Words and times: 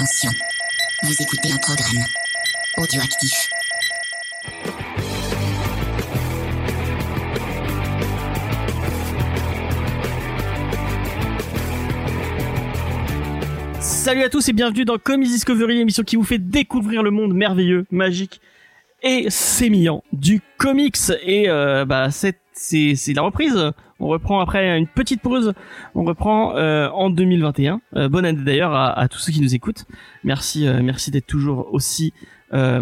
Attention, 0.00 0.30
vous 1.02 1.12
écoutez 1.20 1.52
un 1.52 1.58
programme 1.58 2.02
audioactif. 2.78 3.50
Salut 13.78 14.22
à 14.22 14.30
tous 14.30 14.48
et 14.48 14.54
bienvenue 14.54 14.86
dans 14.86 14.96
Comics 14.96 15.28
Discovery, 15.28 15.76
l'émission 15.76 16.02
qui 16.02 16.16
vous 16.16 16.24
fait 16.24 16.38
découvrir 16.38 17.02
le 17.02 17.10
monde 17.10 17.34
merveilleux, 17.34 17.84
magique 17.90 18.40
et 19.02 19.28
sémillant 19.28 20.02
du 20.14 20.40
comics. 20.56 20.96
Et 21.24 21.50
euh, 21.50 21.84
bah 21.84 22.10
c'est 22.10 22.39
c'est 22.52 22.94
c'est 22.96 23.12
la 23.12 23.22
reprise. 23.22 23.56
On 23.98 24.08
reprend 24.08 24.40
après 24.40 24.78
une 24.78 24.86
petite 24.86 25.20
pause. 25.20 25.52
On 25.94 26.04
reprend 26.04 26.56
euh, 26.56 26.88
en 26.90 27.10
2021. 27.10 27.80
Euh, 27.96 28.08
bonne 28.08 28.24
année 28.24 28.42
d'ailleurs 28.42 28.72
à, 28.74 28.98
à 28.98 29.08
tous 29.08 29.18
ceux 29.18 29.32
qui 29.32 29.40
nous 29.40 29.54
écoutent. 29.54 29.84
Merci 30.24 30.66
euh, 30.66 30.80
merci 30.82 31.10
d'être 31.10 31.26
toujours 31.26 31.68
aussi 31.72 32.12
euh, 32.52 32.80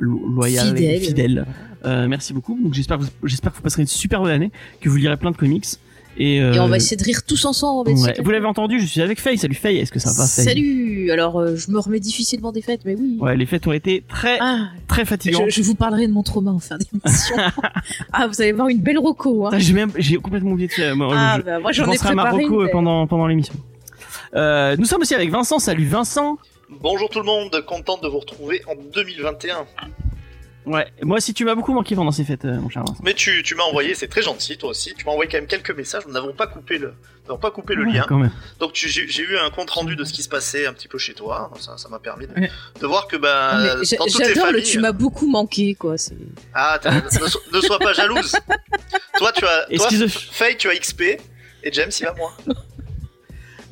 lo- 0.00 0.26
loyal 0.28 0.68
et 0.68 1.00
Fidèle. 1.00 1.00
fidèle. 1.00 1.46
Euh, 1.84 2.08
merci 2.08 2.32
beaucoup. 2.32 2.58
Donc 2.62 2.74
j'espère 2.74 2.98
que 2.98 3.04
vous, 3.04 3.10
j'espère 3.24 3.52
que 3.52 3.56
vous 3.58 3.62
passerez 3.62 3.82
une 3.82 3.88
super 3.88 4.20
bonne 4.20 4.30
année, 4.32 4.50
que 4.80 4.88
vous 4.88 4.96
lirez 4.96 5.16
plein 5.16 5.30
de 5.30 5.36
comics. 5.36 5.66
Et, 6.20 6.40
euh, 6.42 6.52
Et 6.52 6.58
on 6.58 6.66
va 6.68 6.76
essayer 6.78 6.96
de 6.96 7.04
rire 7.04 7.22
tous 7.24 7.44
ensemble. 7.44 7.90
ouais. 7.92 8.14
Vous 8.20 8.30
l'avez 8.30 8.46
entendu, 8.46 8.80
je 8.80 8.86
suis 8.86 9.00
avec 9.00 9.20
Faye. 9.20 9.38
Salut 9.38 9.54
Faye, 9.54 9.78
est-ce 9.78 9.92
que 9.92 10.00
ça 10.00 10.10
va 10.12 10.26
Faye 10.26 10.44
Salut 10.44 11.10
Alors, 11.12 11.38
euh, 11.38 11.54
je 11.54 11.70
me 11.70 11.78
remets 11.78 12.00
difficilement 12.00 12.50
des 12.50 12.60
fêtes, 12.60 12.80
mais 12.84 12.96
oui. 12.96 13.18
Ouais, 13.20 13.36
les 13.36 13.46
fêtes 13.46 13.66
ont 13.68 13.72
été 13.72 14.02
très 14.08 14.36
Ah, 14.40 14.70
très 14.88 15.04
fatigantes. 15.04 15.44
je, 15.48 15.50
je 15.50 15.62
vous 15.62 15.76
parlerai 15.76 16.08
de 16.08 16.12
mon 16.12 16.24
trauma 16.24 16.50
en 16.50 16.58
fin 16.58 16.76
d'émission. 16.76 17.36
ah, 18.12 18.26
vous 18.26 18.40
allez 18.42 18.50
voir 18.52 18.68
une 18.68 18.80
belle 18.80 18.98
roco. 18.98 19.46
Hein. 19.46 19.58
J'ai 19.58 19.72
même, 19.74 19.92
j'ai 19.96 20.16
complètement 20.16 20.50
oublié 20.52 20.66
de 20.68 20.72
faire. 20.72 20.96
Moi, 20.96 21.08
Ah, 21.16 21.36
je, 21.38 21.42
bah, 21.42 21.60
moi 21.60 21.70
je 21.72 21.76
j'en 21.82 21.84
ai 21.84 21.96
penserai 21.96 22.08
à 22.08 22.12
préparé. 22.14 22.36
Marocco 22.42 22.62
mais- 22.64 22.70
pendant 22.70 23.06
pendant 23.06 23.26
l'émission. 23.28 23.54
Euh, 24.34 24.76
nous 24.76 24.84
sommes 24.86 25.02
aussi 25.02 25.14
avec 25.14 25.30
Vincent. 25.30 25.58
Salut 25.60 25.86
Vincent. 25.86 26.36
Bonjour 26.82 27.08
tout 27.08 27.20
le 27.20 27.24
monde, 27.24 27.64
content 27.66 27.96
de 28.02 28.08
vous 28.08 28.18
retrouver 28.18 28.60
en 28.68 28.74
2021. 28.92 29.64
Ouais, 30.68 30.86
moi 31.02 31.20
si 31.20 31.32
tu 31.32 31.44
m'as 31.44 31.54
beaucoup 31.54 31.72
manqué 31.72 31.94
pendant 31.96 32.10
ces 32.12 32.24
fêtes, 32.24 32.44
euh, 32.44 32.60
mon 32.60 32.68
cher 32.68 32.84
Vincent. 32.84 33.00
Mais 33.02 33.14
tu, 33.14 33.42
tu 33.42 33.54
m'as 33.54 33.62
envoyé, 33.62 33.94
c'est 33.94 34.08
très 34.08 34.20
gentil 34.22 34.58
toi 34.58 34.70
aussi, 34.70 34.92
tu 34.94 35.04
m'as 35.06 35.12
envoyé 35.12 35.30
quand 35.30 35.38
même 35.38 35.46
quelques 35.46 35.70
messages, 35.70 36.04
nous 36.06 36.12
n'avons 36.12 36.32
pas 36.34 36.46
coupé 36.46 36.76
le, 36.78 36.92
n'avons 37.26 37.38
pas 37.38 37.50
coupé 37.50 37.74
le 37.74 37.84
Ouais, 37.86 37.92
lien. 37.92 38.04
Quand 38.06 38.18
même. 38.18 38.30
Donc 38.60 38.72
tu- 38.74 38.88
j'ai 38.88 39.08
j'ai 39.08 39.22
eu 39.22 39.38
un 39.38 39.48
compte 39.50 39.70
rendu 39.70 39.96
de 39.96 40.04
ce 40.04 40.12
qui 40.12 40.22
se 40.22 40.28
passait 40.28 40.66
un 40.66 40.72
petit 40.74 40.88
peu 40.88 40.98
chez 40.98 41.14
toi, 41.14 41.50
ça 41.58 41.78
ça 41.78 41.88
m'a 41.88 41.98
permis 41.98 42.26
de, 42.26 42.34
Ouais. 42.34 42.50
de 42.80 42.86
voir 42.86 43.06
que 43.08 43.16
Ah, 43.16 43.58
ben 43.62 43.76
toutes 43.80 43.90
les 44.18 44.34
J'adore 44.34 44.52
le 44.52 44.62
tu 44.62 44.78
m'as 44.78 44.92
beaucoup 44.92 45.26
manqué, 45.26 45.74
quoi. 45.74 45.96
c'est- 45.96 46.14
Ah, 46.52 46.78
t'as- 46.82 46.90
ne, 47.22 47.28
so- 47.28 47.40
ne 47.52 47.60
sois 47.62 47.78
pas 47.78 47.92
jalouse. 47.94 48.36
toi 49.16 49.32
tu 49.32 49.44
as, 49.46 49.66
Et 49.72 49.76
toi, 49.78 49.88
Faye 50.08 50.56
tu 50.58 50.68
as 50.68 50.74
XP 50.76 51.00
et 51.62 51.72
James 51.72 51.90
il 51.98 52.06
a 52.06 52.14
moi. 52.14 52.36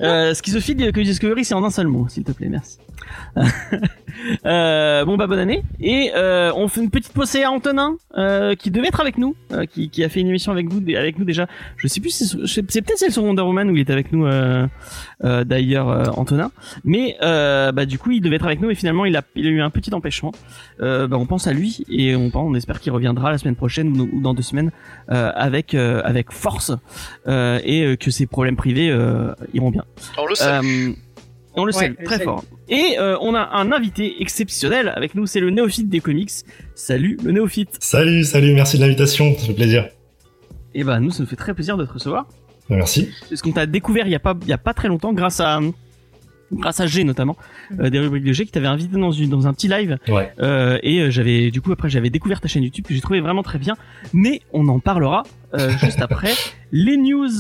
euh, 0.00 0.34
schizophile 0.34 0.92
Comics 0.92 1.08
Discovery, 1.08 1.44
c'est 1.44 1.54
en 1.54 1.64
un 1.64 1.70
seul 1.70 1.86
mot, 1.88 2.06
s'il 2.08 2.24
te 2.24 2.32
plaît, 2.32 2.48
merci. 2.48 2.78
euh, 4.46 5.04
bon 5.04 5.16
bah 5.16 5.26
bonne 5.26 5.38
année 5.38 5.62
et 5.80 6.10
euh, 6.14 6.52
on 6.56 6.68
fait 6.68 6.82
une 6.82 6.90
petite 6.90 7.12
pause 7.12 7.34
à 7.36 7.50
Antonin 7.50 7.96
euh, 8.16 8.54
qui 8.54 8.70
devait 8.70 8.88
être 8.88 9.00
avec 9.00 9.18
nous, 9.18 9.36
euh, 9.52 9.66
qui, 9.66 9.90
qui 9.90 10.02
a 10.04 10.08
fait 10.08 10.20
une 10.20 10.28
émission 10.28 10.52
avec 10.52 10.68
vous 10.68 10.80
avec 10.96 11.18
nous 11.18 11.24
déjà. 11.24 11.46
Je 11.76 11.86
sais 11.88 12.00
plus, 12.00 12.10
si 12.10 12.26
c'est 12.46 12.62
peut-être 12.62 12.98
celle 12.98 13.12
sur 13.12 13.24
Wonder 13.24 13.42
Woman 13.42 13.70
où 13.70 13.76
il 13.76 13.80
était 13.80 13.92
avec 13.92 14.12
nous 14.12 14.26
euh, 14.26 14.66
euh, 15.24 15.44
d'ailleurs 15.44 15.88
euh, 15.88 16.04
Antonin, 16.16 16.50
mais 16.84 17.16
euh, 17.22 17.72
bah 17.72 17.86
du 17.86 17.98
coup 17.98 18.12
il 18.12 18.20
devait 18.20 18.36
être 18.36 18.46
avec 18.46 18.60
nous 18.60 18.70
et 18.70 18.74
finalement 18.74 19.04
il 19.04 19.16
a 19.16 19.22
il 19.34 19.46
a 19.46 19.50
eu 19.50 19.60
un 19.60 19.70
petit 19.70 19.92
empêchement. 19.94 20.32
Euh, 20.80 21.06
bah, 21.06 21.16
on 21.18 21.26
pense 21.26 21.46
à 21.46 21.52
lui 21.52 21.84
et 21.90 22.16
on 22.16 22.30
on 22.34 22.54
espère 22.54 22.80
qu'il 22.80 22.92
reviendra 22.92 23.30
la 23.30 23.38
semaine 23.38 23.56
prochaine 23.56 23.98
ou, 23.98 24.08
ou 24.12 24.20
dans 24.20 24.34
deux 24.34 24.42
semaines 24.42 24.70
euh, 25.10 25.32
avec 25.34 25.74
euh, 25.74 26.02
avec 26.04 26.32
force 26.32 26.72
euh, 27.26 27.60
et 27.64 27.96
que 27.96 28.10
ses 28.10 28.26
problèmes 28.26 28.56
privés 28.56 28.90
euh, 28.90 29.32
iront 29.54 29.70
bien. 29.70 29.84
On 30.18 30.26
le 30.26 30.34
sait. 30.34 30.60
On 31.56 31.64
le 31.64 31.72
Ouais, 31.74 31.78
sait 31.78 31.94
je 31.98 32.04
très 32.04 32.20
fort. 32.20 32.44
Et 32.68 32.96
euh, 32.98 33.16
on 33.20 33.34
a 33.34 33.48
un 33.54 33.72
invité 33.72 34.20
exceptionnel 34.20 34.92
avec 34.94 35.14
nous, 35.14 35.26
c'est 35.26 35.40
le 35.40 35.50
néophyte 35.50 35.88
des 35.88 36.00
comics. 36.00 36.30
Salut 36.74 37.18
le 37.24 37.32
néophyte. 37.32 37.76
Salut, 37.80 38.24
salut, 38.24 38.52
merci 38.54 38.76
de 38.76 38.82
l'invitation, 38.82 39.34
ça 39.38 39.46
fait 39.46 39.54
plaisir. 39.54 39.88
Et 40.74 40.84
bah 40.84 41.00
nous 41.00 41.10
ça 41.10 41.22
nous 41.22 41.28
fait 41.28 41.36
très 41.36 41.54
plaisir 41.54 41.76
de 41.78 41.86
te 41.86 41.92
recevoir 41.94 42.26
Merci. 42.68 43.08
parce 43.30 43.40
qu'on 43.40 43.52
t'a 43.52 43.64
découvert 43.64 44.06
il 44.06 44.10
y 44.10 44.14
a 44.14 44.18
pas 44.18 44.34
il 44.42 44.48
y 44.48 44.52
a 44.52 44.58
pas 44.58 44.74
très 44.74 44.88
longtemps 44.88 45.14
grâce 45.14 45.40
à 45.40 45.60
grâce 46.52 46.80
à 46.80 46.86
G 46.86 47.02
notamment 47.04 47.36
euh, 47.80 47.88
des 47.88 47.98
rubriques 47.98 48.24
de 48.24 48.32
G 48.32 48.44
qui 48.44 48.52
t'avait 48.52 48.66
invité 48.66 48.98
dans 48.98 49.10
une 49.10 49.30
dans 49.30 49.46
un 49.46 49.54
petit 49.54 49.68
live 49.68 49.96
Ouais. 50.08 50.32
euh, 50.40 50.78
et 50.82 51.10
j'avais 51.10 51.50
du 51.50 51.62
coup 51.62 51.72
après 51.72 51.88
j'avais 51.88 52.10
découvert 52.10 52.40
ta 52.42 52.48
chaîne 52.48 52.62
YouTube 52.62 52.84
que 52.86 52.92
j'ai 52.94 53.00
trouvé 53.00 53.20
vraiment 53.20 53.42
très 53.42 53.58
bien 53.58 53.74
mais 54.12 54.42
on 54.52 54.68
en 54.68 54.78
parlera 54.80 55.22
euh, 55.54 55.70
juste 55.80 56.02
après 56.02 56.32
les 56.72 56.96
news. 56.98 57.30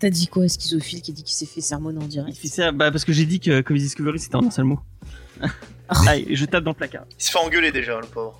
T'as 0.00 0.10
dit 0.10 0.26
quoi, 0.26 0.48
schizophile, 0.48 1.02
qui 1.02 1.12
dit 1.12 1.22
qu'il 1.22 1.34
s'est 1.36 1.46
fait 1.46 1.60
sermonner 1.60 1.98
en 1.98 2.02
Il 2.02 2.08
direct 2.08 2.36
fait 2.36 2.48
ça 2.48 2.72
bah, 2.72 2.90
parce 2.90 3.04
que 3.04 3.12
j'ai 3.12 3.26
dit 3.26 3.38
que 3.38 3.60
Comics 3.60 3.82
Discovery 3.82 4.18
c'était 4.18 4.36
en 4.36 4.44
un 4.46 4.50
seul 4.50 4.64
mot. 4.64 4.80
Allez, 6.08 6.26
je 6.34 6.44
tape 6.46 6.64
dans 6.64 6.70
le 6.70 6.76
placard. 6.76 7.04
Il 7.18 7.22
se 7.22 7.30
fait 7.30 7.38
engueuler 7.38 7.70
déjà 7.72 8.00
le 8.00 8.06
pauvre. 8.06 8.38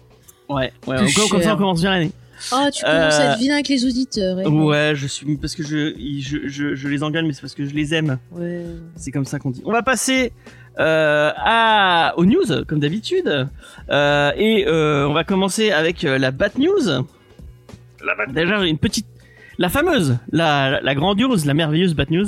Ouais, 0.49 0.73
ouais, 0.87 0.97
comme, 1.15 1.29
comme 1.29 1.43
ça 1.43 1.55
on 1.55 1.59
commence 1.59 1.81
bien 1.81 1.91
l'année. 1.91 2.13
Ah, 2.53 2.71
tu 2.73 2.83
commences 2.83 3.15
à 3.15 3.21
Euh, 3.21 3.33
être 3.35 3.39
vilain 3.39 3.55
avec 3.55 3.69
les 3.69 3.85
auditeurs. 3.85 4.41
eh. 4.41 4.47
Ouais, 4.49 4.93
je 4.95 5.07
suis 5.07 5.37
parce 5.37 5.55
que 5.55 5.63
je 5.63 5.95
je, 6.21 6.49
je, 6.49 6.75
je 6.75 6.89
les 6.89 7.03
engueule 7.03 7.27
mais 7.27 7.35
c'est 7.35 7.43
parce 7.43 7.55
que 7.55 7.67
je 7.67 7.75
les 7.75 7.93
aime. 7.95 8.19
Ouais. 8.33 8.65
C'est 8.97 9.11
comme 9.13 9.27
ça 9.27 9.39
qu'on 9.39 9.51
dit. 9.51 9.63
On 9.67 9.73
va 9.73 9.83
passer 9.83 10.33
euh, 10.79 11.31
à 11.37 12.15
aux 12.17 12.25
news 12.25 12.65
comme 12.67 12.81
d'habitude 12.81 13.49
Euh, 13.91 14.33
et 14.37 14.67
euh, 14.67 15.07
on 15.09 15.13
va 15.13 15.25
commencer 15.25 15.71
avec 15.71 16.05
euh, 16.05 16.17
la 16.17 16.31
Bat 16.31 16.53
News. 16.59 17.05
La 18.03 18.15
batte. 18.17 18.33
Déjà 18.33 18.65
une 18.65 18.79
petite, 18.79 19.07
la 19.61 19.69
fameuse, 19.69 20.17
la, 20.33 20.81
la 20.81 20.95
grandiose, 20.95 21.45
la 21.45 21.53
merveilleuse 21.53 21.95
Bat 21.95 22.07
News, 22.11 22.27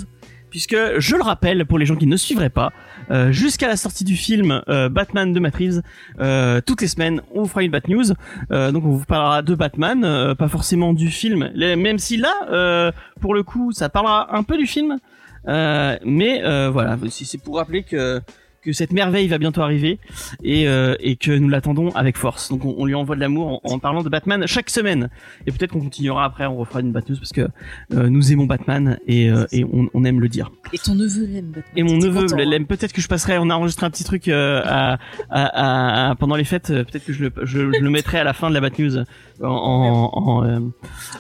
puisque 0.51 0.77
je 0.99 1.17
le 1.17 1.23
rappelle 1.23 1.65
pour 1.65 1.79
les 1.79 1.87
gens 1.87 1.97
qui 1.97 2.07
ne 2.07 2.19
suivraient 2.19 2.51
pas, 2.51 2.73
euh, 3.11 3.33
jusqu'à 3.33 3.69
la 3.69 3.77
sortie 3.77 4.05
du 4.05 4.17
film 4.17 4.63
euh, 4.69 4.91
Batman 4.91 5.33
de 5.33 5.41
Matt 5.41 5.57
Reeves, 5.57 5.81
euh, 6.21 6.61
toutes 6.61 6.83
les 6.83 6.89
semaines 6.89 7.23
on 7.35 7.43
vous 7.43 7.49
fera 7.49 7.63
une 7.63 7.71
Bat 7.71 7.89
News. 7.89 8.13
Euh, 8.53 8.71
donc 8.71 8.85
on 8.85 8.91
vous 8.91 9.07
parlera 9.07 9.41
de 9.41 9.55
Batman, 9.55 10.05
euh, 10.05 10.35
pas 10.35 10.49
forcément 10.49 10.93
du 10.93 11.09
film, 11.09 11.51
même 11.57 11.99
si 11.99 12.19
là, 12.19 12.35
euh, 12.51 12.93
pour 13.23 13.33
le 13.33 13.43
coup, 13.43 13.73
ça 13.73 13.89
parlera 13.89 14.37
un 14.37 14.43
peu 14.43 14.59
du 14.59 14.67
film. 14.67 14.99
Mais 15.47 16.43
voilà, 16.69 16.99
c'est 17.09 17.43
pour 17.43 17.57
rappeler 17.57 17.83
que 17.83 18.21
que 18.63 18.73
cette 18.73 18.93
merveille 18.93 19.27
va 19.29 19.39
bientôt 19.39 19.61
arriver 19.61 19.99
et, 20.45 20.69
euh, 20.69 20.95
et 21.01 21.17
que 21.17 21.33
nous 21.33 21.49
l'attendons 21.49 21.91
avec 21.91 22.17
force. 22.17 22.49
Donc 22.51 22.65
on, 22.65 22.75
on 22.79 22.87
lui 22.87 22.95
envoie 22.95 23.17
de 23.17 23.21
l'amour 23.21 23.61
en, 23.65 23.73
en 23.75 23.79
parlant 23.79 24.03
de 24.03 24.09
Batman 24.09 24.47
chaque 24.47 24.71
semaine. 24.71 25.11
Et 25.47 25.53
peut-être 25.53 25.73
qu'on 25.73 25.81
continuera 25.81 26.25
après, 26.25 26.47
on 26.47 26.57
refera 26.57 26.81
une 26.81 26.93
Batnews 26.93 27.17
parce 27.17 27.33
que 27.33 27.49
euh, 27.93 28.09
nous 28.09 28.33
aimons 28.33 28.47
Batman 28.47 28.99
et, 29.07 29.31
euh, 29.31 29.47
et 29.53 29.65
on, 29.65 29.89
on 29.95 30.05
aime 30.05 30.21
le 30.21 30.29
dire. 30.29 30.51
Et 30.73 30.79
ton 30.79 30.95
neveu 30.95 31.27
l'aime, 31.27 31.47
Batman. 31.47 31.65
Et 31.77 31.83
mon 31.83 31.97
neveu 31.99 32.27
hein. 32.33 32.37
l'aime. 32.45 32.67
Peut-être 32.67 32.93
que 32.93 33.01
je 33.01 33.09
passerai. 33.09 33.39
On 33.39 33.51
a 33.51 33.55
enregistré 33.55 33.85
un 33.87 33.91
petit 33.91 34.05
truc 34.05 34.29
euh, 34.29 34.63
à, 34.65 34.93
à, 34.95 34.99
à- 35.31 36.11
à- 36.11 36.15
pendant 36.15 36.37
les 36.37 36.45
fêtes. 36.45 36.71
euh, 36.71 36.85
Peut-être 36.85 37.05
que 37.05 37.13
je 37.13 37.25
le, 37.25 37.33
je, 37.43 37.59
je 37.73 37.81
le 37.83 37.91
mettrai 37.91 38.19
à 38.19 38.25
la 38.25 38.33
fin 38.33 38.49
de 38.49 38.55
la 38.55 38.61
Batnews 38.61 38.99
en, 38.99 39.05
en, 39.43 40.11
en, 40.15 40.45
euh, 40.47 40.59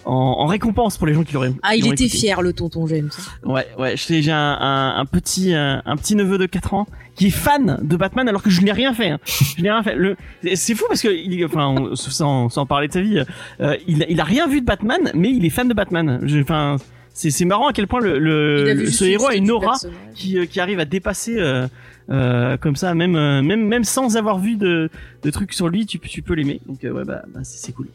en, 0.04 0.12
en 0.14 0.46
récompense 0.46 0.96
pour 0.96 1.06
les 1.08 1.14
gens 1.14 1.24
qui 1.24 1.34
l'auraient. 1.34 1.52
Ah, 1.62 1.74
il 1.74 1.86
était 1.86 2.04
écouté. 2.04 2.08
fier, 2.18 2.40
le 2.42 2.52
tonton 2.52 2.86
James. 2.86 3.10
Ouais, 3.44 3.66
ouais. 3.78 3.94
J'ai 3.96 4.30
un, 4.30 4.36
un, 4.38 4.96
un 4.96 5.04
petit 5.06 5.52
un, 5.54 5.82
un 5.84 5.96
petit 5.96 6.14
neveu 6.14 6.38
de 6.38 6.46
4 6.46 6.74
ans 6.74 6.86
qui 7.14 7.26
est 7.26 7.30
fan 7.30 7.78
de 7.82 7.96
Batman 7.96 8.28
alors 8.28 8.42
que 8.42 8.50
je 8.50 8.60
n'ai 8.62 8.72
rien 8.72 8.94
fait. 8.94 9.10
hein. 9.10 9.18
Je 9.26 9.62
n'ai 9.62 9.70
rien 9.70 9.82
fait. 9.82 9.94
Le, 9.94 10.16
c'est 10.54 10.74
fou 10.74 10.84
parce 10.88 11.02
que 11.02 11.44
enfin, 11.44 11.74
sans, 11.94 12.48
sans 12.48 12.66
parler 12.66 12.88
de 12.88 12.92
sa 12.92 13.00
vie, 13.02 13.22
euh, 13.60 13.76
il, 13.86 14.04
il 14.08 14.20
a 14.20 14.24
rien 14.24 14.46
vu 14.46 14.60
de 14.60 14.66
Batman, 14.66 15.10
mais 15.14 15.30
il 15.30 15.44
est 15.44 15.50
fan 15.50 15.68
de 15.68 15.74
Batman. 15.74 16.20
Je- 16.22 16.40
Enfin, 16.40 16.76
c'est 16.78 17.01
c'est 17.14 17.44
marrant 17.44 17.68
à 17.68 17.72
quel 17.72 17.86
point 17.86 18.00
le, 18.00 18.18
le 18.18 18.86
ce 18.90 19.04
héros 19.04 19.26
a 19.28 19.34
une 19.34 19.50
aura 19.50 19.74
qui, 20.14 20.38
euh, 20.38 20.46
qui 20.46 20.60
arrive 20.60 20.80
à 20.80 20.84
dépasser 20.84 21.36
euh, 21.38 21.66
euh, 22.10 22.56
comme 22.56 22.74
ça, 22.74 22.94
même 22.94 23.14
euh, 23.16 23.42
même 23.42 23.64
même 23.66 23.84
sans 23.84 24.16
avoir 24.16 24.38
vu 24.38 24.56
de, 24.56 24.90
de 25.22 25.30
trucs 25.30 25.52
sur 25.52 25.68
lui, 25.68 25.86
tu, 25.86 25.98
peux- 25.98 26.08
tu 26.08 26.20
peux 26.22 26.34
l'aimer. 26.34 26.60
Donc 26.66 26.82
euh, 26.84 26.90
ouais, 26.90 27.04
bah, 27.04 27.22
bah, 27.32 27.40
c'est 27.44 27.72
cool. 27.72 27.88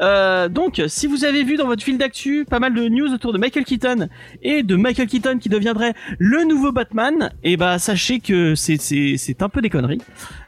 Euh, 0.00 0.48
donc, 0.48 0.82
si 0.88 1.06
vous 1.06 1.24
avez 1.26 1.44
vu 1.44 1.56
dans 1.56 1.66
votre 1.66 1.82
fil 1.82 1.98
d'actu 1.98 2.46
pas 2.48 2.58
mal 2.58 2.72
de 2.74 2.88
news 2.88 3.12
autour 3.12 3.32
de 3.34 3.38
Michael 3.38 3.64
Keaton 3.64 4.08
et 4.42 4.62
de 4.62 4.76
Michael 4.76 5.06
Keaton 5.08 5.38
qui 5.38 5.50
deviendrait 5.50 5.92
le 6.18 6.44
nouveau 6.44 6.72
Batman, 6.72 7.30
et 7.44 7.56
bah 7.58 7.78
sachez 7.78 8.18
que 8.20 8.54
c'est 8.54 8.78
c'est 8.80 9.16
c'est 9.18 9.42
un 9.42 9.48
peu 9.50 9.60
des 9.60 9.68
conneries 9.70 10.00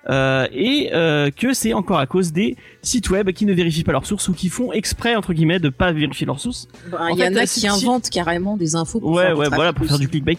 euh, 0.08 0.46
et 0.52 0.90
euh, 0.92 1.30
que 1.30 1.52
c'est 1.52 1.72
encore 1.74 1.98
à 1.98 2.06
cause 2.06 2.32
des 2.32 2.56
sites 2.82 3.10
web 3.10 3.30
qui 3.32 3.44
ne 3.46 3.52
vérifient 3.52 3.82
pas 3.84 3.92
leurs 3.92 4.06
sources 4.06 4.28
ou 4.28 4.32
qui 4.34 4.48
font 4.48 4.72
exprès 4.72 5.16
entre 5.16 5.32
guillemets 5.32 5.58
de 5.58 5.68
pas 5.68 5.92
vérifier 5.92 6.26
leurs 6.26 6.40
sources. 6.40 6.68
Il 6.86 6.88
y 6.90 7.18
fait, 7.18 7.28
en 7.28 7.36
a 7.36 7.42
euh, 7.42 7.44
qui 7.46 7.66
inventent 7.66 8.08
carrément 8.10 8.56
des 8.56 8.76
infos 8.76 9.00
pour 9.00 9.10
Ouais, 9.10 9.26
faire 9.26 9.38
ouais, 9.38 9.48
voilà, 9.48 9.72
pour 9.72 9.86
faire 9.86 9.98
du 9.98 10.08
clickbait. 10.08 10.38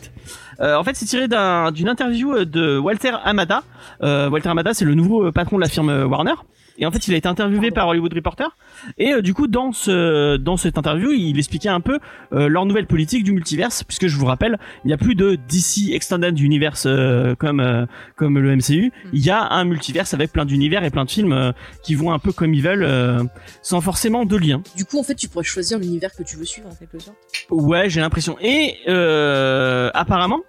Euh, 0.59 0.75
en 0.77 0.83
fait, 0.83 0.95
c'est 0.95 1.05
tiré 1.05 1.27
d'un- 1.27 1.71
d'une 1.71 1.87
interview 1.89 2.33
euh, 2.33 2.45
de 2.45 2.77
Walter 2.79 3.11
Amada. 3.23 3.63
Euh, 4.01 4.29
Walter 4.29 4.49
Amada, 4.49 4.73
c'est 4.73 4.85
le 4.85 4.95
nouveau 4.95 5.31
patron 5.31 5.57
de 5.57 5.61
la 5.61 5.69
firme 5.69 5.89
Warner. 6.09 6.33
Et 6.77 6.85
en 6.85 6.91
fait, 6.91 7.07
il 7.07 7.13
a 7.13 7.17
été 7.17 7.27
interviewé 7.27 7.71
par 7.71 7.87
Hollywood 7.87 8.13
Reporter. 8.13 8.55
Et 8.97 9.13
euh, 9.13 9.21
du 9.21 9.33
coup, 9.33 9.47
dans 9.47 9.71
ce 9.71 10.37
dans 10.37 10.57
cette 10.57 10.77
interview, 10.77 11.11
il 11.11 11.37
expliquait 11.37 11.69
un 11.69 11.81
peu 11.81 11.99
euh, 12.33 12.47
leur 12.47 12.65
nouvelle 12.65 12.87
politique 12.87 13.23
du 13.23 13.31
multiverse, 13.31 13.83
puisque 13.83 14.07
je 14.07 14.17
vous 14.17 14.25
rappelle, 14.25 14.57
il 14.83 14.87
n'y 14.87 14.93
a 14.93 14.97
plus 14.97 15.15
de 15.15 15.37
DC 15.49 15.91
Extended 15.93 16.39
Universe 16.39 16.85
euh, 16.85 17.35
comme 17.35 17.59
euh, 17.59 17.85
comme 18.15 18.37
le 18.37 18.55
MCU. 18.55 18.91
Il 19.13 19.25
y 19.25 19.29
a 19.29 19.47
un 19.51 19.63
multiverse 19.65 20.13
avec 20.13 20.31
plein 20.31 20.45
d'univers 20.45 20.83
et 20.83 20.89
plein 20.89 21.05
de 21.05 21.09
films 21.11 21.33
euh, 21.33 21.51
qui 21.83 21.95
vont 21.95 22.11
un 22.11 22.19
peu 22.19 22.31
comme 22.31 22.53
ils 22.53 22.61
veulent, 22.63 22.83
euh, 22.83 23.23
sans 23.61 23.81
forcément 23.81 24.25
de 24.25 24.37
lien. 24.37 24.61
Du 24.75 24.85
coup, 24.85 24.99
en 24.99 25.03
fait, 25.03 25.15
tu 25.15 25.27
pourrais 25.27 25.43
choisir 25.43 25.79
l'univers 25.79 26.15
que 26.15 26.23
tu 26.23 26.37
veux 26.37 26.45
suivre, 26.45 26.69
en 26.69 26.75
quelque 26.75 26.99
sorte. 26.99 27.17
Ouais, 27.49 27.89
j'ai 27.89 28.01
l'impression. 28.01 28.37
Et 28.41 28.75
euh, 28.87 29.89
apparemment, 29.93 30.41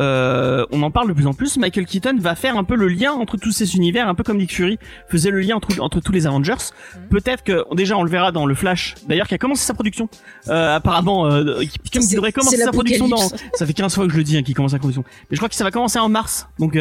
euh, 0.00 0.64
on 0.70 0.82
en 0.82 0.90
parle 0.90 1.08
de 1.08 1.12
plus 1.12 1.26
en 1.26 1.34
plus. 1.34 1.58
Michael 1.58 1.86
Keaton 1.86 2.16
va 2.18 2.34
faire 2.34 2.56
un 2.56 2.64
peu 2.64 2.74
le 2.74 2.88
lien 2.88 3.12
entre 3.12 3.36
tous 3.36 3.52
ces 3.52 3.76
univers, 3.76 4.08
un 4.08 4.14
peu 4.14 4.22
comme 4.22 4.38
Nick 4.38 4.52
Fury 4.52 4.78
faisait 5.08 5.30
le 5.30 5.40
lien 5.40 5.56
entre, 5.56 5.80
entre 5.80 6.00
tous 6.00 6.12
les 6.12 6.26
Avengers. 6.26 6.54
Mhm. 6.54 7.08
Peut-être 7.10 7.44
que 7.44 7.64
déjà 7.74 7.96
on 7.96 8.02
le 8.02 8.10
verra 8.10 8.32
dans 8.32 8.46
le 8.46 8.54
Flash, 8.54 8.94
d'ailleurs 9.06 9.28
qui 9.28 9.34
a 9.34 9.38
commencé 9.38 9.64
sa 9.64 9.74
production. 9.74 10.08
Euh, 10.48 10.76
apparemment, 10.76 11.30
euh, 11.30 11.62
qui, 11.64 12.14
devrait 12.14 12.32
commencer 12.32 12.56
sa 12.56 12.72
production 12.72 13.08
dans. 13.08 13.28
Ça 13.54 13.66
fait 13.66 13.74
15 13.74 13.94
fois 13.94 14.06
que 14.06 14.12
je 14.12 14.16
le 14.16 14.24
dis, 14.24 14.36
hein, 14.36 14.42
qu'il 14.42 14.54
commence 14.54 14.72
sa 14.72 14.78
production. 14.78 15.04
Mais 15.30 15.36
je 15.36 15.36
crois 15.36 15.48
que 15.48 15.54
ça 15.54 15.64
va 15.64 15.70
commencer 15.70 15.98
en 15.98 16.08
mars, 16.08 16.48
donc. 16.58 16.78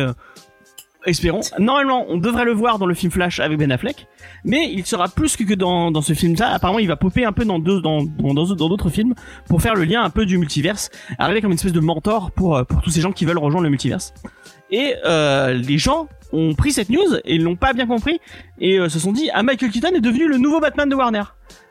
Espérons. 1.05 1.39
Normalement, 1.59 2.05
on 2.09 2.17
devrait 2.17 2.43
le 2.43 2.51
voir 2.51 2.77
dans 2.77 2.85
le 2.85 2.93
film 2.93 3.09
Flash 3.09 3.39
avec 3.39 3.57
Ben 3.57 3.71
Affleck, 3.71 4.07
mais 4.43 4.69
il 4.71 4.85
sera 4.85 5.07
plus 5.07 5.37
que 5.37 5.53
dans, 5.53 5.91
dans 5.91 6.01
ce 6.01 6.11
film-là. 6.13 6.49
Apparemment, 6.53 6.79
il 6.79 6.89
va 6.89 6.97
popper 6.97 7.23
un 7.23 7.31
peu 7.31 7.45
dans 7.45 7.57
deux, 7.57 7.81
dans, 7.81 8.03
dans, 8.03 8.33
dans 8.33 8.43
dans 8.53 8.67
d'autres 8.67 8.89
films 8.89 9.15
pour 9.47 9.61
faire 9.61 9.75
le 9.75 9.85
lien 9.85 10.03
un 10.03 10.09
peu 10.09 10.25
du 10.25 10.37
multiverse, 10.37 10.89
arriver 11.17 11.39
comme 11.41 11.51
une 11.51 11.55
espèce 11.55 11.71
de 11.71 11.79
mentor 11.79 12.31
pour, 12.31 12.57
euh, 12.57 12.63
pour 12.65 12.81
tous 12.81 12.89
ces 12.89 12.99
gens 12.99 13.13
qui 13.13 13.23
veulent 13.23 13.37
rejoindre 13.37 13.63
le 13.63 13.69
multiverse. 13.69 14.13
Et 14.71 14.95
euh, 15.05 15.53
les 15.53 15.77
gens 15.77 16.09
ont 16.33 16.53
pris 16.53 16.73
cette 16.73 16.89
news 16.89 17.15
et 17.23 17.35
ils 17.35 17.43
l'ont 17.43 17.55
pas 17.55 17.71
bien 17.73 17.87
compris 17.87 18.19
et 18.59 18.77
euh, 18.77 18.89
se 18.89 18.99
sont 18.99 19.13
dit 19.13 19.29
ah 19.33 19.41
Michael 19.41 19.71
Keaton 19.71 19.95
est 19.95 20.01
devenu 20.01 20.27
le 20.27 20.37
nouveau 20.37 20.59
Batman 20.59 20.87
de 20.89 20.95
Warner. 20.95 21.23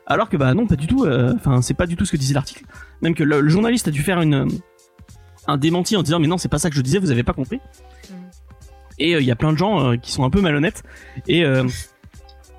Alors 0.07 0.27
que 0.27 0.37
bah 0.37 0.53
non 0.55 0.65
pas 0.65 0.75
du 0.75 0.87
tout. 0.87 1.05
euh, 1.05 1.33
Enfin 1.35 1.61
c'est 1.61 1.75
pas 1.75 1.85
du 1.85 1.95
tout 1.95 2.03
ce 2.03 2.11
que 2.11 2.17
disait 2.17 2.33
l'article. 2.33 2.65
Même 3.01 3.13
que 3.13 3.23
le, 3.23 3.41
le 3.41 3.49
journaliste 3.49 3.87
a 3.87 3.91
dû 3.91 4.01
faire 4.01 4.19
une 4.21 4.47
un 5.47 5.57
démenti 5.57 5.95
en 5.95 6.03
disant 6.03 6.19
mais 6.19 6.27
non 6.27 6.37
c'est 6.37 6.49
pas 6.49 6.57
ça 6.57 6.69
que 6.69 6.75
je 6.75 6.81
disais 6.81 6.97
vous 6.97 7.11
avez 7.11 7.23
pas 7.23 7.31
compris. 7.33 7.61
Et 8.99 9.11
il 9.13 9.23
y 9.23 9.31
a 9.31 9.35
plein 9.35 9.53
de 9.53 9.57
gens 9.57 9.91
euh, 9.91 9.95
qui 9.95 10.11
sont 10.11 10.23
un 10.23 10.29
peu 10.29 10.41
malhonnêtes 10.41 10.83
et 11.27 11.45
euh, 11.45 11.65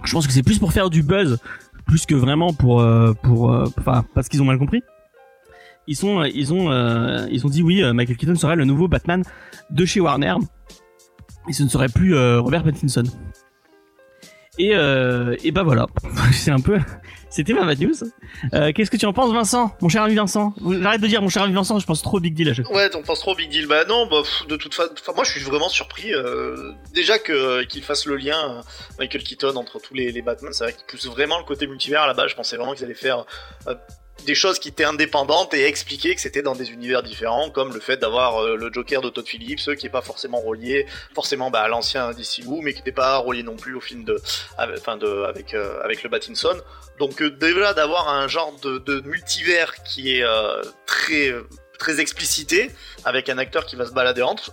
je 0.04 0.12
pense 0.12 0.26
que 0.26 0.32
c'est 0.32 0.42
plus 0.42 0.58
pour 0.58 0.72
faire 0.72 0.88
du 0.90 1.02
buzz 1.02 1.38
plus 1.86 2.06
que 2.06 2.14
vraiment 2.14 2.52
pour 2.52 2.80
euh, 2.80 3.12
euh, 3.24 3.66
enfin 3.78 4.04
parce 4.14 4.28
qu'ils 4.28 4.40
ont 4.40 4.46
mal 4.46 4.58
compris. 4.58 4.82
Ils 5.86 5.98
euh, 6.04 6.52
ont 6.52 6.70
euh, 6.70 7.26
dit 7.28 7.62
oui 7.62 7.82
euh, 7.82 7.92
Michael 7.92 8.16
Keaton 8.16 8.34
serait 8.36 8.56
le 8.56 8.64
nouveau 8.64 8.88
Batman 8.88 9.22
de 9.70 9.84
chez 9.84 10.00
Warner 10.00 10.34
et 11.48 11.52
ce 11.52 11.62
ne 11.62 11.68
serait 11.68 11.88
plus 11.88 12.14
euh, 12.14 12.40
Robert 12.40 12.62
Pattinson. 12.62 13.04
Et 14.60 14.74
euh, 14.74 15.36
et 15.42 15.52
bah 15.52 15.62
voilà, 15.62 15.86
c'est 16.32 16.50
un 16.50 16.60
peu 16.60 16.78
c'était 17.30 17.52
ma 17.54 17.64
bad 17.64 17.80
news. 17.80 17.94
Euh, 18.54 18.72
Qu'est-ce 18.72 18.90
que 18.90 18.96
tu 18.98 19.06
en 19.06 19.12
penses 19.12 19.32
Vincent, 19.32 19.74
mon 19.80 19.88
cher 19.88 20.02
ami 20.02 20.16
Vincent 20.16 20.52
J'arrête 20.82 21.00
de 21.00 21.06
dire 21.06 21.22
mon 21.22 21.28
cher 21.28 21.44
ami 21.44 21.54
Vincent, 21.54 21.78
je 21.78 21.86
pense 21.86 22.02
trop 22.02 22.20
big 22.20 22.34
deal 22.34 22.48
à 22.50 22.54
chaque 22.54 22.66
fois. 22.66 22.76
Ouais, 22.76 22.90
on 22.94 23.02
pense 23.02 23.20
trop 23.20 23.34
big 23.34 23.48
deal. 23.48 23.66
Bah 23.68 23.84
non, 23.88 24.06
bah, 24.06 24.22
de 24.48 24.56
toute 24.56 24.74
façon, 24.74 24.90
moi 25.14 25.24
je 25.24 25.30
suis 25.30 25.40
vraiment 25.40 25.68
surpris. 25.68 26.12
euh, 26.12 26.72
déjà 26.92 27.18
qu'il 27.18 27.82
fasse 27.82 28.04
le 28.04 28.16
lien 28.16 28.60
Michael 28.98 29.22
Keaton 29.22 29.56
entre 29.56 29.78
tous 29.80 29.94
les, 29.94 30.12
les 30.12 30.22
Batman, 30.22 30.52
c'est 30.52 30.64
vrai 30.64 30.72
qu'il 30.74 30.84
pousse 30.86 31.06
vraiment 31.06 31.38
le 31.38 31.44
côté 31.44 31.66
multivers 31.66 32.06
là-bas. 32.06 32.26
Je 32.26 32.34
pensais 32.34 32.56
vraiment 32.56 32.74
qu'ils 32.74 32.84
allaient 32.84 32.94
faire 32.94 33.24
des 34.24 34.34
choses 34.34 34.58
qui 34.58 34.68
étaient 34.68 34.84
indépendantes 34.84 35.54
et 35.54 35.66
expliquer 35.66 36.14
que 36.14 36.20
c'était 36.20 36.42
dans 36.42 36.54
des 36.54 36.70
univers 36.70 37.02
différents, 37.02 37.50
comme 37.50 37.72
le 37.72 37.80
fait 37.80 37.96
d'avoir 37.96 38.42
euh, 38.42 38.56
le 38.56 38.72
Joker 38.72 39.00
de 39.00 39.10
Todd 39.10 39.26
Phillips, 39.26 39.74
qui 39.76 39.86
est 39.86 39.90
pas 39.90 40.02
forcément 40.02 40.40
relié 40.40 40.86
forcément 41.14 41.50
bah, 41.50 41.60
à 41.62 41.68
l'ancien 41.68 42.10
DCU, 42.12 42.60
mais 42.62 42.72
qui 42.72 42.78
n'était 42.80 42.92
pas 42.92 43.18
relié 43.18 43.42
non 43.42 43.56
plus 43.56 43.74
au 43.74 43.80
film 43.80 44.04
de, 44.04 44.20
avec, 44.58 44.84
de, 44.98 45.24
avec 45.24 45.54
euh, 45.54 45.80
avec 45.82 46.02
le 46.02 46.08
Battinson. 46.08 46.56
Donc 46.98 47.22
euh, 47.22 47.30
déjà 47.30 47.74
d'avoir 47.74 48.08
un 48.08 48.28
genre 48.28 48.54
de, 48.62 49.00
multivers 49.00 49.74
qui 49.84 50.16
est 50.16 50.24
très 50.86 51.32
très 51.78 52.00
explicité 52.00 52.70
avec 53.04 53.28
un 53.28 53.38
acteur 53.38 53.64
qui 53.64 53.76
va 53.76 53.86
se 53.86 53.92
balader 53.92 54.22
entre. 54.22 54.50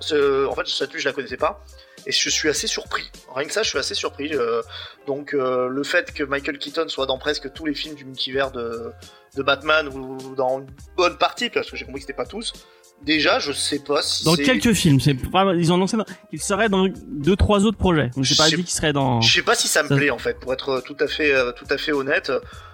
En 0.49 0.55
fait, 0.55 0.67
cette 0.67 0.97
je 0.97 1.05
la 1.05 1.13
connaissais 1.13 1.37
pas. 1.37 1.63
Et 2.07 2.11
je 2.13 2.29
suis 2.29 2.47
assez 2.47 2.67
surpris. 2.67 3.11
Rien 3.35 3.45
que 3.45 3.53
ça, 3.53 3.63
je 3.63 3.69
suis 3.69 3.77
assez 3.77 3.93
surpris. 3.93 4.33
euh, 4.33 4.61
donc, 5.07 5.33
euh, 5.33 5.67
le 5.67 5.83
fait 5.83 6.13
que 6.13 6.23
Michael 6.23 6.57
Keaton 6.57 6.87
soit 6.87 7.05
dans 7.05 7.17
presque 7.17 7.51
tous 7.51 7.65
les 7.65 7.73
films 7.75 7.95
du 7.95 8.05
multivers 8.05 8.49
de, 8.51 8.91
de 9.35 9.43
Batman, 9.43 9.89
ou 9.89 10.33
dans 10.35 10.59
une 10.59 10.67
bonne 10.95 11.17
partie, 11.17 11.49
parce 11.49 11.69
que 11.69 11.75
j'ai 11.75 11.83
compris 11.83 11.99
que 11.99 12.07
c'était 12.07 12.13
pas 12.17 12.25
tous, 12.25 12.53
déjà, 13.01 13.39
je 13.39 13.51
sais 13.51 13.79
pas 13.79 14.01
si 14.01 14.23
Dans 14.23 14.35
quelques 14.35 14.71
films, 14.73 15.01
c'est 15.01 15.15
ils 15.57 15.71
ont 15.71 15.75
annoncé 15.75 15.97
qu'ils 16.29 16.41
seraient 16.41 16.69
dans 16.69 16.87
deux 17.07 17.35
trois 17.35 17.65
autres 17.65 17.77
projets. 17.77 18.09
Donc 18.15 18.23
j'ai 18.23 18.35
pas 18.35 18.49
dit 18.49 18.65
seraient 18.67 18.93
dans. 18.93 19.19
Je 19.19 19.33
sais 19.33 19.41
pas 19.43 19.55
si 19.55 19.67
ça 19.67 19.83
me 19.83 19.89
Ça- 19.89 19.95
plaît 19.97 20.09
en 20.09 20.17
fait, 20.17 20.39
pour 20.39 20.53
être 20.53 20.81
tout 20.85 20.95
à 21.01 21.07
fait, 21.07 21.33
euh, 21.33 21.51
tout 21.51 21.67
à 21.69 21.77
fait 21.77 21.91
honnête. 21.91 22.31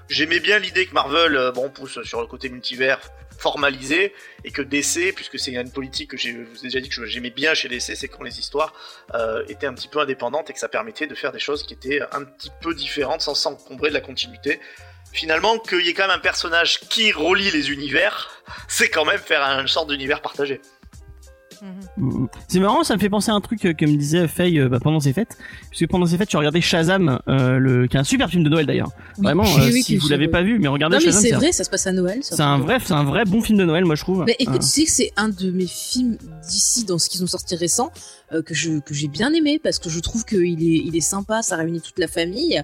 J'aimais 0.10 0.40
bien 0.42 0.60
l'idée 0.60 0.86
que 0.86 0.94
Marvel, 0.94 1.36
euh, 1.36 1.52
bon, 1.52 1.70
pousse 1.70 1.98
sur 2.04 2.22
le 2.22 2.28
côté 2.28 2.50
multivers 2.50 3.00
formalisé 3.44 4.13
et 4.45 4.51
que 4.51 4.62
DC, 4.62 5.13
puisque 5.13 5.38
c'est 5.38 5.51
une 5.51 5.69
politique 5.69 6.12
que 6.12 6.18
je 6.18 6.30
vous 6.30 6.60
ai 6.62 6.69
déjà 6.69 6.80
dit 6.80 6.88
que 6.88 7.06
j'aimais 7.06 7.30
bien 7.30 7.54
chez 7.54 7.68
DC, 7.68 7.95
c'est 7.95 8.07
quand 8.07 8.24
les 8.24 8.40
histoires 8.40 8.74
euh, 9.13 9.44
étaient 9.50 9.68
un 9.68 9.74
petit 9.74 9.90
peu 9.90 10.00
indépendantes 10.00 10.50
et 10.50 10.54
que 10.54 10.60
ça 10.60 10.69
permettait 10.69 11.07
de 11.07 11.16
faire 11.16 11.34
des 11.34 11.40
choses 11.40 11.63
qui 11.63 11.74
étaient 11.74 12.01
un 12.13 12.24
petit 12.24 12.51
peu 12.62 12.74
différentes 12.74 13.22
sans 13.22 13.36
s'encombrer 13.36 13.90
de 13.90 13.95
la 13.95 14.01
continuité. 14.01 14.62
Finalement, 15.12 15.60
qu'il 15.60 15.86
y 15.86 15.90
ait 15.90 15.94
quand 15.94 16.07
même 16.07 16.18
un 16.18 16.28
personnage 16.31 16.80
qui 16.80 17.12
relie 17.12 17.51
les 17.51 17.69
univers, 17.69 18.16
c'est 18.69 18.90
quand 18.90 19.06
même 19.06 19.19
faire 19.19 19.44
un 19.44 19.68
sorte 19.68 19.89
d'univers 19.89 20.22
partagé. 20.22 20.62
Mm. 21.98 22.25
C'est 22.48 22.60
marrant, 22.60 22.83
ça 22.83 22.95
me 22.95 23.00
fait 23.00 23.10
penser 23.10 23.31
à 23.31 23.33
un 23.36 23.42
truc 23.42 23.65
euh, 23.65 23.74
que 23.74 23.86
me 23.86 23.95
disait 23.95 24.27
Faye 24.27 24.60
euh, 24.60 24.68
bah, 24.69 24.80
pendant 24.81 25.00
ses 25.00 25.13
fêtes. 25.13 25.38
Parce 25.69 25.80
que 25.80 25.86
pendant 25.86 26.06
ses 26.06 26.18
fêtes, 26.18 26.30
tu 26.30 26.38
regardais 26.38 26.62
Shazam, 26.62 27.19
euh, 27.27 27.57
le... 27.57 27.88
qui 27.88 27.95
est 27.98 28.00
un 28.00 28.04
super 28.04 28.30
film 28.30 28.44
de 28.44 28.50
Noël 28.50 28.65
d'ailleurs. 28.65 28.89
Oui. 29.18 29.24
Vraiment, 29.24 29.44
Oui, 29.44 29.62
euh, 29.62 29.69
oui, 29.71 29.83
si 29.83 29.98
vous 29.98 30.07
l'avez 30.10 30.27
pas 30.27 30.42
vu, 30.42 30.60
mais 30.60 30.68
regardez 30.68 30.98
Non, 30.98 31.01
mais 31.06 31.12
Shazam, 31.12 31.21
c'est 31.21 31.33
un- 31.33 31.38
vrai, 31.38 31.51
ça 31.51 31.63
se 31.63 31.69
passe 31.69 31.88
à 31.88 31.92
Noël. 31.92 32.19
c'est 32.21 32.42
un 32.42 32.57
vrai, 32.57 32.77
c'est 32.83 32.94
un 32.94 33.04
vrai 33.04 33.25
bon 33.25 33.42
film 33.42 33.57
de 33.57 33.65
Noël, 33.65 33.86
moi 33.86 33.95
je 33.95 34.01
trouve. 34.01 34.24
Mais 34.25 34.36
écoute, 34.39 34.56
Euh, 34.56 34.60
tu 34.60 34.65
sais 34.68 34.83
que 34.86 34.92
c'est 34.92 35.12
un 35.15 35.30
de 35.30 35.51
mes 35.51 35.68
films 35.68 36.18
d'ici 36.50 36.83
dans 36.86 36.98
ce 37.00 37.10
qu'ils 37.10 37.24
ont 37.24 37.27
sorti 37.27 37.56
récent 37.56 37.92
euh, 38.33 38.42
que 38.42 38.54
je 38.54 38.80
que 38.80 38.94
j'ai 38.94 39.07
bien 39.07 39.31
aimé 39.33 39.60
parce 39.63 39.80
que 39.80 39.89
je 39.89 40.00
trouve 40.00 40.25
qu'il 40.25 40.62
est 40.63 40.81
il 40.86 40.95
est 40.95 41.01
sympa, 41.01 41.42
ça 41.44 41.56
réunit 41.56 41.81
toute 41.81 42.00
la 42.00 42.07
famille. 42.07 42.62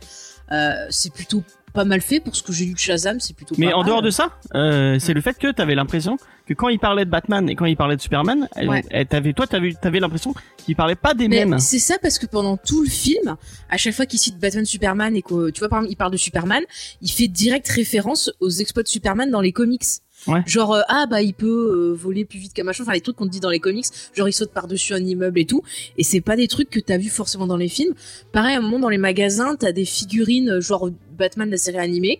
Euh, 0.52 0.74
c'est 0.90 1.14
plutôt 1.14 1.44
pas 1.80 1.86
mal 1.86 2.02
fait 2.02 2.20
pour 2.20 2.36
ce 2.36 2.44
que 2.44 2.52
j'ai 2.52 2.66
lu 2.66 2.74
de 2.74 2.78
Shazam, 2.78 3.22
c'est 3.22 3.34
plutôt. 3.34 3.56
Mais 3.58 3.70
pas 3.70 3.76
en 3.76 3.80
mal. 3.80 3.88
dehors 3.88 4.02
de 4.02 4.10
ça, 4.10 4.32
euh, 4.54 4.98
c'est 5.00 5.14
le 5.14 5.22
fait 5.22 5.38
que 5.38 5.50
t'avais 5.52 5.76
l'impression 5.76 6.18
que 6.46 6.54
quand 6.54 6.68
il 6.68 6.78
parlait 6.78 7.06
de 7.06 7.10
Batman 7.10 7.48
et 7.50 7.56
quand 7.56 7.66
il 7.66 7.78
parlait 7.78 7.96
de 7.96 8.02
Superman, 8.02 8.50
Ouais. 8.68 8.84
elle 8.90 9.08
toi 9.34 9.48
t'avais, 9.48 9.72
t'avais 9.82 10.02
l'impression 10.02 10.34
qu'il 10.58 10.76
parlait 10.76 10.96
pas 10.96 11.14
des 11.14 11.30
Mais 11.30 11.46
mêmes. 11.46 11.60
c'est 11.60 11.80
ça 11.80 11.96
parce 12.02 12.20
que 12.20 12.26
pendant 12.26 12.58
tout 12.58 12.84
le 12.84 12.90
film, 12.90 13.38
à 13.70 13.78
chaque 13.78 13.94
fois 13.94 14.06
qu'il 14.06 14.20
cite 14.20 14.38
Batman 14.40 14.66
Superman 14.66 15.16
et 15.16 15.22
que 15.22 15.52
tu 15.52 15.60
vois 15.60 15.70
par 15.70 15.80
exemple 15.80 15.94
il 15.94 15.96
parle 15.96 16.12
de 16.12 16.18
Superman, 16.18 16.64
il 17.02 17.10
fait 17.12 17.28
direct 17.30 17.68
référence 17.70 18.30
aux 18.42 18.50
exploits 18.50 18.84
de 18.84 18.90
Superman 18.90 19.30
dans 19.32 19.42
les 19.42 19.54
comics. 19.54 19.86
Ouais. 20.28 20.42
Genre 20.46 20.74
euh, 20.74 20.82
ah 20.90 21.06
bah 21.10 21.22
il 21.22 21.34
peut 21.34 21.48
euh, 21.48 21.94
voler 21.94 22.26
plus 22.26 22.40
vite 22.40 22.54
qu'un 22.54 22.64
machin, 22.64 22.84
enfin 22.84 22.92
les 22.94 23.00
trucs 23.02 23.16
qu'on 23.16 23.26
te 23.26 23.32
dit 23.32 23.40
dans 23.40 23.50
les 23.50 23.60
comics, 23.60 23.86
genre 24.14 24.28
il 24.28 24.34
saute 24.34 24.52
par-dessus 24.52 24.94
un 24.94 25.04
immeuble 25.04 25.40
et 25.40 25.46
tout 25.46 25.62
et 25.98 26.04
c'est 26.04 26.20
pas 26.22 26.36
des 26.36 26.48
trucs 26.50 26.70
que 26.70 26.80
t'as 26.82 26.98
vu 26.98 27.08
forcément 27.10 27.48
dans 27.48 27.56
les 27.58 27.70
films. 27.70 27.94
Pareil 28.34 28.56
à 28.56 28.58
un 28.58 28.62
moment 28.62 28.80
dans 28.80 28.90
les 28.90 28.98
magasins, 28.98 29.56
t'as 29.58 29.72
des 29.72 29.86
figurines 29.86 30.50
euh, 30.50 30.62
genre 30.62 30.90
Batman 31.18 31.48
de 31.48 31.52
la 31.54 31.58
série 31.58 31.78
animée. 31.78 32.20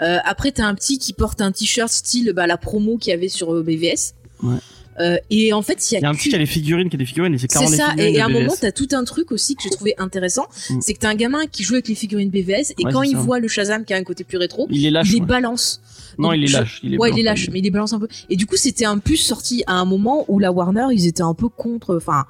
Euh, 0.00 0.18
après 0.24 0.52
t'as 0.52 0.64
un 0.64 0.74
petit 0.76 0.98
qui 0.98 1.12
porte 1.12 1.40
un 1.40 1.50
t-shirt 1.50 1.90
style 1.90 2.32
bah 2.34 2.46
la 2.46 2.56
promo 2.56 2.98
qu'il 2.98 3.10
y 3.10 3.14
avait 3.14 3.28
sur 3.28 3.52
BVS. 3.64 4.14
Ouais. 4.42 4.56
Euh, 4.98 5.16
et 5.30 5.52
en 5.54 5.62
fait, 5.62 5.90
il 5.90 5.94
y 5.94 5.96
a, 5.96 6.00
y 6.00 6.04
a 6.04 6.10
un 6.10 6.14
petit 6.14 6.28
qui 6.28 6.34
a 6.34 6.38
les 6.38 6.44
figurines, 6.44 6.90
qui 6.90 6.96
a 6.96 6.98
des 6.98 7.06
figurines, 7.06 7.32
et 7.32 7.38
c'est 7.38 7.42
c'est 7.50 7.56
clairement 7.58 7.70
des 7.70 7.76
ça, 7.76 7.94
et, 7.96 8.20
à 8.20 8.26
un 8.26 8.28
BVS. 8.28 8.40
moment, 8.40 8.54
t'as 8.60 8.72
tout 8.72 8.88
un 8.92 9.02
truc 9.04 9.32
aussi 9.32 9.54
que 9.56 9.62
j'ai 9.62 9.70
trouvé 9.70 9.94
intéressant, 9.96 10.46
Mm. 10.68 10.80
c'est 10.82 10.92
que 10.92 10.98
t'as 10.98 11.08
un 11.08 11.14
gamin 11.14 11.46
qui 11.46 11.62
joue 11.62 11.74
avec 11.74 11.88
les 11.88 11.94
figurines 11.94 12.28
BVS, 12.28 12.72
et 12.78 12.84
Ouais, 12.84 12.92
quand 12.92 13.02
c'est 13.02 13.08
il 13.10 13.12
ça. 13.12 13.18
voit 13.22 13.38
le 13.38 13.48
Shazam 13.48 13.86
qui 13.86 13.94
a 13.94 13.96
un 13.96 14.02
côté 14.04 14.24
plus 14.24 14.36
rétro, 14.36 14.68
Il 14.70 14.84
est 14.84 14.90
lâche. 14.90 15.08
il 15.08 15.14
les 15.14 15.20
ouais. 15.20 15.26
balance. 15.26 15.80
Non, 16.20 16.32
il 16.32 16.44
est 16.44 16.52
lâche. 16.52 16.80
Il 16.82 16.94
est 16.94 16.98
ouais, 16.98 17.10
il 17.10 17.18
est 17.18 17.22
lâche, 17.22 17.48
mais 17.52 17.58
il 17.60 17.62
les 17.62 17.70
balance 17.70 17.92
un 17.92 17.98
peu. 17.98 18.08
Et 18.28 18.36
du 18.36 18.46
coup, 18.46 18.56
c'était 18.56 18.84
un 18.84 18.98
plus 18.98 19.16
sorti 19.16 19.62
à 19.66 19.74
un 19.74 19.84
moment 19.84 20.24
où 20.28 20.38
la 20.38 20.52
Warner, 20.52 20.86
ils 20.92 21.06
étaient 21.06 21.22
un 21.22 21.34
peu 21.34 21.48
contre, 21.48 21.96
enfin, 21.96 22.24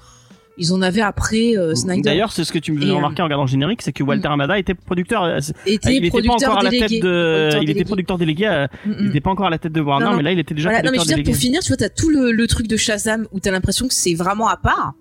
ils 0.58 0.72
en 0.74 0.82
avaient 0.82 1.00
après 1.00 1.56
euh, 1.56 1.74
Snyder. 1.74 2.02
D'ailleurs, 2.02 2.32
c'est 2.32 2.44
ce 2.44 2.52
que 2.52 2.58
tu 2.58 2.72
me 2.72 2.80
faisais 2.80 2.90
euh, 2.90 2.96
remarquer 2.96 3.22
en 3.22 3.24
regardant 3.24 3.44
le 3.44 3.48
générique, 3.50 3.80
c'est 3.80 3.92
que 3.92 4.02
Walter 4.02 4.28
Amada 4.28 4.58
était 4.58 4.74
producteur. 4.74 5.22
euh, 5.24 5.38
était 5.64 5.96
il 5.96 6.04
était 6.04 6.10
pas 6.10 6.18
producteur 6.18 6.50
encore 6.50 6.60
à 6.60 6.62
la 6.64 6.70
tête 6.70 6.80
délégué. 6.80 7.00
de, 7.00 7.48
Producteur 7.48 7.62
il 7.62 7.70
était 7.70 7.84
producteur 7.84 8.18
délégué. 8.18 8.46
euh, 8.46 8.66
Mm, 8.84 8.92
Il 8.98 9.04
mm. 9.04 9.08
était 9.08 9.20
pas 9.20 9.30
encore 9.30 9.46
à 9.46 9.50
la 9.50 9.58
tête 9.58 9.72
de 9.72 9.80
Warner, 9.80 10.04
Non, 10.04 10.10
non. 10.12 10.16
mais 10.18 10.22
là, 10.22 10.32
il 10.32 10.38
était 10.38 10.54
déjà 10.54 10.68
Voilà, 10.68 10.82
non, 10.82 10.90
mais 10.90 10.98
je 10.98 11.04
producteur 11.04 11.16
veux 11.18 11.22
dire, 11.22 11.32
pour 11.32 11.40
finir, 11.40 11.60
tu 11.62 11.68
vois, 11.68 11.76
t'as 11.78 11.88
tout 11.88 12.10
le, 12.10 12.30
le 12.32 12.46
truc 12.46 12.66
de 12.66 12.76
Shazam 12.76 13.26
où 13.32 13.40
t'as 13.40 13.50
l'impression 13.52 13.88
que 13.88 13.94
c'est 13.94 14.14
vraiment 14.14 14.48
à 14.48 14.56
part. 14.58 14.92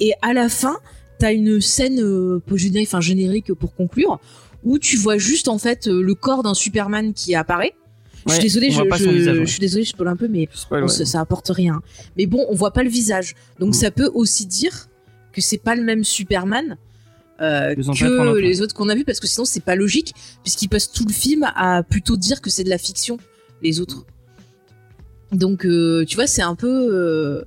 Et 0.00 0.12
à 0.22 0.32
la 0.32 0.48
fin, 0.48 0.76
t'as 1.18 1.32
une 1.32 1.60
scène 1.60 2.00
euh, 2.00 2.40
enfin 2.82 3.00
générique 3.00 3.52
pour 3.52 3.74
conclure, 3.74 4.18
où 4.64 4.78
tu 4.78 4.96
vois 4.96 5.18
juste 5.18 5.48
en 5.48 5.58
fait 5.58 5.86
le 5.86 6.14
corps 6.14 6.42
d'un 6.42 6.54
Superman 6.54 7.12
qui 7.12 7.34
apparaît. 7.34 7.74
Je 8.26 8.32
suis 8.34 8.42
désolée, 8.42 8.70
je, 8.70 8.82
je- 8.82 9.08
visage, 9.10 9.36
je 9.40 9.44
suis 9.44 9.60
désolée, 9.60 9.84
je 9.84 9.90
spoil 9.90 10.08
un 10.08 10.16
peu, 10.16 10.28
mais 10.28 10.48
Spoil, 10.52 10.88
ça, 10.88 11.20
apporte 11.20 11.48
rien. 11.48 11.80
Mais 12.16 12.26
bon, 12.26 12.44
on 12.48 12.54
voit 12.54 12.72
pas 12.72 12.82
le 12.82 12.90
visage, 12.90 13.34
donc 13.60 13.70
Mm. 13.70 13.72
ça 13.74 13.90
peut 13.90 14.10
aussi 14.14 14.46
dire 14.46 14.88
que 15.32 15.40
c'est 15.40 15.58
pas 15.58 15.74
le 15.74 15.82
même 15.82 16.04
Superman. 16.04 16.76
euh, 17.42 17.74
que 17.74 18.38
les 18.38 18.62
autres 18.62 18.74
qu'on 18.74 18.88
a 18.88 18.94
vus 18.94 19.04
parce 19.04 19.20
que 19.20 19.26
sinon 19.26 19.44
c'est 19.44 19.60
pas 19.62 19.76
logique 19.76 20.14
puisqu'ils 20.42 20.68
passent 20.68 20.90
tout 20.90 21.04
le 21.06 21.12
film 21.12 21.46
à 21.54 21.82
plutôt 21.82 22.16
dire 22.16 22.40
que 22.40 22.48
c'est 22.48 22.64
de 22.64 22.70
la 22.70 22.78
fiction 22.78 23.18
les 23.62 23.78
autres 23.78 24.06
donc, 25.32 25.66
euh, 25.66 26.04
tu 26.06 26.14
vois, 26.16 26.26
c'est 26.26 26.42
un 26.42 26.54
peu, 26.54 26.88
euh, 26.94 27.44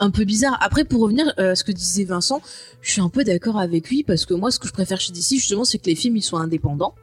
un 0.00 0.10
peu 0.10 0.24
bizarre. 0.24 0.58
Après, 0.60 0.84
pour 0.84 1.00
revenir 1.00 1.32
à 1.36 1.54
ce 1.54 1.62
que 1.64 1.72
disait 1.72 2.04
Vincent, 2.04 2.42
je 2.80 2.90
suis 2.92 3.00
un 3.00 3.08
peu 3.08 3.22
d'accord 3.24 3.58
avec 3.58 3.88
lui 3.88 4.02
parce 4.02 4.26
que 4.26 4.34
moi, 4.34 4.50
ce 4.50 4.58
que 4.58 4.66
je 4.66 4.72
préfère 4.72 5.00
chez 5.00 5.12
DC, 5.12 5.36
justement, 5.36 5.64
c'est 5.64 5.78
que 5.78 5.86
les 5.86 5.94
films 5.94 6.16
ils 6.16 6.22
soient 6.22 6.40
indépendants. 6.40 6.94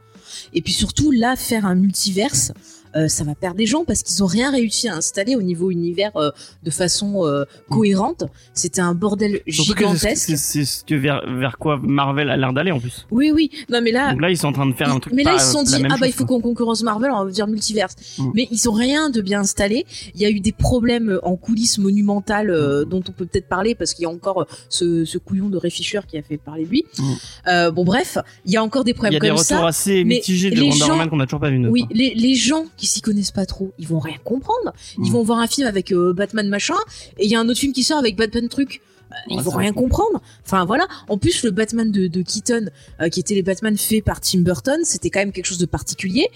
Et 0.54 0.62
puis 0.62 0.74
surtout, 0.74 1.12
là, 1.12 1.36
faire 1.36 1.66
un 1.66 1.76
multiverse, 1.76 2.52
euh, 2.96 3.08
ça 3.08 3.24
va 3.24 3.36
perdre 3.36 3.58
des 3.58 3.66
gens 3.66 3.84
parce 3.86 4.02
qu'ils 4.04 4.24
ont 4.24 4.28
rien 4.28 4.52
réussi 4.52 4.88
à 4.88 4.96
installer 4.96 5.36
au 5.36 5.42
niveau 5.42 5.70
univers 5.72 6.12
euh, 6.18 6.32
de 6.64 6.70
façon 6.72 7.26
euh, 7.26 7.44
cohérente. 7.70 8.24
C'était 8.54 8.82
un 8.82 8.94
bordel 8.96 9.42
gigantesque. 9.48 10.26
c'est 10.30 10.38
c'est 10.38 10.66
ce 10.66 10.84
que 10.84 10.96
vers, 10.96 11.22
vers 11.38 11.58
quoi 11.58 11.80
Marvel 11.82 12.30
a 12.30 12.38
l'air 12.38 12.54
d'aller 12.54 12.72
en 12.72 12.80
plus. 12.80 13.06
Oui, 13.12 13.32
oui. 13.34 13.52
Non, 13.70 13.80
mais 13.82 13.92
là, 13.92 14.12
Donc 14.12 14.22
là, 14.22 14.30
ils 14.30 14.38
sont 14.38 14.48
en 14.48 14.54
train 14.54 14.66
de 14.66 14.74
faire 14.74 14.90
un 14.92 15.00
truc 15.00 15.14
mais 15.14 15.24
là 15.24 15.32
pas- 15.32 15.38
ils 15.38 15.42
se 15.46 15.52
sont 15.52 15.64
dit 15.64 15.76
ah 15.90 15.96
bah 16.00 16.08
il 16.08 16.14
faut 16.14 16.26
qu'on 16.26 16.42
concurrence 16.42 16.82
Marvel, 16.84 17.12
on 17.12 17.26
va 17.26 17.32
dire 17.32 17.48
multiverse. 17.48 17.96
Mm. 18.18 18.32
Mais 18.34 18.48
ils 18.52 18.70
ont 18.70 18.74
rien 18.74 19.10
de 19.10 19.22
bien 19.22 19.42
installé. 19.42 19.86
Il 20.16 20.22
y 20.22 20.26
a 20.26 20.30
eu 20.30 20.40
des 20.40 20.52
problèmes 20.52 21.20
en 21.24 21.36
coulisses 21.36 21.78
monumentales 21.78 22.50
euh, 22.50 22.86
dont 22.86 23.04
on 23.08 23.12
peut 23.12 23.26
peut-être 23.26 23.48
parler 23.48 23.76
parce 23.76 23.94
qu'il 23.94 24.04
y 24.04 24.06
a 24.06 24.10
encore 24.10 24.46
ce, 24.70 25.06
ce 25.06 25.18
couillon 25.18 25.50
de 25.50 25.58
Ray 25.58 25.72
Fisher 25.72 26.00
qui 26.08 26.18
a 26.18 26.22
fait 26.24 26.38
parler 26.38 26.66
de 26.66 26.70
lui. 26.70 26.86
Mm. 26.98 27.70
Bon 27.74 27.84
bref, 27.84 28.18
il 28.46 28.52
y 28.52 28.58
a 28.58 28.64
encore 28.64 28.84
des 28.84 28.92
Il 28.92 28.94
y 28.94 28.96
problèmes 28.96 29.16
a 29.16 29.20
des 29.20 29.28
comme 29.28 29.38
retours 29.38 29.58
ça. 29.60 29.68
assez 29.68 30.04
mitigés 30.04 30.50
de 30.52 30.60
Wonder 30.62 30.78
gens- 30.78 31.08
qu'on 31.10 31.18
n'a 31.18 31.26
toujours 31.26 31.40
pas 31.40 31.50
vu. 31.50 31.68
Oui, 31.68 31.86
les 31.92 32.36
gens 32.36 32.66
qui 32.80 32.88
s'y 32.88 33.02
connaissent 33.02 33.32
pas 33.32 33.46
trop, 33.46 33.72
ils 33.78 33.88
vont 33.88 34.00
rien 34.00 34.18
comprendre. 34.24 34.74
Ils 34.98 35.10
Mm. 35.10 35.14
vont 35.14 35.24
voir 35.24 35.40
un 35.40 35.48
film 35.48 35.68
avec 35.68 35.92
euh, 35.92 36.14
Batman 36.14 36.48
machin, 36.50 36.76
et 37.18 37.26
il 37.26 37.32
y 37.32 37.36
a 37.36 37.40
un 37.40 37.48
autre 37.50 37.60
film 37.60 37.74
qui 37.74 37.84
sort 37.84 38.00
avec 38.00 38.16
Batman 38.16 38.48
truc. 38.50 38.82
Euh, 39.12 39.16
ils 39.30 39.38
Ouais, 39.38 39.42
vont 39.44 39.52
rien 39.58 39.74
comprendre. 39.74 40.22
Enfin 40.46 40.66
voilà. 40.66 40.88
En 41.08 41.18
plus, 41.18 41.42
le 41.44 41.50
Batman 41.50 41.92
de, 41.92 42.06
de 42.06 42.22
Keaton, 42.22 42.68
euh, 43.02 43.10
qui 43.10 43.20
était 43.20 43.34
les 43.34 43.42
Batman 43.42 43.76
faits 43.76 44.04
par 44.04 44.22
Tim 44.22 44.42
Burton, 44.42 44.82
c'était 44.84 45.10
quand 45.10 45.20
même 45.20 45.32
quelque 45.32 45.48
chose 45.48 45.58
de 45.58 45.66
particulier. 45.66 46.28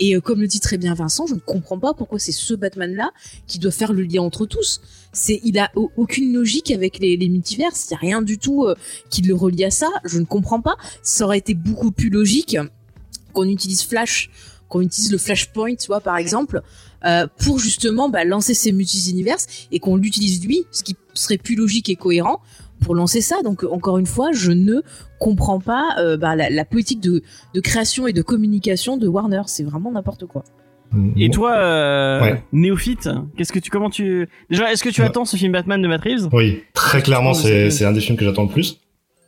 Et 0.00 0.16
euh, 0.16 0.20
comme 0.22 0.40
le 0.40 0.46
dit 0.46 0.58
très 0.60 0.78
bien 0.78 0.94
Vincent, 0.94 1.26
je 1.26 1.34
ne 1.34 1.40
comprends 1.40 1.78
pas 1.78 1.92
pourquoi 1.92 2.18
c'est 2.18 2.32
ce 2.32 2.54
Batman-là 2.54 3.10
qui 3.46 3.58
doit 3.58 3.70
faire 3.70 3.92
le 3.92 4.02
lien 4.02 4.22
entre 4.22 4.46
tous. 4.46 4.80
C'est, 5.12 5.42
il 5.44 5.58
a 5.58 5.70
au- 5.76 5.90
aucune 5.98 6.32
logique 6.32 6.70
avec 6.70 6.98
les, 7.00 7.18
les 7.18 7.28
multivers. 7.28 7.72
Il 7.88 7.92
y 7.92 7.94
a 7.94 7.98
rien 7.98 8.22
du 8.22 8.38
tout 8.38 8.66
qui 9.10 9.20
le 9.20 9.34
relie 9.34 9.64
à 9.66 9.70
ça. 9.70 9.90
Je 10.06 10.18
ne 10.18 10.24
comprends 10.24 10.62
pas. 10.62 10.76
Ça 11.02 11.26
aurait 11.26 11.36
été 11.36 11.52
beaucoup 11.52 11.92
plus 11.92 12.08
logique 12.08 12.56
qu'on 13.34 13.46
utilise 13.48 13.82
Flash, 13.82 14.30
qu'on 14.72 14.80
utilise 14.80 15.12
le 15.12 15.18
Flashpoint, 15.18 15.74
tu 15.76 15.88
vois, 15.88 16.00
par 16.00 16.16
exemple, 16.16 16.62
euh, 17.04 17.26
pour 17.44 17.58
justement 17.58 18.08
bah, 18.08 18.24
lancer 18.24 18.54
ces 18.54 18.72
multi-univers 18.72 19.36
et 19.70 19.78
qu'on 19.80 19.96
l'utilise 19.96 20.44
lui, 20.46 20.64
ce 20.70 20.82
qui 20.82 20.96
serait 21.14 21.36
plus 21.36 21.54
logique 21.56 21.88
et 21.90 21.96
cohérent 21.96 22.40
pour 22.80 22.94
lancer 22.94 23.20
ça. 23.20 23.36
Donc 23.44 23.64
encore 23.64 23.98
une 23.98 24.06
fois, 24.06 24.30
je 24.32 24.50
ne 24.50 24.80
comprends 25.20 25.60
pas 25.60 25.84
euh, 25.98 26.16
bah, 26.16 26.34
la, 26.36 26.48
la 26.48 26.64
politique 26.64 27.00
de, 27.00 27.22
de 27.54 27.60
création 27.60 28.06
et 28.06 28.12
de 28.12 28.22
communication 28.22 28.96
de 28.96 29.06
Warner. 29.06 29.42
C'est 29.46 29.62
vraiment 29.64 29.92
n'importe 29.92 30.24
quoi. 30.26 30.42
Et 31.16 31.30
toi, 31.30 31.54
euh, 31.56 32.20
Ouais. 32.22 32.42
néophyte, 32.52 33.08
qu'est-ce 33.36 33.52
que 33.52 33.58
tu, 33.58 33.70
comment 33.70 33.88
tu, 33.90 34.28
déjà, 34.50 34.70
est-ce 34.72 34.82
que 34.84 34.90
tu 34.90 35.00
Ouais. 35.00 35.06
attends 35.06 35.24
ce 35.24 35.36
film 35.36 35.52
Batman 35.52 35.80
de 35.80 35.88
Matt 35.88 36.02
Reeves? 36.02 36.28
Oui, 36.32 36.62
très 36.74 37.00
clairement, 37.02 37.34
c'est 37.34 37.84
un 37.84 37.92
des 37.92 38.00
films 38.00 38.16
que 38.18 38.24
j'attends 38.24 38.42
le 38.44 38.50
plus. 38.50 38.78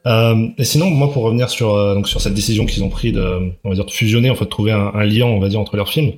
Euh, 0.07 0.49
et 0.59 0.65
sinon, 0.65 0.91
moi, 0.91 1.11
pour 1.13 1.23
revenir 1.23 1.49
sur 1.49 1.75
euh, 1.75 1.95
donc 1.95 2.09
sur 2.09 2.21
cette 2.21 2.35
décision 2.35 2.67
qu'ils 2.67 2.85
ont 2.85 2.91
pris 2.91 3.13
de, 3.13 3.51
on 3.65 3.69
va 3.71 3.75
dire, 3.75 3.87
de 3.87 3.91
fusionner, 3.91 4.31
en 4.31 4.35
fait, 4.35 4.45
de 4.45 4.51
trouver 4.51 4.73
un, 4.73 4.91
un 4.95 5.05
lien, 5.05 5.25
on 5.27 5.41
va 5.41 5.49
dire, 5.49 5.61
entre 5.61 5.77
leurs 5.77 5.89
films, 5.89 6.13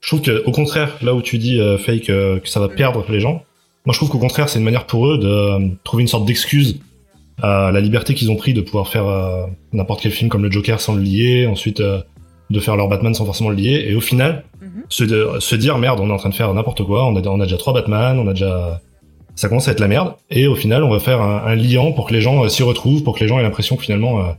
je 0.00 0.08
trouve 0.08 0.22
que, 0.22 0.44
au 0.44 0.50
contraire, 0.52 0.96
là 1.02 1.14
où 1.14 1.22
tu 1.22 1.38
dis 1.38 1.60
euh, 1.60 1.78
Fake 1.78 2.06
que 2.06 2.40
ça 2.44 2.60
va 2.60 2.68
perdre 2.68 3.04
les 3.08 3.20
gens, 3.20 3.42
moi, 3.86 3.92
je 3.92 3.98
trouve 3.98 4.08
qu'au 4.10 4.18
contraire, 4.18 4.48
c'est 4.48 4.58
une 4.58 4.64
manière 4.64 4.86
pour 4.86 5.06
eux 5.08 5.18
de 5.18 5.70
trouver 5.84 6.02
une 6.02 6.08
sorte 6.08 6.24
d'excuse 6.26 6.80
à 7.40 7.70
la 7.72 7.80
liberté 7.80 8.14
qu'ils 8.14 8.30
ont 8.30 8.36
pris 8.36 8.52
de 8.52 8.60
pouvoir 8.60 8.88
faire 8.88 9.06
n'importe 9.72 10.00
quel 10.02 10.10
film 10.12 10.28
comme 10.28 10.42
le 10.42 10.50
Joker 10.50 10.80
sans 10.80 10.94
le 10.94 11.02
lier, 11.02 11.46
ensuite 11.46 11.80
de 11.80 12.60
faire 12.60 12.76
leur 12.76 12.88
Batman 12.88 13.14
sans 13.14 13.24
forcément 13.24 13.50
le 13.50 13.56
lier, 13.56 13.86
et 13.88 13.94
au 13.94 14.00
final, 14.00 14.44
se, 14.88 15.04
de- 15.04 15.38
se 15.38 15.54
dire 15.54 15.78
merde, 15.78 16.00
on 16.00 16.08
est 16.08 16.12
en 16.12 16.16
train 16.16 16.28
de 16.30 16.34
faire 16.34 16.52
n'importe 16.52 16.82
quoi, 16.82 17.06
on 17.06 17.14
a, 17.16 17.26
on 17.28 17.40
a 17.40 17.44
déjà 17.44 17.56
trois 17.56 17.72
Batman, 17.72 18.18
on 18.18 18.26
a 18.26 18.32
déjà 18.32 18.80
ça 19.38 19.48
commence 19.48 19.68
à 19.68 19.72
être 19.72 19.80
la 19.80 19.88
merde. 19.88 20.14
Et 20.30 20.46
au 20.48 20.54
final, 20.56 20.82
on 20.82 20.90
va 20.90 20.98
faire 20.98 21.20
un, 21.22 21.44
un 21.46 21.54
liant 21.54 21.92
pour 21.92 22.06
que 22.08 22.14
les 22.14 22.20
gens 22.20 22.44
euh, 22.44 22.48
s'y 22.48 22.62
retrouvent, 22.62 23.02
pour 23.02 23.14
que 23.16 23.20
les 23.20 23.28
gens 23.28 23.38
aient 23.38 23.42
l'impression 23.44 23.76
que 23.76 23.82
finalement, 23.82 24.20
euh, 24.20 24.32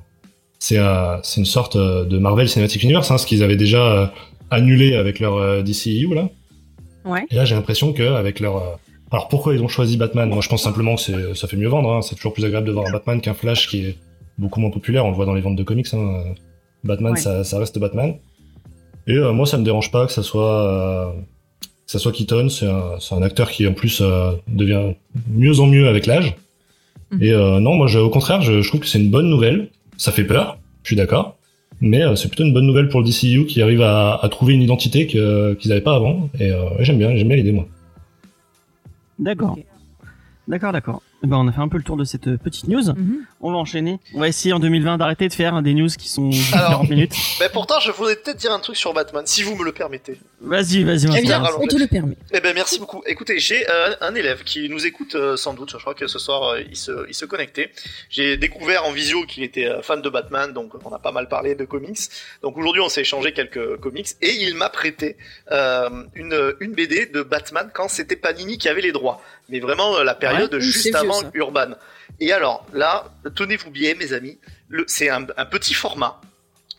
c'est 0.59 0.77
euh, 0.77 1.17
c'est 1.23 1.39
une 1.39 1.45
sorte 1.45 1.77
de 1.77 2.17
Marvel 2.17 2.49
Cinematic 2.49 2.83
Universe, 2.83 3.09
hein, 3.11 3.17
ce 3.17 3.25
qu'ils 3.25 3.43
avaient 3.43 3.55
déjà 3.55 4.11
annulé 4.51 4.95
avec 4.95 5.19
leur 5.19 5.63
DCEU 5.63 6.13
là. 6.13 6.27
Ouais. 7.05 7.25
Et 7.31 7.35
là, 7.35 7.45
j'ai 7.45 7.55
l'impression 7.55 7.93
que 7.93 8.03
avec 8.03 8.39
leur 8.39 8.79
alors 9.11 9.27
pourquoi 9.27 9.55
ils 9.55 9.61
ont 9.63 9.67
choisi 9.67 9.95
Batman? 9.97 10.29
Moi, 10.29 10.41
je 10.41 10.49
pense 10.49 10.61
simplement 10.63 10.95
que 10.95 11.01
c'est 11.01 11.33
ça 11.35 11.47
fait 11.47 11.57
mieux 11.57 11.67
vendre. 11.69 11.91
hein. 11.93 12.01
C'est 12.01 12.15
toujours 12.15 12.33
plus 12.33 12.45
agréable 12.45 12.67
de 12.67 12.71
voir 12.73 12.85
un 12.87 12.91
Batman 12.91 13.21
qu'un 13.21 13.33
Flash 13.33 13.67
qui 13.69 13.85
est 13.85 13.95
beaucoup 14.37 14.59
moins 14.59 14.69
populaire. 14.69 15.05
On 15.05 15.09
le 15.09 15.15
voit 15.15 15.25
dans 15.25 15.33
les 15.33 15.41
ventes 15.41 15.55
de 15.55 15.63
comics. 15.63 15.87
Hein. 15.93 16.23
Batman, 16.83 17.13
Ouais. 17.13 17.19
ça, 17.19 17.43
ça 17.43 17.57
reste 17.57 17.79
Batman. 17.79 18.15
Et 19.07 19.13
euh, 19.13 19.31
moi, 19.33 19.45
ça 19.47 19.57
me 19.57 19.63
dérange 19.63 19.89
pas 19.91 20.05
que 20.05 20.11
ça 20.11 20.21
soit 20.23 20.63
euh, 20.63 21.11
soit 21.97 22.11
Keaton. 22.11 22.49
C'est 22.49 22.67
un, 22.67 22.99
c'est 22.99 23.15
un 23.15 23.21
acteur 23.23 23.49
qui 23.49 23.65
en 23.65 23.73
plus 23.73 24.01
euh, 24.01 24.33
devient 24.47 24.93
mieux 25.29 25.59
en 25.59 25.65
mieux 25.65 25.87
avec 25.87 26.05
l'âge. 26.05 26.35
Mhm. 27.11 27.23
Et 27.23 27.31
euh, 27.31 27.59
non, 27.59 27.73
moi, 27.75 27.87
je, 27.87 27.97
au 27.97 28.09
contraire, 28.11 28.41
je, 28.41 28.61
je 28.61 28.67
trouve 28.67 28.81
que 28.81 28.87
c'est 28.87 28.99
une 28.99 29.09
bonne 29.09 29.29
nouvelle. 29.29 29.69
Ça 29.97 30.11
fait 30.11 30.23
peur, 30.25 30.57
je 30.83 30.89
suis 30.89 30.95
d'accord. 30.95 31.37
Mais 31.81 32.03
euh, 32.03 32.15
c'est 32.15 32.27
plutôt 32.27 32.43
une 32.43 32.53
bonne 32.53 32.67
nouvelle 32.67 32.89
pour 32.89 32.99
le 33.01 33.07
DCU 33.07 33.45
qui 33.45 33.61
arrive 33.61 33.81
à, 33.81 34.19
à 34.21 34.29
trouver 34.29 34.53
une 34.53 34.61
identité 34.61 35.07
que- 35.07 35.53
qu'ils 35.55 35.69
n'avaient 35.69 35.81
pas 35.81 35.95
avant. 35.95 36.29
Et 36.39 36.51
euh, 36.51 36.65
j'aime 36.81 36.97
bien, 36.99 37.15
j'aime 37.15 37.27
bien 37.29 37.37
l'idée, 37.37 37.53
moi. 37.53 37.65
D'accord. 39.17 39.57
D'accord, 40.47 40.71
d'accord. 40.73 41.01
Eh 41.23 41.27
Ben, 41.27 41.37
on 41.37 41.47
a 41.47 41.51
fait 41.51 41.59
un 41.61 41.67
peu 41.67 41.77
le 41.77 41.83
tour 41.83 41.97
de 41.97 42.03
cette 42.05 42.37
petite 42.37 42.67
news. 42.67 42.81
Mhm. 42.95 43.19
On 43.41 43.51
va 43.51 43.57
enchaîner. 43.57 43.99
On 44.15 44.19
va 44.19 44.27
essayer 44.27 44.53
en 44.53 44.59
2020 44.59 44.97
d'arrêter 44.97 45.27
de 45.27 45.33
faire 45.33 45.61
des 45.61 45.73
news 45.73 45.87
qui 45.89 46.07
sont 46.09 46.29
Alors. 46.53 46.71
40 46.71 46.89
minutes. 46.89 47.15
Mais 47.39 47.47
pourtant, 47.51 47.75
je 47.81 47.91
voudrais 47.91 48.15
peut-être 48.15 48.37
dire 48.37 48.51
un 48.51 48.59
truc 48.59 48.75
sur 48.75 48.93
Batman, 48.93 49.23
si 49.25 49.43
vous 49.43 49.55
me 49.55 49.63
le 49.63 49.71
permettez. 49.71 50.17
Vas-y, 50.41 50.83
vas-y, 50.85 51.07
Eh 51.17 51.21
bien, 51.21 51.43
on 51.59 51.67
te 51.67 51.75
le 51.75 51.87
permet. 51.87 52.15
Eh 52.31 52.39
ben 52.39 52.53
merci 52.55 52.79
beaucoup. 52.79 53.03
Écoutez, 53.05 53.39
j'ai 53.39 53.69
euh, 53.69 53.93
un 53.99 54.15
élève 54.15 54.43
qui 54.43 54.69
nous 54.69 54.85
écoute 54.85 55.15
euh, 55.15 55.35
sans 55.35 55.53
doute. 55.53 55.71
Je 55.71 55.77
crois 55.77 55.93
que 55.93 56.07
ce 56.07 56.17
soir 56.17 56.51
euh, 56.53 56.61
il 56.61 56.77
se 56.77 57.05
il 57.09 57.13
se 57.13 57.25
connectait. 57.25 57.71
J'ai 58.09 58.37
découvert 58.37 58.85
en 58.85 58.91
visio 58.91 59.25
qu'il 59.25 59.43
était 59.43 59.65
euh, 59.65 59.81
fan 59.81 60.01
de 60.01 60.09
Batman, 60.09 60.53
donc 60.53 60.71
on 60.85 60.93
a 60.93 60.99
pas 60.99 61.11
mal 61.11 61.27
parlé 61.27 61.55
de 61.55 61.65
comics. 61.65 61.99
Donc 62.41 62.57
aujourd'hui 62.57 62.81
on 62.81 62.87
s'est 62.87 63.01
échangé 63.01 63.33
quelques 63.33 63.77
comics 63.81 64.07
et 64.21 64.31
il 64.31 64.55
m'a 64.55 64.69
prêté 64.69 65.17
euh, 65.51 65.89
une 66.15 66.55
une 66.61 66.71
BD 66.71 67.07
de 67.07 67.21
Batman 67.21 67.69
quand 67.73 67.89
c'était 67.89 68.15
Panini 68.15 68.57
qui 68.57 68.69
avait 68.69 68.81
les 68.81 68.93
droits. 68.93 69.21
Mais 69.49 69.59
vraiment 69.59 69.97
euh, 69.97 70.03
la 70.05 70.15
période 70.15 70.53
Ouais, 70.53 70.61
juste 70.61 70.95
avant. 70.95 71.19
Urban. 71.33 71.71
Et 72.21 72.31
alors 72.31 72.65
là, 72.73 73.11
tenez-vous 73.35 73.71
bien 73.71 73.93
mes 73.95 74.13
amis, 74.13 74.37
le 74.69 74.85
c'est 74.87 75.09
un, 75.09 75.27
un 75.35 75.45
petit 75.45 75.73
format 75.73 76.21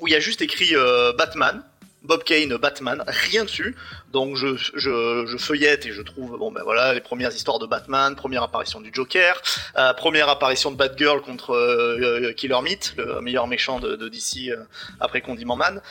où 0.01 0.09
il 0.09 0.13
y 0.13 0.17
a 0.17 0.21
juste 0.21 0.41
écrit 0.41 0.75
euh, 0.75 1.13
Batman. 1.13 1.63
Bob 2.03 2.25
Kane, 2.25 2.57
Batman, 2.57 3.05
rien 3.07 3.45
dessus. 3.45 3.77
Donc 4.13 4.37
je, 4.37 4.57
je, 4.57 5.25
je 5.27 5.37
feuillette 5.37 5.85
et 5.87 5.93
je 5.93 6.01
trouve 6.03 6.39
bon 6.39 6.51
ben 6.51 6.63
voilà 6.65 6.95
les 6.95 7.01
premières 7.01 7.33
histoires 7.35 7.59
de 7.59 7.67
Batman, 7.67 8.17
première 8.17 8.43
apparition 8.43 8.81
du 8.81 8.91
Joker, 8.93 9.41
euh, 9.77 9.93
première 9.93 10.29
apparition 10.29 10.71
de 10.71 10.77
Batgirl 10.77 11.21
contre 11.21 11.51
euh, 11.53 11.99
euh, 12.29 12.33
Killer 12.33 12.61
Meat, 12.63 12.95
le 12.97 13.21
meilleur 13.21 13.47
méchant 13.47 13.81
de, 13.81 13.97
de 13.97 14.09
DC 14.09 14.49
euh, 14.49 14.57
après 14.99 15.21
Condiment 15.21 15.57
Man. 15.57 15.83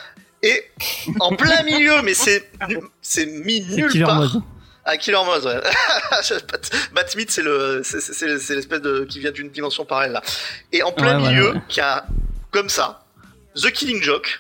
Et 0.42 0.64
en 1.20 1.36
plein 1.36 1.64
milieu, 1.64 2.02
mais 2.02 2.14
c'est 2.14 2.50
mis 3.26 3.62
nulle 3.62 3.92
Killer 3.92 4.06
part. 4.06 4.16
Mode. 4.20 4.42
Ah, 4.86 4.98
Killer 4.98 5.20
Moth, 5.26 5.44
ouais. 5.44 5.60
Bat, 6.52 6.70
Batmite, 6.94 7.30
c'est 7.30 7.42
le, 7.44 7.82
c'est- 7.84 8.26
l'espèce 8.56 8.82
de 8.82 9.04
qui 9.04 9.20
vient 9.20 9.32
d'une 9.32 9.50
dimension 9.52 9.86
parallèle 9.86 10.14
là. 10.14 10.22
Et 10.72 10.82
en 10.82 10.92
plein 10.92 11.22
Ouais, 11.22 11.30
milieu, 11.30 11.52
ouais. 11.54 11.62
qui 11.68 11.82
a 11.82 12.06
comme 12.52 12.70
ça, 12.70 13.04
The 13.56 13.70
Killing 13.72 14.02
Joke. 14.02 14.40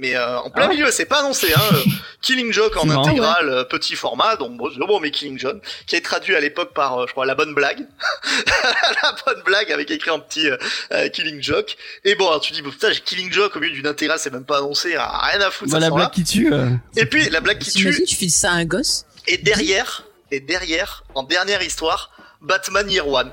Mais 0.00 0.16
euh, 0.16 0.38
en 0.40 0.50
plein 0.50 0.64
Ah 0.64 0.68
ouais 0.68 0.74
milieu, 0.74 0.90
c'est 0.90 1.04
pas 1.04 1.20
annoncé, 1.20 1.52
hein. 1.54 1.76
Killing 2.20 2.52
Joke 2.52 2.76
en 2.76 2.80
C'est 2.80 2.86
marrant, 2.88 3.06
intégral, 3.06 3.48
euh, 3.48 3.62
petit 3.64 3.94
format, 3.94 4.34
donc 4.34 4.56
bon, 4.56 4.68
bon, 4.88 4.98
mais 4.98 5.12
Killing 5.12 5.38
John, 5.38 5.60
qui 5.86 5.94
est 5.94 6.00
traduit 6.00 6.34
à 6.34 6.40
l'époque 6.40 6.74
par, 6.74 6.98
euh, 6.98 7.06
je 7.06 7.12
crois, 7.12 7.26
la 7.26 7.36
bonne 7.36 7.54
blague, 7.54 7.86
la 9.02 9.14
bonne 9.24 9.42
blague 9.44 9.70
avec 9.70 9.90
écrit 9.92 10.10
en 10.10 10.18
petit 10.18 10.48
euh, 10.48 10.56
euh, 10.92 11.08
Killing 11.10 11.40
Joke. 11.42 11.76
Et 12.04 12.16
bon, 12.16 12.26
alors 12.26 12.40
tu 12.40 12.52
dis, 12.52 12.62
bon, 12.62 12.70
putain, 12.70 12.90
j'ai 12.90 13.00
Killing 13.00 13.32
Joke 13.32 13.54
au 13.56 13.60
milieu 13.60 13.74
d'une 13.74 13.86
intégrale, 13.86 14.18
c'est 14.18 14.32
même 14.32 14.44
pas 14.44 14.58
annoncé, 14.58 14.96
hein, 14.96 15.06
rien 15.12 15.40
à 15.40 15.50
foutre. 15.52 15.70
Bah, 15.70 15.76
ça 15.78 15.80
la 15.80 15.88
là. 15.90 15.94
blague 15.94 16.10
qui 16.10 16.24
tue. 16.24 16.52
euh, 16.52 16.70
Et 16.96 17.06
puis 17.06 17.28
la 17.30 17.40
blague 17.40 17.58
qui 17.58 17.70
tue, 17.70 18.04
tu 18.04 18.16
files 18.16 18.30
ça 18.32 18.50
à 18.50 18.54
un 18.54 18.64
gosse 18.64 19.06
et 19.28 19.38
derrière, 19.38 20.04
et 20.32 20.40
derrière, 20.40 21.04
en 21.14 21.22
dernière 21.22 21.62
histoire, 21.62 22.10
Batman 22.40 22.90
Year 22.90 23.06
One. 23.06 23.32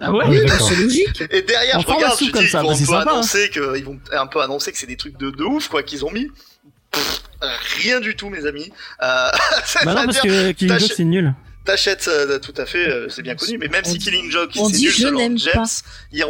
Ah 0.00 0.12
ouais? 0.12 0.24
Oui, 0.28 0.44
d'accord. 0.46 0.68
C'est 0.68 0.76
logique. 0.76 1.22
Et 1.30 1.42
derrière, 1.42 1.76
On 1.78 1.80
je 1.80 1.86
regarde, 1.86 2.16
tu 2.18 2.30
comme 2.30 2.42
dis, 2.42 2.48
ça, 2.48 2.60
ils 2.60 2.64
vont 2.64 2.70
un 2.70 2.76
peu 2.78 2.84
sympa, 2.84 2.98
hein. 2.98 3.12
annoncer 3.14 3.50
que, 3.50 3.76
ils 3.76 3.84
vont 3.84 3.98
un 4.12 4.26
peu 4.26 4.40
annoncer 4.40 4.72
que 4.72 4.78
c'est 4.78 4.86
des 4.86 4.96
trucs 4.96 5.16
de, 5.18 5.30
de 5.30 5.42
ouf, 5.44 5.68
quoi, 5.68 5.82
qu'ils 5.82 6.04
ont 6.04 6.10
mis. 6.12 6.28
Pff, 6.90 7.22
rien 7.82 8.00
du 8.00 8.14
tout, 8.16 8.28
mes 8.30 8.46
amis. 8.46 8.70
Euh, 9.02 9.30
Bah 9.84 9.94
non, 9.94 10.04
parce 10.06 10.20
que 10.20 10.52
Killing 10.52 10.78
Joke 10.78 10.92
c'est 10.96 11.04
nul. 11.04 11.34
T'achètes 11.64 12.08
euh, 12.08 12.38
tout 12.38 12.54
à 12.56 12.64
fait, 12.64 12.88
euh, 12.88 13.08
c'est 13.10 13.20
bien 13.20 13.34
connu, 13.34 13.58
mais 13.58 13.68
même 13.68 13.82
On 13.84 13.90
si 13.90 13.98
dit- 13.98 14.04
Killing 14.06 14.30
Joke, 14.30 14.52
on 14.56 14.68
c'est 14.70 14.76
dit 14.76 14.84
nul 14.84 14.90
je 14.90 15.02
selon 15.02 15.18
n'aime 15.18 15.36
James, 15.38 15.66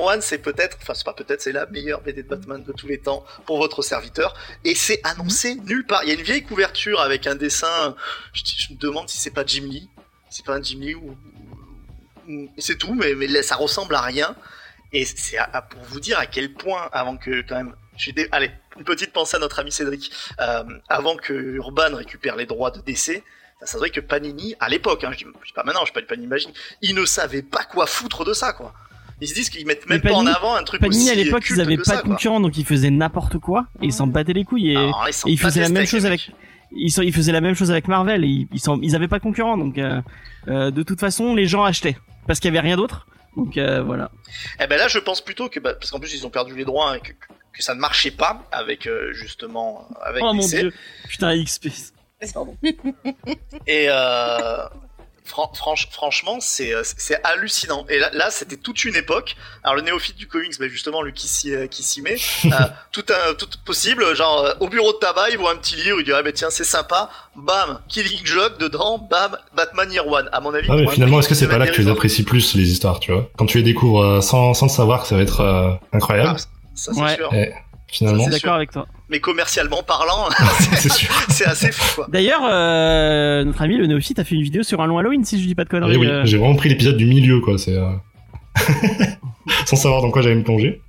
One, 0.00 0.20
c'est 0.20 0.38
peut-être, 0.38 0.76
enfin 0.82 0.94
c'est 0.96 1.04
pas 1.04 1.12
peut-être, 1.12 1.40
c'est 1.40 1.52
la 1.52 1.66
meilleure 1.66 2.00
BD 2.00 2.24
de 2.24 2.28
Batman 2.28 2.60
de 2.66 2.72
tous 2.72 2.88
les 2.88 2.98
temps 2.98 3.24
pour 3.46 3.58
votre 3.58 3.82
serviteur, 3.82 4.34
et 4.64 4.74
c'est 4.74 5.00
annoncé 5.04 5.54
nulle 5.64 5.86
part. 5.86 6.02
Il 6.02 6.08
y 6.08 6.10
a 6.10 6.14
une 6.16 6.22
vieille 6.24 6.42
couverture 6.42 7.00
avec 7.00 7.28
un 7.28 7.36
dessin, 7.36 7.94
je, 8.32 8.42
je 8.44 8.72
me 8.72 8.78
demande 8.80 9.08
si 9.08 9.18
c'est 9.18 9.30
pas 9.30 9.44
Jim 9.46 9.62
Lee, 9.70 9.88
c'est 10.28 10.44
pas 10.44 10.54
un 10.56 10.62
Jim 10.62 10.78
Lee 10.80 10.96
ou- 10.96 11.16
c'est 12.58 12.78
tout, 12.78 12.94
mais, 12.94 13.14
mais 13.14 13.26
là, 13.26 13.42
ça 13.42 13.56
ressemble 13.56 13.94
à 13.94 14.00
rien. 14.00 14.34
Et 14.92 15.04
c'est 15.04 15.38
pour 15.70 15.82
vous 15.84 16.00
dire 16.00 16.18
à 16.18 16.26
quel 16.26 16.52
point, 16.52 16.88
avant 16.92 17.16
que 17.16 17.42
quand 17.42 17.56
même, 17.56 17.74
suis 17.96 18.12
dé- 18.12 18.28
allez, 18.32 18.50
une 18.78 18.84
petite 18.84 19.12
pensée 19.12 19.36
à 19.36 19.40
notre 19.40 19.58
ami 19.58 19.70
Cédric, 19.70 20.10
euh, 20.40 20.64
avant 20.88 21.16
que 21.16 21.32
Urban 21.32 21.94
récupère 21.94 22.36
les 22.36 22.46
droits 22.46 22.70
de 22.70 22.80
DC, 22.80 23.22
ça 23.60 23.66
se 23.66 23.76
vrai 23.76 23.90
que 23.90 24.00
Panini, 24.00 24.54
à 24.60 24.68
l'époque, 24.68 25.04
hein, 25.04 25.10
je, 25.12 25.18
dis, 25.18 25.52
pas 25.54 25.64
maintenant, 25.64 25.84
je 25.84 25.92
pas 25.92 26.00
Panini 26.02 26.26
Imagine, 26.26 26.52
ils 26.80 26.94
ne 26.94 27.04
savaient 27.04 27.42
pas 27.42 27.64
quoi 27.64 27.86
foutre 27.86 28.24
de 28.24 28.32
ça, 28.32 28.52
quoi. 28.52 28.72
Ils 29.20 29.28
se 29.28 29.34
disent 29.34 29.50
qu'ils 29.50 29.66
mettent 29.66 29.88
même 29.88 30.00
pas 30.00 30.12
en 30.12 30.26
avant 30.26 30.54
un 30.54 30.62
truc 30.62 30.80
Panini 30.80 31.02
aussi 31.02 31.10
à 31.10 31.14
l'époque 31.16 31.42
ils 31.50 31.60
avaient 31.60 31.76
que 31.76 31.82
pas 31.82 31.90
ça, 31.90 31.96
de 31.96 32.02
quoi. 32.02 32.10
concurrents 32.10 32.38
donc 32.38 32.56
ils 32.56 32.64
faisaient 32.64 32.90
n'importe 32.90 33.38
quoi 33.38 33.66
et 33.82 33.86
ils 33.86 33.92
s'en 33.92 34.06
battaient 34.06 34.32
les 34.32 34.44
couilles 34.44 34.70
et, 34.70 34.76
Alors, 34.76 35.04
ils 35.08 35.12
s'en 35.12 35.28
et 35.28 35.32
ils 35.32 35.40
faisaient 35.40 35.60
la 35.60 35.70
même 35.70 35.86
chose 35.86 36.06
avec 36.06 36.30
ils, 36.70 36.90
sont, 36.90 37.02
ils 37.02 37.12
faisaient 37.12 37.32
la 37.32 37.40
même 37.40 37.54
chose 37.54 37.70
avec 37.70 37.88
Marvel. 37.88 38.24
Et 38.24 38.28
ils, 38.28 38.48
ils, 38.52 38.60
sont, 38.60 38.78
ils 38.82 38.94
avaient 38.94 39.08
pas 39.08 39.18
de 39.18 39.22
concurrents, 39.22 39.56
donc 39.58 39.78
euh, 39.78 40.00
euh, 40.48 40.70
de 40.70 40.82
toute 40.82 41.00
façon, 41.00 41.34
les 41.34 41.46
gens 41.46 41.64
achetaient 41.64 41.96
parce 42.28 42.38
qu'il 42.38 42.54
y 42.54 42.56
avait 42.56 42.66
rien 42.66 42.76
d'autre. 42.76 43.08
Donc 43.36 43.56
euh, 43.56 43.82
voilà. 43.82 44.10
Eh 44.60 44.66
ben 44.66 44.78
là, 44.78 44.86
je 44.86 44.98
pense 44.98 45.20
plutôt 45.20 45.48
que 45.48 45.58
bah, 45.58 45.74
parce 45.74 45.90
qu'en 45.90 45.98
plus 45.98 46.14
ils 46.14 46.26
ont 46.26 46.30
perdu 46.30 46.54
les 46.54 46.64
droits 46.64 46.96
et 46.96 47.00
que, 47.00 47.12
que 47.52 47.62
ça 47.62 47.74
ne 47.74 47.80
marchait 47.80 48.10
pas 48.12 48.46
avec 48.52 48.86
euh, 48.86 49.12
justement 49.12 49.88
avec 50.02 50.22
Oh 50.24 50.32
mon 50.32 50.46
dieu, 50.46 50.72
putain 51.08 51.42
XP. 51.42 51.68
Et 53.66 53.86
euh, 53.88 54.64
fran- 55.28 55.52
franch- 55.54 55.88
franchement, 55.90 56.38
c'est 56.40 56.74
euh, 56.74 56.82
c'est 56.84 57.22
hallucinant. 57.24 57.86
Et 57.88 57.98
là, 57.98 58.10
là 58.12 58.30
c'était 58.30 58.56
toute 58.56 58.84
une 58.84 58.96
époque. 58.96 59.36
Alors 59.62 59.76
le 59.76 59.82
néophyte 59.82 60.16
du 60.16 60.26
comics, 60.26 60.58
bah, 60.58 60.66
justement, 60.68 61.02
lui 61.02 61.12
qui 61.12 61.28
s'y 61.28 61.54
euh, 61.54 61.66
qui 61.66 61.82
s'y 61.82 62.02
met, 62.02 62.16
euh, 62.46 62.50
tout 62.92 63.04
un, 63.10 63.34
tout 63.34 63.48
possible. 63.64 64.14
Genre 64.16 64.38
euh, 64.44 64.54
au 64.60 64.68
bureau 64.68 64.92
de 64.92 64.98
tabac, 64.98 65.30
il 65.30 65.38
voit 65.38 65.52
un 65.52 65.56
petit 65.56 65.76
livre, 65.76 66.00
il 66.00 66.04
dit 66.04 66.12
ah 66.12 66.22
ben 66.22 66.32
tiens 66.32 66.50
c'est 66.50 66.64
sympa. 66.64 67.10
Bam, 67.36 67.80
Killing 67.88 68.24
Joke 68.24 68.58
dedans. 68.58 68.98
Bam, 68.98 69.36
Batman 69.54 69.92
Year 69.92 70.06
One. 70.06 70.28
À 70.32 70.40
mon 70.40 70.52
avis. 70.54 70.68
Ah 70.70 70.76
mais 70.76 70.88
finalement, 70.88 71.20
est-ce 71.20 71.28
que 71.28 71.34
c'est 71.34 71.48
pas 71.48 71.58
là 71.58 71.66
que 71.66 71.72
tu 71.74 71.82
les 71.82 71.90
apprécies 71.90 72.24
plus 72.24 72.54
les 72.54 72.70
histoires, 72.70 72.98
tu 73.00 73.12
vois? 73.12 73.28
Quand 73.36 73.46
tu 73.46 73.58
les 73.58 73.64
découvres 73.64 74.02
euh, 74.02 74.20
sans, 74.20 74.54
sans 74.54 74.66
le 74.66 74.70
savoir 74.72 75.02
que 75.02 75.08
ça 75.08 75.14
va 75.16 75.22
être 75.22 75.40
euh, 75.40 75.70
incroyable, 75.92 76.36
Ah, 76.36 76.42
ça 76.74 76.92
c'est 76.94 77.00
Ouais. 77.00 77.14
sûr. 77.16 77.32
et 77.34 77.52
finalement, 77.86 78.24
Je 78.24 78.30
suis 78.32 78.40
d'accord 78.40 78.54
avec 78.56 78.70
toi. 78.72 78.86
Mais 79.10 79.20
commercialement 79.20 79.82
parlant, 79.82 80.28
c'est 81.28 81.46
assez 81.46 81.72
fou 81.72 81.94
quoi. 81.96 82.06
D'ailleurs, 82.10 82.42
euh, 82.44 83.42
notre 83.44 83.62
ami 83.62 83.76
le 83.76 83.86
néophyte 83.86 84.18
a 84.18 84.24
fait 84.24 84.34
une 84.34 84.42
vidéo 84.42 84.62
sur 84.62 84.80
un 84.82 84.86
long 84.86 84.98
Halloween, 84.98 85.24
si 85.24 85.40
je 85.40 85.46
dis 85.46 85.54
pas 85.54 85.64
de 85.64 85.68
Et 85.68 85.70
conneries. 85.70 85.96
oui, 85.96 86.06
euh. 86.06 86.24
j'ai 86.26 86.36
vraiment 86.36 86.56
pris 86.56 86.68
l'épisode 86.68 86.96
du 86.98 87.06
milieu, 87.06 87.40
quoi. 87.40 87.56
C'est 87.56 87.74
euh, 87.76 87.88
sans 89.66 89.76
savoir 89.76 90.02
dans 90.02 90.10
quoi 90.10 90.22
j'allais 90.22 90.34
me 90.36 90.44
plonger. 90.44 90.82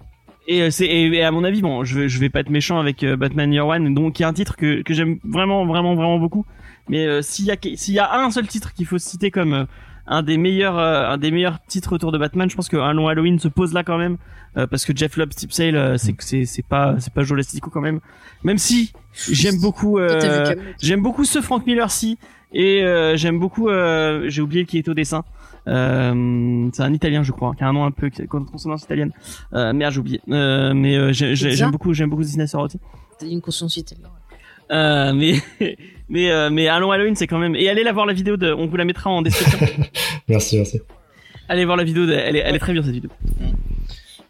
Et 0.47 0.71
c'est 0.71 0.85
et, 0.85 1.05
et 1.15 1.23
à 1.23 1.31
mon 1.31 1.43
avis 1.43 1.61
bon, 1.61 1.83
je 1.83 1.99
vais 1.99 2.09
je 2.09 2.19
vais 2.19 2.29
pas 2.29 2.39
être 2.39 2.49
méchant 2.49 2.79
avec 2.79 3.03
euh, 3.03 3.15
Batman 3.15 3.53
Year 3.53 3.65
One, 3.67 3.93
donc 3.93 4.19
il 4.19 4.23
y 4.23 4.25
a 4.25 4.27
un 4.27 4.33
titre 4.33 4.55
que 4.55 4.81
que 4.81 4.93
j'aime 4.93 5.19
vraiment 5.23 5.65
vraiment 5.65 5.95
vraiment 5.95 6.17
beaucoup. 6.17 6.45
Mais 6.89 7.05
euh, 7.05 7.21
s'il 7.21 7.45
y 7.45 7.51
a 7.51 7.55
que- 7.57 7.75
s'il 7.75 7.93
y 7.93 7.99
a 7.99 8.11
un 8.19 8.31
seul 8.31 8.47
titre 8.47 8.73
qu'il 8.73 8.87
faut 8.87 8.97
citer 8.97 9.29
comme 9.29 9.53
euh, 9.53 9.65
un 10.09 10.23
des 10.23 10.37
meilleurs 10.37 10.77
euh, 10.77 11.07
un 11.07 11.17
des 11.17 11.31
meilleurs 11.31 11.59
titres 11.67 11.93
autour 11.93 12.11
de 12.11 12.17
Batman, 12.17 12.49
je 12.49 12.55
pense 12.55 12.67
qu'un 12.67 12.91
long 12.93 13.07
Halloween 13.07 13.39
se 13.39 13.47
pose 13.47 13.73
là 13.73 13.83
quand 13.83 13.97
même 13.97 14.17
euh, 14.57 14.67
parce 14.67 14.83
que 14.83 14.95
Jeff 14.95 15.15
Loeb 15.15 15.31
Steve 15.31 15.51
Sale 15.51 15.75
euh, 15.75 15.97
c'est 15.97 16.15
c'est 16.19 16.45
c'est 16.45 16.65
pas 16.65 16.95
c'est 16.99 17.13
pas 17.13 17.23
Joe 17.23 17.37
Lastico 17.37 17.69
quand 17.69 17.81
même. 17.81 17.99
Même 18.43 18.57
si 18.57 18.91
j'aime 19.31 19.59
beaucoup 19.61 19.99
t'as 19.99 20.51
euh. 20.51 20.55
J'aime 20.81 21.01
beaucoup 21.01 21.23
ce 21.23 21.41
Frank 21.41 21.65
Miller 21.65 21.91
si 21.91 22.17
et 22.51 22.83
euh, 22.83 23.15
j'aime 23.15 23.39
beaucoup 23.39 23.69
euh, 23.69 24.25
j'ai 24.27 24.41
oublié 24.41 24.65
qui 24.65 24.77
est 24.79 24.87
au 24.89 24.93
dessin. 24.95 25.23
Euh, 25.67 26.69
c'est 26.73 26.81
un 26.81 26.93
italien 26.93 27.21
je 27.21 27.31
crois, 27.31 27.53
qui 27.53 27.63
a 27.63 27.67
un 27.67 27.73
nom 27.73 27.85
un 27.85 27.91
peu 27.91 28.09
qui 28.09 28.21
a 28.21 28.23
une 28.23 28.45
consonance 28.45 28.83
italienne. 28.83 29.11
Euh, 29.53 29.71
merde 29.73 29.93
j'ai 29.93 29.99
oublié. 29.99 30.21
Euh, 30.29 30.73
mais 30.73 30.97
euh, 30.97 31.11
j'aime 31.13 31.69
beaucoup 31.71 31.93
j'aime 31.93 32.09
beaucoup 32.09 32.23
Zina 32.23 32.47
Sorotti. 32.47 32.79
T'as 33.19 33.27
dit 33.27 33.33
une 33.33 33.41
conscience 33.41 33.77
italienne. 33.77 34.07
Euh, 34.71 35.13
mais 35.13 35.33
mais 36.09 36.31
euh, 36.31 36.49
mais 36.51 36.67
allons 36.67 36.91
Halloween 36.91 37.15
c'est 37.15 37.27
quand 37.27 37.39
même 37.39 37.55
et 37.55 37.69
allez 37.69 37.83
la 37.83 37.91
voir 37.91 38.05
la 38.05 38.13
vidéo 38.13 38.37
de 38.37 38.51
on 38.51 38.67
vous 38.67 38.75
la 38.77 38.85
mettra 38.85 39.09
en 39.09 39.21
description. 39.21 39.59
Merci, 40.27 40.57
merci. 40.57 40.79
allez 41.47 41.65
voir 41.65 41.75
la 41.77 41.83
vidéo 41.83 42.05
de, 42.05 42.13
elle 42.13 42.35
est 42.35 42.39
elle 42.45 42.55
est 42.55 42.59
très 42.59 42.73
bien 42.73 42.83
cette 42.83 42.93
vidéo. 42.93 43.09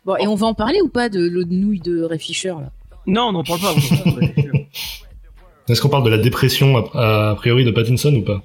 Bon, 0.06 0.16
et 0.16 0.28
on 0.28 0.36
va 0.36 0.48
en 0.48 0.54
parler 0.54 0.80
ou 0.82 0.88
pas 0.88 1.10
de 1.10 1.20
l'eau 1.20 1.44
de 1.44 1.54
nouille 1.54 1.80
de 1.82 2.04
Ray 2.04 2.20
Fisher 2.20 2.50
là 2.50 2.72
Non, 3.06 3.24
on 3.28 3.32
n'en 3.34 3.44
parle 3.44 3.60
pas. 3.60 3.74
on 3.74 4.12
parle 4.12 4.20
pas. 4.20 4.38
Est-ce 5.68 5.82
qu'on 5.82 5.90
parle 5.90 6.06
de 6.06 6.10
la 6.10 6.18
dépression 6.18 6.78
a, 6.96 7.32
a 7.32 7.36
priori 7.36 7.64
de 7.66 7.72
Pattinson 7.72 8.14
ou 8.16 8.22
pas 8.22 8.42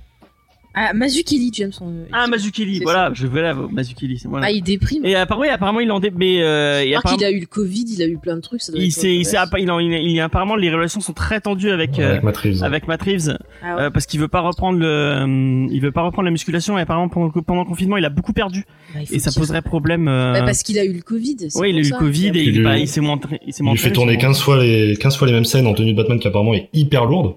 Ah, 0.74 0.92
Mazukeli, 0.92 1.50
James. 1.52 1.70
on- 1.80 1.92
ah 2.12 2.26
Mazukeli, 2.26 2.80
voilà, 2.82 3.10
je 3.14 3.26
veux 3.26 3.40
la 3.40 3.54
Mazukeli, 3.54 4.18
c'est- 4.18 4.28
voilà. 4.28 4.46
Ah, 4.46 4.50
il 4.50 4.62
déprime. 4.62 5.04
Et 5.04 5.14
apparemment, 5.14 5.48
apparemment 5.52 5.80
il 5.80 5.90
en 5.92 6.00
dé... 6.00 6.10
mais 6.16 6.42
euh, 6.42 6.82
crois 6.84 6.98
apparemment- 6.98 7.16
qu'il 7.18 7.26
a 7.26 7.30
eu 7.30 7.40
le 7.40 7.46
Covid, 7.46 7.84
il 7.88 8.02
a 8.02 8.06
eu 8.06 8.18
plein 8.18 8.36
de 8.36 8.40
trucs. 8.40 8.60
Ça 8.60 8.72
doit 8.72 8.80
il 8.80 8.86
être 8.86 8.92
s'est, 8.92 9.14
il 9.14 9.24
s'est, 9.24 9.38
ouais. 9.38 9.44
il 9.62 9.70
en, 9.70 9.78
il, 9.78 9.92
il- 9.92 10.20
apparemment 10.20 10.56
les 10.56 10.70
relations 10.72 11.00
sont 11.00 11.12
très 11.12 11.40
tendues 11.40 11.70
avec 11.70 11.98
euh, 11.98 12.10
Avec 12.12 12.22
Matt 12.24 12.36
Reeves. 12.38 12.64
avec 12.64 12.88
Matt 12.88 13.02
Reeves 13.02 13.36
Ah 13.62 13.76
ouais. 13.76 13.82
euh, 13.82 13.90
parce 13.90 14.06
qu'il 14.06 14.18
veut 14.20 14.28
pas 14.28 14.40
reprendre 14.40 14.78
le, 14.78 14.86
euh, 14.86 15.66
il 15.70 15.80
veut 15.80 15.92
pas 15.92 16.02
reprendre 16.02 16.24
la 16.26 16.32
musculation 16.32 16.76
et 16.78 16.82
apparemment 16.82 17.08
pendant, 17.08 17.30
pendant 17.30 17.60
le 17.62 17.68
confinement 17.68 17.96
il 17.96 18.04
a 18.04 18.10
beaucoup 18.10 18.32
perdu 18.32 18.64
Bah, 18.94 19.00
il 19.08 19.16
et 19.16 19.18
ça 19.20 19.30
poserait 19.32 19.62
problème. 19.62 20.08
Euh... 20.08 20.32
Bah, 20.32 20.42
parce 20.42 20.62
qu'il 20.64 20.78
a 20.78 20.84
eu 20.84 20.92
le 20.92 21.02
Covid. 21.02 21.36
oui, 21.54 21.70
il 21.70 21.76
a 21.76 21.80
eu 21.80 21.90
le 21.90 21.96
Covid 21.98 22.28
et 22.28 22.42
Il 22.42 22.48
il, 22.48 22.56
lui- 22.58 22.64
bah, 22.64 22.78
il 22.78 22.88
s'est 22.88 23.00
montré, 23.00 23.40
il 23.46 23.52
s'est 23.52 23.62
Il 23.62 23.66
montré. 23.66 23.78
fait 23.84 23.92
tourner 23.92 24.16
15 24.18 24.40
fois 24.40 24.62
les 24.62 24.96
15 24.96 25.16
fois 25.16 25.26
les 25.28 25.32
mêmes 25.32 25.44
scènes 25.44 25.66
en 25.66 25.74
tenue 25.74 25.92
de 25.92 25.96
Batman 25.96 26.18
qui 26.18 26.26
apparemment 26.26 26.54
est 26.54 26.68
hyper 26.72 27.04
lourde. 27.04 27.34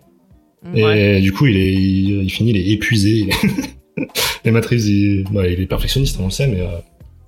Et 0.76 0.84
Ouais. 0.84 1.22
du 1.22 1.32
coup, 1.32 1.46
il 1.48 1.58
est 1.58 1.74
il, 1.74 2.24
il 2.24 2.30
finit, 2.30 2.52
il 2.52 2.58
est 2.58 2.68
épuisé. 2.72 3.10
il 3.10 3.30
est- 3.30 4.06
Et 4.46 4.52
Matt 4.52 4.66
Reeves, 4.66 4.88
il, 4.88 5.26
il 5.34 5.60
est 5.62 5.66
perfectionniste, 5.66 6.18
on 6.20 6.26
le 6.26 6.32
sait, 6.32 6.48
mais 6.48 6.62
euh, 6.62 6.68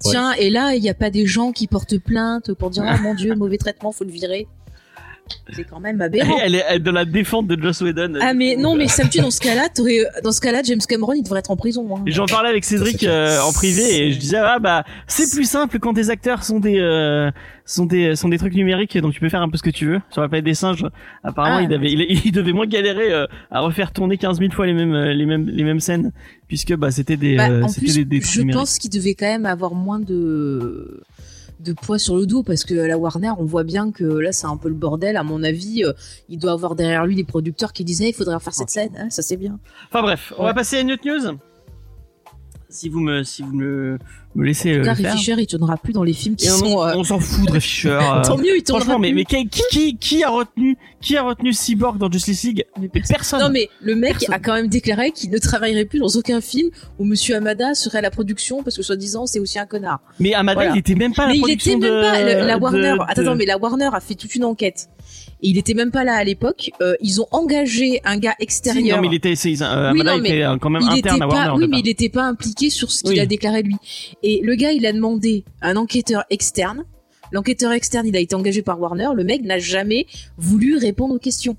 Ouais. 0.06 0.12
Tiens, 0.12 0.32
et 0.40 0.50
là, 0.50 0.76
il 0.76 0.82
n'y 0.82 0.90
a 0.90 0.94
pas 0.94 1.10
des 1.10 1.26
gens 1.26 1.52
qui 1.52 1.68
portent 1.68 1.98
plainte 1.98 2.54
pour 2.54 2.70
dire, 2.70 2.84
ah 2.88 2.98
mon 3.04 3.14
dieu, 3.16 3.36
mauvais 3.36 3.58
traitement, 3.58 3.92
faut 3.92 4.06
le 4.06 4.12
virer. 4.12 4.48
C'est 5.52 5.64
quand 5.64 5.80
même 5.80 6.00
aberrant. 6.02 6.38
Elle 6.44 6.56
est 6.56 6.64
elle 6.70 6.76
est 6.78 6.80
dans 6.80 6.92
la 6.92 7.06
défense 7.06 7.46
de 7.48 7.62
Joss 7.62 7.82
Whedon. 7.82 8.14
Ah 8.22 8.34
mais 8.34 8.56
non 8.56 8.76
mais 8.76 8.88
ça 8.88 9.04
me 9.04 9.10
tue 9.10 9.20
dans 9.20 9.32
ce 9.32 9.42
cas-là 9.42 9.68
t'aurais 9.74 10.00
dans 10.24 10.32
ce 10.32 10.42
cas-là 10.42 10.62
James 10.64 10.80
Cameron 10.88 11.14
il 11.14 11.24
devrait 11.24 11.40
être 11.40 11.52
en 11.52 11.56
prison 11.56 11.88
hein. 11.98 12.04
J'en 12.08 12.26
parlais 12.26 12.50
avec 12.50 12.64
Cédric 12.66 13.04
euh, 13.04 13.40
en 13.42 13.52
privé 13.52 14.04
et 14.08 14.12
je 14.12 14.20
disais 14.20 14.38
ah 14.38 14.60
bah 14.60 14.84
c'est 15.08 15.30
plus 15.34 15.50
simple 15.50 15.80
quand 15.80 15.94
des 15.94 16.10
acteurs 16.10 16.44
sont 16.44 16.60
des 16.60 16.80
euh, 16.80 17.32
sont 17.66 17.86
des 17.86 18.16
sont 18.16 18.30
des 18.30 18.38
trucs 18.38 18.54
numériques 18.56 18.98
donc 18.98 19.14
tu 19.14 19.20
peux 19.20 19.30
faire 19.30 19.42
un 19.42 19.50
peu 19.50 19.58
ce 19.58 19.64
que 19.64 19.70
tu 19.70 19.86
veux 19.88 20.00
sur 20.10 20.22
la 20.22 20.28
planète 20.30 20.46
des 20.46 20.54
singes 20.54 20.86
apparemment 21.24 21.58
Ah. 21.58 21.62
il 21.64 21.68
devait 21.68 21.92
il, 21.92 22.26
il 22.26 22.32
devait 22.32 22.54
moins 22.54 22.68
galérer 22.68 23.12
euh, 23.12 23.26
à 23.52 23.60
refaire 23.62 23.92
tourner 23.92 24.18
15 24.18 24.40
000 24.40 24.52
fois 24.52 24.66
les 24.66 24.74
mêmes 24.74 24.94
euh, 24.94 25.14
les 25.14 25.26
mêmes 25.26 25.48
les 25.48 25.64
mêmes 25.64 25.80
scènes 25.80 26.12
puisque 26.48 26.76
bah 26.76 26.92
c'était 26.92 27.18
des 27.18 27.36
Bah, 27.38 27.50
euh, 27.50 27.64
en 27.64 27.68
c'était 27.68 27.86
plus 27.88 27.96
des, 27.96 28.06
des 28.06 28.20
trucs 28.20 28.34
je 28.34 28.40
numériques. 28.40 28.60
pense 28.60 28.78
qu'il 28.78 28.90
devait 28.92 29.14
quand 29.14 29.28
même 29.28 29.46
avoir 29.46 29.74
moins 29.76 30.00
de 30.00 31.02
de 31.60 31.74
poids 31.74 32.00
sur 32.00 32.16
le 32.16 32.26
dos 32.26 32.44
parce 32.44 32.64
que 32.64 32.78
à 32.80 32.88
la 32.88 32.98
Warner 32.98 33.32
on 33.38 33.46
voit 33.46 33.64
bien 33.64 33.92
que 33.92 34.04
là 34.04 34.32
c'est 34.32 34.48
un 34.48 34.58
peu 34.58 34.70
le 34.70 34.76
bordel. 34.76 35.18
À 35.18 35.24
mon 35.24 35.44
avis 35.44 35.84
euh, 35.84 35.94
il 36.30 36.40
doit 36.40 36.52
avoir 36.52 36.76
derrière 36.76 37.06
lui 37.06 37.16
des 37.16 37.24
producteurs 37.24 37.74
qui 37.74 37.84
disaient 37.84 38.10
il 38.10 38.14
faudrait 38.14 38.40
faire 38.40 38.54
cette 38.54 38.70
scène 38.70 38.96
hein, 38.98 39.10
ça 39.10 39.22
c'est 39.22 39.38
bien. 39.38 39.60
Enfin 39.88 40.02
bref 40.02 40.34
on 40.38 40.44
va 40.44 40.54
passer 40.54 40.78
à 40.78 40.82
une 40.82 40.92
autre 40.92 41.04
news. 41.06 41.38
Si 42.70 42.88
vous 42.88 43.00
me 43.00 43.24
si 43.24 43.42
vous 43.42 43.54
me 43.54 43.98
me 44.36 44.46
laissez 44.46 44.72
en 44.72 44.74
euh, 44.76 44.78
tout 44.80 44.86
cas 44.86 44.94
le 44.96 45.02
faire 45.02 45.14
Fisher 45.16 45.36
il 45.40 45.48
tournera 45.48 45.76
plus 45.78 45.92
dans 45.94 46.04
les 46.04 46.14
films 46.14 46.36
qui 46.36 46.46
sont 46.48 46.84
euh, 46.84 46.94
on 46.96 47.04
s'en 47.04 47.20
fout 47.20 47.46
de 47.48 47.52
Ray 47.52 47.62
Fisher 47.62 47.90
euh, 48.02 48.22
tant 48.24 48.38
mieux 48.38 48.58
il 48.58 48.64
tournera 48.64 48.86
franchement 48.86 49.00
mais 49.00 49.10
plus. 49.10 49.16
mais 49.16 49.26
qui, 49.26 49.48
qui 49.50 49.64
qui 49.72 49.98
qui 49.98 50.24
a 50.24 50.30
retenu 50.30 50.78
qui 51.02 51.18
a 51.18 51.24
retenu 51.24 51.52
Cyborg 51.54 51.98
dans 51.98 52.12
Justice 52.12 52.44
League? 52.44 52.66
Personne 53.08 53.40
Non 53.42 53.50
mais 53.50 53.70
le 53.82 53.96
mec 53.96 54.14
Personne. 54.20 54.36
a 54.36 54.40
quand 54.40 54.54
même 54.54 54.68
déclaré 54.68 55.12
qu'il 55.12 55.30
ne 55.32 55.38
travaillerait 55.38 55.86
plus 55.86 56.00
dans 56.00 56.08
aucun 56.16 56.42
film 56.42 56.70
où 57.00 57.06
Monsieur 57.06 57.36
Amada 57.38 57.74
serait 57.74 58.00
à 58.00 58.02
la 58.02 58.12
production 58.12 58.62
parce 58.64 58.76
que 58.78 58.84
soi-disant 58.84 59.26
c'est 59.26 59.40
aussi 59.40 59.58
un 59.60 59.66
connard. 59.66 60.00
Mais 60.20 60.34
Amada, 60.34 60.56
Voilà. 60.62 60.76
il 60.76 60.80
était 60.80 60.96
même 60.96 61.14
pas 61.14 61.24
à 61.24 61.28
la 61.28 61.32
mais 61.34 61.38
il 61.38 61.42
production 61.42 61.78
était 61.78 61.90
même 61.90 61.96
de- 61.96 62.02
pas 62.02 62.22
le- 62.42 62.48
la 62.48 62.58
Warner. 62.58 62.94
de- 62.98 63.22
Attends, 63.22 63.36
mais 63.36 63.46
la 63.46 63.58
Warner 63.58 63.90
a 63.94 64.00
fait 64.00 64.16
toute 64.16 64.36
une 64.36 64.44
enquête 64.46 64.90
et 65.42 65.48
il 65.50 65.58
était 65.58 65.74
même 65.74 65.92
pas 65.92 66.04
là 66.04 66.14
à 66.16 66.24
l'époque. 66.24 66.70
Euh, 66.82 66.96
ils 67.02 67.22
ont 67.22 67.28
engagé 67.32 68.02
un 68.04 68.18
gars 68.18 68.36
Si, 68.38 68.44
extérieur. 68.44 68.98
non, 68.98 69.02
mais 69.02 69.08
il 69.08 69.16
était, 69.16 69.30
euh, 69.32 69.92
Oui, 69.94 70.04
non, 70.04 70.18
mais 70.20 70.30
était 70.30 70.46
quand 70.60 70.70
même 70.70 70.82
il 70.84 71.00
interne 71.00 71.16
était 71.16 71.24
à 71.24 71.28
pas, 71.28 71.36
Warner. 71.48 71.64
oui, 71.64 71.70
mais 71.72 71.80
il 71.80 71.88
était 71.88 72.10
pas 72.10 72.24
impliqué 72.24 72.70
sur 72.70 72.92
ce 72.92 73.04
qu'il 73.04 73.14
Oui. 73.14 73.20
a 73.22 73.26
déclaré 73.26 73.64
lui. 73.64 73.78
Et 74.24 74.42
le 74.44 74.56
gars, 74.56 74.72
il 74.72 74.86
a 74.86 74.94
demandé 74.94 75.46
un 75.62 75.76
enquêteur 75.76 76.26
externe. 76.30 76.84
L'enquêteur 77.32 77.72
externe, 77.72 78.08
il 78.08 78.16
a 78.16 78.20
été 78.20 78.36
engagé 78.36 78.62
par 78.62 78.80
Warner. 78.80 79.10
Le 79.16 79.24
mec 79.24 79.44
n'a 79.44 79.60
jamais 79.60 80.08
voulu 80.38 80.78
répondre 80.78 81.14
aux 81.16 81.20
questions. 81.20 81.56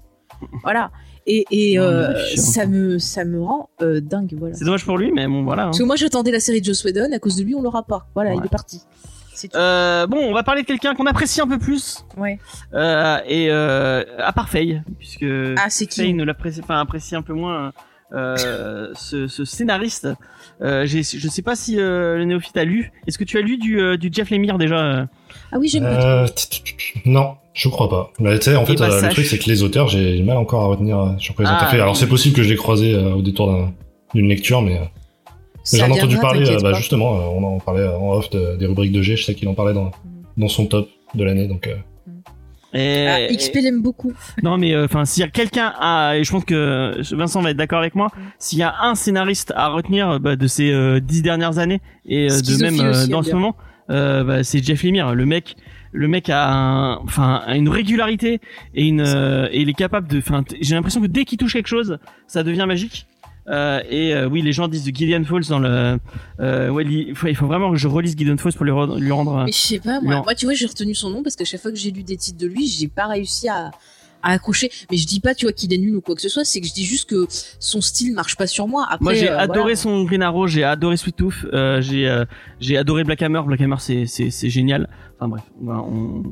Voilà. 0.63 0.91
Et, 1.27 1.45
et 1.51 1.77
Non, 1.79 1.85
euh, 1.85 2.15
ça 2.37 2.67
me 2.67 2.99
ça 2.99 3.25
me 3.25 3.41
rend 3.43 3.69
euh, 3.83 4.01
dingue. 4.01 4.35
Voilà. 4.39 4.55
C'est 4.55 4.65
dommage 4.65 4.85
pour 4.85 4.99
lui, 4.99 5.13
mais 5.13 5.27
bon, 5.29 5.45
voilà. 5.45 5.63
hein. 5.63 5.67
Parce 5.67 5.79
que 5.79 5.85
moi, 5.85 5.97
j'attendais 5.97 6.33
la 6.33 6.41
série 6.41 6.61
de 6.61 6.67
Joss 6.67 6.85
Whedon. 6.85 7.13
À 7.13 7.19
cause 7.19 7.37
de 7.37 7.45
lui, 7.45 7.55
on 7.55 7.63
l'aura 7.63 7.83
pas. 7.85 8.09
Voilà, 8.15 8.31
Ouais. 8.31 8.37
il 8.41 8.47
est 8.47 8.51
parti. 8.51 8.81
Euh, 9.55 10.07
bon, 10.07 10.19
on 10.19 10.35
va 10.35 10.43
parler 10.43 10.63
de 10.63 10.67
quelqu'un 10.67 10.95
qu'on 10.95 11.07
apprécie 11.07 11.41
un 11.41 11.47
peu 11.47 11.59
plus, 11.59 12.05
Ouais. 12.19 12.39
euh, 12.75 13.19
et 13.27 13.47
euh, 13.51 14.05
à 14.19 14.33
part 14.35 14.51
Faye, 14.51 14.83
puisque 14.99 15.25
Ah, 15.57 15.71
c'est 15.71 15.87
qui 15.87 16.01
Faye 16.01 16.13
ne 16.13 16.25
l'apprécie, 16.25 16.61
enfin 16.63 16.79
apprécie 16.79 17.15
un 17.17 17.23
peu 17.23 17.33
moins 17.33 17.73
euh, 18.13 18.89
ce, 18.95 19.27
ce 19.29 19.45
scénariste. 19.45 20.09
Euh, 20.63 20.85
j'ai- 20.87 21.03
je 21.03 21.29
sais 21.29 21.43
pas 21.43 21.57
si 21.57 21.79
euh, 21.81 22.17
le 22.19 22.25
néophyte 22.25 22.57
a 22.57 22.65
lu. 22.65 22.93
Est-ce 23.07 23.17
que 23.19 23.25
tu 23.25 23.39
as 23.39 23.41
lu 23.41 23.57
du, 23.57 23.81
euh, 23.81 23.97
du 23.97 24.11
Jeff 24.13 24.31
Lemire 24.31 24.59
déjà 24.59 25.07
Ah 25.53 25.59
oui, 25.59 25.69
j'aime 25.69 25.85
euh, 25.87 26.27
t- 26.29 26.63
non, 27.07 27.35
je 27.55 27.69
crois 27.69 27.89
pas. 27.89 28.13
Mais 28.19 28.39
tu 28.39 28.47
sais, 28.47 28.57
en 28.57 28.63
Eh 28.65 28.67
fait, 28.67 28.75
bah, 28.77 28.89
euh, 28.91 29.01
le 29.01 29.09
truc 29.09 29.25
c'est 29.27 29.39
que 29.39 29.49
les 29.49 29.63
auteurs, 29.63 29.89
j'ai 29.89 30.17
du 30.19 30.23
mal 30.23 30.37
encore 30.37 30.63
à 30.65 30.67
retenir 30.67 31.15
sur 31.19 31.35
quoi 31.35 31.45
ils 31.45 31.49
ont 31.49 31.55
Ah. 31.59 31.69
Alors 31.71 31.97
c'est 31.97 32.09
possible 32.09 32.35
que 32.37 32.43
je 32.43 32.51
l'ai 32.51 32.57
croisé 32.57 32.95
euh, 32.95 33.13
au 33.15 33.23
détour 33.23 33.47
d'un- 33.47 33.73
d'une 34.15 34.29
lecture, 34.29 34.61
mais, 34.61 34.81
j'en 35.73 35.87
ai 35.87 35.93
entendu 35.93 36.19
parler. 36.19 36.49
euh, 36.51 36.59
bah, 36.63 36.73
justement, 36.75 37.17
euh, 37.17 37.23
on 37.39 37.45
en 37.45 37.59
parlait 37.59 37.87
en 37.87 38.13
off 38.13 38.29
de- 38.31 38.57
des 38.57 38.67
rubriques 38.67 38.93
de 38.93 39.03
G. 39.03 39.17
Je 39.17 39.25
sais 39.25 39.35
qu'il 39.35 39.49
en 39.49 39.55
parlait 39.55 39.75
dans 39.75 39.91
dans 40.37 40.49
son 40.49 40.67
top 40.67 40.89
de 41.15 41.25
l'année. 41.25 41.47
Donc 41.49 41.67
euh, 41.67 41.75
et, 42.75 43.07
Ah, 43.09 43.27
XP 43.35 43.57
l'aime 43.63 43.83
beaucoup. 43.83 44.13
Non 44.43 44.59
mais 44.59 44.75
euh, 44.75 44.85
enfin 44.85 45.05
s'il 45.05 45.23
y 45.23 45.25
a 45.25 45.29
quelqu'un 45.31 45.73
à 45.79 46.17
et 46.17 46.25
je 46.25 46.31
pense 46.31 46.45
que 46.45 46.95
Vincent 47.15 47.43
va 47.43 47.51
être 47.51 47.57
d'accord 47.57 47.81
avec 47.81 47.95
moi 47.95 48.09
s'il 48.39 48.59
y 48.59 48.63
a 48.63 48.75
un 48.83 48.95
scénariste 48.95 49.53
à 49.57 49.69
retenir 49.69 50.11
euh, 50.11 50.19
bah, 50.19 50.37
de 50.37 50.47
ces 50.47 50.71
euh, 50.73 51.01
dix 51.01 51.23
dernières 51.23 51.59
années 51.59 51.81
et 52.07 52.31
euh, 52.31 52.41
de 52.41 52.63
même 52.63 52.81
euh, 52.81 53.07
dans 53.07 53.23
ce 53.23 53.33
moment 53.33 53.57
euh, 53.91 54.23
bah, 54.23 54.45
c'est 54.45 54.63
Jeff 54.65 54.83
Lemire. 54.85 55.15
Le 55.15 55.27
mec 55.27 55.57
le 55.93 56.07
mec 56.07 56.29
a 56.29 56.49
un, 56.53 56.97
enfin 56.99 57.43
une 57.49 57.69
régularité 57.69 58.41
et 58.77 58.87
une 58.87 59.01
euh, 59.01 59.49
et 59.51 59.61
il 59.63 59.69
est 59.69 59.75
capable 59.75 60.07
de 60.07 60.19
enfin 60.19 60.45
j'ai 60.61 60.77
l'impression 60.77 61.01
que 61.01 61.09
dès 61.09 61.25
qu'il 61.25 61.39
touche 61.39 61.55
quelque 61.55 61.67
chose 61.67 61.99
ça 62.29 62.45
devient 62.45 62.65
magique 62.69 63.07
euh, 63.51 63.81
et 63.89 64.15
euh, 64.15 64.29
oui 64.29 64.43
les 64.43 64.53
gens 64.53 64.69
disent 64.69 64.85
de 64.85 64.95
Gideon 64.95 65.25
Falls 65.25 65.47
dans 65.49 65.59
le 65.59 65.99
euh, 66.41 66.69
ouais, 66.71 66.85
il 66.85 67.15
faut, 67.15 67.27
il 67.27 67.35
faut 67.37 67.47
vraiment 67.47 67.71
que 67.71 67.77
je 67.77 67.89
relise 67.89 68.17
Gideon 68.17 68.37
Falls 68.39 68.53
pour 68.55 68.65
lui, 68.65 68.73
re- 68.73 68.99
lui 68.99 69.11
rendre 69.13 69.45
Mais 69.45 69.53
je 69.53 69.59
sais 69.59 69.79
pas, 69.81 70.01
moi, 70.01 70.23
moi 70.23 70.35
tu 70.35 70.47
vois, 70.47 70.55
j'ai 70.55 70.67
retenu 70.67 70.95
son 70.95 71.11
nom 71.11 71.23
parce 71.23 71.37
qu'à 71.37 71.45
chaque 71.45 71.61
fois 71.61 71.71
que 71.71 71.77
j'ai 71.79 71.91
lu 71.91 72.03
des 72.03 72.17
titres 72.17 72.39
de 72.39 72.47
lui, 72.47 72.67
j'ai 72.69 72.89
pas 72.89 73.07
réussi 73.07 73.49
à, 73.49 73.71
à 74.23 74.33
accrocher. 74.33 74.71
Mais 74.91 74.97
je 74.99 75.07
dis 75.07 75.19
pas, 75.21 75.35
tu 75.35 75.47
vois, 75.47 75.53
qu'il 75.53 75.73
est 75.73 75.79
nul 75.79 75.97
ou 75.97 76.01
quoi 76.03 76.15
que 76.15 76.21
ce 76.21 76.29
soit. 76.29 76.45
C'est 76.45 76.61
que 76.61 76.67
je 76.67 76.73
dis 76.75 76.85
juste 76.85 77.09
que 77.09 77.27
son 77.59 77.81
style 77.81 78.13
marche 78.15 78.37
pas 78.37 78.47
sur 78.47 78.69
moi. 78.69 78.85
Après, 78.85 79.03
Moi 79.03 79.15
j'ai 79.15 79.31
euh, 79.31 79.39
adoré 79.39 79.61
voilà. 79.75 79.77
son 79.77 80.05
Green 80.05 80.23
Arrow, 80.23 80.47
j'ai 80.47 80.63
adoré 80.63 80.97
Sweet 80.97 81.17
Tooth, 81.17 81.47
euh, 81.53 81.81
j'ai 81.81 82.07
euh, 82.09 82.25
j'ai 82.61 82.77
adoré 82.77 83.03
Black 83.05 83.23
Hammer. 83.23 83.41
Black 83.47 83.61
Hammer 83.63 83.77
c'est 83.79 84.07
c'est 84.07 84.51
génial. 84.51 84.89
Enfin 85.19 85.29
bref, 85.29 85.43
on- 85.67 86.23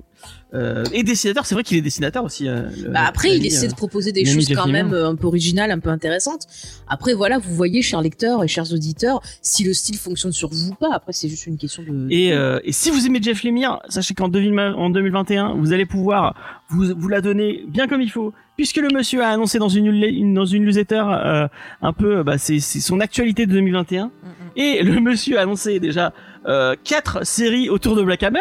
euh, 0.54 0.84
et 0.92 1.02
dessinateur, 1.02 1.44
c'est 1.44 1.54
vrai 1.54 1.62
qu'il 1.62 1.76
est 1.76 1.82
dessinateur 1.82 2.24
aussi. 2.24 2.48
euh, 2.48 2.62
Bah 2.90 3.00
après, 3.06 3.36
il 3.36 3.44
essaie 3.44 3.66
euh, 3.66 3.70
de 3.70 3.74
proposer 3.74 4.12
des 4.12 4.24
choses 4.24 4.48
quand 4.54 4.66
même 4.66 4.94
euh, 4.94 5.08
un 5.10 5.14
peu 5.14 5.26
originales, 5.26 5.70
un 5.70 5.78
peu 5.78 5.90
intéressantes. 5.90 6.46
Après, 6.88 7.12
voilà, 7.12 7.38
vous 7.38 7.54
voyez, 7.54 7.82
chers 7.82 8.00
lecteurs 8.00 8.42
et 8.42 8.48
chers 8.48 8.72
auditeurs, 8.72 9.20
si 9.42 9.62
le 9.64 9.74
style 9.74 9.98
fonctionne 9.98 10.32
sur 10.32 10.48
vous 10.48 10.70
ou 10.70 10.74
pas. 10.74 10.88
Après, 10.94 11.12
c'est 11.12 11.28
juste 11.28 11.46
une 11.46 11.58
question 11.58 11.82
de. 11.82 12.06
Et, 12.10 12.32
euh, 12.32 12.60
et 12.64 12.72
si 12.72 12.90
vous 12.90 13.06
aimez 13.06 13.18
Jeff 13.22 13.42
Lemire, 13.44 13.78
sachez 13.90 14.14
qu'en 14.14 14.28
2000 14.28 14.58
en 14.58 14.88
2021, 14.90 15.54
vous 15.54 15.72
allez 15.74 15.84
pouvoir 15.86 16.34
vous, 16.70 16.94
vous 16.96 17.08
la 17.08 17.20
donner 17.20 17.64
bien 17.68 17.86
comme 17.86 18.00
il 18.00 18.10
faut, 18.10 18.32
puisque 18.56 18.78
le 18.78 18.88
monsieur 18.88 19.22
a 19.22 19.28
annoncé 19.28 19.58
dans 19.58 19.68
une, 19.68 19.86
une- 19.86 20.32
dans 20.34 20.46
une 20.46 20.64
newsletter 20.64 21.02
euh, 21.08 21.46
un 21.82 21.92
peu, 21.92 22.22
bah, 22.22 22.38
c'est 22.38 22.58
son 22.60 23.00
actualité 23.00 23.44
de 23.46 23.52
2021. 23.52 24.06
Mm, 24.06 24.08
mm. 24.08 24.30
Et 24.56 24.82
le 24.82 24.98
monsieur 25.00 25.38
a 25.38 25.42
annoncé 25.42 25.78
déjà 25.78 26.12
euh, 26.46 26.74
quatre 26.84 27.26
séries 27.26 27.68
autour 27.68 27.96
de 27.96 28.02
Black 28.02 28.22
Hammer, 28.22 28.40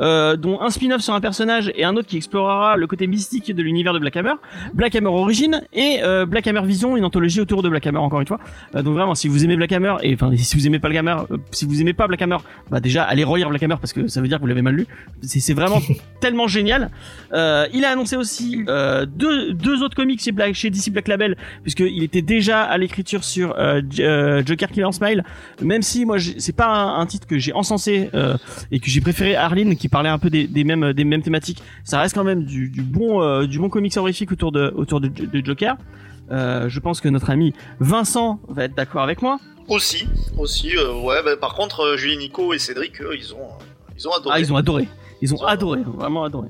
euh, 0.00 0.36
dont 0.36 0.60
un 0.60 0.70
spin-off 0.70 1.00
sur 1.00 1.14
un 1.14 1.20
personnage 1.20 1.72
et 1.74 1.84
un 1.84 1.96
autre 1.96 2.08
qui 2.08 2.16
explorera 2.16 2.76
le 2.76 2.86
côté 2.86 3.06
mystique 3.06 3.54
de 3.54 3.62
l'univers 3.62 3.92
de 3.92 3.98
Black 3.98 4.16
Hammer, 4.16 4.34
Black 4.74 4.94
Hammer 4.94 5.08
Origin 5.08 5.62
et 5.72 5.98
euh, 6.02 6.26
Black 6.26 6.46
Hammer 6.46 6.62
Vision, 6.64 6.96
une 6.96 7.04
anthologie 7.04 7.40
autour 7.40 7.62
de 7.62 7.68
Black 7.68 7.86
Hammer 7.86 7.98
encore 7.98 8.20
une 8.20 8.26
fois. 8.26 8.40
Euh, 8.74 8.82
donc 8.82 8.94
vraiment, 8.94 9.14
si 9.14 9.28
vous 9.28 9.44
aimez 9.44 9.56
Black 9.56 9.72
Hammer 9.72 9.96
et 10.02 10.14
enfin 10.14 10.30
si 10.36 10.56
vous 10.56 10.66
aimez 10.66 10.78
pas 10.78 10.88
Black 10.88 11.00
Hammer, 11.00 11.22
euh, 11.30 11.36
si 11.50 11.66
vous 11.66 11.80
aimez 11.80 11.92
pas 11.92 12.06
Black 12.06 12.22
Hammer, 12.22 12.38
bah 12.70 12.80
déjà 12.80 13.04
allez 13.04 13.24
relire 13.24 13.48
Black 13.50 13.62
Hammer 13.62 13.76
parce 13.80 13.92
que 13.92 14.08
ça 14.08 14.20
veut 14.20 14.28
dire 14.28 14.38
que 14.38 14.42
vous 14.42 14.48
l'avez 14.48 14.62
mal 14.62 14.74
lu. 14.74 14.86
C'est 15.22 15.54
vraiment 15.54 15.80
tellement 16.20 16.48
génial. 16.48 16.90
Euh, 17.32 17.66
il 17.72 17.84
a 17.84 17.90
annoncé 17.90 18.16
aussi 18.16 18.64
euh, 18.68 19.06
deux, 19.06 19.52
deux 19.52 19.82
autres 19.82 19.96
comics 19.96 20.20
chez, 20.20 20.32
Black, 20.32 20.54
chez 20.54 20.70
DC 20.70 20.90
Black 20.90 21.08
Label 21.08 21.36
puisqu'il 21.62 22.02
était 22.02 22.22
déjà 22.22 22.62
à 22.62 22.78
l'écriture 22.78 23.24
sur 23.24 23.54
Joker 23.90 24.70
Killer 24.70 24.92
Smile. 24.92 25.24
Même 25.62 25.82
si 25.82 26.04
moi 26.04 26.18
c'est 26.18 26.56
pas 26.56 26.66
un, 26.66 27.00
un 27.00 27.06
titre 27.06 27.26
que 27.30 27.38
j'ai 27.38 27.52
encensé 27.52 28.10
euh, 28.14 28.36
et 28.72 28.80
que 28.80 28.90
j'ai 28.90 29.00
préféré 29.00 29.36
Arline 29.36 29.76
qui 29.76 29.88
parlait 29.88 30.08
un 30.08 30.18
peu 30.18 30.30
des, 30.30 30.46
des 30.48 30.64
mêmes 30.64 30.92
des 30.92 31.04
mêmes 31.04 31.22
thématiques. 31.22 31.62
Ça 31.84 32.00
reste 32.00 32.14
quand 32.14 32.24
même 32.24 32.44
du, 32.44 32.68
du 32.68 32.82
bon 32.82 33.22
euh, 33.22 33.46
du 33.46 33.58
bon 33.58 33.68
comics 33.68 33.96
horrifique 33.96 34.32
autour 34.32 34.50
de 34.50 34.72
autour 34.74 35.00
de, 35.00 35.08
de 35.08 35.44
Joker. 35.44 35.76
Euh, 36.32 36.68
je 36.68 36.80
pense 36.80 37.00
que 37.00 37.08
notre 37.08 37.30
ami 37.30 37.54
Vincent 37.78 38.40
va 38.48 38.64
être 38.64 38.74
d'accord 38.76 39.02
avec 39.02 39.22
moi. 39.22 39.38
Aussi, 39.68 40.08
aussi, 40.36 40.76
ouais. 40.76 41.22
bah, 41.24 41.36
par 41.36 41.54
contre, 41.54 41.94
Julie, 41.96 42.16
Nico 42.16 42.52
et 42.52 42.58
Cédric, 42.58 43.00
eux, 43.00 43.14
ils 43.16 43.32
ont, 43.34 43.48
ils 43.96 44.08
ont 44.08 44.12
adoré. 44.12 44.34
Ah, 44.36 44.40
ils 44.40 44.52
ont 44.52 44.56
adoré. 44.56 44.88
Ils 45.22 45.32
ont 45.32 45.36
Ils 45.38 45.42
ont 45.42 45.46
adoré, 45.46 45.80
vraiment 45.82 46.24
adoré. 46.24 46.48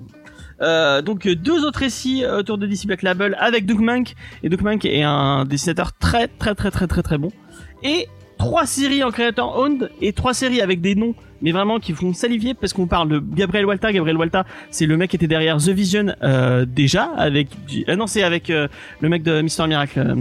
Euh, 0.62 1.00
donc 1.00 1.26
deux 1.26 1.64
autres 1.64 1.78
récits 1.78 2.24
autour 2.26 2.58
de 2.58 2.66
DC 2.66 2.86
Black 2.86 3.02
Label 3.02 3.34
avec 3.38 3.64
Doug 3.64 3.80
Monk 3.80 4.14
et 4.42 4.50
Doug 4.50 4.60
Monk 4.62 4.84
est 4.84 5.02
un 5.02 5.46
dessinateur 5.46 5.92
très 5.94 6.28
très 6.28 6.54
très 6.54 6.70
très 6.70 6.86
très 6.86 7.02
très 7.02 7.16
bon 7.16 7.30
et 7.82 8.08
trois 8.40 8.64
séries 8.66 9.02
en 9.04 9.10
creator 9.10 9.58
owned 9.58 9.90
et 10.00 10.12
trois 10.12 10.34
séries 10.34 10.60
avec 10.62 10.80
des 10.80 10.94
noms 10.94 11.14
mais 11.42 11.52
vraiment 11.52 11.78
qui 11.78 11.92
font 11.92 12.12
saliver 12.12 12.54
parce 12.54 12.72
qu'on 12.72 12.86
parle 12.86 13.08
de 13.08 13.18
Gabriel 13.18 13.66
Walta 13.66 13.92
Gabriel 13.92 14.16
Walta 14.16 14.44
c'est 14.70 14.86
le 14.86 14.96
mec 14.96 15.10
qui 15.10 15.16
était 15.16 15.26
derrière 15.26 15.58
The 15.58 15.68
Vision 15.70 16.06
euh, 16.22 16.64
déjà 16.66 17.04
avec 17.16 17.48
euh, 17.88 17.96
non 17.96 18.06
c'est 18.06 18.22
avec 18.22 18.48
euh, 18.50 18.66
le 19.00 19.08
mec 19.08 19.22
de 19.22 19.42
Mister 19.42 19.66
Miracle 19.66 20.14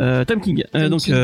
euh, 0.00 0.24
Tom 0.24 0.40
King. 0.40 0.64
Tom 0.72 0.88
donc 0.88 1.00
King, 1.00 1.14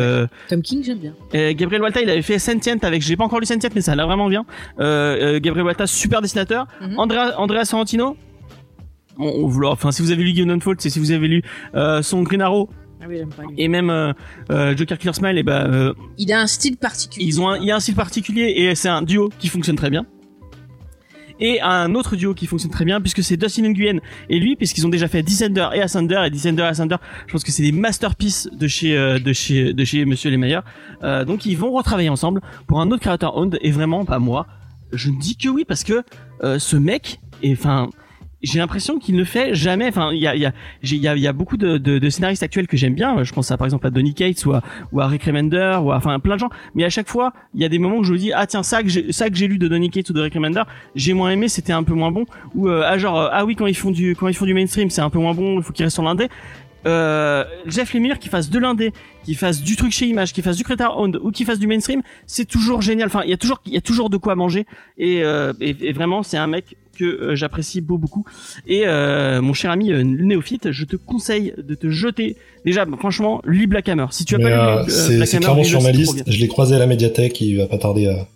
Tom 0.49 0.63
King, 0.63 0.85
j'aime 0.85 0.99
bien. 0.99 1.15
Gabriel 1.53 1.83
Walta, 1.83 2.01
il 2.03 2.11
avait 2.11 2.23
fait 2.23 2.39
Sentient 2.39 2.77
avec, 2.83 3.01
j'ai 3.03 3.17
pas 3.17 3.25
encore 3.25 3.41
lu 3.41 3.47
Sentient, 3.47 3.71
mais 3.75 3.81
ça 3.81 3.93
a 3.93 3.97
l'air 3.97 4.07
vraiment 4.07 4.29
bien. 4.29 4.45
Gabriel 4.79 5.65
Walta, 5.65 5.87
super 5.87 6.21
dessinateur. 6.21 6.67
Mhm. 6.81 6.99
Andrea, 6.99 7.35
Andrea 7.39 7.65
Sorrentino. 7.65 8.17
On, 9.19 9.27
on 9.27 9.59
l'a- 9.59 9.71
enfin, 9.71 9.91
si 9.91 10.03
vous 10.03 10.13
avez 10.13 10.23
lu 10.23 10.33
Given 10.35 10.51
Unfold, 10.51 10.81
c'est 10.81 10.91
si 10.91 10.99
vous 11.01 11.11
avez 11.13 11.27
lu 11.29 11.43
son 12.03 12.23
Green 12.23 12.43
Arrow 12.43 12.69
Ah 13.01 13.07
oui, 13.09 13.17
j'aime 13.19 13.29
pas 13.29 13.43
lui. 13.45 13.55
et 13.59 13.69
même 13.69 13.91
euh, 13.91 14.13
euh, 14.51 14.77
Joker 14.77 14.99
Killer 14.99 15.13
Smile, 15.13 15.39
et 15.39 15.43
ben 15.43 15.73
euh, 15.73 15.95
Il 16.19 16.33
a 16.33 16.41
un 16.41 16.47
style 16.47 16.77
particulier. 16.77 17.27
ils 17.27 17.41
ont 17.41 17.49
un, 17.49 17.59
il 17.59 17.65
y 17.65 17.71
a 17.71 17.77
un 17.77 17.81
style 17.81 17.95
particulier 17.95 18.53
et 18.57 18.75
c'est 18.75 18.89
un 18.89 19.03
duo 19.03 19.31
qui 19.39 19.49
fonctionne 19.49 19.77
très 19.77 19.91
bien. 19.91 20.07
Et 21.41 21.61
un 21.61 21.95
autre 21.95 22.17
duo 22.17 22.35
qui 22.35 22.47
fonctionne 22.47 22.73
très 22.73 22.85
bien 22.85 23.01
puisque 23.01 23.23
c'est 23.23 23.37
Dustin 23.37 23.63
Nguyen 23.69 24.01
et 24.29 24.41
lui 24.41 24.57
puisqu'ils 24.57 24.85
ont 24.87 24.89
déjà 24.89 25.07
fait 25.07 25.23
Descender 25.23 25.69
et 25.73 25.81
Ascender 25.81 26.21
et 26.27 26.31
Descender 26.31 26.63
et 26.63 26.67
Ascender 26.67 26.97
je 27.29 27.33
pense 27.33 27.45
que 27.45 27.53
c'est 27.53 27.63
des 27.63 27.71
masterpieces 27.71 28.49
de 28.53 28.67
chez 28.67 28.97
euh, 28.99 29.21
de 29.21 29.33
chez 29.33 29.73
de 29.73 29.85
chez 29.85 30.05
Monsieur 30.05 30.31
les 30.31 30.37
meilleurs 30.37 30.65
euh, 31.05 31.25
donc 31.25 31.47
ils 31.47 31.57
vont 31.57 31.71
retravailler 31.71 32.09
ensemble 32.09 32.41
pour 32.67 32.81
un 32.81 32.89
autre 32.91 33.03
créateur 33.03 33.37
owned 33.37 33.57
et 33.63 33.71
vraiment 33.71 34.05
pas 34.05 34.19
moi 34.19 34.49
je 34.93 35.11
ne 35.11 35.21
dis 35.21 35.37
que 35.37 35.49
oui 35.49 35.65
parce 35.65 35.85
que 35.85 36.03
euh, 36.43 36.59
ce 36.59 36.77
mec 36.77 37.21
est 37.45 37.53
enfin 37.53 37.89
j'ai 38.43 38.59
l'impression 38.59 38.99
qu'il 38.99 39.17
ne 39.17 39.25
fait 39.25 39.55
jamais 39.55 39.89
enfin 39.89 40.13
il 40.13 40.19
y 40.19 40.27
a 40.27 40.37
y 40.37 40.47
a 40.47 40.53
y 40.83 41.09
a, 41.09 41.17
y 41.17 41.27
a 41.27 41.33
beaucoup 41.33 41.57
de, 41.57 41.79
de, 41.79 41.99
de 41.99 42.11
scénaristes 42.11 42.43
actuels 42.43 42.67
que 42.67 42.77
j'aime 42.77 42.95
bien. 42.95 43.23
Je 43.25 43.33
pense 43.33 43.51
à 43.51 43.57
par 43.57 43.67
exemple 43.67 43.87
à 43.87 43.91
Donny 43.91 44.15
Cates 44.15 44.45
ou 44.47 44.53
à 44.53 44.63
ou 44.93 45.01
à 45.01 45.09
Rick 45.09 45.27
ou 45.27 45.57
à 45.91 45.97
enfin 45.97 46.19
plein 46.21 46.35
de 46.35 46.41
gens. 46.41 46.51
Mais 46.75 46.85
à 46.85 46.91
chaque 46.91 47.09
fois 47.09 47.33
il 47.55 47.61
y 47.61 47.65
a 47.65 47.69
des 47.69 47.79
moments 47.79 47.97
où 47.97 48.05
je 48.05 48.13
me 48.13 48.19
dis 48.19 48.33
ah 48.33 48.47
tiens 48.47 48.63
ça 48.63 48.83
que 48.83 48.89
j'ai 48.89 49.13
ça 49.13 49.29
que 49.29 49.37
j'ai 49.37 49.49
lu 49.49 49.59
de 49.59 49.69
Donny 49.69 49.91
Cates 49.91 50.09
ou 50.11 50.13
de 50.13 50.21
Rick 50.21 50.35
Remender 50.35 50.63
j'ai 50.95 51.15
moins 51.15 51.31
aimé 51.31 51.49
c'était 51.49 51.73
un 51.73 51.83
peu 51.83 51.95
moins 51.95 52.13
bon. 52.13 52.27
Ou 52.55 52.69
euh, 52.69 52.83
ah 52.85 52.99
genre 52.99 53.19
euh, 53.19 53.29
ah 53.33 53.45
oui 53.45 53.57
quand 53.57 53.67
ils 53.67 53.77
font 53.77 53.91
du 53.91 54.15
quand 54.15 54.29
ils 54.29 54.35
font 54.35 54.47
du 54.47 54.55
mainstream 54.55 54.91
c'est 54.91 55.03
un 55.03 55.11
peu 55.11 55.19
moins 55.19 55.35
bon 55.35 55.59
il 55.59 55.63
faut 55.63 55.73
qu'ils 55.73 55.85
restent 55.85 55.95
sur 55.95 56.05
l'indé. 56.05 56.29
Euh, 56.87 57.45
Jeff 57.67 57.93
Lemire 57.93 58.19
qui 58.19 58.29
fasse 58.29 58.51
de 58.51 58.59
l'indé, 58.59 58.93
qui 59.25 59.35
fasse 59.35 59.63
du 59.63 59.77
truc 59.77 59.93
chez 59.93 60.07
Image, 60.07 60.33
qui 60.33 60.43
fasse 60.43 60.57
du 60.57 60.65
Creator 60.65 60.99
Owned 60.99 61.17
ou 61.17 61.31
qui 61.31 61.45
fasse 61.45 61.59
du 61.59 61.67
mainstream, 61.67 62.03
c'est 62.27 62.45
toujours 62.45 62.83
génial. 62.83 63.09
Enfin, 63.09 63.23
il 63.25 63.31
y 63.31 63.33
a 63.33 63.37
toujours, 63.37 63.61
il 63.67 63.73
y 63.73 63.77
a 63.77 63.81
toujours 63.81 64.11
de 64.11 64.17
quoi 64.17 64.35
manger. 64.37 64.65
Et, 64.97 65.23
euh, 65.23 65.53
vraiment, 65.95 66.23
c'est 66.23 66.39
un 66.39 66.47
mec 66.47 66.77
que 66.99 67.05
euh, 67.05 67.37
j'apprécie 67.37 67.81
beau- 67.81 67.99
beaucoup. 67.99 68.25
Et 68.67 68.87
euh, 68.87 69.41
mon 69.41 69.55
cher 69.55 69.71
ami 69.71 69.93
euh, 69.93 70.03
néophyte, 70.03 70.73
je 70.73 70.85
te 70.85 70.97
conseille 70.97 71.55
de 71.57 71.75
te 71.75 71.89
jeter. 71.89 72.37
Déjà, 72.65 72.85
bah, 72.85 72.97
franchement, 72.99 73.41
lis 73.47 73.67
Black 73.67 73.89
Hammer. 73.89 74.07
Si 74.11 74.25
tu 74.25 74.35
as 74.35 74.39
Mais, 74.39 74.51
pas 74.51 74.81
euh, 74.81 74.85
lu 74.85 74.91
euh, 74.93 74.95
c'est 74.95 75.17
Black 75.17 75.29
c'est 75.29 75.37
Hammer, 75.37 75.45
clairement 75.47 75.65
sur 75.65 75.83
ma 75.83 75.93
liste. 75.93 76.25
Je 76.27 76.39
l'ai 76.39 76.49
croisé 76.49 76.75
à 76.75 76.79
la 76.79 76.87
médiathèque, 76.87 77.41
il 77.41 77.57
va 77.57 77.67
pas 77.67 77.79
tarder 77.79 78.07
à, 78.09 78.27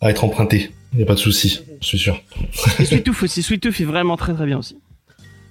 à 0.00 0.10
être 0.10 0.24
emprunté. 0.24 0.70
Il 0.94 1.00
y 1.00 1.02
a 1.02 1.06
pas 1.06 1.14
de 1.14 1.18
souci, 1.18 1.60
je 1.80 1.86
suis 1.86 1.98
sûr. 1.98 2.20
Et 2.78 2.84
Sweet 2.84 3.04
Tooth 3.04 3.22
aussi. 3.22 3.42
Sweet 3.42 3.60
Tooth 3.62 3.80
est 3.80 3.84
vraiment 3.84 4.16
très 4.16 4.32
très 4.34 4.46
bien 4.46 4.58
aussi. 4.58 4.76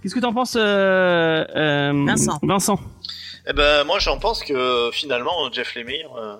Qu'est-ce 0.01 0.15
que 0.15 0.19
t'en 0.19 0.33
penses, 0.33 0.55
euh, 0.59 1.43
euh, 1.55 1.91
Vincent. 2.05 2.39
Vincent? 2.43 2.79
Eh 3.49 3.53
ben, 3.53 3.83
moi, 3.85 3.97
j'en 3.99 4.17
pense 4.19 4.43
que 4.43 4.89
finalement, 4.91 5.31
Jeff 5.53 5.75
Lemire, 5.75 6.09
euh, 6.19 6.35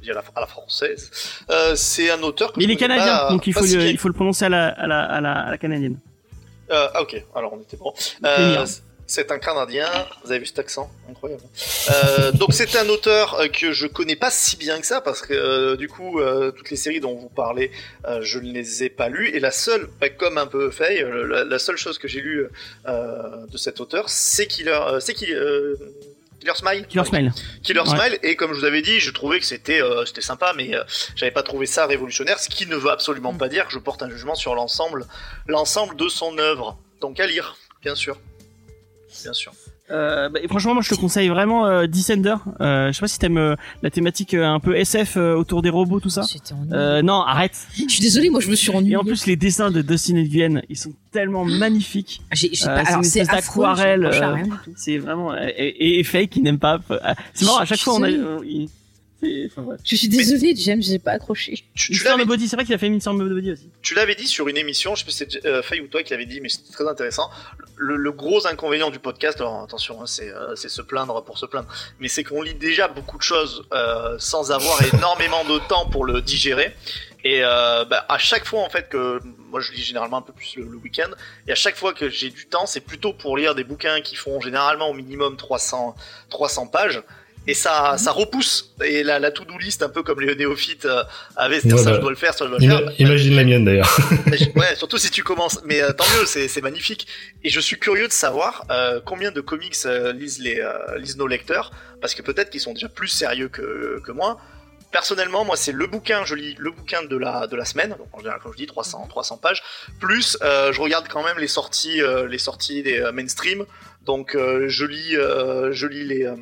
je 0.00 0.04
dis 0.04 0.10
à 0.10 0.14
la, 0.14 0.24
à 0.34 0.40
la 0.40 0.46
française, 0.46 1.10
euh, 1.50 1.74
c'est 1.76 2.10
un 2.10 2.22
auteur 2.22 2.52
que 2.52 2.58
Mais 2.58 2.64
il 2.64 2.70
est 2.70 2.76
canadien, 2.76 3.06
pas- 3.18 3.30
donc 3.30 3.46
il 3.46 3.52
faut, 3.52 3.64
si 3.66 3.76
le, 3.76 3.84
il 3.84 3.98
faut 3.98 4.08
le 4.08 4.14
prononcer 4.14 4.46
à 4.46 4.48
la, 4.48 4.68
à 4.68 4.86
la, 4.86 5.00
à 5.02 5.20
la, 5.20 5.32
à 5.32 5.50
la 5.50 5.58
canadienne. 5.58 5.98
Euh, 6.70 6.88
ah 6.94 7.02
ok, 7.02 7.22
alors 7.34 7.52
on 7.52 7.60
était 7.60 7.76
bon. 7.76 7.92
Euh, 8.24 8.64
c'est 9.06 9.32
un 9.32 9.40
Canadien, 9.40 9.88
vous 10.22 10.30
avez 10.30 10.38
vu 10.38 10.46
cet 10.46 10.60
accent? 10.60 10.88
Incroyable. 11.10 11.42
Euh, 11.90 12.30
donc 12.30 12.52
c'est 12.52 12.76
un 12.76 12.88
auteur 12.88 13.34
euh, 13.40 13.48
que 13.48 13.72
je 13.72 13.88
connais 13.88 14.14
pas 14.14 14.30
si 14.30 14.56
bien 14.56 14.80
que 14.80 14.86
ça 14.86 15.00
parce 15.00 15.20
que 15.22 15.34
euh, 15.34 15.74
du 15.76 15.88
coup 15.88 16.20
euh, 16.20 16.52
toutes 16.52 16.70
les 16.70 16.76
séries 16.76 17.00
dont 17.00 17.16
vous 17.16 17.28
parlez 17.28 17.72
euh, 18.06 18.20
je 18.22 18.38
ne 18.38 18.52
les 18.52 18.84
ai 18.84 18.88
pas 18.88 19.08
lues. 19.08 19.30
Et 19.34 19.40
la 19.40 19.50
seule, 19.50 19.88
bah, 20.00 20.10
comme 20.10 20.38
un 20.38 20.46
peu 20.46 20.70
Faye, 20.70 21.02
euh, 21.02 21.26
la, 21.26 21.42
la 21.44 21.58
seule 21.58 21.76
chose 21.76 21.98
que 21.98 22.06
j'ai 22.06 22.20
lue 22.20 22.46
euh, 22.86 23.46
de 23.50 23.58
cet 23.58 23.80
auteur 23.80 24.08
c'est 24.08 24.46
euh, 24.68 25.00
c'est 25.00 25.20
euh, 25.28 25.74
Killer 26.40 26.54
Smile. 26.54 26.86
Killer 26.86 27.04
Smile. 27.04 27.32
Killer 27.62 27.80
Ouais. 27.80 27.86
Smile 27.86 28.18
et 28.22 28.34
comme 28.34 28.52
je 28.54 28.58
vous 28.60 28.64
avais 28.64 28.82
dit 28.82 28.98
je 28.98 29.10
trouvais 29.10 29.38
que 29.38 29.46
c'était 29.46 29.82
euh, 29.82 30.04
c'était 30.06 30.22
sympa 30.22 30.52
mais 30.56 30.74
euh, 30.74 30.82
j'avais 31.14 31.30
pas 31.30 31.42
trouvé 31.42 31.66
ça 31.66 31.86
révolutionnaire 31.86 32.38
ce 32.38 32.48
qui 32.48 32.66
ne 32.66 32.76
veut 32.76 32.90
absolument 32.90 33.34
pas 33.34 33.48
dire 33.48 33.66
que 33.66 33.72
je 33.72 33.78
porte 33.78 34.02
un 34.02 34.10
jugement 34.10 34.34
sur 34.34 34.54
l'ensemble 34.54 35.06
l'ensemble 35.46 35.96
de 35.96 36.08
son 36.08 36.38
œuvre 36.38 36.78
donc 37.00 37.20
à 37.20 37.26
lire 37.26 37.56
bien 37.82 37.94
sûr 37.94 38.18
bien 39.22 39.32
sûr 39.34 39.52
Euh, 39.90 40.28
bah, 40.28 40.38
et 40.42 40.48
franchement, 40.48 40.74
moi, 40.74 40.82
je 40.82 40.90
te 40.90 40.94
conseille 40.94 41.28
vraiment 41.28 41.66
euh, 41.66 41.86
Descender. 41.86 42.36
Euh, 42.60 42.88
je 42.88 42.92
sais 42.92 43.00
pas 43.00 43.08
si 43.08 43.18
t'aimes 43.18 43.38
euh, 43.38 43.56
la 43.82 43.90
thématique 43.90 44.34
euh, 44.34 44.44
un 44.46 44.60
peu 44.60 44.76
SF 44.76 45.16
euh, 45.16 45.34
autour 45.34 45.62
des 45.62 45.70
robots, 45.70 46.00
tout 46.00 46.10
ça. 46.10 46.24
Euh, 46.72 47.02
non, 47.02 47.20
arrête. 47.22 47.56
Je 47.76 47.92
suis 47.92 48.00
désolée, 48.00 48.30
moi 48.30 48.40
je 48.40 48.48
me 48.50 48.54
suis 48.54 48.70
ennuyée. 48.70 48.94
Et 48.94 48.96
en 48.96 49.04
plus, 49.04 49.26
les 49.26 49.36
dessins 49.36 49.70
de 49.70 49.82
Dustin 49.82 50.14
Nguyen, 50.14 50.62
ils 50.68 50.76
sont 50.78 50.92
tellement 51.12 51.44
magnifiques. 51.44 52.20
j'ai, 52.32 52.50
j'ai 52.52 52.66
euh, 52.68 52.74
pas, 52.74 52.82
c'est 52.84 52.88
alors 52.88 52.98
une 52.98 53.04
c'est 53.04 53.24
d'aquarelle, 53.24 54.10
j'ai 54.12 54.22
euh. 54.22 54.36
C'est 54.76 54.98
vraiment 54.98 55.36
et, 55.36 55.48
et, 55.56 55.98
et 55.98 56.04
Fake 56.04 56.30
qui 56.30 56.40
n'aime 56.42 56.58
pas. 56.58 56.80
C'est 57.34 57.44
marrant. 57.44 57.58
À 57.58 57.64
chaque 57.64 57.80
fois, 57.80 57.94
on 57.94 58.02
a. 58.02 58.10
il- 58.10 58.68
c'est- 59.22 59.46
enfin, 59.50 59.62
bref. 59.62 59.80
Je 59.84 59.96
suis 59.96 60.08
désolée, 60.08 60.54
James, 60.56 60.80
j'ai 60.82 60.98
pas 60.98 61.10
accroché. 61.12 61.62
tu, 61.74 61.92
tu 61.92 62.04
l'avais 62.04 62.16
Nobody, 62.18 62.48
c'est 62.48 62.56
vrai 62.56 62.64
qu'il 62.64 62.74
a 62.74 62.78
fait 62.78 62.88
Mister 62.88 63.12
Nobody 63.12 63.52
aussi. 63.52 63.68
tu 63.82 63.94
l'avais 63.94 64.14
dit 64.14 64.26
sur 64.26 64.48
une 64.48 64.56
émission, 64.56 64.94
je 64.94 65.00
sais 65.00 65.04
pas 65.04 65.10
si 65.10 65.18
c'est 65.28 65.44
euh, 65.46 65.60
Faye 65.62 65.80
ou 65.82 65.88
toi 65.88 66.02
qui 66.02 66.12
l'avais 66.12 66.24
dit, 66.24 66.40
mais 66.40 66.48
c'était 66.48 66.72
très 66.72 66.88
intéressant. 66.88 67.28
Le, 67.82 67.96
le 67.96 68.12
gros 68.12 68.46
inconvénient 68.46 68.90
du 68.90 68.98
podcast, 68.98 69.40
alors 69.40 69.62
attention, 69.62 70.02
hein, 70.02 70.06
c'est 70.06 70.28
euh, 70.30 70.54
se 70.54 70.82
plaindre 70.82 71.24
pour 71.24 71.38
se 71.38 71.46
plaindre, 71.46 71.68
mais 71.98 72.08
c'est 72.08 72.24
qu'on 72.24 72.42
lit 72.42 72.52
déjà 72.54 72.88
beaucoup 72.88 73.16
de 73.16 73.22
choses 73.22 73.64
euh, 73.72 74.16
sans 74.18 74.52
avoir 74.52 74.82
énormément 74.94 75.44
de 75.44 75.58
temps 75.66 75.86
pour 75.86 76.04
le 76.04 76.20
digérer. 76.20 76.76
Et 77.24 77.42
euh, 77.42 77.86
bah, 77.86 78.04
à 78.10 78.18
chaque 78.18 78.44
fois 78.44 78.60
en 78.60 78.68
fait 78.68 78.90
que 78.90 79.20
moi 79.50 79.60
je 79.60 79.72
lis 79.72 79.82
généralement 79.82 80.18
un 80.18 80.22
peu 80.22 80.34
plus 80.34 80.56
le, 80.56 80.64
le 80.64 80.76
week-end, 80.76 81.08
et 81.48 81.52
à 81.52 81.54
chaque 81.54 81.76
fois 81.76 81.94
que 81.94 82.10
j'ai 82.10 82.28
du 82.28 82.46
temps, 82.46 82.66
c'est 82.66 82.82
plutôt 82.82 83.14
pour 83.14 83.38
lire 83.38 83.54
des 83.54 83.64
bouquins 83.64 84.02
qui 84.02 84.14
font 84.14 84.42
généralement 84.42 84.90
au 84.90 84.94
minimum 84.94 85.38
300 85.38 85.94
300 86.28 86.66
pages. 86.66 87.02
Et 87.46 87.54
ça, 87.54 87.96
ça 87.98 88.12
repousse. 88.12 88.74
Et 88.84 89.02
la, 89.02 89.18
la 89.18 89.30
to-do 89.30 89.56
list, 89.58 89.82
un 89.82 89.88
peu 89.88 90.02
comme 90.02 90.20
les 90.20 90.34
néophytes 90.36 90.84
euh, 90.84 91.02
avaient, 91.36 91.60
c'est-à-dire 91.60 91.78
ça 91.82 91.94
je 91.94 91.98
dois 92.00 92.10
le 92.10 92.16
faire, 92.16 92.34
ça 92.34 92.44
je 92.44 92.50
dois 92.50 92.58
le 92.58 92.64
Ima- 92.64 92.78
faire. 92.78 93.00
imagine 93.00 93.34
la 93.36 93.44
mienne 93.44 93.64
d'ailleurs. 93.64 93.96
Ouais, 94.56 94.74
surtout 94.76 94.98
si 94.98 95.10
tu 95.10 95.22
commences. 95.22 95.60
Mais 95.64 95.82
euh, 95.82 95.92
tant 95.92 96.04
mieux, 96.16 96.26
c'est 96.26 96.48
c'est 96.48 96.60
magnifique. 96.60 97.06
Et 97.42 97.48
je 97.50 97.60
suis 97.60 97.78
curieux 97.78 98.06
de 98.08 98.12
savoir 98.12 98.64
euh, 98.70 99.00
combien 99.04 99.30
de 99.32 99.40
comics 99.40 99.76
euh, 99.86 100.12
lisent, 100.12 100.38
les, 100.38 100.60
euh, 100.60 100.98
lisent 100.98 101.16
nos 101.16 101.26
lecteurs, 101.26 101.70
parce 102.00 102.14
que 102.14 102.22
peut-être 102.22 102.50
qu'ils 102.50 102.60
sont 102.60 102.74
déjà 102.74 102.88
plus 102.88 103.08
sérieux 103.08 103.48
que, 103.48 104.00
que 104.04 104.12
moi. 104.12 104.38
Personnellement, 104.92 105.44
moi, 105.44 105.54
c'est 105.56 105.70
le 105.70 105.86
bouquin, 105.86 106.24
je 106.24 106.34
lis 106.34 106.56
le 106.58 106.72
bouquin 106.72 107.04
de 107.04 107.16
la, 107.16 107.46
de 107.46 107.54
la 107.54 107.64
semaine, 107.64 107.90
donc 107.90 108.08
en 108.12 108.18
général, 108.18 108.40
comme 108.42 108.50
je 108.50 108.56
dis, 108.56 108.66
300, 108.66 109.06
300 109.08 109.36
pages, 109.36 109.62
plus 110.00 110.36
euh, 110.42 110.72
je 110.72 110.80
regarde 110.80 111.06
quand 111.08 111.22
même 111.22 111.38
les 111.38 111.46
sorties, 111.46 112.02
euh, 112.02 112.26
les 112.26 112.38
sorties 112.38 112.82
des 112.82 113.00
mainstream, 113.12 113.66
donc 114.04 114.34
euh, 114.34 114.64
je 114.68 114.84
lis, 114.84 115.16
euh, 115.16 115.70
je 115.70 115.86
lis 115.86 116.02
les, 116.04 116.24
euh, 116.24 116.34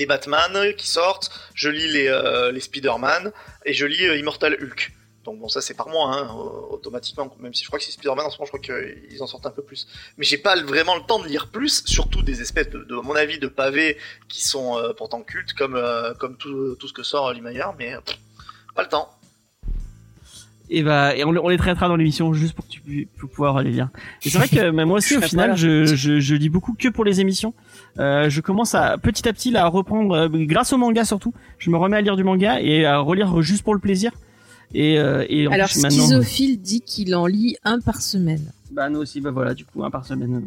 les 0.00 0.06
Batman 0.06 0.52
qui 0.76 0.88
sortent, 0.88 1.30
je 1.54 1.68
lis 1.68 1.86
les, 1.92 2.08
euh, 2.08 2.50
les 2.50 2.60
Spider-Man, 2.60 3.30
et 3.66 3.72
je 3.72 3.86
lis 3.86 4.06
euh, 4.06 4.16
Immortal 4.16 4.54
Hulk. 4.60 4.92
Donc 5.24 5.38
bon, 5.38 5.48
ça 5.48 5.60
c'est 5.60 5.74
par 5.74 5.88
mois, 5.88 6.08
hein, 6.16 6.34
automatiquement, 6.70 7.30
même 7.40 7.52
si 7.52 7.62
je 7.62 7.68
crois 7.68 7.78
que 7.78 7.84
c'est 7.84 7.92
Spider-Man 7.92 8.24
en 8.26 8.30
ce 8.30 8.38
moment, 8.38 8.46
je 8.50 8.58
crois 8.58 8.78
qu'ils 9.08 9.22
en 9.22 9.26
sortent 9.26 9.44
un 9.44 9.50
peu 9.50 9.62
plus. 9.62 9.86
Mais 10.16 10.24
j'ai 10.24 10.38
pas 10.38 10.56
vraiment 10.62 10.96
le 10.96 11.02
temps 11.02 11.18
de 11.22 11.28
lire 11.28 11.48
plus, 11.48 11.84
surtout 11.84 12.22
des 12.22 12.40
espèces 12.40 12.70
de, 12.70 12.82
de 12.84 12.96
à 12.96 13.02
mon 13.02 13.14
avis, 13.14 13.38
de 13.38 13.46
pavés 13.46 13.98
qui 14.28 14.42
sont 14.42 14.78
euh, 14.78 14.94
pourtant 14.96 15.20
cultes, 15.22 15.52
comme, 15.52 15.76
euh, 15.76 16.14
comme 16.14 16.36
tout, 16.38 16.74
tout 16.76 16.88
ce 16.88 16.94
que 16.94 17.02
sort 17.02 17.32
Limaillard, 17.34 17.74
mais 17.78 17.94
euh, 17.94 18.00
pff, 18.00 18.16
pas 18.74 18.82
le 18.82 18.88
temps. 18.88 19.10
Et 20.72 20.82
bah, 20.84 21.16
et 21.16 21.24
on, 21.24 21.32
le- 21.32 21.42
on 21.42 21.48
les 21.48 21.58
traitera 21.58 21.88
dans 21.88 21.96
l'émission 21.96 22.32
juste 22.32 22.54
pour 22.54 22.64
que 22.64 22.70
tu 22.70 22.80
puisses 22.80 23.08
pouvoir 23.34 23.60
les 23.60 23.72
lire. 23.72 23.88
Et 24.24 24.30
c'est 24.30 24.38
vrai 24.38 24.48
que 24.48 24.70
bah, 24.70 24.84
moi 24.86 24.98
aussi, 24.98 25.16
au 25.16 25.20
final, 25.20 25.56
je, 25.56 25.84
je 26.20 26.34
lis 26.34 26.48
beaucoup 26.48 26.74
que 26.74 26.88
pour 26.88 27.04
les 27.04 27.20
émissions. 27.20 27.52
Euh, 28.00 28.30
je 28.30 28.40
commence 28.40 28.74
à 28.74 28.96
petit 28.98 29.28
à 29.28 29.32
petit 29.32 29.50
là, 29.50 29.64
à 29.64 29.68
reprendre, 29.68 30.14
euh, 30.14 30.28
grâce 30.46 30.72
au 30.72 30.78
manga 30.78 31.04
surtout. 31.04 31.34
Je 31.58 31.70
me 31.70 31.76
remets 31.76 31.98
à 31.98 32.00
lire 32.00 32.16
du 32.16 32.24
manga 32.24 32.60
et 32.60 32.86
à 32.86 32.98
relire 32.98 33.42
juste 33.42 33.62
pour 33.62 33.74
le 33.74 33.80
plaisir. 33.80 34.12
Et, 34.72 34.98
euh, 34.98 35.26
et 35.28 35.46
Alors, 35.48 35.68
plus, 35.68 35.80
Schizophile 35.80 36.60
dit 36.60 36.80
qu'il 36.80 37.14
en 37.14 37.26
lit 37.26 37.56
un 37.64 37.80
par 37.80 38.00
semaine. 38.00 38.52
bah 38.72 38.88
nous 38.88 39.00
aussi, 39.00 39.20
bah 39.20 39.32
voilà, 39.32 39.52
du 39.52 39.64
coup, 39.64 39.84
un 39.84 39.90
par 39.90 40.06
semaine. 40.06 40.42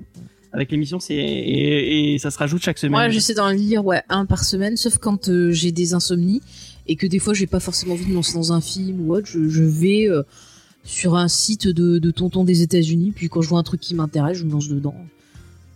Avec 0.53 0.71
l'émission, 0.71 0.99
c'est 0.99 1.15
et, 1.15 2.13
et 2.13 2.19
ça 2.19 2.31
se 2.31 2.37
rajoute 2.37 2.61
chaque 2.63 2.77
semaine. 2.77 2.91
Moi, 2.91 3.09
j'essaie 3.09 3.33
d'en 3.33 3.49
lire 3.49 3.85
ouais, 3.85 4.01
un 4.09 4.25
par 4.25 4.43
semaine, 4.43 4.77
sauf 4.77 4.97
quand 4.97 5.29
euh, 5.29 5.51
j'ai 5.51 5.71
des 5.71 5.93
insomnies 5.93 6.41
et 6.87 6.95
que 6.95 7.07
des 7.07 7.19
fois 7.19 7.33
j'ai 7.33 7.47
pas 7.47 7.59
forcément 7.59 7.93
envie 7.93 8.05
de 8.05 8.09
me 8.09 8.15
lancer 8.15 8.33
dans 8.33 8.51
un 8.53 8.61
film 8.61 9.07
ou 9.07 9.13
autre. 9.15 9.27
Je, 9.27 9.47
je 9.47 9.63
vais 9.63 10.07
sur 10.83 11.15
un 11.15 11.27
site 11.27 11.67
de, 11.67 11.97
de 11.97 12.11
tonton 12.11 12.43
des 12.43 12.61
États-Unis, 12.61 13.13
puis 13.15 13.29
quand 13.29 13.41
je 13.41 13.49
vois 13.49 13.59
un 13.59 13.63
truc 13.63 13.79
qui 13.79 13.95
m'intéresse, 13.95 14.37
je 14.37 14.43
me 14.45 14.51
lance 14.51 14.67
dedans. 14.67 14.95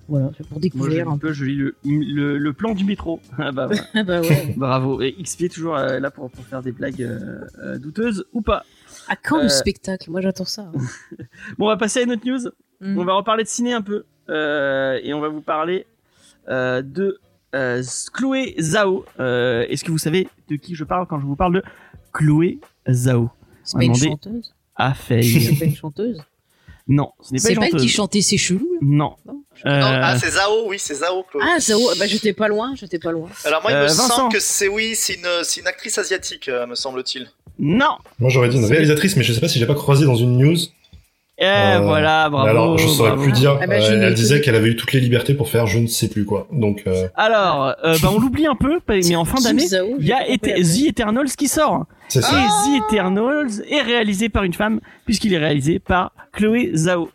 Voilà, 0.10 0.32
c'est 0.38 0.48
pour 0.48 0.60
découvrir 0.60 1.10
un 1.10 1.18
peu, 1.18 1.34
je 1.34 1.44
lis 1.44 1.56
le, 1.56 1.76
le, 1.84 2.38
le 2.38 2.54
plan 2.54 2.74
du 2.74 2.86
métro. 2.86 3.20
Ah 3.38 3.52
bah, 3.52 3.70
bah 4.06 4.22
ouais. 4.22 4.54
Bravo. 4.56 5.02
Et 5.02 5.16
XP 5.22 5.44
est 5.44 5.54
toujours 5.54 5.76
euh, 5.76 6.00
là 6.00 6.12
pour, 6.12 6.30
pour 6.32 6.46
faire 6.46 6.62
des 6.62 6.72
blagues 6.72 7.02
euh, 7.02 7.42
euh, 7.60 7.78
douteuses 7.78 8.26
ou 8.34 8.42
pas. 8.42 8.64
À 9.10 9.16
quand 9.16 9.42
le 9.42 9.50
spectacle? 9.50 10.10
Moi, 10.10 10.22
j'attends 10.22 10.46
ça. 10.46 10.72
Bon, 11.58 11.66
on 11.66 11.70
va 11.70 11.78
passer 11.78 12.00
à 12.00 12.04
une 12.04 12.12
autre 12.12 12.26
news. 12.26 12.50
Mm. 12.82 12.98
On 12.98 13.06
va 13.06 13.14
reparler 13.14 13.44
de 13.44 13.50
ciné 13.50 13.74
un 13.74 13.82
peu. 13.82 14.06
Et 14.30 15.14
on 15.14 15.20
va 15.20 15.30
vous 15.30 15.42
parler 15.42 15.86
de 16.50 17.20
Chloé 18.14 18.56
Zhao. 18.60 19.06
Est-ce 19.20 19.84
que 19.84 19.92
vous 19.92 19.98
savez 19.98 20.28
de 20.50 20.56
qui 20.56 20.76
je 20.76 20.84
parle 20.84 21.06
quand 21.08 21.20
je 21.20 21.26
vous 21.26 21.36
parle 21.36 21.54
de 21.56 21.64
Chloé 22.14 22.60
Zhao? 22.90 23.30
C'est 23.64 23.78
pas 23.78 23.84
une 23.84 23.96
chanteuse? 23.96 24.54
a 24.76 24.94
fait. 24.94 25.24
C'est 25.24 25.60
pas 25.60 25.66
une 25.66 25.76
chanteuse? 25.76 26.22
Non, 26.88 27.12
ce 27.22 27.34
n'est 27.34 27.40
pas 27.40 27.44
C'est 27.44 27.54
une 27.54 27.60
pas 27.60 27.66
elle 27.68 27.76
qui 27.76 27.90
chantait 27.90 28.22
C'est 28.22 28.38
chelou 28.38 28.68
là 28.74 28.80
Non. 28.82 29.16
Non. 29.26 29.44
Euh, 29.66 29.80
Non, 29.80 29.88
ah, 30.04 30.18
c'est 30.20 30.30
Zao, 30.32 30.68
oui, 30.68 30.78
c'est 30.80 30.94
Zao, 30.96 31.24
Chloé. 31.24 31.44
Ah, 31.46 31.60
Zao, 31.60 31.80
bah 31.98 32.06
j'étais 32.08 32.34
pas 32.34 32.48
loin, 32.48 32.74
j'étais 32.76 33.00
pas 33.00 33.12
loin. 33.12 33.28
Alors 33.44 33.62
moi, 33.64 33.72
il 33.72 33.76
me 33.78 33.82
Euh, 33.82 33.88
Vincent. 33.88 34.08
semble 34.16 34.32
que 34.34 34.40
c'est 34.40 34.68
oui, 34.68 34.94
c'est 34.96 35.16
une, 35.16 35.28
c'est 35.44 35.62
une 35.62 35.68
actrice 35.68 35.98
asiatique, 35.98 36.48
euh, 36.48 36.68
me 36.68 36.76
semble-t-il. 36.76 37.28
non. 37.60 37.98
Moi 38.20 38.30
j'aurais 38.30 38.50
dit 38.50 38.58
une 38.58 38.66
réalisatrice, 38.66 39.16
mais 39.16 39.24
je 39.24 39.34
sais 39.34 39.40
pas 39.42 39.48
si 39.48 39.58
j'ai 39.60 39.66
pas 39.66 39.74
croisé 39.76 40.06
dans 40.06 40.16
une 40.16 40.38
news. 40.38 40.58
Eh 41.40 41.46
Euh, 41.46 41.80
voilà, 41.84 42.30
bravo. 42.30 42.48
Alors 42.48 42.78
je 42.80 42.88
saurais 42.88 43.10
bravo. 43.12 43.24
plus 43.24 43.32
dire. 43.32 43.60
Ah 43.62 43.68
bah, 43.68 43.76
Euh, 43.76 43.90
elle 43.92 44.00
le 44.10 44.14
disait 44.16 44.42
qu'elle 44.42 44.56
avait 44.56 44.70
eu 44.70 44.76
toutes 44.76 44.92
les 44.94 45.00
libertés 45.00 45.36
pour 45.36 45.50
faire 45.50 45.68
je 45.68 45.78
ne 45.78 45.86
sais 45.88 46.08
plus 46.10 46.26
quoi. 46.26 46.48
Donc 46.52 46.82
euh, 46.88 47.08
Alors, 47.16 47.76
euh, 47.86 47.96
bah, 48.02 48.10
on 48.12 48.20
l'oublie 48.20 48.48
un 48.48 48.56
peu, 48.56 48.80
mais 48.88 49.16
en 49.16 49.24
fin 49.26 49.40
d'année, 49.42 49.66
il 50.00 50.06
y 50.06 50.12
a 50.14 50.26
j'ai 50.28 50.34
été 50.34 50.54
compris 50.54 50.64
The 50.64 50.88
Eternals 50.90 51.30
qui 51.38 51.48
sort. 51.48 51.86
c'est 52.08 52.20
Et 52.20 52.22
ça. 52.24 52.32
The 52.32 52.92
Eternals 52.92 53.62
est 53.70 53.82
réalisé 53.82 54.30
par 54.30 54.44
une 54.46 54.54
femme, 54.54 54.80
puisqu'il 55.06 55.32
est 55.34 55.38
réalisé 55.38 55.78
par 55.78 56.12
Chloé 56.34 56.72
Zhao. 56.74 57.10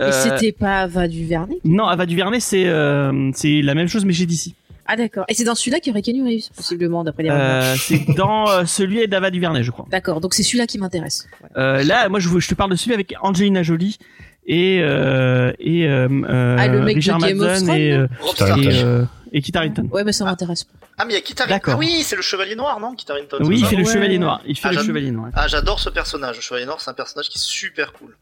Euh, 0.00 0.08
Et 0.08 0.12
c'était 0.12 0.52
pas 0.52 0.80
Ava 0.80 1.06
Duvernay? 1.06 1.58
Non, 1.64 1.86
Ava 1.86 2.04
DuVernay, 2.06 2.40
c'est 2.40 2.66
euh, 2.66 3.30
c'est 3.34 3.62
la 3.62 3.74
même 3.74 3.86
chose, 3.88 4.04
mais 4.04 4.12
chez 4.12 4.26
DC. 4.26 4.54
Ah 4.90 4.96
d'accord. 4.96 5.26
Et 5.28 5.34
c'est 5.34 5.44
dans 5.44 5.54
celui-là 5.54 5.80
qu'il 5.80 5.90
y 5.90 5.92
aurait 5.92 6.00
Keanu 6.02 6.24
Reeves, 6.24 6.48
possiblement, 6.56 7.04
d'après 7.04 7.22
les 7.24 7.30
rumeurs. 7.30 7.62
Euh, 7.64 7.74
c'est 7.76 8.04
dans 8.16 8.48
euh, 8.48 8.64
celui 8.64 9.06
d'Ava 9.06 9.30
DuVernay, 9.30 9.62
je 9.62 9.70
crois. 9.70 9.86
D'accord, 9.90 10.20
donc 10.22 10.32
c'est 10.32 10.42
celui-là 10.42 10.66
qui 10.66 10.78
m'intéresse. 10.78 11.28
Ouais. 11.42 11.48
Euh, 11.58 11.84
là, 11.84 12.08
moi, 12.08 12.20
je, 12.20 12.28
te 12.48 12.54
parle 12.54 12.70
de 12.70 12.76
celui 12.76 12.94
avec 12.94 13.14
Angelina 13.20 13.62
Jolie 13.62 13.98
et 14.46 14.80
euh, 14.82 15.52
et 15.58 15.86
Ah, 15.86 16.68
le 16.68 16.80
mec 16.80 16.94
de 16.94 17.00
Richard 17.00 17.18
Game 17.18 17.38
of 17.40 17.46
Madden 17.60 17.66
Thrones, 17.66 17.78
et 17.78 17.92
euh, 17.92 18.06
et, 18.06 18.42
Harington. 18.42 19.08
et 19.32 19.42
Kit 19.42 19.52
Harington. 19.54 19.88
Ouais, 19.92 20.04
mais 20.04 20.12
ça 20.12 20.24
m'intéresse 20.24 20.64
pas. 20.64 20.72
Ah, 20.96 21.04
mais 21.04 21.12
il 21.12 21.16
y 21.16 21.18
a 21.18 21.20
Kit 21.20 21.34
Harington. 21.36 21.54
D'accord. 21.54 21.74
Ah 21.74 21.78
oui, 21.78 22.02
c'est 22.02 22.16
le 22.16 22.22
Chevalier 22.22 22.56
Noir, 22.56 22.80
non 22.80 22.94
Kit 22.94 23.04
Harington. 23.10 23.36
Oui, 23.42 23.58
c'est 23.58 23.64
il 23.64 23.68
fait 23.68 23.76
le 23.76 23.84
Ouais. 23.84 23.92
Chevalier 23.92 24.18
Noir. 24.18 24.40
Il 24.46 24.56
fait 24.56 24.68
Ah, 24.68 24.72
le 24.72 24.82
Chevalier 24.82 25.10
Noir. 25.10 25.28
Ah, 25.34 25.48
j'adore 25.48 25.80
ce 25.80 25.90
personnage. 25.90 26.36
Le 26.36 26.42
Chevalier 26.42 26.64
Noir, 26.64 26.80
c'est 26.80 26.90
un 26.90 26.94
personnage 26.94 27.28
qui 27.28 27.36
est 27.36 27.42
super 27.42 27.92
cool. 27.92 28.16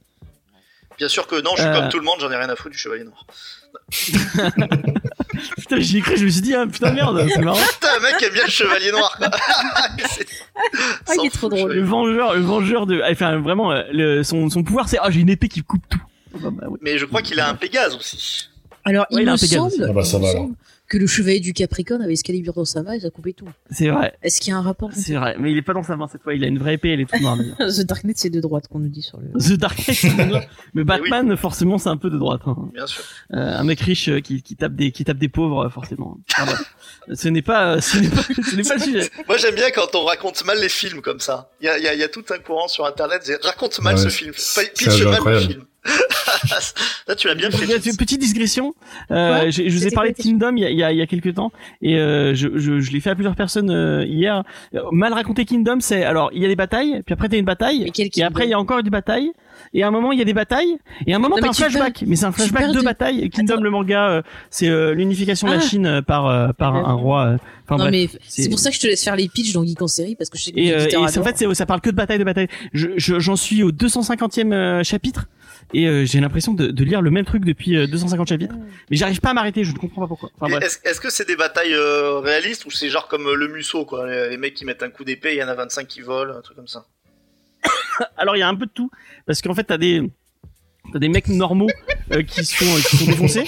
Bien 0.98 1.08
sûr 1.08 1.26
que 1.28 1.40
non, 1.42 1.50
je 1.56 1.60
suis 1.62 1.70
Euh. 1.70 1.78
comme 1.80 1.88
tout 1.90 1.98
le 1.98 2.04
monde, 2.04 2.16
j'en 2.20 2.30
ai 2.32 2.36
rien 2.36 2.48
à 2.48 2.56
foutre 2.56 2.70
du 2.70 2.78
Chevalier 2.78 3.04
Noir. 3.04 3.24
Putain, 5.56 5.80
j'y 5.80 5.98
ai 5.98 6.00
cru, 6.00 6.16
je 6.16 6.24
me 6.24 6.30
suis 6.30 6.40
dit, 6.42 6.54
ah, 6.54 6.66
putain 6.66 6.92
merde, 6.92 7.26
c'est 7.32 7.40
marrant. 7.40 7.58
Putain, 7.58 7.88
le 7.96 8.02
mec 8.02 8.22
aime 8.22 8.32
bien 8.32 8.44
le 8.44 8.50
Chevalier 8.50 8.90
Noir. 8.92 9.14
quoi. 9.18 9.30
C'est- 10.10 10.26
Ah, 11.08 11.12
il 11.22 11.26
est 11.26 11.30
trop 11.30 11.48
drôle. 11.48 11.72
Le 11.72 11.84
vengeur, 11.84 12.34
le 12.34 12.40
vengeur 12.40 12.86
de, 12.86 13.00
enfin 13.10 13.38
vraiment, 13.38 13.72
euh, 13.72 13.82
le, 13.92 14.22
son, 14.22 14.48
son 14.50 14.62
pouvoir 14.62 14.88
c'est, 14.88 14.98
ah 15.00 15.10
j'ai 15.10 15.20
une 15.20 15.28
épée 15.30 15.48
qui 15.48 15.62
coupe 15.62 15.82
tout. 15.88 16.00
Bah, 16.40 16.48
bah, 16.52 16.68
ouais. 16.68 16.78
Mais 16.82 16.98
je 16.98 17.04
crois 17.04 17.22
qu'il 17.22 17.38
a 17.40 17.48
un 17.48 17.54
Pégase 17.54 17.94
aussi. 17.96 18.48
Alors, 18.84 19.06
Ouais, 19.10 19.20
il 19.20 19.22
il 19.24 19.28
a 19.28 19.32
me 19.32 19.36
un 19.36 19.38
Pégase. 19.38 19.72
semble, 19.72 19.86
Ah 19.88 19.92
bah, 19.92 20.04
ça 20.04 20.16
il 20.16 20.20
me 20.20 20.24
va, 20.24 20.30
alors. 20.30 20.42
semble 20.44 20.54
que 20.88 20.98
le 20.98 21.06
chevalier 21.06 21.40
du 21.40 21.52
Capricorne 21.52 22.00
avait 22.02 22.12
Excalibur 22.12 22.52
dans 22.54 22.64
sa 22.64 22.82
main 22.82 22.92
et 22.92 23.00
ça 23.00 23.10
coupait 23.10 23.32
tout. 23.32 23.48
C'est 23.70 23.88
vrai, 23.88 24.16
Est-ce 24.22 24.40
qu'il 24.40 24.52
y 24.52 24.54
a 24.54 24.58
un 24.58 24.62
rapport 24.62 24.90
c'est 24.92 25.14
vrai, 25.14 25.34
mais 25.38 25.50
il 25.50 25.58
est 25.58 25.62
pas 25.62 25.72
dans 25.72 25.82
sa 25.82 25.96
main 25.96 26.06
cette 26.10 26.22
fois, 26.22 26.34
il 26.34 26.44
a 26.44 26.46
une 26.46 26.58
vraie 26.58 26.74
épée, 26.74 26.90
elle 26.90 27.00
est 27.00 27.10
toute 27.10 27.20
noire. 27.20 27.36
The 27.58 27.80
Dark 27.82 28.04
Knight, 28.04 28.18
c'est 28.18 28.30
de 28.30 28.40
droite 28.40 28.68
qu'on 28.68 28.78
nous 28.78 28.88
dit 28.88 29.02
sur 29.02 29.18
le. 29.18 29.26
The 29.38 29.54
Dark 29.58 29.76
Knight, 29.78 29.98
c'est 29.98 30.16
de 30.16 30.28
droite. 30.28 30.48
mais 30.74 30.84
Batman 30.84 31.36
forcément 31.36 31.78
c'est 31.78 31.88
un 31.88 31.96
peu 31.96 32.08
de 32.10 32.18
droite. 32.18 32.42
hein. 32.46 32.56
Bien 32.72 32.86
sûr. 32.86 33.02
Euh, 33.34 33.58
un 33.58 33.64
mec 33.64 33.80
riche 33.80 34.08
euh, 34.08 34.20
qui, 34.20 34.42
qui 34.42 34.54
tape 34.56 34.74
des 34.74 34.92
qui 34.92 35.04
tape 35.04 35.18
des 35.18 35.28
pauvres 35.28 35.66
euh, 35.66 35.68
forcément. 35.70 36.18
Ah, 36.36 36.44
bref. 36.44 36.74
ce 37.14 37.28
n'est 37.28 37.42
pas 37.42 37.74
euh, 37.76 37.80
ce 37.80 37.98
n'est 37.98 38.08
pas 38.08 38.22
ce 38.50 38.54
n'est 38.56 38.62
pas 38.62 38.74
le 38.74 38.80
sujet. 38.80 39.10
Moi, 39.28 39.36
j'aime 39.38 39.54
bien 39.56 39.70
quand 39.74 39.94
on 39.94 40.04
raconte 40.04 40.44
mal 40.44 40.60
les 40.60 40.68
films 40.68 41.00
comme 41.02 41.20
ça. 41.20 41.50
Il 41.60 41.66
y 41.66 41.68
a, 41.68 41.78
il 41.78 41.84
y 41.84 41.88
a- 41.88 41.94
il 41.94 42.00
y 42.00 42.04
a 42.04 42.08
tout 42.08 42.24
un 42.30 42.38
courant 42.38 42.68
sur 42.68 42.86
Internet, 42.86 43.28
raconte 43.42 43.80
mal 43.80 43.96
Ouais, 43.96 44.02
ce 44.02 44.08
film. 44.08 44.32
c'est 44.36 44.72
Pitch 44.74 44.86
mal 44.86 45.00
le 45.00 45.08
incroyable. 45.14 45.46
film. 45.46 45.64
Là, 47.08 47.14
tu 47.14 47.28
l'as 47.28 47.34
bien 47.36 47.50
fait. 47.52 47.64
Une 47.88 47.96
petite 47.96 48.20
digression. 48.20 48.74
Euh, 49.12 49.50
je, 49.50 49.68
je 49.68 49.76
vous 49.78 49.86
ai 49.86 49.90
parlé 49.92 50.10
de 50.12 50.16
Kingdom 50.16 50.56
il 50.56 50.62
y 50.62 50.64
a, 50.66 50.70
il 50.70 50.76
y 50.78 50.82
a, 50.82 50.90
il 50.92 50.98
y 50.98 51.02
a 51.02 51.06
quelques 51.06 51.34
temps 51.34 51.52
et 51.80 51.96
euh, 51.98 52.34
je, 52.34 52.48
je, 52.56 52.80
je 52.80 52.90
l'ai 52.90 52.98
fait 53.00 53.10
à 53.10 53.14
plusieurs 53.14 53.36
personnes 53.36 53.70
euh, 53.70 54.04
hier. 54.04 54.42
Mal 54.90 55.12
raconté 55.12 55.44
Kingdom, 55.44 55.78
c'est 55.80 56.02
alors 56.02 56.30
il 56.34 56.42
y 56.42 56.44
a 56.44 56.48
des 56.48 56.56
batailles, 56.56 57.02
puis 57.06 57.12
après 57.12 57.28
t'as 57.28 57.36
une 57.38 57.44
bataille, 57.44 57.90
et 58.16 58.22
après 58.24 58.46
il 58.46 58.50
y 58.50 58.54
a 58.54 58.58
encore 58.58 58.82
des 58.82 58.90
batailles, 58.90 59.30
et 59.72 59.84
à 59.84 59.88
un 59.88 59.90
moment 59.92 60.10
il 60.10 60.18
y 60.18 60.22
a 60.22 60.24
des 60.24 60.34
batailles, 60.34 60.78
et 61.06 61.12
à 61.12 61.16
un 61.16 61.18
moment 61.20 61.36
Non, 61.36 61.42
t'as 61.42 61.50
un 61.50 61.52
flashback, 61.52 62.02
mais 62.06 62.16
c'est 62.16 62.24
un 62.26 62.32
flashback 62.32 62.72
de 62.72 62.80
bataille. 62.82 63.30
Kingdom 63.30 63.54
Attends. 63.54 63.62
le 63.62 63.70
manga, 63.70 64.08
euh, 64.10 64.22
c'est 64.50 64.68
euh, 64.68 64.92
l'unification 64.92 65.46
de 65.46 65.52
la. 65.52 65.60
Chine 65.60 65.86
euh, 65.86 66.02
par 66.02 66.26
euh, 66.26 66.48
par 66.58 66.74
un, 66.74 66.84
un 66.86 66.92
roi. 66.94 67.24
euh, 67.26 67.36
Enfin 67.68 67.76
non, 67.84 67.88
bref. 67.90 67.92
mais 68.12 68.18
c'est- 68.28 68.48
pour 68.48 68.58
ça 68.58 68.70
que 68.70 68.76
je 68.76 68.80
te 68.80 68.86
laisse 68.88 69.02
faire 69.02 69.16
les 69.16 69.28
pitchs 69.28 69.52
dans 69.52 69.64
Geek 69.64 69.80
en 69.82 69.88
série 69.88 70.14
parce 70.16 70.30
que 70.30 70.38
je 70.38 70.44
sais 70.44 70.52
que 70.52 70.58
Et, 70.58 70.72
euh, 70.72 70.86
et 70.88 70.96
en 70.96 71.06
fait, 71.08 71.36
c'est, 71.36 71.52
ça 71.54 71.66
parle 71.66 71.80
que 71.80 71.90
de 71.90 71.96
bataille, 71.96 72.18
de 72.18 72.24
bataille. 72.24 72.46
Je, 72.72 72.88
je- 72.96 73.18
j'en 73.20 73.34
suis 73.36 73.62
au 73.64 73.70
250e 73.72 74.52
euh, 74.52 74.82
chapitre 74.84 75.26
et 75.74 75.86
euh, 75.86 76.04
j'ai 76.04 76.20
l'impression 76.20 76.54
de, 76.54 76.68
de 76.68 76.84
lire 76.84 77.02
le 77.02 77.10
même 77.10 77.24
truc 77.24 77.44
depuis 77.44 77.76
euh, 77.76 77.86
250 77.86 78.28
chapitres. 78.28 78.54
Mais 78.90 78.96
j'arrive 78.96 79.20
pas 79.20 79.30
à 79.30 79.34
m'arrêter, 79.34 79.64
je 79.64 79.72
ne 79.72 79.78
comprends 79.78 80.02
pas 80.02 80.08
pourquoi. 80.08 80.30
Enfin. 80.40 80.60
Est-ce 80.60 80.78
est-ce 80.84 81.00
que 81.00 81.10
c'est 81.10 81.26
des 81.26 81.36
batailles 81.36 81.74
euh, 81.74 82.20
réalistes 82.20 82.64
ou 82.66 82.70
c'est 82.70 82.88
genre 82.88 83.08
comme 83.08 83.26
euh, 83.26 83.34
le 83.34 83.48
Musso, 83.48 83.84
quoi 83.84 84.06
les, 84.08 84.30
les 84.30 84.36
mecs 84.36 84.54
qui 84.54 84.64
mettent 84.64 84.82
un 84.82 84.90
coup 84.90 85.04
d'épée, 85.04 85.34
il 85.34 85.38
y 85.38 85.42
en 85.42 85.48
a 85.48 85.54
25 85.54 85.86
qui 85.86 86.00
volent, 86.00 86.34
un 86.36 86.40
truc 86.40 86.56
comme 86.56 86.68
ça. 86.68 86.86
Alors 88.16 88.36
il 88.36 88.40
y 88.40 88.42
a 88.42 88.48
un 88.48 88.54
peu 88.54 88.66
de 88.66 88.70
tout 88.70 88.90
parce 89.26 89.42
qu'en 89.42 89.54
fait 89.54 89.64
t'as 89.64 89.78
des 89.78 90.02
t'as 90.92 90.98
des 90.98 91.08
mecs 91.08 91.28
normaux 91.28 91.68
euh, 92.12 92.22
qui 92.22 92.44
sont 92.44 92.64
euh, 92.64 92.80
qui 92.88 92.96
sont 92.96 93.06
défoncés. 93.06 93.44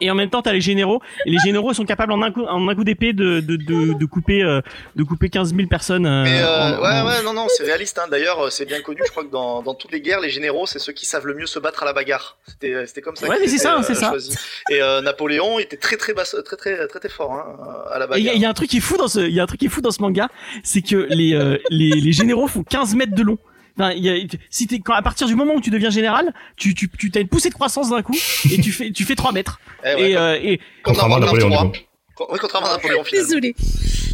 Et 0.00 0.10
en 0.10 0.14
même 0.14 0.30
temps, 0.30 0.42
t'as 0.42 0.52
les 0.52 0.60
généraux. 0.60 1.00
Et 1.26 1.30
les 1.30 1.38
généraux 1.38 1.72
sont 1.74 1.84
capables 1.84 2.12
en 2.12 2.22
un 2.22 2.30
coup, 2.30 2.44
en 2.44 2.68
un 2.68 2.74
coup 2.74 2.84
d'épée 2.84 3.12
de, 3.12 3.40
de, 3.40 3.56
de, 3.56 3.94
de 3.98 4.04
couper, 4.06 4.42
euh, 4.42 4.60
de 4.96 5.02
couper 5.02 5.28
15 5.28 5.54
000 5.54 5.68
personnes. 5.68 6.06
euh, 6.06 6.22
Mais 6.24 6.40
euh, 6.40 6.46
en- 6.78 6.82
ouais, 6.82 7.00
en- 7.00 7.06
ouais, 7.06 7.22
non, 7.24 7.32
non, 7.32 7.46
c'est 7.48 7.64
réaliste. 7.64 7.98
Hein. 7.98 8.06
D'ailleurs, 8.10 8.46
euh, 8.46 8.50
c'est 8.50 8.64
bien 8.64 8.80
connu. 8.80 9.00
Je 9.04 9.10
crois 9.10 9.24
que 9.24 9.30
dans, 9.30 9.62
dans 9.62 9.74
toutes 9.74 9.92
les 9.92 10.00
guerres, 10.00 10.20
les 10.20 10.30
généraux, 10.30 10.66
c'est 10.66 10.78
ceux 10.78 10.92
qui 10.92 11.06
savent 11.06 11.26
le 11.26 11.34
mieux 11.34 11.46
se 11.46 11.58
battre 11.58 11.82
à 11.82 11.86
la 11.86 11.92
bagarre. 11.92 12.38
C'était, 12.46 12.86
c'était 12.86 13.00
comme 13.00 13.16
ça. 13.16 13.26
Ouais, 13.28 13.36
mais 13.40 13.48
c'est 13.48 13.58
ça, 13.58 13.80
c'est 13.82 13.94
ça. 13.94 14.08
choisis. 14.10 14.36
Et 14.70 14.80
euh, 14.82 15.00
Napoléon 15.00 15.58
était 15.58 15.76
très, 15.76 15.96
très, 15.96 16.14
basse, 16.14 16.36
très, 16.44 16.56
très, 16.56 16.86
très, 16.86 16.98
très 17.00 17.08
fort 17.08 17.32
hein, 17.32 17.56
à 17.92 17.98
la 17.98 18.04
Et 18.06 18.08
il 18.18 18.22
y, 18.22 18.24
bagarre. 18.26 18.40
y 18.42 18.44
a 18.44 18.48
un 18.50 18.54
truc 18.54 18.70
qui 18.70 18.76
est 18.78 18.80
fou 18.80 18.96
dans 18.96 19.08
ce, 19.08 19.20
il 19.20 19.34
y 19.34 19.40
a 19.40 19.42
un 19.42 19.46
truc 19.46 19.60
qui 19.60 19.66
est 19.66 19.70
fou 19.70 19.80
dans 19.80 19.90
ce 19.90 20.00
manga, 20.02 20.28
c'est 20.62 20.82
que 20.82 21.06
les, 21.10 21.34
euh, 21.34 21.58
les, 21.70 21.90
les 21.90 22.12
généraux 22.12 22.46
font 22.46 22.62
15 22.62 22.94
mètres 22.94 23.14
de 23.14 23.22
long. 23.22 23.38
Enfin, 23.78 23.92
il 23.92 24.04
y 24.04 24.08
a, 24.10 24.14
si 24.50 24.66
t'es, 24.66 24.80
quand, 24.80 24.94
à 24.94 25.02
partir 25.02 25.26
du 25.28 25.34
moment 25.36 25.54
où 25.54 25.60
tu 25.60 25.70
deviens 25.70 25.90
général, 25.90 26.32
tu, 26.56 26.74
tu, 26.74 26.88
tu 26.88 27.10
t'as 27.10 27.20
une 27.20 27.28
poussée 27.28 27.48
de 27.50 27.54
croissance 27.54 27.90
d'un 27.90 28.02
coup, 28.02 28.16
et 28.50 28.60
tu 28.60 28.72
fais, 28.72 28.90
tu 28.90 29.04
fais 29.04 29.14
3 29.14 29.32
mètres. 29.32 29.60
Eh 29.84 29.94
ouais, 29.94 30.10
et, 30.10 30.14
comme, 30.14 30.22
euh, 30.22 30.38
et, 30.42 30.60
Contrairement 30.82 31.16
à 31.16 31.20
Napoléon, 31.20 31.48
3. 31.50 31.64
du 31.66 31.70
coup. 31.70 31.84
Oui, 32.30 32.38
contrairement 32.40 32.68
à 32.68 32.72
Napoléon. 32.72 33.02
Désolée. 33.12 33.54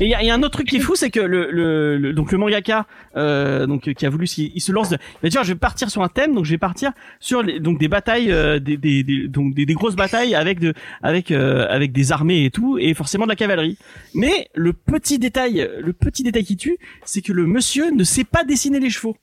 Et 0.01 0.07
il 0.07 0.11
y, 0.11 0.15
a- 0.15 0.23
il 0.23 0.27
y 0.27 0.31
a 0.31 0.35
un 0.35 0.43
autre 0.43 0.51
truc 0.59 0.67
qui 0.69 0.77
est 0.77 0.81
fou, 0.81 0.95
c'est 0.97 1.09
que 1.11 1.21
le, 1.21 1.51
le, 1.53 1.97
le- 1.97 2.13
donc 2.13 2.33
le 2.33 2.37
mangaka 2.37 2.85
euh, 3.17 3.65
donc 3.67 3.91
qui 3.95 4.05
a 4.05 4.11
voulu, 4.11 4.27
il, 4.37 4.51
il 4.57 4.61
se 4.61 4.73
lance, 4.73 4.91
de, 4.91 4.97
il 4.97 5.19
va 5.23 5.29
dire 5.29 5.45
je 5.45 5.53
vais 5.53 5.59
partir 5.59 5.89
sur 5.89 6.03
un 6.03 6.09
thème, 6.09 6.35
donc 6.35 6.45
je 6.45 6.51
vais 6.51 6.59
partir 6.59 6.91
sur 7.21 7.43
les, 7.45 7.61
donc 7.61 7.79
des 7.79 7.87
batailles, 7.87 8.33
euh, 8.33 8.59
des, 8.59 8.77
des, 8.77 9.05
des- 9.05 9.29
donc 9.29 9.55
des, 9.55 9.65
des 9.67 9.73
grosses 9.75 9.95
batailles 9.95 10.35
avec 10.35 10.59
de 10.59 10.75
avec 11.01 11.31
euh, 11.31 11.67
avec 11.71 11.93
des 11.93 12.11
armées 12.11 12.45
et 12.45 12.51
tout, 12.51 12.77
et 12.77 12.93
forcément 12.93 13.25
de 13.25 13.31
la 13.31 13.37
cavalerie. 13.37 13.79
Mais 14.15 14.49
le 14.55 14.73
petit 14.73 15.19
détail, 15.21 15.71
le 15.81 15.93
petit 15.93 16.25
détail 16.25 16.45
qui 16.45 16.57
tue, 16.57 16.77
c'est 17.05 17.23
que 17.23 17.33
le 17.33 17.47
monsieur 17.47 17.91
ne 17.93 18.03
sait 18.03 18.25
pas 18.25 18.43
dessiner 18.43 18.81
les 18.81 18.91
chevaux. 18.91 19.17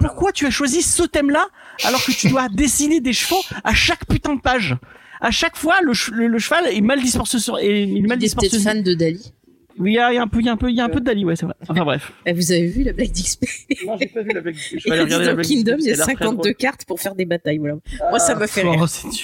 Pourquoi 0.00 0.32
tu 0.32 0.46
as 0.46 0.50
choisi 0.50 0.82
ce 0.82 1.02
thème-là 1.02 1.46
alors 1.84 2.04
que 2.04 2.12
tu 2.12 2.28
dois 2.28 2.48
dessiner 2.52 3.00
des 3.00 3.12
chevaux 3.12 3.40
à 3.64 3.74
chaque 3.74 4.06
putain 4.06 4.34
de 4.34 4.40
page? 4.40 4.76
À 5.20 5.30
chaque 5.30 5.56
fois, 5.56 5.76
le, 5.82 5.94
ch- 5.94 6.10
le, 6.14 6.26
le 6.26 6.38
cheval 6.38 6.66
est 6.70 6.80
mal 6.82 7.00
dispersé 7.00 7.38
sur, 7.38 7.58
est, 7.58 7.84
il 7.84 8.04
est 8.04 8.08
mal 8.08 8.18
dispersé. 8.18 8.58
fan 8.60 8.82
de 8.82 8.94
Dali. 8.94 9.32
Oui, 9.78 9.92
il 9.92 9.94
y 9.94 9.98
a, 9.98 10.10
il 10.12 10.16
y 10.16 10.18
a 10.18 10.22
un 10.22 10.26
peu, 10.28 10.40
il 10.40 10.46
y 10.46 10.48
a 10.48 10.52
un 10.52 10.56
peu, 10.56 10.70
il 10.70 10.76
y 10.76 10.80
a 10.80 10.84
un 10.84 10.88
peu 10.88 11.00
de 11.00 11.04
Dali, 11.04 11.24
ouais, 11.24 11.36
c'est 11.36 11.44
vrai. 11.46 11.54
Enfin 11.68 11.84
bref. 11.84 12.12
Eh, 12.24 12.32
Vous 12.32 12.52
avez 12.52 12.66
vu 12.66 12.82
la 12.82 12.92
blague 12.92 13.12
d'XP 13.12 13.44
Non, 13.86 13.96
j'ai 13.98 14.06
pas 14.06 14.22
vu 14.22 14.30
la 14.32 14.40
blague. 14.40 14.56
Je 14.56 14.76
Et 14.92 15.06
dans 15.06 15.42
Kingdom, 15.42 15.76
il 15.78 15.86
y 15.86 15.92
a 15.92 15.96
52 15.96 16.52
cartes 16.52 16.84
pour 16.86 17.00
faire 17.00 17.14
des 17.14 17.24
batailles. 17.26 17.58
Voilà. 17.58 17.76
Moi, 18.10 18.18
ça 18.18 18.34
me 18.34 18.46
fait 18.46 18.62
rire. 18.62 18.78
Oh, 18.80 18.86
c'est 18.86 19.06
nul. 19.08 19.14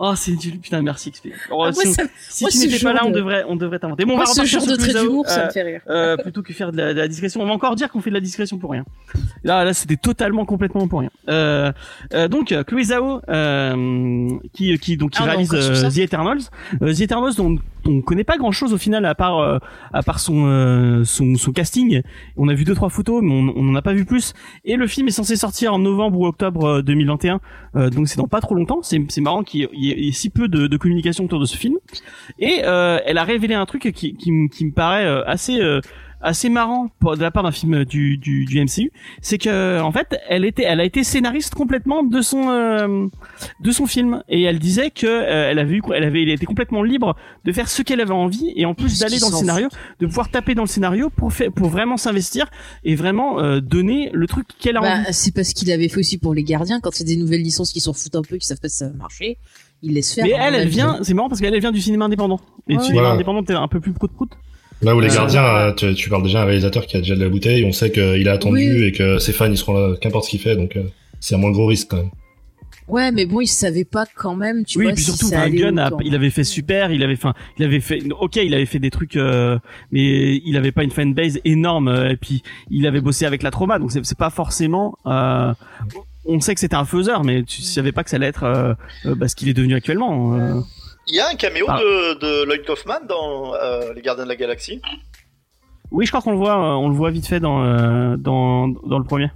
Oh, 0.00 0.12
c'est 0.14 0.30
nul. 0.32 0.60
Putain, 0.60 0.80
merci 0.80 1.10
XP. 1.10 1.28
Oh, 1.50 1.64
Ah, 1.64 1.70
moi, 1.72 1.72
si 1.72 1.92
ça- 1.92 2.04
si 2.28 2.44
moi, 2.44 2.50
tu 2.52 2.58
n'étais 2.58 2.78
pas 2.78 2.92
là, 2.92 3.00
on 3.04 3.10
de- 3.10 3.16
devrait, 3.16 3.44
on 3.48 3.56
devrait 3.56 3.80
t'inventer. 3.80 4.04
Bon, 4.04 4.12
on 4.12 4.16
moi, 4.16 4.26
va 4.26 4.32
ce 4.32 4.44
genre 4.44 4.64
de 4.64 4.76
trait 4.76 4.92
d'humour, 4.94 5.26
ça 5.28 5.40
euh, 5.42 5.46
me 5.46 5.50
fait 5.50 5.62
rire. 5.62 5.80
euh, 5.88 6.16
plutôt 6.16 6.42
que 6.42 6.52
faire 6.52 6.70
de 6.70 6.76
la, 6.76 6.94
de 6.94 6.98
la 7.00 7.08
discrétion. 7.08 7.40
On 7.42 7.46
va 7.46 7.52
encore 7.52 7.74
dire 7.74 7.90
qu'on 7.90 8.00
fait 8.00 8.10
de 8.10 8.14
la 8.14 8.20
discrétion 8.20 8.58
pour 8.58 8.70
rien. 8.70 8.84
Là, 9.42 9.64
là, 9.64 9.74
c'était 9.74 9.96
totalement, 9.96 10.44
complètement 10.44 10.86
pour 10.86 11.00
rien. 11.00 11.10
Euh, 11.28 11.72
euh, 12.14 12.28
donc, 12.28 12.52
euh, 12.52 12.62
Chloé 12.62 12.84
Zhao, 12.84 13.20
euh, 13.28 14.30
qui, 14.52 14.78
qui, 14.78 14.96
donc, 14.96 15.10
qui 15.10 15.18
Ah, 15.20 15.24
réalise 15.26 15.52
euh, 15.52 15.74
ça 15.74 15.90
The 15.90 15.98
Eternals. 15.98 16.42
Euh, 16.80 16.94
The 16.94 17.00
Eternals, 17.00 17.34
dont 17.34 17.58
on 17.86 18.00
connaît 18.02 18.24
pas 18.24 18.36
grand 18.36 18.52
chose 18.52 18.72
au 18.72 18.78
final, 18.78 19.04
à 19.04 19.14
part, 19.14 19.38
euh, 19.38 19.58
à 19.92 20.02
part 20.02 20.20
son, 20.20 20.46
euh, 20.46 21.04
son, 21.04 21.36
son 21.36 21.52
casting. 21.52 22.02
On 22.36 22.48
a 22.48 22.54
vu 22.54 22.64
deux, 22.64 22.74
trois 22.74 22.88
photos, 22.90 23.22
mais 23.22 23.32
on, 23.32 23.62
n'en 23.62 23.74
a 23.74 23.82
pas 23.82 23.92
vu 23.94 24.04
plus. 24.04 24.34
Et 24.64 24.76
le 24.76 24.86
film 24.86 25.08
est 25.08 25.12
censé 25.12 25.36
sortir 25.36 25.72
en 25.74 25.78
novembre 25.78 26.18
ou 26.18 26.26
octobre 26.26 26.64
euh, 26.64 26.82
2021. 26.82 27.40
Euh, 27.76 27.90
donc, 27.90 28.08
c'est 28.08 28.16
dans 28.18 28.28
pas 28.28 28.40
trop 28.40 28.54
longtemps. 28.54 28.80
C'est, 28.82 29.00
c'est 29.08 29.20
marrant 29.20 29.42
qu'il 29.42 29.68
y 29.72 29.90
ait- 29.90 30.12
si 30.12 30.30
peu 30.30 30.48
de, 30.48 30.76
communication 30.76 31.24
autour 31.24 31.40
de 31.40 31.46
ce 31.46 31.56
film. 31.56 31.76
Et 32.38 32.60
euh, 32.64 32.98
elle 33.06 33.18
a 33.18 33.24
révélé 33.24 33.54
un 33.54 33.66
truc 33.66 33.92
qui, 33.94 34.14
qui, 34.14 34.32
me- 34.32 34.48
qui 34.48 34.64
me 34.66 34.72
paraît 34.72 35.06
euh, 35.06 35.22
assez 35.26 35.60
euh, 35.60 35.80
assez 36.20 36.48
marrant 36.48 36.90
pour, 36.98 37.16
de 37.16 37.22
la 37.22 37.30
part 37.30 37.42
d'un 37.42 37.50
film 37.52 37.84
du, 37.84 38.16
du, 38.18 38.44
du 38.44 38.60
MCU, 38.64 38.90
c'est 39.22 39.38
que 39.38 39.80
en 39.80 39.92
fait, 39.92 40.16
elle 40.28 40.44
était, 40.44 40.64
elle 40.64 40.80
a 40.80 40.84
été 40.84 41.04
scénariste 41.04 41.54
complètement 41.54 42.02
de 42.02 42.20
son 42.20 42.50
euh, 42.50 43.06
de 43.60 43.70
son 43.70 43.86
film 43.86 44.22
et 44.28 44.42
elle 44.42 44.58
disait 44.58 44.90
que 44.90 45.06
euh, 45.06 45.50
elle 45.50 45.58
avait 45.58 45.76
eu, 45.76 45.82
elle 45.94 46.04
avait, 46.04 46.22
elle 46.22 46.30
était 46.30 46.46
complètement 46.46 46.82
libre 46.82 47.16
de 47.44 47.52
faire 47.52 47.68
ce 47.68 47.82
qu'elle 47.82 48.00
avait 48.00 48.12
envie 48.12 48.52
et 48.56 48.66
en 48.66 48.74
plus 48.74 48.98
d'aller 48.98 49.18
dans 49.18 49.30
le 49.30 49.36
scénario, 49.36 49.68
de 50.00 50.06
pouvoir 50.06 50.30
taper 50.30 50.54
dans 50.54 50.62
le 50.62 50.68
scénario 50.68 51.10
pour 51.10 51.32
faire, 51.32 51.52
pour 51.52 51.68
vraiment 51.68 51.96
s'investir 51.96 52.46
et 52.84 52.94
vraiment 52.94 53.40
euh, 53.40 53.60
donner 53.60 54.10
le 54.12 54.26
truc 54.26 54.46
qu'elle 54.58 54.76
a 54.76 54.80
envie. 54.80 55.04
Bah, 55.04 55.12
c'est 55.12 55.34
parce 55.34 55.52
qu'il 55.52 55.70
avait 55.70 55.88
fait 55.88 56.00
aussi 56.00 56.18
pour 56.18 56.34
les 56.34 56.42
gardiens 56.44 56.80
quand 56.80 56.90
c'est 56.92 57.04
des 57.04 57.16
nouvelles 57.16 57.42
licences 57.42 57.72
qui 57.72 57.80
s'en 57.80 57.92
foutent 57.92 58.16
un 58.16 58.22
peu, 58.22 58.36
qui 58.38 58.46
savent 58.46 58.60
pas 58.60 58.68
si 58.68 58.78
ça 58.78 58.88
va 58.88 58.94
marcher. 58.94 59.38
Il 59.82 59.92
laisse 59.94 60.12
faire. 60.12 60.24
Mais 60.24 60.32
elle, 60.36 60.56
elle 60.56 60.68
vient, 60.68 60.98
c'est 61.02 61.14
marrant 61.14 61.28
parce 61.28 61.40
qu'elle 61.40 61.54
elle 61.54 61.60
vient 61.60 61.70
du 61.70 61.80
cinéma 61.80 62.06
indépendant. 62.06 62.40
Et 62.68 62.72
le 62.72 62.78
Ouais. 62.78 62.84
cinéma 62.84 63.02
Voilà. 63.02 63.14
indépendant, 63.14 63.44
t'es 63.44 63.52
un 63.54 63.68
peu 63.68 63.78
plus 63.78 63.92
prout 63.92 64.10
prout. 64.12 64.30
Là 64.82 64.94
où 64.94 65.00
les 65.00 65.10
Euh, 65.10 65.14
gardiens, 65.14 65.44
euh, 65.44 65.72
tu, 65.72 65.94
tu 65.94 66.08
parles 66.08 66.22
déjà 66.22 66.40
d'un 66.40 66.44
réalisateur 66.46 66.86
qui 66.86 66.96
a 66.96 67.00
déjà 67.00 67.16
de 67.16 67.20
la 67.22 67.28
bouteille, 67.28 67.64
on 67.64 67.72
sait 67.72 67.90
qu'il 67.90 68.02
est 68.26 68.28
attendu 68.28 68.54
Oui. 68.56 68.84
et 68.84 68.92
que 68.92 69.18
ses 69.18 69.32
fans 69.32 69.50
ils 69.50 69.56
seront 69.58 69.72
là, 69.74 69.96
qu'importe 70.00 70.24
ce 70.26 70.30
qu'il 70.30 70.40
fait, 70.40 70.54
donc 70.56 70.76
euh, 70.76 70.84
c'est 71.20 71.34
un 71.34 71.38
moins 71.38 71.50
gros 71.50 71.66
risque 71.66 71.88
quand 71.90 71.96
même. 71.96 72.10
Ouais, 72.86 73.12
mais 73.12 73.26
bon, 73.26 73.42
il 73.42 73.48
savait 73.48 73.84
pas 73.84 74.06
quand 74.16 74.34
même, 74.34 74.64
tu 74.64 74.78
oui, 74.78 74.84
vois. 74.84 74.92
et 74.92 74.94
puis 74.94 75.04
si 75.04 75.10
surtout, 75.14 75.34
Gunn, 75.50 75.78
a- 75.78 75.88
autant. 75.88 75.98
il 76.02 76.14
avait 76.14 76.30
fait 76.30 76.44
super, 76.44 76.90
il 76.90 77.02
avait, 77.02 77.12
enfin, 77.14 77.34
il 77.58 77.64
avait 77.66 77.80
fait, 77.80 78.00
ok, 78.18 78.36
il 78.36 78.54
avait 78.54 78.64
fait 78.64 78.78
des 78.78 78.88
trucs, 78.90 79.16
euh, 79.16 79.58
mais 79.92 80.36
il 80.46 80.56
avait 80.56 80.72
pas 80.72 80.84
une 80.84 80.90
fanbase 80.90 81.38
énorme, 81.44 81.88
euh, 81.88 82.10
et 82.12 82.16
puis 82.16 82.42
il 82.70 82.86
avait 82.86 83.02
bossé 83.02 83.26
avec 83.26 83.42
la 83.42 83.50
trauma, 83.50 83.78
donc 83.78 83.90
c'est 83.92 84.16
pas 84.16 84.30
forcément. 84.30 84.96
Euh, 85.06 85.52
on 86.24 86.40
sait 86.40 86.54
que 86.54 86.60
c'était 86.60 86.76
un 86.76 86.84
faiseur, 86.86 87.24
mais 87.24 87.42
tu 87.42 87.60
savais 87.60 87.92
pas 87.92 88.04
que 88.04 88.10
ça 88.10 88.16
allait 88.16 88.26
être 88.26 88.44
euh, 88.44 88.72
euh, 89.04 89.14
bah, 89.14 89.28
ce 89.28 89.36
qu'il 89.36 89.48
est 89.50 89.54
devenu 89.54 89.74
actuellement. 89.74 90.38
Euh. 91.08 91.10
Il 91.10 91.16
y 91.16 91.20
a 91.20 91.28
un 91.28 91.34
caméo 91.34 91.66
Ah. 91.68 91.78
de, 91.80 92.18
de 92.20 92.44
Lloyd 92.44 92.64
Kaufman 92.64 93.00
dans 93.08 93.54
euh, 93.54 93.92
Les 93.94 94.02
Gardiens 94.02 94.24
de 94.24 94.28
la 94.28 94.36
Galaxie. 94.36 94.80
Oui, 95.90 96.04
je 96.04 96.10
crois 96.10 96.20
qu'on 96.20 96.32
le 96.32 96.36
voit, 96.38 96.54
euh, 96.56 96.74
on 96.76 96.88
le 96.88 96.94
voit 96.94 97.10
vite 97.10 97.26
fait 97.26 97.40
dans 97.40 97.64
euh, 97.64 98.16
dans 98.18 98.68
dans 98.68 98.98
le 98.98 99.04
premier, 99.04 99.30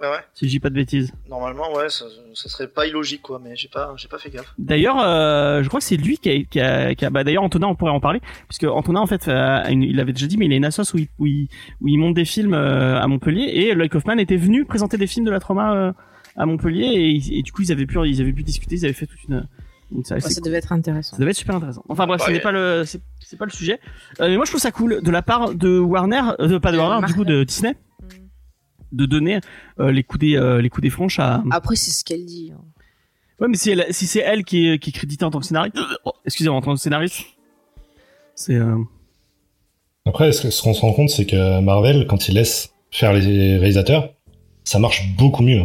Ouais, 0.00 0.06
ouais. 0.08 0.20
si 0.34 0.46
je 0.46 0.50
dis 0.50 0.60
pas 0.60 0.70
de 0.70 0.74
bêtises. 0.76 1.12
Normalement, 1.28 1.72
ouais, 1.74 1.88
ça, 1.90 2.04
ça 2.32 2.48
serait 2.48 2.68
pas 2.68 2.86
illogique, 2.86 3.22
quoi, 3.22 3.40
mais 3.42 3.56
j'ai 3.56 3.66
pas, 3.68 3.92
j'ai 3.96 4.06
pas 4.06 4.18
fait 4.18 4.30
gaffe. 4.30 4.54
D'ailleurs, 4.56 4.98
euh, 5.00 5.62
je 5.64 5.68
crois 5.68 5.80
que 5.80 5.84
c'est 5.84 5.96
lui 5.96 6.16
qui 6.16 6.30
a, 6.30 6.44
qui 6.44 6.60
a, 6.60 6.94
qui 6.94 7.04
a- 7.04 7.10
bah, 7.10 7.24
d'ailleurs 7.24 7.42
Antonin, 7.42 7.66
on 7.66 7.74
pourrait 7.74 7.90
en 7.90 7.98
parler, 8.00 8.20
puisque 8.48 8.64
Antonin 8.64 9.00
en 9.00 9.06
fait, 9.06 9.26
a 9.28 9.68
une- 9.70 9.82
il 9.82 9.98
avait 9.98 10.12
déjà 10.12 10.26
dit, 10.28 10.36
mais 10.38 10.46
il 10.46 10.52
a 10.52 10.56
une 10.56 10.64
assoce 10.64 10.94
où 10.94 10.98
il, 10.98 11.08
où 11.18 11.26
il, 11.26 11.48
où 11.80 11.88
il 11.88 11.98
monte 11.98 12.14
des 12.14 12.24
films 12.24 12.54
euh, 12.54 13.00
à 13.00 13.06
Montpellier, 13.08 13.50
et 13.52 13.74
Lloyd 13.74 13.90
Kaufman 13.90 14.18
était 14.20 14.36
venu 14.36 14.64
présenter 14.64 14.96
des 14.96 15.08
films 15.08 15.26
de 15.26 15.30
la 15.32 15.40
trauma 15.40 15.74
euh, 15.74 15.92
à 16.36 16.46
Montpellier, 16.46 16.84
et, 16.86 17.38
et 17.38 17.42
du 17.42 17.50
coup 17.52 17.62
ils 17.62 17.72
avaient 17.72 17.84
pu, 17.86 17.98
ils 18.06 18.20
avaient 18.22 18.32
pu 18.32 18.44
discuter, 18.44 18.76
ils 18.76 18.84
avaient 18.84 18.94
fait 18.94 19.06
toute 19.06 19.22
une, 19.28 19.46
donc 19.92 20.06
ça, 20.06 20.14
Ouais, 20.16 20.20
devait 20.44 20.56
être 20.58 20.72
intéressant. 20.72 21.16
ça 21.16 21.20
devait 21.20 21.30
être 21.32 21.36
super 21.36 21.56
intéressant. 21.56 21.82
Enfin 21.88 22.06
bref, 22.06 22.20
ce 22.22 22.26
Ouais. 22.28 22.34
n'est 22.34 22.40
pas 22.40 22.52
le, 22.52 22.84
c'est 22.86 23.00
c'est 23.20 23.36
pas 23.36 23.44
le 23.44 23.50
sujet. 23.50 23.80
Euh, 24.20 24.28
mais 24.28 24.36
moi 24.36 24.44
je 24.44 24.50
trouve 24.50 24.60
ça 24.60 24.70
cool 24.72 25.00
de 25.02 25.10
la 25.10 25.22
part 25.22 25.54
de 25.54 25.78
Warner, 25.78 26.22
euh, 26.40 26.46
de, 26.48 26.58
pas 26.58 26.70
de 26.72 26.76
Euh, 26.76 26.80
Warner, 26.80 27.06
du 27.06 27.14
coup 27.14 27.24
de 27.24 27.42
Disney, 27.44 27.74
de 28.92 29.06
donner 29.06 29.40
euh, 29.78 29.90
les 29.92 30.02
coups 30.04 30.20
des, 30.20 30.36
euh, 30.36 30.60
les 30.60 30.68
coups 30.68 30.82
des 30.82 30.90
franches 30.90 31.18
à. 31.18 31.42
Après, 31.50 31.76
c'est 31.76 31.90
ce 31.90 32.04
qu'elle 32.04 32.24
dit. 32.24 32.52
hein. 32.54 32.60
Ouais, 33.40 33.48
mais 33.48 33.56
si, 33.56 33.70
elle, 33.70 33.86
si 33.90 34.06
c'est 34.06 34.18
elle 34.20 34.44
qui 34.44 34.68
est, 34.68 34.78
qui 34.78 34.90
est 34.90 34.92
créditée 34.92 35.24
en 35.24 35.30
tant 35.30 35.40
que 35.40 35.46
scénariste, 35.46 35.76
oh, 36.04 36.12
excusez-moi, 36.26 36.58
en 36.58 36.62
tant 36.62 36.74
que 36.74 36.80
scénariste, 36.80 37.22
c'est. 38.34 38.54
Euh... 38.54 38.76
Après, 40.06 40.32
ce 40.32 40.50
ce 40.50 40.62
qu'on 40.62 40.74
se 40.74 40.80
rend 40.80 40.92
compte, 40.92 41.10
c'est 41.10 41.26
que 41.26 41.60
Marvel, 41.60 42.06
quand 42.08 42.28
il 42.28 42.34
laisse 42.34 42.74
faire 42.90 43.12
les 43.12 43.56
réalisateurs, 43.58 44.14
ça 44.64 44.78
marche 44.78 45.14
beaucoup 45.16 45.42
mieux. 45.42 45.62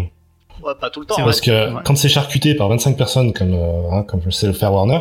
Ouais, 0.65 0.73
pas 0.79 0.89
tout 0.89 0.99
le 1.01 1.05
temps. 1.05 1.15
Parce 1.17 1.41
que 1.41 1.51
Ouais. 1.75 1.81
quand 1.85 1.95
c'est 1.95 2.09
charcuté 2.09 2.55
par 2.55 2.67
25 2.69 2.97
personnes, 2.97 3.33
comme, 3.33 3.53
euh, 3.53 3.89
hein, 3.91 4.03
comme 4.03 4.21
je 4.25 4.29
sais 4.31 4.47
le 4.47 4.53
faire 4.53 4.73
Warner, 4.73 4.99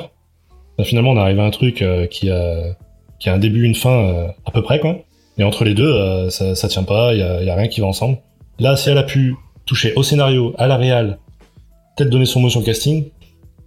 bah, 0.78 0.84
finalement 0.84 1.12
on 1.12 1.16
arrive 1.16 1.40
à 1.40 1.44
un 1.44 1.50
truc 1.50 1.80
euh, 1.82 2.06
qui, 2.06 2.30
a, 2.30 2.74
qui 3.18 3.28
a 3.30 3.34
un 3.34 3.38
début, 3.38 3.64
une 3.64 3.74
fin 3.74 3.90
euh, 3.90 4.28
à 4.44 4.50
peu 4.50 4.62
près, 4.62 4.78
quoi. 4.80 4.98
Et 5.38 5.42
entre 5.44 5.64
les 5.64 5.74
deux, 5.74 6.30
ça, 6.30 6.54
ça 6.54 6.68
tient 6.68 6.84
pas, 6.84 7.12
il 7.12 7.18
y 7.18 7.22
a, 7.22 7.42
y 7.42 7.50
a 7.50 7.54
rien 7.56 7.66
qui 7.66 7.80
va 7.80 7.88
ensemble. 7.88 8.18
Là, 8.60 8.76
si 8.76 8.88
elle 8.88 8.98
a 8.98 9.02
pu 9.02 9.34
toucher 9.66 9.92
au 9.96 10.04
scénario, 10.04 10.54
à 10.58 10.68
la 10.68 10.76
réal, 10.76 11.18
peut-être 11.96 12.10
donner 12.10 12.24
son 12.26 12.38
mot 12.38 12.48
sur 12.50 12.60
le 12.60 12.66
casting, 12.66 13.08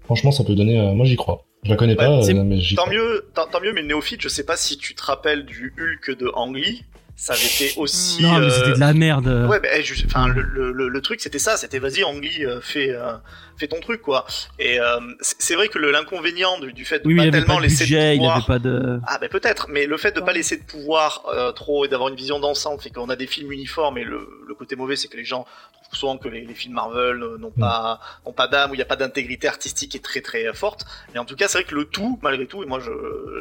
franchement, 0.06 0.32
ça 0.32 0.46
peut 0.46 0.56
donner. 0.56 0.80
moi, 0.94 1.06
j'y 1.06 1.18
crois. 1.18 1.44
Je 1.64 1.70
la 1.72 1.76
connais 1.76 1.98
Ouais, 2.00 2.06
pas, 2.06 2.22
mais 2.46 2.60
j'y 2.62 2.76
Tant 2.76 2.84
crois. 2.84 2.94
mieux, 2.94 3.26
tant, 3.34 3.48
tant 3.52 3.60
mieux, 3.60 3.74
mais 3.74 3.82
le 3.82 3.88
néophyte, 3.88 4.22
je 4.22 4.30
sais 4.30 4.46
pas 4.46 4.56
si 4.56 4.78
tu 4.78 4.96
te 4.96 5.04
rappelles 5.04 5.44
du 5.46 5.74
Hulk 5.78 6.18
de 6.18 6.32
Ang 6.36 6.56
Lee. 6.56 6.84
Ça 7.20 7.34
avait 7.34 7.46
été 7.48 7.74
aussi. 7.78 8.22
non, 8.22 8.38
mais 8.40 8.46
euh, 8.46 8.50
c'était 8.52 8.74
de 8.74 8.80
la 8.80 8.94
merde. 8.94 9.48
Ouais, 9.50 9.60
mais 9.60 9.82
je- 9.82 10.06
enfin, 10.06 10.28
le, 10.28 10.40
le, 10.44 10.72
le, 10.72 10.88
le 10.88 11.02
truc 11.02 11.20
c'était 11.20 11.40
ça, 11.40 11.58
c'était 11.58 11.80
vas-y, 11.80 12.04
Ang 12.04 12.22
Lee, 12.22 12.46
euh, 12.46 12.62
fais, 12.62 12.92
euh, 12.92 13.14
fais 13.58 13.68
ton 13.68 13.80
truc, 13.80 14.04
quoi. 14.04 14.28
Et 14.60 14.80
euh, 14.80 15.00
c'est 15.22 15.56
vrai 15.56 15.68
que 15.68 15.80
le- 15.80 15.90
l'inconvénient 15.90 16.60
du, 16.60 16.74
du 16.74 16.86
fait 16.86 17.00
de 17.00 17.08
oui, 17.08 17.16
pas 17.16 17.24
il 17.24 17.28
avait 17.30 17.40
tellement 17.40 17.56
pas 17.56 17.62
de 17.62 17.64
laisser 17.66 17.86
budget, 17.86 18.10
de 18.10 18.14
il 18.14 18.18
pouvoir. 18.20 18.36
avait 18.38 18.46
pas 18.46 18.60
de. 18.60 19.00
Ah 19.08 19.18
ben 19.20 19.30
peut-être, 19.30 19.66
mais 19.68 19.88
le 19.88 19.98
fait 19.98 20.16
de 20.16 20.22
pas 20.22 20.32
laisser 20.32 20.58
de 20.58 20.64
pouvoir 20.64 21.24
euh, 21.34 21.52
trop 21.54 21.86
et 21.86 21.88
d'avoir 21.88 22.10
une 22.10 22.16
vision 22.16 22.40
d'ensemble 22.40 22.80
fait 22.84 22.92
qu'on 22.92 23.10
a 23.10 23.16
des 23.16 23.26
films 23.28 23.52
uniformes 23.52 23.98
et 23.98 24.04
le, 24.04 24.30
le 24.48 24.54
côté 24.54 24.76
mauvais 24.76 24.96
c'est 24.96 25.08
que 25.08 25.18
les 25.18 25.26
gens 25.26 25.48
souvent 25.92 26.18
que 26.18 26.28
les, 26.28 26.42
les 26.46 26.54
films 26.54 26.74
Marvel 26.76 27.22
euh, 27.24 27.38
n'ont 27.38 27.52
pas 27.52 28.00
n'ont 28.26 28.34
pas 28.34 28.48
d'âme 28.48 28.72
ou 28.72 28.74
il 28.74 28.78
n'y 28.78 28.84
a 28.84 28.86
pas 28.86 28.96
d'intégrité 28.96 29.48
artistique 29.48 29.92
qui 29.92 29.98
est 29.98 30.02
très 30.04 30.22
très 30.22 30.54
forte. 30.54 30.86
Mais 31.14 31.20
en 31.20 31.26
tout 31.26 31.36
cas 31.36 31.48
c'est 31.48 31.60
vrai 31.60 31.64
que 31.66 31.76
le 31.76 31.86
tout 31.86 32.20
malgré 32.22 32.48
tout 32.48 32.64
et 32.64 32.66
moi 32.66 32.80
je 32.80 32.92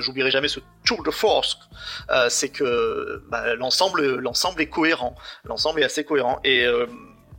j'oublierai 0.01 0.31
jamais 0.31 0.49
ce 0.49 0.61
tour 0.85 1.03
de 1.03 1.11
force 1.11 1.59
euh, 2.11 2.29
c'est 2.29 2.49
que 2.51 3.23
bah, 3.29 3.55
l'ensemble 3.57 4.17
l'ensemble 4.17 4.61
est 4.63 4.69
cohérent, 4.69 5.15
l'ensemble 5.45 5.81
est 5.81 5.85
assez 5.85 6.05
cohérent. 6.05 6.41
Et 6.45 6.65
euh, 6.67 6.87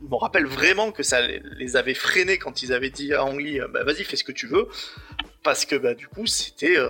je 0.00 0.06
me 0.08 0.14
rappelle 0.16 0.46
vraiment 0.46 0.92
que 0.92 1.02
ça 1.02 1.20
les- 1.26 1.42
les 1.56 1.76
avait 1.76 1.94
freinés 1.94 2.38
quand 2.38 2.62
ils 2.62 2.72
avaient 2.72 2.90
dit 2.90 3.12
à 3.14 3.24
Ang 3.24 3.38
Lee, 3.40 3.60
euh, 3.60 3.66
bah, 3.68 3.82
vas-y 3.84 4.04
fais 4.04 4.16
ce 4.16 4.24
que 4.24 4.32
tu 4.32 4.46
veux. 4.46 4.68
Parce 5.42 5.64
que 5.64 5.76
bah 5.76 5.94
du 5.94 6.08
coup 6.08 6.26
c'était 6.26 6.76
euh, 6.78 6.88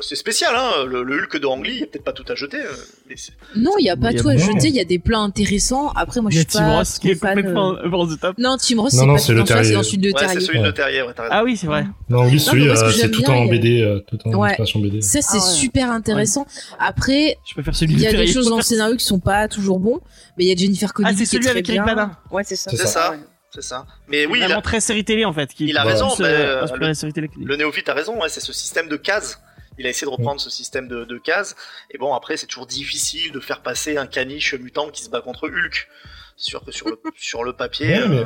c'est 0.00 0.14
spécial 0.16 0.54
hein 0.56 0.84
le, 0.86 1.02
le 1.02 1.16
Hulk 1.22 1.38
de 1.40 1.46
Ang 1.46 1.64
Lee 1.66 1.72
il 1.74 1.80
y 1.80 1.82
a 1.82 1.86
peut-être 1.86 2.04
pas 2.04 2.12
tout 2.12 2.24
à 2.28 2.34
jeter 2.36 2.58
euh, 2.58 2.70
mais 3.08 3.16
Non, 3.56 3.72
il 3.78 3.84
y 3.86 3.90
a 3.90 3.96
pas 3.96 4.12
Il 4.12 4.16
y 4.16 4.20
a 4.20 4.22
tout 4.22 4.28
à 4.28 4.36
jeter. 4.36 4.68
Il 4.68 4.74
y 4.76 4.80
a 4.80 4.84
des 4.84 4.98
plans 5.00 5.24
intéressants. 5.24 5.90
Après, 5.96 6.20
moi, 6.20 6.30
je 6.30 6.36
suis 6.38 6.46
Tim 6.46 6.60
pas 6.60 6.76
Ross 6.78 6.98
qui 7.00 7.10
est 7.10 7.14
fan, 7.16 7.34
complètement 7.34 7.74
euh, 7.74 8.06
the 8.16 8.20
top. 8.20 8.38
Non, 8.38 8.56
Tim 8.56 8.80
Ross, 8.80 8.92
Non, 8.94 9.00
c'est 9.00 9.06
non, 9.06 9.12
pas 9.14 9.18
c'est 9.18 9.32
le 9.34 9.44
terrier. 9.44 9.64
c'est 9.64 9.72
dans 9.74 9.82
celui 9.82 9.98
de 9.98 10.08
ouais 10.12 10.28
c'est 10.40 10.58
de. 10.62 10.70
Terrier 10.70 11.02
ouais. 11.02 11.12
Ah 11.30 11.42
oui, 11.44 11.56
c'est 11.56 11.66
vrai. 11.66 11.86
Non, 12.08 12.28
lui, 12.30 12.38
celui, 12.38 12.68
euh, 12.68 12.90
c'est 12.92 13.10
tout 13.10 13.24
en 13.28 13.46
BD, 13.46 13.82
euh, 13.82 14.00
tout 14.06 14.16
en 14.28 14.34
Ouais. 14.34 14.48
illustration 14.50 14.80
BD. 14.80 15.00
Ça, 15.02 15.20
c'est 15.22 15.38
Ah 15.38 15.40
super 15.40 15.90
intéressant. 15.90 16.46
Après, 16.78 17.36
il 17.80 18.00
y 18.00 18.02
de 18.04 18.06
a 18.08 18.12
des 18.12 18.26
choses 18.28 18.48
dans 18.48 18.56
le 18.58 18.62
scénario 18.62 18.96
qui 18.96 19.04
sont 19.04 19.18
pas 19.20 19.48
toujours 19.48 19.80
bons, 19.80 20.00
mais 20.38 20.44
il 20.44 20.48
y 20.48 20.52
a 20.52 20.56
Jennifer 20.56 20.92
Connelly 20.92 21.14
Ah, 21.14 21.18
c'est 21.18 21.26
celui 21.26 21.42
très 21.42 21.50
avec 21.50 21.68
Eric. 21.68 21.82
Bana. 21.84 22.20
Ouais, 22.30 22.44
c'est 22.44 22.56
ça. 22.56 22.70
C'est 22.70 22.86
ça 22.86 23.16
c'est 23.52 23.62
ça 23.64 23.84
mais 24.06 24.26
oui 24.26 24.40
il 24.44 24.52
a- 24.52 24.62
très 24.62 24.78
série 24.78 25.04
télé 25.04 25.24
en 25.24 25.32
fait. 25.32 25.48
Qui 25.52 25.66
il 25.66 25.76
a 25.76 25.82
raison, 25.82 26.06
euh, 26.20 26.62
euh, 26.62 26.66
le- 26.78 27.56
néophyte 27.56 27.88
a 27.88 27.94
raison 27.94 28.16
ouais 28.22 28.28
c'est 28.28 28.38
ce 28.38 28.52
système 28.52 28.88
de 28.88 28.94
cases 28.96 29.40
il 29.80 29.86
a 29.86 29.90
essayé 29.90 30.06
de 30.06 30.12
reprendre 30.12 30.40
ce 30.40 30.50
système 30.50 30.86
de, 30.86 31.04
de 31.04 31.18
cases 31.18 31.56
et 31.90 31.98
bon 31.98 32.14
après 32.14 32.36
c'est 32.36 32.46
toujours 32.46 32.66
difficile 32.66 33.32
de 33.32 33.40
faire 33.40 33.60
passer 33.62 33.96
un 33.96 34.06
caniche 34.06 34.54
mutant 34.54 34.88
qui 34.90 35.02
se 35.02 35.10
bat 35.10 35.20
contre 35.20 35.48
Hulk 35.48 35.88
sur 36.36 36.62
sur 36.70 36.88
le 36.88 37.00
sur 37.16 37.42
le 37.44 37.52
papier 37.52 37.88
Ouais, 37.98 38.08
mais- 38.08 38.16
euh, 38.18 38.24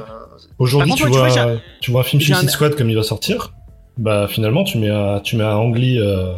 Aujourd'hui, 0.59 0.93
tu, 0.95 1.07
vois, 1.07 1.29
tu 1.31 1.39
vois, 1.41 1.57
tu 1.81 1.91
vois 1.91 2.01
un 2.03 2.05
film 2.05 2.21
j'ai 2.21 2.33
un- 2.33 2.37
Suicide 2.37 2.51
Squad 2.51 2.75
comme 2.75 2.91
il 2.91 2.97
va 2.97 3.03
sortir, 3.03 3.53
bah 3.97 4.27
finalement, 4.29 4.65
tu 4.65 4.79
mets 4.79 4.91
à, 4.91 5.21
tu 5.25 5.37
mets 5.37 5.45
à 5.45 5.57
Ang 5.59 5.75
Lee, 5.77 5.99
euh, 5.99 6.33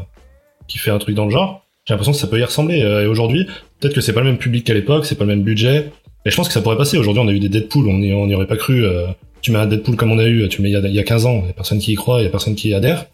qui 0.68 0.78
fait 0.78 0.90
un 0.90 0.98
truc 0.98 1.14
dans 1.14 1.24
le 1.24 1.30
genre, 1.30 1.66
j'ai 1.84 1.94
l'impression 1.94 2.12
que 2.12 2.18
ça 2.18 2.26
peut 2.26 2.38
y 2.38 2.44
ressembler. 2.44 2.82
Euh, 2.82 3.04
et 3.04 3.06
aujourd'hui, 3.06 3.46
peut-être 3.80 3.94
que 3.94 4.00
c'est 4.00 4.12
pas 4.12 4.20
le 4.20 4.26
même 4.26 4.38
public 4.38 4.64
qu'à 4.66 4.74
l'époque, 4.74 5.06
c'est 5.06 5.14
pas 5.16 5.24
le 5.24 5.30
même 5.30 5.42
budget. 5.42 5.92
Et 6.24 6.30
je 6.30 6.36
pense 6.36 6.48
que 6.48 6.54
ça 6.54 6.60
pourrait 6.60 6.76
passer. 6.76 6.98
Aujourd'hui, 6.98 7.22
on 7.24 7.28
a 7.28 7.32
eu 7.32 7.38
des 7.38 7.48
Deadpool, 7.48 7.88
on 7.88 7.98
n'y 7.98 8.12
on 8.12 8.26
y 8.28 8.34
aurait 8.34 8.48
pas 8.48 8.56
cru. 8.56 8.84
euh, 8.84 9.06
tu 9.42 9.52
mets 9.52 9.58
un 9.58 9.66
Deadpool 9.66 9.94
comme 9.96 10.10
on 10.10 10.18
a 10.18 10.24
eu, 10.26 10.48
tu 10.48 10.60
mets 10.60 10.70
il 10.70 10.72
y 10.72 10.76
a, 10.76 10.80
il 10.80 10.94
y 10.94 10.98
a 10.98 11.04
15 11.04 11.24
ans, 11.26 11.40
il 11.44 11.46
y 11.46 11.50
a 11.50 11.52
personne 11.52 11.78
qui 11.78 11.92
y 11.92 11.94
croit, 11.94 12.20
il 12.20 12.24
y 12.24 12.26
a 12.26 12.30
personne 12.30 12.56
qui 12.56 12.70
y 12.70 12.74
adhère. 12.74 13.06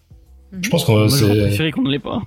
Je 0.60 0.68
pense 0.68 0.84
qu'on 0.84 1.08
c'est. 1.08 1.26
préféré 1.26 1.70
qu'on 1.72 1.82
ne 1.82 1.90
l'ait 1.90 1.98
pas. 1.98 2.20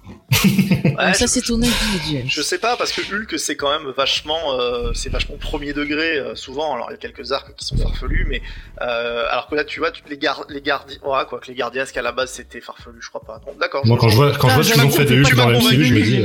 Ouais, 0.44 1.14
ça, 1.14 1.28
c'est 1.28 1.42
ton 1.42 1.62
avis, 1.62 1.72
James. 2.12 2.24
Je 2.28 2.42
sais 2.42 2.58
pas 2.58 2.76
parce 2.76 2.92
que 2.92 3.02
Hulk 3.02 3.38
c'est 3.38 3.56
quand 3.56 3.70
même 3.70 3.92
vachement 3.96 4.60
euh, 4.60 4.92
c'est 4.94 5.10
vachement 5.12 5.36
premier 5.38 5.74
degré 5.74 6.18
euh, 6.18 6.36
souvent 6.36 6.74
alors 6.74 6.88
il 6.90 6.94
y 6.94 6.96
a 6.96 6.98
quelques 6.98 7.32
arcs 7.32 7.54
qui 7.56 7.66
sont 7.66 7.78
farfelus 7.78 8.26
mais 8.30 8.42
euh, 8.82 9.26
alors 9.30 9.48
que 9.48 9.56
là 9.56 9.64
tu 9.64 9.80
vois 9.80 9.92
tu- 9.92 10.02
les 10.10 10.18
gar 10.18 10.46
les 10.50 10.62
gardiens 10.62 10.98
ouais 11.04 11.24
quoi 11.30 11.40
que 11.40 11.48
les 11.48 11.56
gardiens 11.56 11.86
qu'à 11.86 12.02
la 12.02 12.12
base 12.12 12.32
c'était 12.32 12.62
farfelu 12.62 12.98
je 13.00 13.10
crois 13.10 13.22
pas 13.22 13.40
d'accord 13.60 13.86
Moi, 13.86 13.98
quand 14.00 14.10
je 14.10 14.16
vois, 14.16 14.32
quand 14.36 14.50
je 14.50 14.56
vois 14.56 14.64
ce 14.64 14.74
qu'ils 14.74 14.82
ont 14.84 14.90
fait 14.92 15.06
de 15.06 15.22
Hulk 15.22 15.36
dans 15.36 15.50
la 15.50 15.60
MCU, 15.60 15.84
je 15.86 15.94
me 15.94 16.02
dis, 16.02 16.18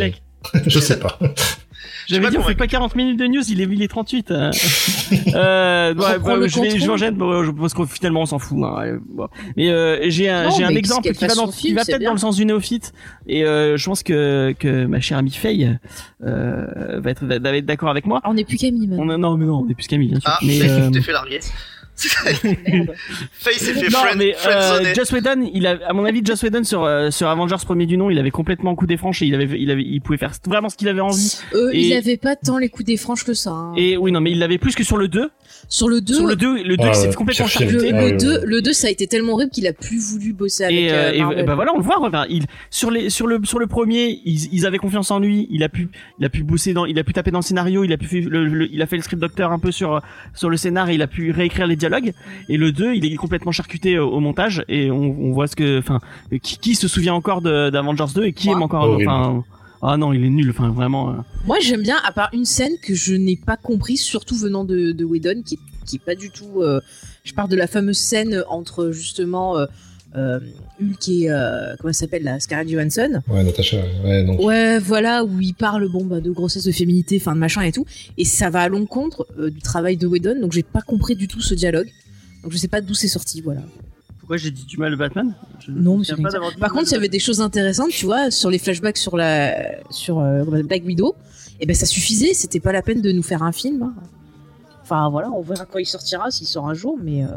euh, 0.55 0.61
je 0.66 0.78
sais 0.80 0.98
pas. 0.98 1.18
J'avais 2.07 2.31
dit 2.31 2.39
on 2.39 2.43
fait 2.43 2.55
pas 2.55 2.66
40 2.66 2.97
minutes 2.97 3.18
de 3.18 3.26
news, 3.26 3.43
il 3.49 3.61
est, 3.61 3.64
il 3.70 3.83
est 3.83 3.89
38. 3.89 4.31
euh. 4.33 4.51
euh, 5.35 5.95
bah, 5.95 6.16
je 6.47 6.61
vais, 6.61 6.78
je 6.78 6.87
m'enchaîne, 6.87 7.16
je 7.18 7.51
pense 7.51 7.74
qu'on 7.74 7.87
finalement 7.87 8.22
on 8.22 8.26
s'en 8.26 8.39
fout. 8.39 8.59
Hein. 8.62 8.99
Mais 9.57 9.70
euh, 9.70 9.99
j'ai 10.09 10.28
un, 10.28 10.45
Non, 10.45 10.51
j'ai 10.51 10.64
un 10.64 10.68
mais 10.68 10.76
exemple 10.76 11.11
qui 11.12 11.26
va, 11.26 11.35
dans, 11.35 11.49
qui 11.49 11.74
peut-être 11.74 11.99
bien. 11.99 12.09
dans 12.09 12.14
le 12.14 12.18
sens 12.18 12.37
du 12.37 12.45
néophyte. 12.45 12.93
Et 13.26 13.45
euh, 13.45 13.76
je 13.76 13.85
pense 13.85 14.03
que 14.03 14.55
que 14.59 14.87
ma 14.87 15.01
chère 15.01 15.18
amie 15.18 15.31
Faye 15.31 15.78
euh, 16.24 17.01
va 17.01 17.11
être 17.11 17.24
va 17.24 17.57
être 17.57 17.66
d'accord 17.66 17.91
avec 17.91 18.07
moi. 18.07 18.20
Ah, 18.24 18.31
on 18.31 18.35
n'est 18.35 18.45
plus 18.45 18.57
Camille, 18.57 18.89
On 18.93 19.05
maintenant. 19.05 19.14
a, 19.14 19.18
non 19.18 19.37
mais 19.37 19.47
non, 19.47 19.64
on 19.66 19.68
est 19.70 19.74
plus 19.74 19.87
Camille 19.87 20.09
bien 20.09 20.20
sûr. 20.20 20.31
ah 20.33 20.39
mais, 20.43 20.59
Faye, 20.59 20.70
euh, 20.70 20.87
tu 20.87 20.93
t'es 20.93 21.01
fait 21.03 21.12
larguer 21.12 21.41
Faye 23.32 23.59
s'est 23.59 23.74
fait 23.74 23.88
non, 23.90 23.98
friend, 23.98 24.18
mais 24.18 24.34
euh. 24.46 24.94
Joss 24.94 25.12
Whedon, 25.12 25.48
il 25.53 25.66
a, 25.66 25.78
à 25.86 25.92
mon 25.92 26.05
avis, 26.05 26.20
Joss 26.24 26.42
Whedon 26.42 26.64
sur 26.64 26.84
euh, 26.84 27.11
sur 27.11 27.28
Avengers 27.28 27.57
premier 27.64 27.86
du 27.86 27.96
nom, 27.96 28.11
il 28.11 28.18
avait 28.18 28.30
complètement 28.30 28.74
coupé 28.74 28.96
franche 28.96 29.22
et 29.22 29.26
il 29.26 29.34
avait, 29.34 29.61
il 29.61 29.70
avait, 29.70 29.82
il 29.82 30.01
pouvait 30.01 30.18
faire 30.18 30.32
vraiment 30.46 30.68
ce 30.68 30.76
qu'il 30.76 30.88
avait 30.88 31.01
envie. 31.01 31.38
Euh, 31.55 31.70
Et- 31.72 31.86
Il 31.88 31.92
avait 31.94 32.16
pas 32.16 32.36
tant 32.36 32.59
les 32.59 32.68
coups 32.68 32.86
des 32.86 32.96
franches 32.96 33.24
que 33.24 33.34
ça. 33.34 33.51
hein. 33.51 33.72
Et 33.76 33.96
oui, 33.96 34.12
non, 34.12 34.20
mais 34.20 34.30
il 34.32 34.38
l'avait 34.38 34.59
plus 34.59 34.74
que 34.74 34.84
sur 34.84 34.96
le 34.96 35.09
2 35.09 35.30
Sur 35.69 35.89
le 35.89 36.01
2, 36.01 36.15
Sur 36.15 36.27
le 36.27 36.37
2, 36.37 36.63
le 36.65 36.77
2 36.77 36.83
Ah, 36.85 36.89
il 36.89 36.95
s'est 36.95 37.13
complètement 37.15 37.47
charcuté. 37.47 37.91
le, 37.91 37.97
Ah, 37.97 38.01
le 38.01 38.07
oui, 38.13 38.17
2, 38.19 38.33
oui. 38.39 38.45
le 38.45 38.63
2, 38.63 38.73
ça 38.73 38.89
a 38.89 38.91
été 38.91 39.07
tellement 39.07 39.35
horrible 39.35 39.51
qu'il 39.51 39.67
a 39.67 39.73
plus 39.73 39.99
voulu 39.99 40.33
bosser 40.33 40.65
avec 40.65 40.77
et, 40.77 40.91
euh, 40.93 41.13
euh, 41.13 41.37
et, 41.39 41.43
bah 41.45 41.55
voilà, 41.55 41.73
on 41.75 41.79
le 41.79 41.85
voit. 41.85 42.01
Enfin, 42.01 42.25
il 42.29 42.47
sur 42.71 42.91
les 42.91 43.09
sur 43.11 43.27
le 43.27 43.41
sur 43.45 43.59
le 43.59 43.67
premier, 43.67 44.21
ils, 44.25 44.53
ils 44.53 44.67
avaient 44.67 44.79
confiance 44.79 45.11
en 45.11 45.19
lui. 45.21 45.47
Il 45.51 45.63
a 45.63 45.69
pu 45.69 45.89
il 46.19 46.25
a 46.25 46.29
pu 46.29 46.43
bosser 46.43 46.73
dans, 46.73 46.87
il 46.87 46.99
a 46.99 47.05
pu 47.05 47.13
taper 47.13 47.31
dans 47.31 47.39
le 47.39 47.45
scénario. 47.45 47.85
Il 47.85 47.93
a 47.93 47.97
pu 47.99 48.07
fait 48.07 48.21
le, 48.21 48.47
le- 48.47 48.69
il 48.73 48.83
a 48.83 48.87
fait 48.87 48.97
le 48.97 49.03
script 49.03 49.21
docteur 49.21 49.53
un 49.53 49.59
peu 49.59 49.71
sur 49.71 50.01
sur 50.35 50.51
le 50.51 50.57
scénar. 50.57 50.89
Et 50.91 50.95
il 50.95 51.03
a 51.03 51.07
pu 51.07 51.31
réécrire 51.31 51.67
les 51.67 51.77
dialogues. 51.77 52.13
Et 52.49 52.57
le 52.57 52.73
2, 52.73 52.95
il 52.95 53.05
est 53.05 53.17
complètement 53.17 53.53
charcuté 53.53 53.99
au, 53.99 54.09
au 54.09 54.21
montage. 54.21 54.65
Et 54.69 54.91
on, 54.91 54.97
on 55.21 55.33
voit 55.33 55.47
ce 55.47 55.57
que, 55.57 55.79
enfin, 55.79 56.01
qui, 56.43 56.59
qui 56.59 56.75
se 56.75 56.89
souvient 56.89 57.15
encore 57.15 57.43
d'Avengers 57.43 58.05
2 58.15 58.25
et 58.25 58.33
qui 58.33 58.49
aime 58.51 58.63
encore, 58.63 58.97
enfin. 58.97 59.45
Ah 59.83 59.97
non, 59.97 60.12
il 60.12 60.24
est 60.24 60.31
nul. 60.31 60.51
Enfin, 60.51 60.70
vraiment. 60.70 61.11
euh. 61.11 61.14
Moi, 61.47 61.59
j'aime 61.61 61.83
bien, 61.83 61.97
à 62.05 62.12
part 62.12 62.31
une 62.33 62.45
scène 62.45 62.72
que 62.83 62.95
je 62.95 63.14
n'ai 63.14 63.37
pas 63.37 63.57
compris, 63.57 63.97
surtout 63.97 64.37
venant 64.37 64.64
de, 64.64 64.93
de 64.93 65.05
Whedon, 65.05 65.43
qui, 65.45 65.59
qui 65.87 65.97
est 65.97 66.05
pas 66.05 66.14
du 66.14 66.31
tout. 66.31 66.61
euh, 66.62 66.81
je 67.24 67.33
parle 67.35 67.49
de 67.49 67.57
la 67.57 67.66
fameuse 67.66 67.99
scène 67.99 68.45
entre 68.49 68.91
justement 68.91 69.59
euh, 69.59 69.66
euh, 70.16 70.41
Hulk 70.81 71.09
et 71.09 71.31
euh, 71.31 71.74
comment 71.78 71.91
elle 71.91 71.95
s'appelle 71.95 72.22
la 72.24 72.41
Scarlett 72.41 72.68
Johansson. 72.68 73.22
Ouais, 73.28 73.45
Natacha, 73.45 73.76
ouais, 74.05 74.24
donc. 74.24 74.41
Ouais, 74.41 74.78
voilà 74.78 75.24
où 75.24 75.41
il 75.41 75.55
parle 75.55 75.89
bon 75.91 76.05
bah 76.05 76.20
de 76.20 76.31
grossesse, 76.31 76.64
de 76.64 76.72
féminité, 76.72 77.18
fin 77.18 77.35
de 77.35 77.39
machin 77.39 77.62
et 77.62 77.72
tout, 77.72 77.85
et 78.18 78.24
ça 78.24 78.51
va 78.51 78.62
à 78.62 78.68
l'encontre 78.68 79.26
euh, 79.39 79.51
du 79.51 79.61
travail 79.61 79.97
de 79.97 80.07
Whedon, 80.07 80.41
donc 80.41 80.53
j'ai 80.53 80.62
pas 80.62 80.81
compris 80.83 81.14
du 81.14 81.28
tout 81.28 81.41
ce 81.41 81.55
dialogue. 81.55 81.89
Donc 82.43 82.53
je 82.53 82.57
sais 82.57 82.68
pas 82.68 82.81
d'où 82.81 82.95
c'est 82.95 83.07
sorti, 83.09 83.41
voilà. 83.43 83.61
Pourquoi 84.31 84.45
j'ai 84.45 84.53
dit 84.53 84.64
du 84.64 84.76
mal 84.76 84.93
de 84.93 84.97
Batman 84.97 85.35
Je 85.59 85.72
Non, 85.72 85.99
mais 85.99 86.05
pas 86.22 86.31
Par 86.31 86.41
mal 86.61 86.70
contre, 86.70 86.85
il 86.87 86.93
y 86.93 86.95
avait 86.95 87.09
des 87.09 87.18
choses 87.18 87.41
intéressantes, 87.41 87.89
tu 87.91 88.05
vois, 88.07 88.31
sur 88.31 88.49
les 88.49 88.61
flashbacks 88.61 88.97
sur 88.97 89.16
la 89.16 89.57
sur 89.91 90.20
euh, 90.20 90.45
Black 90.62 90.85
Widow. 90.87 91.16
Et 91.59 91.66
ben 91.66 91.74
ça 91.74 91.85
suffisait, 91.85 92.33
c'était 92.33 92.61
pas 92.61 92.70
la 92.70 92.81
peine 92.81 93.01
de 93.03 93.11
nous 93.11 93.24
faire 93.24 93.43
un 93.43 93.51
film. 93.51 93.83
hein. 93.83 93.93
Enfin 94.83 95.11
voilà, 95.11 95.33
on 95.33 95.41
verra 95.43 95.66
quand 95.66 95.81
il 95.81 95.85
sortira, 95.85 96.31
s'il 96.31 96.47
sort 96.47 96.68
un 96.68 96.74
jour, 96.74 96.97
mais 97.03 97.24
euh, 97.24 97.28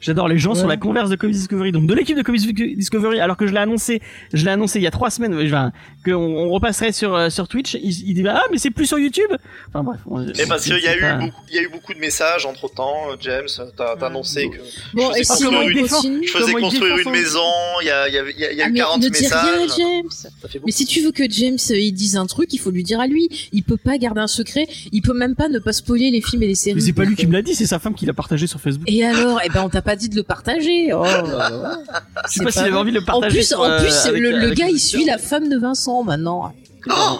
J'adore 0.00 0.28
les 0.28 0.38
gens 0.38 0.54
sur 0.54 0.66
la 0.66 0.76
converse 0.76 1.10
de 1.10 1.16
Comics 1.16 1.36
Discovery, 1.36 1.72
donc 1.72 1.86
de 1.86 1.94
l'équipe 1.94 2.16
de 2.16 2.22
Comics 2.22 2.54
Discovery, 2.76 3.20
alors 3.20 3.36
que 3.36 3.46
je 3.46 3.52
l'ai 3.52 3.58
annoncé, 3.58 4.00
je 4.32 4.44
l'ai 4.44 4.50
annoncé 4.50 4.78
il 4.78 4.82
y 4.82 4.86
a 4.86 4.90
trois 4.90 5.10
semaines, 5.10 5.34
enfin, 5.34 5.72
qu'on 6.04 6.14
on 6.14 6.48
repasserait 6.48 6.92
sur 6.92 7.14
euh, 7.14 7.28
sur 7.30 7.48
Twitch. 7.48 7.74
Il, 7.74 8.08
il 8.08 8.14
dit 8.14 8.24
ah 8.28 8.42
mais 8.50 8.58
c'est 8.58 8.70
plus 8.70 8.86
sur 8.86 8.98
YouTube. 8.98 9.30
Enfin 9.68 9.82
bref. 9.84 10.00
on- 10.06 10.26
Et 10.26 10.46
parce 10.48 10.64
qu'il 10.64 10.78
y 10.78 10.86
a 10.88 10.96
eu 10.96 11.00
pas- 11.00 11.14
beaucoup, 11.16 11.42
il 11.50 11.54
y 11.54 11.58
a 11.58 11.62
eu 11.62 11.68
beaucoup 11.68 11.92
de 11.94 11.98
messages 11.98 12.46
entre 12.46 12.72
temps. 12.72 12.96
James, 13.20 13.46
t'as 13.76 14.06
annoncé 14.06 14.48
que 14.48 14.56
bon. 14.94 15.10
Je 15.14 15.20
Et 15.20 15.24
sais 15.24 15.28
pas 15.28 15.36
sinon, 15.36 15.50
comment 15.50 15.62
on 15.64 15.68
il 15.68 15.74
défend. 15.74 15.96
continue. 15.96 16.26
je 16.26 16.32
faisais 16.32 16.52
construire 16.54 16.96
une 16.96 17.04
son- 17.04 17.10
maison. 17.10 17.40
Il 17.82 17.86
y 17.86 17.90
a, 17.90 18.08
il 18.08 18.14
y 18.14 18.18
il 18.36 18.40
y 18.40 18.44
a, 18.44 18.52
y 18.52 18.60
a 18.62 18.64
Ah, 18.64 18.68
eu 18.68 18.72
mais 18.72 18.78
40 18.78 19.02
ne 19.02 19.08
dis 19.08 19.18
rien, 19.26 19.58
messages. 19.60 19.76
James. 19.78 20.30
Mais 20.64 20.72
si 20.72 20.86
tu 20.86 21.00
veux 21.00 21.12
que 21.12 21.28
James 21.30 21.58
euh, 21.70 21.78
il 21.78 21.92
dise 21.92 22.16
un 22.16 22.26
truc, 22.26 22.52
il 22.54 22.58
faut 22.58 22.70
lui 22.70 22.82
dire 22.84 23.00
à 23.00 23.06
lui. 23.06 23.28
Il 23.52 23.62
peut 23.64 23.76
pas 23.76 23.98
garder 23.98 24.20
un 24.20 24.26
secret. 24.26 24.66
Il 24.92 25.02
peut 25.02 25.12
même 25.14 25.34
pas 25.36 25.48
ne 25.48 25.58
pas 25.58 25.72
spoiler 25.72 26.10
les 26.10 26.20
films 26.22 26.42
et 26.42 26.46
les 26.46 26.54
séries. 26.54 26.76
Mais 26.76 26.80
c'est 26.80 26.92
pas 26.92 27.04
lui 27.04 27.16
qui 27.16 27.26
me 27.26 27.32
l'a 27.32 27.42
dit, 27.42 27.54
c'est 27.54 27.66
sa 27.66 27.78
femme 27.78 27.94
qui 27.94 28.06
l'a 28.06 28.14
partagé 28.14 28.46
sur 28.46 28.60
Facebook. 28.60 28.88
Et 28.90 29.04
alors, 29.04 29.40
eh 29.44 29.48
ben 29.48 29.62
on 29.64 29.68
t'a 29.68 29.82
pas 29.90 29.96
dit 29.96 30.08
de 30.08 30.14
le 30.16 30.22
partager. 30.22 30.92
Oh, 30.92 31.04
Je 32.28 32.32
sais 32.32 32.44
pas 32.44 32.50
s'il 32.52 32.62
avait 32.62 32.76
envie 32.76 32.92
de 32.92 32.98
le 32.98 33.02
En 33.02 33.06
partager. 33.20 33.38
plus, 33.38 33.52
en 33.54 33.64
euh, 33.64 33.80
plus, 33.80 34.06
avec- 34.06 34.22
le, 34.22 34.30
le 34.30 34.36
avec 34.46 34.58
gars 34.58 34.68
il 34.68 34.78
suit 34.78 35.04
la 35.04 35.18
femme 35.18 35.48
de 35.48 35.58
Vincent 35.58 36.04
maintenant. 36.04 36.54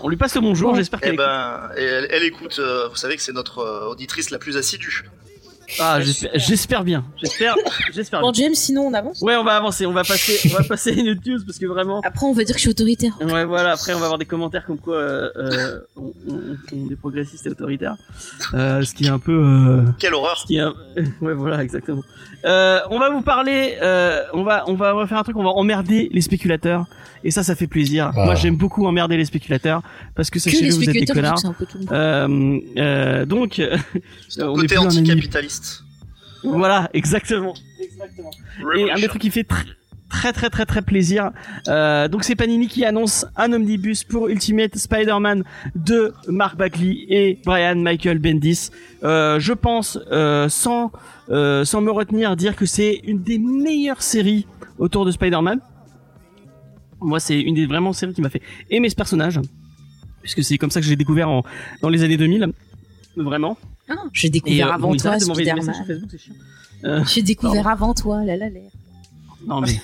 On 0.02 0.08
lui 0.08 0.16
passe 0.16 0.34
le 0.36 0.40
bonjour, 0.40 0.70
Bon. 0.70 0.76
j'espère 0.76 1.00
Eh 1.02 1.06
qu'elle 1.06 1.14
écoute. 1.14 1.26
ben, 1.26 1.60
elle, 1.76 2.06
elle 2.10 2.22
écoute. 2.22 2.56
euh, 2.60 2.88
vous 2.88 2.96
savez 2.96 3.16
que 3.16 3.22
c'est 3.22 3.32
notre 3.32 3.58
euh, 3.58 3.88
auditrice 3.90 4.30
la 4.30 4.38
plus 4.38 4.56
assidue. 4.56 5.04
Ah, 5.78 6.00
j'espère- 6.00 6.30
j'espère 6.34 6.84
bien. 6.84 7.04
J'espère, 7.16 7.54
j'espère 7.92 8.20
Bon 8.20 8.30
bien. 8.32 8.44
James, 8.46 8.54
sinon 8.54 8.82
on 8.86 8.94
avance. 8.94 9.20
Ouais, 9.22 9.36
on 9.36 9.44
va 9.44 9.56
avancer, 9.56 9.86
on 9.86 9.92
va 9.92 10.02
passer, 10.04 10.50
on 10.50 10.56
va 10.58 10.64
passer 10.68 10.90
à 10.90 10.94
une 10.94 11.10
autre 11.10 11.20
news 11.26 11.38
parce 11.46 11.58
que 11.58 11.66
vraiment. 11.66 12.00
Après 12.04 12.26
on 12.26 12.32
va 12.32 12.42
dire 12.44 12.54
que 12.54 12.58
je 12.58 12.62
suis 12.62 12.70
autoritaire. 12.70 13.12
Ouais, 13.20 13.44
voilà. 13.44 13.72
Après, 13.72 13.94
on 13.94 13.98
va 13.98 14.04
avoir 14.06 14.18
des 14.18 14.24
commentaires 14.24 14.64
comme 14.66 14.78
quoi 14.78 14.96
euh, 14.96 15.30
euh, 15.36 15.80
on, 15.96 16.12
on- 16.28 16.56
on 16.72 16.76
est 16.86 16.88
des 16.88 16.96
progressistes 16.96 17.46
et 17.46 17.50
autoritaires, 17.50 17.96
euh, 18.54 18.82
ce 18.82 18.94
qui 18.94 19.04
est 19.04 19.10
un 19.10 19.18
peu. 19.18 19.32
Euh, 19.32 19.82
Quelle 19.98 20.14
horreur. 20.14 20.38
ce 20.38 20.46
qui 20.46 20.56
est 20.56 20.60
un- 20.60 20.74
Ouais, 21.20 21.34
voilà, 21.34 21.62
exactement. 21.62 22.02
Euh, 22.44 22.80
on 22.90 22.98
va 22.98 23.10
vous 23.10 23.22
parler. 23.22 23.76
Euh, 23.82 24.22
on 24.32 24.42
va, 24.42 24.64
on 24.66 24.74
va 24.74 24.92
refaire 24.92 25.18
un 25.18 25.22
truc. 25.22 25.36
On 25.36 25.42
va 25.44 25.50
emmerder 25.50 26.08
les 26.12 26.20
spéculateurs. 26.22 26.86
Et 27.24 27.30
ça, 27.30 27.42
ça 27.42 27.54
fait 27.54 27.66
plaisir. 27.66 28.12
Ah. 28.16 28.24
Moi, 28.24 28.34
j'aime 28.34 28.56
beaucoup 28.56 28.86
emmerder 28.86 29.16
les 29.16 29.24
spéculateurs 29.24 29.82
parce 30.14 30.30
que 30.30 30.38
sachez-le, 30.38 30.74
vous 30.74 30.88
êtes 30.88 30.94
des 30.96 31.06
connards. 31.06 31.42
Euh, 31.92 32.58
euh, 32.78 33.26
donc, 33.26 33.60
on 34.38 34.42
est 34.42 34.54
côté 34.54 34.66
plus 34.68 34.78
un 34.78 34.82
ennemi. 34.90 35.10
anticapitaliste. 35.10 35.84
Voilà, 36.42 36.88
exactement. 36.94 37.54
Exactement. 37.82 38.30
Et 38.76 38.90
un 38.90 38.96
des 38.96 39.08
trucs 39.08 39.20
qui 39.22 39.30
fait 39.30 39.42
tr- 39.48 39.66
très 40.08 40.32
très 40.32 40.48
très 40.50 40.64
très 40.64 40.80
plaisir. 40.82 41.30
Euh, 41.68 42.08
donc 42.08 42.24
c'est 42.24 42.34
Panini 42.34 42.66
qui 42.66 42.84
annonce 42.84 43.26
un 43.36 43.52
omnibus 43.52 44.04
pour 44.04 44.28
Ultimate 44.28 44.76
Spider-Man 44.76 45.44
de 45.74 46.14
Mark 46.28 46.56
Bagley 46.56 47.04
et 47.10 47.38
Brian 47.44 47.76
Michael 47.76 48.18
Bendis. 48.18 48.70
Euh, 49.04 49.38
je 49.38 49.52
pense 49.52 49.98
euh, 50.10 50.48
sans 50.48 50.90
euh, 51.30 51.64
sans 51.66 51.80
me 51.82 51.90
retenir 51.90 52.34
dire 52.36 52.56
que 52.56 52.64
c'est 52.66 53.00
une 53.04 53.22
des 53.22 53.38
meilleures 53.38 54.02
séries 54.02 54.46
autour 54.78 55.04
de 55.04 55.10
Spider-Man. 55.10 55.60
Moi 57.01 57.20
c'est 57.20 57.40
une 57.40 57.55
des 57.55 57.66
vraiment 57.66 57.92
séries 57.92 58.14
qui 58.14 58.20
m'a 58.22 58.30
fait 58.30 58.42
aimer 58.70 58.88
ce 58.90 58.94
personnage 58.96 59.40
puisque 60.22 60.44
c'est 60.44 60.59
comme 60.59 60.70
ça 60.70 60.80
que 60.80 60.86
j'ai 60.86 60.96
découvert 60.96 61.28
en, 61.28 61.42
dans 61.82 61.88
les 61.88 62.03
années 62.03 62.16
2000 62.16 62.53
vraiment. 63.16 63.57
Ah, 63.88 63.94
J'ai 64.12 64.28
Et 64.28 64.30
découvert 64.30 64.68
euh, 64.68 64.72
avant 64.72 64.90
bon, 64.90 64.96
toi 64.96 65.18
Spider-Man. 65.18 65.74
Euh, 66.84 67.05
J'ai 67.05 67.22
découvert 67.22 67.66
avant 67.68 67.92
toi, 67.92 68.24
la 68.24 68.36
la 68.36 68.48
la. 68.48 68.61
Non 69.46 69.61
mais 69.61 69.68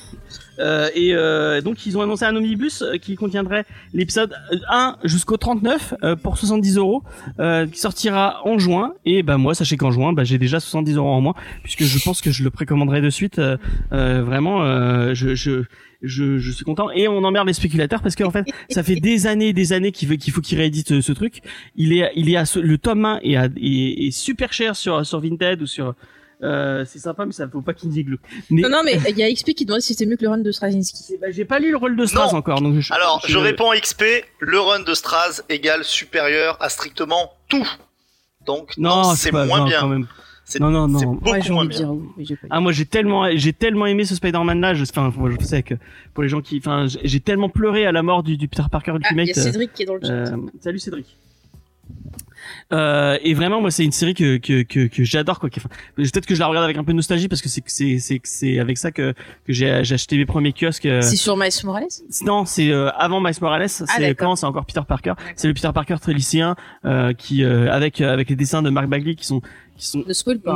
euh, 0.59 0.89
et 0.95 1.15
euh, 1.15 1.61
donc 1.61 1.87
ils 1.87 1.97
ont 1.99 2.03
annoncé 2.03 2.25
un 2.25 2.35
omnibus 2.37 2.83
euh, 2.83 2.97
qui 2.97 3.15
contiendrait 3.15 3.65
l'épisode 3.95 4.35
1 4.71 4.97
jusqu'au 5.05 5.37
39 5.37 5.95
euh, 6.03 6.17
pour 6.17 6.39
70 6.39 6.77
euros 6.77 7.03
euh, 7.41 7.67
qui 7.67 7.79
sortira 7.79 8.41
en 8.45 8.59
juin. 8.59 8.95
Et 9.05 9.23
bah 9.23 9.37
moi 9.39 9.55
sachez 9.55 9.77
qu'en 9.77 9.91
juin 9.91 10.13
bah, 10.13 10.25
j'ai 10.25 10.39
déjà 10.39 10.61
70 10.61 10.97
euros 10.97 11.09
en 11.11 11.21
moins 11.21 11.35
puisque 11.63 11.85
je 11.85 12.03
pense 12.03 12.21
que 12.21 12.31
je 12.31 12.43
le 12.45 12.51
précommanderai 12.51 13.01
de 13.01 13.11
suite 13.11 13.39
euh, 13.39 13.57
euh, 13.93 14.23
vraiment 14.23 14.63
euh, 14.65 15.15
je, 15.15 15.35
je 15.35 15.65
je, 16.03 16.37
je 16.39 16.53
suis 16.53 16.65
content. 16.65 16.91
Et 16.91 17.09
on 17.09 17.25
emmerde 17.25 17.47
les 17.47 17.55
spéculateurs 17.55 18.03
parce 18.03 18.15
qu'en 18.15 18.31
fait 18.31 18.45
ça 18.71 18.83
fait 18.83 18.97
des 18.97 19.27
années 19.27 19.53
des 19.53 19.73
années 19.73 19.93
qu'il 19.93 20.09
veut 20.09 20.17
qu'il 20.17 20.33
faut 20.33 20.41
qu'il 20.43 20.59
réédite 20.59 20.93
euh, 20.93 21.01
ce 21.03 21.13
truc. 21.13 21.41
Il 21.75 21.93
est 21.95 22.13
il 22.15 22.29
est 22.31 22.37
à 22.37 22.45
ce- 22.45 22.59
le 22.61 22.79
tome 22.79 23.05
1 23.05 23.21
est, 23.23 23.33
est, 23.35 24.07
est 24.07 24.11
super 24.11 24.53
cher 24.53 24.77
sur 24.77 25.05
sur 25.07 25.21
Vinted 25.21 25.63
ou 25.63 25.67
sur 25.67 25.95
euh, 26.43 26.84
c'est 26.84 26.99
sympa 26.99 27.24
mais 27.24 27.32
ça 27.32 27.49
faut 27.49 27.62
pas 27.62 27.72
qu'il 27.74 27.89
digue 27.89 28.11
mais 28.51 28.62
Non, 28.62 28.68
non, 28.68 28.80
mais 28.84 28.99
il 29.09 29.16
y 29.16 29.22
a 29.22 29.32
XP 29.32 29.55
qui 29.55 29.64
demande 29.64 29.80
si 29.80 29.95
c'était 29.95 30.05
mieux 30.11 30.16
que 30.16 30.22
le 30.24 30.28
run 30.30 30.39
de 30.39 30.51
Straczynski. 30.53 31.14
eh 31.14 31.18
ben, 31.18 31.32
j'ai 31.32 31.45
pas 31.47 31.59
lu 31.59 31.70
le 31.70 31.76
rôle 31.78 31.97
de 31.97 32.05
Stras 32.07 32.30
Non. 32.32 32.39
encore, 32.39 32.61
donc 32.61 32.78
je, 32.80 32.93
Alors, 32.93 33.22
je 33.26 33.32
je- 33.32 33.39
réponds 33.39 33.70
XP. 33.72 34.05
Le 34.41 34.61
run 34.61 34.80
de 34.80 34.93
Straz 34.95 35.41
égale 35.49 35.82
supérieur 35.84 36.57
à 36.61 36.68
strictement 36.68 37.32
tout. 37.49 37.66
Donc, 38.45 38.76
non, 38.76 38.97
Non, 39.03 39.14
c'est 39.14 39.32
moins 39.32 39.47
non, 39.61 39.64
bien. 39.64 39.80
Quand 39.80 39.89
même. 39.89 40.07
C'est 40.45 40.61
Non, 40.61 40.70
non, 40.70 40.87
non. 40.87 41.01
beaucoup 41.14 41.30
Ouais, 41.30 41.41
moins 41.51 41.64
bien. 41.64 41.78
dire 41.78 41.91
oui, 42.16 42.28
Ah 42.51 42.61
moi 42.61 42.70
j'ai 42.70 42.87
tellement 42.87 43.28
j'ai 43.34 43.53
tellement 43.53 43.87
aimé 43.87 44.05
ce 44.05 44.14
Spider-Man 44.14 44.61
là, 44.61 44.74
je, 44.74 44.84
enfin 44.84 45.12
moi, 45.16 45.28
je 45.37 45.45
sais 45.45 45.64
que 45.64 45.74
pour 46.14 46.22
les 46.22 46.28
gens 46.28 46.41
qui, 46.41 46.59
enfin 46.59 46.87
j'ai- 47.03 47.18
tellement 47.18 47.49
pleuré 47.49 47.84
à 47.84 47.91
la 47.91 48.05
mort 48.05 48.22
du, 48.22 48.37
du 48.37 48.47
Peter 48.47 48.62
Parker 48.70 48.93
Ah, 48.95 48.99
il 49.11 49.16
y 49.16 49.20
Ultimate. 49.22 49.39
a 49.39 49.43
Cédric 49.43 49.72
qui 49.72 49.82
est 49.82 49.87
dans 49.87 49.95
le 49.95 50.01
chat. 50.03 50.12
euh, 50.12 50.37
salut 50.61 50.78
Cédric. 50.78 51.16
Euh, 52.73 53.17
et 53.23 53.35
vraiment, 53.35 53.61
moi, 53.61 53.71
c'est 53.71 53.85
une 53.85 53.93
série 53.93 54.14
que 54.14 54.39
que 54.39 54.62
que, 54.62 54.87
que 54.89 55.05
j'adore 55.05 55.39
quoi. 55.39 55.49
Enfin, 55.57 55.69
peut-être 55.95 56.27
que 56.27 56.35
je 56.35 56.41
la 56.41 56.47
regarde 56.49 56.64
avec 56.64 56.77
un 56.77 56.83
peu 56.85 56.93
de 56.93 56.97
nostalgie 56.97 57.29
parce 57.29 57.41
que 57.41 57.49
c'est 57.49 57.62
c'est 57.67 57.99
c'est 57.99 58.21
c'est 58.25 58.59
avec 58.59 58.77
ça 58.77 58.91
que 58.91 59.12
que 59.47 59.53
j'ai 59.53 59.85
j'ai 59.85 59.95
acheté 59.95 60.17
mes 60.17 60.27
premiers 60.27 60.53
kiosques. 60.53 60.87
euh, 60.87 61.01
C'est 61.01 61.17
sur 61.17 61.37
Miles 61.37 61.51
Morales? 61.64 61.85
non, 62.25 62.45
c'est 62.45 62.71
euh, 62.71 62.91
avant 62.97 63.21
Miles 63.21 63.35
Morales. 63.41 63.69
C'est 63.69 63.85
Ah, 63.89 64.01
d'accord. 64.01 64.29
quand 64.31 64.37
c'est 64.37 64.47
encore 64.47 64.67
Peter 64.67 64.81
Parker. 64.87 65.14
C'est 65.37 65.47
le 65.49 65.55
Peter 65.55 65.71
Parker 65.73 65.97
très 66.01 66.12
lycéen 66.12 66.57
euh, 66.85 67.12
qui 67.12 67.45
euh, 67.45 67.71
avec 67.73 68.01
avec 68.01 68.29
les 68.31 68.37
dessins 68.37 68.62
de 68.62 68.71
Mark 68.71 68.89
Bagley 68.89 69.14
qui 69.14 69.27
sont 69.27 69.41
qui 69.77 69.87
sont 69.87 70.03
hein. 70.47 70.55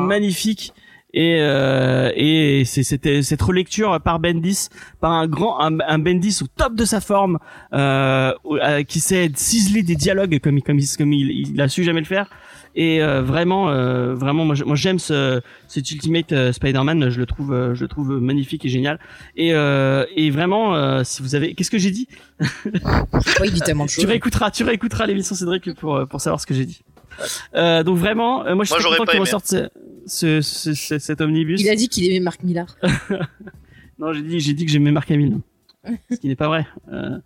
Et 1.13 1.39
euh, 1.41 2.13
et 2.15 2.65
c'est 2.65 2.85
c'était 2.85 3.23
cette 3.23 3.43
relecture 3.43 4.01
par 4.01 4.21
Bendis, 4.21 4.69
par 5.01 5.11
un 5.11 5.27
grand 5.27 5.59
un, 5.61 5.79
un 5.81 5.99
Bendis 5.99 6.39
au 6.43 6.47
top 6.47 6.75
de 6.77 6.85
sa 6.85 7.01
forme, 7.01 7.39
euh, 7.73 8.33
euh, 8.53 8.83
qui 8.85 9.01
sait 9.01 9.31
ciseler 9.35 9.83
des 9.83 9.97
dialogues 9.97 10.39
comme 10.39 10.59
il- 10.59 10.63
comme 10.63 10.79
comme 10.99 11.13
il, 11.13 11.49
il 11.51 11.61
a 11.61 11.69
su 11.69 11.83
jamais 11.83 12.01
le 12.01 12.07
faire. 12.07 12.31
Et 12.77 13.03
euh, 13.03 13.23
vraiment 13.23 13.71
euh, 13.71 14.15
vraiment 14.15 14.45
moi 14.45 14.55
j'aime 14.77 15.01
ce 15.01 15.41
cet 15.67 15.91
Ultimate 15.91 16.31
euh, 16.31 16.53
Spider-Man, 16.53 17.11
je 17.11 17.19
le 17.19 17.27
trouve 17.27 17.53
euh, 17.53 17.75
je 17.75 17.83
le 17.83 17.89
trouve 17.89 18.21
magnifique 18.21 18.65
et 18.65 18.69
génial. 18.69 19.01
Et 19.37 19.53
euh, 19.53 20.05
et 20.15 20.31
vraiment 20.31 20.77
euh, 20.77 21.03
si 21.03 21.23
vous 21.23 21.35
avez 21.35 21.55
qu'est-ce 21.55 21.73
que 21.73 21.79
j'ai 21.79 21.91
dit? 21.91 22.07
Ouais, 23.41 23.47
il 23.49 23.53
dit 23.53 23.61
tellement 23.61 23.87
de 23.87 23.91
tu 23.91 24.07
réécouteras, 24.07 24.51
tu 24.51 24.63
réécouteras 24.65 25.07
l'émission 25.07 25.35
Cédric 25.35 25.75
pour 25.75 26.07
pour 26.09 26.21
savoir 26.21 26.41
ce 26.41 26.47
que 26.47 26.55
j'ai 26.55 26.67
dit. 26.67 26.83
Euh, 27.55 27.83
donc 27.83 27.99
vraiment, 27.99 28.47
euh, 28.47 28.55
moi 28.55 28.65
je 28.65 28.71
suis 28.75 28.85
content 28.99 29.13
ce, 29.45 29.69
ce, 30.07 30.41
ce- 30.41 30.75
ce- 30.75 30.99
cet 30.99 31.21
omnibus. 31.21 31.61
Il 31.61 31.69
a 31.69 31.75
dit 31.77 31.89
qu'il 31.89 32.07
aimait 32.09 32.21
Mark 32.21 32.43
Millar. 32.43 32.77
Non, 33.99 34.13
j'ai 34.15 34.23
dit 34.23 34.41
j'ai 34.41 34.53
dit 34.55 34.65
que 34.65 34.73
j'aimais 34.73 34.93
Mark 34.93 35.11
Hamill, 35.11 35.39
ce 36.11 36.17
qui 36.17 36.29
n'est 36.29 36.37
pas 36.37 36.49
vrai. 36.49 36.67
Euh, 36.91 37.19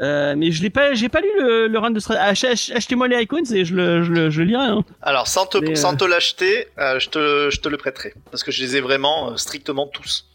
euh, 0.00 0.34
mais 0.36 0.50
je 0.50 0.62
l'ai 0.62 0.70
pas, 0.70 0.94
j'ai 0.94 1.08
pas 1.08 1.20
lu 1.20 1.28
le, 1.38 1.68
le 1.68 1.78
run 1.78 1.90
de 1.92 2.00
Stra- 2.00 2.16
Ach- 2.18 2.44
ach- 2.44 2.70
Achetez-moi 2.74 3.06
les 3.08 3.22
icons 3.22 3.44
et 3.52 3.64
je 3.64 3.74
le, 3.74 4.02
je 4.02 4.12
le, 4.12 4.30
je 4.30 4.40
le 4.42 4.46
lirai. 4.48 4.64
Hein. 4.64 4.84
Alors, 5.02 5.28
sans 5.28 5.46
te, 5.46 5.58
Mais, 5.58 5.70
euh, 5.70 5.74
sans 5.76 5.96
te 5.96 6.04
l'acheter, 6.04 6.66
euh, 6.78 6.98
je, 6.98 7.08
te, 7.08 7.50
je 7.52 7.60
te 7.60 7.68
le 7.68 7.76
prêterai. 7.76 8.14
Parce 8.32 8.42
que 8.42 8.50
je 8.50 8.62
les 8.62 8.76
ai 8.76 8.80
vraiment 8.80 9.30
euh, 9.32 9.36
strictement 9.36 9.86
tous. 9.86 10.26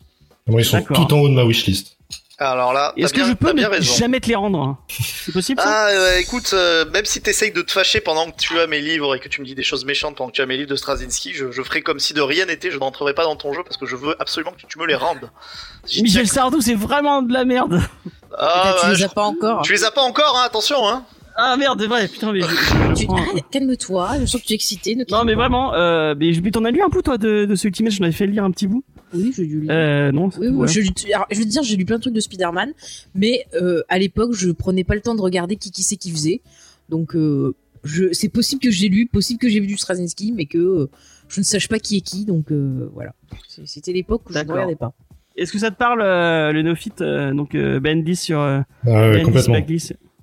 Ils 0.48 0.64
sont 0.66 0.82
tout 0.84 1.14
en 1.14 1.20
haut 1.20 1.30
de 1.30 1.34
ma 1.34 1.44
wishlist. 1.44 1.98
Alors 2.52 2.74
là, 2.74 2.94
Est-ce 2.98 3.14
que 3.14 3.24
je 3.26 3.34
peux 3.34 3.52
ne 3.54 3.82
jamais 3.82 4.20
te 4.20 4.28
les 4.28 4.36
rendre 4.36 4.60
hein? 4.62 4.78
C'est 4.90 5.32
possible 5.32 5.62
ça? 5.62 5.68
Ah, 5.70 5.88
euh, 5.92 6.18
écoute, 6.20 6.52
euh, 6.54 6.86
même 6.92 7.06
si 7.06 7.22
t'essayes 7.22 7.52
de 7.52 7.62
te 7.62 7.72
fâcher 7.72 8.02
pendant 8.02 8.30
que 8.30 8.38
tu 8.38 8.60
as 8.60 8.68
mes 8.68 8.80
livres 8.82 9.16
et 9.16 9.20
que 9.20 9.30
tu 9.30 9.42
me 9.42 9.46
dis 9.46 9.56
des 9.56 9.64
choses 9.64 9.86
méchantes 9.86 10.16
pendant 10.18 10.30
que 10.30 10.36
tu 10.36 10.42
as 10.42 10.46
mes 10.46 10.58
livres 10.58 10.70
de 10.70 10.76
Straczynski, 10.76 11.34
je, 11.34 11.52
je 11.52 11.62
ferai 11.64 11.82
comme 11.82 12.00
si 12.00 12.14
de 12.14 12.22
rien 12.22 12.46
n'était, 12.46 12.72
je 12.72 12.78
n'entrerai 12.78 13.14
pas 13.14 13.24
dans 13.24 13.36
ton 13.36 13.54
jeu 13.54 13.62
parce 13.64 13.78
que 13.78 13.86
je 13.86 13.96
veux 13.96 14.16
absolument 14.22 14.52
que 14.52 14.66
tu 14.68 14.78
me 14.80 14.86
les 14.86 14.96
rendes. 14.96 15.30
J'y 15.88 16.04
Michel 16.04 16.26
tiens. 16.26 16.34
Sardou, 16.34 16.62
c'est 16.62 16.76
vraiment 16.76 17.22
de 17.22 17.32
la 17.34 17.46
merde. 17.46 17.82
Ah, 18.38 18.76
tu 18.80 18.86
bah, 18.88 18.92
les 18.94 18.96
je- 19.00 19.06
as 19.06 19.10
pas 19.10 19.24
encore. 19.24 19.62
Tu 19.64 19.72
les 19.74 19.84
as 19.84 19.92
pas 19.92 20.02
encore, 20.04 20.38
hein, 20.38 20.46
attention, 20.46 20.88
hein. 20.88 21.06
Ah 21.36 21.58
merde, 21.58 21.80
c'est 21.82 21.88
vrai. 21.88 22.08
Putain, 22.08 22.32
mais 22.32 22.42
je, 22.42 23.42
calme-toi, 23.52 24.10
je 24.22 24.26
sens 24.28 24.42
que 24.42 24.46
tu 24.46 24.54
es 24.54 24.56
excité. 24.56 24.96
Ne 24.96 25.04
Non 25.10 25.24
mais 25.24 25.34
vraiment, 25.34 25.74
euh, 25.74 26.14
mais, 26.18 26.32
mais 26.44 26.52
t'en 26.52 26.64
as 26.64 26.72
lu 26.72 26.82
un 26.84 26.90
bout 26.90 27.02
toi 27.02 27.18
de, 27.18 27.46
de 27.46 27.56
ce 27.56 27.68
Ultimate, 27.68 27.92
je 27.94 28.02
m'avais 28.02 28.12
fait 28.14 28.28
lire 28.28 28.44
un 28.44 28.52
petit 28.52 28.68
bout. 28.68 28.84
Oui, 29.14 29.34
j'ai 29.36 29.46
dû 29.46 29.62
lire. 29.62 29.72
Euh, 29.72 30.12
non. 30.12 30.30
Oui, 30.40 30.48
oui, 30.50 30.68
je, 30.68 30.82
lis- 30.82 31.14
alors, 31.14 31.28
je 31.32 31.38
veux 31.38 31.44
te 31.46 31.50
dire, 31.50 31.64
j'ai 31.64 31.76
lu 31.76 31.86
plein 31.86 31.98
de 31.98 32.02
trucs 32.02 32.14
de 32.14 32.20
Spider-Man, 32.20 32.72
mais 33.16 33.46
euh, 33.62 33.84
à 33.90 34.00
l'époque, 34.00 34.32
je 34.34 34.50
prenais 34.52 34.84
pas 34.84 34.96
le 34.96 35.02
temps 35.02 35.16
de 35.16 35.22
regarder 35.22 35.56
qui 35.56 35.72
qui 35.72 35.84
c'est 35.84 35.96
qui 35.98 36.12
faisait. 36.12 36.42
Donc, 36.90 37.16
euh, 37.16 37.54
je, 37.84 38.12
c'est 38.14 38.30
possible 38.30 38.62
que 38.62 38.72
j'ai 38.72 38.90
lu, 38.90 39.06
possible 39.08 39.40
que 39.40 39.50
j'ai 39.50 39.60
vu 39.60 39.68
du 39.68 39.78
Straczynski, 39.78 40.32
mais 40.36 40.46
que 40.46 40.58
euh, 40.58 40.90
je 41.30 41.40
ne 41.40 41.46
sache 41.46 41.68
pas 41.68 41.80
qui 41.80 41.98
est 41.98 42.02
qui. 42.02 42.26
Donc, 42.26 42.52
euh, 42.52 42.90
voilà. 42.94 43.14
C'était 43.66 43.94
l'époque 43.94 44.30
où 44.30 44.34
je 44.34 44.40
ne 44.40 44.44
regardais 44.52 44.76
pas. 44.76 44.94
Est-ce 45.36 45.52
que 45.52 45.58
ça 45.60 45.72
te 45.72 45.78
parle 45.78 46.02
euh, 46.02 46.52
le 46.52 46.62
néophyte 46.62 47.02
euh, 47.02 47.34
donc 47.34 47.56
euh, 47.56 47.80
Bendis 47.80 48.16
sur 48.16 48.40
euh, 48.40 48.62
Ah 48.86 48.90
ouais, 49.10 49.12
Bendis 49.14 49.24
complètement. 49.24 49.56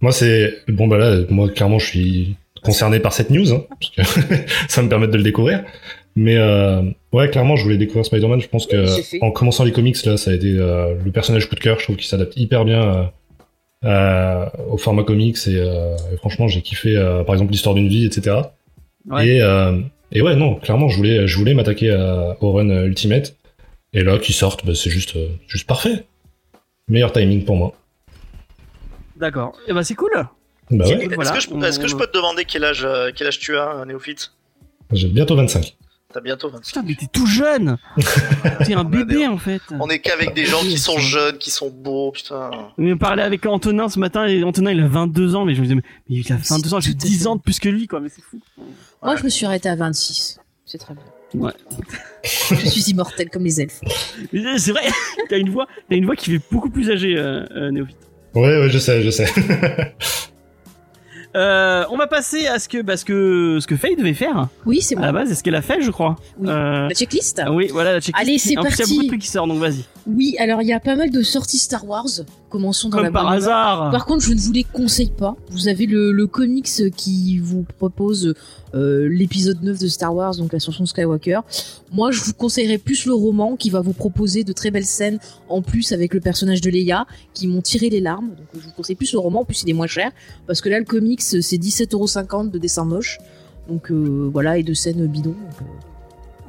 Moi, 0.00 0.12
c'est 0.12 0.54
bon 0.68 0.86
bah 0.86 0.96
là, 0.98 1.18
moi 1.30 1.48
clairement, 1.50 1.78
je 1.78 1.86
suis 1.86 2.36
concerné 2.62 3.00
par 3.00 3.12
cette 3.12 3.30
news, 3.30 3.52
hein, 3.52 3.64
parce 3.68 3.90
que 3.90 4.02
ça 4.68 4.82
me 4.82 4.88
permet 4.88 5.08
de 5.08 5.16
le 5.16 5.22
découvrir. 5.22 5.64
Mais 6.16 6.36
euh, 6.36 6.82
ouais, 7.12 7.30
clairement, 7.30 7.56
je 7.56 7.62
voulais 7.64 7.76
découvrir 7.78 8.04
Spider-Man. 8.04 8.40
Je 8.40 8.48
pense 8.48 8.66
que 8.66 8.76
Oui, 9.12 9.18
en 9.22 9.30
commençant 9.30 9.64
les 9.64 9.72
comics, 9.72 10.02
là, 10.04 10.16
ça 10.16 10.30
a 10.32 10.34
été 10.34 10.52
euh, 10.58 10.94
le 11.04 11.10
personnage 11.12 11.48
coup 11.48 11.54
de 11.54 11.60
cœur. 11.60 11.78
Je 11.78 11.84
trouve 11.84 11.96
qu'il 11.96 12.06
s'adapte 12.06 12.36
hyper 12.36 12.64
bien 12.64 12.82
euh, 12.82 13.04
euh, 13.84 14.46
au 14.68 14.76
format 14.76 15.04
comics 15.04 15.36
et, 15.46 15.56
euh, 15.56 15.96
et 16.12 16.16
franchement, 16.16 16.48
j'ai 16.48 16.62
kiffé, 16.62 16.96
euh, 16.96 17.22
par 17.24 17.34
exemple, 17.34 17.52
l'histoire 17.52 17.74
d'une 17.74 17.88
vie, 17.88 18.04
etc. 18.04 18.36
Ouais. 19.08 19.26
Et 19.28 19.42
euh, 19.42 19.80
et 20.12 20.20
ouais, 20.22 20.34
non, 20.34 20.56
clairement, 20.56 20.88
je 20.88 20.96
voulais, 20.96 21.26
je 21.28 21.36
voulais 21.38 21.54
m'attaquer 21.54 21.90
à- 21.92 22.36
au 22.40 22.52
run 22.52 22.68
Ultimate. 22.84 23.36
Et 23.92 24.02
là, 24.02 24.18
qui 24.18 24.32
sortent, 24.32 24.64
bah, 24.66 24.74
c'est 24.74 24.90
juste, 24.90 25.16
euh, 25.16 25.28
juste 25.48 25.66
parfait. 25.66 26.04
Meilleur 26.88 27.12
timing 27.12 27.44
pour 27.44 27.56
moi. 27.56 27.72
D'accord. 29.16 29.56
Et 29.68 29.72
bah 29.72 29.84
c'est 29.84 29.94
cool. 29.94 30.10
Bah 30.70 30.84
ouais, 30.86 31.04
Est-ce 31.04 31.14
voilà, 31.14 31.30
que, 31.32 31.52
on- 31.52 31.60
que 31.82 31.86
je 31.88 31.96
peux 31.96 32.06
te 32.06 32.16
demander 32.16 32.44
quel 32.44 32.64
âge, 32.64 32.86
quel 33.14 33.26
âge 33.28 33.38
tu 33.38 33.56
as, 33.56 33.84
Néophyte? 33.86 34.32
J'ai 34.92 35.08
bientôt 35.08 35.36
25. 35.36 35.76
T'as 36.12 36.20
bientôt 36.20 36.48
25. 36.50 36.64
Putain, 36.64 36.82
mais 36.86 36.94
t'es 36.96 37.06
tout 37.06 37.26
jeune. 37.26 37.76
t'es 38.66 38.74
un 38.74 38.82
bébé 38.84 39.28
en 39.28 39.38
fait. 39.38 39.60
On 39.78 39.88
est 39.88 40.00
qu'avec 40.00 40.34
des 40.34 40.44
gens 40.44 40.60
qui 40.60 40.76
sont 40.76 40.98
jeunes, 40.98 41.38
qui 41.38 41.50
sont 41.50 41.70
beaux, 41.70 42.10
putain. 42.10 42.50
On 42.78 42.96
parlait 42.98 43.22
avec 43.22 43.46
Antonin 43.46 43.88
ce 43.88 43.98
matin 44.00 44.26
et 44.26 44.42
Antonin 44.42 44.72
il 44.72 44.80
a 44.80 44.88
22 44.88 45.36
ans 45.36 45.44
mais 45.44 45.54
je 45.54 45.60
me 45.60 45.66
disais 45.66 45.76
mais 45.76 45.82
il 46.08 46.32
a 46.32 46.36
22 46.36 46.74
ans, 46.74 46.80
j'ai 46.80 46.92
tout 46.94 47.06
à 47.06 47.08
10 47.08 47.18
fait. 47.20 47.26
ans 47.28 47.36
de 47.36 47.42
plus 47.42 47.60
que 47.60 47.68
lui 47.68 47.86
quoi, 47.86 48.00
mais 48.00 48.08
c'est 48.08 48.22
fou. 48.22 48.40
Moi, 49.02 49.14
je 49.16 49.22
me 49.24 49.28
suis 49.28 49.46
arrêtée 49.46 49.68
à 49.68 49.76
26. 49.76 50.40
C'est 50.66 50.78
très 50.78 50.94
bien. 50.94 51.02
Ouais. 51.34 51.52
je 52.24 52.68
suis 52.68 52.90
immortelle 52.90 53.30
comme 53.30 53.44
les 53.44 53.60
elfes. 53.60 53.80
Mais 54.32 54.58
c'est 54.58 54.72
vrai, 54.72 54.82
t'as 55.28 55.38
une 55.38 55.50
voix, 55.50 55.68
t'as 55.88 55.94
une 55.94 56.04
voix 56.04 56.16
qui 56.16 56.32
fait 56.32 56.40
beaucoup 56.50 56.70
plus 56.70 56.90
âgée 56.90 57.16
euh, 57.16 57.44
euh, 57.52 57.70
Néophyte. 57.70 57.96
Ouais, 58.34 58.42
ouais, 58.60 58.68
je 58.68 58.78
sais, 58.78 59.02
je 59.02 59.10
sais. 59.10 59.26
Euh, 61.36 61.84
on 61.90 61.96
va 61.96 62.08
passer 62.08 62.48
à 62.48 62.58
ce 62.58 62.68
que 62.68 62.82
bah, 62.82 62.96
ce 62.96 63.04
que 63.04 63.58
ce 63.60 63.66
que 63.68 63.76
Faye 63.76 63.94
devait 63.94 64.14
faire 64.14 64.48
Oui, 64.66 64.80
c'est 64.82 64.96
à 64.96 65.00
la 65.00 65.12
base, 65.12 65.28
c'est 65.28 65.36
ce 65.36 65.44
qu'elle 65.44 65.54
a 65.54 65.62
fait, 65.62 65.80
je 65.80 65.90
crois. 65.92 66.16
Oui. 66.38 66.48
Euh, 66.48 66.88
La 66.88 66.94
checklist 66.94 67.40
oui, 67.52 67.68
voilà 67.72 67.92
la 67.92 68.00
checklist. 68.00 68.20
Allez, 68.28 68.38
c'est 68.38 68.54
plus, 68.54 68.54
Il 68.54 68.56
y 68.56 68.58
a 68.58 68.62
parti. 68.76 68.82
beaucoup 68.94 69.02
de 69.04 69.08
trucs 69.08 69.20
qui 69.22 69.28
sortent, 69.28 69.48
donc 69.48 69.58
vas-y. 69.60 69.84
Oui, 70.08 70.34
alors 70.40 70.60
il 70.62 70.66
y 70.68 70.72
a 70.72 70.80
pas 70.80 70.96
mal 70.96 71.10
de 71.10 71.22
sorties 71.22 71.58
Star 71.58 71.86
Wars. 71.86 72.06
Commençons 72.48 72.88
dans 72.88 72.98
la 73.00 73.12
par 73.12 73.24
bonne 73.26 73.34
hasard. 73.34 73.90
Par 73.92 74.06
contre, 74.06 74.24
je 74.24 74.32
ne 74.32 74.38
vous 74.40 74.52
les 74.52 74.64
conseille 74.64 75.12
pas. 75.16 75.36
Vous 75.50 75.68
avez 75.68 75.86
le, 75.86 76.10
le 76.10 76.26
comics 76.26 76.68
qui 76.96 77.38
vous 77.38 77.64
propose 77.78 78.34
euh, 78.74 79.08
l'épisode 79.08 79.62
9 79.62 79.78
de 79.78 79.88
Star 79.88 80.14
Wars, 80.14 80.36
donc 80.36 80.52
l'ascension 80.52 80.86
Skywalker. 80.86 81.40
Moi, 81.92 82.10
je 82.10 82.22
vous 82.22 82.32
conseillerais 82.32 82.78
plus 82.78 83.06
le 83.06 83.14
roman 83.14 83.56
qui 83.56 83.70
va 83.70 83.80
vous 83.80 83.92
proposer 83.92 84.44
de 84.44 84.52
très 84.52 84.70
belles 84.70 84.86
scènes 84.86 85.18
en 85.48 85.62
plus 85.62 85.92
avec 85.92 86.14
le 86.14 86.20
personnage 86.20 86.60
de 86.60 86.70
Leia 86.70 87.06
qui 87.34 87.46
m'ont 87.46 87.62
tiré 87.62 87.90
les 87.90 88.00
larmes. 88.00 88.28
Donc, 88.28 88.46
je 88.54 88.66
vous 88.66 88.72
conseille 88.72 88.96
plus 88.96 89.12
le 89.12 89.18
roman. 89.18 89.40
En 89.40 89.44
plus, 89.44 89.62
il 89.62 89.70
est 89.70 89.74
moins 89.74 89.86
cher 89.86 90.10
parce 90.46 90.60
que 90.60 90.68
là, 90.68 90.78
le 90.78 90.84
comics, 90.84 91.22
c'est 91.22 91.38
17,50€ 91.38 92.50
de 92.50 92.58
dessin 92.58 92.84
moche. 92.84 93.18
Donc 93.68 93.90
euh, 93.90 94.28
voilà, 94.32 94.58
et 94.58 94.62
de 94.62 94.74
scènes 94.74 95.06
bidons. 95.06 95.30
Euh, 95.30 95.64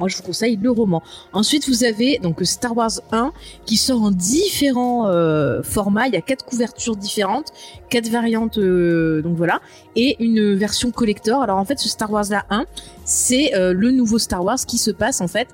moi, 0.02 0.08
je 0.08 0.18
vous 0.18 0.24
conseille 0.24 0.58
le 0.60 0.72
roman. 0.72 1.04
Ensuite, 1.32 1.70
vous 1.70 1.84
avez 1.84 2.18
donc 2.18 2.40
Star 2.44 2.76
Wars 2.76 3.00
1 3.12 3.32
qui 3.68 3.78
sort 3.78 4.02
en 4.02 4.10
différents 4.10 5.08
euh, 5.08 5.62
formats. 5.62 6.08
Il 6.08 6.14
y 6.16 6.18
a 6.18 6.22
quatre 6.22 6.44
couvertures 6.44 6.96
différentes, 6.96 7.54
quatre 7.92 8.10
variantes, 8.10 8.58
euh, 8.58 9.22
donc 9.22 9.38
voilà, 9.38 9.62
et 9.96 10.18
une 10.24 10.56
version 10.56 10.90
collector. 10.90 11.44
Alors 11.44 11.60
en 11.60 11.66
fait, 11.66 11.78
ce 11.78 11.88
Star 11.88 12.12
Wars 12.12 12.26
là 12.32 12.46
1, 12.50 12.66
c'est 13.06 13.54
euh, 13.54 13.74
le 13.74 13.92
nouveau 13.92 14.18
Star 14.18 14.44
Wars 14.44 14.58
qui 14.66 14.80
se 14.80 14.90
passe 14.90 15.22
en 15.22 15.28
fait 15.28 15.48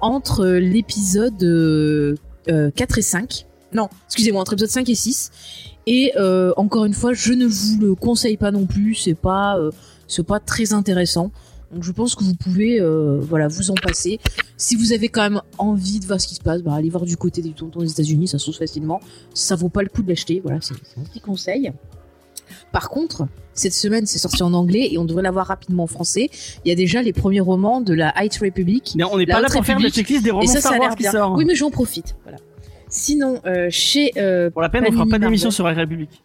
entre 0.00 0.46
l'épisode 0.46 1.42
euh, 1.42 2.14
euh, 2.48 2.70
4 2.70 2.98
et 2.98 3.02
5. 3.02 3.46
Non, 3.72 3.88
excusez-moi, 4.06 4.40
entre 4.40 4.52
l'épisode 4.52 4.70
5 4.70 4.88
et 4.88 4.94
6. 4.94 5.30
Et 5.88 6.12
encore 6.56 6.84
une 6.84 6.92
fois, 6.94 7.14
je 7.14 7.32
ne 7.32 7.46
vous 7.46 7.80
le 7.80 7.94
conseille 7.96 8.36
pas 8.36 8.52
non 8.52 8.66
plus. 8.66 8.94
C'est 8.94 9.14
pas, 9.14 9.58
c'est 10.06 10.22
pas 10.22 10.38
très 10.38 10.74
intéressant. 10.74 11.32
Donc 11.72 11.82
je 11.82 11.92
pense 11.92 12.14
que 12.14 12.24
vous 12.24 12.34
pouvez, 12.34 12.80
euh, 12.80 13.18
voilà, 13.20 13.48
vous 13.48 13.70
en 13.70 13.74
passer. 13.74 14.18
Si 14.56 14.74
vous 14.74 14.92
avez 14.92 15.08
quand 15.08 15.22
même 15.22 15.40
envie 15.58 16.00
de 16.00 16.06
voir 16.06 16.20
ce 16.20 16.26
qui 16.26 16.34
se 16.34 16.40
passe, 16.40 16.62
bah, 16.62 16.72
allez 16.74 16.88
voir 16.88 17.04
du 17.04 17.16
côté 17.16 17.42
des 17.42 17.50
tontons 17.50 17.80
des 17.80 17.90
États-Unis, 17.90 18.28
ça 18.28 18.38
se 18.38 18.44
trouve 18.44 18.56
facilement. 18.56 19.00
Ça 19.34 19.54
vaut 19.54 19.68
pas 19.68 19.82
le 19.82 19.88
coup 19.88 20.02
de 20.02 20.08
l'acheter. 20.08 20.40
Voilà, 20.42 20.60
c'est 20.62 20.74
un 20.74 21.02
petit 21.04 21.20
conseil. 21.20 21.72
Par 22.72 22.88
contre, 22.88 23.26
cette 23.52 23.74
semaine, 23.74 24.06
c'est 24.06 24.18
sorti 24.18 24.42
en 24.42 24.54
anglais 24.54 24.88
et 24.90 24.98
on 24.98 25.04
devrait 25.04 25.22
l'avoir 25.22 25.46
rapidement 25.46 25.84
en 25.84 25.86
français. 25.86 26.30
Il 26.64 26.68
y 26.68 26.72
a 26.72 26.74
déjà 26.74 27.02
les 27.02 27.12
premiers 27.12 27.40
romans 27.40 27.80
de 27.80 27.92
la 27.92 28.14
High 28.16 28.32
Republic. 28.40 28.94
Mais 28.96 29.04
on 29.04 29.18
n'est 29.18 29.26
pas 29.26 29.40
là 29.40 29.48
pour 29.48 29.64
faire 29.64 29.76
République. 29.76 29.94
checklist 29.94 30.24
des 30.24 30.30
romans 30.30 30.42
Et 30.42 30.46
ça, 30.46 30.60
ça 30.60 30.60
Star 30.60 30.72
a 30.74 30.78
Wars 30.78 30.88
l'air 30.88 30.96
qui 30.96 31.04
sortent. 31.04 31.36
Oui, 31.36 31.44
mais 31.44 31.54
j'en 31.54 31.70
profite. 31.70 32.16
Voilà. 32.22 32.38
Sinon, 32.88 33.40
euh, 33.44 33.68
chez 33.70 34.12
euh, 34.16 34.50
Pour 34.50 34.62
la 34.62 34.70
peine, 34.70 34.84
on 34.88 34.92
fera 34.92 35.04
Panini 35.04 35.10
pas 35.10 35.18
d'émission 35.18 35.50
sur 35.50 35.66
la 35.66 35.74
République. 35.74 36.22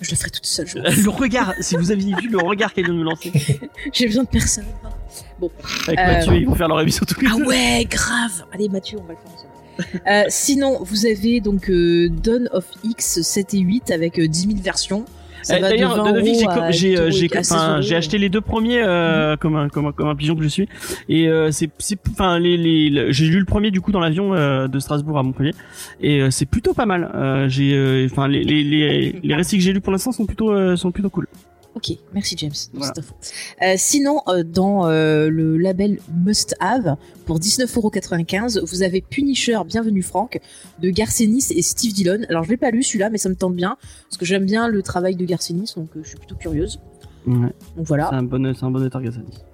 Je 0.00 0.10
le 0.10 0.16
ferai 0.16 0.30
toute 0.30 0.46
seule. 0.46 0.66
je 0.66 0.78
Euh. 0.78 0.82
Le 1.04 1.10
regard, 1.10 1.54
si 1.60 1.76
vous 1.76 1.90
aviez 1.90 2.14
vu 2.20 2.28
le 2.28 2.38
regard 2.38 2.72
qu'elle 2.72 2.84
vient 2.84 2.94
de 2.94 2.98
me 2.98 3.04
lancer 3.04 3.32
J'ai 3.92 4.06
besoin 4.06 4.24
de 4.24 4.28
personne. 4.28 4.64
avec 5.86 5.98
Euh, 5.98 6.06
Mathieu, 6.06 6.34
ils 6.36 6.46
vont 6.46 6.54
faire 6.54 6.68
leur 6.68 6.80
émission 6.80 7.04
tous 7.06 7.20
les 7.20 7.28
Ah 7.30 7.36
deux. 7.36 7.44
ouais, 7.44 7.86
grave. 7.88 8.44
Allez, 8.52 8.68
Mathieu, 8.68 8.98
on 9.00 9.04
va 9.04 9.12
le 9.12 9.18
faire 9.18 9.32
ensemble. 9.32 10.02
Euh, 10.08 10.24
sinon, 10.28 10.78
vous 10.82 11.06
avez 11.06 11.40
donc 11.40 11.68
euh, 11.68 12.08
Dawn 12.08 12.48
of 12.52 12.64
X 12.84 13.22
7 13.22 13.54
et 13.54 13.58
8 13.58 13.90
avec 13.90 14.18
euh, 14.20 14.28
10 14.28 14.40
000 14.48 14.54
versions. 14.62 15.04
De 15.48 15.60
D'ailleurs, 15.60 15.96
20 15.96 16.10
de 16.12 16.16
Novice, 16.18 16.38
j'ai 16.70 16.98
euh, 16.98 17.06
8 17.06 17.12
j'ai 17.12 17.26
euros 17.26 17.36
à 17.38 17.42
16 17.42 17.52
enfin, 17.52 17.72
euros. 17.74 17.82
j'ai 17.82 17.96
acheté 17.96 18.18
les 18.18 18.28
deux 18.28 18.40
premiers 18.40 18.82
euh, 18.82 19.36
comme 19.36 19.56
un 19.56 19.68
comme 19.68 19.86
un 19.86 19.92
comme 19.92 20.08
un 20.08 20.14
pigeon 20.14 20.34
que 20.36 20.42
je 20.42 20.48
suis 20.48 20.68
et 21.08 21.28
euh, 21.28 21.50
c'est 21.50 21.70
c'est 21.78 21.98
enfin 22.10 22.38
les 22.38 22.56
les 22.56 22.88
le- 22.90 23.12
j'ai 23.12 23.26
lu 23.26 23.38
le 23.38 23.44
premier 23.44 23.70
du 23.70 23.80
coup 23.80 23.92
dans 23.92 24.00
l'avion 24.00 24.34
euh, 24.34 24.68
de 24.68 24.78
Strasbourg 24.78 25.18
à 25.18 25.22
Montpellier 25.22 25.52
et 26.00 26.20
euh, 26.20 26.30
c'est 26.30 26.46
plutôt 26.46 26.72
pas 26.74 26.86
mal. 26.86 27.10
Euh, 27.14 27.48
j'ai 27.48 27.74
euh, 27.74 28.06
enfin 28.10 28.28
les 28.28 28.42
les 28.42 28.62
les 28.64 29.20
les 29.22 29.34
récits 29.34 29.56
que 29.58 29.62
j'ai 29.62 29.72
lus 29.72 29.80
pour 29.80 29.92
l'instant 29.92 30.12
sont 30.12 30.26
plutôt 30.26 30.50
euh, 30.52 30.76
sont 30.76 30.90
plutôt 30.92 31.10
cool. 31.10 31.26
Ok, 31.74 31.90
merci 32.12 32.36
James 32.38 32.52
Voilà. 32.72 32.92
Euh, 33.62 33.74
sinon, 33.76 34.20
euh, 34.28 34.44
dans 34.44 34.86
euh, 34.86 35.28
le 35.28 35.58
label 35.58 35.98
Must 36.24 36.54
Have, 36.60 36.96
pour 37.26 37.40
19,95€, 37.40 38.64
vous 38.64 38.82
avez 38.82 39.00
Punisher, 39.00 39.58
Bienvenue 39.66 40.02
Franck, 40.02 40.40
de 40.80 40.90
Garcenis 40.90 41.46
et 41.50 41.62
Steve 41.62 41.92
Dillon. 41.92 42.20
Alors, 42.28 42.44
je 42.44 42.50
l'ai 42.50 42.56
pas 42.56 42.70
lu 42.70 42.84
celui-là, 42.84 43.10
mais 43.10 43.18
ça 43.18 43.28
me 43.28 43.34
tente 43.34 43.56
bien, 43.56 43.76
parce 44.08 44.18
que 44.18 44.24
j'aime 44.24 44.44
bien 44.44 44.68
le 44.68 44.82
travail 44.82 45.16
de 45.16 45.24
Garcenis, 45.24 45.72
donc 45.76 45.88
je 46.00 46.08
suis 46.08 46.18
plutôt 46.18 46.36
curieuse. 46.36 46.78
Ouais, 47.26 47.54
Donc 47.76 47.86
voilà. 47.86 48.08
c'est 48.10 48.16
un 48.16 48.22
bon, 48.22 48.54
c'est 48.54 48.64
un 48.64 48.70
bon. 48.70 48.80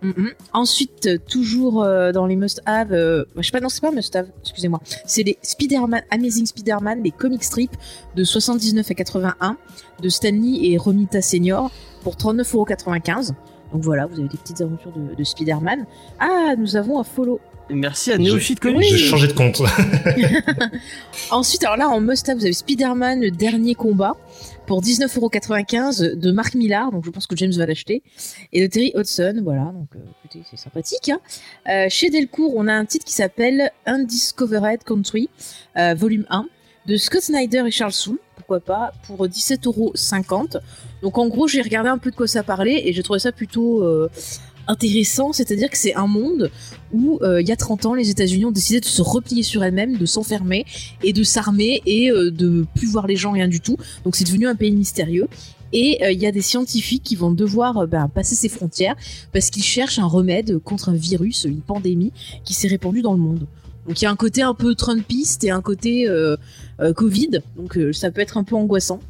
Mhm. 0.02 0.30
Ensuite, 0.52 1.06
euh, 1.06 1.18
toujours 1.18 1.82
euh, 1.82 2.10
dans 2.10 2.26
les 2.26 2.34
must-have, 2.34 2.92
euh, 2.92 3.24
je 3.36 3.42
sais 3.42 3.52
pas, 3.52 3.60
non, 3.60 3.68
c'est 3.68 3.80
pas 3.80 3.92
must-have, 3.92 4.26
excusez-moi. 4.42 4.80
C'est 5.06 5.22
les 5.22 5.38
Spider-Man, 5.42 6.02
Amazing 6.10 6.46
Spider-Man, 6.46 7.02
les 7.04 7.12
comic 7.12 7.44
strips 7.44 7.76
de 8.16 8.24
79 8.24 8.90
à 8.90 8.94
81 8.94 9.56
de 10.02 10.08
Stanley 10.08 10.70
et 10.70 10.78
Romita 10.78 11.22
Senior 11.22 11.70
pour 12.02 12.16
39,95€. 12.16 13.34
Donc 13.72 13.82
voilà, 13.82 14.06
vous 14.06 14.18
avez 14.18 14.28
des 14.28 14.36
petites 14.36 14.60
aventures 14.60 14.92
de, 14.92 15.14
de 15.14 15.24
Spider-Man. 15.24 15.86
Ah, 16.18 16.54
nous 16.58 16.74
avons 16.74 16.98
un 16.98 17.04
follow. 17.04 17.38
Merci 17.72 18.10
à 18.10 18.18
Neophyte 18.18 18.58
Comics. 18.58 18.82
J'ai 18.82 18.98
changé 18.98 19.28
de 19.28 19.32
compte. 19.32 19.62
Ensuite, 21.30 21.62
alors 21.62 21.76
là, 21.76 21.88
en 21.88 22.00
must-have, 22.00 22.36
vous 22.36 22.44
avez 22.44 22.52
Spider-Man, 22.52 23.20
le 23.20 23.30
dernier 23.30 23.74
combat 23.76 24.16
pour 24.70 24.82
19,95€ 24.82 26.14
de 26.14 26.30
Mark 26.30 26.54
Millar, 26.54 26.92
donc 26.92 27.04
je 27.04 27.10
pense 27.10 27.26
que 27.26 27.34
James 27.34 27.50
va 27.50 27.66
l'acheter, 27.66 28.04
et 28.52 28.60
de 28.62 28.68
Terry 28.68 28.92
Hudson, 28.94 29.40
voilà, 29.42 29.64
donc 29.64 29.88
euh, 29.96 29.98
écoutez, 30.24 30.44
c'est 30.48 30.56
sympathique. 30.56 31.08
hein. 31.08 31.18
Euh, 31.68 31.86
chez 31.88 32.08
Delcourt, 32.08 32.52
on 32.54 32.68
a 32.68 32.72
un 32.72 32.84
titre 32.84 33.04
qui 33.04 33.12
s'appelle 33.12 33.72
Undiscovered 33.84 34.84
Country, 34.84 35.28
euh, 35.76 35.94
volume 35.94 36.24
1, 36.30 36.46
de 36.86 36.96
Scott 36.96 37.20
Snyder 37.20 37.64
et 37.66 37.72
Charles 37.72 37.90
Soule, 37.90 38.20
pourquoi 38.36 38.60
pas, 38.60 38.92
pour 39.08 39.26
17,50€. 39.26 40.60
Donc 41.02 41.18
en 41.18 41.26
gros, 41.26 41.48
j'ai 41.48 41.62
regardé 41.62 41.88
un 41.88 41.98
peu 41.98 42.12
de 42.12 42.16
quoi 42.16 42.28
ça 42.28 42.44
parlait, 42.44 42.86
et 42.88 42.92
j'ai 42.92 43.02
trouvé 43.02 43.18
ça 43.18 43.32
plutôt... 43.32 43.84
intéressant, 44.66 45.32
c'est-à-dire 45.32 45.70
que 45.70 45.76
c'est 45.76 45.94
un 45.94 46.06
monde 46.06 46.50
où 46.92 47.18
euh, 47.22 47.40
il 47.40 47.48
y 47.48 47.52
a 47.52 47.56
30 47.56 47.86
ans, 47.86 47.94
les 47.94 48.10
États-Unis 48.10 48.44
ont 48.44 48.50
décidé 48.50 48.80
de 48.80 48.84
se 48.84 49.02
replier 49.02 49.42
sur 49.42 49.62
elles-mêmes, 49.62 49.96
de 49.96 50.06
s'enfermer 50.06 50.64
et 51.02 51.12
de 51.12 51.22
s'armer 51.22 51.82
et 51.86 52.10
euh, 52.10 52.30
de 52.30 52.66
plus 52.74 52.88
voir 52.88 53.06
les 53.06 53.16
gens 53.16 53.32
rien 53.32 53.48
du 53.48 53.60
tout. 53.60 53.76
Donc 54.04 54.16
c'est 54.16 54.24
devenu 54.24 54.46
un 54.46 54.54
pays 54.54 54.72
mystérieux. 54.72 55.28
Et 55.72 56.02
euh, 56.02 56.10
il 56.10 56.20
y 56.20 56.26
a 56.26 56.32
des 56.32 56.42
scientifiques 56.42 57.04
qui 57.04 57.14
vont 57.14 57.30
devoir 57.30 57.78
euh, 57.78 57.86
ben, 57.86 58.08
passer 58.08 58.34
ces 58.34 58.48
frontières 58.48 58.96
parce 59.32 59.50
qu'ils 59.50 59.62
cherchent 59.62 59.98
un 59.98 60.06
remède 60.06 60.58
contre 60.58 60.88
un 60.88 60.94
virus, 60.94 61.44
une 61.44 61.62
pandémie 61.62 62.12
qui 62.44 62.54
s'est 62.54 62.68
répandue 62.68 63.02
dans 63.02 63.12
le 63.12 63.20
monde. 63.20 63.46
Donc 63.86 64.00
il 64.00 64.04
y 64.04 64.08
a 64.08 64.10
un 64.10 64.16
côté 64.16 64.42
un 64.42 64.54
peu 64.54 64.74
Trumpiste 64.74 65.44
et 65.44 65.50
un 65.50 65.62
côté 65.62 66.06
Covid. 66.96 67.40
Donc 67.56 67.78
ça 67.92 68.10
peut 68.10 68.20
être 68.20 68.36
un 68.36 68.44
peu 68.44 68.54
angoissant. 68.54 69.00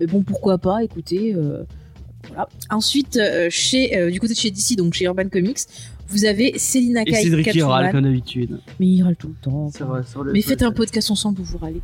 Mais 0.00 0.06
bon, 0.06 0.22
pourquoi 0.22 0.58
pas, 0.58 0.82
écoutez. 0.82 1.34
Voilà. 2.28 2.48
Ensuite, 2.70 3.16
euh, 3.16 3.48
chez, 3.50 3.96
euh, 3.96 4.10
du 4.10 4.20
côté 4.20 4.34
de 4.34 4.38
chez 4.38 4.50
DC, 4.50 4.76
donc 4.76 4.94
chez 4.94 5.04
Urban 5.04 5.28
Comics, 5.28 5.58
vous 6.08 6.26
avez 6.26 6.58
Selina 6.58 7.00
Et 7.02 7.06
Kyle 7.06 7.16
Cédric 7.16 7.50
qui 7.50 7.62
râle 7.62 7.90
comme 7.90 8.02
d'habitude. 8.04 8.60
Mais 8.78 8.86
il 8.86 9.02
râle 9.02 9.16
tout 9.16 9.28
le 9.28 9.34
temps. 9.40 9.68
Vrai, 9.68 10.02
le- 10.22 10.32
Mais 10.32 10.42
faites 10.42 10.62
un 10.62 10.70
podcast 10.70 11.10
ensemble 11.10 11.40
où 11.40 11.44
vous 11.44 11.56
râlez. 11.58 11.80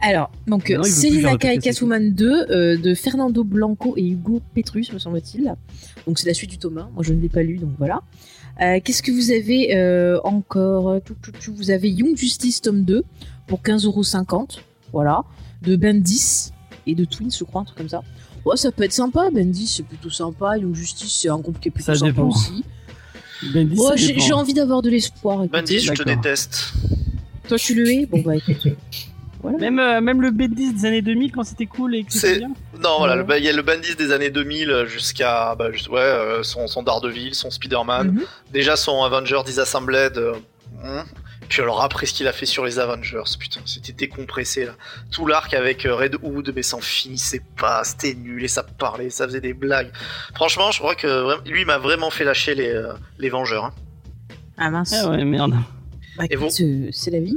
Alors, 0.00 0.30
donc, 0.46 0.70
Non, 0.70 0.82
Kyle 0.82 1.22
podcast, 1.22 1.60
Catwoman 1.62 2.12
2 2.12 2.46
euh, 2.50 2.76
de 2.76 2.94
Fernando 2.94 3.42
Blanco 3.42 3.94
et 3.96 4.06
Hugo 4.08 4.40
Petrus, 4.54 4.92
me 4.92 4.98
semble-t-il. 4.98 5.52
Donc, 6.06 6.18
c'est 6.18 6.28
la 6.28 6.34
suite 6.34 6.50
du 6.50 6.58
Thomas. 6.58 6.88
Moi, 6.94 7.02
je 7.02 7.12
ne 7.12 7.20
l'ai 7.20 7.28
pas 7.28 7.42
lu, 7.42 7.58
donc 7.58 7.70
voilà. 7.78 8.02
Euh, 8.62 8.78
Qu'est-ce 8.82 9.02
que 9.02 9.10
vous 9.12 9.32
avez 9.32 9.74
euh, 9.76 10.18
encore? 10.22 11.00
Tout, 11.04 11.16
tout, 11.20 11.32
tout, 11.32 11.54
Vous 11.54 11.70
avez 11.70 11.90
Young 11.90 12.16
Justice 12.16 12.60
tome 12.62 12.84
2 12.84 13.02
pour 13.48 13.60
15,50€. 13.62 14.60
Voilà. 14.92 15.24
De 15.62 15.74
Bendis 15.76 16.52
et 16.86 16.94
de 16.94 17.04
Twins, 17.04 17.32
je 17.36 17.42
crois, 17.44 17.62
un 17.62 17.64
truc 17.64 17.78
comme 17.78 17.88
ça. 17.88 18.02
Ouais, 18.46 18.56
ça 18.56 18.72
peut 18.72 18.84
être 18.84 18.92
sympa. 18.92 19.28
Bendis, 19.30 19.66
c'est 19.66 19.82
plutôt 19.82 20.08
sympa. 20.10 20.56
Young 20.56 20.74
Justice, 20.74 21.12
c'est 21.20 21.28
un 21.28 21.38
groupe 21.38 21.60
qui 21.60 21.68
est 21.68 21.70
plutôt 21.70 21.92
Ça 21.92 21.94
sympa 21.98 22.12
dépend. 22.12 22.28
aussi. 22.28 22.64
Bendis, 23.52 23.78
Ouais, 23.78 23.88
ça 23.88 23.96
j'ai 23.96 24.32
envie 24.32 24.54
d'avoir 24.54 24.80
de 24.82 24.88
l'espoir. 24.90 25.44
Bendis, 25.48 25.80
je 25.80 25.92
te 25.92 26.02
déteste. 26.02 26.72
Toi, 27.48 27.58
tu 27.58 27.74
le 27.74 27.88
hais 27.90 28.06
Bon, 28.06 28.20
bah 28.22 28.36
écoute. 28.36 28.56
Voilà. 29.42 29.58
Même, 29.58 29.78
euh, 29.78 30.00
même 30.00 30.22
le 30.22 30.30
Bendis 30.32 30.72
des 30.72 30.86
années 30.86 31.02
2000 31.02 31.30
quand 31.30 31.44
c'était 31.44 31.66
cool 31.66 31.94
et 31.94 32.02
que 32.04 32.12
C'est- 32.12 32.18
c'était 32.20 32.38
bien. 32.38 32.48
Non, 32.82 32.96
voilà, 32.98 33.22
Ouais. 33.22 33.38
il 33.38 33.44
y 33.44 33.48
a 33.48 33.52
le 33.52 33.62
Bendis 33.62 33.94
des 33.94 34.10
années 34.10 34.30
2000 34.30 34.86
jusqu'à 34.88 35.54
bah, 35.54 35.70
juste- 35.70 35.88
ouais, 35.88 36.00
euh, 36.00 36.42
son, 36.42 36.66
son 36.66 36.82
Daredevil, 36.82 37.32
son 37.34 37.50
Spider-Man, 37.50 38.08
Mhm. 38.12 38.22
déjà 38.52 38.74
son 38.76 39.04
Avengers 39.04 39.42
Disassembled. 39.44 40.16
euh, 40.16 40.32
hmm. 40.82 41.02
Puis 41.48 41.62
alors 41.62 41.82
après 41.82 42.06
ce 42.06 42.12
qu'il 42.14 42.26
a 42.26 42.32
fait 42.32 42.46
sur 42.46 42.64
les 42.64 42.78
Avengers, 42.78 43.22
putain, 43.38 43.60
c'était 43.64 43.92
décompressé 43.92 44.64
là. 44.66 44.72
Tout 45.12 45.26
l'arc 45.26 45.54
avec 45.54 45.86
euh, 45.86 45.94
Red 45.94 46.16
Hood, 46.22 46.52
mais 46.54 46.62
ça 46.62 46.76
en 46.76 46.80
finissait 46.80 47.42
pas, 47.56 47.84
c'était 47.84 48.14
nul 48.14 48.42
et 48.44 48.48
ça 48.48 48.62
parlait, 48.62 49.10
ça 49.10 49.26
faisait 49.26 49.40
des 49.40 49.54
blagues. 49.54 49.90
Franchement, 50.34 50.70
je 50.70 50.78
crois 50.78 50.94
que 50.94 51.40
lui 51.48 51.60
il 51.62 51.66
m'a 51.66 51.78
vraiment 51.78 52.10
fait 52.10 52.24
lâcher 52.24 52.54
les, 52.54 52.68
euh, 52.70 52.92
les 53.18 53.28
Vengeurs. 53.28 53.66
hein. 53.66 53.74
Ah 54.58 54.70
mince. 54.70 54.94
Ah 54.94 55.10
ouais, 55.10 55.24
merde. 55.24 55.54
Bah, 56.16 56.24
Et 56.30 56.34
écoute, 56.34 56.52
euh, 56.60 56.88
c'est 56.92 57.10
la 57.10 57.20
vie. 57.20 57.36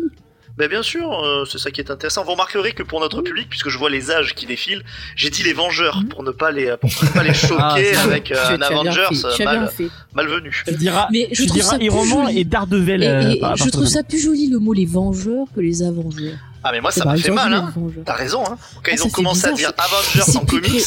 Mais 0.60 0.68
bien 0.68 0.84
sûr, 0.84 1.12
euh, 1.24 1.46
c'est 1.50 1.58
ça 1.58 1.72
qui 1.72 1.80
est 1.80 1.90
intéressant. 1.90 2.24
Vous 2.26 2.32
remarquerez 2.32 2.74
que 2.74 2.84
pour 2.84 3.00
notre 3.00 3.22
public, 3.22 3.48
puisque 3.50 3.70
je 3.70 3.78
vois 3.78 3.90
les 3.90 4.12
âges 4.12 4.36
qui 4.36 4.46
défilent, 4.46 4.84
j'ai 5.16 5.30
dit 5.30 5.42
les 5.44 5.54
Vengeurs 5.54 5.98
Mhm. 6.02 6.10
pour 6.10 6.24
ne 6.24 6.32
pas 6.32 6.52
les, 6.52 6.76
pour 6.82 6.90
ne 7.02 7.08
pas 7.10 7.24
les 7.24 7.34
choquer 7.34 7.94
Ah, 7.96 8.04
avec 8.04 8.32
euh, 8.32 8.36
un 8.58 8.62
Avengers 8.62 9.06
euh, 9.24 9.46
mal, 9.46 9.72
fait. 9.76 9.88
malvenu. 10.14 10.64
Tu 10.68 10.74
diras, 10.76 11.08
Mais 11.12 11.30
je 11.32 11.42
tu 11.44 11.48
trouve 11.48 11.62
diras 11.62 11.78
ça 11.78 11.78
Iron 11.84 12.06
Man 12.06 12.28
et 12.36 12.44
Daredevil. 12.44 13.04
Et, 13.04 13.38
et 13.38 13.40
par- 13.40 13.56
je 13.56 13.70
trouve 13.70 13.86
ça 13.88 14.04
plus 14.04 14.20
joli 14.22 14.48
le 14.50 14.60
mot 14.60 14.74
les 14.74 14.86
Vengeurs 14.86 15.48
que 15.56 15.62
les 15.62 15.82
Avengeurs. 15.82 16.36
Ah 16.62 16.72
mais 16.74 16.82
moi 16.82 16.92
ça 16.92 17.06
m'a 17.06 17.16
fait 17.16 17.32
mal, 17.32 17.54
hein. 17.54 17.74
T'as 18.04 18.16
raison, 18.16 18.44
hein. 18.46 18.58
Quand 18.84 18.92
Ah, 18.92 18.96
ils 18.96 19.04
ont 19.04 19.10
commencé 19.10 19.48
à 19.48 19.54
dire 19.54 19.72
Avengers 19.78 20.38
en 20.38 20.46
comics, 20.46 20.84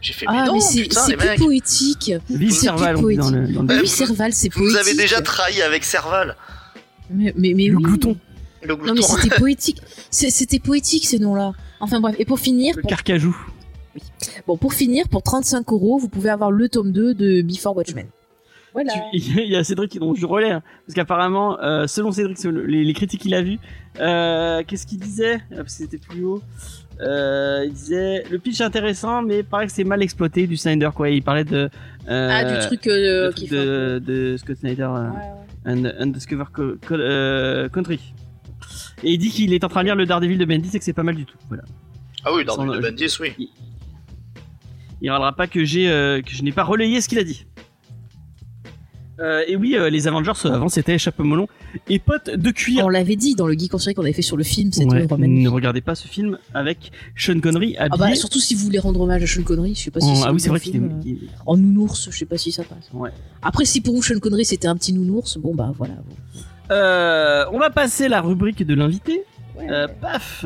j'ai 0.00 0.12
fait 0.12 0.26
Ah, 0.28 0.44
non, 0.46 0.54
mais 0.54 0.60
c'est 0.60 1.16
plus 1.16 1.26
mecs. 1.26 1.38
poétique. 1.40 2.12
C'est 2.30 2.50
Serval, 2.52 2.94
vous- 2.94 3.10
c'est 3.10 4.48
Vous 4.52 4.60
poétique. 4.60 4.76
avez 4.78 4.94
déjà 4.94 5.20
trahi 5.20 5.62
avec 5.62 5.82
Serval, 5.84 6.36
Mais, 7.10 7.32
mais, 7.36 7.54
mais 7.54 7.66
Le 7.66 7.76
oui. 7.76 7.82
glouton. 7.82 8.16
Le 8.66 8.76
Non, 8.76 8.94
mais 8.94 9.02
c'était 9.02 9.34
poétique. 9.38 9.80
C'était 10.10 10.58
poétique 10.58 11.06
ces 11.06 11.18
noms-là. 11.18 11.52
Enfin 11.80 12.00
bref. 12.00 12.16
Et 12.18 12.24
pour 12.24 12.38
finir, 12.40 12.74
le 12.76 12.82
pour, 12.82 12.88
carcajou. 12.90 13.36
bon, 14.46 14.56
pour 14.56 14.72
finir, 14.74 15.08
pour 15.08 15.22
35 15.22 15.70
euros, 15.72 15.98
vous 15.98 16.08
pouvez 16.08 16.30
avoir 16.30 16.50
le 16.50 16.68
tome 16.68 16.92
2 16.92 17.14
de 17.14 17.42
Before 17.42 17.76
Watchmen. 17.76 18.06
Voilà. 18.72 18.92
Il 19.14 19.48
y 19.48 19.56
a 19.56 19.64
Cédric 19.64 19.90
qui 19.92 19.98
dont 19.98 20.14
je 20.14 20.26
relais 20.26 20.50
hein, 20.50 20.62
parce 20.86 20.94
qu'apparemment 20.94 21.58
euh, 21.62 21.86
selon 21.86 22.12
Cédric 22.12 22.36
selon 22.38 22.60
les, 22.66 22.84
les 22.84 22.92
critiques 22.92 23.22
qu'il 23.22 23.32
a 23.32 23.40
vues 23.40 23.58
euh, 24.00 24.62
qu'est-ce 24.66 24.86
qu'il 24.86 24.98
disait? 24.98 25.36
Ah, 25.50 25.56
parce 25.56 25.76
que 25.78 25.84
c'était 25.84 25.96
plus 25.96 26.22
haut 26.26 26.42
euh, 27.00 27.64
il 27.66 27.72
disait 27.72 28.24
le 28.30 28.38
pitch 28.38 28.60
est 28.60 28.64
intéressant 28.64 29.22
mais 29.22 29.42
paraît 29.42 29.66
que 29.66 29.72
c'est 29.72 29.84
mal 29.84 30.02
exploité 30.02 30.46
du 30.46 30.58
Snyder 30.58 30.90
quoi 30.94 31.08
il 31.08 31.22
parlait 31.22 31.44
de 31.44 31.70
euh, 32.10 32.28
Ah, 32.30 32.44
du 32.44 32.66
truc 32.66 32.86
euh, 32.86 33.32
de, 33.50 33.98
de 33.98 34.36
Scott 34.36 34.58
Snyder 34.58 34.82
euh, 34.90 35.08
Ouais, 35.08 35.16
ouais. 35.16 35.72
Un- 35.98 36.02
Undiscover 36.02 36.44
Co- 36.52 36.74
Co- 36.86 36.94
euh, 36.96 37.70
Country 37.70 37.98
et 39.02 39.12
il 39.12 39.18
dit 39.18 39.30
qu'il 39.30 39.52
est 39.52 39.64
en 39.64 39.68
train 39.68 39.80
de 39.82 39.86
lire 39.86 39.96
le 39.96 40.06
Daredevil 40.06 40.38
de 40.38 40.44
Bendis 40.44 40.70
et 40.74 40.78
que 40.78 40.84
c'est 40.84 40.92
pas 40.92 41.02
mal 41.02 41.14
du 41.16 41.24
tout 41.26 41.36
voilà 41.48 41.64
Ah 42.24 42.32
oui, 42.34 42.44
dans 42.44 42.54
Sans- 42.56 42.64
le 42.64 42.80
Bendis, 42.80 43.16
oui. 43.20 43.50
il 45.02 45.10
râlera 45.10 45.32
pas 45.34 45.46
que 45.46 45.64
j'ai 45.64 45.88
euh, 45.88 46.22
que 46.22 46.30
je 46.30 46.42
n'ai 46.42 46.52
pas 46.52 46.64
relayé 46.64 47.00
ce 47.00 47.08
qu'il 47.08 47.18
a 47.18 47.24
dit. 47.24 47.44
Euh, 49.18 49.42
et 49.48 49.56
oui, 49.56 49.76
euh, 49.76 49.88
les 49.88 50.06
Avengers 50.08 50.32
avant 50.44 50.68
c'était 50.68 50.98
chapeau 50.98 51.24
melon 51.24 51.48
et 51.88 51.98
potes 51.98 52.28
de 52.28 52.50
cuir. 52.50 52.84
On 52.84 52.90
l'avait 52.90 53.16
dit 53.16 53.34
dans 53.34 53.46
le 53.46 53.54
geek 53.54 53.72
série 53.80 53.94
qu'on 53.94 54.02
avait 54.02 54.12
fait 54.12 54.20
sur 54.20 54.36
le 54.36 54.44
film, 54.44 54.72
c'était 54.72 54.84
Ouais, 54.94 55.06
magnifique. 55.08 55.42
ne 55.44 55.48
regardez 55.48 55.80
pas 55.80 55.94
ce 55.94 56.06
film 56.06 56.36
avec 56.52 56.92
Sean 57.16 57.40
Connery 57.40 57.76
Ah 57.78 57.88
bah 57.96 58.14
surtout 58.14 58.40
si 58.40 58.54
vous 58.54 58.62
voulez 58.64 58.78
rendre 58.78 59.00
hommage 59.00 59.22
à 59.22 59.26
Sean 59.26 59.42
Connery, 59.42 59.74
je 59.74 59.80
sais 59.84 59.90
pas 59.90 60.00
si 60.00 60.06
en- 60.06 60.22
ah 60.22 60.32
oui 60.34 60.40
c'est 60.40 60.50
vrai 60.50 60.60
qu'il 60.60 60.76
euh, 60.82 60.90
en 61.46 61.56
nounours, 61.56 62.10
je 62.10 62.16
sais 62.18 62.26
pas 62.26 62.36
si 62.36 62.52
ça 62.52 62.62
passe. 62.62 62.90
Ouais. 62.92 63.08
Après 63.40 63.64
si 63.64 63.80
pour 63.80 63.94
vous 63.94 64.02
Sean 64.02 64.18
Connery 64.18 64.44
c'était 64.44 64.68
un 64.68 64.76
petit 64.76 64.92
nounours, 64.92 65.38
bon 65.38 65.54
bah 65.54 65.72
voilà. 65.74 65.94
Euh, 66.70 67.44
on 67.52 67.58
va 67.58 67.70
passer 67.70 68.08
la 68.08 68.20
rubrique 68.20 68.64
de 68.66 68.74
l'invité. 68.74 69.22
Euh, 69.60 69.88
paf. 70.00 70.44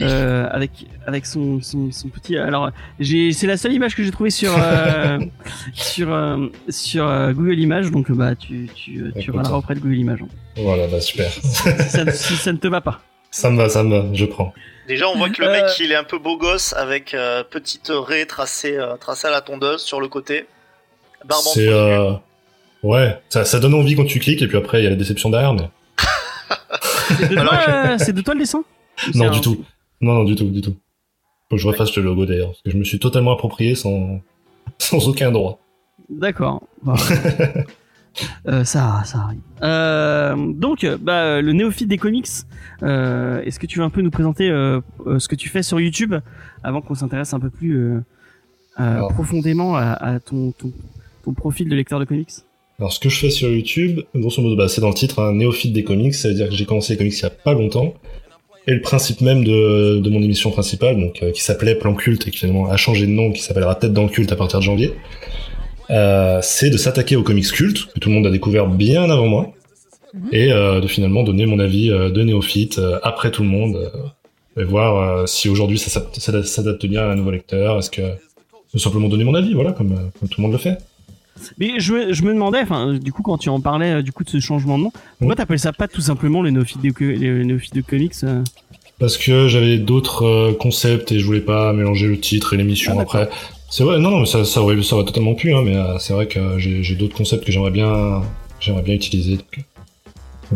Euh, 0.00 0.48
avec 0.50 0.86
avec 1.06 1.24
son, 1.24 1.62
son, 1.62 1.92
son 1.92 2.08
petit 2.08 2.36
alors 2.36 2.70
j'ai 2.98 3.30
c'est 3.32 3.46
la 3.46 3.56
seule 3.56 3.72
image 3.74 3.94
que 3.94 4.02
j'ai 4.02 4.10
trouvée 4.10 4.30
sur 4.30 4.52
euh, 4.58 5.18
sur 5.72 6.12
euh, 6.12 6.48
sur 6.68 7.06
euh, 7.06 7.32
Google 7.32 7.60
Images 7.60 7.92
donc 7.92 8.10
bah 8.10 8.34
tu 8.34 8.68
tu 8.74 9.12
tu 9.20 9.30
râleras 9.30 9.58
auprès 9.58 9.76
de 9.76 9.78
Google 9.78 9.94
Images 9.94 10.22
hein. 10.22 10.28
Voilà, 10.56 10.88
bah 10.88 11.00
super. 11.00 11.30
ça, 11.30 12.10
si 12.10 12.34
ça 12.34 12.52
ne 12.52 12.58
te 12.58 12.66
va 12.66 12.80
pas 12.80 13.00
Ça 13.30 13.50
me 13.50 13.56
va, 13.56 13.68
ça 13.68 13.84
me 13.84 13.96
va, 13.96 14.04
je 14.12 14.24
prends. 14.24 14.52
Déjà, 14.88 15.08
on 15.08 15.16
voit 15.16 15.30
que 15.30 15.40
le 15.42 15.48
Euh. 15.48 15.52
mec, 15.52 15.64
il 15.80 15.92
est 15.92 15.96
un 15.96 16.04
peu 16.04 16.18
beau 16.18 16.36
gosse 16.36 16.72
avec 16.74 17.14
euh, 17.14 17.42
petite 17.44 17.90
raie 17.90 18.26
tracée, 18.26 18.76
euh, 18.76 18.96
tracée 18.96 19.28
à 19.28 19.30
la 19.30 19.40
tondeuse 19.42 19.82
sur 19.82 20.00
le 20.00 20.08
côté. 20.08 20.46
Barbe 21.24 21.40
en 21.46 21.50
C'est 21.50 21.68
euh... 21.68 22.12
ouais, 22.84 23.18
ça, 23.28 23.44
ça 23.44 23.58
donne 23.58 23.74
envie 23.74 23.96
quand 23.96 24.04
tu 24.04 24.18
cliques 24.20 24.42
et 24.42 24.46
puis 24.46 24.56
après 24.56 24.80
il 24.80 24.84
y 24.84 24.86
a 24.86 24.90
la 24.90 24.96
déception 24.96 25.30
derrière. 25.30 25.54
Mais... 25.54 25.68
C'est 27.18 27.28
de, 27.28 27.34
toi, 27.34 27.58
euh, 27.68 27.96
c'est 27.98 28.12
de 28.12 28.20
toi 28.22 28.34
le 28.34 28.40
dessin? 28.40 28.62
Non 29.14 29.26
un- 29.28 29.30
du 29.30 29.40
tout. 29.40 29.64
Non 30.00 30.14
non 30.14 30.24
du 30.24 30.34
tout 30.36 30.48
du 30.48 30.60
tout. 30.60 30.74
Faut 31.50 31.56
que 31.56 31.62
je 31.62 31.66
refasse 31.68 31.94
le 31.96 32.02
logo 32.02 32.24
d'ailleurs 32.26 32.48
parce 32.48 32.62
que 32.62 32.70
je 32.70 32.76
me 32.76 32.84
suis 32.84 32.98
totalement 32.98 33.32
approprié 33.32 33.74
sans 33.74 34.20
sans 34.78 35.08
aucun 35.08 35.30
droit. 35.32 35.58
D'accord. 36.08 36.62
Bon. 36.82 36.94
Euh, 38.46 38.62
ça, 38.62 39.02
ça 39.04 39.18
arrive. 39.18 39.40
Euh, 39.62 40.36
donc, 40.52 40.86
bah, 41.00 41.40
le 41.40 41.52
néophyte 41.52 41.88
des 41.88 41.98
comics. 41.98 42.28
euh, 42.84 43.42
Est-ce 43.42 43.58
que 43.58 43.66
tu 43.66 43.80
veux 43.80 43.84
un 43.84 43.90
peu 43.90 44.02
nous 44.02 44.12
présenter 44.12 44.48
euh, 44.48 44.80
euh, 45.08 45.18
ce 45.18 45.26
que 45.26 45.34
tu 45.34 45.48
fais 45.48 45.64
sur 45.64 45.80
YouTube 45.80 46.14
avant 46.62 46.80
qu'on 46.80 46.94
s'intéresse 46.94 47.34
un 47.34 47.40
peu 47.40 47.50
plus 47.50 47.76
euh, 47.76 48.00
euh, 48.78 49.00
profondément 49.08 49.74
à, 49.74 49.94
à 49.94 50.20
ton, 50.20 50.52
ton, 50.52 50.70
ton 51.24 51.32
profil 51.34 51.68
de 51.68 51.74
lecteur 51.74 51.98
de 51.98 52.04
comics? 52.04 52.30
Alors, 52.78 52.92
ce 52.92 52.98
que 52.98 53.08
je 53.08 53.18
fais 53.18 53.30
sur 53.30 53.48
YouTube, 53.48 54.00
grosso 54.14 54.42
modo, 54.42 54.56
bah, 54.56 54.68
c'est 54.68 54.80
dans 54.80 54.88
le 54.88 54.94
titre, 54.94 55.20
un 55.20 55.32
néophyte 55.34 55.72
des 55.72 55.84
comics. 55.84 56.14
Ça 56.14 56.28
veut 56.28 56.34
dire 56.34 56.48
que 56.48 56.54
j'ai 56.54 56.64
commencé 56.64 56.94
les 56.94 56.98
comics 56.98 57.14
il 57.16 57.22
y 57.22 57.26
a 57.26 57.30
pas 57.30 57.52
longtemps. 57.54 57.94
Et 58.66 58.72
le 58.72 58.80
principe 58.80 59.20
même 59.20 59.44
de, 59.44 59.98
de 59.98 60.10
mon 60.10 60.22
émission 60.22 60.50
principale, 60.50 60.98
donc 60.98 61.22
euh, 61.22 61.30
qui 61.32 61.42
s'appelait 61.42 61.74
Plan 61.74 61.94
Culte 61.94 62.26
et 62.26 62.30
qui 62.30 62.38
finalement 62.38 62.70
a 62.70 62.76
changé 62.78 63.06
de 63.06 63.10
nom, 63.12 63.30
qui 63.30 63.42
s'appellera 63.42 63.74
Tête 63.74 63.92
dans 63.92 64.04
le 64.04 64.08
culte 64.08 64.32
à 64.32 64.36
partir 64.36 64.58
de 64.58 64.64
janvier, 64.64 64.92
euh, 65.90 66.38
c'est 66.42 66.70
de 66.70 66.78
s'attaquer 66.78 67.16
aux 67.16 67.22
comics 67.22 67.46
cultes 67.52 67.92
que 67.92 68.00
tout 68.00 68.08
le 68.08 68.14
monde 68.14 68.26
a 68.26 68.30
découvert 68.30 68.66
bien 68.66 69.10
avant 69.10 69.26
moi, 69.26 69.52
Mhm. 70.14 70.28
et 70.32 70.52
euh, 70.52 70.80
de 70.80 70.86
finalement 70.86 71.24
donner 71.24 71.44
mon 71.44 71.58
avis 71.58 71.90
euh, 71.90 72.08
de 72.08 72.22
néophyte 72.22 72.78
euh, 72.78 72.98
après 73.02 73.30
tout 73.32 73.42
le 73.42 73.48
monde, 73.48 73.76
euh, 73.76 74.60
et 74.62 74.64
voir 74.64 74.96
euh, 75.20 75.26
si 75.26 75.48
aujourd'hui 75.48 75.76
ça 75.78 75.90
s'adapte- 75.90 76.86
bien 76.86 77.02
à 77.02 77.06
un 77.12 77.16
nouveau 77.16 77.32
lecteur. 77.32 77.78
Est-ce 77.78 77.90
que 77.90 78.02
tout 78.72 78.78
simplement 78.78 79.08
donner 79.08 79.24
mon 79.24 79.34
avis, 79.34 79.52
voilà, 79.54 79.72
comme, 79.72 79.92
euh, 79.92 80.06
comme 80.18 80.28
tout 80.28 80.40
le 80.40 80.42
monde 80.42 80.52
le 80.52 80.58
fait. 80.58 80.78
Mais 81.58 81.78
je, 81.78 81.92
me- 81.92 82.12
je 82.12 82.22
me 82.22 82.32
demandais, 82.32 82.60
enfin, 82.62 82.94
du 82.94 83.12
coup, 83.12 83.22
quand 83.22 83.38
tu 83.38 83.48
en 83.48 83.60
parlais, 83.60 83.90
euh, 83.94 84.02
du 84.02 84.12
coup, 84.12 84.24
de 84.24 84.30
ce 84.30 84.40
changement 84.40 84.78
de 84.78 84.84
nom, 84.84 84.90
pourquoi 84.90 85.28
Oui. 85.28 85.34
t'appelles 85.36 85.58
ça 85.58 85.72
pas 85.72 85.88
tout 85.88 86.00
simplement 86.00 86.42
les 86.42 86.50
néophytes 86.52 86.80
de, 86.82 86.92
les 87.06 87.44
de 87.44 87.80
comics 87.80 88.12
euh 88.24 88.42
Parce 88.98 89.16
que 89.18 89.48
j'avais 89.48 89.78
d'autres 89.78 90.24
euh, 90.24 90.52
concepts 90.54 91.10
et 91.12 91.18
je 91.18 91.26
voulais 91.26 91.40
pas 91.40 91.72
mélanger 91.72 92.06
le 92.06 92.18
titre 92.20 92.54
et 92.54 92.56
l'émission 92.56 92.94
Ah, 92.98 93.02
après. 93.02 93.28
C'est 93.70 93.82
vrai, 93.84 93.98
non, 93.98 94.10
non, 94.10 94.20
mais 94.20 94.26
ça, 94.26 94.44
ça 94.44 94.60
aurait, 94.62 94.80
ça 94.82 94.94
aurait 94.96 95.04
totalement 95.04 95.34
pu, 95.34 95.52
hein, 95.52 95.62
mais 95.64 95.74
euh, 95.76 95.98
c'est 95.98 96.12
vrai 96.12 96.28
que 96.28 96.58
j'ai 96.58 96.94
d'autres 96.94 97.16
concepts 97.16 97.44
que 97.44 97.50
j'aimerais 97.50 97.72
bien, 97.72 98.22
j'aimerais 98.60 98.82
bien 98.82 98.94
utiliser. 98.94 99.36
donc. 99.36 99.64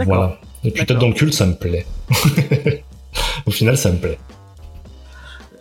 Voilà. 0.06 0.38
Et 0.64 0.70
puis 0.70 0.84
peut-être 0.84 1.00
dans 1.00 1.08
le 1.08 1.14
culte, 1.14 1.34
ça 1.34 1.46
me 1.46 1.54
plaît. 1.54 1.84
Au 3.46 3.50
final, 3.50 3.76
ça 3.76 3.90
me 3.90 3.98
plaît. 3.98 4.18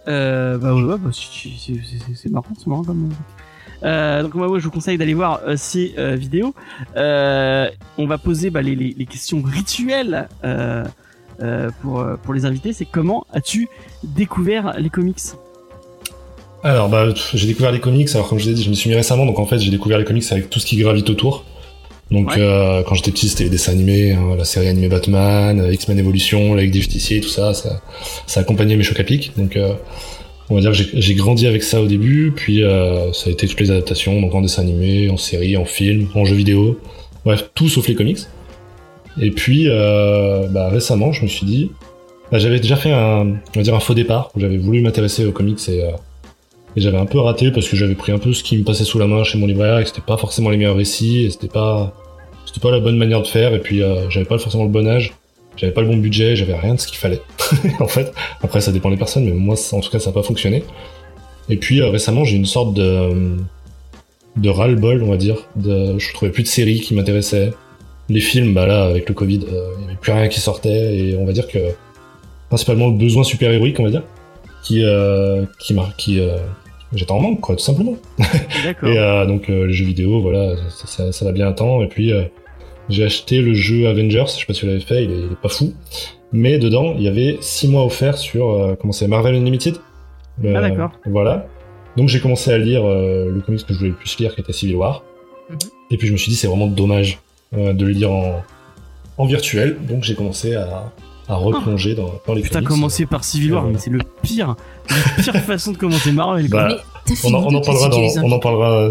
Euh, 0.08 0.58
bah 0.58 0.74
ouais, 0.74 0.96
bah, 1.00 1.10
c'est 1.12 2.30
marrant, 2.32 2.46
c'est 2.58 2.68
marrant 2.68 2.84
comme. 2.84 3.10
Euh, 3.84 4.24
donc 4.24 4.34
moi, 4.36 4.50
ouais, 4.50 4.60
je 4.60 4.66
vous 4.66 4.72
conseille 4.72 4.98
d'aller 4.98 5.14
voir 5.14 5.42
euh, 5.48 5.56
ces 5.56 5.94
euh, 5.98 6.16
vidéos. 6.16 6.54
On 6.96 8.06
va 8.08 8.18
poser 8.18 8.50
bah, 8.50 8.62
les, 8.62 8.76
les, 8.76 8.96
les 8.98 9.06
questions 9.06 9.42
rituelles 9.44 10.28
pour 11.82 12.06
pour 12.24 12.34
les 12.34 12.46
invités. 12.46 12.74
C'est 12.74 12.86
comment 12.86 13.26
as-tu 13.34 13.68
découvert 14.04 14.76
les 14.80 14.90
comics? 14.90 15.20
Alors, 16.64 16.90
bah, 16.90 17.08
j'ai 17.34 17.48
découvert 17.48 17.72
les 17.72 17.80
comics. 17.80 18.10
Alors, 18.16 18.28
comme 18.28 18.40
je 18.40 18.48
l'ai 18.48 18.54
dit, 18.56 18.64
je 18.64 18.70
me 18.70 18.74
suis 18.76 18.90
mis 18.90 18.96
récemment, 18.96 19.26
donc 19.26 19.40
en 19.40 19.46
fait, 19.46 19.60
j'ai 19.60 19.70
découvert 19.72 20.00
les 20.00 20.06
comics 20.06 20.26
avec 20.32 20.50
tout 20.50 20.60
ce 20.60 20.66
qui 20.66 20.78
gravite 20.78 21.10
autour. 21.10 21.46
Donc, 22.10 22.32
Ouais. 22.36 22.84
quand 22.88 22.96
j'étais 22.96 23.12
petit, 23.12 23.30
c'était 23.30 23.44
les 23.44 23.50
dessins 23.50 23.74
animés, 23.74 24.14
hein, 24.14 24.36
la 24.38 24.46
série 24.46 24.68
animée 24.68 24.88
Batman, 24.88 25.70
X-Men 25.72 26.00
Evolution, 26.00 26.56
la 26.56 26.64
Ligue 26.64 26.72
des 26.72 26.80
Justiciers, 26.80 27.20
tout 27.22 27.28
ça, 27.30 27.54
ça, 27.54 27.82
ça 28.26 28.40
accompagnait 28.40 28.76
mes 28.78 28.84
chocs 28.84 29.00
à 29.00 29.04
pic. 29.04 29.34
Donc, 29.38 29.58
on 30.50 30.56
va 30.56 30.62
dire 30.62 30.72
que 30.72 31.00
j'ai- 31.00 31.16
grandi 31.16 31.46
avec 31.48 31.64
ça 31.64 31.82
au 31.82 31.88
début, 31.88 32.32
puis 32.36 32.64
euh, 32.64 33.12
ça 33.14 33.30
a 33.30 33.34
été 33.34 33.48
toutes 33.48 33.60
les 33.60 33.72
adaptations, 33.72 34.22
donc 34.22 34.34
en 34.34 34.42
dessin 34.42 34.62
animé, 34.62 35.10
en 35.10 35.18
série, 35.18 35.58
en 35.58 35.66
film, 35.66 36.08
en 36.16 36.24
jeu 36.26 36.36
vidéo, 36.36 36.80
bref, 37.26 37.50
tout 37.54 37.68
sauf 37.70 37.88
les 37.88 37.96
comics. 37.96 38.20
Et 39.20 39.32
puis, 39.32 39.66
euh, 39.68 40.48
bah, 40.48 40.70
récemment, 40.70 41.12
je 41.12 41.24
me 41.24 41.28
suis 41.28 41.46
dit, 41.46 41.72
bah, 42.32 42.38
j'avais 42.40 42.60
déjà 42.60 42.76
fait 42.76 42.92
un, 42.92 43.28
on 43.28 43.56
va 43.56 43.62
dire 43.62 43.76
un 43.76 43.80
faux 43.80 43.94
départ, 43.94 44.32
où 44.36 44.40
j'avais 44.40 44.58
voulu 44.58 44.82
m'intéresser 44.82 45.26
aux 45.26 45.32
comics 45.32 45.60
et 45.70 45.84
euh, 45.84 45.92
et 46.76 46.82
j'avais 46.82 46.98
un 46.98 47.08
peu 47.08 47.18
raté 47.20 47.50
parce 47.50 47.68
que 47.68 47.76
j'avais 47.76 47.96
pris 47.96 48.12
un 48.12 48.20
peu 48.20 48.34
ce 48.34 48.44
qui 48.44 48.56
me 48.56 48.64
passait 48.64 48.84
sous 48.84 49.00
la 49.00 49.08
main 49.08 49.24
chez 49.24 49.40
mon 49.40 49.48
libraire 49.48 49.80
et 49.80 49.84
que 49.84 49.90
c'était 49.90 50.02
pas 50.06 50.18
forcément 50.18 50.52
les 50.52 50.58
meilleurs 50.58 50.76
récits 50.76 51.24
et 51.26 51.32
c'était 51.32 51.48
pas 51.48 51.92
c'était 52.46 52.60
pas 52.60 52.70
la 52.70 52.80
bonne 52.80 52.98
manière 52.98 53.24
de 53.24 53.28
faire. 53.28 53.56
Et 53.56 53.60
puis 53.60 53.82
j'avais 54.10 54.26
pas 54.28 54.38
forcément 54.38 54.64
le 54.64 54.70
bon 54.70 54.86
âge 54.88 55.14
j'avais 55.58 55.74
pas 55.74 55.82
le 55.82 55.88
bon 55.88 55.98
budget 55.98 56.36
j'avais 56.36 56.56
rien 56.56 56.76
de 56.76 56.80
ce 56.80 56.88
qu'il 56.88 56.98
fallait. 56.98 57.22
En 57.80 57.88
fait 57.88 58.14
après 58.42 58.62
ça 58.62 58.72
dépend 58.72 58.90
des 58.90 58.98
personnes 58.98 59.26
mais 59.26 59.32
moi 59.32 59.56
en 59.72 59.80
tout 59.80 59.90
cas 59.90 60.00
ça 60.00 60.12
a 60.12 60.14
pas 60.14 60.24
fonctionné. 60.24 60.64
Et 61.50 61.58
puis 61.58 61.82
euh, 61.82 61.90
récemment 61.90 62.24
j'ai 62.24 62.38
une 62.38 62.46
sorte 62.46 62.74
de 62.74 63.38
de 64.36 64.50
ras-le-bol 64.50 65.04
on 65.04 65.10
va 65.10 65.18
dire 65.18 65.48
de 65.56 65.98
je 65.98 66.14
trouvais 66.14 66.32
plus 66.32 66.44
de 66.44 66.48
séries 66.48 66.80
qui 66.80 66.94
m'intéressaient. 66.94 67.52
Les 68.10 68.22
films 68.22 68.54
bah 68.54 68.66
là 68.66 68.86
avec 68.86 69.10
le 69.10 69.14
covid 69.14 69.42
euh, 69.52 69.72
il 69.80 69.82
y 69.84 69.88
avait 69.88 69.98
plus 70.00 70.12
rien 70.14 70.28
qui 70.30 70.40
sortait 70.40 70.98
et 70.98 71.18
on 71.18 71.26
va 71.26 71.34
dire 71.34 71.48
que 71.48 71.60
principalement 72.50 72.88
le 72.88 72.94
besoin 72.94 73.24
super 73.24 73.52
héroïque 73.52 73.80
on 73.80 73.84
va 73.84 73.90
dire 73.90 74.04
qui 74.64 74.84
euh, 74.84 75.46
qui 75.60 75.74
m'a 75.74 75.90
qui 75.98 76.20
euh, 76.20 76.38
j'étais 76.94 77.12
en 77.12 77.20
manque 77.20 77.42
quoi 77.42 77.56
tout 77.56 77.64
simplement. 77.64 77.96
D'accord. 78.64 78.90
et 78.90 78.98
euh, 78.98 79.26
donc 79.26 79.50
euh, 79.50 79.66
les 79.66 79.74
jeux 79.74 79.86
vidéo 79.86 80.22
voilà 80.22 80.56
ça, 80.70 80.88
ça, 80.88 81.12
ça 81.12 81.26
va 81.26 81.32
bien 81.32 81.48
un 81.48 81.54
temps. 81.54 81.82
Et 81.84 81.88
puis 81.88 82.12
euh, 82.12 82.24
j'ai 82.90 83.04
acheté 83.04 83.42
le 83.42 83.54
jeu 83.54 83.88
Avengers 83.88 84.26
je 84.28 84.40
sais 84.40 84.46
pas 84.46 84.54
si 84.54 84.62
vous 84.62 84.68
l'avez 84.68 84.80
fait 84.80 85.04
il 85.04 85.12
est, 85.12 85.18
il 85.20 85.32
est 85.32 85.42
pas 85.42 85.50
fou. 85.50 85.74
Mais 86.34 86.58
dedans 86.58 86.94
il 86.98 87.04
y 87.04 87.08
avait 87.08 87.38
6 87.42 87.68
mois 87.70 87.86
offerts 87.86 88.18
sur 88.18 88.50
euh, 88.50 88.76
comment 88.80 88.94
c'est 88.94 89.08
Marvel 89.08 89.36
Unlimited. 89.36 89.78
Ah, 90.46 90.62
d'accord. 90.62 90.92
voilà. 91.06 91.48
Donc 91.96 92.10
j'ai 92.10 92.20
commencé 92.20 92.52
à 92.52 92.58
lire 92.58 92.86
euh, 92.86 93.32
le 93.32 93.42
comics 93.42 93.66
que 93.66 93.74
je 93.74 93.78
voulais 93.80 93.90
le 93.92 93.96
plus 93.96 94.18
lire 94.20 94.36
qui 94.36 94.42
était 94.42 94.54
Civil 94.54 94.76
War. 94.76 95.04
Mhm. 95.50 95.58
et 95.92 95.98
puis 95.98 96.08
je 96.08 96.12
me 96.12 96.18
suis 96.18 96.30
dit 96.30 96.36
c'est 96.36 96.48
vraiment 96.48 96.68
dommage 96.68 97.20
euh, 97.56 97.72
de 97.74 97.86
le 97.86 97.92
lire 97.92 98.12
en 98.12 98.44
en 99.18 99.26
virtuel. 99.26 99.78
Donc 99.88 100.04
j'ai 100.04 100.16
commencé 100.16 100.56
à 100.56 100.92
à 101.30 101.36
replonger 101.36 101.94
dans, 101.94 102.14
dans 102.26 102.34
les 102.34 102.42
Putain, 102.42 102.60
comics. 102.60 102.70
commencer 102.70 103.06
par 103.06 103.26
Civil 103.26 103.54
War, 103.54 103.66
mais 103.66 103.78
c'est 103.78 103.90
le 103.90 104.00
pire, 104.22 104.56
la 104.90 105.24
pire 105.24 105.36
façon 105.44 105.74
de 105.74 105.78
commencer 105.78 106.14
Marvel. 106.14 106.48
Bah, 106.48 106.70
t'as 107.06 107.14
on 107.26 107.34
en, 107.34 107.44
on 107.48 107.56
en 107.56 107.60
parlera 107.62 107.90
dans, 107.90 108.24
on 108.24 108.32
en 108.32 108.40
parlera 108.40 108.90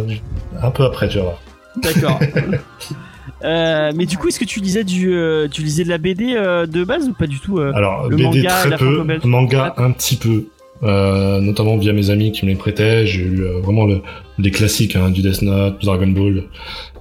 un 0.61 0.71
peu 0.71 0.85
après 0.85 1.09
tu 1.09 1.17
vas 1.17 1.25
voir. 1.25 1.41
D'accord. 1.83 2.19
Euh, 3.45 3.93
mais 3.95 4.07
du 4.07 4.17
coup, 4.17 4.29
est-ce 4.29 4.41
que 4.41 4.45
tu 4.45 4.61
lisais 4.61 4.85
du, 4.85 5.13
euh, 5.13 5.49
tu 5.49 5.63
lisais 5.63 5.85
de 5.85 5.89
la 5.89 5.99
BD 5.99 6.35
euh, 6.35 6.67
de 6.67 6.85
base 6.85 7.09
ou 7.09 7.13
pas 7.13 7.27
du 7.27 7.41
tout 7.41 7.59
Alors, 7.59 8.09
le 8.09 8.17
BD 8.17 8.25
manga, 8.25 8.51
très 8.51 8.77
peu, 8.77 9.05
manga 9.25 9.75
un 9.77 9.91
petit 9.93 10.17
peu, 10.17 10.47
notamment 10.83 11.77
via 11.77 11.93
mes 11.93 12.11
amis 12.11 12.33
qui 12.33 12.45
me 12.45 12.51
les 12.51 12.57
prêtaient. 12.57 13.07
J'ai 13.07 13.23
eu 13.23 13.45
vraiment 13.63 13.85
le, 13.85 14.01
des 14.39 14.51
classiques, 14.51 14.97
hein, 14.97 15.11
du 15.11 15.23
Death 15.23 15.43
Note, 15.43 15.79
du 15.79 15.87
Dragon 15.87 16.09
Ball, 16.09 16.45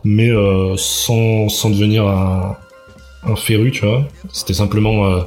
mais 0.04 0.32
sans, 0.78 1.50
sans 1.50 1.70
devenir 1.70 2.08
un, 2.08 2.58
un 3.28 3.36
féru, 3.36 3.72
tu 3.72 3.86
vois. 3.86 4.06
C'était 4.32 4.54
simplement 4.54 5.24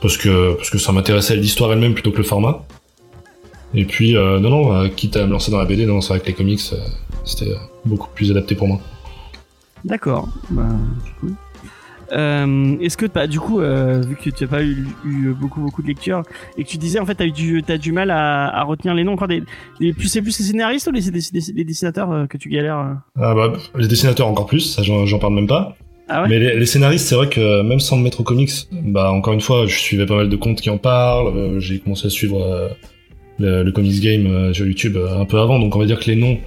parce 0.00 0.16
que 0.16 0.54
parce 0.54 0.70
que 0.70 0.78
ça 0.78 0.92
m'intéressait 0.92 1.36
l'histoire 1.36 1.72
elle-même 1.72 1.94
plutôt 1.94 2.10
que 2.10 2.18
le 2.18 2.24
format. 2.24 2.64
Et 3.74 3.84
puis, 3.84 4.14
non, 4.14 4.40
non, 4.40 4.88
quitte 4.90 5.16
à 5.16 5.26
me 5.26 5.32
lancer 5.32 5.50
dans 5.50 5.58
la 5.58 5.66
BD, 5.66 5.86
non, 5.86 6.00
c'est 6.00 6.10
vrai 6.10 6.20
que 6.20 6.26
les 6.26 6.34
comics, 6.34 6.60
c'était 7.24 7.52
beaucoup 7.84 8.08
plus 8.14 8.30
adapté 8.30 8.54
pour 8.54 8.68
moi. 8.68 8.80
D'accord. 9.86 10.28
Bah, 10.50 10.66
c'est 11.04 11.20
cool. 11.20 11.32
Euh, 12.12 12.76
est-ce 12.80 12.96
que 12.96 13.06
bah, 13.06 13.26
du 13.26 13.40
coup, 13.40 13.60
euh, 13.60 14.00
vu 14.00 14.16
que 14.16 14.30
tu 14.30 14.44
n'as 14.44 14.50
pas 14.50 14.62
eu, 14.62 14.86
eu 15.04 15.32
beaucoup 15.32 15.60
beaucoup 15.60 15.82
de 15.82 15.88
lectures 15.88 16.22
et 16.56 16.64
que 16.64 16.68
tu 16.68 16.78
disais 16.78 17.00
en 17.00 17.06
fait 17.06 17.16
t'as 17.16 17.26
eu 17.26 17.32
du 17.32 17.62
t'as 17.66 17.78
du 17.78 17.90
mal 17.90 18.10
à, 18.10 18.46
à 18.48 18.62
retenir 18.62 18.94
les 18.94 19.02
noms 19.02 19.14
encore 19.14 19.26
des, 19.28 19.42
des 19.80 19.92
plus 19.92 20.06
c'est 20.08 20.22
plus 20.22 20.38
les 20.38 20.44
scénaristes 20.44 20.86
ou 20.86 20.92
les, 20.92 21.64
dessinateurs 21.64 22.12
euh, 22.12 22.26
que 22.26 22.36
tu 22.36 22.48
galères 22.48 22.98
Ah 23.16 23.34
bah, 23.34 23.54
les 23.76 23.88
dessinateurs 23.88 24.28
encore 24.28 24.46
plus, 24.46 24.60
ça 24.60 24.82
j'en 24.82 25.18
parle 25.18 25.34
même 25.34 25.48
pas. 25.48 25.76
Ah 26.08 26.22
ouais 26.22 26.28
Mais 26.28 26.38
les, 26.38 26.56
les 26.56 26.66
scénaristes, 26.66 27.08
c'est 27.08 27.16
vrai 27.16 27.28
que 27.28 27.62
même 27.62 27.80
sans 27.80 27.96
me 27.96 28.04
mettre 28.04 28.20
aux 28.20 28.24
comics, 28.24 28.52
bah 28.70 29.10
encore 29.10 29.32
une 29.32 29.40
fois, 29.40 29.66
je 29.66 29.76
suivais 29.76 30.06
pas 30.06 30.14
mal 30.14 30.28
de 30.28 30.36
comptes 30.36 30.60
qui 30.60 30.70
en 30.70 30.78
parlent. 30.78 31.58
J'ai 31.58 31.80
commencé 31.80 32.06
à 32.06 32.10
suivre 32.10 32.70
le, 33.40 33.64
le 33.64 33.72
comics 33.72 34.00
game 34.00 34.54
sur 34.54 34.64
YouTube 34.64 34.96
un 34.96 35.24
peu 35.24 35.40
avant, 35.40 35.58
donc 35.58 35.74
on 35.74 35.80
va 35.80 35.86
dire 35.86 35.98
que 35.98 36.06
les 36.06 36.14
noms, 36.14 36.38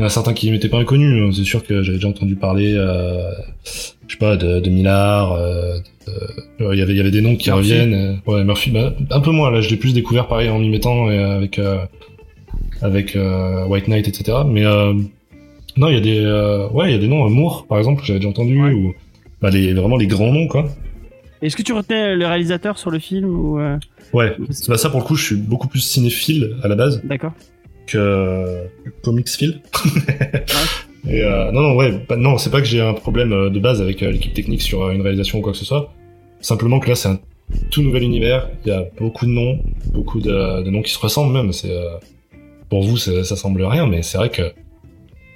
il 0.00 0.02
y 0.02 0.04
en 0.04 0.06
a 0.06 0.08
certains 0.10 0.32
qui 0.32 0.50
m'étaient 0.50 0.70
pas 0.70 0.78
inconnus. 0.78 1.22
hein. 1.22 1.30
C'est 1.36 1.44
sûr 1.44 1.62
que 1.62 1.82
j'avais 1.82 1.98
déjà 1.98 2.08
entendu 2.08 2.34
parler, 2.34 2.72
euh, 2.74 3.30
je 4.08 4.12
sais 4.14 4.18
pas, 4.18 4.38
de, 4.38 4.58
de 4.58 4.70
Millard. 4.70 5.32
euh, 5.32 5.78
de- 6.58 6.64
euh, 6.64 6.74
Il 6.74 6.78
y 6.78 6.82
avait 6.82 6.92
il 6.92 6.96
y 6.96 7.00
avait 7.00 7.10
des 7.10 7.20
noms 7.20 7.36
qui 7.36 7.50
Murphy. 7.50 7.72
reviennent. 7.72 8.20
ouais, 8.26 8.42
Murphy, 8.44 8.70
bah, 8.70 8.94
un 9.10 9.20
peu 9.20 9.30
moins 9.30 9.50
là. 9.50 9.60
Je 9.60 9.68
l'ai 9.68 9.76
plus 9.76 9.92
découvert 9.92 10.26
pareil 10.26 10.48
en 10.48 10.58
m'y 10.58 10.70
mettant 10.70 11.10
et 11.10 11.18
avec 11.18 11.60
avec 12.82 13.16
White 13.68 13.88
Knight, 13.88 14.08
etc. 14.08 14.38
Mais 14.46 14.62
non, 15.76 15.88
il 15.88 15.94
y 15.94 15.98
a 15.98 16.00
des, 16.00 16.70
ouais, 16.72 16.88
il 16.88 16.92
y 16.92 16.94
a 16.94 16.98
des 16.98 17.08
noms. 17.08 17.28
Moore, 17.28 17.66
par 17.68 17.78
exemple, 17.78 18.00
que 18.00 18.06
j'avais 18.06 18.18
déjà 18.20 18.30
entendu, 18.30 18.60
Ouais. 18.62 18.72
ou 18.72 18.94
bah, 19.42 19.50
les, 19.50 19.72
vraiment 19.74 19.96
les 19.96 20.06
grands 20.06 20.32
noms, 20.32 20.48
quoi. 20.48 20.66
Est-ce 21.42 21.56
que 21.56 21.62
tu 21.62 21.72
retenais 21.72 22.16
le 22.16 22.26
réalisateur 22.26 22.78
sur 22.78 22.90
le 22.90 22.98
film 22.98 23.28
ou 23.30 23.58
euh, 23.58 23.78
Ouais. 24.12 24.34
Bah, 24.68 24.76
ça 24.76 24.90
pour 24.90 25.00
le 25.00 25.04
coup, 25.06 25.14
je 25.16 25.24
suis 25.24 25.36
beaucoup 25.36 25.68
plus 25.68 25.80
cinéphile 25.80 26.56
à 26.62 26.68
la 26.68 26.74
base 26.74 27.00
D'accord. 27.04 27.32
Que 27.90 28.64
comicsphile. 29.02 29.60
Et 31.08 31.24
euh, 31.24 31.50
non, 31.50 31.62
non, 31.62 31.76
ouais, 31.76 31.98
bah, 32.08 32.16
non, 32.16 32.36
c'est 32.38 32.50
pas 32.50 32.60
que 32.60 32.66
j'ai 32.66 32.80
un 32.80 32.92
problème 32.92 33.32
euh, 33.32 33.50
de 33.50 33.58
base 33.58 33.80
avec 33.80 34.02
euh, 34.02 34.10
l'équipe 34.10 34.34
technique 34.34 34.60
sur 34.62 34.82
euh, 34.84 34.92
une 34.92 35.00
réalisation 35.00 35.38
ou 35.38 35.42
quoi 35.42 35.52
que 35.52 35.58
ce 35.58 35.64
soit. 35.64 35.92
Simplement 36.40 36.78
que 36.78 36.88
là, 36.90 36.94
c'est 36.94 37.08
un 37.08 37.18
tout 37.70 37.82
nouvel 37.82 38.02
univers. 38.02 38.48
Il 38.64 38.68
y 38.68 38.72
a 38.72 38.84
beaucoup 39.00 39.24
de 39.26 39.30
noms, 39.30 39.58
beaucoup 39.94 40.20
de, 40.20 40.62
de 40.62 40.70
noms 40.70 40.82
qui 40.82 40.92
se 40.92 40.98
ressemblent 40.98 41.32
même. 41.32 41.52
C'est 41.52 41.70
euh, 41.72 41.88
pour 42.68 42.82
vous, 42.82 42.96
c'est- 42.98 43.24
ça 43.24 43.34
semble 43.34 43.62
rien, 43.64 43.86
mais 43.86 44.02
c'est 44.02 44.18
vrai 44.18 44.28
que 44.30 44.42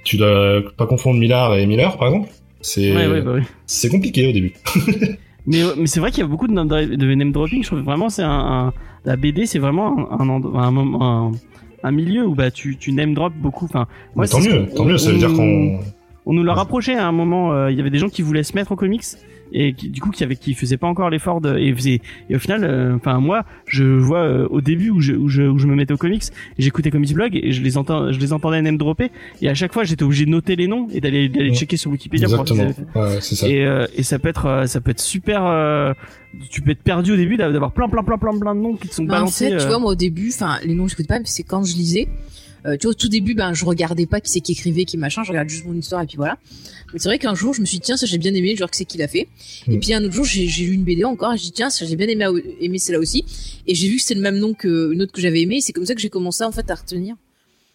tu 0.03 0.17
dois 0.17 0.61
pas 0.77 0.85
confondre 0.85 1.19
Millard 1.19 1.55
et 1.55 1.65
Miller, 1.65 1.97
par 1.97 2.09
exemple. 2.09 2.29
C'est 2.61 2.95
Ouais, 2.95 3.07
ouais, 3.07 3.21
bah 3.21 3.33
oui. 3.35 3.89
compliqué 3.89 4.27
au 4.27 4.31
début. 4.31 4.53
Mais, 5.47 5.59
mais 5.77 5.85
c'est 5.85 5.99
vrai 5.99 6.09
qu'il 6.09 6.21
y 6.21 6.23
a 6.23 6.27
beaucoup 6.27 6.47
de, 6.47 6.53
de 6.95 7.13
name 7.13 7.31
dropping. 7.31 7.61
Je 7.61 7.67
trouve 7.67 7.81
vraiment 7.81 8.09
c'est 8.09 8.23
un, 8.23 8.31
un- 8.31 8.73
la 9.05 9.15
BD, 9.15 9.45
c'est 9.45 9.59
vraiment 9.59 10.11
un, 10.11 10.21
un, 10.21 10.27
endro- 10.39 10.57
un, 10.57 10.71
moment- 10.71 11.31
un, 11.85 11.91
milieu 11.91 12.25
où 12.25 12.35
bah 12.35 12.51
tu, 12.51 12.77
tu 12.77 12.91
name 12.91 13.13
drop 13.13 13.33
beaucoup. 13.33 13.65
Enfin, 13.65 13.87
moi, 14.15 14.27
tant 14.27 14.39
mieux, 14.39 14.67
tant 14.75 14.85
mieux. 14.85 14.97
Ça 14.97 15.11
veut 15.11 15.17
dire 15.17 15.33
qu'on 15.33 15.79
on 16.25 16.33
nous 16.33 16.43
l'a 16.43 16.53
rapproché 16.53 16.95
à 16.95 17.07
un 17.07 17.11
moment. 17.11 17.53
euh, 17.53 17.71
Il 17.71 17.77
y 17.77 17.81
avait 17.81 17.89
des 17.89 17.99
gens 17.99 18.09
qui 18.09 18.21
voulaient 18.21 18.43
se 18.43 18.53
mettre 18.55 18.71
au 18.71 18.75
comics 18.75 19.03
et 19.53 19.73
qui, 19.73 19.89
du 19.89 20.01
coup 20.01 20.09
qui 20.09 20.23
avaient 20.23 20.35
qui 20.35 20.55
faisaient 20.55 20.75
pas 20.75 20.87
encore 20.87 21.11
l'effort 21.11 21.39
de 21.39 21.55
et 21.55 21.71
faisaient 21.71 22.01
et 22.31 22.35
au 22.35 22.39
final, 22.39 22.63
euh, 22.63 22.95
enfin 22.95 23.19
moi, 23.19 23.45
je 23.67 23.83
vois 23.83 24.17
euh, 24.23 24.47
au 24.49 24.59
début 24.59 24.89
où 24.89 25.01
je, 25.01 25.13
où 25.13 25.29
je 25.29 25.43
où 25.43 25.59
je 25.59 25.67
me 25.67 25.75
mettais 25.75 25.93
au 25.93 25.97
comics, 25.97 26.23
j'écoutais 26.57 26.89
Comics 26.89 27.13
Blog 27.13 27.35
et 27.41 27.51
je 27.51 27.61
les 27.61 27.77
entends, 27.77 28.11
je 28.11 28.19
les 28.19 28.33
entendais 28.33 28.59
name 28.63 28.77
dropper 28.77 29.11
et 29.43 29.47
à 29.49 29.53
chaque 29.53 29.71
fois 29.71 29.83
j'étais 29.83 30.01
obligé 30.03 30.25
de 30.25 30.31
noter 30.31 30.55
les 30.55 30.65
noms 30.67 30.87
et 30.91 30.99
d'aller 30.99 31.29
d'aller 31.29 31.51
Ouais. 31.51 31.55
checker 31.55 31.77
sur 31.77 31.91
Wikipédia 31.91 32.27
pour 32.27 32.41
Exactement. 32.41 32.73
fait. 32.73 32.99
Ouais, 32.99 33.17
c'est 33.21 33.35
ça. 33.35 33.47
Et, 33.47 33.63
euh, 33.65 33.85
et 33.95 34.01
ça 34.01 34.17
peut 34.17 34.29
être 34.29 34.47
euh, 34.47 34.65
ça 34.65 34.81
peut 34.81 34.89
être 34.91 34.99
super 34.99 35.45
euh, 35.45 35.93
tu 36.49 36.61
peux 36.61 36.71
être 36.71 36.81
perdu 36.81 37.11
au 37.11 37.15
début 37.15 37.37
d'avoir 37.37 37.71
plein 37.71 37.87
plein 37.87 38.01
plein 38.03 38.17
plein 38.17 38.37
plein 38.39 38.55
de 38.55 38.59
noms 38.61 38.75
qui 38.75 38.87
te 38.87 38.95
sont 38.95 39.03
Bah, 39.03 39.13
en 39.13 39.15
balancés 39.17 39.51
fait, 39.51 39.57
tu 39.57 39.67
vois, 39.67 39.77
moi 39.79 39.91
au 39.91 39.95
début, 39.95 40.31
enfin, 40.33 40.57
les 40.65 40.73
noms, 40.73 40.87
je 40.87 40.95
pas, 41.03 41.19
mais 41.19 41.25
c'est 41.25 41.43
quand 41.43 41.63
je 41.63 41.75
lisais. 41.75 42.07
Euh, 42.65 42.77
tu 42.77 42.87
vois, 42.87 42.91
au 42.91 42.93
tout 42.95 43.09
début, 43.09 43.35
ben, 43.35 43.53
je 43.53 43.63
regardais 43.65 44.05
pas 44.07 44.19
qui 44.21 44.31
c'est 44.31 44.41
qui 44.41 44.53
écrivait, 44.53 44.85
qui 44.85 44.97
machin, 44.97 45.23
je 45.23 45.29
regarde 45.29 45.47
juste 45.49 45.65
mon 45.65 45.73
histoire 45.75 46.01
et 46.01 46.07
puis 46.07 46.17
voilà. 46.17 46.37
Mais 46.93 46.99
c'est 46.99 47.09
vrai 47.09 47.19
qu'un 47.19 47.35
jour, 47.35 47.53
je 47.53 47.61
me 47.61 47.65
suis 47.65 47.77
dit, 47.77 47.81
tiens, 47.85 47.97
ça 47.97 48.05
j'ai 48.05 48.17
bien 48.17 48.33
aimé, 48.33 48.55
genre 48.55 48.69
que 48.69 48.75
c'est 48.77 48.85
qui 48.85 48.97
l'a 48.97 49.07
fait. 49.07 49.27
Et 49.67 49.75
Mm. 49.75 49.79
puis 49.79 49.93
un 49.93 50.03
autre 50.03 50.13
jour, 50.13 50.25
j'ai 50.25 50.47
j'ai 50.47 50.65
lu 50.65 50.73
une 50.73 50.83
BD 50.83 51.03
encore 51.03 51.33
et 51.33 51.37
j'ai 51.37 51.43
dit, 51.45 51.51
tiens, 51.51 51.69
ça 51.69 51.85
j'ai 51.85 51.95
bien 51.95 52.07
aimé, 52.07 52.25
aimé 52.61 52.77
celle-là 52.79 52.99
aussi. 52.99 53.23
Et 53.67 53.75
j'ai 53.75 53.87
vu 53.87 53.97
que 53.97 54.01
c'était 54.01 54.15
le 54.15 54.21
même 54.21 54.37
nom 54.39 54.53
que 54.53 54.91
une 54.93 55.01
autre 55.01 55.11
que 55.11 55.21
j'avais 55.21 55.41
aimé. 55.41 55.57
et 55.57 55.61
C'est 55.61 55.73
comme 55.73 55.85
ça 55.85 55.93
que 55.95 56.01
j'ai 56.01 56.09
commencé 56.09 56.43
en 56.43 56.51
fait 56.51 56.69
à 56.71 56.75
retenir. 56.75 57.15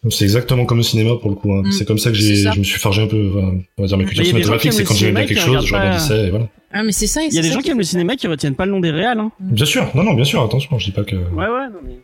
C'est 0.09 0.23
exactement 0.23 0.65
comme 0.65 0.77
le 0.79 0.83
cinéma 0.83 1.11
pour 1.21 1.29
le 1.29 1.35
coup. 1.35 1.53
hein. 1.53 1.61
Mm. 1.63 1.71
C'est 1.73 1.85
comme 1.85 1.99
ça 1.99 2.09
que 2.09 2.17
C'est 2.17 2.23
j'ai, 2.35 2.43
ça. 2.43 2.51
je 2.53 2.59
me 2.59 2.63
suis 2.63 2.79
forgé 2.79 3.03
un 3.03 3.07
peu, 3.07 3.29
enfin, 3.37 3.57
on 3.77 3.81
va 3.83 3.87
dire 3.87 3.97
mes 3.97 4.03
Mais 4.05 4.09
cultures 4.09 4.25
il 4.25 4.27
y 4.27 4.29
a 4.31 4.33
des 4.39 4.43
gens 4.43 4.57
qui 4.57 4.71
cinématographiques. 4.71 4.71
aiment 4.71 4.73
C'est 4.77 4.83
quand 4.83 4.95
j'aimais 4.95 5.11
bien 5.11 5.25
quelque 5.27 5.41
chose, 5.41 5.65
je 5.67 5.71
pas- 5.71 5.79
rebondissais 5.83 6.27
et 6.27 6.29
voilà. 6.31 6.47
Ah, 6.73 6.83
mais 6.83 6.91
c'est 6.91 7.05
ça. 7.07 7.21
il 7.21 7.25
y 7.25 7.27
a 7.27 7.31
c'est 7.31 7.41
des 7.41 7.47
ça 7.49 7.53
gens 7.53 7.59
qui 7.61 7.69
aiment 7.69 7.77
le 7.77 7.83
cinéma 7.83 8.15
qui 8.15 8.25
retiennent 8.27 8.55
pas 8.55 8.65
le 8.65 8.71
nom 8.71 8.79
des 8.79 8.89
réals 8.91 9.19
hein. 9.19 9.31
Bien 9.39 9.65
sûr, 9.65 9.89
non, 9.95 10.03
non, 10.03 10.13
bien 10.15 10.23
sûr, 10.25 10.41
attention, 10.41 10.79
je 10.79 10.85
dis 10.85 10.91
pas 10.91 11.03
que. 11.03 11.15
Ouais, 11.15 11.21
ouais, 11.47 11.67
non, 11.71 11.79
mais. 11.85 11.99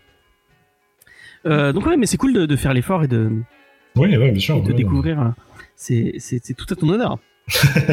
Euh, 1.47 1.71
donc, 1.73 1.85
ouais, 1.85 1.97
mais 1.97 2.05
c'est 2.05 2.17
cool 2.17 2.33
de, 2.33 2.45
de 2.45 2.55
faire 2.55 2.73
l'effort 2.73 3.03
et 3.03 3.07
de, 3.07 3.29
Oui, 3.95 4.15
oui, 4.15 4.31
bien 4.31 4.39
sûr. 4.39 4.57
et 4.57 4.61
de 4.61 4.67
ouais, 4.67 4.73
découvrir. 4.73 5.21
euh, 5.21 5.29
C'est, 5.75 6.13
c'est, 6.19 6.39
c'est 6.43 6.53
tout 6.53 6.65
à 6.71 6.75
ton 6.75 6.89
honneur. 6.89 7.17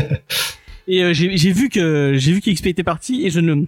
et 0.88 1.02
euh, 1.02 1.12
j'ai, 1.12 1.36
j'ai 1.36 1.52
vu 1.52 1.68
que, 1.68 2.14
j'ai 2.16 2.32
vu 2.32 2.40
qu'XP 2.40 2.66
était 2.66 2.82
parti 2.82 3.24
et 3.26 3.30
je 3.30 3.40
ne, 3.40 3.64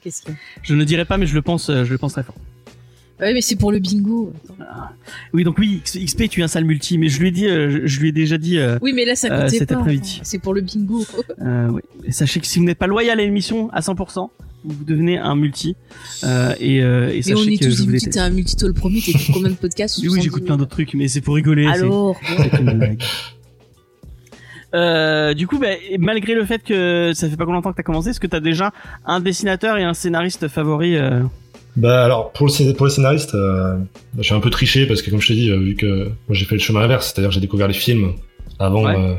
Qu'est-ce 0.00 0.22
que? 0.22 0.32
je 0.62 0.74
ne 0.74 0.84
dirai 0.84 1.04
pas, 1.04 1.18
mais 1.18 1.26
je 1.26 1.34
le 1.34 1.42
pense, 1.42 1.70
je 1.70 1.90
le 1.90 1.98
pense 1.98 2.12
très 2.12 2.22
fort. 2.22 2.34
Ouais, 3.20 3.32
mais 3.34 3.40
c'est 3.40 3.54
pour 3.56 3.70
le 3.70 3.78
bingo. 3.78 4.32
Attends. 4.44 4.56
Oui, 5.32 5.44
donc 5.44 5.58
oui, 5.58 5.80
XP, 5.84 6.28
tu 6.28 6.40
es 6.40 6.42
un 6.42 6.48
sale 6.48 6.64
multi, 6.64 6.98
mais 6.98 7.08
je 7.08 7.20
lui 7.20 7.28
ai 7.28 7.30
dit, 7.30 7.46
je, 7.48 7.86
je 7.86 8.00
lui 8.00 8.08
ai 8.08 8.12
déjà 8.12 8.36
dit, 8.36 8.58
Oui, 8.80 8.92
mais 8.94 9.04
là, 9.04 9.14
ça 9.14 9.28
Euh, 9.32 9.42
comptait 9.44 9.58
cet 9.58 9.68
pas. 9.68 9.76
après-midi. 9.76 10.20
C'est 10.24 10.40
pour 10.40 10.54
le 10.54 10.60
bingo. 10.62 11.04
euh, 11.40 11.68
oui. 11.68 11.82
Sachez 12.10 12.40
que 12.40 12.46
si 12.46 12.58
vous 12.58 12.64
n'êtes 12.64 12.78
pas 12.78 12.88
loyal 12.88 13.20
à 13.20 13.22
l'émission 13.22 13.70
à 13.70 13.80
100%, 13.80 14.28
vous 14.64 14.84
devenez 14.84 15.18
un 15.18 15.34
multi. 15.34 15.76
Euh, 16.24 16.54
et, 16.60 16.82
euh, 16.82 17.10
et 17.10 17.16
Mais 17.16 17.22
sachez 17.22 17.34
on 17.36 17.44
est 17.44 17.56
que 17.56 17.64
tous 17.64 17.76
je 17.76 17.82
vous 17.82 18.10
t'es 18.10 18.18
un 18.18 18.30
multito 18.30 18.66
le 18.66 18.72
premier, 18.72 19.00
t'écoutes 19.00 19.30
combien 19.32 19.50
de 19.50 19.54
podcasts 19.54 19.98
Oui, 19.98 20.08
oui, 20.10 20.20
j'écoute 20.22 20.44
plein 20.44 20.56
d'autres 20.56 20.70
trucs, 20.70 20.94
mais 20.94 21.08
c'est 21.08 21.20
pour 21.20 21.34
rigoler. 21.34 21.66
Alors, 21.66 22.16
C'est 22.36 22.58
une 22.60 22.78
blague. 22.78 23.02
Euh, 24.74 25.34
du 25.34 25.46
coup, 25.46 25.58
bah, 25.58 25.66
malgré 25.98 26.34
le 26.34 26.46
fait 26.46 26.62
que 26.62 27.12
ça 27.14 27.28
fait 27.28 27.36
pas 27.36 27.44
longtemps 27.44 27.72
que 27.72 27.76
t'as 27.76 27.82
commencé, 27.82 28.08
est-ce 28.08 28.20
que 28.20 28.26
t'as 28.26 28.40
déjà 28.40 28.72
un 29.04 29.20
dessinateur 29.20 29.76
et 29.76 29.84
un 29.84 29.92
scénariste 29.92 30.48
favori 30.48 30.96
euh... 30.96 31.20
Bah 31.76 32.04
alors 32.04 32.32
pour 32.32 32.46
le 32.46 32.72
pour 32.72 32.86
les 32.86 32.92
scénaristes, 32.92 33.34
euh, 33.34 33.76
bah, 34.14 34.22
j'ai 34.22 34.34
un 34.34 34.40
peu 34.40 34.50
triché 34.50 34.86
parce 34.86 35.00
que 35.00 35.10
comme 35.10 35.20
je 35.20 35.28
t'ai 35.28 35.34
dit, 35.34 35.50
euh, 35.50 35.58
vu 35.58 35.74
que 35.74 36.04
moi 36.06 36.32
j'ai 36.32 36.44
fait 36.44 36.54
le 36.54 36.60
chemin 36.60 36.80
inverse, 36.80 37.06
c'est-à-dire 37.06 37.30
que 37.30 37.34
j'ai 37.34 37.40
découvert 37.40 37.68
les 37.68 37.74
films 37.74 38.12
avant. 38.58 38.84
Ouais. 38.84 38.94
euh, 38.96 39.14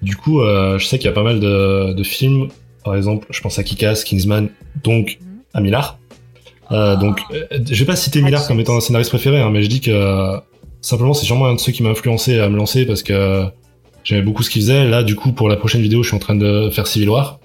du 0.00 0.16
coup, 0.16 0.40
euh, 0.40 0.78
je 0.78 0.86
sais 0.86 0.98
qu'il 0.98 1.06
y 1.06 1.10
a 1.10 1.14
pas 1.14 1.22
mal 1.22 1.40
de, 1.40 1.92
de 1.92 2.02
films. 2.02 2.48
Par 2.84 2.94
exemple, 2.96 3.26
je 3.30 3.40
pense 3.40 3.58
à 3.58 3.64
Kikas, 3.64 4.02
Kingsman, 4.04 4.48
donc 4.82 5.18
à 5.54 5.60
Millard. 5.60 5.98
Euh, 6.70 6.96
donc, 6.96 7.20
euh, 7.32 7.44
je 7.70 7.78
vais 7.78 7.84
pas 7.86 7.96
citer 7.96 8.20
Ah, 8.22 8.24
Millard 8.26 8.42
tu- 8.42 8.48
comme 8.48 8.60
étant 8.60 8.76
un 8.76 8.80
scénariste 8.80 9.10
préféré, 9.10 9.40
hein, 9.40 9.50
mais 9.50 9.62
je 9.62 9.68
dis 9.68 9.80
que 9.80 9.90
euh, 9.90 10.36
simplement 10.80 11.14
c'est 11.14 11.26
sûrement 11.26 11.46
un 11.46 11.54
de 11.54 11.60
ceux 11.60 11.72
qui 11.72 11.82
m'a 11.82 11.90
influencé 11.90 12.38
à 12.38 12.48
me 12.48 12.56
lancer 12.56 12.86
parce 12.86 13.02
que 13.02 13.44
j'aimais 14.02 14.22
beaucoup 14.22 14.42
ce 14.42 14.50
qu'il 14.50 14.62
faisait. 14.62 14.84
Là, 14.86 15.02
du 15.02 15.14
coup, 15.16 15.32
pour 15.32 15.48
la 15.48 15.56
prochaine 15.56 15.80
vidéo, 15.82 16.02
je 16.02 16.08
suis 16.08 16.16
en 16.16 16.20
train 16.20 16.34
de 16.36 16.70
faire 16.70 16.86
Civil 16.86 17.08
War. 17.10 17.40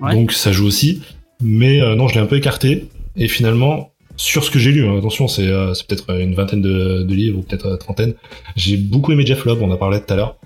Ouais. 0.00 0.12
Donc 0.14 0.32
ça 0.32 0.52
joue 0.52 0.66
aussi. 0.66 1.02
Mais 1.40 1.80
euh, 1.80 1.94
non, 1.94 2.08
je 2.08 2.14
l'ai 2.14 2.20
un 2.20 2.26
peu 2.26 2.36
écarté. 2.36 2.88
Et 3.16 3.26
finalement, 3.28 3.90
sur 4.16 4.42
ce 4.44 4.50
que 4.50 4.58
j'ai 4.58 4.70
lu, 4.72 4.86
hein, 4.86 4.96
attention, 4.98 5.26
c'est 5.28 5.46
euh, 5.46 5.72
peut-être 5.88 6.10
une 6.18 6.34
vingtaine 6.34 6.62
de, 6.62 7.02
de 7.02 7.14
livres 7.14 7.38
ou 7.38 7.42
peut-être 7.42 7.76
trentaine. 7.76 8.14
J'ai 8.56 8.76
beaucoup 8.76 9.12
aimé 9.12 9.24
Jeff 9.26 9.44
Lobb, 9.44 9.58
on 9.62 9.70
en 9.70 9.76
parlait 9.76 10.00
tout 10.00 10.12
à 10.12 10.16
l'heure. 10.16 10.36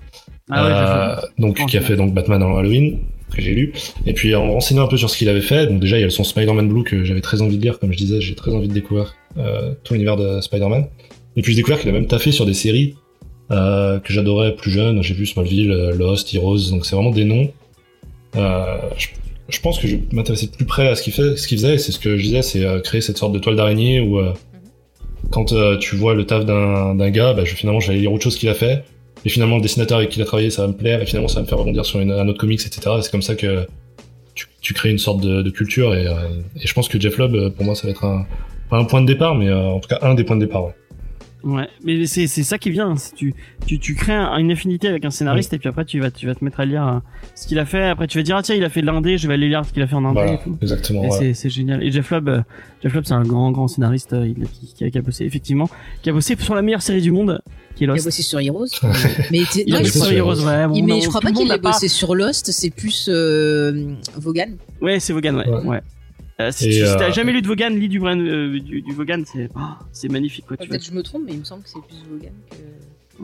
Ah 0.51 0.65
ouais, 0.65 0.71
Euh, 0.71 1.27
donc 1.39 1.65
qui 1.67 1.77
a 1.77 1.81
fait 1.81 1.95
donc 1.95 2.13
Batman 2.13 2.39
dans 2.39 2.57
Halloween 2.57 2.99
que 3.35 3.41
j'ai 3.41 3.53
lu. 3.53 3.73
Et 4.05 4.13
puis 4.13 4.35
en 4.35 4.47
me 4.47 4.51
renseignant 4.51 4.83
un 4.83 4.87
peu 4.87 4.97
sur 4.97 5.09
ce 5.09 5.17
qu'il 5.17 5.29
avait 5.29 5.41
fait, 5.41 5.67
donc 5.67 5.79
déjà 5.79 5.97
il 5.97 6.01
y 6.01 6.03
a 6.03 6.07
le 6.07 6.11
son 6.11 6.23
Spider-Man 6.23 6.67
Blue 6.67 6.83
que 6.83 7.03
j'avais 7.03 7.21
très 7.21 7.41
envie 7.41 7.57
de 7.57 7.61
lire, 7.61 7.79
comme 7.79 7.91
je 7.91 7.97
disais, 7.97 8.21
j'ai 8.21 8.35
très 8.35 8.53
envie 8.53 8.67
de 8.67 8.73
découvrir 8.73 9.15
euh, 9.37 9.73
tout 9.83 9.93
l'univers 9.93 10.17
de 10.17 10.41
Spider-Man. 10.41 10.87
Et 11.35 11.41
puis 11.41 11.53
j'ai 11.53 11.57
découvert 11.57 11.79
qu'il 11.79 11.89
a 11.89 11.93
même 11.93 12.07
taffé 12.07 12.31
sur 12.31 12.45
des 12.45 12.53
séries 12.53 12.95
euh, 13.51 13.99
que 13.99 14.13
j'adorais 14.13 14.55
plus 14.55 14.71
jeune. 14.71 15.01
J'ai 15.03 15.13
vu 15.13 15.25
Smallville, 15.25 15.71
euh, 15.71 15.95
Lost, 15.95 16.33
Heroes, 16.33 16.69
donc 16.71 16.85
c'est 16.85 16.95
vraiment 16.95 17.11
des 17.11 17.25
noms. 17.25 17.51
Euh, 18.35 18.77
je, 18.97 19.07
je 19.49 19.59
pense 19.59 19.79
que 19.79 19.87
je 19.87 19.97
vais 19.97 20.03
m'intéresser 20.11 20.47
de 20.47 20.51
plus 20.51 20.65
près 20.65 20.87
à 20.87 20.95
ce 20.95 21.03
qu'il 21.03 21.13
fait, 21.13 21.35
ce 21.35 21.47
qu'il 21.47 21.57
faisait. 21.57 21.77
C'est 21.77 21.91
ce 21.91 21.99
que 21.99 22.17
je 22.17 22.23
disais, 22.23 22.41
c'est 22.41 22.65
créer 22.83 23.01
cette 23.01 23.17
sorte 23.17 23.33
de 23.33 23.39
toile 23.39 23.55
d'araignée 23.55 23.99
où 23.99 24.17
euh, 24.19 24.33
quand 25.31 25.53
tu 25.79 25.95
vois 25.95 26.13
le 26.13 26.25
taf 26.25 26.45
d'un 26.45 27.09
gars, 27.09 27.33
bah, 27.33 27.43
je, 27.45 27.55
finalement 27.55 27.79
aller 27.87 27.99
lire 27.99 28.13
autre 28.13 28.23
chose 28.23 28.37
qu'il 28.37 28.49
a 28.49 28.53
fait. 28.53 28.83
Et 29.25 29.29
finalement, 29.29 29.55
le 29.57 29.61
dessinateur 29.61 29.97
avec 29.99 30.09
qui 30.09 30.19
il 30.19 30.21
a 30.21 30.25
travaillé, 30.25 30.49
ça 30.49 30.63
va 30.63 30.67
me 30.67 30.73
plaire, 30.73 31.01
et 31.01 31.05
finalement, 31.05 31.27
ça 31.29 31.35
va 31.35 31.41
me 31.43 31.47
faire 31.47 31.57
rebondir 31.57 31.85
sur 31.85 31.99
une, 31.99 32.11
un 32.11 32.27
autre 32.27 32.39
comics, 32.39 32.59
etc. 32.65 32.95
Et 32.97 33.01
c'est 33.01 33.11
comme 33.11 33.21
ça 33.21 33.35
que 33.35 33.65
tu, 34.35 34.47
tu 34.61 34.73
crées 34.73 34.91
une 34.91 34.97
sorte 34.97 35.21
de, 35.21 35.41
de 35.41 35.49
culture, 35.49 35.93
et, 35.95 36.07
euh, 36.07 36.13
et 36.61 36.67
je 36.67 36.73
pense 36.73 36.87
que 36.89 36.99
Jeff 36.99 37.17
Lobb, 37.17 37.35
euh, 37.35 37.49
pour 37.49 37.63
moi, 37.65 37.75
ça 37.75 37.83
va 37.87 37.91
être 37.91 38.03
un, 38.05 38.25
pas 38.69 38.77
un 38.77 38.85
point 38.85 39.01
de 39.01 39.07
départ, 39.07 39.35
mais 39.35 39.47
euh, 39.49 39.57
en 39.67 39.79
tout 39.79 39.87
cas 39.89 39.99
un 40.01 40.13
des 40.15 40.23
points 40.23 40.35
de 40.35 40.45
départ. 40.45 40.63
Ouais. 40.65 40.73
Ouais, 41.45 41.67
mais 41.83 42.05
c'est 42.05 42.25
c'est 42.27 42.43
ça 42.43 42.57
qui 42.57 42.69
vient. 42.71 42.95
Tu 43.17 43.33
tu 43.67 43.77
tu 43.77 43.95
crées 43.95 44.13
un- 44.13 44.37
une 44.37 44.49
affinité 44.53 44.87
avec 44.87 45.03
un 45.03 45.09
scénariste 45.09 45.51
et 45.53 45.59
puis 45.59 45.67
après 45.67 45.83
tu 45.83 45.99
vas 45.99 46.09
tu 46.09 46.25
vas 46.25 46.35
te 46.35 46.45
mettre 46.45 46.61
à 46.61 46.65
lire 46.65 47.01
ce 47.35 47.47
qu'il 47.47 47.59
a 47.59 47.65
fait. 47.65 47.83
Après 47.89 48.07
tu 48.07 48.17
vas 48.17 48.23
dire 48.23 48.37
ah 48.37 48.41
tiens 48.41 48.55
il 48.55 48.63
a 48.63 48.69
fait 48.69 48.79
de 48.79 48.85
l'indé, 48.85 49.17
je 49.17 49.27
vais 49.27 49.33
aller 49.33 49.49
lire 49.49 49.65
ce 49.65 49.73
qu'il 49.73 49.81
a 49.83 49.87
fait 49.87 49.95
en 49.95 50.05
indé 50.05 50.13
Voilà, 50.21 50.33
et 50.35 50.39
tout. 50.41 50.57
exactement. 50.61 51.03
Et 51.03 51.07
ouais. 51.09 51.17
c'est 51.19 51.33
c'est 51.33 51.49
génial. 51.49 51.83
Et 51.83 51.91
Jeff 51.91 52.11
Lobb, 52.11 52.43
Jeff 52.81 52.93
Lobb 52.93 53.03
c'est 53.05 53.13
un 53.13 53.23
grand 53.23 53.51
grand 53.51 53.67
scénariste 53.67 54.15
il, 54.23 54.47
qui 54.89 54.97
a 54.97 55.01
bossé 55.01 55.25
effectivement, 55.25 55.69
qui 56.01 56.09
a 56.09 56.13
bossé 56.13 56.37
sur 56.39 56.55
la 56.55 56.61
meilleure 56.61 56.81
série 56.81 57.01
du 57.01 57.11
monde, 57.11 57.41
qui 57.75 57.83
est 57.83 57.87
il 57.87 57.89
a 57.89 57.93
Lost. 57.93 58.05
bossé 58.05 58.21
sur 58.23 58.39
Heroes. 58.39 58.65
mais 59.31 59.41
Il 59.65 59.75
a 59.75 59.79
bossé 59.79 59.99
sur 59.99 60.11
Heroes, 60.11 60.41
ouais. 60.45 60.67
bon, 60.67 60.73
il- 60.75 60.85
non, 60.85 60.95
mais 60.95 61.01
je 61.01 61.07
crois 61.09 61.21
pas 61.21 61.29
le 61.29 61.35
qu'il 61.35 61.51
ait 61.51 61.57
bossé 61.57 61.87
sur 61.87 62.15
Lost, 62.15 62.51
c'est 62.51 62.69
plus 62.69 63.07
euh, 63.09 63.93
Vaughan. 64.15 64.51
Ouais, 64.81 64.99
c'est 64.99 65.13
Vaughan, 65.13 65.35
ouais. 65.35 65.47
Ouais. 65.47 65.65
ouais. 65.65 65.81
Euh, 66.41 66.49
si 66.51 66.65
tu 66.65 66.71
si 66.73 66.81
euh, 66.81 66.95
t'as 66.97 67.11
jamais 67.11 67.31
lu 67.31 67.41
de 67.43 67.47
Vaughan, 67.47 67.69
lis 67.69 67.87
du, 67.89 67.99
Bran- 67.99 68.17
euh, 68.19 68.59
du, 68.59 68.81
du 68.81 68.93
Vaughan, 68.93 69.21
c'est 69.31 69.49
oh, 69.55 69.59
c'est 69.91 70.09
magnifique 70.09 70.45
Peut-être 70.47 70.67
que 70.67 70.83
je 70.83 70.91
me 70.91 71.03
trompe, 71.03 71.21
mais 71.27 71.33
il 71.33 71.39
me 71.39 71.43
semble 71.43 71.61
que 71.63 71.69
c'est 71.69 71.79
plus 71.81 71.97
Vaughan 72.09 72.31
que. 72.49 73.23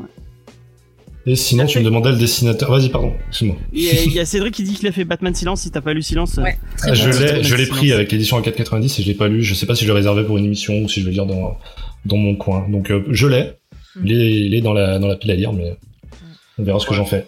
Et 1.25 1.35
sinon, 1.35 1.65
tu 1.65 1.79
me 1.79 1.83
demandais 1.83 2.11
le 2.11 2.17
dessinateur. 2.17 2.71
Vas-y, 2.71 2.89
pardon, 2.89 3.13
excuse-moi. 3.27 3.57
Il 3.73 3.83
y, 3.83 3.89
a, 3.89 4.01
il 4.03 4.13
y 4.13 4.19
a 4.19 4.25
Cédric 4.27 4.53
qui 4.53 4.63
dit 4.63 4.73
qu'il 4.73 4.87
a 4.87 4.91
fait 4.91 5.03
Batman 5.05 5.35
Silence. 5.35 5.61
Si 5.61 5.69
t'as 5.71 5.81
pas 5.81 5.93
lu 5.93 6.01
Silence, 6.01 6.37
Ouais, 6.37 6.57
très 6.77 6.91
Ah, 6.91 6.93
bon. 6.93 6.95
je 6.95 7.09
l'ai, 7.23 7.43
je 7.43 7.55
l'ai 7.55 7.65
pris 7.67 7.91
avec 7.91 8.11
l'édition 8.11 8.37
à 8.37 8.41
4,90 8.41 8.99
et 8.99 9.03
je 9.03 9.07
l'ai 9.07 9.13
pas 9.15 9.27
lu. 9.27 9.43
Je 9.43 9.53
sais 9.53 9.65
pas 9.65 9.75
si 9.75 9.83
je 9.85 9.89
l'ai 9.89 9.95
réservé 9.95 10.23
pour 10.23 10.37
une 10.37 10.45
émission 10.45 10.81
ou 10.81 10.87
si 10.89 11.01
je 11.01 11.05
vais 11.05 11.11
le 11.11 11.15
lire 11.15 11.25
dans, 11.25 11.57
dans 12.05 12.17
mon 12.17 12.35
coin. 12.35 12.67
Donc, 12.69 12.89
euh, 12.89 13.03
je 13.09 13.27
l'ai. 13.27 13.51
Il 14.03 14.11
est, 14.11 14.31
il 14.31 14.53
est 14.55 14.61
dans 14.61 14.73
la, 14.73 14.99
dans 14.99 15.07
la 15.07 15.15
pile 15.15 15.31
à 15.31 15.35
lire, 15.35 15.53
mais 15.53 15.77
on 16.57 16.63
verra 16.63 16.79
ce 16.79 16.85
que 16.85 16.91
Ouais. 16.91 16.97
j'en 16.97 17.05
fais. 17.05 17.27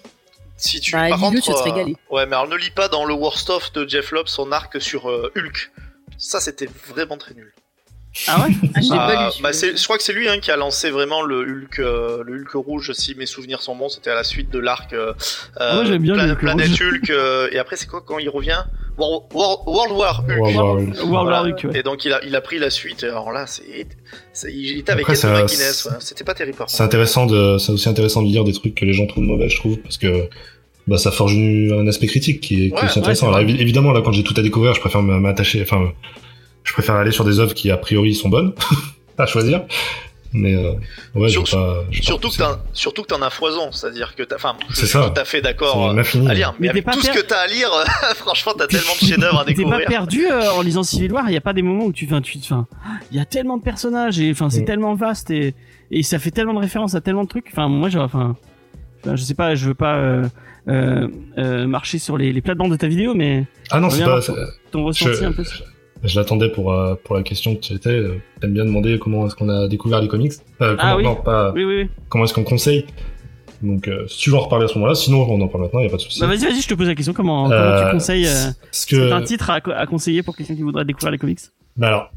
Si 0.58 0.80
tu 0.80 0.92
Bah, 0.92 1.10
par 1.10 1.20
contre, 1.20 1.42
tu 1.42 1.52
euh, 1.52 1.56
régaler. 1.64 1.96
ouais, 2.12 2.26
mais 2.28 2.36
alors 2.36 2.48
ne 2.48 2.56
lis 2.56 2.70
pas 2.70 2.88
dans 2.88 3.06
le 3.06 3.14
worst 3.16 3.50
of 3.50 3.74
de 3.74 3.88
Jeff 3.88 4.12
Lobb 4.12 4.28
son 4.28 4.52
arc 4.52 4.80
sur 4.82 5.10
euh, 5.10 5.32
Hulk. 5.36 5.72
Ça, 6.18 6.40
c'était 6.40 6.70
vraiment 6.88 7.18
très 7.18 7.34
nul. 7.34 7.52
Ah 8.28 8.44
ouais? 8.46 8.54
Ah, 8.76 8.82
je 8.82 8.92
l'ai 8.92 8.98
Ah, 9.00 9.08
pas 9.08 9.30
lu. 9.38 9.42
bah, 9.42 9.54
c'est- 9.54 9.76
je 9.76 9.84
crois 9.86 9.98
que 9.98 10.04
c'est 10.04 10.14
lui 10.14 10.28
hein, 10.30 10.40
qui 10.40 10.52
a 10.52 10.58
lancé 10.58 10.92
vraiment 10.92 11.24
le 11.24 11.40
Hulk, 11.42 11.80
euh, 11.80 12.24
le 12.26 12.42
Hulk 12.42 12.52
rouge, 12.54 12.92
si 12.94 13.16
mes 13.16 13.26
souvenirs 13.26 13.62
sont 13.64 13.76
bons. 13.76 13.90
C'était 13.90 14.12
à 14.12 14.16
la 14.16 14.24
suite 14.24 14.50
de 14.52 14.60
l'arc 14.60 14.94
euh, 14.94 15.14
Ah 15.56 15.80
ouais, 15.80 15.86
j'aime 15.88 16.04
bien 16.04 16.16
le 16.16 16.32
Hulk 16.34 16.40
Planète. 16.40 16.70
Hulk. 16.80 17.10
euh, 17.10 17.48
et 17.52 17.58
après, 17.58 17.76
c'est 17.78 17.88
quoi 17.88 18.02
quand 18.06 18.20
il 18.20 18.30
revient? 18.30 18.64
World 19.02 19.92
War 19.94 20.20
Hulk. 20.20 20.28
World 20.28 20.56
War 20.56 20.78
Hulk. 20.78 20.88
World 20.88 20.96
Voilà. 21.10 21.30
War 21.32 21.44
Hulk, 21.46 21.64
ouais. 21.66 21.80
Et 21.80 21.84
donc 21.84 22.06
il 22.06 22.14
a, 22.14 22.24
il 22.26 22.36
a 22.36 22.42
pris 22.42 22.60
la 22.60 22.70
suite. 22.70 23.04
Alors 23.04 23.32
là, 23.32 23.46
c'est, 23.48 23.64
il 24.50 24.80
était 24.80 24.92
avec 24.92 25.10
Après, 25.10 25.26
ouais. 25.26 25.48
C'était 26.00 26.24
pas 26.24 26.34
terrible. 26.34 26.58
C'est 26.68 26.84
intéressant 26.84 27.26
de, 27.26 27.58
c'est 27.58 27.72
aussi 27.72 27.90
intéressant 27.90 28.22
de 28.22 28.28
lire 28.28 28.44
des 28.44 28.54
trucs 28.54 28.76
que 28.76 28.86
les 28.86 28.94
gens 28.94 29.06
trouvent 29.08 29.24
mauvais, 29.24 29.50
je 29.50 29.58
trouve, 29.58 29.78
parce 29.78 29.98
que 29.98 30.30
bah, 30.88 30.98
ça 30.98 31.12
forge 31.12 31.34
une- 31.34 31.72
un 31.74 31.88
aspect 31.88 32.08
critique 32.08 32.42
qui 32.42 32.66
est, 32.66 32.70
qui 32.70 32.74
Ouais, 32.76 32.98
intéressant. 32.98 33.28
Alors, 33.34 33.40
évidemment, 33.42 33.92
là, 33.92 34.02
quand 34.02 34.12
j'ai 34.12 34.24
tout 34.24 34.34
à 34.38 34.42
découvrir, 34.42 34.74
je 34.74 34.80
préfère 34.80 35.02
m'attacher, 35.04 35.62
enfin, 35.62 35.92
je 36.64 36.74
préfère 36.74 36.96
aller 36.96 37.12
sur 37.12 37.24
des 37.26 37.40
œuvres 37.40 37.54
qui, 37.54 37.70
a 37.72 37.78
priori, 37.78 38.14
sont 38.16 38.30
bonnes, 38.30 38.54
à 39.18 39.26
choisir. 39.26 39.64
Mais, 40.34 40.56
euh, 40.56 40.72
ouais, 41.16 41.28
je 41.28 41.44
Sur- 41.44 41.58
pas, 41.60 41.84
Surtout 42.02 42.30
que, 42.30 42.38
t'as, 42.38 42.60
surtout 42.74 43.02
que 43.02 43.08
t'en 43.08 43.22
as 43.22 43.30
foison. 43.30 43.72
C'est-à-dire 43.72 44.16
que 44.16 44.24
t'as. 44.24 44.38
Enfin, 44.38 44.56
C'est 44.74 44.90
tout 44.90 45.20
à 45.20 45.26
fait 45.26 45.42
d'accord. 45.42 45.90
euh, 45.92 46.04
à 46.28 46.34
lire. 46.34 46.54
Mais 46.60 46.70
avec 46.70 46.86
tout 46.90 47.02
ce 47.02 47.12
que 47.12 47.20
t'as 47.20 47.40
à 47.42 47.48
lire, 47.48 47.70
franchement, 48.16 48.54
t'as 48.58 48.68
tellement 48.68 48.94
de 49.02 49.06
chefs-d'œuvre 49.06 49.40
à 49.40 49.46
T'es 49.46 49.54
pas 49.54 49.58
découvrir. 49.58 49.88
perdu 49.88 50.26
euh, 50.32 50.52
en 50.54 50.62
lisant 50.62 50.84
Civil 50.84 51.12
War 51.12 51.26
Il 51.30 51.34
y 51.34 51.38
a 51.38 51.42
pas 51.42 51.54
des 51.54 51.62
moments 51.62 51.86
où 51.86 51.92
tu, 51.92 52.06
enfin, 52.06 52.22
tu, 52.22 52.38
enfin, 52.38 52.66
il 53.12 53.18
y 53.18 53.20
a 53.20 53.26
tellement 53.26 53.58
de 53.58 53.64
personnages 53.64 54.20
et 54.20 54.32
enfin 54.32 54.50
c'est 54.50 54.62
Mm. 54.62 54.66
tellement 54.66 54.96
vaste 54.96 55.32
et 55.32 55.54
et 55.94 56.04
ça 56.04 56.18
fait 56.20 56.32
tellement 56.32 56.54
de 56.54 56.60
références 56.60 56.96
à 56.96 57.02
tellement 57.02 57.24
de 57.24 57.30
trucs. 57.30 57.48
Enfin 57.52 57.68
moi, 57.68 57.90
j'ai, 57.90 58.00
enfin, 58.00 58.38
je 59.06 59.16
sais 59.22 59.34
pas, 59.36 59.56
je 59.56 59.66
veux 59.68 59.74
pas 59.74 59.96
euh, 59.96 60.24
euh, 60.70 61.08
euh, 61.38 61.68
marcher 61.68 62.00
sur 62.00 62.18
les, 62.18 62.32
les 62.32 62.40
plates-bandes 62.42 62.72
de 62.72 62.78
ta 62.78 62.88
vidéo, 62.88 63.14
mais 63.16 63.46
Ah 63.70 63.82
non, 63.82 63.90
c'est 63.90 64.06
pas, 64.06 64.22
c'est- 64.22 64.32
ton 64.72 64.86
ressenti 64.86 65.12
Je- 65.20 65.26
un 65.26 65.32
peu. 65.34 65.44
Je 66.04 66.20
l'attendais 66.20 66.50
pour, 66.50 66.74
euh, 66.74 66.96
pour 67.04 67.16
la 67.16 67.22
question 67.24 67.56
que 67.56 67.60
tu 67.62 67.74
étais. 67.74 67.90
euh, 67.90 68.20
T'aimes 68.40 68.54
bien 68.54 68.66
demander 68.66 68.98
comment 69.00 69.28
est-ce 69.28 69.36
qu'on 69.36 69.50
a 69.50 69.68
découvert 69.68 70.02
les 70.02 70.08
comics 70.08 70.32
euh, 70.62 70.76
comment, 70.76 70.92
Ah 70.92 70.98
oui. 70.98 71.04
Non, 71.04 71.16
pas 71.16 71.52
Oui, 71.52 71.64
oui, 71.64 71.76
oui. 71.84 71.90
comment 72.10 72.24
est-ce 72.24 72.34
qu'on 72.34 72.44
conseille. 72.44 72.86
Donc, 73.62 73.88
si 74.08 74.18
tu 74.18 74.32
veux 74.32 74.38
en 74.38 74.40
reparler 74.40 74.66
à 74.66 74.68
ce 74.68 74.74
moment-là, 74.76 74.96
sinon 74.96 75.22
on 75.30 75.40
en 75.40 75.48
parle 75.48 75.66
maintenant, 75.66 75.82
y 75.82 75.86
a 75.86 75.90
pas 75.90 75.98
de 75.98 76.02
souci. 76.02 76.20
Bah 76.20 76.26
vas-y, 76.26 76.40
vas-y, 76.46 76.62
je 76.62 76.68
te 76.68 76.74
pose 76.74 76.88
la 76.88 76.96
question. 76.96 77.14
Comment, 77.14 77.44
comment 77.48 77.86
tu 77.86 77.92
conseilles 77.92 78.26
Ce 78.26 78.50
C'est 78.72 78.90
que, 78.90 79.12
un 79.12 79.22
titre 79.22 79.52
à, 79.52 79.60
à 79.76 79.86
conseiller 79.86 80.24
pour 80.24 80.36
quelqu'un 80.36 80.56
qui 80.56 80.64
voudrait 80.64 80.84
découvrir 80.84 81.12
les 81.12 81.20
comics? 81.20 81.38
Bah 81.78 81.88
alors, 81.90 82.12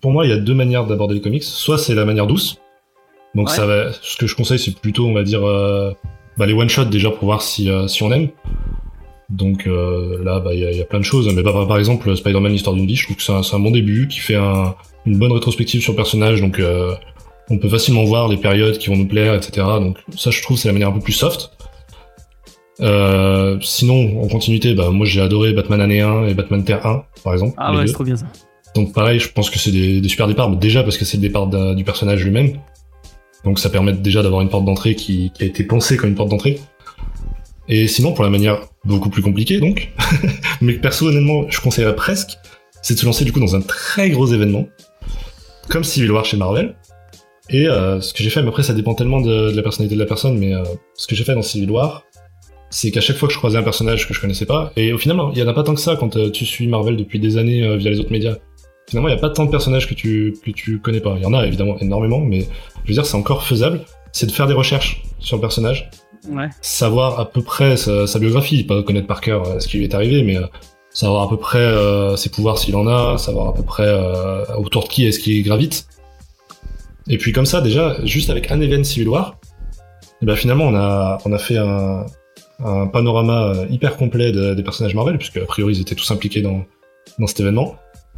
pour 0.00 0.12
moi, 0.12 0.24
il 0.24 0.30
y 0.30 0.32
a 0.32 0.36
deux 0.36 0.54
manières 0.54 0.86
d'aborder 0.86 1.14
les 1.14 1.20
comics. 1.20 1.42
Soit 1.42 1.78
c'est 1.78 1.96
la 1.96 2.04
manière 2.04 2.28
douce. 2.28 2.58
Donc 3.34 3.48
Ouais. 3.48 3.54
ça 3.56 3.66
va, 3.66 3.92
ce 3.92 4.16
que 4.16 4.28
je 4.28 4.36
conseille, 4.36 4.60
c'est 4.60 4.78
plutôt, 4.78 5.06
on 5.08 5.12
va 5.12 5.24
dire, 5.24 5.40
bah, 5.40 6.46
les 6.46 6.52
one 6.52 6.68
shot 6.68 6.84
déjà 6.84 7.10
pour 7.10 7.24
voir 7.24 7.42
si 7.42 7.68
si 7.88 8.02
on 8.04 8.12
aime. 8.12 8.28
Donc 9.28 9.66
euh, 9.66 10.22
là, 10.22 10.38
bah 10.40 10.54
il 10.54 10.60
y, 10.60 10.66
a- 10.66 10.72
y 10.72 10.80
a 10.80 10.84
plein 10.84 11.00
de 11.00 11.04
choses. 11.04 11.32
Mais 11.34 11.42
bah, 11.42 11.52
par- 11.66 11.78
exemple, 11.78 12.14
Spider-Man 12.16 12.52
l'histoire 12.52 12.76
d'une 12.76 12.86
vie, 12.86 12.94
je 12.96 13.04
trouve 13.04 13.16
que 13.16 13.22
c'est 13.22 13.32
un, 13.32 13.58
bon 13.58 13.70
début 13.70 14.06
qui 14.08 14.20
fait 14.20 14.36
un, 14.36 14.74
une 15.04 15.18
bonne 15.18 15.32
rétrospective 15.32 15.80
sur 15.82 15.92
le 15.92 15.96
personnage. 15.96 16.40
Donc 16.40 16.58
euh, 16.60 16.94
on 17.50 17.58
peut 17.58 17.68
facilement 17.68 18.04
voir 18.04 18.28
les 18.28 18.36
périodes 18.36 18.78
qui 18.78 18.88
vont 18.88 18.96
nous 18.96 19.08
plaire, 19.08 19.34
etc. 19.34 19.66
Donc 19.80 19.98
ça, 20.16 20.30
je 20.30 20.40
trouve, 20.42 20.56
c'est 20.58 20.68
la 20.68 20.72
manière 20.72 20.88
un 20.88 20.92
peu 20.92 21.00
plus 21.00 21.12
soft. 21.12 21.50
Euh, 22.80 23.58
sinon, 23.62 24.22
en 24.22 24.28
continuité, 24.28 24.74
bah 24.74 24.90
moi 24.90 25.06
j'ai 25.06 25.20
adoré 25.22 25.52
Batman 25.54 25.80
année 25.80 26.02
1 26.02 26.26
et 26.26 26.34
Batman 26.34 26.62
Terre 26.62 26.84
1, 26.86 27.04
par 27.24 27.32
exemple. 27.32 27.54
Ah 27.56 27.74
ouais, 27.74 27.86
c'est 27.86 27.94
trop 27.94 28.04
bien 28.04 28.16
ça. 28.16 28.26
Donc 28.74 28.92
pareil, 28.92 29.18
je 29.18 29.30
pense 29.32 29.48
que 29.48 29.58
c'est 29.58 29.70
des, 29.70 30.00
des 30.02 30.08
super 30.08 30.28
départs, 30.28 30.50
mais 30.50 30.56
déjà 30.56 30.82
parce 30.82 30.98
que 30.98 31.06
c'est 31.06 31.16
le 31.16 31.22
départ 31.22 31.46
du 31.74 31.84
personnage 31.84 32.22
lui-même. 32.22 32.58
Donc 33.44 33.58
ça 33.58 33.70
permet 33.70 33.94
déjà 33.94 34.22
d'avoir 34.22 34.42
une 34.42 34.50
porte 34.50 34.66
d'entrée 34.66 34.94
qui, 34.94 35.30
qui 35.34 35.44
a 35.44 35.46
été 35.46 35.64
pensée 35.64 35.96
comme 35.96 36.10
une 36.10 36.16
porte 36.16 36.28
d'entrée. 36.28 36.60
Et 37.68 37.88
sinon, 37.88 38.12
pour 38.12 38.24
la 38.24 38.30
manière 38.30 38.60
beaucoup 38.84 39.10
plus 39.10 39.22
compliquée, 39.22 39.58
donc, 39.58 39.90
mais 40.60 40.76
que 40.76 40.80
personnellement, 40.80 41.48
je 41.50 41.60
conseillerais 41.60 41.96
presque, 41.96 42.38
c'est 42.82 42.94
de 42.94 42.98
se 42.98 43.06
lancer 43.06 43.24
du 43.24 43.32
coup 43.32 43.40
dans 43.40 43.56
un 43.56 43.60
très 43.60 44.10
gros 44.10 44.26
événement, 44.26 44.68
comme 45.68 45.84
Civil 45.84 46.12
War 46.12 46.24
chez 46.24 46.36
Marvel. 46.36 46.76
Et 47.50 47.68
euh, 47.68 48.00
ce 48.00 48.12
que 48.12 48.22
j'ai 48.22 48.30
fait, 48.30 48.42
mais 48.42 48.48
après 48.48 48.62
ça 48.62 48.74
dépend 48.74 48.94
tellement 48.94 49.20
de, 49.20 49.50
la 49.50 49.62
personnalité 49.62 49.94
de 49.94 50.00
la 50.00 50.06
personne, 50.06 50.38
mais 50.38 50.54
euh, 50.54 50.62
ce 50.94 51.06
que 51.06 51.14
j'ai 51.14 51.24
fait 51.24 51.34
dans 51.34 51.42
Civil 51.42 51.70
War, 51.70 52.04
c'est 52.70 52.90
qu'à 52.90 53.00
chaque 53.00 53.16
fois 53.16 53.28
que 53.28 53.34
je 53.34 53.38
croisais 53.38 53.58
un 53.58 53.62
personnage 53.62 54.08
que 54.08 54.14
je 54.14 54.20
connaissais 54.20 54.46
pas, 54.46 54.72
et 54.76 54.92
au 54.92 54.98
final, 54.98 55.16
il 55.32 55.38
y 55.38 55.42
en 55.42 55.48
a 55.48 55.52
pas 55.52 55.62
tant 55.62 55.74
que 55.74 55.80
ça 55.80 55.96
quand 55.96 56.16
euh, 56.16 56.30
tu 56.30 56.44
suis 56.44 56.66
Marvel 56.66 56.96
depuis 56.96 57.18
des 57.18 57.36
années 57.36 57.76
via 57.76 57.90
les 57.90 58.00
autres 58.00 58.12
médias. 58.12 58.36
Finalement, 58.88 59.08
il 59.08 59.12
n'y 59.12 59.18
a 59.18 59.20
pas 59.20 59.30
tant 59.30 59.44
de 59.44 59.50
personnages 59.50 59.88
que 59.88 59.94
tu, 59.94 60.36
que 60.44 60.50
tu 60.52 60.78
connais 60.78 61.00
pas. 61.00 61.14
Il 61.16 61.22
y 61.22 61.26
en 61.26 61.34
a 61.34 61.44
évidemment 61.44 61.76
énormément, 61.80 62.20
mais 62.20 62.40
je 62.84 62.88
veux 62.88 62.94
dire, 62.94 63.06
c'est 63.06 63.16
encore 63.16 63.42
faisable. 63.44 63.80
C'est 64.12 64.26
de 64.26 64.32
faire 64.32 64.46
des 64.46 64.54
recherches 64.54 65.02
sur 65.18 65.36
le 65.36 65.40
personnage, 65.40 65.90
Savoir 66.60 67.20
à 67.20 67.30
peu 67.30 67.42
près 67.42 67.76
sa, 67.76 68.18
biographie, 68.18 68.64
pas 68.64 68.82
connaître 68.82 69.06
par 69.06 69.20
cœur 69.20 69.46
euh, 69.46 69.60
ce 69.60 69.68
qui 69.68 69.78
lui 69.78 69.84
est 69.84 69.94
arrivé, 69.94 70.22
mais 70.22 70.36
euh, 70.36 70.46
savoir 70.90 71.22
à 71.22 71.28
peu 71.28 71.36
près 71.36 71.58
euh, 71.58 72.16
ses 72.16 72.30
pouvoirs 72.30 72.58
s'il 72.58 72.76
en 72.76 72.86
a, 72.86 73.18
savoir 73.18 73.48
à 73.48 73.54
peu 73.54 73.62
près 73.62 73.88
autour 74.56 74.84
de 74.84 74.88
qui 74.88 75.06
est-ce 75.06 75.18
qui 75.18 75.42
gravite. 75.42 75.86
Et 77.08 77.18
puis 77.18 77.32
comme 77.32 77.46
ça, 77.46 77.60
déjà, 77.60 77.96
juste 78.04 78.30
avec 78.30 78.50
un 78.50 78.60
event 78.60 78.82
Civil 78.82 79.08
War, 79.08 79.38
eh 80.22 80.26
ben 80.26 80.34
finalement 80.34 80.64
on 80.64 80.74
a 80.74 81.18
on 81.24 81.32
a 81.32 81.38
fait 81.38 81.58
un, 81.58 82.06
panorama 82.92 83.52
hyper 83.68 83.96
complet 83.96 84.32
de- 84.32 84.54
des 84.54 84.62
personnages 84.62 84.94
Marvel, 84.94 85.18
puisque 85.18 85.36
a 85.36 85.44
priori 85.44 85.74
ils 85.74 85.80
étaient 85.82 85.94
tous 85.94 86.10
impliqués 86.10 86.40
dans 86.42 86.64
dans 87.18 87.26
cet 87.26 87.40
événement. 87.40 87.76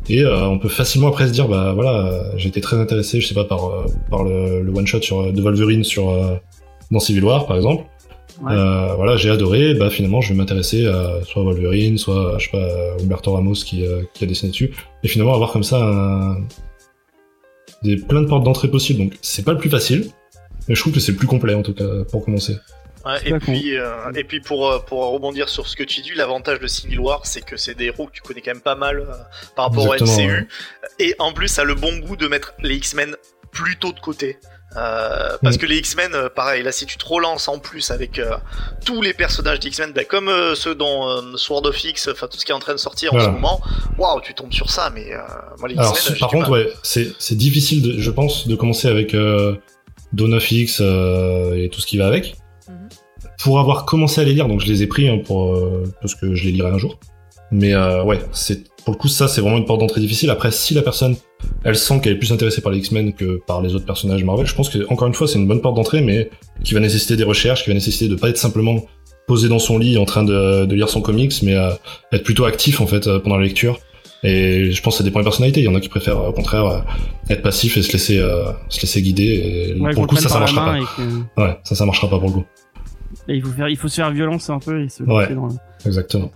Et 0.09 0.25
on 0.25 0.59
peut 0.61 0.69
facilement 0.69 1.09
après 1.09 1.27
se 1.27 1.33
dire 1.33 1.49
bah 1.49 1.73
voilà, 1.75 2.23
j'ai 2.37 2.49
été 2.49 2.61
très 2.61 2.77
intéressé, 2.79 3.21
je 3.21 3.27
sais 3.27 3.35
pas 3.35 3.45
par 3.45 3.85
par 4.11 4.23
le, 4.23 4.63
le 4.63 4.73
one 4.73 4.87
shot 4.87 5.03
sur 5.03 5.21
euh, 5.21 5.33
de 5.33 5.43
Wolverine 5.43 5.83
sur 5.83 6.11
dans 6.91 7.01
Civil 7.01 7.25
War 7.25 7.47
par 7.47 7.57
exemple. 7.57 7.85
Ouais. 8.41 8.53
Euh, 8.53 8.95
voilà, 8.95 9.17
j'ai 9.17 9.31
adoré. 9.31 9.75
Bah 9.75 9.91
finalement, 9.91 10.21
je 10.21 10.33
vais 10.33 10.39
m'intéresser 10.39 10.87
à 10.87 11.21
soit 11.25 11.43
Wolverine, 11.43 11.99
soit 11.99 12.37
je 12.39 12.45
sais 12.45 12.51
pas 12.53 12.65
à 12.65 13.03
Humberto 13.03 13.33
Ramos 13.33 13.55
qui, 13.55 13.85
euh, 13.87 14.03
qui 14.15 14.25
a 14.25 14.27
dessiné 14.27 14.51
dessus. 14.51 14.73
Et 15.03 15.09
finalement 15.09 15.35
avoir 15.35 15.53
comme 15.53 15.65
ça 15.65 15.83
un... 15.83 16.37
des 17.83 17.97
plein 17.97 18.23
de 18.23 18.29
portes 18.29 18.45
d'entrée 18.45 18.69
possibles. 18.69 19.01
Donc 19.01 19.15
c'est 19.23 19.45
pas 19.45 19.53
le 19.53 19.59
plus 19.59 19.71
facile, 19.71 20.11
mais 20.69 20.75
je 20.75 20.81
trouve 20.81 20.93
que 20.93 21.01
c'est 21.01 21.13
le 21.13 21.19
plus 21.19 21.27
complet 21.27 21.55
en 21.55 21.63
tout 21.63 21.75
cas 21.75 22.05
pour 22.11 22.25
commencer. 22.25 22.57
Ouais, 23.05 23.21
et, 23.25 23.39
puis, 23.39 23.79
euh, 23.79 24.13
et 24.15 24.25
puis 24.25 24.41
pour, 24.41 24.71
euh, 24.71 24.79
pour 24.81 25.13
rebondir 25.13 25.49
sur 25.49 25.67
ce 25.67 25.77
que 25.77 25.85
tu 25.85 26.01
dis, 26.01 26.13
l'avantage 26.15 26.59
de 26.59 26.67
Civil 26.67 26.99
War, 26.99 27.27
c'est 27.27 27.43
que 27.43 27.57
c'est 27.57 27.75
des 27.75 27.87
héros 27.87 28.07
que 28.07 28.13
tu 28.13 28.23
connais 28.23 28.41
quand 28.41 28.53
même 28.53 28.61
pas 28.61 28.75
mal 28.75 29.01
euh, 29.01 29.07
par 29.55 29.67
rapport 29.67 29.95
Exactement, 29.95 30.17
au 30.17 30.21
MCU. 30.21 30.33
ouais. 30.33 30.47
Et 30.99 31.15
en 31.19 31.33
plus, 31.33 31.49
ça 31.49 31.63
a 31.63 31.65
le 31.65 31.75
bon 31.75 31.97
goût 31.99 32.17
de 32.17 32.27
mettre 32.27 32.55
les 32.61 32.77
X-Men 32.77 33.17
plutôt 33.53 33.93
de 33.93 34.01
côté. 34.01 34.37
Euh, 34.77 35.37
parce 35.43 35.57
Mm. 35.57 35.59
que 35.61 35.67
les 35.67 35.77
X-Men, 35.79 36.15
euh, 36.15 36.29
pareil, 36.29 36.63
là 36.63 36.73
si 36.73 36.85
tu 36.85 36.99
te 36.99 37.07
relances 37.07 37.49
en 37.49 37.59
plus 37.59 37.91
avec 37.91 38.19
euh, 38.19 38.37
tous 38.85 39.01
les 39.01 39.15
personnages 39.15 39.61
d'X-Men, 39.61 39.93
bah, 39.95 40.05
comme 40.05 40.29
euh, 40.29 40.55
ceux 40.55 40.75
dont 40.75 41.09
euh, 41.09 41.37
Sword 41.37 41.65
of 41.65 41.83
X, 41.83 42.09
enfin 42.13 42.29
tout 42.31 42.39
ce 42.39 42.45
qui 42.45 42.53
est 42.53 42.55
en 42.55 42.59
train 42.59 42.75
de 42.75 42.79
sortir 42.79 43.15
en 43.15 43.21
ce 43.21 43.29
moment, 43.29 43.61
waouh, 43.97 44.21
tu 44.21 44.35
tombes 44.35 44.53
sur 44.53 44.71
ça, 44.71 44.91
mais 44.95 45.11
euh, 45.13 45.19
moi 45.59 45.69
les 45.71 45.79
Alors 45.79 45.93
X-Men, 45.97 46.19
par 46.19 46.29
contre, 46.31 46.51
ouais, 46.51 46.69
c'est 46.83 47.35
difficile, 47.35 47.81
de, 47.83 47.99
je 48.01 48.11
pense, 48.11 48.47
de 48.47 48.55
commencer 48.57 48.89
avec 48.89 49.15
euh, 49.15 49.57
Dawn 50.13 50.35
of 50.35 50.51
X 50.51 50.81
euh, 50.83 51.55
et 51.55 51.71
tout 51.71 51.81
ce 51.81 51.87
qui 51.87 51.97
va 51.97 52.07
avec. 52.07 52.37
Mhm. 52.69 52.89
Pour 53.43 53.61
avoir 53.61 53.87
commencé 53.87 54.21
à 54.21 54.25
les 54.25 54.35
lire, 54.35 54.49
donc 54.49 54.61
je 54.61 54.67
les 54.67 54.83
ai 54.83 54.87
pris 54.87 55.09
hein, 55.09 55.19
pour 55.25 55.55
euh, 55.55 55.85
parce 56.03 56.15
que 56.15 56.35
je 56.35 56.45
les 56.45 56.53
lirai 56.53 56.69
un 56.69 56.79
jour. 56.79 56.99
Mais 57.51 57.75
euh, 57.75 58.03
ouais, 58.05 58.19
c'est 58.33 58.69
pour 58.85 58.95
le 58.95 58.99
coup 58.99 59.09
ça 59.09 59.29
c'est 59.29 59.41
vraiment 59.41 59.59
une 59.59 59.65
porte 59.65 59.81
d'entrée 59.81 60.01
difficile. 60.01 60.31
Après, 60.31 60.51
si 60.51 60.75
la 60.75 60.83
personne 60.83 61.17
elle 61.65 61.77
sent 61.77 62.01
qu'elle 62.01 62.15
est 62.15 62.19
plus 62.19 62.33
intéressée 62.33 62.61
par 62.61 62.73
les 62.73 62.79
X-Men 62.79 63.13
que 63.13 63.41
par 63.47 63.63
les 63.63 63.75
autres 63.75 63.87
personnages 63.87 64.25
Marvel, 64.25 64.47
je 64.47 64.55
pense 64.55 64.69
que 64.69 64.87
encore 64.89 65.07
une 65.09 65.15
fois 65.15 65.27
c'est 65.29 65.39
une 65.39 65.47
bonne 65.47 65.61
porte 65.61 65.77
d'entrée, 65.77 66.01
mais 66.01 66.31
qui 66.65 66.75
va 66.75 66.81
nécessiter 66.81 67.17
des 67.17 67.25
recherches, 67.25 67.65
qui 67.65 67.71
va 67.71 67.75
nécessiter 67.75 68.09
de 68.09 68.15
pas 68.17 68.29
être 68.29 68.39
simplement 68.39 68.83
posé 69.27 69.49
dans 69.49 69.59
son 69.59 69.79
lit 69.79 69.99
en 69.99 70.05
train 70.05 70.25
de, 70.25 70.65
de 70.65 70.75
lire 70.75 70.89
son 70.89 71.01
comics, 71.03 71.35
mais 71.43 71.55
euh, 71.55 71.71
être 72.13 72.25
plutôt 72.25 72.45
actif 72.47 72.81
en 72.81 72.87
fait 72.87 73.07
euh, 73.07 73.19
pendant 73.19 73.37
la 73.37 73.45
lecture. 73.45 73.79
Et 74.25 74.73
je 74.73 74.83
pense 74.83 74.95
que 74.95 74.99
ça 74.99 75.05
dépend 75.05 75.21
des 75.21 75.25
personnalités. 75.25 75.61
Il 75.61 75.65
y 75.65 75.69
en 75.69 75.75
a 75.77 75.81
qui 75.81 75.89
préfèrent 75.89 76.25
au 76.25 76.33
contraire 76.33 76.67
euh, 76.67 76.79
être 77.31 77.43
passif 77.43 77.77
et 77.77 77.83
se 77.83 77.93
laisser 77.93 78.19
euh, 78.19 78.47
se 78.69 78.81
laisser 78.81 79.01
guider. 79.01 79.75
Et 79.77 79.81
Ouais, 79.81 79.93
pour 79.93 80.03
le 80.03 80.09
coup, 80.09 80.17
ça, 80.17 80.29
ça 80.29 80.41
marchera 80.41 80.65
pas. 80.73 80.79
que- 80.97 81.41
Ouais, 81.41 81.57
ça, 81.63 81.75
ça 81.77 81.87
marchera 81.87 82.09
pas 82.11 82.19
pour 82.19 82.29
le 82.29 82.35
coup. 82.35 82.45
et 83.29 83.35
il 83.37 83.43
faut 83.43 83.53
faire, 83.53 83.69
il 83.69 83.77
faut 83.77 83.87
se 83.89 83.95
faire 83.97 84.11
violence 84.11 84.51
un 84.51 84.59
peu 84.59 84.83
et 84.83 84.89
se 84.89 85.03
Ouais. 85.05 85.33
dans 85.35 85.47
le- 85.47 85.53
Exactement. 85.87 86.33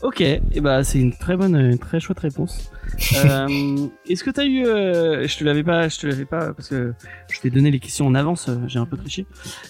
Ok, 0.00 0.20
et 0.20 0.60
bah 0.60 0.84
c'est 0.84 1.00
une 1.00 1.12
très 1.12 1.36
bonne, 1.36 1.56
une 1.56 1.78
très 1.78 1.98
chouette 1.98 2.20
réponse. 2.20 2.70
euh, 3.24 3.76
Est-ce 4.08 4.22
que 4.22 4.30
t'as 4.30 4.44
eu, 4.44 4.64
euh, 4.64 5.26
je 5.26 5.36
te 5.36 5.42
l'avais 5.42 5.64
pas, 5.64 5.88
je 5.88 5.98
te 5.98 6.06
l'avais 6.06 6.24
pas 6.24 6.52
parce 6.54 6.68
que 6.68 6.94
je 7.30 7.40
t'ai 7.40 7.50
donné 7.50 7.72
les 7.72 7.80
questions 7.80 8.06
en 8.06 8.14
avance, 8.14 8.48
euh, 8.48 8.56
j'ai 8.68 8.78
un 8.78 8.86
peu 8.86 8.96
triché, 8.96 9.26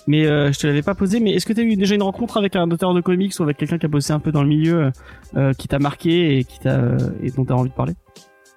mais 0.07 0.27
euh, 0.27 0.53
je 0.53 0.59
te 0.59 0.67
l'avais 0.67 0.83
pas 0.83 0.95
posé. 0.95 1.21
Mais 1.21 1.33
est-ce 1.33 1.47
que 1.47 1.55
t'as 1.55 1.63
eu 1.63 1.77
déjà 1.77 1.95
une 1.95 2.03
rencontre 2.03 2.37
avec 2.37 2.57
un 2.57 2.71
auteur 2.71 2.93
de 2.93 3.01
comics 3.01 3.33
ou 3.39 3.43
avec 3.43 3.57
quelqu'un 3.57 3.79
qui 3.79 3.87
a 3.87 3.89
bossé 3.89 4.13
un 4.13 4.21
peu 4.21 4.31
dans 4.31 4.43
le 4.43 4.49
milieu, 4.49 4.93
euh, 5.37 5.53
qui 5.55 5.67
t'a 5.67 5.79
marqué 5.79 6.39
et 6.39 6.45
qui 6.45 6.59
t'a 6.59 6.79
euh, 6.79 6.99
et 7.23 7.31
dont 7.31 7.47
t'as 7.47 7.55
envie 7.55 7.71
de 7.71 7.75
parler? 7.75 7.95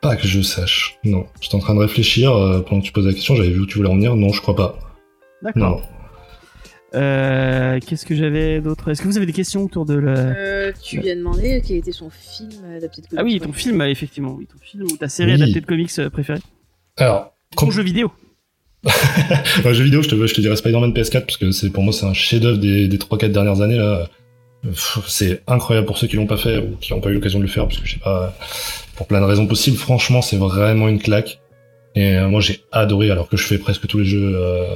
Pas 0.01 0.15
que 0.15 0.27
je 0.27 0.41
sache. 0.41 0.99
Non. 1.05 1.25
J'étais 1.39 1.55
en 1.55 1.59
train 1.59 1.75
de 1.75 1.79
réfléchir 1.79 2.31
euh, 2.33 2.61
pendant 2.61 2.81
que 2.81 2.87
tu 2.87 2.91
posais 2.91 3.09
la 3.09 3.13
question. 3.13 3.35
J'avais 3.35 3.51
vu 3.51 3.61
où 3.61 3.65
tu 3.65 3.77
voulais 3.77 3.89
en 3.89 3.95
venir. 3.95 4.15
Non, 4.15 4.29
je 4.33 4.41
crois 4.41 4.55
pas. 4.55 4.79
D'accord. 5.41 5.83
Euh, 6.93 7.79
Qu'est-ce 7.85 8.05
que 8.05 8.15
j'avais 8.15 8.59
d'autre? 8.61 8.89
Est-ce 8.91 9.01
que 9.01 9.07
vous 9.07 9.17
avez 9.17 9.25
des 9.25 9.33
questions 9.33 9.63
autour 9.63 9.85
de 9.85 9.93
la... 9.95 10.11
Euh, 10.17 10.71
tu 10.83 10.99
lui 10.99 11.09
as 11.09 11.15
demandé 11.15 11.61
quel 11.65 11.77
était 11.77 11.91
son 11.91 12.09
film 12.09 12.49
adapté 12.77 13.01
de 13.01 13.07
comics. 13.07 13.19
Ah 13.19 13.23
oui, 13.23 13.39
ton 13.39 13.53
film, 13.53 13.81
effectivement, 13.83 14.35
oui, 14.37 14.45
ton 14.45 14.57
film 14.61 14.83
ou 14.83 14.97
ta 14.97 15.07
série 15.07 15.33
Oui. 15.35 15.41
adaptée 15.41 15.61
de 15.61 15.65
comics 15.65 15.91
euh, 15.99 16.09
préférée 16.09 16.39
Alors, 16.97 17.33
Ton 17.55 17.71
jeu 17.71 17.83
vidéo. 17.83 18.11
Ouais, 19.63 19.73
jeu 19.73 19.83
vidéo, 19.83 20.01
je 20.01 20.09
te, 20.09 20.27
je 20.27 20.33
te 20.33 20.41
dirais 20.41 20.55
Spider-Man 20.55 20.91
PS4 20.91 21.21
parce 21.21 21.37
que 21.37 21.51
c'est 21.51 21.69
pour 21.69 21.83
moi 21.83 21.93
c'est 21.93 22.05
un 22.05 22.13
chef-d'œuvre 22.13 22.57
des, 22.57 22.87
des 22.87 22.97
3-4 22.97 23.31
dernières 23.31 23.61
années 23.61 23.77
là. 23.77 24.07
C'est 25.07 25.41
incroyable 25.47 25.87
pour 25.87 25.97
ceux 25.97 26.07
qui 26.07 26.15
l'ont 26.17 26.27
pas 26.27 26.37
fait 26.37 26.57
ou 26.57 26.75
qui 26.79 26.93
n'ont 26.93 26.99
pas 27.01 27.09
eu 27.09 27.13
l'occasion 27.15 27.39
de 27.39 27.43
le 27.43 27.49
faire 27.49 27.65
parce 27.67 27.79
que 27.79 27.85
je 27.87 27.93
sais 27.93 27.99
pas 27.99 28.35
pour 28.95 29.07
plein 29.07 29.19
de 29.21 29.25
raisons 29.25 29.47
possibles. 29.47 29.77
Franchement, 29.77 30.21
c'est 30.21 30.37
vraiment 30.37 30.87
une 30.87 30.99
claque. 30.99 31.39
Et 31.95 32.19
moi 32.21 32.41
j'ai 32.41 32.61
adoré 32.71 33.09
alors 33.11 33.27
que 33.29 33.37
je 33.37 33.43
fais 33.45 33.57
presque 33.57 33.85
tous 33.87 33.99
les 33.99 34.05
jeux 34.05 34.33
euh, 34.35 34.75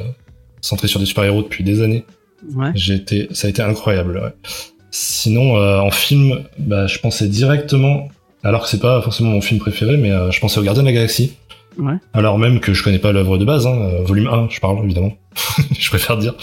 centrés 0.66 0.88
sur 0.88 1.00
des 1.00 1.06
super-héros 1.06 1.44
depuis 1.44 1.64
des 1.64 1.82
années. 1.82 2.06
Ouais. 2.54 2.72
J'ai 2.76 2.96
été, 2.96 3.28
ça 3.32 3.48
a 3.48 3.50
été 3.50 3.62
incroyable. 3.62 4.18
ouais. 4.18 4.52
Sinon, 4.92 5.58
euh, 5.58 5.80
en 5.80 5.92
film, 5.92 6.44
bah, 6.58 6.88
je 6.88 6.98
pensais 7.00 7.28
directement, 7.28 8.10
alors 8.44 8.64
que 8.64 8.70
c'est 8.70 8.80
pas 8.80 9.02
forcément 9.02 9.32
mon 9.32 9.42
film 9.42 9.60
préféré, 9.60 9.98
mais 9.98 10.12
euh, 10.12 10.32
je 10.32 10.40
pensais 10.40 10.60
au 10.60 10.64
Gardien 10.64 10.84
de 10.84 10.88
la 10.88 10.94
Galaxie. 10.94 11.34
Ouais. 11.78 11.96
Alors 12.14 12.38
même 12.38 12.60
que 12.62 12.74
je 12.74 12.84
connais 12.84 13.00
pas 13.00 13.12
l'œuvre 13.12 13.38
de 13.38 13.46
base, 13.46 13.68
hein, 13.68 13.78
euh, 13.78 14.04
volume 14.04 14.28
1, 14.28 14.48
je 14.50 14.60
parle 14.60 14.84
évidemment. 14.84 15.14
je 15.78 15.90
préfère 15.90 16.18
dire. 16.18 16.34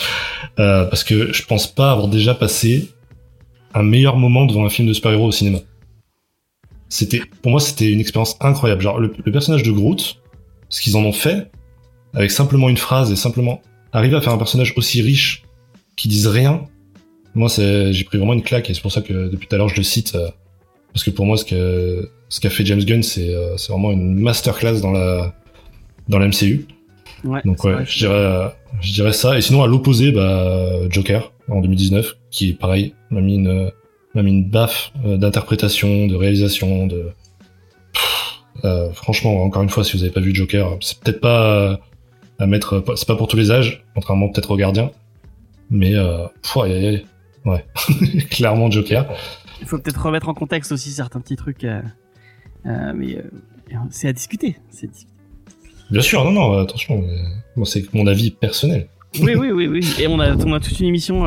Euh, 0.58 0.84
parce 0.84 1.04
que 1.04 1.32
je 1.32 1.44
pense 1.44 1.66
pas 1.66 1.90
avoir 1.92 2.08
déjà 2.08 2.34
passé 2.34 2.90
un 3.74 3.82
meilleur 3.82 4.16
moment 4.16 4.44
devant 4.44 4.66
un 4.66 4.70
film 4.70 4.86
de 4.86 4.92
super-héros 4.92 5.28
au 5.28 5.32
cinéma. 5.32 5.58
C'était, 6.90 7.22
pour 7.40 7.50
moi, 7.50 7.60
c'était 7.60 7.90
une 7.90 8.00
expérience 8.00 8.36
incroyable. 8.40 8.82
Genre, 8.82 9.00
le, 9.00 9.14
le 9.24 9.32
personnage 9.32 9.62
de 9.62 9.72
Groot, 9.72 10.20
ce 10.68 10.82
qu'ils 10.82 10.96
en 10.98 11.04
ont 11.04 11.12
fait, 11.12 11.50
avec 12.12 12.30
simplement 12.30 12.68
une 12.68 12.76
phrase 12.76 13.10
et 13.10 13.16
simplement 13.16 13.62
arriver 13.93 14.16
à 14.16 14.20
faire 14.20 14.32
un 14.32 14.38
personnage 14.38 14.74
aussi 14.76 15.03
riche 15.03 15.45
qui 15.97 16.09
disent 16.09 16.26
rien, 16.26 16.64
moi, 17.34 17.49
c'est, 17.49 17.93
j'ai 17.93 18.05
pris 18.05 18.18
vraiment 18.18 18.34
une 18.34 18.43
claque 18.43 18.68
et 18.70 18.74
c'est 18.74 18.82
pour 18.82 18.93
ça 18.93 19.01
que 19.03 19.28
depuis 19.28 19.47
tout 19.47 19.55
à 19.55 19.59
l'heure 19.59 19.68
je 19.68 19.76
le 19.76 19.82
cite. 19.82 20.14
euh, 20.14 20.28
parce 20.93 21.05
que 21.05 21.11
pour 21.11 21.26
moi, 21.26 21.36
ce 21.36 21.45
que, 21.45 22.11
ce 22.28 22.40
qu'a 22.40 22.51
fait 22.51 22.64
James 22.66 22.82
Gunn, 22.82 23.03
c'est, 23.03 23.34
euh, 23.34 23.57
c'est 23.57 23.72
vraiment 23.72 23.93
une 23.93 24.18
masterclass 24.18 24.80
dans 24.80 24.93
la, 24.93 25.34
dans 26.09 26.18
la 26.18 26.28
MCU. 26.28 26.66
Ouais. 27.24 27.40
Donc 27.45 27.64
ouais, 27.64 27.72
vrai, 27.72 27.84
je 27.86 27.99
dirais, 27.99 28.14
euh, 28.14 28.49
je 28.80 28.93
dirais 28.93 29.12
ça. 29.12 29.38
Et 29.38 29.40
sinon, 29.40 29.62
à 29.62 29.66
l'opposé, 29.66 30.12
bah, 30.12 30.70
Joker 30.90 31.32
en 31.49 31.61
2019, 31.61 32.16
qui 32.30 32.51
est 32.51 32.53
pareil, 32.53 32.95
m'a 33.11 33.20
mis 33.20 33.36
une, 33.36 33.70
m'a 34.14 34.22
mis 34.22 34.30
une 34.32 34.49
baffe 34.49 34.93
euh, 35.07 35.16
d'interprétation, 35.16 36.07
de 36.07 36.14
réalisation, 36.14 36.86
de. 36.86 37.11
Pff, 37.95 38.93
franchement, 38.95 39.43
encore 39.43 39.62
une 39.62 39.68
fois, 39.68 39.84
si 39.84 39.97
vous 39.97 40.03
avez 40.03 40.12
pas 40.12 40.20
vu 40.20 40.34
Joker, 40.34 40.76
c'est 40.80 40.99
peut-être 41.01 41.20
pas 41.20 41.80
à 42.38 42.46
mettre, 42.46 42.82
c'est 42.96 43.06
pas 43.06 43.16
pour 43.16 43.28
tous 43.28 43.36
les 43.36 43.50
âges, 43.50 43.84
contrairement 43.94 44.28
peut-être 44.28 44.50
au 44.50 44.56
Gardien, 44.56 44.90
Mais 45.70 45.94
euh, 45.94 46.26
pff, 46.42 46.56
aïe, 46.58 46.72
aïe, 46.72 46.86
aïe. 46.86 47.06
ouais, 47.44 47.64
clairement 48.30 48.70
Joker. 48.70 49.06
Il 49.60 49.66
faut 49.66 49.78
peut-être 49.78 50.04
remettre 50.04 50.28
en 50.28 50.34
contexte 50.34 50.72
aussi 50.72 50.90
certains 50.90 51.20
petits 51.20 51.36
trucs, 51.36 51.64
euh, 51.64 51.80
euh, 52.66 52.92
mais 52.94 53.16
euh, 53.16 53.22
c'est 53.90 54.08
à 54.08 54.12
discuter. 54.12 54.56
C'est. 54.70 54.90
Bien 55.90 56.02
sûr, 56.02 56.24
non, 56.24 56.32
non, 56.32 56.58
attention. 56.58 57.04
Bon, 57.56 57.64
c'est 57.64 57.92
mon 57.94 58.06
avis 58.06 58.30
personnel. 58.30 58.88
Oui, 59.20 59.34
oui, 59.36 59.50
oui, 59.52 59.66
oui. 59.68 59.94
Et 60.00 60.06
on 60.08 60.18
a, 60.20 60.34
on 60.34 60.54
a 60.54 60.60
toute 60.60 60.80
une 60.80 60.86
émission 60.86 61.26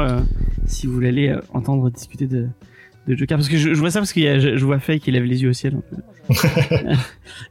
si 0.65 0.87
vous 0.87 0.93
voulez 0.93 1.09
aller 1.09 1.35
entendre 1.53 1.91
discuter 1.91 2.25
de, 2.25 2.47
de 3.07 3.15
Joker, 3.15 3.37
parce 3.37 3.47
que 3.47 3.57
je, 3.57 3.75
je 3.75 3.79
vois 3.79 3.91
ça 3.91 3.99
parce 3.99 4.11
que 4.11 4.39
je, 4.39 4.57
je 4.57 4.65
vois 4.65 4.79
Faye 4.79 4.99
qui 4.99 5.11
lève 5.11 5.23
les 5.23 5.43
yeux 5.43 5.49
au 5.49 5.53
ciel. 5.53 5.75
un 5.75 5.81
peu. 5.81 6.01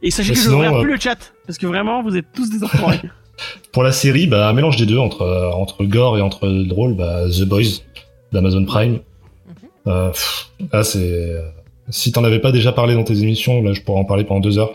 Et 0.01 0.11
sachez 0.11 0.31
Mais 0.31 0.35
que 0.35 0.41
je 0.41 0.45
sinon, 0.45 0.57
ne 0.57 0.63
regarde 0.65 0.75
euh, 0.75 0.81
plus 0.83 0.91
le 0.93 0.99
chat 0.99 1.33
parce 1.47 1.57
que 1.57 1.65
vraiment 1.67 2.03
vous 2.03 2.17
êtes 2.17 2.25
tous 2.33 2.49
des 2.49 2.61
enfants. 2.63 2.91
Pour 3.71 3.83
la 3.83 3.91
série, 3.91 4.27
bah, 4.27 4.47
un 4.49 4.53
mélange 4.53 4.77
des 4.77 4.85
deux, 4.85 4.97
entre, 4.97 5.21
euh, 5.23 5.51
entre 5.51 5.83
gore 5.83 6.17
et 6.17 6.21
entre 6.21 6.47
drôle, 6.47 6.95
bah, 6.95 7.23
The 7.29 7.43
Boys 7.43 7.81
d'Amazon 8.31 8.65
Prime. 8.65 8.99
Euh, 9.87 10.09
pff, 10.09 10.49
là, 10.71 10.83
c'est. 10.83 10.99
euh, 10.99 11.41
Si 11.89 12.11
t'en 12.11 12.23
avais 12.23 12.39
pas 12.39 12.51
déjà 12.51 12.71
parlé 12.71 12.95
dans 12.95 13.03
tes 13.03 13.21
émissions, 13.21 13.61
là, 13.61 13.73
je 13.73 13.81
pourrais 13.81 13.99
en 13.99 14.05
parler 14.05 14.23
pendant 14.23 14.39
deux 14.41 14.57
heures. 14.57 14.73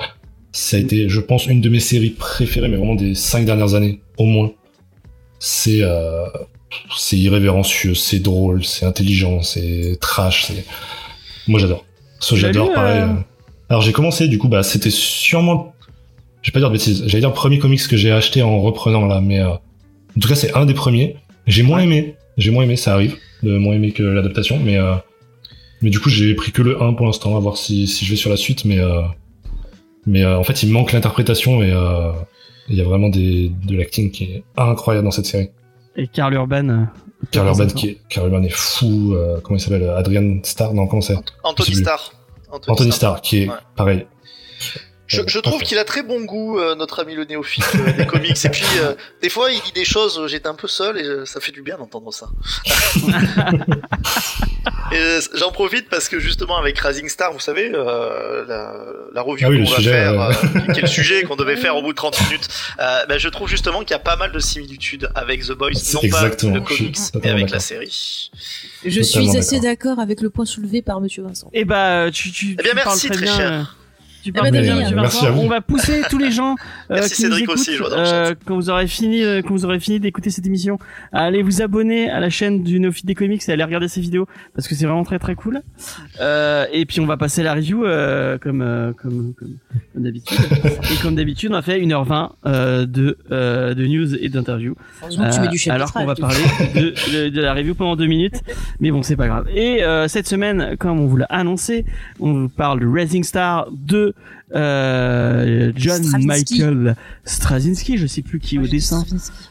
Ça 0.52 0.76
a 0.76 0.80
été, 0.80 1.08
je 1.08 1.20
pense, 1.20 1.46
une 1.46 1.60
de 1.60 1.68
mes 1.68 1.80
séries 1.80 2.10
préférées, 2.10 2.68
mais 2.68 2.76
vraiment 2.76 2.94
des 2.94 3.14
cinq 3.14 3.44
dernières 3.44 3.74
années, 3.74 4.00
au 4.18 4.24
moins. 4.24 4.52
C'est. 5.38 5.82
Euh, 5.82 6.26
c'est 6.96 7.16
irrévérencieux, 7.16 7.94
c'est 7.96 8.20
drôle, 8.20 8.64
c'est 8.64 8.86
intelligent, 8.86 9.42
c'est 9.42 9.98
trash, 10.00 10.44
c'est. 10.46 10.64
Moi, 11.48 11.58
j'adore. 11.58 11.84
J'adore, 12.32 12.72
pareil. 12.72 13.00
euh. 13.00 13.14
Alors, 13.68 13.82
j'ai 13.82 13.92
commencé, 13.92 14.28
du 14.28 14.38
coup, 14.38 14.48
bah, 14.48 14.62
c'était 14.62 14.90
sûrement 14.90 15.74
je 16.42 16.50
vais 16.50 16.52
pas 16.52 16.60
dire 16.60 16.68
de 16.68 16.74
bêtises. 16.74 17.02
J'allais 17.06 17.20
dire 17.20 17.32
premier 17.32 17.58
comics 17.58 17.86
que 17.88 17.96
j'ai 17.96 18.10
acheté 18.12 18.42
en 18.42 18.60
reprenant 18.60 19.06
là, 19.06 19.20
mais 19.20 19.40
euh, 19.40 19.50
en 19.50 20.20
tout 20.20 20.28
cas 20.28 20.34
c'est 20.34 20.54
un 20.56 20.66
des 20.66 20.74
premiers. 20.74 21.16
J'ai 21.46 21.62
moins 21.62 21.80
aimé. 21.80 22.16
J'ai 22.36 22.50
moins 22.50 22.64
aimé, 22.64 22.76
ça 22.76 22.94
arrive, 22.94 23.16
de 23.42 23.56
moins 23.58 23.74
aimé 23.74 23.92
que 23.92 24.02
l'adaptation, 24.02 24.58
mais 24.58 24.78
euh, 24.78 24.94
mais 25.82 25.90
du 25.90 25.98
coup 26.00 26.08
j'ai 26.08 26.34
pris 26.34 26.52
que 26.52 26.62
le 26.62 26.80
1 26.82 26.94
pour 26.94 27.06
l'instant, 27.06 27.36
à 27.36 27.40
voir 27.40 27.56
si, 27.56 27.86
si 27.86 28.04
je 28.04 28.10
vais 28.10 28.16
sur 28.16 28.30
la 28.30 28.36
suite, 28.36 28.64
mais 28.64 28.78
euh, 28.78 29.02
mais 30.06 30.22
euh, 30.24 30.38
en 30.38 30.44
fait 30.44 30.62
il 30.62 30.70
manque 30.72 30.92
l'interprétation 30.92 31.62
et 31.62 31.70
euh, 31.72 32.12
il 32.68 32.76
y 32.76 32.80
a 32.80 32.84
vraiment 32.84 33.08
des, 33.08 33.50
de 33.66 33.76
l'acting 33.76 34.10
qui 34.10 34.24
est 34.24 34.44
incroyable 34.56 35.04
dans 35.04 35.10
cette 35.10 35.26
série. 35.26 35.50
Et 35.96 36.06
Karl 36.06 36.32
Urban. 36.34 36.68
euh, 36.68 36.84
Karl 37.32 37.48
Urban 37.48 37.66
qui 37.66 37.88
est, 37.88 37.98
Karl 38.08 38.28
Urban 38.32 38.42
est 38.44 38.54
fou. 38.54 39.12
euh, 39.14 39.40
comment 39.42 39.58
il 39.58 39.60
s'appelle 39.60 39.90
Adrian 39.90 40.38
Starr 40.44 40.72
Non, 40.72 40.86
comment 40.86 41.02
c'est? 41.02 41.16
Anthony 41.42 41.70
plus. 41.72 41.80
Starr. 41.82 42.12
Anthony 42.68 42.92
Starr 42.92 43.20
qui 43.20 43.38
est 43.42 43.48
Ouais. 43.48 43.54
pareil. 43.76 44.06
Je, 45.10 45.22
je 45.26 45.38
trouve 45.40 45.60
qu'il 45.62 45.76
a 45.78 45.84
très 45.84 46.04
bon 46.04 46.20
goût, 46.20 46.58
euh, 46.60 46.76
notre 46.76 47.00
ami 47.00 47.16
le 47.16 47.24
néophyte 47.24 47.64
euh, 47.74 47.92
des 47.92 48.06
comics. 48.06 48.44
Et 48.44 48.48
puis, 48.48 48.64
euh, 48.78 48.94
des 49.20 49.28
fois, 49.28 49.50
il 49.50 49.60
dit 49.62 49.72
des 49.72 49.84
choses, 49.84 50.18
euh, 50.20 50.28
j'étais 50.28 50.46
un 50.46 50.54
peu 50.54 50.68
seul 50.68 50.98
et 50.98 51.04
euh, 51.04 51.26
ça 51.26 51.40
fait 51.40 51.50
du 51.50 51.62
bien 51.62 51.76
d'entendre 51.78 52.12
ça. 52.12 52.28
et 54.92 54.96
euh, 54.96 55.20
j'en 55.34 55.50
profite 55.50 55.88
parce 55.88 56.08
que 56.08 56.20
justement, 56.20 56.56
avec 56.58 56.78
Rising 56.78 57.08
Star, 57.08 57.32
vous 57.32 57.40
savez, 57.40 57.72
euh, 57.74 58.44
la, 58.46 58.72
la 59.12 59.22
review 59.22 59.46
Ah 59.48 59.50
oui, 59.50 59.56
qu'on 59.58 59.64
le 59.64 59.70
va 59.70 59.76
sujet, 59.76 59.90
faire, 59.90 60.20
euh, 60.20 60.32
qui 60.72 60.78
est 60.78 60.82
le 60.82 60.86
sujet 60.88 61.22
qu'on 61.24 61.36
devait 61.36 61.56
faire 61.56 61.76
au 61.76 61.82
bout 61.82 61.90
de 61.92 61.96
30 61.96 62.20
minutes, 62.28 62.48
euh, 62.78 63.06
ben, 63.06 63.18
je 63.18 63.28
trouve 63.28 63.48
justement 63.48 63.80
qu'il 63.80 63.90
y 63.90 63.94
a 63.94 63.98
pas 63.98 64.14
mal 64.16 64.30
de 64.30 64.38
similitudes 64.38 65.10
avec 65.16 65.42
The 65.44 65.52
Boys, 65.52 65.70
non 65.94 66.00
exactement, 66.02 66.52
pas 66.52 66.58
le 66.60 66.64
je 66.68 66.74
suis 66.74 66.84
comics, 66.92 67.24
mais 67.24 67.30
avec 67.30 67.50
la 67.50 67.58
série. 67.58 68.30
Je 68.84 69.00
suis 69.02 69.36
assez 69.36 69.58
d'accord. 69.58 69.98
avec 69.98 70.20
le 70.20 70.30
point 70.30 70.44
soulevé 70.44 70.82
par 70.82 71.00
Monsieur 71.00 71.24
Vincent. 71.24 71.50
Eh 71.52 71.64
bah, 71.64 72.10
tu, 72.12 72.30
tu, 72.30 72.56
Eh 72.58 72.62
bien, 72.62 72.70
tu 72.70 72.76
parles 72.76 72.86
merci, 72.86 73.06
très 73.08 73.16
très 73.16 73.24
bien. 73.26 73.36
cher. 73.36 73.76
Tu 74.22 74.30
Eh 74.30 74.32
parles 74.32 74.50
ben, 74.50 74.94
Merci 74.94 75.26
à 75.26 75.30
vous. 75.30 75.40
On 75.40 75.48
va 75.48 75.60
pousser 75.60 76.02
tous 76.10 76.18
les 76.18 76.30
gens 76.30 76.56
euh, 76.90 76.96
qui 76.96 77.22
nous 77.24 77.28
Cédric 77.28 77.42
écoutent, 77.44 77.54
aussi, 77.54 77.70
euh, 77.80 78.34
quand 78.44 78.54
vous 78.54 78.70
aurez 78.70 78.86
fini, 78.86 79.22
euh, 79.22 79.40
quand 79.42 79.50
vous 79.54 79.64
aurez 79.64 79.80
fini 79.80 80.00
d'écouter 80.00 80.30
cette 80.30 80.46
émission, 80.46 80.78
à 81.12 81.22
aller 81.24 81.42
vous 81.42 81.62
abonner 81.62 82.10
à 82.10 82.20
la 82.20 82.30
chaîne 82.30 82.62
du 82.62 82.80
Néophyte 82.80 83.06
des 83.06 83.14
comics 83.14 83.42
et 83.48 83.52
aller 83.52 83.64
regarder 83.64 83.88
ces 83.88 84.00
vidéos 84.00 84.26
parce 84.54 84.68
que 84.68 84.74
c'est 84.74 84.84
vraiment 84.84 85.04
très 85.04 85.18
très 85.18 85.34
cool. 85.34 85.62
Euh, 86.20 86.66
et 86.72 86.84
puis 86.86 87.00
on 87.00 87.06
va 87.06 87.16
passer 87.16 87.42
la 87.42 87.54
review 87.54 87.84
euh, 87.84 88.38
comme, 88.38 88.62
euh, 88.62 88.92
comme 88.92 89.32
comme 89.38 89.56
comme 89.94 90.02
d'habitude. 90.02 90.38
et 90.92 91.02
comme 91.02 91.14
d'habitude, 91.14 91.50
on 91.52 91.56
a 91.56 91.62
fait 91.62 91.80
1h20 91.80 92.30
euh, 92.46 92.86
de 92.86 93.16
euh, 93.30 93.74
de 93.74 93.86
news 93.86 94.14
et 94.16 94.28
d'interviews. 94.28 94.76
Euh, 95.02 95.70
alors 95.70 95.92
qu'on 95.92 96.04
va 96.06 96.14
parler 96.14 96.44
de, 96.74 96.94
de, 97.12 97.28
de 97.30 97.40
la 97.40 97.54
review 97.54 97.74
pendant 97.74 97.96
deux 97.96 98.06
minutes, 98.06 98.40
mais 98.80 98.90
bon 98.90 99.02
c'est 99.02 99.16
pas 99.16 99.28
grave. 99.28 99.48
Et 99.54 99.82
euh, 99.82 100.08
cette 100.08 100.26
semaine, 100.26 100.76
comme 100.78 101.00
on 101.00 101.06
vous 101.06 101.16
l'a 101.16 101.26
annoncé, 101.26 101.84
on 102.18 102.32
vous 102.32 102.48
parle 102.48 102.80
de 102.80 102.86
Rising 102.86 103.24
Star 103.24 103.68
de 104.10 104.56
euh, 104.56 105.72
John. 105.76 106.02
Michael 106.24 106.96
Straczynski, 107.24 107.96
je 107.98 108.06
sais 108.06 108.22
plus 108.22 108.38
qui 108.40 108.56
est 108.56 108.58
au 108.58 108.66
dessin. 108.66 109.04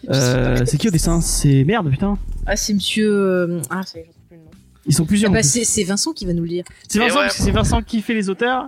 Euh, 0.10 0.64
c'est 0.66 0.78
qui 0.78 0.88
au 0.88 0.92
dessin? 0.92 1.22
C'est 1.22 1.64
merde 1.66 1.90
putain. 1.90 2.18
Ah, 2.46 2.56
c'est 2.56 2.74
Monsieur. 2.74 3.12
euh, 3.12 3.62
Ah, 3.70 3.82
ça 3.86 4.00
y 4.00 4.02
est, 4.02 4.06
j'en 4.06 4.12
trouve 4.12 4.26
plus 4.28 4.38
le 4.38 4.44
nom. 4.44 4.50
Ils 4.86 4.94
sont 4.96 5.06
plusieurs. 5.06 5.32
Ah 5.32 5.34
bah, 5.36 5.42
plus. 5.42 5.64
c'est 5.66 5.84
Vincent 5.84 6.14
qui 6.14 6.26
va 6.26 6.34
nous 6.34 6.44
le 6.44 6.50
lire. 6.50 6.64
c'est 6.88 7.00
Vincent, 7.00 7.14
Et 7.14 7.18
ouais. 7.18 7.24
parce 7.26 7.38
que 7.38 7.44
c'est 7.44 7.52
Vincent 7.52 7.82
qui 7.82 8.02
fait 8.02 8.14
les 8.14 8.30
auteurs. 8.30 8.68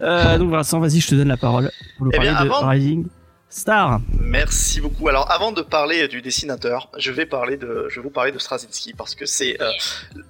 Euh, 0.00 0.38
donc 0.38 0.50
Vincent, 0.50 0.80
vas-y, 0.80 1.00
je 1.00 1.08
te 1.08 1.14
donne 1.14 1.28
la 1.28 1.36
parole 1.36 1.70
pour 1.96 2.06
nous 2.06 2.12
Eh 2.12 2.16
parler 2.16 2.30
bien, 2.30 2.44
de 2.44 2.48
avant- 2.50 2.66
Rising 2.68 3.06
Star. 3.52 4.00
Merci 4.18 4.80
beaucoup. 4.80 5.10
Alors, 5.10 5.30
avant 5.30 5.52
de 5.52 5.60
parler 5.60 6.08
du 6.08 6.22
dessinateur, 6.22 6.88
je 6.96 7.12
vais 7.12 7.26
parler 7.26 7.58
de, 7.58 7.86
je 7.90 8.00
vous 8.00 8.08
parler 8.08 8.32
de 8.32 8.38
Straczynski 8.38 8.94
parce 8.94 9.14
que 9.14 9.26
c'est 9.26 9.60
euh, 9.60 9.70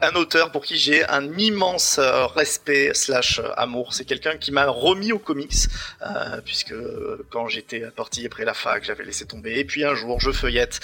un 0.01 0.13
auteur 0.17 0.51
pour 0.51 0.65
qui 0.65 0.77
j'ai 0.77 1.09
un 1.09 1.39
immense 1.39 2.01
euh, 2.01 2.27
respect 2.27 2.93
slash 2.95 3.39
euh, 3.39 3.49
amour. 3.57 3.95
C'est 3.95 4.07
quelqu'un 4.07 4.37
qui 4.39 4.51
m'a 4.51 4.67
remis 4.67 5.13
aux 5.13 5.21
comics 5.21 5.69
puisque 6.45 6.75
quand 7.31 7.47
j'étais 7.47 7.83
parti 7.93 8.27
après 8.27 8.45
la 8.45 8.55
fac, 8.55 8.83
j'avais 8.83 9.05
laissé 9.05 9.25
tomber. 9.25 9.57
Et 9.61 9.65
puis 9.65 9.85
un 9.85 9.95
jour, 9.95 10.19
je 10.19 10.33
feuillette 10.33 10.81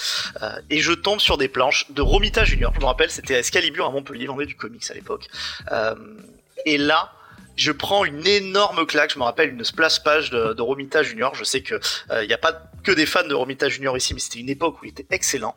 et 0.71 0.79
je 0.79 0.93
tombe 0.93 1.19
sur 1.19 1.39
des 1.39 1.49
planches 1.49 1.91
de 1.91 2.03
Romita 2.03 2.45
Junior. 2.45 2.73
Je 2.73 2.81
me 2.81 2.85
rappelle, 2.85 3.11
c'était 3.11 3.35
Excalibur 3.35 3.85
à 3.87 3.91
Montpellier, 3.91 4.27
vendait 4.27 4.47
du 4.47 4.55
comics 4.55 4.89
à 4.91 4.95
l'époque. 4.95 5.29
Et 6.65 6.79
là. 6.79 7.13
Je 7.59 7.73
prends 7.73 8.07
une 8.07 8.27
énorme 8.27 8.87
claque, 8.87 9.13
je 9.13 9.19
me 9.19 9.25
rappelle 9.25 9.51
une 9.51 9.65
splash 9.65 10.03
page 10.03 10.31
de, 10.31 10.55
de 10.55 10.63
Romita 10.63 11.03
Junior. 11.03 11.35
Je 11.35 11.45
sais 11.45 11.61
que 11.61 11.79
il 12.23 12.27
n'y 12.27 12.33
a 12.33 12.39
pas 12.39 12.63
que 12.85 12.93
des 12.93 13.05
fans 13.05 13.27
de 13.27 13.35
Romita 13.35 13.69
Junior 13.69 13.97
ici, 13.97 14.15
mais 14.15 14.21
c'était 14.21 14.39
une 14.39 14.49
époque 14.49 14.81
où 14.81 14.87
il 14.87 14.91
était 14.91 15.07
excellent. 15.11 15.55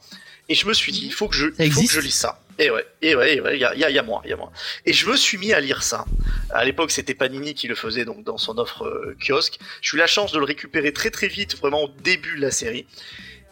Et 0.49 0.56
je 0.56 0.68
me 0.68 0.74
suis 0.74 0.91
dit, 0.91 1.06
il 1.06 1.14
faut 1.14 1.30
que 1.30 1.36
je, 1.36 1.47
il 1.60 1.72
faut 1.72 1.82
que 1.82 1.88
je 1.88 2.02
lise 2.02 2.16
ça. 2.16 2.41
Et 2.60 2.70
ouais, 2.70 2.86
et 3.02 3.16
ouais, 3.16 3.36
et 3.36 3.41
ouais, 3.41 3.56
il 3.56 3.62
y 3.62 3.66
a, 3.66 3.74
il 3.74 3.80
y, 3.80 3.86
a, 3.86 3.89
il 3.89 3.95
y 3.95 3.99
a 3.99 4.04
moi, 4.04 4.22
il 4.26 4.32
y 4.32 4.34
a 4.34 4.36
moi. 4.36 4.52
Et 4.86 4.91
je 4.91 5.08
me 5.08 5.16
suis 5.16 5.38
mis 5.38 5.54
à 5.54 5.60
lire 5.62 5.82
ça. 5.82 6.06
À 6.49 6.66
l'époque, 6.66 6.91
c'était 6.91 7.14
Panini 7.14 7.54
qui 7.54 7.68
le 7.68 7.76
faisait 7.76 8.04
donc 8.04 8.24
dans 8.24 8.38
son 8.38 8.58
offre 8.58 8.84
euh, 8.84 9.16
kiosque. 9.26 9.60
J'ai 9.82 9.95
eu 9.95 9.99
la 9.99 10.08
chance 10.08 10.32
de 10.32 10.39
le 10.39 10.43
récupérer 10.43 10.91
très 10.91 11.10
très 11.10 11.28
vite, 11.28 11.58
vraiment 11.58 11.84
au 11.84 11.88
début 11.88 12.36
de 12.36 12.41
la 12.41 12.52
série. 12.52 12.86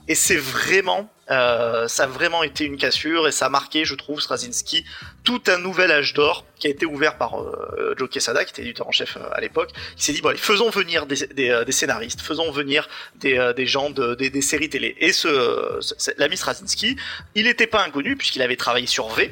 Et 0.10 0.16
c'est 0.16 0.38
vraiment, 0.38 1.08
euh, 1.30 1.88
ça 1.88 2.06
a 2.06 2.08
vraiment 2.08 2.42
été 2.42 2.66
une 2.66 2.78
cassure 2.78 3.28
et 3.28 3.32
ça 3.32 3.46
a 3.46 3.50
marqué, 3.50 3.86
je 3.86 3.94
trouve, 3.94 4.20
Straczynski, 4.20 4.84
tout 5.24 5.44
un 5.46 5.60
nouvel 5.60 5.92
âge 5.92 6.16
d'or 6.16 6.46
qui 6.58 6.66
a 6.66 6.72
été 6.72 6.88
ouvert 6.88 7.16
par 7.20 7.40
euh, 7.40 7.94
Joe 7.96 8.10
Quesada, 8.10 8.44
qui 8.44 8.52
était 8.52 8.64
éditeur 8.64 8.88
en 8.88 8.92
chef 8.92 9.18
euh, 9.18 9.30
à 9.32 9.40
l'époque. 9.40 9.70
Il 9.98 10.02
s'est 10.02 10.12
dit, 10.12 10.22
bon, 10.22 10.36
faisons 10.36 10.72
venir 10.72 11.06
euh, 11.38 11.64
des 11.64 11.72
scénaristes, 11.72 12.22
faisons 12.22 12.52
venir 12.52 12.90
des, 13.18 13.66
gens 13.68 13.92
de, 13.92 14.16
des, 14.16 14.42
séries 14.42 14.70
télé. 14.70 14.96
Et 15.00 15.14
ce- 15.14 15.80
l'ami 16.18 16.38
Straczynski, 16.38 16.96
il 17.36 17.46
n'était 17.46 17.68
pas 17.68 17.86
inconnu 17.86 18.16
puisqu'il 18.16 18.42
avait 18.42 18.56
travaillé 18.56 18.88
sur 18.88 19.10
V. 19.10 19.32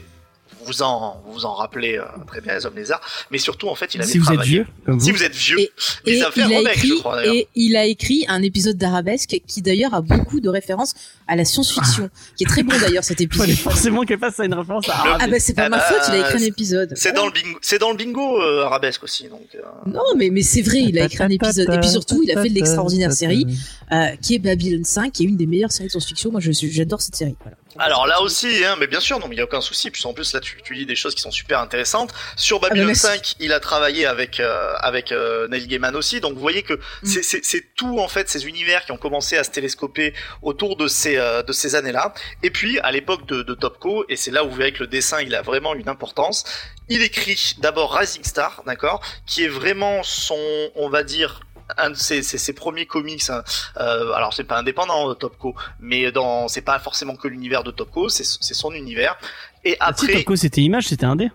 Vous 0.68 0.82
en, 0.84 1.24
vous 1.32 1.46
en 1.46 1.54
rappelez 1.54 1.98
euh, 1.98 2.04
très 2.28 2.42
bien 2.42 2.54
les 2.56 2.66
hommes 2.66 2.76
lézards, 2.76 3.02
mais 3.32 3.38
surtout 3.38 3.70
en 3.70 3.76
fait 3.76 3.96
il 3.96 4.02
avait 4.02 4.12
Si 4.12 4.18
vous 4.18 4.26
êtes 4.26 4.34
travaillé. 4.34 4.52
vieux, 4.52 4.66
comme 4.86 5.00
Si 5.00 5.12
vous. 5.12 5.18
vous 5.18 5.24
êtes 5.24 5.34
vieux, 5.36 5.60
Et- 5.60 5.72
mais 6.06 6.12
Et 6.14 6.20
ça 6.20 6.30
fait 6.32 6.42
un 6.44 6.50
il, 6.50 6.54
a 6.54 6.58
remake, 6.58 6.78
je 6.80 6.86
écrit, 6.88 7.00
crois 7.00 7.16
d'ailleurs. 7.16 7.36
et 7.36 7.48
il 7.56 7.76
a 7.78 7.86
écrit 7.86 8.26
un 8.28 8.44
épisode 8.44 8.78
d'Arabesque 8.78 9.40
qui 9.48 9.62
d'ailleurs 9.62 9.94
a 9.94 10.02
beaucoup 10.02 10.40
de 10.42 10.50
références 10.50 10.94
à 11.28 11.36
la 11.36 11.46
science-fiction, 11.46 12.10
qui 12.36 12.44
est 12.44 12.48
très 12.48 12.64
bon 12.64 12.78
d'ailleurs 12.80 13.04
cet 13.04 13.22
épisode. 13.22 13.50
Forcément 13.52 14.04
qu'elle 14.04 14.20
fasse 14.20 14.40
une 14.40 14.54
référence 14.54 14.88
à 14.90 15.04
Le- 15.06 15.12
Ah 15.20 15.28
bah 15.28 15.40
c'est 15.40 15.54
pas 15.54 15.64
Ah 15.66 15.70
ma 15.70 15.78
bah, 15.78 15.84
faute, 15.84 16.02
il 16.10 16.14
a 16.16 16.20
écrit 16.30 16.44
un 16.44 16.48
épisode. 16.48 16.94
C'est 16.96 17.14
dans 17.14 17.26
le 17.26 17.32
bingo, 17.32 17.58
c'est 17.62 17.80
dans 17.80 17.92
le 17.92 17.98
bingo 17.98 18.42
euh, 18.42 18.64
arabesque 18.66 19.04
aussi, 19.04 19.28
donc. 19.30 19.48
euh, 19.56 19.60
Non 19.86 20.04
mais 20.18 20.30
mais 20.30 20.42
c'est 20.42 20.62
vrai, 20.62 20.80
il 20.80 21.00
a 21.00 21.06
écrit 21.06 21.24
un 21.24 21.30
épisode 21.30 21.70
et 21.74 21.80
puis 21.80 21.90
surtout 21.90 22.22
il 22.24 22.32
a 22.32 22.42
fait 22.42 22.50
de 22.50 22.56
l'extraordinaire 22.56 23.14
série 23.14 23.46
euh, 23.92 24.08
qui 24.22 24.36
est 24.36 24.40
Babylon 24.40 24.84
5, 24.84 25.14
qui 25.14 25.24
est 25.24 25.28
une 25.28 25.38
des 25.38 25.48
meilleures 25.48 25.72
séries 25.72 25.88
de 25.88 25.92
science-fiction. 25.92 26.32
Moi 26.32 26.42
je 26.42 26.52
suis- 26.52 26.72
j'adore 26.72 27.02
cette 27.02 27.16
série. 27.16 27.36
Voilà. 27.42 27.58
Alors 27.80 28.08
là 28.08 28.22
aussi, 28.22 28.64
hein, 28.66 28.76
mais 28.80 28.88
bien 28.88 29.00
sûr, 29.00 29.20
non, 29.20 29.28
mais 29.28 29.36
il 29.36 29.38
y 29.40 29.42
a 29.42 29.46
aucun 29.46 29.62
souci. 29.62 29.92
Puis 29.92 30.06
en 30.06 30.14
plus 30.14 30.34
là, 30.34 30.40
tu, 30.40 30.62
tu 30.64 30.74
lis 30.74 30.86
des 30.86 30.96
choses 30.96 31.16
qui 31.16 31.22
sont 31.22 31.32
super 31.32 31.60
intéressantes. 31.60 32.14
Sur 32.36 32.60
bah, 32.60 32.70
Babylon 32.70 32.88
merci. 32.88 33.02
5, 33.02 33.36
il 33.40 33.54
a 33.54 33.60
travaillé 33.60 34.06
avec 34.06 34.40
euh, 34.40 34.74
avec 34.80 35.12
euh, 35.12 35.48
Neil 35.48 35.68
Gaiman 35.68 35.96
aussi. 35.96 36.20
Donc 36.20 36.34
vous 36.34 36.40
voyez 36.42 36.64
que 36.64 36.80
c'est- 37.04 37.24
c'est 37.24 37.44
c'est 37.46 37.76
tout 37.76 38.00
en 38.00 38.08
fait 38.08 38.30
ces 38.30 38.46
univers 38.48 38.86
qui 38.86 38.92
ont 38.92 38.98
commencé 38.98 39.38
à 39.38 39.44
se 39.44 39.52
télescoper 39.52 40.14
autour 40.42 40.76
de 40.78 40.88
ces 40.88 41.18
euh, 41.18 41.44
de 41.44 41.54
ces 41.54 41.76
années-là. 41.76 42.14
Et 42.44 42.50
puis 42.50 42.80
à 42.80 42.92
l'époque 42.92 43.26
de, 43.28 43.44
de 43.44 43.54
Topco, 43.54 44.06
et 44.10 44.16
c'est 44.16 44.32
là 44.32 44.44
où 44.44 44.50
vous 44.50 44.56
verrez 44.56 44.74
que 44.74 44.80
le 44.84 44.88
dessin 44.88 45.22
il 45.22 45.34
a 45.36 45.42
vraiment 45.42 45.74
une 45.76 45.90
importance. 45.90 46.44
Il 46.90 47.02
écrit 47.02 47.56
d'abord 47.60 47.94
Rising 47.96 48.24
Star, 48.24 48.64
d'accord, 48.66 49.02
qui 49.26 49.44
est 49.44 49.50
vraiment 49.50 50.04
son, 50.04 50.40
on 50.76 50.88
va 50.90 51.04
dire 51.04 51.42
un 51.78 51.90
de 51.92 51.96
ses, 51.96 52.24
ses, 52.24 52.38
ses 52.38 52.54
premiers 52.54 52.86
comics. 52.86 53.30
hein. 53.30 53.44
Euh, 53.80 54.12
alors 54.14 54.34
c'est 54.34 54.44
pas 54.46 54.58
indépendant 54.60 55.10
euh, 55.10 55.14
Topco, 55.14 55.56
mais 55.80 56.12
dans 56.12 56.48
c'est 56.48 56.62
pas 56.62 56.80
forcément 56.80 57.16
que 57.16 57.28
l'univers 57.28 57.64
de 57.64 57.72
Topco, 57.72 58.10
c'est 58.10 58.24
c'est 58.24 58.54
son 58.54 58.72
univers. 58.72 59.18
Et 59.64 59.76
Ah, 59.80 59.92
si, 59.96 60.06
après, 60.06 60.14
Topco 60.20 60.36
c'était 60.36 60.62
image, 60.62 60.88
c'était 60.88 61.06
un 61.06 61.16
dé. 61.16 61.30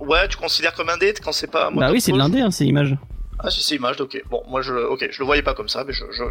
ouais, 0.00 0.26
tu 0.28 0.36
considères 0.36 0.74
comme 0.74 0.88
un 0.88 0.96
date 0.96 1.20
quand 1.20 1.32
c'est 1.32 1.50
pas 1.50 1.70
moi, 1.70 1.86
Bah 1.86 1.92
oui, 1.92 2.00
c'est 2.00 2.12
de 2.12 2.18
l'indé, 2.18 2.40
hein, 2.40 2.50
c'est 2.50 2.66
image. 2.66 2.96
Ah 3.44 3.50
si 3.50 3.60
c'est 3.60 3.74
Image, 3.74 4.00
ok. 4.00 4.22
Bon, 4.30 4.44
moi 4.46 4.62
je, 4.62 4.72
ok, 4.72 5.08
je 5.10 5.18
le 5.18 5.24
voyais 5.24 5.42
pas 5.42 5.52
comme 5.54 5.68
ça, 5.68 5.82
mais 5.82 5.92
je, 5.92 6.04
je, 6.12 6.22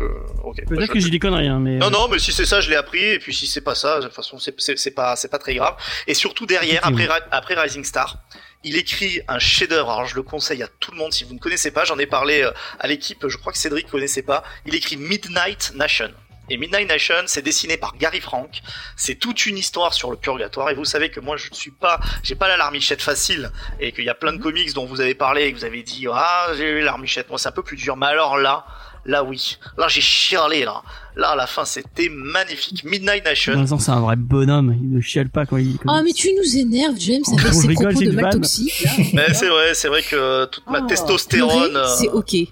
ok. 0.43 0.55
Bah, 0.59 0.63
Peut-être 0.69 0.85
je- 0.87 0.91
que 0.93 0.99
j'ai 0.99 1.09
des 1.09 1.19
conneries, 1.19 1.47
hein, 1.49 1.59
mais. 1.59 1.75
Non, 1.77 1.89
non, 1.89 2.07
mais 2.09 2.19
si 2.19 2.31
c'est 2.31 2.45
ça, 2.45 2.61
je 2.61 2.69
l'ai 2.69 2.77
appris, 2.77 3.03
et 3.03 3.19
puis 3.19 3.33
si 3.35 3.47
c'est 3.47 3.59
pas 3.59 3.75
ça, 3.75 3.97
de 3.99 4.05
toute 4.05 4.13
façon, 4.13 4.39
c'est- 4.39 4.91
pas, 4.95 5.17
c'est 5.17 5.27
pas 5.27 5.37
très 5.39 5.53
grave. 5.55 5.75
Et 6.07 6.13
surtout 6.13 6.45
derrière, 6.45 6.79
après, 6.87 7.09
après 7.31 7.55
Rising 7.61 7.83
Star, 7.83 8.19
il 8.63 8.77
écrit 8.77 9.21
un 9.27 9.39
chef-d'œuvre. 9.39 9.91
Alors 9.91 10.05
je 10.05 10.15
le 10.15 10.23
conseille 10.23 10.63
à 10.63 10.67
tout 10.67 10.91
le 10.91 10.97
monde 10.97 11.13
si 11.13 11.23
vous 11.23 11.33
ne 11.33 11.39
connaissez 11.39 11.71
pas. 11.71 11.85
J'en 11.85 11.97
ai 11.97 12.05
parlé 12.05 12.41
euh, 12.41 12.51
à 12.79 12.87
l'équipe. 12.87 13.27
Je 13.27 13.37
crois 13.37 13.51
que 13.51 13.57
Cédric 13.57 13.89
connaissait 13.89 14.21
pas. 14.21 14.43
Il 14.65 14.75
écrit 14.75 14.97
Midnight 14.97 15.73
Nation. 15.75 16.11
Et 16.49 16.57
Midnight 16.57 16.89
Nation, 16.89 17.23
c'est 17.27 17.41
dessiné 17.41 17.77
par 17.77 17.95
Gary 17.95 18.19
Frank. 18.19 18.61
C'est 18.97 19.15
toute 19.15 19.45
une 19.45 19.57
histoire 19.57 19.93
sur 19.93 20.11
le 20.11 20.17
purgatoire. 20.17 20.69
Et 20.69 20.73
vous 20.73 20.83
savez 20.83 21.09
que 21.09 21.21
moi, 21.21 21.37
je 21.37 21.49
ne 21.49 21.55
suis 21.55 21.71
pas, 21.71 21.99
j'ai 22.23 22.35
pas 22.35 22.49
la 22.49 22.57
larmichette 22.57 23.01
facile. 23.01 23.51
Et 23.79 23.93
qu'il 23.93 24.03
y 24.03 24.09
a 24.09 24.15
plein 24.15 24.33
de 24.33 24.41
comics 24.41 24.73
dont 24.73 24.85
vous 24.85 24.99
avez 24.99 25.15
parlé 25.15 25.43
et 25.43 25.53
que 25.53 25.57
vous 25.57 25.65
avez 25.65 25.81
dit, 25.81 26.07
ah, 26.11 26.49
j'ai 26.57 26.65
eu 26.65 26.79
la 26.79 26.85
larmichette. 26.85 27.29
Moi, 27.29 27.39
c'est 27.39 27.47
un 27.47 27.53
peu 27.53 27.63
plus 27.63 27.77
dur. 27.77 27.95
Mais 27.95 28.07
alors 28.07 28.37
là, 28.37 28.65
là, 29.05 29.23
oui. 29.23 29.57
Là, 29.77 29.87
j'ai 29.87 30.01
chialé, 30.01 30.65
là. 30.65 30.81
Là, 31.15 31.29
à 31.31 31.35
la 31.35 31.45
fin, 31.47 31.65
c'était 31.65 32.09
magnifique. 32.09 32.83
Midnight 32.85 33.25
Nation. 33.25 33.53
Vincent, 33.53 33.79
c'est 33.79 33.91
un 33.91 33.99
vrai 33.99 34.15
bonhomme. 34.15 34.75
Il 34.81 34.89
ne 34.91 35.01
chiale 35.01 35.29
pas 35.29 35.45
quand 35.45 35.57
il. 35.57 35.77
quand 35.77 35.93
Oh, 35.93 35.97
il- 35.99 36.05
mais 36.05 36.13
tu 36.13 36.29
nous 36.37 36.57
énerves, 36.57 36.95
James, 36.99 37.21
avec 37.27 37.47
On 37.47 37.53
ces 37.53 37.67
rigole, 37.67 37.85
propos 37.87 37.99
c'est 37.99 38.05
de 38.05 38.21
mal 38.21 38.31
toxique. 38.33 38.83
là. 38.85 38.91
Mais 39.13 39.33
c'est 39.33 39.49
vrai, 39.49 39.73
c'est 39.73 39.87
vrai 39.89 40.01
que 40.03 40.45
toute 40.45 40.67
ma 40.69 40.79
Oh, 40.81 40.87
testostérone, 40.87 41.75
euh, 41.75 41.85
C'est 41.97 42.09
ok. 42.09 42.29
pleure 42.31 42.45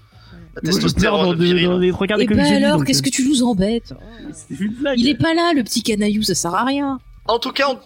dans, 0.54 0.60
testostérone 0.62 1.38
virile. 1.42 1.66
dans 1.68 1.78
les 1.78 1.90
trois 1.92 2.06
quarts 2.06 2.18
des 2.18 2.24
Et 2.24 2.26
comics 2.26 2.42
bah 2.42 2.48
que 2.48 2.54
j'ai 2.54 2.58
lus, 2.60 2.66
alors, 2.66 2.84
qu'est-ce 2.84 2.98
euh, 2.98 3.02
que 3.02 3.10
tu 3.10 3.26
nous 3.26 3.42
embêtes. 3.42 3.94
Il 4.96 5.08
est 5.08 5.14
pas 5.14 5.32
là, 5.34 5.52
le 5.54 5.62
petit 5.62 5.82
canaillou, 5.82 6.22
ça 6.22 6.34
sert 6.34 6.54
à 6.54 6.64
rien. 6.64 6.98
En 7.28 7.38
tout 7.38 7.52
cas, 7.52 7.68
en, 7.68 7.80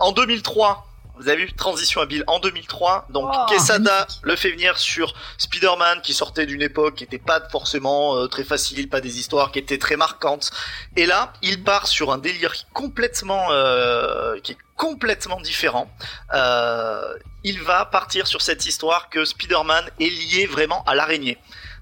en 0.00 0.12
2003, 0.12 0.86
vous 1.20 1.28
avez 1.28 1.44
vu 1.44 1.52
transition 1.52 2.00
habile. 2.00 2.24
En 2.26 2.38
2003, 2.40 3.06
donc 3.10 3.30
Oh, 3.32 3.46
Quesada 3.48 3.90
magnifique. 4.00 4.20
le 4.22 4.36
fait 4.36 4.50
venir 4.50 4.78
sur 4.78 5.14
Spider-Man 5.38 6.00
qui 6.02 6.14
sortait 6.14 6.46
d'une 6.46 6.62
époque 6.62 6.96
qui 6.96 7.04
était 7.04 7.18
pas 7.18 7.40
forcément 7.50 8.16
euh, 8.16 8.26
très 8.26 8.44
facile, 8.44 8.88
pas 8.88 9.00
des 9.00 9.18
histoires 9.18 9.52
qui 9.52 9.58
étaient 9.58 9.78
très 9.78 9.96
marquantes. 9.96 10.50
Et 10.96 11.06
là, 11.06 11.32
il 11.42 11.62
part 11.62 11.86
sur 11.86 12.10
un 12.12 12.18
délire 12.18 12.54
complètement 12.72 13.48
euh, 13.50 14.38
qui 14.42 14.52
est 14.52 14.58
complètement 14.76 15.40
différent. 15.40 15.90
Euh, 16.32 17.14
il 17.44 17.60
va 17.62 17.84
partir 17.84 18.26
sur 18.26 18.40
cette 18.40 18.64
histoire 18.64 19.10
que 19.10 19.24
Spider-Man 19.24 19.84
est 20.00 20.08
lié 20.08 20.46
vraiment 20.46 20.82
à 20.84 20.94
l'araignée. 20.94 21.36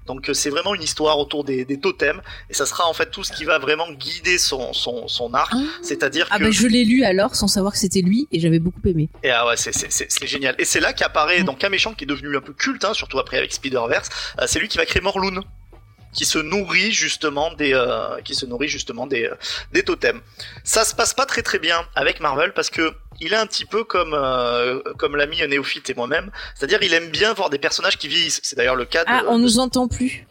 Donc 0.09 0.27
euh, 0.27 0.33
c'est 0.33 0.49
vraiment 0.49 0.73
une 0.73 0.81
histoire 0.81 1.19
autour 1.19 1.43
des, 1.43 1.65
des 1.65 1.79
totems 1.79 2.19
et 2.49 2.55
ça 2.55 2.65
sera 2.65 2.87
en 2.87 2.93
fait 2.93 3.11
tout 3.11 3.23
ce 3.23 3.31
qui 3.31 3.43
va 3.45 3.59
vraiment 3.59 3.91
guider 3.91 4.39
son, 4.39 4.73
son, 4.73 5.07
son 5.07 5.35
arc. 5.35 5.53
Ah. 5.55 5.59
C'est-à-dire 5.83 6.27
Ah 6.31 6.39
que 6.39 6.45
bah 6.45 6.51
je 6.51 6.65
l'ai 6.65 6.83
lu 6.83 7.03
alors 7.03 7.35
sans 7.35 7.47
savoir 7.47 7.73
que 7.73 7.79
c'était 7.79 8.01
lui 8.01 8.27
et 8.31 8.39
j'avais 8.39 8.57
beaucoup 8.57 8.81
aimé. 8.85 9.07
et 9.23 9.29
ah 9.29 9.45
ouais, 9.45 9.55
c'est, 9.55 10.25
génial. 10.25 10.55
Et 10.57 10.65
c'est 10.65 10.79
là 10.79 10.93
qu'apparaît 10.93 11.43
donc 11.43 11.63
un 11.63 11.69
méchant 11.69 11.93
qui 11.93 12.05
est 12.05 12.07
devenu 12.07 12.35
un 12.35 12.41
peu 12.41 12.53
culte, 12.53 12.83
hein, 12.85 12.95
surtout 12.95 13.19
après 13.19 13.37
avec 13.37 13.53
Spider-Verse. 13.53 14.09
Euh, 14.41 14.45
c'est 14.47 14.59
lui 14.59 14.67
qui 14.67 14.79
va 14.79 14.85
créer 14.87 15.01
Morlun, 15.01 15.41
qui 16.11 16.25
se 16.25 16.39
nourrit 16.39 16.91
justement 16.91 17.53
des, 17.53 17.73
euh, 17.73 18.19
qui 18.23 18.33
se 18.33 18.45
nourrit 18.47 18.67
justement 18.67 19.05
des, 19.05 19.25
euh, 19.25 19.35
des 19.73 19.83
totems. 19.83 20.21
Ça 20.63 20.83
se 20.85 20.95
passe 20.95 21.13
pas 21.13 21.27
très 21.27 21.43
très 21.43 21.59
bien 21.59 21.85
avec 21.95 22.19
Marvel 22.19 22.53
parce 22.53 22.69
que 22.69 22.93
il 23.21 23.33
est 23.33 23.37
un 23.37 23.45
petit 23.47 23.65
peu 23.65 23.83
comme 23.83 24.13
euh, 24.13 24.81
comme 24.97 25.15
l'ami 25.15 25.37
Néophyte 25.47 25.89
et 25.89 25.93
moi-même, 25.93 26.31
c'est-à-dire 26.55 26.81
il 26.81 26.93
aime 26.93 27.09
bien 27.09 27.33
voir 27.33 27.49
des 27.49 27.59
personnages 27.59 27.97
qui 27.97 28.07
vieillissent. 28.07 28.39
C'est 28.43 28.55
d'ailleurs 28.55 28.75
le 28.75 28.85
cas 28.85 29.03
de. 29.03 29.09
Ah, 29.11 29.23
on 29.27 29.37
de- 29.37 29.43
nous 29.43 29.59
entend 29.59 29.87
plus. 29.87 30.25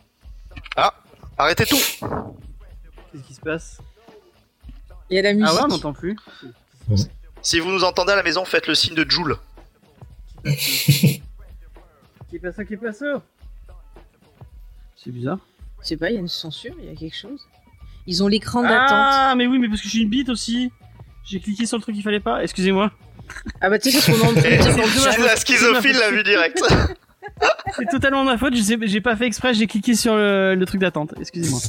Arrêtez 1.40 1.66
tout. 1.66 1.76
Qu'est-ce 1.76 3.22
qui 3.22 3.34
se 3.34 3.40
passe? 3.40 3.78
Il 5.10 5.16
y 5.16 5.18
a 5.18 5.22
la 5.22 5.32
musique. 5.34 5.48
Ah 5.48 5.54
ouais, 5.54 5.60
on 5.64 5.68
n'entend 5.68 5.92
plus. 5.92 6.16
Si 7.42 7.60
vous 7.60 7.70
nous 7.70 7.84
entendez 7.84 8.12
à 8.12 8.16
la 8.16 8.22
maison, 8.24 8.44
faites 8.44 8.66
le 8.66 8.74
signe 8.74 8.94
de 8.96 9.08
Joule. 9.08 9.38
Qui 10.44 12.38
passe 12.42 12.56
ça, 12.56 12.64
qui 12.64 12.76
passe 12.76 12.98
ça 12.98 13.22
C'est 14.96 15.10
bizarre. 15.10 15.38
Je 15.82 15.88
sais 15.88 15.96
pas, 15.96 16.10
il 16.10 16.14
y 16.14 16.16
a 16.16 16.20
une 16.20 16.28
censure, 16.28 16.74
il 16.80 16.86
y 16.86 16.90
a 16.90 16.94
quelque 16.96 17.16
chose. 17.16 17.40
Ils 18.06 18.22
ont 18.22 18.28
l'écran 18.28 18.62
d'attente. 18.62 18.88
Ah, 18.90 19.34
mais 19.36 19.46
oui, 19.46 19.58
mais 19.58 19.68
parce 19.68 19.80
que 19.80 19.88
j'ai 19.88 20.00
une 20.00 20.08
bite 20.10 20.28
aussi. 20.28 20.72
J'ai 21.24 21.40
cliqué 21.40 21.66
sur 21.66 21.76
le 21.76 21.82
truc 21.82 21.94
qu'il 21.94 22.04
fallait 22.04 22.20
pas. 22.20 22.42
Excusez-moi. 22.42 22.90
Ah 23.60 23.68
bah 23.68 23.78
tu 23.78 23.90
sais, 23.90 24.00
c'est 24.00 24.12
ce 24.12 24.18
qu'on 24.18 25.12
chat. 25.12 25.18
la 25.18 25.36
schizophile 25.36 25.96
l'a 25.96 26.10
vu 26.10 26.22
direct. 26.22 26.62
C'est 27.76 27.88
totalement 27.90 28.24
ma 28.24 28.38
faute. 28.38 28.54
J'ai 28.54 29.00
pas 29.00 29.16
fait 29.16 29.26
exprès. 29.26 29.54
J'ai 29.54 29.66
cliqué 29.66 29.94
sur 29.94 30.16
le, 30.16 30.54
le 30.54 30.66
truc 30.66 30.80
d'attente. 30.80 31.12
Excusez-moi. 31.20 31.60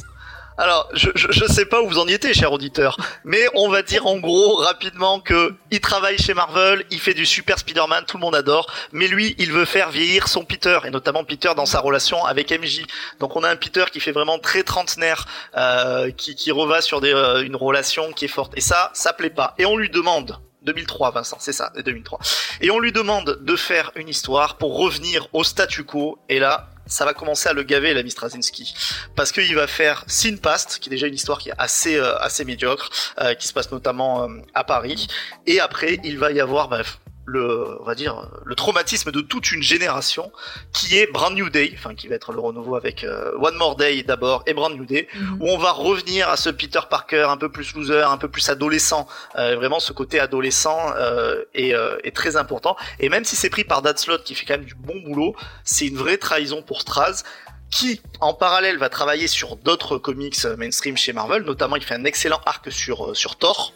Alors, 0.60 0.90
je, 0.92 1.08
je, 1.14 1.28
je 1.32 1.46
sais 1.46 1.64
pas 1.64 1.80
où 1.80 1.88
vous 1.88 1.98
en 1.98 2.06
étiez, 2.06 2.34
cher 2.34 2.52
auditeur, 2.52 2.98
mais 3.24 3.40
on 3.54 3.70
va 3.70 3.80
dire 3.80 4.06
en 4.06 4.18
gros 4.18 4.56
rapidement 4.56 5.18
que 5.18 5.54
il 5.70 5.80
travaille 5.80 6.18
chez 6.18 6.34
Marvel, 6.34 6.84
il 6.90 7.00
fait 7.00 7.14
du 7.14 7.24
super 7.24 7.58
Spider-Man, 7.58 8.04
tout 8.06 8.18
le 8.18 8.20
monde 8.20 8.34
adore, 8.34 8.66
mais 8.92 9.08
lui, 9.08 9.34
il 9.38 9.52
veut 9.52 9.64
faire 9.64 9.88
vieillir 9.88 10.28
son 10.28 10.44
Peter, 10.44 10.78
et 10.84 10.90
notamment 10.90 11.24
Peter 11.24 11.52
dans 11.56 11.64
sa 11.64 11.80
relation 11.80 12.26
avec 12.26 12.50
MJ. 12.50 12.84
Donc 13.20 13.36
on 13.36 13.42
a 13.42 13.48
un 13.48 13.56
Peter 13.56 13.86
qui 13.90 14.00
fait 14.00 14.12
vraiment 14.12 14.38
très 14.38 14.62
trentenaire, 14.62 15.24
euh, 15.56 16.10
qui, 16.10 16.34
qui 16.34 16.52
reva 16.52 16.82
sur 16.82 17.00
des, 17.00 17.14
euh, 17.14 17.42
une 17.42 17.56
relation 17.56 18.12
qui 18.12 18.26
est 18.26 18.28
forte, 18.28 18.52
et 18.54 18.60
ça, 18.60 18.90
ça 18.92 19.14
plaît 19.14 19.30
pas. 19.30 19.54
Et 19.56 19.64
on 19.64 19.78
lui 19.78 19.88
demande, 19.88 20.40
2003 20.64 21.12
Vincent, 21.12 21.38
c'est 21.40 21.54
ça, 21.54 21.72
2003, 21.74 22.18
et 22.60 22.70
on 22.70 22.80
lui 22.80 22.92
demande 22.92 23.38
de 23.40 23.56
faire 23.56 23.92
une 23.94 24.10
histoire 24.10 24.58
pour 24.58 24.76
revenir 24.76 25.26
au 25.32 25.42
statu 25.42 25.84
quo, 25.84 26.18
et 26.28 26.38
là, 26.38 26.68
ça 26.90 27.04
va 27.04 27.14
commencer 27.14 27.48
à 27.48 27.54
le 27.54 27.62
gaver, 27.62 27.94
l'ami 27.94 28.10
Straczynski. 28.10 28.74
Parce 29.16 29.32
qu'il 29.32 29.54
va 29.54 29.66
faire 29.66 30.04
Sin 30.06 30.36
Past, 30.36 30.78
qui 30.80 30.90
est 30.90 30.90
déjà 30.90 31.06
une 31.06 31.14
histoire 31.14 31.38
qui 31.38 31.48
est 31.48 31.54
assez 31.56 31.96
euh, 31.96 32.18
assez 32.18 32.44
médiocre, 32.44 32.90
euh, 33.20 33.34
qui 33.34 33.48
se 33.48 33.54
passe 33.54 33.70
notamment 33.72 34.24
euh, 34.24 34.42
à 34.52 34.64
Paris, 34.64 35.06
et 35.46 35.60
après 35.60 36.00
il 36.04 36.18
va 36.18 36.32
y 36.32 36.40
avoir 36.40 36.68
bref 36.68 36.98
le 37.30 37.80
on 37.80 37.84
va 37.84 37.94
dire 37.94 38.28
le 38.44 38.54
traumatisme 38.54 39.10
de 39.12 39.20
toute 39.20 39.52
une 39.52 39.62
génération 39.62 40.32
qui 40.72 40.96
est 40.98 41.06
Brand 41.12 41.34
New 41.34 41.48
Day, 41.50 41.72
enfin 41.76 41.94
qui 41.94 42.08
va 42.08 42.14
être 42.16 42.32
le 42.32 42.40
renouveau 42.40 42.74
avec 42.76 43.04
euh, 43.04 43.32
One 43.40 43.56
More 43.56 43.76
Day 43.76 44.02
d'abord 44.02 44.42
et 44.46 44.54
Brand 44.54 44.74
New 44.74 44.84
Day, 44.84 45.08
Mhm. 45.14 45.38
où 45.40 45.48
on 45.48 45.58
va 45.58 45.72
revenir 45.72 46.28
à 46.28 46.36
ce 46.36 46.50
Peter 46.50 46.80
Parker 46.88 47.26
un 47.28 47.36
peu 47.36 47.48
plus 47.50 47.74
loser, 47.74 48.02
un 48.02 48.16
peu 48.18 48.28
plus 48.28 48.48
adolescent. 48.48 49.06
Euh, 49.36 49.56
vraiment, 49.56 49.80
ce 49.80 49.92
côté 49.92 50.18
adolescent 50.20 50.78
euh, 50.96 51.44
est, 51.54 51.74
euh, 51.74 51.96
est 52.04 52.14
très 52.14 52.36
important. 52.36 52.76
Et 52.98 53.08
même 53.08 53.24
si 53.24 53.36
c'est 53.36 53.50
pris 53.50 53.64
par 53.64 53.82
Dad 53.82 53.98
Slott, 53.98 54.24
qui 54.24 54.34
fait 54.34 54.44
quand 54.46 54.54
même 54.54 54.64
du 54.64 54.74
bon 54.74 54.98
boulot, 55.04 55.34
c'est 55.64 55.86
une 55.86 55.96
vraie 55.96 56.18
trahison 56.18 56.62
pour 56.62 56.80
Straz 56.80 57.22
qui 57.70 58.00
en 58.20 58.34
parallèle 58.34 58.78
va 58.78 58.88
travailler 58.88 59.28
sur 59.28 59.54
d'autres 59.56 59.96
comics 59.96 60.44
mainstream 60.58 60.96
chez 60.96 61.12
Marvel, 61.12 61.42
notamment 61.44 61.76
il 61.76 61.84
fait 61.84 61.94
un 61.94 62.04
excellent 62.04 62.40
arc 62.44 62.72
sur 62.72 63.14
sur 63.16 63.36
Thor, 63.36 63.72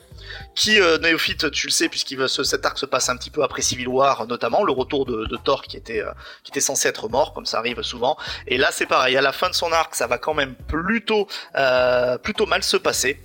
qui 0.54 0.80
euh, 0.80 0.98
Néophyte, 0.98 1.50
tu 1.50 1.66
le 1.66 1.72
sais 1.72 1.88
puisqu'il 1.88 2.18
va 2.18 2.28
se, 2.28 2.42
cet 2.44 2.64
arc 2.66 2.78
se 2.78 2.86
passe 2.86 3.08
un 3.08 3.16
petit 3.16 3.30
peu 3.30 3.42
après 3.42 3.62
Civil 3.62 3.88
War, 3.88 4.26
notamment 4.26 4.64
le 4.64 4.72
retour 4.72 5.06
de, 5.06 5.36
Thor 5.44 5.62
qui 5.62 5.76
était 5.76 6.00
euh, 6.00 6.10
qui 6.42 6.50
était 6.50 6.60
censé 6.60 6.88
être 6.88 7.08
mort, 7.08 7.32
comme 7.32 7.46
ça 7.46 7.58
arrive 7.58 7.82
souvent. 7.82 8.16
Et 8.46 8.56
là 8.56 8.70
c'est 8.72 8.86
pareil, 8.86 9.16
à 9.16 9.20
la 9.20 9.32
fin 9.32 9.50
de 9.50 9.54
son 9.54 9.72
arc, 9.72 9.94
ça 9.94 10.06
va 10.06 10.18
quand 10.18 10.34
même 10.34 10.54
plutôt 10.54 11.28
euh, 11.56 12.18
plutôt 12.18 12.46
mal 12.46 12.62
se 12.62 12.76
passer. 12.76 13.20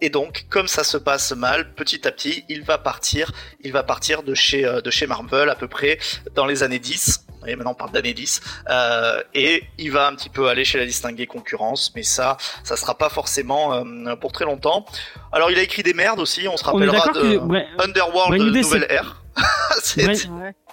Et 0.00 0.10
donc, 0.10 0.46
comme 0.50 0.68
ça 0.68 0.84
se 0.84 0.96
passe 0.96 1.32
mal, 1.32 1.72
petit 1.72 2.06
à 2.06 2.12
petit, 2.12 2.44
il 2.48 2.62
va 2.62 2.78
partir, 2.78 3.30
il 3.62 3.72
va 3.72 3.82
partir 3.82 4.22
de 4.22 4.34
chez 4.34 4.64
euh, 4.64 4.80
de 4.80 4.90
chez 4.90 5.06
Marvel 5.06 5.48
à 5.48 5.54
peu 5.54 5.68
près 5.68 5.98
dans 6.34 6.46
les 6.46 6.62
années 6.62 6.78
10. 6.78 7.23
Et 7.46 7.56
maintenant 7.56 7.72
on 7.72 7.74
parle 7.74 7.92
d'années 7.92 8.14
10. 8.14 8.40
Euh, 8.68 9.22
et 9.34 9.64
il 9.78 9.90
va 9.92 10.06
un 10.08 10.14
petit 10.14 10.28
peu 10.28 10.48
aller 10.48 10.64
chez 10.64 10.78
la 10.78 10.86
distinguée 10.86 11.26
concurrence, 11.26 11.92
mais 11.94 12.02
ça, 12.02 12.36
ça 12.62 12.76
sera 12.76 12.96
pas 12.96 13.08
forcément 13.08 13.74
euh, 13.74 14.16
pour 14.16 14.32
très 14.32 14.44
longtemps. 14.44 14.84
Alors 15.32 15.50
il 15.50 15.58
a 15.58 15.62
écrit 15.62 15.82
des 15.82 15.94
merdes 15.94 16.20
aussi, 16.20 16.46
on 16.48 16.56
se 16.56 16.64
On 16.64 16.72
rappellera 16.72 17.06
d'accord 17.06 17.22
de 17.22 17.38
que. 17.38 17.82
Underworld 17.84 18.40
Nouvelle 18.40 18.86
Ère. 18.88 19.22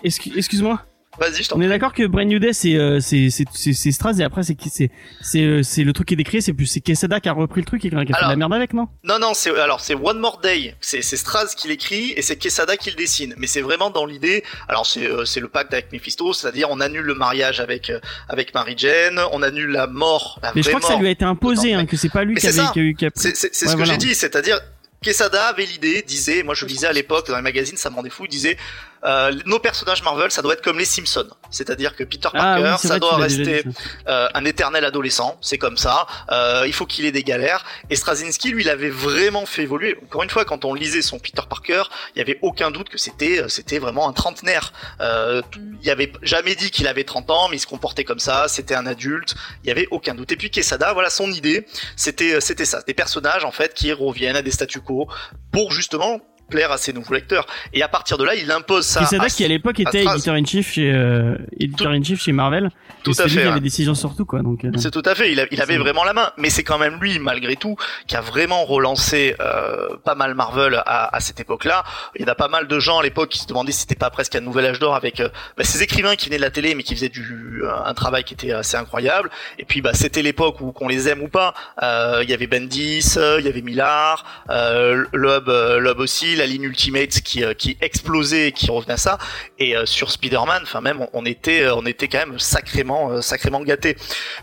Excuse-moi. 0.03 0.81
Vas-y, 1.19 1.43
je 1.43 1.49
t'en 1.49 1.57
On 1.57 1.61
est 1.61 1.67
d'accord 1.67 1.93
que 1.93 2.07
Brand 2.07 2.25
New 2.25 2.39
Day 2.39 2.53
c'est 2.53 2.75
euh, 2.75 2.99
c'est 3.01 3.29
c'est 3.29 3.45
c'est 3.51 3.91
Straz 3.91 4.19
et 4.19 4.23
après 4.23 4.43
c'est 4.43 4.55
qui 4.55 4.69
c'est 4.69 4.89
c'est 5.21 5.41
euh, 5.41 5.61
c'est 5.61 5.83
le 5.83 5.91
truc 5.91 6.07
qui 6.07 6.13
est 6.13 6.17
décrit 6.17 6.41
c'est 6.41 6.53
plus 6.53 6.65
c'est 6.65 6.79
Quesada 6.79 7.19
qui 7.19 7.27
a 7.27 7.33
repris 7.33 7.59
le 7.61 7.65
truc 7.65 7.83
et 7.83 7.89
qui 7.89 7.95
a 7.95 7.99
fait 7.99 8.05
de 8.25 8.29
la 8.29 8.35
merde 8.37 8.53
avec 8.53 8.73
non? 8.73 8.87
Non, 9.03 9.19
non, 9.19 9.33
c'est 9.33 9.49
alors 9.59 9.81
c'est 9.81 9.93
One 9.93 10.19
More 10.19 10.39
Day. 10.41 10.75
C'est 10.79 11.01
c'est 11.01 11.17
Straz 11.17 11.53
qui 11.57 11.67
l'écrit 11.67 12.13
et 12.15 12.21
c'est 12.21 12.37
Quesada 12.37 12.77
qui 12.77 12.89
le 12.91 12.95
dessine. 12.95 13.33
Mais 13.37 13.47
c'est 13.47 13.61
vraiment 13.61 13.89
dans 13.89 14.05
l'idée. 14.05 14.43
Alors 14.69 14.85
c'est 14.85 15.05
euh, 15.05 15.25
c'est 15.25 15.41
le 15.41 15.49
pacte 15.49 15.73
avec 15.73 15.91
Mephisto, 15.91 16.31
c'est-à-dire 16.33 16.69
on 16.71 16.79
annule 16.79 17.03
le 17.03 17.13
mariage 17.15 17.59
avec 17.59 17.89
euh, 17.89 17.99
avec 18.29 18.53
Mary 18.53 18.75
Jane, 18.77 19.19
on 19.33 19.41
annule 19.41 19.69
la 19.71 19.87
mort, 19.87 20.39
la 20.41 20.53
Mais 20.55 20.63
je 20.63 20.69
crois 20.69 20.79
que 20.79 20.87
ça 20.87 20.95
lui 20.97 21.07
a 21.07 21.11
été 21.11 21.25
imposé 21.25 21.73
hein, 21.73 21.85
que 21.85 21.97
c'est 21.97 22.09
pas 22.09 22.23
lui 22.23 22.35
qui 22.35 22.47
avait 22.47 22.71
qui 22.73 22.79
a 22.79 22.83
eu 22.83 22.95
qui 22.95 23.05
a 23.05 23.11
pris. 23.11 23.21
C'est 23.21 23.35
c'est- 23.35 23.47
Ouais, 23.47 23.71
ce 23.71 23.75
que 23.75 23.77
voilà. 23.77 23.91
j'ai 23.91 23.97
dit, 23.97 24.15
c'est-à-dire 24.15 24.59
Quesada 25.01 25.47
avait 25.47 25.65
l'idée, 25.65 26.03
disait, 26.07 26.43
moi 26.43 26.53
je 26.53 26.63
le 26.65 26.69
disais 26.71 26.87
à 26.87 26.93
l'époque 26.93 27.27
dans 27.27 27.35
les 27.35 27.41
magazines, 27.41 27.75
ça 27.75 27.89
me 27.89 27.95
rendait 27.95 28.09
fou, 28.11 28.25
il 28.25 28.29
disait 28.29 28.55
euh, 29.03 29.31
nos 29.45 29.59
personnages 29.59 30.03
Marvel, 30.03 30.31
ça 30.31 30.41
doit 30.41 30.53
être 30.53 30.61
comme 30.61 30.77
les 30.79 30.85
Simpsons, 30.85 31.27
c'est-à-dire 31.49 31.95
que 31.95 32.03
Peter 32.03 32.29
Ah 32.33 32.37
Parker, 32.37 32.63
oui, 32.73 32.87
ça 32.87 32.99
doit 32.99 33.17
rester 33.17 33.63
euh, 34.07 34.27
un 34.33 34.45
éternel 34.45 34.85
adolescent, 34.85 35.37
c'est 35.41 35.57
comme 35.57 35.77
ça. 35.77 36.05
Euh, 36.31 36.63
il 36.67 36.73
faut 36.73 36.85
qu'il 36.85 37.05
ait 37.05 37.11
des 37.11 37.23
galères. 37.23 37.63
Et 37.89 37.95
Straczynski, 37.95 38.51
lui, 38.51 38.63
il 38.63 38.69
avait 38.69 38.89
vraiment 38.89 39.45
fait 39.45 39.63
évoluer. 39.63 39.97
Encore 40.03 40.23
une 40.23 40.29
fois, 40.29 40.45
quand 40.45 40.65
on 40.65 40.73
lisait 40.73 41.01
son 41.01 41.19
Peter 41.19 41.41
Parker, 41.49 41.83
il 42.15 42.19
y 42.19 42.21
avait 42.21 42.39
aucun 42.41 42.71
doute 42.71 42.89
que 42.89 42.97
c'était, 42.97 43.41
euh, 43.41 43.47
c'était 43.47 43.79
vraiment 43.79 44.07
un 44.07 44.13
trentenaire. 44.13 44.73
Euh, 45.01 45.41
t- 45.41 45.59
il 45.81 45.85
y 45.87 45.89
avait 45.89 46.11
jamais 46.21 46.55
dit 46.55 46.69
qu'il 46.71 46.87
avait 46.87 47.03
30 47.03 47.29
ans, 47.31 47.47
mais 47.49 47.57
il 47.57 47.59
se 47.59 47.67
comportait 47.67 48.03
comme 48.03 48.19
ça. 48.19 48.47
C'était 48.47 48.75
un 48.75 48.85
adulte. 48.85 49.35
Il 49.63 49.67
y 49.67 49.71
avait 49.71 49.87
aucun 49.91 50.13
doute. 50.15 50.31
Et 50.31 50.35
puis 50.35 50.51
Quesada, 50.51 50.93
voilà, 50.93 51.09
son 51.09 51.31
idée, 51.31 51.65
c'était, 51.95 52.35
euh, 52.35 52.39
c'était 52.39 52.65
ça, 52.65 52.81
des 52.85 52.93
personnages 52.93 53.43
en 53.45 53.51
fait 53.51 53.73
qui 53.73 53.91
reviennent 53.91 54.35
à 54.35 54.41
des 54.41 54.51
statu 54.51 54.79
quo 54.81 55.07
pour 55.51 55.71
justement 55.71 56.19
plaire 56.51 56.71
à 56.71 56.77
ses 56.77 56.93
nouveaux 56.93 57.15
lecteurs. 57.15 57.47
Et 57.73 57.81
à 57.81 57.87
partir 57.87 58.19
de 58.19 58.23
là, 58.23 58.35
il 58.35 58.51
impose 58.51 58.85
ça. 58.85 58.99
Quesada 58.99 59.27
qui 59.29 59.43
à 59.43 59.47
l'époque 59.47 59.79
était 59.79 60.03
éditeur 60.03 60.35
in 60.35 60.45
chief 60.45 60.71
chez 60.73 60.91
euh, 60.93 61.35
éditeur 61.59 61.91
in 61.93 62.03
chief 62.03 62.21
chez 62.21 62.31
Marvel. 62.33 62.69
Tout 63.03 63.13
à 63.17 63.23
lui 63.23 63.31
fait, 63.31 63.39
avait 63.41 63.47
ouais. 63.49 63.55
des 63.55 63.61
décisions 63.61 63.95
sur 63.95 64.15
tout 64.15 64.25
quoi. 64.25 64.41
Donc 64.43 64.63
euh, 64.63 64.69
C'est 64.77 64.91
tout 64.91 65.01
à 65.05 65.15
fait. 65.15 65.31
Il, 65.31 65.39
a- 65.39 65.47
il 65.49 65.59
avait 65.59 65.77
vraiment 65.77 66.03
la 66.03 66.13
main, 66.13 66.31
mais 66.37 66.51
c'est 66.51 66.63
quand 66.63 66.77
même 66.77 66.99
lui, 67.01 67.17
malgré 67.17 67.55
tout, 67.55 67.75
qui 68.05 68.15
a 68.15 68.21
vraiment 68.21 68.63
relancé 68.65 69.35
euh, 69.39 69.95
pas 70.05 70.13
mal 70.13 70.35
Marvel 70.35 70.75
à, 70.85 71.15
à 71.15 71.19
cette 71.21 71.39
époque-là. 71.39 71.83
Il 72.15 72.21
y 72.21 72.25
en 72.25 72.31
a 72.31 72.35
pas 72.35 72.47
mal 72.47 72.67
de 72.67 72.79
gens 72.79 72.99
à 72.99 73.03
l'époque 73.03 73.29
qui 73.29 73.39
se 73.39 73.47
demandaient 73.47 73.71
si 73.71 73.79
c'était 73.81 73.95
pas 73.95 74.11
presque 74.11 74.35
un 74.35 74.41
nouvel 74.41 74.65
âge 74.67 74.77
d'or 74.79 74.93
avec 74.95 75.19
euh, 75.19 75.29
bah, 75.57 75.63
ces 75.63 75.81
écrivains 75.81 76.15
qui 76.15 76.27
venaient 76.27 76.37
de 76.37 76.41
la 76.43 76.51
télé, 76.51 76.75
mais 76.75 76.83
qui 76.83 76.93
faisaient 76.93 77.09
du 77.09 77.61
euh, 77.63 77.71
un 77.85 77.93
travail 77.95 78.23
qui 78.23 78.33
était 78.35 78.51
assez 78.51 78.77
incroyable. 78.77 79.29
Et 79.57 79.65
puis 79.65 79.81
bah 79.81 79.93
c'était 79.93 80.21
l'époque 80.21 80.61
où 80.61 80.71
qu'on 80.71 80.87
les 80.87 81.07
aime 81.09 81.21
ou 81.23 81.27
pas. 81.29 81.53
euh, 81.81 82.19
Il 82.23 82.29
y 82.29 82.33
avait 82.33 82.47
Bendis, 82.47 83.15
il 83.39 83.45
y 83.45 83.49
avait 83.49 83.61
Millard, 83.61 84.25
euh, 84.49 85.05
Loeb, 85.13 85.47
Loeb 85.47 85.99
aussi, 85.99 86.35
la 86.41 86.47
ligne 86.47 86.63
Ultimate 86.63 87.09
qui 87.21 87.43
euh, 87.43 87.53
qui 87.53 87.77
explosait, 87.81 88.47
et 88.49 88.51
qui 88.51 88.69
revenait 88.71 88.93
à 88.93 88.97
ça. 88.97 89.17
Et 89.59 89.75
euh, 89.75 89.85
sur 89.85 90.11
Spider-Man, 90.11 90.61
enfin 90.63 90.81
même 90.81 91.05
on, 91.13 91.25
était 91.25 91.63
euh, 91.63 91.75
on 91.75 91.85
était 91.85 92.07
quand 92.07 92.19
même 92.25 92.39
sacrément 92.39 93.11
euh, 93.11 93.21
sacrément 93.21 93.61
gâtés. 93.61 93.95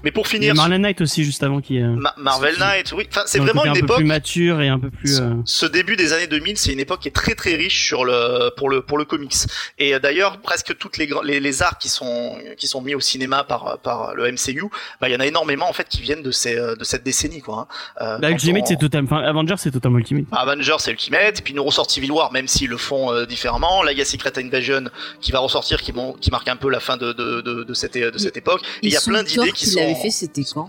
Mais 0.05 0.11
pour 0.11 0.27
finir, 0.27 0.55
Marlon 0.55 0.79
Knight 0.79 1.01
aussi 1.01 1.25
juste 1.25 1.43
avant 1.43 1.61
qui. 1.61 1.79
Ma- 1.81 2.15
Marvel 2.16 2.57
Knight, 2.59 2.93
oui. 2.93 3.07
Enfin, 3.11 3.23
c'est 3.27 3.39
vraiment 3.39 3.62
côté 3.62 3.69
une 3.70 3.77
un 3.77 3.81
peu 3.81 3.85
époque. 3.87 3.97
plus 3.99 4.05
mature 4.07 4.61
et 4.61 4.69
un 4.69 4.79
peu 4.79 4.91
plus. 4.91 5.20
Ce 5.45 5.66
début 5.66 5.97
des 5.97 6.12
années 6.12 6.27
2000, 6.27 6.57
c'est 6.57 6.73
une 6.73 6.81
époque 6.81 7.01
qui 7.01 7.09
est 7.09 7.12
très 7.12 7.35
très 7.35 7.55
riche 7.57 7.87
sur 7.87 8.05
le 8.05 8.51
pour 8.57 8.70
le 8.70 8.83
pour 8.83 8.99
le 8.99 9.05
comics. 9.05 9.35
Et 9.79 9.95
euh, 9.95 9.99
d'ailleurs, 9.99 10.39
presque 10.41 10.77
toutes 10.79 10.97
les, 10.99 11.09
les 11.25 11.41
les 11.41 11.62
arts 11.62 11.79
qui 11.79 11.89
sont 11.89 12.37
qui 12.57 12.66
sont 12.66 12.81
mis 12.83 12.95
au 12.95 13.01
cinéma 13.01 13.45
par 13.45 13.79
par 13.81 14.15
le 14.15 14.31
MCU, 14.31 14.65
bah 15.01 15.09
il 15.09 15.12
y 15.12 15.16
en 15.16 15.20
a 15.20 15.27
énormément 15.27 15.69
en 15.69 15.73
fait 15.73 15.89
qui 15.89 16.01
viennent 16.03 16.23
de 16.23 16.31
ces 16.31 16.55
de 16.55 16.85
cette 16.85 17.03
décennie 17.03 17.41
quoi. 17.41 17.66
hein. 18.01 18.05
Euh, 18.05 18.19
Bah, 18.19 18.31
Ultimate 18.31 18.62
on- 18.62 18.66
c'est 18.66 18.77
total. 18.77 19.05
Enfin 19.05 19.19
Avengers 19.19 19.55
c'est 19.59 19.70
totalement 19.73 19.99
Ultimate. 19.99 20.25
Avengers 20.33 20.77
c'est 20.79 20.91
Ultimate, 20.93 21.43
puis 21.43 21.55
nous 21.55 21.65
ressort 21.65 21.87
Civil 21.90 22.12
War, 22.12 22.32
même 22.32 22.48
s'ils 22.48 22.69
le 22.69 22.77
font 22.77 23.12
euh, 23.12 23.24
différemment. 23.27 23.82
Là, 23.82 23.93
il 23.93 23.98
y 23.98 24.02
a 24.02 24.05
Secret 24.05 24.32
Invasion 24.39 24.85
qui 25.20 25.32
va 25.32 25.39
ressortir, 25.40 25.81
qui, 25.82 25.93
marque 26.31 26.48
un 26.48 26.56
peu 26.56 26.70
la 26.70 26.81
fin 26.81 26.97
de, 26.97 27.12
de, 27.12 27.40
de, 27.40 27.65
de 27.65 27.74
cette, 27.74 27.97
de 27.97 28.19
cette 28.19 28.36
époque. 28.36 28.62
Et 28.82 28.86
il 28.89 28.93
y 28.93 28.97
a 28.97 29.01
plein 29.01 29.23
d'idées 29.23 29.52
qui 29.52 29.65
qu'il 29.65 29.69
sont. 29.69 29.81
avait 29.81 29.94
fait, 29.94 30.10
c'était 30.10 30.44
quand. 30.44 30.69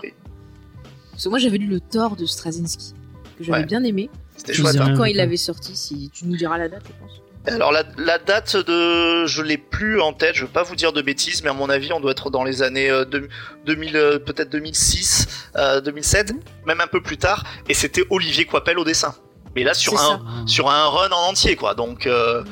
Parce 1.12 1.24
que 1.26 1.30
moi 1.30 1.40
j'avais 1.40 1.58
lu 1.58 1.68
le 1.68 1.80
Thor 1.80 2.16
de 2.16 2.26
Straczynski 2.26 2.94
que 3.38 3.44
j'avais 3.44 3.60
Ouais. 3.60 3.66
bien 3.66 3.84
aimé. 3.84 4.10
C'était 4.38 4.54
Je 4.54 4.62
chouette. 4.62 4.74
sais 4.74 4.80
hein. 4.80 4.94
Quand 4.96 5.04
il 5.06 5.18
l'avait 5.18 5.36
sorti, 5.38 5.76
si 5.76 6.10
tu 6.14 6.26
nous 6.26 6.38
diras 6.38 6.58
la 6.58 6.70
date, 6.70 6.84
je 6.88 6.94
pense. 7.00 7.12
Alors 7.54 7.72
la, 7.72 7.84
la 7.98 8.20
date 8.20 8.58
de, 8.58 9.26
je 9.26 9.42
l'ai 9.42 9.58
plus 9.58 10.00
en 10.02 10.14
tête, 10.14 10.36
je 10.36 10.42
veux 10.44 10.52
pas 10.52 10.64
vous 10.64 10.76
dire 10.76 10.92
de 10.94 11.02
bêtises, 11.02 11.42
mais 11.44 11.50
à 11.50 11.54
mon 11.54 11.70
avis 11.70 11.92
on 11.94 12.00
doit 12.00 12.12
être 12.12 12.30
dans 12.30 12.44
les 12.44 12.62
années 12.62 12.90
euh, 12.90 13.06
deux- 13.06 13.28
2000, 13.66 13.96
euh, 13.96 14.20
peut-être 14.20 14.50
2006, 14.52 15.28
euh, 15.56 15.82
2007, 15.82 16.34
même 16.66 16.80
un 16.82 16.88
peu 16.88 17.02
plus 17.02 17.18
tard, 17.18 17.44
et 17.68 17.74
c'était 17.74 18.04
Olivier 18.10 18.46
Coipel 18.46 18.78
au 18.78 18.84
dessin. 18.84 19.16
Mais 19.60 19.66
là 19.66 19.74
sur 19.74 19.94
un 19.94 19.98
ça. 19.98 20.20
sur 20.46 20.70
un 20.70 20.88
run 20.88 21.10
en 21.12 21.30
entier 21.30 21.56
quoi, 21.56 21.74
donc 21.76 22.08
euh, 22.08 22.44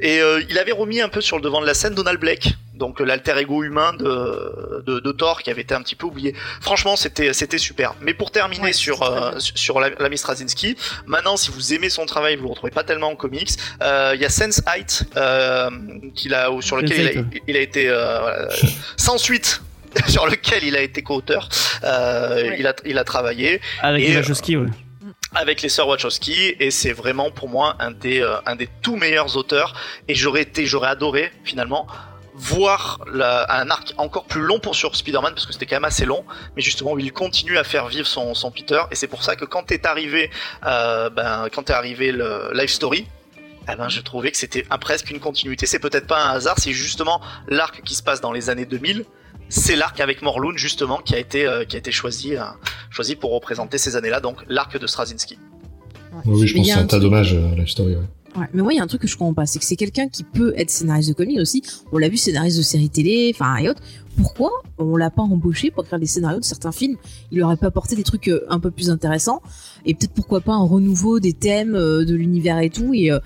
et 0.00 0.20
euh, 0.20 0.42
il 0.50 0.58
avait 0.58 0.72
remis 0.72 1.00
un 1.00 1.08
peu 1.08 1.20
sur 1.20 1.36
le 1.36 1.42
devant 1.42 1.60
de 1.60 1.66
la 1.66 1.74
scène 1.74 1.94
Donald 1.94 2.18
Blake, 2.18 2.54
donc 2.74 3.00
euh, 3.00 3.04
l'alter 3.04 3.38
ego 3.38 3.62
humain 3.62 3.92
de, 3.92 4.82
de 4.86 4.98
de 4.98 5.12
Thor 5.12 5.40
qui 5.42 5.50
avait 5.50 5.62
été 5.62 5.74
un 5.74 5.82
petit 5.82 5.94
peu 5.94 6.06
oublié. 6.06 6.34
Franchement 6.60 6.96
c'était 6.96 7.32
c'était 7.32 7.58
super. 7.58 7.94
Mais 8.00 8.12
pour 8.12 8.30
terminer 8.32 8.62
Ouais, 8.64 8.72
sur 8.72 9.02
euh, 9.02 9.32
sur 9.38 9.78
la- 9.80 9.90
l'ami 10.00 10.18
Straczynski, 10.18 10.76
Maintenant, 11.06 11.36
si 11.36 11.50
vous 11.52 11.72
aimez 11.74 11.90
son 11.90 12.06
travail, 12.06 12.36
vous 12.36 12.44
le 12.44 12.50
retrouvez 12.50 12.72
pas 12.72 12.82
tellement 12.84 13.10
en 13.10 13.16
comics. 13.16 13.50
Euh, 13.82 14.12
Il 14.16 14.20
y 14.20 14.24
a 14.24 14.30
Sense 14.30 14.60
Height 14.66 15.04
euh, 15.16 15.70
qu'il 16.14 16.34
a, 16.34 16.50
ou 16.50 16.60
sur 16.60 16.76
lequel 16.76 17.00
il 17.00 17.06
a, 17.08 17.12
Sense8, 17.22 17.42
il 17.48 17.56
a 17.56 17.60
été 17.60 17.88
euh, 17.88 18.18
voilà, 18.20 18.48
sans 18.96 19.18
suite. 19.18 19.62
sur 20.08 20.26
lequel 20.26 20.64
il 20.64 20.74
a 20.74 20.80
été 20.82 21.02
co-auteur, 21.04 21.48
euh, 21.84 22.48
Ouais. 22.48 22.56
il, 22.58 22.66
a, 22.66 22.74
il 22.84 22.98
a 22.98 23.04
travaillé 23.04 23.60
Avec 23.80 24.02
Et, 24.02 24.10
Eva 24.10 24.18
euh, 24.18 24.22
Joski, 24.24 24.56
ouais. 24.56 24.66
Avec 25.34 25.62
les 25.62 25.68
sœurs 25.68 25.88
Wachowski 25.88 26.54
et 26.60 26.70
c'est 26.70 26.92
vraiment 26.92 27.30
pour 27.30 27.48
moi 27.48 27.76
un 27.78 27.90
des, 27.90 28.20
euh, 28.20 28.36
un 28.46 28.56
des 28.56 28.68
tout 28.82 28.96
meilleurs 28.96 29.36
auteurs 29.36 29.74
et 30.08 30.14
j'aurais 30.14 30.42
été, 30.42 30.66
j'aurais 30.66 30.88
adoré 30.88 31.32
finalement 31.44 31.86
voir 32.36 33.00
un 33.06 33.70
arc 33.70 33.94
encore 33.96 34.24
plus 34.24 34.40
long 34.40 34.58
pour 34.58 34.74
sur 34.74 34.96
Spider-Man 34.96 35.34
parce 35.34 35.46
que 35.46 35.52
c'était 35.52 35.66
quand 35.66 35.76
même 35.76 35.84
assez 35.84 36.04
long 36.04 36.24
mais 36.56 36.62
justement 36.62 36.98
il 36.98 37.12
continue 37.12 37.58
à 37.58 37.64
faire 37.64 37.86
vivre 37.86 38.08
son, 38.08 38.50
Peter 38.50 38.80
et 38.90 38.96
c'est 38.96 39.06
pour 39.06 39.22
ça 39.22 39.36
que 39.36 39.44
quand 39.44 39.70
est 39.70 39.86
arrivé 39.86 40.30
euh, 40.66 41.10
ben 41.10 41.46
quand 41.52 41.70
est 41.70 41.72
arrivé 41.72 42.10
le 42.10 42.50
Life 42.52 42.70
Story 42.70 43.06
eh 43.70 43.76
ben, 43.76 43.88
je 43.88 44.00
trouvais 44.00 44.30
que 44.30 44.36
c'était 44.36 44.62
presque 44.80 45.10
une 45.10 45.20
continuité. 45.20 45.64
C'est 45.64 45.78
peut-être 45.78 46.06
pas 46.06 46.22
un 46.22 46.34
hasard, 46.34 46.58
c'est 46.58 46.72
justement 46.72 47.22
l'arc 47.48 47.80
qui 47.82 47.94
se 47.94 48.02
passe 48.02 48.20
dans 48.20 48.32
les 48.32 48.50
années 48.50 48.66
2000. 48.66 49.06
C'est 49.56 49.76
l'arc 49.76 50.00
avec 50.00 50.20
Morlun 50.20 50.56
justement 50.56 50.98
qui 50.98 51.14
a 51.14 51.18
été 51.20 51.46
euh, 51.46 51.64
qui 51.64 51.76
a 51.76 51.78
été 51.78 51.92
choisi 51.92 52.36
euh, 52.36 52.42
choisi 52.90 53.14
pour 53.14 53.32
représenter 53.32 53.78
ces 53.78 53.94
années-là, 53.94 54.18
donc 54.20 54.38
l'arc 54.48 54.76
de 54.76 54.86
Straczynski. 54.88 55.38
Oui, 56.26 56.40
oui, 56.40 56.46
je 56.48 56.54
Mais 56.54 56.60
pense 56.60 56.66
que 56.66 56.72
a 56.72 56.74
c'est 56.74 56.80
un 56.80 56.82
un 56.82 56.86
tas 56.88 56.98
d'hommages, 56.98 57.34
euh, 57.34 57.54
Life 57.54 57.68
Story. 57.68 57.94
Ouais. 57.94 58.02
Ouais, 58.36 58.48
mais 58.52 58.62
moi, 58.62 58.72
il 58.72 58.76
y 58.76 58.80
a 58.80 58.82
un 58.82 58.88
truc 58.88 59.02
que 59.02 59.06
je 59.06 59.16
comprends 59.16 59.32
pas, 59.32 59.46
c'est 59.46 59.60
que 59.60 59.64
c'est 59.64 59.76
quelqu'un 59.76 60.08
qui 60.08 60.24
peut 60.24 60.54
être 60.56 60.70
scénariste 60.70 61.08
de 61.08 61.14
comics 61.14 61.38
aussi. 61.38 61.62
On 61.92 61.98
l'a 61.98 62.08
vu 62.08 62.16
scénariste 62.16 62.56
de 62.58 62.62
séries 62.62 62.90
télé, 62.90 63.30
enfin 63.32 63.56
et 63.58 63.68
autres. 63.68 63.80
Pourquoi 64.16 64.50
on 64.78 64.96
l'a 64.96 65.10
pas 65.10 65.22
embauché 65.22 65.70
pour 65.70 65.84
écrire 65.84 66.00
les 66.00 66.06
scénarios 66.06 66.40
de 66.40 66.44
certains 66.44 66.72
films? 66.72 66.96
Il 67.30 67.40
aurait 67.44 67.56
pas 67.56 67.68
apporté 67.68 67.94
des 67.94 68.02
trucs 68.02 68.28
un 68.48 68.58
peu 68.58 68.72
plus 68.72 68.90
intéressants 68.90 69.40
et 69.86 69.94
peut-être 69.94 70.14
pourquoi 70.14 70.40
pas 70.40 70.54
un 70.54 70.64
renouveau 70.64 71.20
des 71.20 71.32
thèmes 71.32 71.76
euh, 71.76 72.04
de 72.04 72.14
l'univers 72.16 72.58
et 72.58 72.70
tout 72.70 72.92
et 72.92 73.12
euh, 73.12 73.20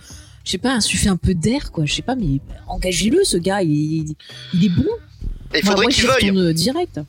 je 0.45 0.51
sais 0.51 0.59
pas, 0.59 0.75
insuffler 0.75 1.09
un 1.09 1.17
peu 1.17 1.35
d'air 1.35 1.73
quoi. 1.73 1.87
Je 1.87 1.95
sais 1.95 2.03
pas, 2.03 2.15
mais 2.15 2.41
engagez-le 2.67 3.25
ce 3.25 3.39
gars, 3.39 3.63
il, 3.63 4.15
il 4.53 4.65
est 4.65 4.69
bon. 4.69 4.85
Il 5.55 5.65
faudrait 5.65 5.83
moi, 5.85 5.91
qu'il 5.91 6.03
j'y 6.03 6.07
veuille. 6.07 6.31
retourne 6.31 6.53
direct. 6.53 7.01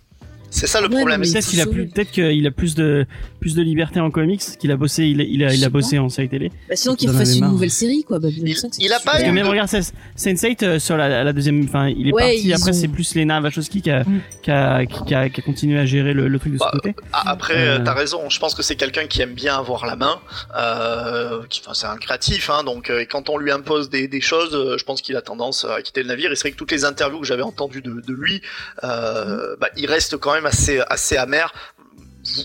C'est 0.52 0.68
ça 0.68 0.82
le 0.82 0.88
Ouais, 0.88 0.96
problème. 0.98 1.22
Peut-être 1.22 1.46
il 1.46 1.50
qu'il 1.50 1.62
a 1.62 1.66
plus, 1.66 1.88
peut-être 1.88 2.12
qu'il 2.12 2.48
a 2.48 2.52
plus 2.52 2.76
de 2.76 3.06
plus 3.40 3.56
de 3.56 3.62
liberté 3.62 4.00
en 4.00 4.12
comics, 4.12 4.42
qu'il 4.60 4.72
a 4.72 4.76
bossé, 4.78 5.06
il 5.06 5.22
a, 5.22 5.24
il 5.24 5.44
a, 5.44 5.54
il 5.54 5.70
bossé 5.70 5.98
en 6.00 6.10
série 6.10 6.28
télé. 6.30 6.52
Bah, 6.68 6.76
sinon 6.76 6.96
qu'il 6.96 7.10
avez 7.10 7.38
une 7.38 7.46
nouvelle 7.48 7.70
série 7.72 8.04
quoi. 8.04 8.20
Il- 8.24 8.58
5, 8.58 8.74
c'est 8.74 8.82
il 8.84 8.92
a 8.92 8.98
pas. 9.00 9.12
Parce 9.12 9.24
que 9.24 9.30
eu 9.30 9.32
même 9.32 9.46
de- 9.46 9.50
regarde 9.50 9.70
Sense- 9.70 9.94
Sense8 10.18 10.64
euh, 10.64 10.80
sur 10.80 10.98
la, 10.98 11.24
la 11.24 11.34
deuxième, 11.34 11.64
enfin 11.64 11.88
il 11.88 12.10
est 12.10 12.12
Ouais, 12.14 12.34
parti. 12.34 12.54
Après 12.54 12.72
ont- 12.72 12.74
c'est 12.74 12.88
plus 12.88 13.16
Lena 13.16 13.40
Wachowski 13.42 13.82
qui 13.82 13.92
a, 13.92 14.04
Mm. 14.04 14.22
qui 14.42 14.52
a, 14.52 14.86
qui 14.86 15.14
a, 15.16 15.30
qui 15.30 15.40
a 15.40 15.44
continué 15.44 15.80
à 15.80 15.86
gérer 15.86 16.14
le, 16.14 16.28
le 16.28 16.40
truc 16.40 16.54
de 16.54 16.58
Bah, 16.58 16.70
ce 16.74 16.78
côté. 16.78 16.96
Ah, 17.14 17.24
Après, 17.32 17.56
Euh. 17.56 17.80
t'as 17.84 17.94
raison. 17.94 18.30
Je 18.30 18.40
pense 18.40 18.56
que 18.56 18.64
c'est 18.64 18.76
quelqu'un 18.76 19.06
qui 19.08 19.22
aime 19.22 19.34
bien 19.34 19.56
avoir 19.58 19.86
la 19.86 19.96
main. 19.96 20.20
Euh, 20.58 21.42
enfin, 21.62 21.74
c'est 21.74 21.88
un 21.88 21.98
créatif, 21.98 22.50
hein, 22.50 22.64
donc 22.64 22.90
euh, 22.90 23.00
et 23.02 23.06
quand 23.06 23.30
on 23.30 23.38
lui 23.38 23.52
impose 23.52 23.90
des, 23.90 24.08
des 24.08 24.22
choses, 24.22 24.52
je 24.78 24.84
pense 24.84 25.02
qu'il 25.02 25.16
a 25.16 25.22
tendance 25.22 25.66
à 25.66 25.82
quitter 25.82 26.02
le 26.02 26.08
navire. 26.10 26.32
Et 26.32 26.36
c'est 26.36 26.42
vrai 26.42 26.52
que 26.52 26.58
toutes 26.58 26.72
les 26.72 26.86
interviews 26.86 27.20
que 27.22 27.28
j'avais 27.28 27.42
entendues 27.44 27.82
de, 27.82 28.02
de 28.06 28.14
lui, 28.14 28.42
euh, 28.84 29.56
bah, 29.60 29.70
il 29.78 29.86
reste 29.86 30.18
quand 30.18 30.34
même 30.34 30.39
assez 30.46 30.80
assez 30.88 31.18
amer. 31.18 31.52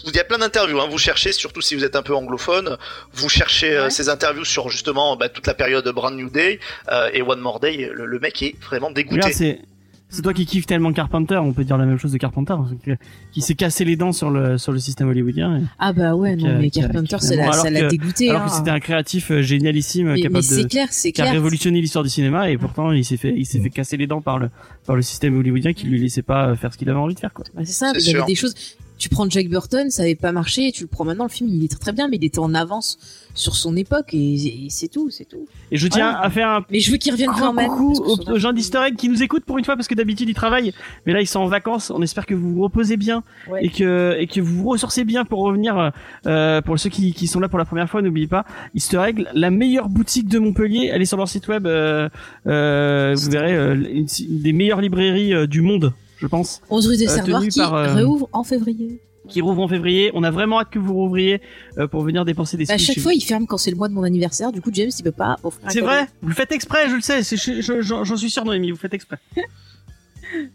Il 0.06 0.14
y 0.14 0.20
a 0.20 0.24
plein 0.24 0.38
d'interviews, 0.38 0.80
hein, 0.80 0.86
vous 0.88 0.98
cherchez, 0.98 1.32
surtout 1.32 1.60
si 1.60 1.74
vous 1.74 1.84
êtes 1.84 1.96
un 1.96 2.02
peu 2.02 2.14
anglophone, 2.14 2.78
vous 3.12 3.28
cherchez 3.28 3.76
euh, 3.76 3.84
Ouais. 3.84 3.90
ces 3.90 4.08
interviews 4.08 4.44
sur 4.44 4.68
justement 4.70 5.16
bah, 5.16 5.28
toute 5.28 5.46
la 5.48 5.54
période 5.54 5.86
Brand 5.88 6.14
New 6.14 6.30
Day 6.30 6.60
euh, 6.92 7.10
et 7.12 7.22
One 7.22 7.40
More 7.40 7.58
Day. 7.58 7.90
Le, 7.92 8.06
le 8.06 8.18
mec 8.20 8.40
est 8.42 8.54
vraiment 8.62 8.90
dégoûté. 8.92 9.26
Regarde, 9.26 9.58
c'est 10.14 10.22
toi 10.22 10.32
qui 10.32 10.46
kiffes 10.46 10.66
tellement 10.66 10.92
Carpenter, 10.92 11.36
on 11.36 11.52
peut 11.52 11.64
dire 11.64 11.76
la 11.76 11.86
même 11.86 11.98
chose 11.98 12.12
de 12.12 12.18
Carpenter, 12.18 12.52
hein, 12.54 12.96
qui, 13.32 13.40
s'est 13.40 13.54
cassé 13.54 13.84
les 13.84 13.96
dents 13.96 14.12
sur 14.12 14.30
le 14.30 14.58
sur 14.58 14.72
le 14.72 14.78
système 14.78 15.08
hollywoodien. 15.08 15.58
et- 15.58 15.62
Ah 15.78 15.92
bah 15.92 16.14
ouais, 16.14 16.32
a- 16.32 16.36
non 16.36 16.58
mais 16.58 16.70
Carpenter, 16.70 17.16
a- 17.16 17.52
ça 17.52 17.70
l'a 17.70 17.88
dégoûté. 17.88 18.30
alors 18.30 18.42
hein. 18.42 18.46
que 18.46 18.52
c'était 18.52 18.70
un 18.70 18.80
créatif 18.80 19.30
euh, 19.30 19.42
génialissime, 19.42 20.12
mais, 20.12 20.20
capable 20.20 20.44
de 20.44 20.62
clair, 20.68 20.88
qui 20.90 21.20
a 21.20 21.30
révolutionné 21.30 21.80
l'histoire 21.80 22.04
du 22.04 22.10
cinéma 22.10 22.50
et 22.50 22.56
pourtant 22.58 22.92
il 22.92 23.04
s'est 23.04 23.16
fait 23.16 23.34
il 23.36 23.46
s'est 23.46 23.60
fait 23.60 23.70
casser 23.70 23.96
les 23.96 24.06
dents 24.06 24.20
par 24.22 24.38
le 24.38 24.50
par 24.86 24.96
le 24.96 25.02
système 25.02 25.36
hollywoodien 25.36 25.72
qui 25.72 25.86
lui 25.86 26.00
laissait 26.00 26.22
pas 26.22 26.48
euh, 26.48 26.56
faire 26.56 26.72
ce 26.72 26.78
qu'il 26.78 26.88
avait 26.88 26.98
envie 26.98 27.14
de 27.14 27.20
faire 27.20 27.32
quoi. 27.32 27.44
Bah, 27.54 27.62
c'est 27.64 27.72
ça, 27.72 27.92
il 27.98 28.06
y 28.06 28.14
avait 28.14 28.24
des 28.24 28.34
choses. 28.34 28.54
Tu 28.96 29.08
prends 29.08 29.28
Jack 29.28 29.48
Burton, 29.48 29.90
ça 29.90 30.02
avait 30.02 30.14
pas 30.14 30.30
marché, 30.32 30.70
tu 30.72 30.84
le 30.84 30.88
prends 30.88 31.04
maintenant, 31.04 31.24
le 31.24 31.30
film 31.30 31.50
il 31.50 31.64
est 31.64 31.68
très 31.68 31.80
très 31.80 31.92
bien, 31.92 32.06
mais 32.08 32.16
il 32.16 32.24
était 32.24 32.38
en 32.38 32.54
avance 32.54 32.96
sur 33.34 33.56
son 33.56 33.76
époque 33.76 34.14
et, 34.14 34.34
et 34.66 34.70
c'est 34.70 34.86
tout, 34.86 35.10
c'est 35.10 35.24
tout. 35.24 35.46
Et 35.72 35.76
je 35.76 35.88
tiens 35.88 36.10
à 36.14 36.30
faire 36.30 36.48
un 36.48 36.64
Mais 36.70 36.78
je 36.78 36.92
veux 36.92 36.96
qu'il 36.96 37.10
revienne 37.10 37.30
grand 37.30 37.46
quand 37.48 37.52
même. 37.54 37.68
coucou 37.68 38.22
aux, 38.30 38.38
gens 38.38 38.52
d'Easter 38.52 38.78
Egg 38.86 38.94
qui 38.96 39.08
nous 39.08 39.22
écoutent 39.22 39.44
pour 39.44 39.58
une 39.58 39.64
fois 39.64 39.74
parce 39.74 39.88
que 39.88 39.94
d'habitude 39.96 40.28
ils 40.28 40.34
travaillent 40.34 40.72
mais 41.06 41.12
là 41.12 41.20
ils 41.20 41.26
sont 41.26 41.40
en 41.40 41.46
vacances. 41.48 41.90
On 41.90 42.00
espère 42.02 42.24
que 42.24 42.34
vous 42.34 42.54
vous 42.54 42.62
reposez 42.62 42.96
bien 42.96 43.24
Ouais. 43.50 43.66
et 43.66 43.68
que 43.70 44.16
et 44.18 44.26
que 44.28 44.40
vous 44.40 44.62
vous 44.62 44.68
ressourcez 44.70 45.04
bien 45.04 45.24
pour 45.24 45.40
revenir 45.40 45.90
euh, 46.26 46.60
pour 46.62 46.78
ceux 46.78 46.88
qui, 46.90 47.12
qui 47.12 47.26
sont 47.26 47.40
là 47.40 47.48
pour 47.48 47.58
la 47.58 47.64
première 47.64 47.90
fois 47.90 48.00
n'oubliez 48.00 48.28
pas 48.28 48.44
Easter 48.74 49.02
Egg 49.06 49.26
la 49.34 49.50
meilleure 49.50 49.88
boutique 49.88 50.28
de 50.28 50.38
Montpellier 50.38 50.90
allez 50.92 51.04
sur 51.04 51.16
leur 51.16 51.28
site 51.28 51.48
web 51.48 51.66
euh, 51.66 52.08
euh, 52.46 53.14
vous 53.16 53.30
verrez 53.30 53.54
une, 53.54 54.06
une 54.06 54.40
des 54.40 54.52
meilleures 54.52 54.80
librairies 54.80 55.48
du 55.48 55.60
monde 55.62 55.92
je 56.18 56.26
pense 56.26 56.60
11 56.70 56.86
rue 56.88 56.96
des 56.96 57.06
euh, 57.06 57.10
Servoirs 57.10 57.40
tenu 57.40 57.50
qui 57.50 57.58
par, 57.60 57.74
euh, 57.74 57.94
réouvre 57.94 58.28
en 58.32 58.44
février. 58.44 59.00
qui 59.28 59.40
rouvre 59.40 59.62
en 59.62 59.68
février 59.68 60.10
on 60.14 60.22
a 60.22 60.30
vraiment 60.30 60.60
hâte 60.60 60.70
que 60.70 60.78
vous 60.78 60.94
rouvriez 60.94 61.40
euh, 61.78 61.86
pour 61.86 62.02
venir 62.02 62.24
dépenser 62.24 62.56
des 62.56 62.66
Bah, 62.66 62.74
à 62.74 62.78
sous 62.78 62.86
chaque 62.86 62.94
chez 62.96 63.00
fois, 63.00 63.14
il 63.14 63.20
ferme 63.22 63.46
quand 63.46 63.58
c'est 63.58 63.70
le 63.70 63.76
mois 63.76 63.88
de 63.88 63.94
mon 63.94 64.02
anniversaire. 64.02 64.52
Du 64.52 64.60
coup, 64.60 64.70
James, 64.72 64.90
il 64.98 65.02
peut 65.02 65.12
pas 65.12 65.36
offrir 65.42 65.70
c'est 65.70 65.80
vrai 65.80 66.06
vous 66.22 66.28
le 66.28 66.34
faites 66.34 66.52
exprès 66.52 66.88
je 66.88 66.94
le 66.96 67.00
sais 67.00 67.22
c'est 67.22 67.36
je- 67.36 67.60
je- 67.60 67.80
j'en 67.82 68.16
suis 68.16 68.30
sûr 68.30 68.44
Noémie 68.44 68.70
vous 68.70 68.76
le 68.76 68.80
faites 68.80 68.94
exprès 68.94 69.18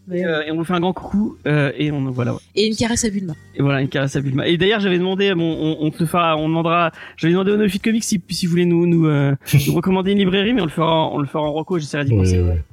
Mais, 0.08 0.18
et, 0.20 0.26
euh, 0.26 0.42
et 0.44 0.50
on 0.52 0.56
vous 0.56 0.64
fait 0.64 0.74
un 0.74 0.80
grand 0.80 0.92
coucou 0.92 1.38
euh, 1.46 1.72
et 1.78 1.90
on 1.90 2.10
voilà 2.10 2.34
ouais. 2.34 2.40
Et 2.54 2.66
une 2.66 2.76
caresse 2.76 3.04
à 3.06 3.08
Bulma. 3.08 3.32
Et 3.54 3.62
voilà, 3.62 3.80
une 3.80 3.88
caresse 3.88 4.14
à 4.14 4.20
Bulma. 4.20 4.46
Et 4.46 4.58
d'ailleurs, 4.58 4.80
j'avais 4.80 4.98
demandé, 4.98 5.28
à 5.28 5.34
mon, 5.34 5.44
on, 5.58 5.86
on 5.86 5.90
te 5.90 6.04
fera, 6.04 6.36
on 6.36 6.48
demandera, 6.48 6.90
j'avais 7.16 7.32
demandé 7.32 7.52
au 7.52 7.56
No 7.56 7.66
Fit 7.66 7.80
Comics 7.80 8.04
si, 8.04 8.20
si 8.28 8.44
vous 8.44 8.50
voulez 8.50 8.66
nous, 8.66 8.86
nous, 8.86 9.06
euh, 9.06 9.34
nous 9.66 9.72
recommander 9.74 10.12
une 10.12 10.18
librairie, 10.18 10.52
mais 10.52 10.60
on 10.60 10.64
le 10.66 10.70
fera, 10.70 10.92
en- 11.06 11.14
on 11.14 11.18
le 11.18 11.26
fera 11.26 11.44
en 11.44 11.52
reco, 11.54 11.78
j'essaierai 11.78 12.04
d'y 12.04 12.12
Ouais, 12.12 12.18
penser. 12.18 12.42
ouais. 12.42 12.56
Souci. 12.56 12.64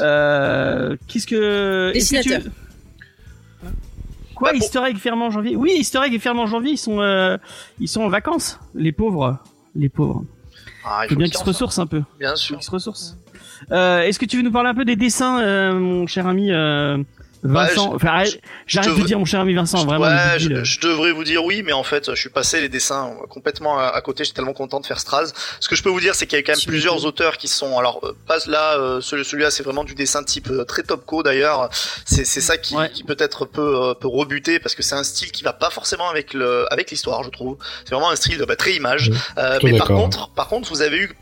Euh, 0.00 0.96
qu'est-ce 1.06 1.26
que... 1.26 1.92
est-ce 1.94 2.10
que 2.14 2.22
tu- 2.22 2.28
Dessinateur. 2.28 2.52
Quoi, 4.34 4.52
Bah, 4.52 4.56
Easter 4.56 4.80
Egg 4.86 4.96
ferme 4.98 5.22
en 5.22 5.30
janvier? 5.30 5.56
Oui, 5.56 5.72
Easter 5.76 6.00
Egg 6.06 6.14
et 6.14 6.18
ferme 6.18 6.38
en 6.38 6.46
janvier, 6.46 6.72
ils 6.72 6.78
sont, 6.78 7.00
euh, 7.00 7.36
ils 7.80 7.88
sont 7.88 8.02
en 8.02 8.08
vacances, 8.08 8.58
les 8.74 8.92
pauvres, 8.92 9.38
les 9.74 9.88
pauvres. 9.88 10.24
Ah, 10.84 11.02
faut 11.08 11.16
bien 11.16 11.26
qu'il 11.26 11.32
qu'il 11.32 11.34
se 11.34 11.38
en 11.42 11.44
sorte. 11.44 11.46
ressource 11.48 11.78
un 11.80 11.86
peu. 11.86 12.02
Bien 12.18 12.36
sûr. 12.36 12.58
qu'il 12.58 12.80
se. 12.80 13.14
Euh, 13.72 14.02
Est-ce 14.02 14.18
que 14.18 14.24
tu 14.26 14.36
veux 14.36 14.42
nous 14.44 14.52
parler 14.52 14.68
un 14.70 14.74
peu 14.74 14.84
des 14.84 14.94
dessins, 14.96 15.40
euh, 15.40 15.74
mon 15.74 16.06
cher 16.06 16.26
ami 16.28 16.52
euh, 16.52 16.98
Vincent 17.42 17.86
Bah, 17.86 17.90
je- 17.92 17.96
Enfin, 17.96 18.08
arrête- 18.08 18.40
j'arrête 18.66 18.90
de 18.90 18.94
devrais- 18.94 19.06
dire 19.06 19.18
mon 19.18 19.24
cher 19.24 19.40
ami 19.40 19.54
Vincent, 19.54 19.84
vraiment. 19.84 20.04
ouais, 20.06 20.38
je, 20.38 20.64
je 20.64 20.80
devrais 20.80 21.12
vous 21.12 21.24
dire 21.24 21.44
oui, 21.44 21.62
mais 21.64 21.72
en 21.72 21.82
fait, 21.84 22.10
je 22.14 22.20
suis 22.20 22.28
passé 22.30 22.60
les 22.60 22.68
dessins 22.68 23.10
euh, 23.22 23.26
complètement 23.28 23.78
à, 23.78 23.84
à 23.88 24.00
côté. 24.00 24.24
J'étais 24.24 24.36
tellement 24.36 24.52
content 24.52 24.80
de 24.80 24.86
faire 24.86 24.98
Straz. 24.98 25.32
Ce 25.60 25.68
que 25.68 25.76
je 25.76 25.82
peux 25.82 25.88
vous 25.90 26.00
dire, 26.00 26.14
c'est 26.14 26.26
qu'il 26.26 26.36
y 26.38 26.40
a 26.40 26.42
quand 26.42 26.52
même 26.56 26.64
plusieurs 26.66 27.04
auteurs 27.04 27.36
qui 27.36 27.48
sont. 27.48 27.78
Alors, 27.78 28.00
euh, 28.04 28.12
pas 28.26 28.38
là, 28.46 28.76
euh, 28.78 29.00
celui- 29.00 29.24
celui-là, 29.24 29.50
c'est 29.50 29.62
vraiment 29.62 29.84
du 29.84 29.94
dessin 29.94 30.22
type 30.24 30.50
euh, 30.50 30.64
très 30.64 30.82
top 30.82 31.06
co 31.06 31.22
d'ailleurs. 31.22 31.68
C'est 32.04 32.24
c'est 32.24 32.40
ça 32.40 32.56
qui, 32.56 32.74
Ouais. 32.76 32.90
qui 32.90 33.04
peut-être 33.04 33.44
peut 33.44 33.76
euh, 33.90 33.94
peut 33.94 34.08
rebuter 34.08 34.58
parce 34.58 34.74
que 34.74 34.82
c'est 34.82 34.94
un 34.96 35.04
style 35.04 35.30
qui 35.32 35.44
va 35.44 35.52
pas 35.52 35.70
forcément 35.70 36.08
avec 36.08 36.34
le 36.34 36.66
avec 36.72 36.90
l'histoire, 36.90 37.22
je 37.22 37.30
trouve. 37.30 37.56
C'est 37.84 37.94
vraiment 37.94 38.10
un 38.10 38.16
style 38.16 38.44
bah, 38.48 38.56
très 38.56 38.72
image. 38.74 39.10
Mhm. 39.10 39.16
Euh, 39.38 39.58
mais 39.62 39.78
par 39.78 39.86
contre, 39.88 40.30
par 40.30 40.48
contre, 40.48 40.68
vous 40.70 40.82
avez 40.82 40.96
eu 40.98 41.12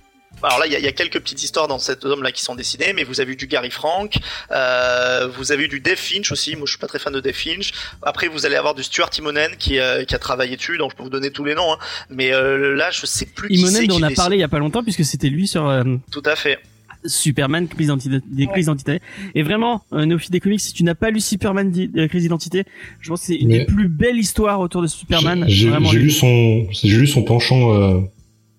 alors 0.43 0.59
là, 0.59 0.67
il 0.67 0.73
y, 0.73 0.77
a- 0.77 0.79
il 0.79 0.85
y 0.85 0.89
a 0.89 0.93
quelques 0.93 1.19
petites 1.21 1.43
histoires 1.43 1.69
dans 1.69 1.79
cet 1.79 2.05
homme-là 2.05 2.33
qui 2.33 2.43
sont 2.43 2.55
dessinées, 2.55 2.93
mais 2.95 3.05
vous 3.05 3.21
avez 3.21 3.33
eu 3.33 3.37
du 3.37 3.47
Gary 3.47 3.71
Frank, 3.71 4.17
euh, 4.51 5.29
vous 5.37 5.53
avez 5.53 5.65
eu 5.65 5.69
du 5.69 5.81
Dave 5.81 5.97
Finch 5.97 6.31
aussi. 6.33 6.57
Moi, 6.57 6.67
je 6.67 6.71
suis 6.73 6.79
pas 6.79 6.87
très 6.87 6.99
fan 6.99 7.13
de 7.13 7.21
Dave 7.21 7.35
Finch. 7.35 7.73
Après, 8.03 8.29
vous 8.29 8.47
allez 8.47 8.57
avoir 8.57 8.75
du 8.75 8.83
Stuart 8.83 9.11
Timonen 9.11 9.57
qui, 9.59 9.79
euh, 9.79 10.05
qui 10.05 10.15
a 10.15 10.19
travaillé 10.19 10.57
dessus, 10.57 10.79
donc 10.79 10.91
je 10.93 10.97
peux 10.97 11.03
vous 11.03 11.11
donner 11.11 11.31
tous 11.31 11.45
les 11.45 11.55
noms. 11.55 11.73
Hein. 11.73 11.79
Mais 12.11 12.33
euh, 12.33 12.75
là, 12.75 12.91
je 12.91 13.07
sais 13.07 13.27
plus 13.27 13.49
qui 13.49 13.57
c'est 13.59 13.63
Imonen 13.63 13.87
dont 13.89 13.95
on 13.97 14.03
a 14.03 14.09
dessine. 14.09 14.17
parlé 14.17 14.37
il 14.37 14.41
y 14.41 14.45
a 14.45 14.49
pas 14.49 14.59
longtemps 14.59 14.83
puisque 14.83 15.05
c'était 15.05 15.29
lui 15.31 15.47
sur 15.47 15.67
euh, 15.69 15.83
Tout 16.13 16.23
à 16.25 16.37
fait. 16.37 16.59
Superman 17.05 17.69
crise 17.69 17.87
d'identité 17.87 18.19
d'identité 18.29 19.01
et 19.37 19.43
vraiment 19.45 19.85
euh, 19.93 20.07
Néophyte 20.07 20.33
des 20.33 20.41
comics 20.41 20.61
si 20.61 20.73
tu 20.73 20.83
n'as 20.83 20.95
pas 20.97 21.11
lu 21.11 21.21
Superman 21.21 21.73
euh, 21.97 22.09
crise 22.09 22.23
d'identité 22.23 22.65
je 23.01 23.09
pense 23.11 23.21
que 23.21 23.27
c'est 23.27 23.37
une 23.37 23.49
Mais- 23.49 23.59
des 23.61 23.65
plus 23.67 23.89
belles 23.89 24.17
histoires 24.19 24.59
autour 24.59 24.83
de 24.83 24.89
Superman 24.89 25.45
J'ai 25.47 25.55
j'ai- 25.55 25.69
vraiment 25.69 25.89
j'ai 25.91 25.99
lu 26.01 26.11
son, 26.11 26.67
j'ai 26.73 26.89
lu 26.97 27.07
son 27.07 27.23
penchant, 27.23 27.75
euh, 27.75 28.01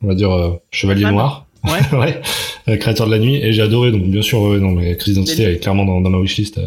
on 0.02 0.08
va 0.08 0.16
dire 0.16 0.32
euh, 0.32 0.54
Chevalier 0.72 1.02
Batman 1.04 1.16
Noir. 1.16 1.47
Ouais. 1.68 1.98
ouais. 1.98 2.22
euh, 2.70 2.78
créateur 2.78 3.06
de 3.08 3.12
la 3.12 3.20
nuit 3.20 3.36
et 3.36 3.54
j'ai 3.54 3.62
adoré 3.62 3.92
donc 3.92 4.04
bien 4.04 4.22
sûr 4.22 4.42
ouais, 4.42 4.60
non 4.60 4.72
mais 4.72 4.96
crise 4.98 5.14
d'identité 5.16 5.44
elle 5.44 5.56
est 5.56 5.60
clairement 5.60 5.86
dans, 5.86 6.02
dans 6.02 6.10
ma 6.10 6.20
wishlist. 6.20 6.60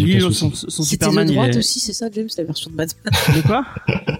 Lui, 0.00 0.20
son, 0.20 0.52
son 0.54 0.82
C'était 0.82 1.04
Superman 1.06 1.26
de 1.26 1.32
il 1.32 1.34
droite 1.34 1.54
est... 1.54 1.58
aussi, 1.58 1.80
c'est 1.80 1.92
ça, 1.92 2.06
James, 2.12 2.28
la 2.36 2.44
version 2.44 2.70
de 2.70 2.76
Batman. 2.76 3.12
de 3.36 3.40
quoi? 3.42 3.64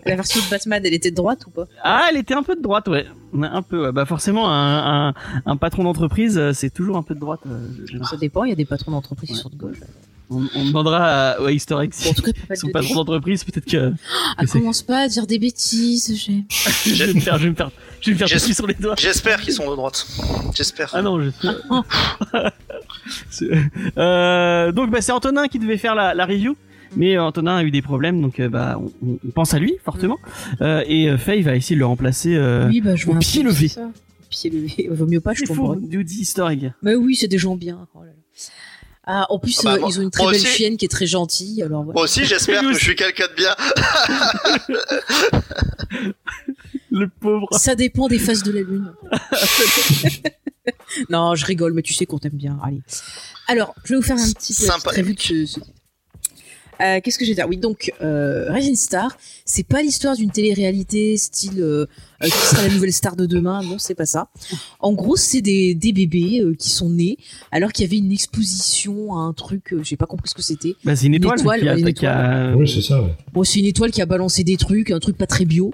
La 0.07 0.17
version 0.17 0.41
de 0.41 0.51
Batman, 0.51 0.83
elle 0.85 0.95
était 0.95 1.11
de 1.11 1.17
droite 1.17 1.47
ou 1.47 1.51
pas? 1.51 1.65
Ah 1.83 2.07
elle 2.11 2.17
était 2.17 2.35
un 2.35 2.43
peu 2.43 2.55
de 2.57 2.63
droite 2.63 2.89
ouais 2.89 3.07
un 3.43 3.61
peu 3.63 3.85
ouais. 3.87 3.93
bah 3.93 4.07
forcément 4.07 4.51
un, 4.51 5.09
un, 5.09 5.15
un 5.45 5.57
patron 5.57 5.85
d'entreprise 5.85 6.39
euh, 6.39 6.53
c'est 6.55 6.71
toujours 6.71 6.97
un 6.97 7.03
peu 7.03 7.15
de 7.15 7.21
droite 7.21 7.41
euh. 7.47 7.69
Ça 8.09 8.17
dépend, 8.17 8.45
il 8.45 8.49
y 8.51 8.53
a 8.53 8.57
des 8.57 8.65
patrons 8.65 8.93
d'entreprise 8.93 9.29
qui 9.29 9.35
Ouais. 9.37 9.43
sont 9.43 9.51
de 9.51 9.57
gauche. 9.57 9.77
on, 10.31 10.47
on 10.55 10.65
demandera 10.65 11.05
à, 11.33 11.45
à 11.45 11.51
Easter 11.51 11.77
Egg 11.83 11.93
Bon, 12.05 12.11
en 12.11 12.15
tout 12.15 12.23
cas, 12.23 12.33
pas 12.49 12.55
son 12.57 12.69
de 12.69 12.73
patron 12.73 12.95
d'entreprise 12.95 13.45
peut-être 13.45 13.67
que 13.67 13.93
Ah, 14.39 14.47
commence 14.47 14.81
pas 14.83 15.01
à 15.03 15.09
dire 15.09 15.27
des 15.27 15.39
bêtises, 15.39 16.15
j'ai. 16.17 16.45
je 16.87 17.05
vais 17.05 17.13
me 17.15 17.21
faire 17.21 17.37
je 17.39 17.45
vais 17.45 17.51
me 17.51 17.55
faire 17.57 17.71
je 18.01 18.07
vais 18.11 18.15
me 18.15 18.19
faire 18.19 18.29
J'ai- 18.29 18.39
taper 18.39 18.55
sur 18.55 18.67
les 18.67 18.75
doigts 18.75 18.95
J'espère 18.97 19.41
qu'ils 19.43 19.53
sont 19.55 19.69
de 19.71 19.77
droite. 19.77 20.07
J'espère. 20.55 20.91
Ah 20.95 21.03
non, 21.03 21.21
je... 21.21 21.31
Euh, 23.99 24.73
donc 24.73 24.91
bah, 24.91 25.01
c'est 25.01 25.13
Antonin 25.13 25.49
qui 25.49 25.59
devait 25.59 25.79
faire 25.79 25.95
la, 25.95 26.15
la 26.15 26.27
review, 26.27 26.57
mais 26.97 27.17
euh, 27.17 27.23
Antonin 27.25 27.57
a 27.57 27.65
eu 27.65 27.71
des 27.71 27.83
problèmes, 27.83 28.21
donc 28.21 28.41
euh, 28.41 28.49
bah 28.49 28.79
on, 28.81 29.19
on 29.27 29.31
pense 29.31 29.55
à 29.55 29.59
lui 29.59 29.75
fortement. 29.85 30.19
Euh, 30.61 30.83
et 30.87 31.09
euh, 31.09 31.19
Faye 31.19 31.43
va 31.43 31.57
essayer 31.57 31.77
de 31.77 31.81
le 31.81 31.87
remplacer. 31.87 32.35
Euh, 32.37 32.69
Oui, 32.69 32.81
bah, 32.81 32.95
je 32.97 33.09
au 33.09 33.15
pied 33.15 33.43
levé. 33.43 33.71
Pied 34.31 34.51
levé. 34.55 34.89
Vaut 34.91 35.07
mieux 35.07 35.21
pas, 35.21 35.33
je 35.35 35.41
c'est 35.47 35.55
faux, 35.55 35.75
tombe. 35.75 35.89
du 35.89 36.05
dit 36.05 36.21
Easter 36.23 36.47
egg. 36.51 36.73
Mais 36.83 36.95
oui, 36.95 37.15
c'est 37.17 37.29
des 37.29 37.39
gens 37.39 37.57
bien. 37.57 37.87
Oh 37.95 38.01
là 38.03 38.07
là. 38.07 38.13
Ah, 39.09 39.27
en 39.31 39.39
plus, 39.39 39.57
Ah 39.61 39.63
bah, 39.65 39.75
euh, 39.75 39.81
moi- 39.81 39.89
ils 39.93 40.01
ont 40.01 40.03
une 40.03 40.11
très 40.11 40.25
belle 40.27 40.35
aussi. 40.35 40.47
chienne 40.47 40.77
qui 40.77 40.85
est 40.85 40.89
très 40.89 41.07
gentille. 41.07 41.63
Alors, 41.63 41.85
voilà. 41.85 41.95
Moi 41.95 42.03
aussi, 42.05 42.25
j'espère 42.25 42.61
que 42.63 42.73
je 42.73 42.79
suis 42.79 42.97
quelqu'un 42.97 43.27
de 43.29 43.35
bien. 43.37 43.55
Le 46.91 47.09
pauvre. 47.09 47.49
Ça 47.53 47.75
dépend 47.75 48.09
des 48.09 48.19
phases 48.19 48.43
de 48.43 48.53
la 48.53 48.61
lune. 48.63 48.93
non, 51.11 51.35
je 51.35 51.45
rigole, 51.47 51.73
mais 51.75 51.83
tu 51.83 51.95
sais 51.95 52.07
qu'on 52.07 52.19
t'aime 52.19 52.33
bien. 52.37 52.59
Allez. 52.63 52.81
Alors, 53.49 53.75
je 53.85 53.91
vais 53.91 53.97
vous 53.97 54.03
faire 54.03 54.19
un 54.19 54.33
petit 54.33 54.55
Sympa. 54.55 54.91
ce- 54.93 54.97
Euh, 56.83 57.01
Qu'est-ce 57.03 57.19
que 57.19 57.25
j'ai 57.25 57.35
dire? 57.35 57.47
Oui, 57.49 57.57
donc 57.57 57.93
euh, 58.03 58.53
Rising 58.53 58.75
Star, 58.77 59.17
c'est 59.45 59.67
pas 59.67 59.83
l'histoire 59.83 60.15
d'une 60.17 60.31
télé-réalité 60.31 61.17
style 61.17 61.61
euh, 61.61 61.87
euh, 62.23 62.27
qui 62.27 62.31
sera 62.31 62.63
la 62.67 62.73
nouvelle 62.73 62.93
star 62.93 63.17
de 63.17 63.25
demain. 63.27 63.63
Non, 63.63 63.79
c'est 63.79 63.95
pas 63.95 64.05
ça. 64.07 64.29
En 64.81 64.93
gros, 64.93 65.17
c'est 65.17 65.41
des, 65.41 65.75
des 65.75 65.93
bébés 65.93 66.41
euh, 66.43 66.55
qui 66.55 66.71
sont 66.71 66.91
nés 66.91 67.17
alors 67.51 67.73
qu'il 67.73 67.85
y 67.85 67.89
avait 67.89 67.99
une 67.99 68.13
exposition 68.13 69.17
à 69.17 69.21
un 69.21 69.33
truc. 69.33 69.73
euh, 69.73 69.83
j'ai 69.83 69.97
pas 69.97 70.07
compris 70.07 70.29
ce 70.29 70.35
que 70.35 70.43
c'était. 70.43 70.75
Bah, 70.85 70.95
c'est 70.97 71.07
une 71.07 71.15
Une 71.15 71.23
étoile, 71.25 71.39
étoile, 71.41 71.61
qui 71.61 71.69
a, 71.69 71.75
ouais, 71.75 71.81
une 71.81 72.07
a- 72.07 72.57
Oui 72.57 72.69
c'est 72.69 72.83
ça. 72.83 73.03
Ouais. 73.03 73.15
Bon, 73.33 73.43
c'est 73.45 73.59
une 73.61 73.67
étoile 73.67 73.91
qui 73.91 74.03
a 74.03 74.07
balancé 74.07 74.45
des 74.45 74.57
trucs, 74.57 74.91
un 74.91 75.01
truc 75.01 75.17
pas 75.17 75.27
très 75.27 75.45
bio. 75.45 75.73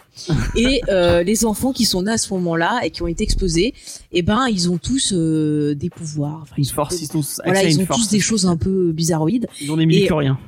Et 0.56 0.80
euh, 0.88 1.22
les 1.22 1.44
enfants 1.44 1.72
qui 1.72 1.84
sont 1.84 2.02
nés 2.02 2.12
à 2.12 2.18
ce 2.18 2.32
moment-là 2.34 2.80
et 2.84 2.90
qui 2.90 3.02
ont 3.02 3.08
été 3.08 3.24
exposés, 3.24 3.74
eh 4.12 4.22
ben, 4.22 4.46
ils 4.48 4.70
ont 4.70 4.78
tous 4.78 5.12
euh, 5.12 5.74
des 5.74 5.90
pouvoirs. 5.90 6.40
Enfin, 6.42 6.54
une 6.58 6.64
ils 6.64 6.70
ont 6.70 6.74
force, 6.74 6.96
tous- 6.96 7.08
ils 7.12 7.16
ont 7.16 7.22
Voilà, 7.44 7.58
accès 7.58 7.66
à 7.66 7.70
ils 7.70 7.74
une 7.76 7.82
ont 7.82 7.86
force. 7.86 8.00
tous 8.02 8.08
des 8.10 8.20
choses 8.20 8.46
un 8.46 8.56
peu 8.56 8.92
bizarroïdes. 8.92 9.46
Ils 9.60 9.70
ont 9.72 9.76
des 9.76 9.86
midi-chloriens. 9.86 10.38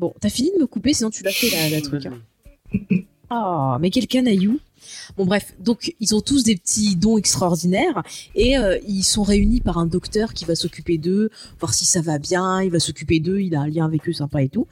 Bon, 0.00 0.14
t'as 0.18 0.30
fini 0.30 0.50
de 0.56 0.62
me 0.62 0.66
couper, 0.66 0.94
sinon 0.94 1.10
tu 1.10 1.22
l'as 1.22 1.30
fait 1.30 1.50
la, 1.50 1.68
la 1.68 1.82
truc. 1.82 2.06
hein. 2.06 2.18
Ah, 3.28 3.76
mais 3.80 3.90
quel 3.90 4.06
canaillou. 4.06 4.58
Bon 5.18 5.26
bref, 5.26 5.54
donc 5.60 5.94
ils 6.00 6.14
ont 6.14 6.22
tous 6.22 6.42
des 6.42 6.56
petits 6.56 6.96
dons 6.96 7.18
extraordinaires 7.18 8.02
et 8.34 8.56
euh, 8.56 8.78
ils 8.88 9.02
sont 9.02 9.22
réunis 9.22 9.60
par 9.60 9.76
un 9.76 9.84
docteur 9.86 10.32
qui 10.32 10.46
va 10.46 10.54
s'occuper 10.54 10.96
d'eux, 10.96 11.28
voir 11.60 11.74
si 11.74 11.84
ça 11.84 12.00
va 12.00 12.18
bien, 12.18 12.62
il 12.62 12.70
va 12.70 12.80
s'occuper 12.80 13.20
d'eux, 13.20 13.40
il 13.40 13.54
a 13.54 13.60
un 13.60 13.68
lien 13.68 13.84
avec 13.84 14.08
eux 14.08 14.12
sympa 14.14 14.42
et 14.42 14.48
tout. 14.48 14.66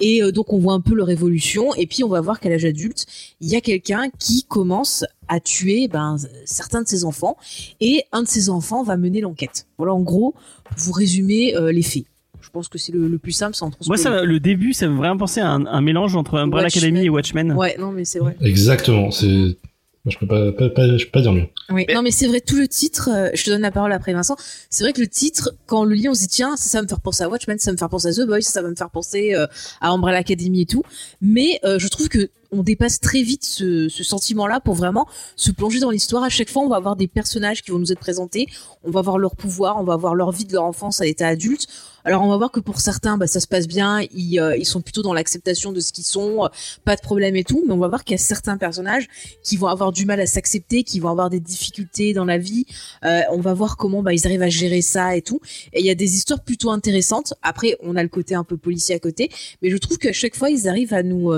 Et 0.00 0.22
euh, 0.22 0.32
donc 0.32 0.54
on 0.54 0.58
voit 0.58 0.72
un 0.72 0.80
peu 0.80 0.94
leur 0.94 1.10
évolution 1.10 1.74
et 1.74 1.86
puis 1.86 2.02
on 2.02 2.08
va 2.08 2.22
voir 2.22 2.40
qu'à 2.40 2.48
l'âge 2.48 2.64
adulte, 2.64 3.04
il 3.40 3.50
y 3.50 3.54
a 3.54 3.60
quelqu'un 3.60 4.08
qui 4.18 4.44
commence 4.44 5.04
à 5.28 5.38
tuer 5.40 5.86
ben, 5.88 6.16
certains 6.46 6.82
de 6.82 6.88
ses 6.88 7.04
enfants 7.04 7.36
et 7.80 8.04
un 8.12 8.22
de 8.22 8.28
ses 8.28 8.48
enfants 8.48 8.82
va 8.82 8.96
mener 8.96 9.20
l'enquête. 9.20 9.66
Voilà 9.76 9.92
en 9.92 10.00
gros, 10.00 10.34
pour 10.64 10.78
vous 10.78 10.92
résumer 10.92 11.54
euh, 11.54 11.70
les 11.70 11.82
faits. 11.82 12.06
Je 12.50 12.52
pense 12.52 12.66
que 12.68 12.78
c'est 12.78 12.90
le, 12.90 13.06
le 13.06 13.18
plus 13.18 13.30
simple 13.30 13.54
sans 13.54 13.70
trop 13.70 13.78
Moi, 13.86 13.96
ça, 13.96 14.24
le 14.24 14.40
début, 14.40 14.72
ça 14.72 14.88
me 14.88 14.96
vraiment 14.96 15.16
penser 15.16 15.40
à 15.40 15.50
un, 15.50 15.66
un 15.66 15.80
mélange 15.80 16.16
entre 16.16 16.36
Umbrella 16.36 16.64
Watchmen. 16.66 16.82
Academy 16.82 17.06
et 17.06 17.08
Watchmen. 17.08 17.52
Ouais, 17.52 17.76
non 17.78 17.92
mais 17.92 18.04
c'est 18.04 18.18
vrai. 18.18 18.36
Exactement. 18.40 19.12
C'est 19.12 19.56
moi, 20.04 20.10
je 20.12 20.18
peux 20.18 20.26
pas, 20.26 20.50
pas, 20.50 20.68
pas- 20.70 20.96
je 20.96 21.04
peux 21.04 21.10
pas 21.12 21.20
dire 21.20 21.32
mieux. 21.32 21.46
Oui, 21.68 21.84
Mais- 21.86 21.94
non 21.94 22.02
mais 22.02 22.10
c'est 22.10 22.26
vrai, 22.26 22.40
tout 22.40 22.56
le 22.56 22.66
titre, 22.66 23.08
euh, 23.12 23.28
je 23.34 23.44
te 23.44 23.50
donne 23.50 23.60
la 23.60 23.70
parole 23.70 23.92
après 23.92 24.12
Vincent, 24.14 24.34
c'est 24.68 24.82
vrai 24.82 24.92
que 24.92 25.00
le 25.00 25.06
titre, 25.06 25.52
quand 25.66 25.82
on 25.82 25.84
le 25.84 25.94
lit, 25.94 26.08
on 26.08 26.14
se 26.14 26.22
dit 26.22 26.28
tiens, 26.28 26.56
ça, 26.56 26.68
ça 26.70 26.78
va 26.78 26.82
me 26.82 26.88
faire 26.88 27.00
penser 27.00 27.22
à 27.22 27.28
Watchmen, 27.28 27.56
ça 27.60 27.70
va 27.70 27.74
me 27.74 27.78
faire 27.78 27.88
penser 27.88 28.08
à 28.08 28.12
The 28.12 28.26
Boys, 28.26 28.40
ça, 28.40 28.50
ça 28.50 28.62
va 28.62 28.70
me 28.70 28.74
faire 28.74 28.90
penser 28.90 29.34
euh, 29.36 29.46
à 29.80 29.90
Umbrella 29.90 30.18
Academy 30.18 30.62
et 30.62 30.66
tout, 30.66 30.82
mais 31.20 31.60
euh, 31.64 31.78
je 31.78 31.86
trouve 31.86 32.08
que 32.08 32.30
on 32.52 32.62
dépasse 32.62 33.00
très 33.00 33.22
vite 33.22 33.44
ce, 33.44 33.88
sentiment-là 33.88 34.60
pour 34.60 34.74
vraiment 34.74 35.06
se 35.36 35.50
plonger 35.50 35.78
dans 35.78 35.90
l'histoire. 35.90 36.22
À 36.22 36.28
chaque 36.28 36.50
fois, 36.50 36.62
on 36.62 36.68
va 36.68 36.76
avoir 36.76 36.96
des 36.96 37.08
personnages 37.08 37.62
qui 37.62 37.70
vont 37.70 37.78
nous 37.78 37.92
être 37.92 38.00
présentés, 38.00 38.46
on 38.82 38.90
va 38.90 39.02
voir 39.02 39.18
leur 39.18 39.36
pouvoir, 39.36 39.78
on 39.78 39.84
va 39.84 39.96
voir 39.96 40.14
leur 40.14 40.32
vie 40.32 40.44
de 40.44 40.52
leur 40.52 40.64
enfance 40.64 41.00
à 41.00 41.04
l'état 41.04 41.28
adulte. 41.28 41.66
Alors 42.04 42.22
on 42.22 42.28
va 42.28 42.38
voir 42.38 42.50
que 42.50 42.60
pour 42.60 42.80
certains, 42.80 43.18
bah, 43.18 43.26
ça 43.26 43.40
se 43.40 43.46
passe 43.46 43.68
bien, 43.68 44.00
ils, 44.14 44.40
euh, 44.40 44.56
sont 44.64 44.80
plutôt 44.80 45.02
dans 45.02 45.12
l'acceptation 45.12 45.70
de 45.70 45.80
ce 45.80 45.92
qu'ils 45.92 46.04
sont, 46.04 46.44
euh, 46.44 46.48
pas 46.84 46.96
de 46.96 47.02
problème 47.02 47.36
et 47.36 47.44
tout, 47.44 47.62
mais 47.66 47.74
on 47.74 47.78
va 47.78 47.88
voir 47.88 48.04
qu'il 48.04 48.14
y 48.14 48.20
a 48.20 48.22
certains 48.22 48.56
personnages 48.56 49.06
qui 49.42 49.58
vont 49.58 49.66
avoir 49.66 49.92
du 49.92 50.06
mal 50.06 50.18
à 50.18 50.26
s'accepter, 50.26 50.82
qui 50.82 50.98
vont 50.98 51.10
avoir 51.10 51.28
des 51.28 51.40
difficultés 51.40 52.14
dans 52.14 52.24
la 52.24 52.38
vie. 52.38 52.64
Euh, 53.04 53.20
on 53.32 53.40
va 53.40 53.52
voir 53.52 53.76
comment 53.76 54.02
bah, 54.02 54.14
ils 54.14 54.26
arrivent 54.26 54.42
à 54.42 54.48
gérer 54.48 54.80
ça 54.80 55.14
et 55.14 55.20
tout. 55.20 55.40
Et 55.74 55.80
il 55.80 55.86
y 55.86 55.90
a 55.90 55.94
des 55.94 56.14
histoires 56.14 56.42
plutôt 56.42 56.70
intéressantes. 56.70 57.34
Après, 57.42 57.76
on 57.82 57.96
a 57.96 58.02
le 58.02 58.08
côté 58.08 58.34
un 58.34 58.44
peu 58.44 58.56
policier 58.56 58.94
à 58.94 58.98
côté, 58.98 59.28
mais 59.60 59.68
je 59.70 59.76
trouve 59.76 59.98
qu'à 59.98 60.12
chaque 60.12 60.36
fois, 60.36 60.48
ils 60.48 60.68
arrivent 60.68 60.94
à 60.94 61.02
nous 61.02 61.32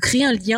créer 0.00 0.24
un 0.24 0.32
lien 0.32 0.53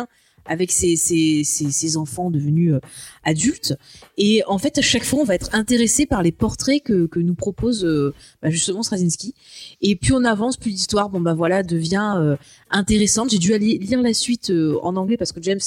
avec 0.47 0.71
ces, 0.71 0.95
ces, 0.95 1.43
ces 1.43 1.97
enfants 1.97 2.29
devenus 2.31 2.73
euh, 2.73 2.79
adultes. 3.23 3.75
Et 4.17 4.43
en 4.47 4.57
fait, 4.57 4.77
à 4.77 4.81
chaque 4.81 5.03
fois, 5.03 5.19
on 5.19 5.23
va 5.23 5.35
être 5.35 5.49
intéressé 5.53 6.05
par 6.05 6.23
les 6.23 6.31
portraits 6.31 6.81
que, 6.83 7.05
que 7.07 7.19
nous 7.19 7.35
propose 7.35 7.83
euh, 7.85 8.13
bah, 8.41 8.49
justement 8.49 8.83
Straczynski. 8.83 9.33
Et 9.81 9.95
plus 9.95 10.13
on 10.13 10.23
avance, 10.23 10.57
plus 10.57 10.71
l'histoire, 10.71 11.09
bon 11.09 11.19
bah 11.21 11.33
voilà, 11.33 11.63
devient 11.63 12.15
euh, 12.17 12.35
intéressante. 12.71 13.29
J'ai 13.31 13.39
dû 13.39 13.53
aller 13.53 13.77
lire 13.77 14.01
la 14.01 14.13
suite 14.13 14.51
en 14.81 14.95
anglais 14.95 15.17
parce 15.17 15.31
que 15.31 15.41
James 15.41 15.59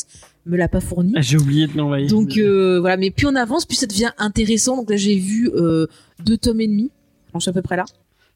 me 0.47 0.57
l'a 0.57 0.69
pas 0.69 0.81
fourni. 0.81 1.13
Ah, 1.17 1.21
J'ai 1.21 1.37
oublié 1.37 1.67
de 1.67 1.77
l'envoyer. 1.77 2.07
Donc 2.07 2.39
voilà, 2.39 2.97
mais 2.97 3.11
plus 3.11 3.27
on 3.27 3.35
avance, 3.35 3.67
plus 3.67 3.77
ça 3.77 3.87
devient 3.87 4.11
intéressant. 4.19 4.77
Donc 4.77 4.91
là, 4.91 4.97
j'ai 4.97 5.17
vu 5.17 5.51
deux 6.25 6.37
tomes 6.39 6.61
et 6.61 6.67
demi. 6.69 6.91
Je 7.35 7.39
suis 7.41 7.51
à 7.51 7.53
peu 7.53 7.63
près 7.63 7.77
là. 7.77 7.85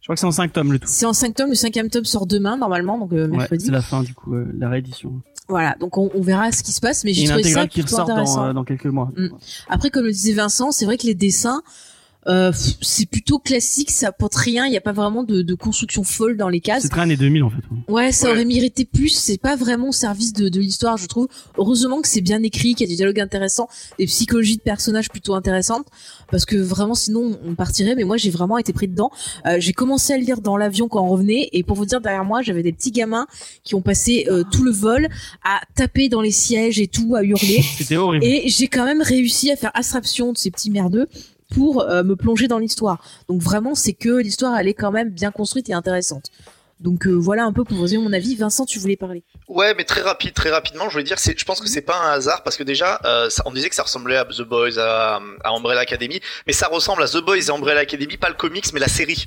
Je 0.01 0.07
crois 0.07 0.17
que 0.17 0.21
c'est 0.21 0.27
en 0.27 0.33
5 0.33 0.53
tomes 0.53 0.71
le 0.73 0.79
tout. 0.79 0.87
C'est 0.87 1.07
en 1.07 1.15
cinq 1.15 1.35
tomes. 1.35 1.49
Le 1.49 1.55
cinquième 1.55 1.89
tome 1.89 2.05
sort 2.05 2.27
demain 2.27 2.59
normalement, 2.59 2.99
donc 2.99 3.15
euh, 3.15 3.27
Ouais, 3.27 3.39
mercredi. 3.39 3.65
c'est 3.65 3.73
la 3.73 3.81
fin 3.81 4.03
du 4.03 4.13
coup, 4.13 4.35
euh, 4.35 4.45
la 4.59 4.69
réédition. 4.69 5.23
Voilà, 5.49 5.77
donc 5.79 5.99
on, 5.99 6.11
on 6.15 6.23
verra 6.23 6.53
ce 6.53 6.63
qui 6.63 6.73
se 6.73 6.81
passe. 6.81 7.05
Mais 7.05 7.13
j'ai 7.13 7.27
trouvé 7.27 7.43
ça 7.45 7.67
qui 7.67 7.83
ressort 7.83 8.07
dans, 8.07 8.45
euh, 8.45 8.53
dans 8.53 8.65
quelques 8.65 8.87
mois. 8.87 9.11
Mm. 9.17 9.29
Après, 9.69 9.91
comme 9.91 10.05
le 10.05 10.13
disait 10.13 10.33
Vincent, 10.33 10.73
c'est 10.73 10.85
vrai 10.85 10.97
que 10.97 11.07
les 11.07 11.15
dessins, 11.15 11.63
Euh, 12.27 12.53
c'est 12.81 13.07
plutôt 13.07 13.39
classique, 13.39 13.91
ça 13.91 14.09
apporte 14.09 14.35
rien. 14.35 14.67
Il 14.67 14.73
y 14.73 14.77
a 14.77 14.81
pas 14.81 14.93
vraiment 14.93 15.25
de, 15.25 15.43
de 15.43 15.55
construction 15.55 16.05
folle 16.05 16.37
dans 16.37 16.49
les 16.49 16.61
cases. 16.61 16.83
C'est 16.83 16.89
très 16.89 17.03
années 17.03 17.17
2000 17.17 17.43
en 17.45 17.51
fait. 17.51 17.57
Ouais, 17.89 18.13
ça 18.13 18.27
Ouais. 18.27 18.33
aurait 18.33 18.45
mérité 18.45 18.85
plus. 18.85 19.09
C'est 19.11 19.39
pas 19.39 19.57
vraiment 19.57 19.89
au 19.89 19.93
service 19.93 20.33
de, 20.33 20.49
de 20.49 20.61
l'histoire, 20.61 20.97
je 20.97 21.07
trouve. 21.07 21.29
Heureusement 21.59 22.01
que 22.01 22.09
c'est 22.09 22.21
bien 22.23 22.43
écrit, 22.43 22.75
qu'il 22.75 22.87
y 22.87 22.89
a 22.89 22.93
des 22.93 22.97
dialogues 22.97 23.21
intéressants, 23.21 23.69
des 23.99 24.07
psychologies 24.07 24.57
de 24.57 24.63
personnages 24.63 25.11
plutôt 25.11 25.35
intéressantes, 25.35 25.87
parce 26.31 26.45
que 26.47 26.57
vraiment, 26.57 26.95
sinon, 26.95 27.39
on 27.47 27.55
partirait. 27.55 27.95
Mais 27.95 28.05
moi, 28.05 28.17
j'ai 28.17 28.31
vraiment 28.31 28.59
été 28.59 28.73
pris 28.73 28.89
dedans. 28.89 29.11
Euh, 29.47 29.57
j'ai 29.61 29.73
commencé 29.73 30.13
à 30.13 30.19
le 30.19 30.25
lire 30.25 30.41
dans 30.41 30.57
l'avion 30.57 30.89
quand 30.89 31.03
on 31.05 31.09
revenait, 31.11 31.49
et 31.53 31.63
pour 31.63 31.77
vous 31.77 31.87
dire, 31.87 32.01
derrière 32.01 32.25
moi, 32.25 32.43
j'avais 32.43 32.63
des 32.63 32.73
petits 32.73 32.91
gamins 32.93 33.27
qui 33.65 33.75
ont 33.75 33.83
passé 33.83 34.27
euh, 34.31 34.45
tout 34.51 34.63
le 34.65 34.71
vol 34.73 35.09
à 35.45 35.61
taper 35.75 36.09
dans 36.09 36.21
les 36.21 36.31
sièges 36.31 36.81
et 36.81 36.87
tout, 36.87 37.15
à 37.17 37.23
hurler. 37.23 37.63
C'était 37.79 37.97
horrible. 37.97 38.25
Et 38.25 38.49
j'ai 38.49 38.69
quand 38.69 38.85
même 38.85 39.03
réussi 39.03 39.51
à 39.51 39.57
faire 39.57 39.71
abstraction 39.75 40.33
de 40.33 40.39
ces 40.39 40.51
petits 40.51 40.71
merdeux 40.71 41.07
pour 41.55 41.83
euh, 41.83 42.03
me 42.03 42.17
plonger 42.17 42.49
dans 42.49 42.59
l'histoire. 42.59 43.03
Donc 43.29 43.43
vraiment, 43.43 43.75
c'est 43.75 43.93
que 43.93 44.11
l'histoire, 44.11 44.57
elle 44.59 44.69
est 44.69 44.75
quand 44.75 44.93
même 44.93 45.11
bien 45.11 45.31
construite 45.31 45.69
et 45.69 45.73
intéressante. 45.75 46.31
Donc 46.81 47.07
euh, 47.07 47.13
voilà 47.13 47.45
un 47.45 47.53
peu 47.53 47.63
pour 47.65 47.77
vous 47.77 47.85
donner 47.87 47.99
mon 47.99 48.13
avis. 48.13 48.35
Vincent, 48.35 48.67
tu 48.67 48.79
voulais 48.79 48.97
parler 48.97 49.23
Ouais, 49.49 49.75
mais 49.75 49.85
très 49.85 50.01
rapide, 50.01 50.35
très 50.35 50.51
rapidement, 50.51 50.87
je 50.89 50.93
voulais 50.93 51.05
dire, 51.05 51.17
je 51.19 51.45
pense 51.45 51.61
que 51.61 51.69
c'est 51.69 51.83
pas 51.83 51.97
un 51.99 52.13
hasard 52.13 52.43
parce 52.43 52.57
que 52.57 52.65
déjà, 52.65 53.01
euh, 53.05 53.31
ça- 53.31 53.43
on 53.47 53.53
disait 53.53 53.69
que 53.69 53.75
ça 53.75 53.85
ressemblait 53.85 54.17
à 54.17 54.25
The 54.25 54.43
Boys, 54.43 54.79
à, 54.79 55.21
à 55.45 55.51
Umbrella 55.51 55.81
Academy, 55.83 56.21
mais 56.47 56.53
ça 56.53 56.67
ressemble 56.67 57.03
à 57.03 57.09
The 57.09 57.19
Boys 57.19 57.37
et 57.47 57.51
Umbrella 57.51 57.81
Academy, 57.81 58.17
pas 58.17 58.29
le 58.29 58.35
comics, 58.35 58.73
mais 58.73 58.81
la 58.81 58.89
série. 58.89 59.27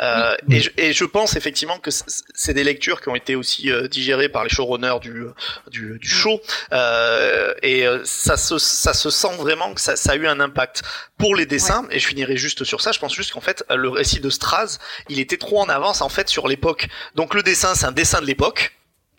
Euh, 0.00 0.34
Oui. 0.48 0.56
et, 0.56 0.60
je, 0.60 0.70
et 0.76 0.92
je 0.92 1.04
pense 1.04 1.36
effectivement 1.36 1.78
que 1.78 1.90
c'est 2.34 2.54
des 2.54 2.64
lectures 2.64 3.00
qui 3.00 3.08
ont 3.08 3.14
été 3.14 3.36
aussi 3.36 3.70
euh, 3.70 3.86
digérées 3.88 4.28
par 4.28 4.42
les 4.44 4.50
showrunners 4.50 4.98
du, 5.00 5.24
du, 5.70 5.98
du 5.98 6.08
show. 6.08 6.40
Euh, 6.72 7.54
et 7.62 7.86
euh, 7.86 8.00
ça 8.04 8.36
se, 8.36 8.58
ça 8.58 8.92
se 8.94 9.10
sent 9.10 9.36
vraiment 9.38 9.72
que 9.74 9.80
ça, 9.80 9.96
ça 9.96 10.12
a 10.12 10.16
eu 10.16 10.26
un 10.26 10.40
impact 10.40 10.82
pour 11.18 11.36
les 11.36 11.46
dessins. 11.46 11.86
Et 11.90 11.98
je 11.98 12.06
finirai 12.06 12.36
juste 12.36 12.64
sur 12.64 12.80
ça. 12.80 12.92
Je 12.92 12.98
pense 12.98 13.14
juste 13.14 13.32
qu'en 13.32 13.40
fait 13.40 13.64
le 13.70 13.88
récit 13.88 14.20
de 14.20 14.30
Straz 14.30 14.78
il 15.08 15.20
était 15.20 15.36
trop 15.36 15.60
en 15.60 15.68
avance 15.68 16.00
en 16.02 16.08
fait 16.08 16.28
sur 16.28 16.48
l'époque. 16.48 16.88
Donc 17.14 17.34
le 17.34 17.42
dessin 17.42 17.74
c'est 17.74 17.86
un 17.86 17.92
dessin 17.92 18.20
de 18.20 18.26
l'époque 18.26 18.72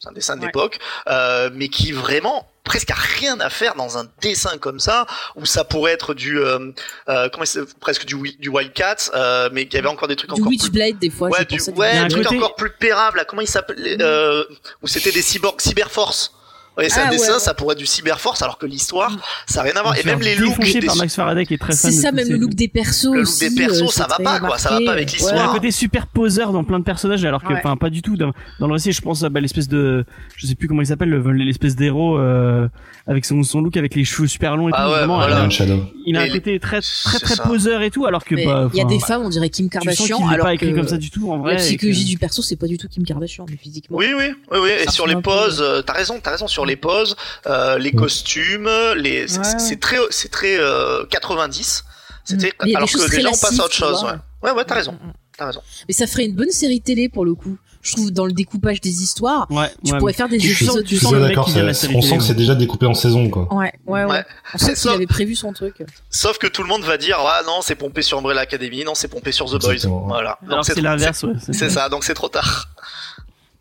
c'est 0.06 0.10
un 0.10 0.14
dessin 0.14 0.38
Ouais. 0.40 0.46
l'époque, 0.46 0.78
euh, 1.08 1.50
mais 1.54 1.68
qui 1.70 1.92
vraiment 1.92 2.48
presque 2.64 2.90
a 2.92 2.96
rien 2.96 3.40
à 3.42 3.50
faire 3.50 3.76
dans 3.76 3.98
un 3.98 4.06
dessin 4.22 4.58
comme 4.58 4.80
ça, 4.80 5.06
où 5.36 5.46
ça 5.46 5.64
pourrait 5.64 5.92
être 5.94 6.14
du 6.14 6.40
euh, 6.40 6.72
euh, 7.10 7.30
comment 7.30 7.46
c'est 7.46 7.62
presque 7.80 8.06
du 8.06 8.16
wi- 8.16 8.38
du 8.40 8.50
Wildcat, 8.50 8.96
euh, 9.14 9.50
mais 9.52 9.68
qui 9.68 9.78
avait 9.78 9.88
encore 9.88 10.08
des 10.08 10.16
trucs 10.16 10.30
Du 10.34 10.42
encore 10.42 10.48
plus 10.50 10.58
Witchblade, 10.64 10.98
des 11.00 11.10
fois. 11.12 11.30
ouais, 11.30 11.46
du, 11.46 11.60
ouais, 11.62 11.90
Il 11.92 11.96
y 11.96 11.98
a 11.98 12.02
un 12.02 12.06
un 12.06 12.08
truc 12.08 12.24
côté- 12.24 12.38
encore 12.38 12.56
plus 12.56 12.72
pérable, 12.72 13.18
là, 13.18 13.26
comment 13.26 13.42
il 13.44 13.48
s'appelait, 13.48 13.98
euh, 14.02 14.44
où 14.82 14.88
c'était 14.88 15.12
des 15.12 15.22
cyborgs, 15.22 15.62
Cyberforce. 15.62 16.32
Ouais, 16.78 16.90
c'est 16.90 17.00
Ah, 17.06 17.10
dessin, 17.10 17.34
ouais. 17.34 17.40
ça 17.40 17.54
pourrait 17.54 17.74
être 17.74 17.80
du 17.80 17.86
Cyberforce, 17.86 18.42
alors 18.42 18.58
que 18.58 18.66
l'histoire, 18.66 19.16
ça 19.48 19.60
n'a 19.64 19.70
rien 19.72 19.80
à 19.80 19.82
voir. 19.82 19.98
Et 19.98 20.04
même 20.04 20.20
les 20.22 20.36
looks 20.36 20.56
par 20.86 20.96
Max 20.98 21.16
Faraday 21.16 21.46
qui 21.46 21.54
est 21.54 21.58
très 21.58 21.74
C'est 21.74 21.92
ça, 21.92 22.12
même 22.12 22.28
le 22.28 22.36
look 22.38 22.54
des 22.54 22.68
persos 22.68 23.14
Le 23.14 23.22
look 23.22 23.40
des 23.40 23.50
persos, 23.52 23.82
euh, 23.82 23.88
ça 23.88 24.08
c'est 24.10 24.24
va 24.24 24.30
pas, 24.32 24.40
quoi, 24.40 24.58
ça 24.58 24.70
va 24.72 24.80
pas 24.86 24.92
avec 24.92 25.10
euh, 25.10 25.14
Il 25.18 25.22
y 25.22 25.26
a 25.26 25.30
l'histoire. 25.32 25.50
un 25.50 25.54
côté 25.54 25.72
super 25.72 26.08
poseur 26.08 26.52
dans 26.52 26.64
plein 26.64 26.80
de 26.80 26.84
personnages 26.84 27.24
alors 27.26 27.44
que 27.44 27.54
Ouais. 27.54 27.60
enfin 27.64 27.78
pas 27.78 27.90
du 27.90 28.02
tout 28.02 28.18
dans, 28.18 28.32
dans 28.60 28.68
le 28.68 28.74
récit 28.74 28.92
je 28.92 29.02
pense 29.02 29.24
à 29.24 29.30
bah, 29.30 29.40
l'espèce 29.40 29.68
de 29.70 30.04
je 30.36 30.48
sais 30.48 30.56
plus 30.56 30.68
comment 30.68 30.82
il 30.82 30.88
s'appelle 30.88 31.10
le- 31.10 31.32
l'espèce 31.32 31.76
d'héros 31.76 32.18
euh, 32.18 32.68
avec 33.08 33.24
son, 33.26 33.42
son 33.44 33.62
look 33.62 33.78
avec 33.78 33.96
les 33.96 34.04
cheveux 34.04 34.28
super 34.28 34.58
longs 34.58 34.68
et 34.70 34.72
Ah 34.74 34.84
tout 34.86 34.90
ouais, 34.92 34.98
vraiment 34.98 35.16
voilà. 35.18 35.48
il 35.48 35.72
a- 35.72 35.76
il 36.06 36.18
un 36.18 36.30
côté 36.34 36.60
très 36.60 36.82
très 36.82 37.20
très 37.20 37.36
ça. 37.36 37.44
poseur 37.44 37.82
et 37.84 37.92
tout 37.92 38.06
alors 38.06 38.26
que 38.26 38.36
bah 38.36 38.70
Il 38.74 38.78
y 38.78 38.82
a 38.82 38.86
des 38.86 39.00
femmes, 39.00 39.22
on 39.24 39.30
dirait 39.30 39.50
Kim 39.50 39.70
tu 39.70 39.78
sens 39.78 39.84
Kardashian, 39.86 40.18
qu'il 40.18 40.28
n'est 40.28 40.34
alors 40.34 40.46
pas 40.48 40.54
écrit 40.54 40.72
que 40.72 40.76
comme 40.76 40.88
ça 40.88 40.98
du 40.98 41.10
tout 41.10 41.32
en 41.32 41.38
vrai 41.38 41.54
la 41.54 41.60
psychologie 41.60 42.04
que- 42.04 42.10
du 42.10 42.18
perso, 42.18 42.42
c'est 42.42 42.56
pas 42.58 42.68
du 42.68 42.78
tout 42.78 42.88
Kim 42.90 43.04
Kardashian, 43.06 43.46
mais 43.50 43.58
physiquement. 43.58 43.98
Oui, 43.98 44.08
oui, 44.18 44.26
oui, 44.52 44.58
oui. 44.62 44.70
Et 44.82 44.86
Ça 44.86 44.92
sur 44.92 45.08
les 45.08 45.16
poses, 45.16 45.64
t'as 45.86 45.94
raison, 45.94 46.20
t'as 46.22 46.32
raison 46.32 46.48
sur 46.48 46.65
les 46.66 46.76
poses, 46.76 47.16
euh, 47.48 47.78
les 47.78 47.92
Mm. 47.92 47.96
costumes, 47.96 48.70
les, 48.98 49.28
c'est- 49.28 49.40
Ouais, 49.40 49.46
ouais. 49.48 49.60
c'est 49.60 49.80
très, 49.80 49.98
c'est 50.10 50.30
très 50.32 50.58
euh, 50.60 51.06
90. 51.06 51.84
C'était, 52.24 52.48
Mm. 52.48 52.50
Mais 52.50 52.50
il 52.66 52.72
y 52.72 52.76
a 52.76 52.80
des 52.80 52.86
alors 52.86 52.90
que 52.92 53.12
déjà 53.16 53.30
on 53.30 53.32
passe 53.32 53.60
à 53.60 53.66
autre 53.66 53.74
chose. 53.74 54.04
Ouais, 54.04 54.50
ouais, 54.50 54.56
ouais, 54.58 54.66
t'as 54.66 54.76
raison, 54.76 54.94
Mm, 54.94 55.08
mm. 55.08 55.14
t'as 55.38 55.46
raison. 55.48 55.62
Mais 55.88 55.94
ça 55.94 56.08
ferait 56.08 56.26
une 56.26 56.36
bonne 56.36 56.50
série 56.52 56.82
télé 56.82 57.08
pour 57.10 57.26
le 57.26 57.36
coup. 57.36 57.58
Je 57.82 57.92
trouve 57.92 58.10
dans 58.10 58.26
le 58.26 58.34
découpage 58.34 58.82
des 58.82 59.04
histoires, 59.04 59.46
ouais, 59.52 59.70
tu 59.86 59.92
ouais, 59.94 60.00
pourrais 60.00 60.14
faire 60.14 60.28
des 60.28 60.38
épisodes 60.38 60.84
sens 60.88 61.88
on 61.94 62.02
sent 62.02 62.18
que 62.18 62.24
c'est 62.24 62.34
déjà 62.34 62.56
découpé 62.56 62.88
en 62.88 62.96
saison, 62.96 63.30
quoi. 63.30 63.48
Ouais, 63.54 63.72
ouais, 63.86 64.04
ouais. 64.06 64.10
Ouais. 64.12 64.26
On 64.56 64.58
sent 64.58 64.74
qu'il 64.74 64.90
avait 64.90 65.06
prévu 65.06 65.36
son 65.36 65.54
truc. 65.54 65.84
Sauf 66.10 66.40
que 66.40 66.48
tout 66.48 66.64
le 66.64 66.68
monde 66.68 66.82
va 66.82 66.98
dire, 66.98 67.18
ah 67.20 67.42
non, 67.46 67.60
c'est 67.62 67.76
pompé 67.76 68.02
sur 68.02 68.18
Umbrella 68.18 68.42
Academy, 68.42 68.84
non, 68.84 68.96
c'est 68.96 69.08
pompé 69.08 69.32
sur 69.32 69.46
The 69.52 69.62
Boys. 69.62 69.86
Voilà. 70.08 70.40
alors 70.48 70.58
Donc 70.58 70.66
c'est 70.66 70.82
l'inverse 70.82 71.22
ouais, 71.22 71.34
C'est 71.52 71.70
ça, 71.70 71.88
donc 71.90 72.06
c'est 72.06 72.16
trop 72.16 72.30
tard. 72.30 72.70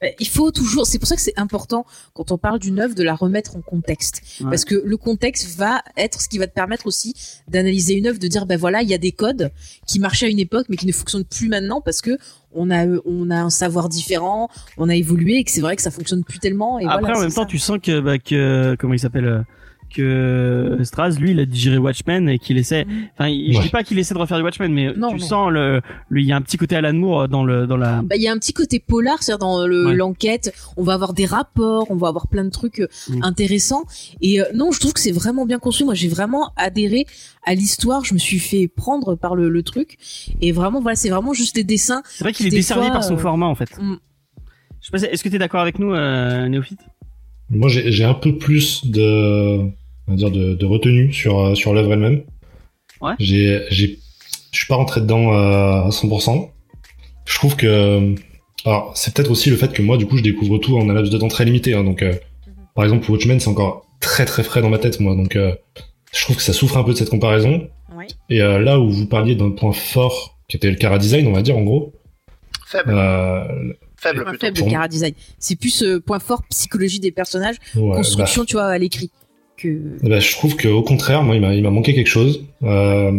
Euh, 0.03 0.09
Il 0.19 0.29
faut 0.29 0.51
toujours, 0.51 0.87
c'est 0.87 0.99
pour 0.99 1.07
ça 1.09 1.15
que 1.17 1.23
c'est 1.23 1.39
important 1.39 1.87
quand 2.15 2.33
on 2.33 2.39
parle 2.39 2.59
d'une 2.59 2.81
œuvre 2.81 2.95
de 2.95 3.03
la 3.03 3.15
remettre 3.15 3.57
en 3.57 3.61
contexte, 3.61 4.23
Ouais. 4.41 4.51
parce 4.51 4.65
que 4.65 4.75
le 4.85 4.97
contexte 4.97 5.57
va 5.57 5.83
être 5.97 6.21
ce 6.21 6.29
qui 6.29 6.39
va 6.39 6.47
te 6.47 6.53
permettre 6.55 6.87
aussi 6.87 7.15
d'analyser 7.49 7.95
une 7.95 8.07
œuvre, 8.07 8.19
de 8.19 8.27
dire 8.29 8.47
ben 8.47 8.59
voilà, 8.59 8.83
il 8.83 8.89
y 8.89 8.95
a 8.95 8.99
des 8.99 9.13
codes 9.13 9.51
qui 9.87 10.01
marchaient 10.01 10.27
à 10.27 10.31
une 10.31 10.39
époque 10.41 10.67
mais 10.69 10.77
qui 10.77 10.87
ne 10.87 10.93
fonctionnent 10.93 11.25
plus 11.25 11.49
maintenant 11.49 11.81
parce 11.81 12.01
que 12.01 12.19
on 12.53 12.71
a 12.71 12.87
on 13.05 13.31
a 13.31 13.37
un 13.37 13.51
savoir 13.51 13.89
différent, 13.89 14.49
on 14.79 14.89
a 14.89 14.95
évolué 14.95 15.37
et 15.39 15.45
que 15.45 15.51
c'est 15.51 15.61
vrai 15.61 15.77
que 15.77 15.83
ça 15.83 15.91
fonctionne 15.91 16.23
plus 16.25 16.39
tellement. 16.39 16.79
Et 16.79 16.85
Après, 16.85 17.01
voilà, 17.01 17.19
en 17.19 17.21
même 17.23 17.33
temps, 17.33 17.43
ça. 17.43 17.47
tu 17.47 17.59
sens 17.59 17.79
que, 17.83 18.01
bah, 18.01 18.19
que 18.19 18.77
comment 18.79 18.95
il 18.95 18.99
s'appelle 19.01 19.25
euh, 19.27 19.41
que 19.95 20.79
Straz, 20.83 21.17
lui, 21.19 21.31
il 21.31 21.41
a 21.41 21.47
digéré 21.47 21.79
Watchmen 21.79 22.29
et 22.29 22.39
qu'il 22.39 22.59
essaie. 22.59 22.85
Mhm. 22.85 22.93
Enfin, 23.15 23.29
il- 23.29 23.53
je 23.53 23.59
Ouais. 23.59 23.65
dis 23.65 23.71
pas 23.71 23.83
qu'il 23.83 23.99
essaie 23.99 24.15
de 24.15 24.19
refaire 24.19 24.37
du 24.39 24.43
Watchmen, 24.45 24.73
mais 24.73 24.93
Non, 24.97 25.09
tu 25.11 25.21
non. 25.21 25.27
sens 25.27 25.51
le, 25.53 25.81
le, 26.09 26.21
il 26.21 26.27
y 26.27 26.33
a 26.33 26.37
un 26.37 26.43
petit 26.43 26.57
côté 26.57 26.77
Alan 26.77 26.93
Moore 26.93 27.29
dans 27.29 27.45
le, 27.45 27.67
dans 27.67 27.77
la. 27.77 28.03
Bah, 28.03 28.17
il 28.17 28.23
y 28.23 28.29
a 28.29 28.33
un 28.33 28.39
petit 28.39 28.53
côté 28.53 28.79
polar, 28.81 29.23
c'est-à-dire 29.23 29.39
dans 29.47 29.67
le- 29.67 29.87
Ouais. 29.87 29.95
l'enquête, 29.95 30.53
on 30.77 30.83
va 30.83 30.95
avoir 30.95 31.13
des 31.15 31.27
rapports, 31.27 31.87
on 31.91 31.97
va 31.97 32.09
avoir 32.09 32.27
plein 32.29 32.45
de 32.45 32.51
trucs 32.51 32.81
euh, 32.81 32.89
Mm. 33.09 33.23
intéressants. 33.23 33.85
Et 34.21 34.41
euh, 34.41 34.45
non, 34.55 34.71
je 34.73 34.81
trouve 34.81 34.93
que 34.93 35.01
c'est 35.01 35.13
vraiment 35.13 35.47
bien 35.47 35.59
construit. 35.59 35.85
Moi, 35.85 35.95
j'ai 35.95 36.09
vraiment 36.09 36.51
adhéré 36.57 37.07
à 37.45 37.55
l'histoire. 37.55 38.05
Je 38.05 38.15
me 38.15 38.19
suis 38.19 38.39
fait 38.39 38.69
prendre 38.69 39.15
par 39.15 39.35
le, 39.37 39.49
le 39.49 39.63
truc. 39.63 39.97
Et 40.41 40.53
vraiment, 40.53 40.81
voilà, 40.81 40.97
c'est 40.97 41.11
vraiment 41.11 41.33
juste 41.33 41.55
des 41.55 41.65
dessins. 41.65 42.03
C'est 42.09 42.25
vrai 42.25 42.33
qu'il 42.33 42.47
est 42.47 42.51
Des 42.51 42.57
desservi 42.57 42.85
fois, 42.87 42.93
par 42.93 43.05
son 43.05 43.15
euh, 43.15 43.19
format, 43.19 43.47
en 43.47 43.55
fait. 43.55 43.71
Mm. 43.79 43.97
Je 44.81 44.87
sais 44.87 44.91
pas, 45.07 45.13
est-ce 45.13 45.23
que 45.25 45.29
t'es 45.31 45.39
d'accord 45.39 45.61
avec 45.61 45.79
nous, 45.79 45.93
euh, 45.95 46.47
Néophyte? 46.49 46.81
Moi, 47.51 47.69
j'ai 47.69 48.05
un 48.05 48.15
peu 48.15 48.37
plus 48.39 48.87
de, 48.87 49.61
on 50.07 50.13
va 50.13 50.17
dire, 50.17 50.31
de, 50.31 50.55
de 50.55 50.67
retenue 50.67 51.13
sur, 51.13 51.39
euh, 51.39 51.55
sur 51.55 51.73
l'œuvre 51.75 51.93
elle-même. 51.93 52.23
Ouais. 53.01 53.15
J'ai, 53.19 53.63
j'ai, 53.71 53.99
je 54.53 54.59
suis 54.59 54.67
pas 54.67 54.77
rentré 54.77 55.01
dedans 55.01 55.33
euh, 55.33 55.83
à 55.87 55.89
100%. 55.91 56.51
Je 57.27 57.35
trouve 57.37 57.57
que, 57.57 58.15
alors, 58.65 58.93
c'est 58.97 59.15
peut-être 59.15 59.31
aussi 59.31 59.51
le 59.51 59.57
fait 59.57 59.73
que 59.73 59.83
moi, 59.83 59.97
du 59.97 60.07
coup, 60.07 60.17
je 60.17 60.23
découvre 60.23 60.59
tout 60.59 60.77
en 60.77 60.89
un 60.89 60.95
laps 60.95 61.11
de 61.13 61.19
temps 61.19 61.29
très 61.29 61.45
limité. 61.45 61.75
Hein, 61.75 61.85
donc, 61.85 62.03
euh, 62.03 62.15
par 62.75 62.85
exemple, 62.85 63.11
Watchmen, 63.11 63.41
c'est 63.41 63.49
encore 63.49 63.87
très 64.01 64.25
très 64.25 64.43
frais 64.43 64.61
dans 64.61 64.71
ma 64.71 64.79
tête, 64.79 65.01
moi. 65.01 65.15
Donc, 65.17 65.37
euh, 65.37 65.55
je 66.13 66.23
trouve 66.25 66.37
que 66.37 66.43
ça 66.43 66.53
souffre 66.53 66.77
un 66.77 66.85
peu 66.85 66.93
de 66.93 66.99
cette 66.99 67.11
comparaison. 67.11 67.69
Ouais. 67.97 68.07
Et 68.31 68.43
euh, 68.43 68.59
là 68.61 68.79
où 68.81 68.91
vous 68.91 69.07
parliez 69.07 69.35
d'un 69.35 69.51
point 69.51 69.73
fort, 69.73 70.39
qui 70.49 70.57
était 70.57 70.71
le 70.71 70.77
cara 70.77 70.99
design, 70.99 71.27
on 71.27 71.33
va 71.33 71.43
dire, 71.43 71.57
en 71.57 71.63
gros, 71.63 71.93
Faible, 72.67 72.93
euh, 72.95 73.73
faible 73.97 74.25
plutôt. 74.25 74.39
faible 74.47 74.59
Pour- 74.59 74.69
cara 74.71 74.89
design. 74.89 75.15
C'est 75.39 75.57
plus 75.57 75.83
euh, 75.83 76.01
point 76.01 76.19
fort 76.19 76.43
psychologie 76.51 77.01
des 77.01 77.13
personnages, 77.13 77.57
ouais, 77.77 77.89
bah, 77.91 77.97
construction, 77.97 78.45
tu 78.45 78.55
vois, 78.55 78.67
à 78.67 78.79
l'écrit. 78.79 79.11
Que 79.65 80.07
ben, 80.07 80.21
je 80.21 80.33
trouve 80.33 80.57
qu'au 80.57 80.83
contraire, 80.83 81.23
moi, 81.23 81.35
il 81.37 81.41
m'a, 81.41 81.55
il 81.55 81.63
m'a 81.63 81.71
manqué 81.71 81.95
quelque 81.95 82.09
chose. 82.09 82.45
Euh, 82.65 83.19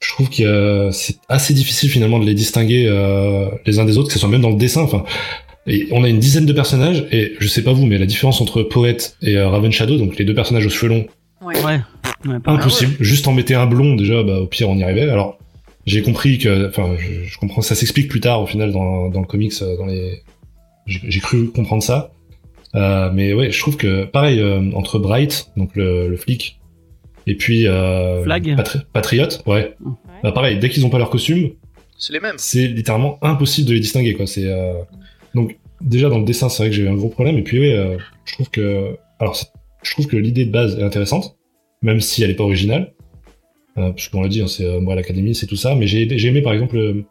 je 0.00 0.08
trouve 0.08 0.30
que 0.30 0.88
c'est 0.90 1.16
assez 1.28 1.52
difficile 1.54 1.90
finalement 1.90 2.18
de 2.18 2.24
les 2.24 2.34
distinguer 2.34 2.86
euh, 2.88 3.46
les 3.66 3.78
uns 3.78 3.84
des 3.84 3.98
autres, 3.98 4.08
que 4.08 4.14
ce 4.14 4.18
soit 4.18 4.28
même 4.28 4.40
dans 4.40 4.50
le 4.50 4.56
dessin. 4.56 4.82
Enfin, 4.82 5.04
et 5.66 5.88
on 5.92 6.02
a 6.02 6.08
une 6.08 6.18
dizaine 6.18 6.46
de 6.46 6.52
personnages 6.52 7.06
et 7.12 7.34
je 7.38 7.46
sais 7.46 7.62
pas 7.62 7.72
vous, 7.72 7.86
mais 7.86 7.98
la 7.98 8.06
différence 8.06 8.40
entre 8.40 8.62
Poète 8.62 9.16
et 9.22 9.36
euh, 9.36 9.48
Raven 9.48 9.70
Shadow, 9.70 9.96
donc 9.98 10.16
les 10.16 10.24
deux 10.24 10.34
personnages 10.34 10.66
aux 10.66 10.70
cheveux 10.70 10.88
longs, 10.88 11.06
ouais. 11.42 11.54
Ouais. 11.62 11.80
ouais 12.26 12.40
pas- 12.40 12.52
impossible. 12.52 12.94
Juste 12.98 13.28
en 13.28 13.32
mettait 13.32 13.54
un 13.54 13.66
blond 13.66 13.94
déjà, 13.94 14.22
bah, 14.22 14.40
au 14.40 14.46
pire 14.46 14.68
on 14.70 14.76
y 14.76 14.82
arrivait. 14.82 15.08
Alors 15.08 15.38
j'ai 15.86 16.02
compris 16.02 16.38
que, 16.38 16.68
enfin, 16.68 16.96
je, 16.98 17.24
je 17.28 17.38
comprends, 17.38 17.60
ça 17.62 17.74
s'explique 17.74 18.08
plus 18.08 18.20
tard 18.20 18.40
au 18.42 18.46
final 18.46 18.72
dans, 18.72 19.08
dans 19.08 19.20
le 19.20 19.26
comics, 19.26 19.52
euh, 19.62 19.76
dans 19.76 19.86
les, 19.86 20.22
j'ai, 20.86 21.00
j'ai 21.06 21.20
cru 21.20 21.48
comprendre 21.50 21.82
ça. 21.82 22.12
Euh, 22.74 23.10
mais 23.12 23.34
ouais, 23.34 23.50
je 23.50 23.58
trouve 23.60 23.76
que 23.76 24.04
pareil 24.04 24.40
euh, 24.40 24.70
entre 24.74 24.98
Bright, 24.98 25.50
donc 25.56 25.76
le, 25.76 26.08
le 26.08 26.16
flic, 26.16 26.58
et 27.26 27.34
puis 27.36 27.66
euh, 27.66 28.22
Flag. 28.24 28.56
Patri- 28.56 28.80
Patriot, 28.92 29.28
ouais. 29.46 29.74
Bah 30.22 30.32
pareil, 30.32 30.58
dès 30.58 30.68
qu'ils 30.70 30.86
ont 30.86 30.90
pas 30.90 30.98
leur 30.98 31.10
costume, 31.10 31.50
C'est 31.98 32.12
les 32.14 32.20
mêmes. 32.20 32.36
c'est 32.38 32.66
littéralement 32.68 33.18
impossible 33.22 33.68
de 33.68 33.74
les 33.74 33.80
distinguer 33.80 34.14
quoi. 34.14 34.26
C'est 34.26 34.46
euh, 34.46 34.72
donc 35.34 35.58
déjà 35.82 36.08
dans 36.08 36.18
le 36.18 36.24
dessin, 36.24 36.48
c'est 36.48 36.62
vrai 36.62 36.70
que 36.70 36.76
j'ai 36.76 36.84
eu 36.84 36.88
un 36.88 36.94
gros 36.94 37.08
problème. 37.10 37.36
Et 37.38 37.42
puis 37.42 37.60
ouais, 37.60 37.74
euh, 37.74 37.98
je 38.24 38.32
trouve 38.34 38.48
que 38.50 38.96
alors 39.18 39.36
je 39.82 39.90
trouve 39.92 40.06
que 40.06 40.16
l'idée 40.16 40.44
de 40.46 40.50
base 40.50 40.78
est 40.78 40.82
intéressante, 40.82 41.36
même 41.82 42.00
si 42.00 42.22
elle 42.22 42.30
est 42.30 42.34
pas 42.34 42.44
originale, 42.44 42.94
euh, 43.78 43.90
puisqu'on 43.92 44.22
l'a 44.22 44.28
dit, 44.28 44.40
hein, 44.40 44.46
c'est 44.46 44.64
euh, 44.64 44.80
moi 44.80 44.94
l'académie, 44.94 45.34
c'est 45.34 45.46
tout 45.46 45.56
ça. 45.56 45.74
Mais 45.74 45.86
j'ai 45.86 46.08
j'ai 46.18 46.28
aimé 46.28 46.40
par 46.40 46.52
exemple, 46.54 46.76
euh, 46.78 47.04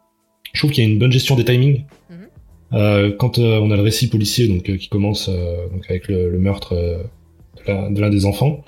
je 0.52 0.60
trouve 0.60 0.70
qu'il 0.72 0.82
y 0.82 0.86
a 0.86 0.90
une 0.90 0.98
bonne 0.98 1.12
gestion 1.12 1.36
des 1.36 1.44
timings. 1.44 1.84
Euh, 2.74 3.12
quand 3.16 3.38
euh, 3.38 3.58
on 3.60 3.70
a 3.70 3.76
le 3.76 3.82
récit 3.82 4.08
policier 4.08 4.48
donc 4.48 4.68
euh, 4.70 4.76
qui 4.76 4.88
commence 4.88 5.30
avec 5.88 6.08
le, 6.08 6.38
meurtre 6.38 6.74
de 6.74 7.70
l'un- 7.70 7.90
de 7.90 8.00
l'un 8.00 8.10
des 8.10 8.24
enfants, 8.24 8.64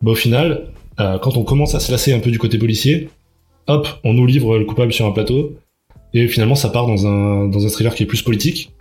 bah 0.00 0.12
au 0.12 0.14
final, 0.14 0.72
quand 0.98 1.36
on 1.36 1.44
commence 1.44 1.74
à 1.74 1.80
se 1.80 1.90
lasser 1.90 2.12
un 2.12 2.20
peu 2.20 2.30
du 2.30 2.38
côté 2.38 2.58
policier, 2.58 3.08
hop, 3.66 3.88
on 4.04 4.12
nous 4.14 4.26
livre 4.26 4.58
le 4.58 4.64
coupable 4.64 4.92
sur 4.92 5.06
un 5.06 5.12
plateau, 5.12 5.54
et 6.14 6.28
finalement 6.28 6.54
ça 6.54 6.68
part 6.68 6.86
dans 6.86 7.06
un, 7.06 7.48
dans 7.48 7.64
un 7.64 7.68
thriller 7.68 7.94
qui 7.94 8.02
est 8.02 8.06
plus 8.06 8.22
politique. 8.22 8.72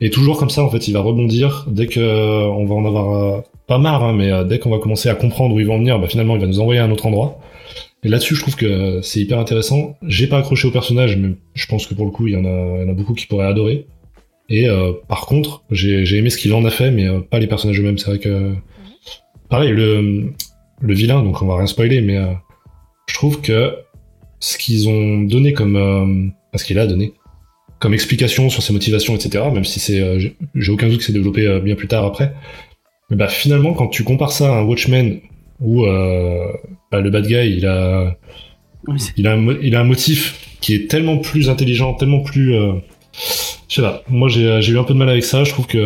Et 0.00 0.10
toujours 0.10 0.36
comme 0.36 0.50
ça, 0.50 0.64
en 0.64 0.68
fait, 0.68 0.88
il 0.88 0.92
va 0.94 1.00
rebondir 1.00 1.64
dès 1.68 1.86
que 1.86 2.00
on 2.00 2.64
va 2.66 2.74
en 2.74 2.84
avoir 2.84 3.44
pas 3.68 3.78
marre, 3.78 4.02
hein, 4.02 4.12
mais 4.12 4.30
dès 4.44 4.58
qu'on 4.58 4.70
va 4.70 4.78
commencer 4.78 5.08
à 5.08 5.14
comprendre 5.14 5.54
où 5.54 5.60
ils 5.60 5.66
vont 5.66 5.76
en 5.76 5.78
venir, 5.78 5.98
bah, 6.00 6.08
finalement 6.08 6.34
il 6.34 6.40
va 6.40 6.46
nous 6.48 6.60
envoyer 6.60 6.80
à 6.80 6.84
un 6.84 6.90
autre 6.90 7.06
endroit. 7.06 7.38
Et 8.04 8.08
là-dessus, 8.08 8.34
je 8.34 8.40
trouve 8.42 8.56
que 8.56 9.00
c'est 9.02 9.20
hyper 9.20 9.38
intéressant. 9.38 9.96
J'ai 10.06 10.26
pas 10.26 10.38
accroché 10.38 10.66
au 10.66 10.72
personnage, 10.72 11.16
mais 11.16 11.34
je 11.54 11.66
pense 11.66 11.86
que 11.86 11.94
pour 11.94 12.04
le 12.04 12.10
coup, 12.10 12.26
il 12.26 12.32
y 12.34 12.36
en 12.36 12.44
a, 12.44 12.76
il 12.78 12.82
y 12.82 12.84
en 12.84 12.88
a 12.88 12.94
beaucoup 12.94 13.14
qui 13.14 13.26
pourraient 13.26 13.46
adorer. 13.46 13.86
Et 14.48 14.68
euh, 14.68 14.92
par 15.08 15.26
contre, 15.26 15.62
j'ai 15.70 16.04
j'ai 16.04 16.16
aimé 16.18 16.28
ce 16.28 16.36
qu'il 16.36 16.52
en 16.52 16.64
a 16.64 16.70
fait, 16.70 16.90
mais 16.90 17.06
euh, 17.06 17.20
pas 17.20 17.38
les 17.38 17.46
personnages 17.46 17.78
eux-mêmes. 17.78 17.98
C'est 17.98 18.06
vrai 18.10 18.18
que, 18.18 18.54
pareil, 19.48 19.70
le, 19.70 20.32
le 20.80 20.94
vilain, 20.94 21.22
donc 21.22 21.40
on 21.42 21.46
va 21.46 21.56
rien 21.56 21.66
spoiler, 21.66 22.00
mais 22.00 22.16
euh, 22.16 22.32
je 23.06 23.14
trouve 23.14 23.40
que 23.40 23.72
ce 24.40 24.58
qu'ils 24.58 24.88
ont 24.88 25.22
donné 25.22 25.52
comme, 25.52 25.76
euh, 25.76 26.58
ce 26.58 26.64
qu'il 26.64 26.78
a 26.80 26.86
donné 26.86 27.12
comme 27.78 27.94
explication 27.94 28.48
sur 28.48 28.62
ses 28.62 28.72
motivations, 28.72 29.14
etc. 29.16 29.44
Même 29.52 29.64
si 29.64 29.80
c'est, 29.80 30.00
euh, 30.00 30.18
j'ai- 30.18 30.70
aucun 30.72 30.88
doute 30.88 30.98
que 30.98 31.04
c'est 31.04 31.12
développé 31.12 31.60
bien 31.60 31.74
plus 31.76 31.88
tard 31.88 32.04
après. 32.04 32.32
Mais 33.10 33.16
bah 33.16 33.28
finalement, 33.28 33.74
quand 33.74 33.88
tu 33.88 34.04
compares 34.04 34.32
ça 34.32 34.52
à 34.54 34.58
un 34.60 34.62
Watchmen 34.64 35.20
où 35.62 35.84
euh, 35.84 36.46
bah, 36.90 37.00
le 37.00 37.10
bad 37.10 37.26
guy, 37.26 37.56
il 37.56 37.66
a, 37.66 38.16
Oui, 38.88 38.98
il 39.16 39.26
a, 39.26 39.32
un, 39.32 39.36
mo- 39.36 39.58
il 39.62 39.74
a 39.76 39.80
un 39.80 39.84
motif 39.84 40.56
qui 40.60 40.74
est 40.74 40.90
tellement 40.90 41.18
plus 41.18 41.48
intelligent, 41.48 41.94
tellement 41.94 42.20
plus, 42.20 42.54
euh, 42.54 42.72
je 43.68 43.74
sais 43.76 43.82
pas. 43.82 44.02
Moi, 44.08 44.28
j'ai 44.28 44.60
j'ai 44.60 44.72
eu 44.72 44.78
un 44.78 44.84
peu 44.84 44.92
de 44.94 44.98
mal 44.98 45.08
avec 45.08 45.24
ça. 45.24 45.44
Je 45.44 45.50
trouve 45.52 45.66
que, 45.66 45.78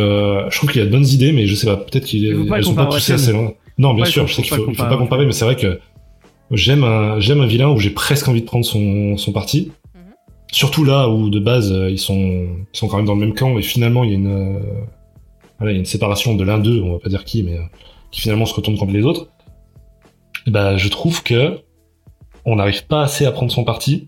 je 0.50 0.56
trouve 0.56 0.70
qu'il 0.70 0.80
a 0.82 0.86
de 0.86 0.90
bonnes 0.90 1.06
idées, 1.06 1.32
mais 1.32 1.46
je 1.46 1.54
sais 1.54 1.66
pas. 1.66 1.76
Peut-être 1.76 2.04
qu'il 2.04 2.24
Il 2.24 2.34
faut 2.36 2.44
pas 2.46 2.58
elles 2.58 2.64
sont 2.64 2.74
pas 2.74 2.86
poussées 2.86 3.12
assez 3.14 3.32
loin. 3.32 3.52
Non, 3.78 3.94
bien 3.94 4.04
sûr. 4.06 4.26
Je 4.26 4.34
sais 4.34 4.42
qu'il 4.42 4.54
faut, 4.56 4.64
faut 4.64 4.72
pas 4.72 4.96
comparer, 4.96 5.26
mais 5.26 5.32
c'est 5.32 5.44
vrai 5.44 5.56
que 5.56 5.78
j'aime 6.50 6.84
un, 6.84 7.20
j'aime 7.20 7.40
un 7.40 7.46
vilain 7.46 7.68
où 7.70 7.78
j'ai 7.78 7.90
presque 7.90 8.28
envie 8.28 8.40
de 8.40 8.46
prendre 8.46 8.64
son, 8.64 9.16
son 9.16 9.32
parti. 9.32 9.72
Mhm. 9.94 10.00
Surtout 10.52 10.84
là 10.84 11.08
où 11.08 11.28
de 11.28 11.38
base 11.38 11.72
euh, 11.72 11.90
ils 11.90 11.98
sont, 11.98 12.46
ils 12.72 12.78
sont 12.78 12.88
quand 12.88 12.96
même 12.96 13.06
dans 13.06 13.14
le 13.14 13.20
même 13.20 13.34
camp 13.34 13.58
et 13.58 13.62
finalement 13.62 14.04
il 14.04 14.10
y 14.10 14.12
a 14.14 14.16
une, 14.16 14.26
euh, 14.56 14.58
voilà, 15.58 15.72
il 15.72 15.74
y 15.74 15.78
a 15.78 15.80
une 15.80 15.84
séparation 15.86 16.34
de 16.34 16.44
l'un 16.44 16.58
d'eux, 16.58 16.80
on 16.82 16.92
va 16.92 16.98
pas 16.98 17.08
dire 17.08 17.24
qui, 17.24 17.42
mais 17.42 17.54
euh, 17.54 17.62
qui 18.12 18.20
finalement 18.20 18.46
se 18.46 18.54
retourne 18.54 18.78
contre 18.78 18.92
les 18.92 19.02
autres. 19.02 19.28
Et 20.46 20.50
bah, 20.50 20.76
je 20.76 20.88
trouve 20.88 21.22
que 21.22 21.58
on 22.44 22.56
n'arrive 22.56 22.86
pas 22.86 23.02
assez 23.02 23.26
à 23.26 23.32
prendre 23.32 23.50
son 23.50 23.64
parti 23.64 24.06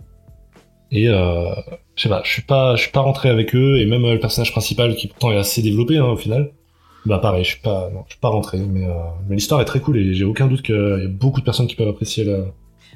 et 0.90 1.08
euh, 1.08 1.54
je 1.96 2.02
sais 2.02 2.08
pas, 2.08 2.22
je 2.24 2.32
suis 2.32 2.42
pas, 2.42 2.76
je 2.76 2.82
suis 2.82 2.92
pas 2.92 3.00
rentré 3.00 3.28
avec 3.28 3.54
eux 3.54 3.78
et 3.78 3.86
même 3.86 4.04
euh, 4.04 4.14
le 4.14 4.20
personnage 4.20 4.52
principal 4.52 4.94
qui 4.94 5.08
pourtant 5.08 5.32
est 5.32 5.36
assez 5.36 5.60
développé 5.60 5.98
hein, 5.98 6.06
au 6.06 6.16
final. 6.16 6.52
Bah 7.04 7.18
pareil, 7.18 7.44
je 7.44 7.50
suis 7.50 7.60
pas, 7.60 7.90
non, 7.92 8.04
je 8.06 8.12
suis 8.12 8.20
pas 8.20 8.28
rentré, 8.28 8.58
mais 8.58 8.84
euh, 8.84 8.92
mais 9.28 9.36
l'histoire 9.36 9.60
est 9.60 9.64
très 9.64 9.80
cool 9.80 9.98
et 9.98 10.14
j'ai 10.14 10.24
aucun 10.24 10.46
doute 10.46 10.62
qu'il 10.62 10.74
y 10.74 11.04
a 11.04 11.08
beaucoup 11.08 11.40
de 11.40 11.44
personnes 11.44 11.66
qui 11.66 11.74
peuvent 11.74 11.88
apprécier 11.88 12.24
la. 12.24 12.38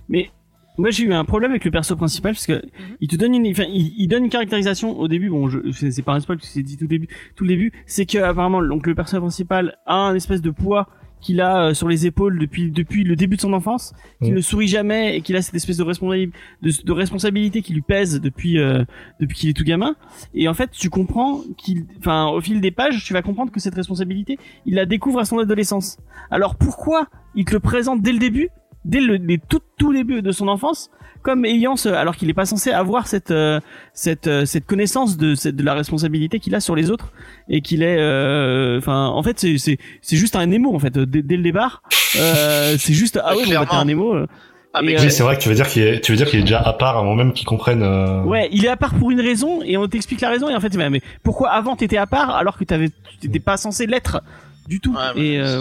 Mais 0.09 0.31
moi 0.78 0.90
j'ai 0.90 1.05
eu 1.05 1.12
un 1.12 1.24
problème 1.24 1.51
avec 1.51 1.64
le 1.64 1.70
perso 1.70 1.97
principal 1.97 2.32
parce 2.32 2.47
que 2.47 2.62
il 3.01 3.09
te 3.09 3.16
donne 3.16 3.35
une, 3.35 3.47
enfin, 3.48 3.64
il, 3.69 3.94
il 3.98 4.09
donne 4.09 4.24
une 4.24 4.31
caractérisation 4.31 4.98
au 4.98 5.09
début. 5.09 5.28
Bon, 5.28 5.48
je, 5.48 5.59
c'est 5.73 5.90
c'est 5.90 6.02
pas 6.02 6.12
un 6.12 6.20
spoil, 6.20 6.39
c'est 6.40 6.62
dit 6.62 6.77
tout 6.77 6.85
le 6.85 6.89
début, 6.89 7.09
tout 7.36 7.44
le 7.44 7.48
début, 7.48 7.73
c'est 7.86 8.06
que 8.06 8.19
apparemment 8.19 8.62
donc 8.62 8.86
le 8.86 8.94
personnage 8.94 9.23
principal 9.23 9.77
a 9.86 9.97
un 9.97 10.14
espèce 10.14 10.40
de 10.40 10.51
poids 10.51 10.89
qu'il 11.23 11.40
a 11.40 11.69
euh, 11.69 11.74
sur 11.74 11.89
les 11.89 12.05
épaules 12.05 12.39
depuis 12.39 12.70
depuis 12.70 13.05
le 13.05 13.16
début 13.16 13.36
de 13.36 13.40
son 13.40 13.55
enfance, 13.55 13.94
qu'il 14.23 14.32
Mm. 14.32 14.36
ne 14.36 14.40
sourit 14.43 14.69
jamais 14.69 15.16
et 15.16 15.20
qu'il 15.23 15.36
a 15.36 15.40
cette 15.43 15.55
espèce 15.55 15.78
de 15.78 15.82
responsabilité 15.82 16.36
de, 16.61 16.70
de 16.85 16.93
responsabilité 16.93 17.62
qui 17.62 17.73
lui 17.73 17.81
pèse 17.81 18.20
depuis 18.20 18.59
euh, 18.59 18.85
depuis 19.20 19.36
qu'il 19.39 19.49
est 19.49 19.55
tout 19.55 19.65
gamin. 19.65 19.97
Et 20.35 20.49
en 20.49 20.55
fait, 20.55 20.70
tu 20.70 20.90
comprends 20.90 21.40
qu'il, 21.57 21.86
enfin, 21.99 22.27
au 22.27 22.40
fil 22.40 22.61
des 22.61 22.70
pages, 22.70 23.05
tu 23.05 23.12
vas 23.15 23.23
comprendre 23.23 23.51
que 23.51 23.61
cette 23.61 23.74
responsabilité, 23.74 24.39
il 24.66 24.74
la 24.74 24.85
découvre 24.85 25.20
à 25.20 25.24
son 25.24 25.39
adolescence. 25.39 25.97
Alors 26.31 26.57
pourquoi 26.57 27.07
il 27.35 27.44
te 27.47 27.53
le 27.53 27.61
présente 27.61 28.03
dès 28.03 28.12
le 28.12 28.19
début, 28.19 28.51
dès 28.85 29.01
le 29.01 29.17
les 29.17 29.39
tout 29.39 29.61
tout 29.79 29.93
début 29.93 30.23
de 30.23 30.33
son 30.33 30.49
enfance, 30.49 30.91
comme 31.23 31.45
ayant 31.45 31.77
ce, 31.77 31.89
alors 31.89 32.17
qu'il 32.17 32.29
n'est 32.29 32.35
pas 32.35 32.47
censé 32.47 32.71
avoir 32.73 33.07
cette 33.07 33.31
euh, 33.31 33.61
cette 33.95 34.27
euh, 34.27 34.45
cette 34.45 34.67
connaissance 34.67 35.17
de 35.17 35.35
cette, 35.35 35.57
de 35.57 35.63
la 35.65 35.75
responsabilité 35.75 36.39
qu'il 36.41 36.55
a 36.55 36.61
sur 36.61 36.75
les 36.75 36.91
autres 36.91 37.13
et 37.49 37.61
qu'il 37.61 37.83
est, 37.83 37.97
euh, 37.99 38.79
enfin, 38.79 39.07
en 39.07 39.23
fait, 39.23 39.39
c'est 39.39 39.59
c'est 39.59 39.79
c'est 40.01 40.17
juste 40.17 40.37
un 40.37 40.51
émo 40.51 40.75
en 40.75 40.79
fait 40.79 40.99
dès, 40.99 41.23
dès 41.23 41.37
le 41.37 41.43
départ. 41.43 41.83
Euh, 42.19 42.77
c'est 42.79 42.93
juste 42.93 43.21
ah 43.25 43.35
oui, 43.37 43.45
bon, 43.47 43.61
bah, 43.61 43.67
t'es 43.71 43.77
un 43.77 43.89
émo. 43.89 44.15
euh. 44.15 44.27
Ah, 44.75 44.81
mais 44.83 44.97
euh, 44.99 45.03
Oui, 45.03 45.11
c'est 45.11 45.23
vrai 45.23 45.37
que 45.37 45.43
tu 45.43 45.51
veux 45.51 45.55
dire 45.55 45.69
qu'il 45.69 45.83
est, 45.83 46.01
tu 46.01 46.13
veux 46.13 46.17
dire 46.17 46.27
qu'il 46.27 46.39
est 46.41 46.45
déjà 46.45 46.61
à 46.61 46.73
part 46.73 46.97
avant 46.97 47.15
même 47.15 47.35
qu'ils 47.35 47.47
comprennent. 47.47 47.83
euh, 47.83 48.23
Ouais, 48.23 48.49
il 48.53 48.65
est 48.65 48.69
à 48.69 48.77
part 48.77 48.95
pour 48.95 49.11
une 49.11 49.21
raison 49.21 49.61
et 49.63 49.77
on 49.77 49.87
t'explique 49.87 50.23
la 50.23 50.31
raison 50.31 50.49
et 50.49 50.55
en 50.57 50.61
fait, 50.61 50.75
mais, 50.77 50.89
mais 50.89 51.03
pourquoi 51.23 51.51
avant 51.51 51.77
t'étais 51.77 51.99
à 51.99 52.07
part 52.07 52.31
alors 52.35 52.57
que 52.57 52.65
t'avais, 52.65 52.89
tu 52.89 53.17
t'étais 53.21 53.39
pas 53.39 53.59
censé 53.59 53.87
l'être 53.87 54.23
du 54.69 54.81
tout 54.81 54.95
Ouais, 54.95 55.23
et 55.23 55.39
euh, 55.41 55.61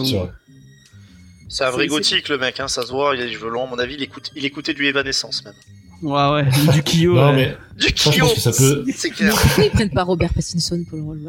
c'est 1.53 1.63
un 1.65 1.69
vrai 1.71 1.87
gothique 1.87 2.29
le 2.29 2.37
mec, 2.37 2.59
hein, 2.59 2.67
ça 2.67 2.83
se 2.83 2.91
voit, 2.91 3.13
il 3.15 3.21
a 3.21 3.25
les 3.25 3.33
cheveux 3.33 3.49
longs, 3.49 3.65
à 3.65 3.69
mon 3.69 3.77
avis, 3.79 3.95
il, 3.95 4.03
écoute, 4.03 4.31
il 4.35 4.45
écoutait 4.45 4.73
du 4.73 4.85
Evanescence 4.87 5.43
même. 5.45 5.53
ouais 6.01 6.29
ouais, 6.31 6.45
ou 6.67 6.71
du 6.71 6.81
Kyo. 6.89 7.13
Non 7.15 7.29
ouais. 7.31 7.35
mais 7.35 7.57
Du 7.77 7.93
Kyo 7.93 8.11
pense 8.25 8.33
que 8.35 8.39
ça 8.39 8.51
peut. 8.51 8.85
C'est 8.95 9.09
clair. 9.09 9.33
pourquoi 9.39 9.63
ils 9.65 9.71
prennent 9.71 9.89
pas 9.89 10.03
Robert 10.03 10.33
Pattinson 10.33 10.83
pour 10.89 10.97
le 10.97 11.03
rôle 11.03 11.19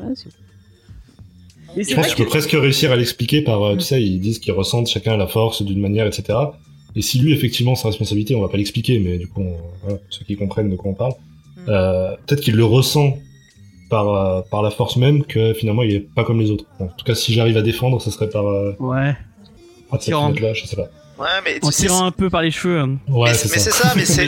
Je 1.76 1.94
pense 1.94 2.06
que 2.06 2.10
tu 2.10 2.16
peux 2.22 2.26
presque 2.28 2.50
réussir 2.52 2.92
à 2.92 2.96
l'expliquer 2.96 3.42
par, 3.42 3.62
euh, 3.62 3.74
Mm. 3.74 3.78
tu 3.78 3.84
sais, 3.84 4.02
ils 4.02 4.20
disent 4.20 4.38
qu'ils 4.38 4.52
ressentent 4.52 4.88
chacun 4.88 5.16
la 5.16 5.26
force 5.26 5.62
d'une 5.62 5.80
manière, 5.80 6.06
etc. 6.06 6.38
Et 6.94 7.00
si 7.02 7.18
lui, 7.18 7.32
effectivement, 7.32 7.74
sa 7.74 7.88
responsabilité, 7.88 8.34
on 8.34 8.42
va 8.42 8.48
pas 8.48 8.58
l'expliquer, 8.58 8.98
mais 9.00 9.16
du 9.18 9.26
coup, 9.26 9.40
on- 9.40 9.56
voilà, 9.82 9.96
pour 9.98 10.06
ceux 10.10 10.24
qui 10.24 10.36
comprennent 10.36 10.70
de 10.70 10.76
quoi 10.76 10.90
on 10.90 10.94
parle, 10.94 11.12
Mm. 11.56 11.60
euh, 11.68 12.10
peut-être 12.26 12.40
qu'il 12.42 12.54
le 12.56 12.64
ressent 12.64 13.16
par, 13.88 14.08
euh, 14.08 14.42
par 14.50 14.62
la 14.62 14.70
force 14.70 14.96
même 14.96 15.24
que 15.24 15.52
finalement, 15.54 15.82
il 15.82 15.92
est 15.94 16.00
pas 16.00 16.24
comme 16.24 16.40
les 16.40 16.50
autres. 16.50 16.64
Bon, 16.78 16.86
en 16.86 16.88
tout 16.88 17.04
cas, 17.04 17.14
si 17.14 17.32
j'arrive 17.32 17.56
à 17.56 17.62
défendre, 17.62 18.00
ça 18.00 18.10
serait 18.10 18.28
par, 18.30 18.46
euh, 18.46 18.72
Ouais, 18.78 19.14
cette 19.98 20.04
tirant. 20.06 20.28
fenêtre-là, 20.28 20.54
je 20.54 20.66
sais 20.66 20.76
pas. 20.76 20.88
Ouais, 21.18 21.28
mais 21.44 21.58
en 21.62 21.70
tirant 21.70 22.04
un 22.06 22.10
peu 22.10 22.30
par 22.30 22.42
les 22.42 22.50
cheveux. 22.50 22.78
hein. 22.80 22.96
Ouais, 23.08 23.30
mais 23.30 23.34
c'est 23.36 23.70
ça. 23.70 23.92
mais 23.94 24.04
c'est 24.06 24.26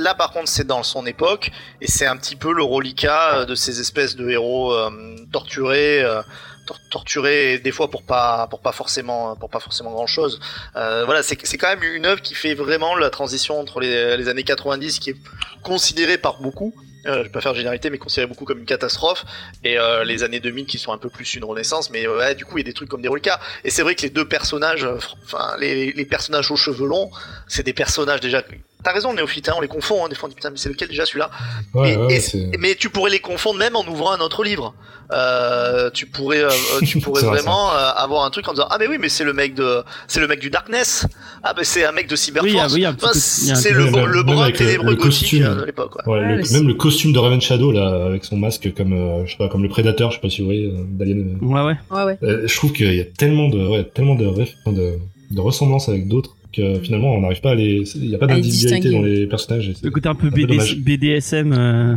là 0.00 0.14
par 0.14 0.30
contre 0.30 0.48
c'est 0.48 0.66
dans 0.66 0.82
son 0.82 1.04
époque 1.06 1.50
et 1.80 1.86
c'est 1.88 2.06
un 2.06 2.16
petit 2.16 2.36
peu 2.36 2.52
le 2.52 2.62
reliquat 2.62 3.40
euh, 3.40 3.44
de 3.44 3.54
ces 3.54 3.80
espèces 3.80 4.14
de 4.16 4.30
héros 4.30 4.72
euh, 4.72 4.90
torturés, 5.32 6.00
euh, 6.02 6.22
tor- 6.66 6.78
torturés 6.90 7.58
des 7.58 7.72
fois 7.72 7.90
pour 7.90 8.04
pas 8.04 8.46
pour 8.48 8.60
pas 8.60 8.72
forcément 8.72 9.34
pour 9.36 9.50
pas 9.50 9.60
forcément 9.60 9.90
grand 9.90 10.06
chose. 10.06 10.40
voilà, 10.74 11.22
c'est 11.22 11.36
c'est 11.44 11.58
quand 11.58 11.68
même 11.68 11.82
une 11.82 12.06
œuvre 12.06 12.22
qui 12.22 12.34
fait 12.34 12.54
vraiment 12.54 12.94
la 12.94 13.10
transition 13.10 13.58
entre 13.60 13.80
les, 13.80 14.16
les 14.16 14.28
années 14.28 14.44
90 14.44 15.00
qui 15.00 15.10
est 15.10 15.16
considérée 15.62 16.16
par 16.16 16.40
beaucoup. 16.40 16.72
Euh, 17.08 17.18
je 17.18 17.22
vais 17.24 17.28
pas 17.30 17.40
faire 17.40 17.54
généralité, 17.54 17.88
mais 17.90 17.98
considérée 17.98 18.26
beaucoup 18.26 18.44
comme 18.44 18.58
une 18.58 18.66
catastrophe, 18.66 19.24
et 19.64 19.78
euh, 19.78 20.04
les 20.04 20.22
années 20.22 20.40
2000 20.40 20.66
qui 20.66 20.78
sont 20.78 20.92
un 20.92 20.98
peu 20.98 21.08
plus 21.08 21.34
une 21.34 21.44
renaissance, 21.44 21.90
mais 21.90 22.06
euh, 22.06 22.18
ouais, 22.18 22.34
du 22.34 22.44
coup 22.44 22.58
il 22.58 22.60
y 22.60 22.64
a 22.64 22.70
des 22.70 22.74
trucs 22.74 22.88
comme 22.88 23.00
des 23.02 23.08
reliquats. 23.08 23.40
Et 23.64 23.70
c'est 23.70 23.82
vrai 23.82 23.94
que 23.94 24.02
les 24.02 24.10
deux 24.10 24.26
personnages, 24.28 24.84
euh, 24.84 24.98
enfin 25.24 25.56
les, 25.58 25.92
les 25.92 26.04
personnages 26.04 26.50
aux 26.50 26.56
cheveux 26.56 26.86
longs, 26.86 27.10
c'est 27.46 27.64
des 27.64 27.72
personnages 27.72 28.20
déjà. 28.20 28.42
T'as 28.84 28.92
raison, 28.92 29.12
néophyte, 29.12 29.48
hein, 29.48 29.54
on 29.56 29.60
les 29.60 29.66
confond, 29.68 30.04
hein, 30.04 30.08
des 30.08 30.14
fois 30.14 30.28
on 30.28 30.30
dit 30.30 30.36
putain, 30.36 30.50
mais 30.50 30.56
c'est 30.56 30.68
lequel 30.68 30.88
déjà 30.88 31.04
celui-là 31.04 31.30
Ouais, 31.74 31.92
Et- 31.92 31.96
ouais, 31.96 32.14
et- 32.14 32.20
c'est- 32.20 32.50
Mais 32.60 32.76
tu 32.76 32.90
pourrais 32.90 33.10
les 33.10 33.18
confondre 33.18 33.58
même 33.58 33.74
en 33.74 33.84
ouvrant 33.86 34.12
un 34.12 34.20
autre 34.20 34.44
livre. 34.44 34.72
Euh, 35.12 35.90
tu 35.92 36.06
pourrais, 36.06 36.42
euh, 36.44 36.50
tu 36.86 37.00
pourrais 37.00 37.22
vrai, 37.22 37.38
vraiment 37.38 37.72
euh, 37.72 37.90
avoir 37.96 38.24
un 38.24 38.30
truc 38.30 38.46
en 38.48 38.52
disant 38.52 38.66
ah 38.70 38.76
mais 38.78 38.86
oui, 38.86 38.96
mais 39.00 39.08
c'est 39.08 39.24
le 39.24 39.32
mec 39.32 39.54
de, 39.54 39.82
c'est 40.06 40.20
le 40.20 40.28
mec 40.28 40.38
du 40.38 40.50
Darkness. 40.50 41.06
Ah 41.42 41.54
mais 41.56 41.64
c'est 41.64 41.84
un 41.84 41.92
mec 41.92 42.08
de 42.08 42.14
Cyberforce. 42.14 42.74
Oui, 42.74 42.84
ah, 42.84 42.90
oui, 42.92 42.96
Enfin, 43.02 43.12
c'est 43.14 43.70
le, 43.72 43.86
le 43.86 43.90
même 43.90 44.22
bras 44.24 44.44
avec 44.44 44.60
le- 44.60 44.66
ténébreux 44.66 44.90
le 44.90 44.96
gothique 44.96 45.42
costume. 45.42 45.54
de 45.60 45.64
l'époque. 45.64 45.96
Ouais. 46.06 46.20
Le- 46.20 46.52
même 46.52 46.68
le 46.68 46.74
costume 46.74 47.12
de 47.12 47.18
Raven 47.18 47.40
Shadow 47.40 47.72
là, 47.72 48.04
avec 48.06 48.24
son 48.24 48.36
masque 48.36 48.72
comme 48.76 48.92
euh, 48.92 49.24
je 49.26 49.32
sais 49.32 49.38
pas 49.38 49.48
comme 49.48 49.62
le 49.62 49.68
prédateur, 49.68 50.10
je 50.10 50.16
sais 50.16 50.20
pas 50.20 50.30
si 50.30 50.40
vous 50.42 50.46
voyez 50.46 50.70
d'Alien. 50.90 51.38
Ouais 51.42 51.62
ouais. 51.62 51.76
Ouais, 51.90 52.04
ouais. 52.04 52.18
Euh, 52.22 52.42
je 52.46 52.56
trouve 52.56 52.72
qu'il 52.72 52.92
y 52.94 53.00
a 53.00 53.04
tellement 53.04 53.48
de 53.48 53.66
ouais, 53.66 53.84
tellement 53.84 54.14
de, 54.14 54.26
ref- 54.26 54.54
de 54.66 54.98
de 55.30 55.40
ressemblances 55.40 55.88
avec 55.90 56.08
d'autres 56.08 56.36
que 56.52 56.78
finalement 56.80 57.14
on 57.14 57.20
n'arrive 57.20 57.40
pas 57.40 57.50
à 57.50 57.54
les 57.54 57.82
il 57.96 58.06
y 58.06 58.14
a 58.14 58.18
pas 58.18 58.26
d'individualité 58.26 58.90
dans 58.90 59.02
les 59.02 59.26
personnages. 59.26 59.72
Le 59.82 59.90
côté 59.90 60.08
un 60.08 60.14
peu 60.14 60.28
un 60.28 60.30
peu 60.30 60.36
BD, 60.36 60.46
dommage. 60.56 60.76
BDSM. 60.78 61.52
euh, 61.52 61.94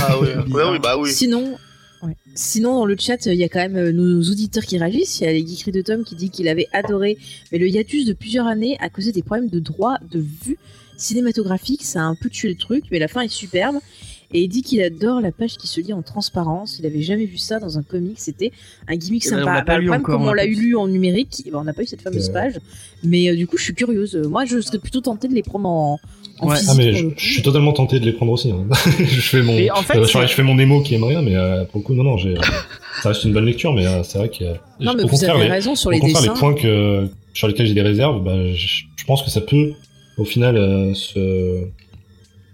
Ah 0.00 0.18
oui, 0.20 0.28
ouais, 0.28 0.42
Bizarre. 0.46 0.72
oui, 0.72 0.78
bah 0.82 0.96
oui. 0.98 1.10
Sinon, 1.10 1.54
ouais. 2.02 2.16
Sinon, 2.34 2.74
dans 2.78 2.86
le 2.86 2.96
chat, 2.98 3.26
il 3.26 3.34
y 3.34 3.44
a 3.44 3.48
quand 3.48 3.60
même 3.60 3.76
euh, 3.76 3.92
nos 3.92 4.20
auditeurs 4.22 4.64
qui 4.64 4.78
réagissent. 4.78 5.20
Il 5.20 5.24
y 5.24 5.26
a 5.28 5.32
les 5.32 5.46
geekeries 5.46 5.72
de 5.72 5.82
Tom 5.82 6.02
qui 6.04 6.14
dit 6.16 6.30
qu'il 6.30 6.48
avait 6.48 6.66
adoré, 6.72 7.16
mais 7.52 7.58
le 7.58 7.68
hiatus 7.68 8.06
de 8.06 8.12
plusieurs 8.12 8.46
années 8.46 8.76
à 8.80 8.88
cause 8.88 9.06
des 9.12 9.22
problèmes 9.22 9.48
de 9.50 9.60
droit 9.60 9.96
de 10.10 10.18
vue 10.18 10.58
cinématographique, 11.02 11.82
ça 11.82 12.00
a 12.00 12.04
un 12.04 12.14
peu 12.14 12.28
tué 12.30 12.48
le 12.48 12.54
truc, 12.56 12.84
mais 12.90 12.98
la 12.98 13.08
fin 13.08 13.20
est 13.22 13.28
superbe. 13.28 13.76
Et 14.34 14.44
il 14.44 14.48
dit 14.48 14.62
qu'il 14.62 14.80
adore 14.82 15.20
la 15.20 15.30
page 15.30 15.58
qui 15.58 15.66
se 15.66 15.78
lit 15.82 15.92
en 15.92 16.00
transparence. 16.00 16.78
Il 16.78 16.86
avait 16.86 17.02
jamais 17.02 17.26
vu 17.26 17.36
ça 17.36 17.58
dans 17.60 17.76
un 17.76 17.82
comic. 17.82 18.14
C'était 18.18 18.50
un 18.88 18.96
gimmick 18.96 19.24
Eh 19.26 19.30
ben, 19.30 19.36
on 19.36 19.38
sympa. 19.40 19.52
pas 19.60 19.62
Bah, 19.62 19.74
le 19.76 19.80
lu 19.82 19.86
problème, 19.88 20.00
encore, 20.00 20.14
comme 20.16 20.26
on 20.26 20.30
on 20.30 20.32
l'a 20.32 20.46
eu 20.46 20.54
lu 20.54 20.74
en 20.74 20.88
numérique, 20.88 21.42
eh 21.46 21.50
ben, 21.50 21.58
on 21.58 21.64
n'a 21.64 21.74
pas 21.74 21.82
eu 21.82 21.86
cette 21.86 22.00
fameuse 22.00 22.28
Ouais. 22.28 22.32
page. 22.32 22.54
Mais 23.04 23.28
euh, 23.28 23.36
du 23.36 23.46
coup, 23.46 23.58
je 23.58 23.64
suis 23.64 23.74
curieuse. 23.74 24.16
Moi, 24.16 24.46
je 24.46 24.58
serais 24.62 24.78
plutôt 24.78 25.02
tentée 25.02 25.28
de 25.28 25.34
les 25.34 25.42
prendre 25.42 25.68
en, 25.68 26.00
en 26.38 26.48
Ouais. 26.48 26.56
physique. 26.56 26.70
Ah 26.72 26.74
mais 26.78 26.94
je, 26.94 27.08
suis 27.18 27.42
totalement 27.42 27.74
tenté 27.74 28.00
de 28.00 28.06
les 28.06 28.14
prendre 28.14 28.32
aussi. 28.32 28.50
hein. 28.50 28.64
je 29.00 29.20
fais 29.20 29.42
mon, 29.42 29.52
en 29.70 29.82
fait, 29.82 29.98
euh, 29.98 30.06
je 30.06 30.32
fais 30.34 30.42
mon 30.42 30.58
émo 30.58 30.80
qui 30.80 30.94
aime 30.94 31.04
rien, 31.04 31.20
mais 31.20 31.36
euh, 31.36 31.66
pour 31.66 31.80
le 31.80 31.84
coup 31.84 31.92
non 31.92 32.02
non, 32.04 32.16
j'ai, 32.16 32.34
ça 33.02 33.10
reste 33.10 33.24
une 33.24 33.34
bonne 33.34 33.44
lecture, 33.44 33.74
mais 33.74 33.86
euh, 33.86 34.02
c'est 34.02 34.16
vrai 34.16 34.30
que 34.30 34.44
Non, 34.82 34.94
mais 34.94 35.02
au 35.02 35.08
vous 35.08 35.08
contraire, 35.08 35.34
avez 35.34 35.44
les, 35.44 35.50
raison 35.50 35.74
sur 35.74 35.88
au 35.88 35.90
les 35.90 35.98
contraire, 35.98 36.22
dessins. 36.22 36.32
les 36.32 36.38
points 36.40 36.54
que 36.54 37.06
sur 37.34 37.48
lesquels 37.48 37.66
j'ai 37.66 37.74
des 37.74 37.82
réserves, 37.82 38.24
bah, 38.24 38.32
je, 38.54 38.82
je 38.96 39.04
pense 39.04 39.22
que 39.22 39.28
ça 39.28 39.42
peut 39.42 39.72
au 40.18 40.24
final 40.24 40.56
euh, 40.56 40.94
se 40.94 41.64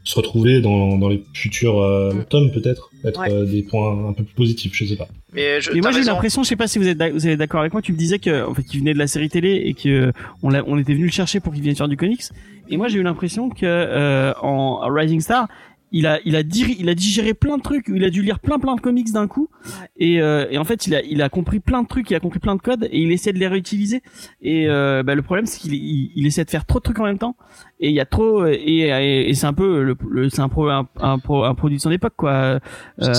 se 0.05 0.15
retrouver 0.15 0.63
dans, 0.63 0.97
dans 0.97 1.09
les 1.11 1.23
futurs 1.35 1.83
euh, 1.83 2.13
Mm. 2.15 2.25
tomes 2.31 2.51
peut-être 2.51 2.91
être 3.05 3.21
Ouais. 3.21 3.31
euh, 3.31 3.45
des 3.45 3.63
points 3.63 4.09
un 4.09 4.13
peu 4.15 4.23
plus 4.25 4.35
positifs, 4.35 4.73
je 4.75 4.87
sais 4.87 4.97
pas. 4.97 5.07
Mais 5.35 5.61
je, 5.61 5.71
Et 5.73 5.83
moi 5.83 5.91
j'ai 5.93 6.03
l'impression, 6.03 6.43
je 6.43 6.49
sais 6.49 6.57
pas 6.57 6.67
si 6.67 6.79
vous 6.79 6.89
êtes, 6.89 6.99
vous 7.13 7.27
êtes 7.29 7.39
d'accord 7.39 7.61
avec 7.61 7.75
moi, 7.75 7.83
tu 7.83 7.93
me 7.93 7.99
disais 7.99 8.19
que 8.19 8.47
en 8.47 8.55
fait 8.55 8.63
qu'il 8.63 8.81
venait 8.81 8.95
de 8.95 8.99
la 8.99 9.07
série 9.07 9.29
télé 9.29 9.63
et 9.67 9.75
que 9.75 10.11
on, 10.43 10.49
l'a- 10.49 10.65
on 10.67 10.79
était 10.79 10.95
venu 10.95 11.05
le 11.05 11.11
chercher 11.11 11.41
pour 11.41 11.53
qu'il 11.53 11.63
vienne 11.63 11.77
faire 11.77 11.89
du 11.89 11.99
comics. 11.99 12.23
Et 12.71 12.79
moi 12.79 12.89
j'ai 12.89 12.99
eu 12.99 13.03
l'impression 13.03 13.51
que 13.51 13.67
euh, 13.67 14.33
en 14.41 14.79
Rising 14.91 15.21
Star, 15.21 15.47
il 15.93 16.07
a 16.07 16.19
il 16.25 16.37
a 16.37 16.43
diri- 16.43 16.77
il 16.79 16.89
a 16.89 16.95
digéré 16.95 17.35
plein 17.35 17.57
de 17.59 17.63
trucs, 17.63 17.87
il 17.89 18.05
a 18.05 18.11
dû 18.11 18.23
lire 18.23 18.39
plein 18.41 18.59
plein 18.59 18.75
de 18.77 18.81
comics 18.81 19.11
d'un 19.13 19.27
coup. 19.27 19.49
Ouais. 19.65 19.71
et, 19.97 20.21
euh, 20.23 20.47
et 20.51 20.59
en 20.59 20.65
fait 20.65 20.87
il 20.87 20.95
a 20.95 21.03
il 21.03 21.23
a 21.23 21.29
compris 21.29 21.61
plein 21.61 21.83
de 21.83 21.89
trucs, 21.89 22.11
il 22.11 22.15
a 22.15 22.21
compris 22.21 22.39
plein 22.41 22.57
de 22.57 22.61
codes 22.61 22.85
et 22.91 23.01
il 23.01 23.11
essaie 23.13 23.33
de 23.33 23.39
les 23.39 23.47
réutiliser. 23.49 24.03
Et 24.43 24.69
euh, 24.69 25.03
bah, 25.03 25.15
le 25.15 25.23
problème 25.23 25.47
c'est 25.47 25.59
qu'il 25.61 25.75
il, 25.75 26.11
il 26.15 26.27
essaie 26.27 26.45
de 26.45 26.51
faire 26.51 26.65
trop 26.67 26.79
de 26.79 26.85
trucs 26.85 26.99
en 27.01 27.05
même 27.05 27.19
temps. 27.19 27.37
Et 27.81 27.89
il 27.91 27.95
y 27.95 28.01
a 28.01 28.05
trop 28.07 28.45
et, 28.47 28.55
et, 28.55 29.31
et 29.31 29.35
c'est 29.35 29.47
un 29.47 29.53
peu 29.53 29.83
le, 29.83 29.97
le- 30.11 30.29
c'est 30.31 30.41
un 30.41 30.49
pro 30.49 30.69
un, 30.69 30.89
un, 31.01 31.19
pro- 31.19 31.45
un 31.45 31.55
produit 31.55 31.77
de 31.79 31.83
son 31.83 31.91
époque 31.93 32.15
quoi. 32.17 32.31
Euh, 32.33 32.59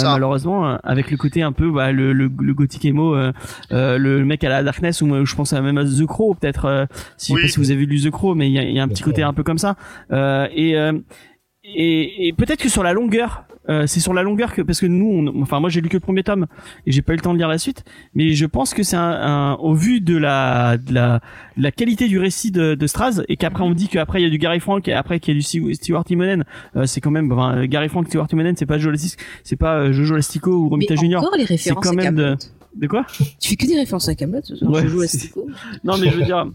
malheureusement 0.04 0.70
euh, 0.70 0.78
avec 0.84 1.12
le 1.12 1.18
côté 1.18 1.42
un 1.42 1.52
peu 1.52 1.72
bah, 1.72 1.92
le, 1.92 2.14
le, 2.14 2.30
le 2.40 2.54
gothic 2.54 2.84
emo 2.86 3.16
euh, 3.16 3.32
euh, 3.72 3.98
le 3.98 4.26
mec 4.26 4.44
à 4.44 4.50
la 4.50 4.64
darkness 4.64 5.02
ou 5.02 5.26
je 5.26 5.36
pense 5.36 5.54
à 5.54 5.62
même 5.62 5.78
à 5.78 5.86
The 5.86 6.06
Crow 6.06 6.34
peut-être 6.36 6.66
euh, 6.66 6.86
si, 7.18 7.34
Oui. 7.34 7.42
je 7.42 7.48
sais 7.48 7.48
pas 7.48 7.54
si 7.54 7.60
vous 7.60 7.72
avez 7.72 7.86
lu 7.86 8.02
The 8.02 8.10
Crow 8.12 8.36
mais 8.36 8.48
il 8.50 8.54
y 8.54 8.60
a, 8.60 8.64
il 8.64 8.76
y 8.76 8.80
a 8.80 8.84
un 8.84 8.88
petit 8.88 9.04
côté 9.04 9.24
un 9.24 9.34
peu 9.34 9.44
comme 9.44 9.58
ça. 9.58 9.76
Euh, 10.12 10.48
et 10.54 10.78
euh, 10.78 10.94
et, 11.76 12.28
et 12.28 12.34
peut-être 12.34 12.60
que 12.62 12.70
sur 12.70 12.84
la 12.84 12.94
longueur, 12.94 13.44
euh, 13.70 13.86
c'est 13.86 14.00
sur 14.00 14.14
la 14.14 14.24
longueur 14.24 14.54
que 14.54 14.62
parce 14.64 14.80
que 14.80 14.86
nous, 14.88 15.06
on- 15.06 15.42
enfin 15.42 15.60
moi 15.60 15.70
j'ai 15.70 15.80
lu 15.82 15.90
que 15.90 15.98
le 15.98 16.00
premier 16.00 16.24
tome 16.24 16.48
et 16.88 16.92
j'ai 16.92 17.02
pas 17.04 17.14
eu 17.14 17.18
le 17.18 17.22
temps 17.22 17.34
de 17.34 17.38
lire 17.38 17.48
la 17.48 17.58
suite, 17.60 17.84
mais 18.16 18.34
je 18.34 18.46
pense 18.48 18.74
que 18.74 18.82
c'est 18.84 18.96
un, 18.96 19.02
un- 19.12 19.54
au 19.56 19.74
vu 19.76 20.02
de 20.02 20.18
la 20.18 20.78
de 20.78 20.94
la, 20.94 21.20
de 21.58 21.62
la 21.64 21.72
qualité 21.72 22.08
du 22.08 22.18
récit 22.18 22.50
de, 22.52 22.74
de 22.74 22.88
Straz 22.88 23.22
et 23.28 23.38
qu'après 23.38 23.64
on 23.64 23.70
me 23.70 23.76
dit 23.76 23.88
qu'après 23.88 24.22
il 24.22 24.24
y 24.24 24.28
a 24.28 24.30
du 24.32 24.40
Gary 24.40 24.60
Frank 24.60 24.88
et 24.88 24.94
après 24.94 25.20
qu'il 25.20 25.36
y 25.36 25.38
a 25.38 25.40
du 25.40 25.74
Stuart 25.76 26.04
Timonen, 26.06 26.44
euh, 26.76 26.86
c'est 26.88 27.00
quand 27.02 27.12
même 27.12 27.32
enfin, 27.32 27.66
Gary 27.68 27.90
Frank, 27.90 28.08
Stuart 28.08 28.28
Timonen, 28.28 28.56
c'est 28.58 28.66
pas 28.66 28.78
Lastic- 28.78 29.18
c'est 29.44 29.56
pas 29.58 29.76
euh, 29.80 29.92
Jojo 29.94 30.16
Lastico 30.16 30.52
ou 30.52 30.64
Mais 30.66 30.70
Romita 30.72 30.96
Junior. 30.96 31.22
encore 31.24 31.38
les 31.38 31.44
références 31.46 31.84
quand 31.86 31.94
même 31.94 32.16
de-. 32.16 32.36
De 32.76 32.86
quoi? 32.88 33.06
Tu 33.40 33.50
fais 33.50 33.56
que 33.56 33.66
des 33.66 33.76
références 33.78 34.08
à 34.10 34.16
Camelot. 34.16 34.42
Ouais, 34.62 34.84
je 34.84 34.88
joue 34.88 35.02
à 35.02 35.08
c'est- 35.08 35.18
Stico. 35.18 35.48
Non 35.84 35.98
mais 35.98 36.10
je 36.10 36.18
veux 36.18 36.24
dire 36.24 36.48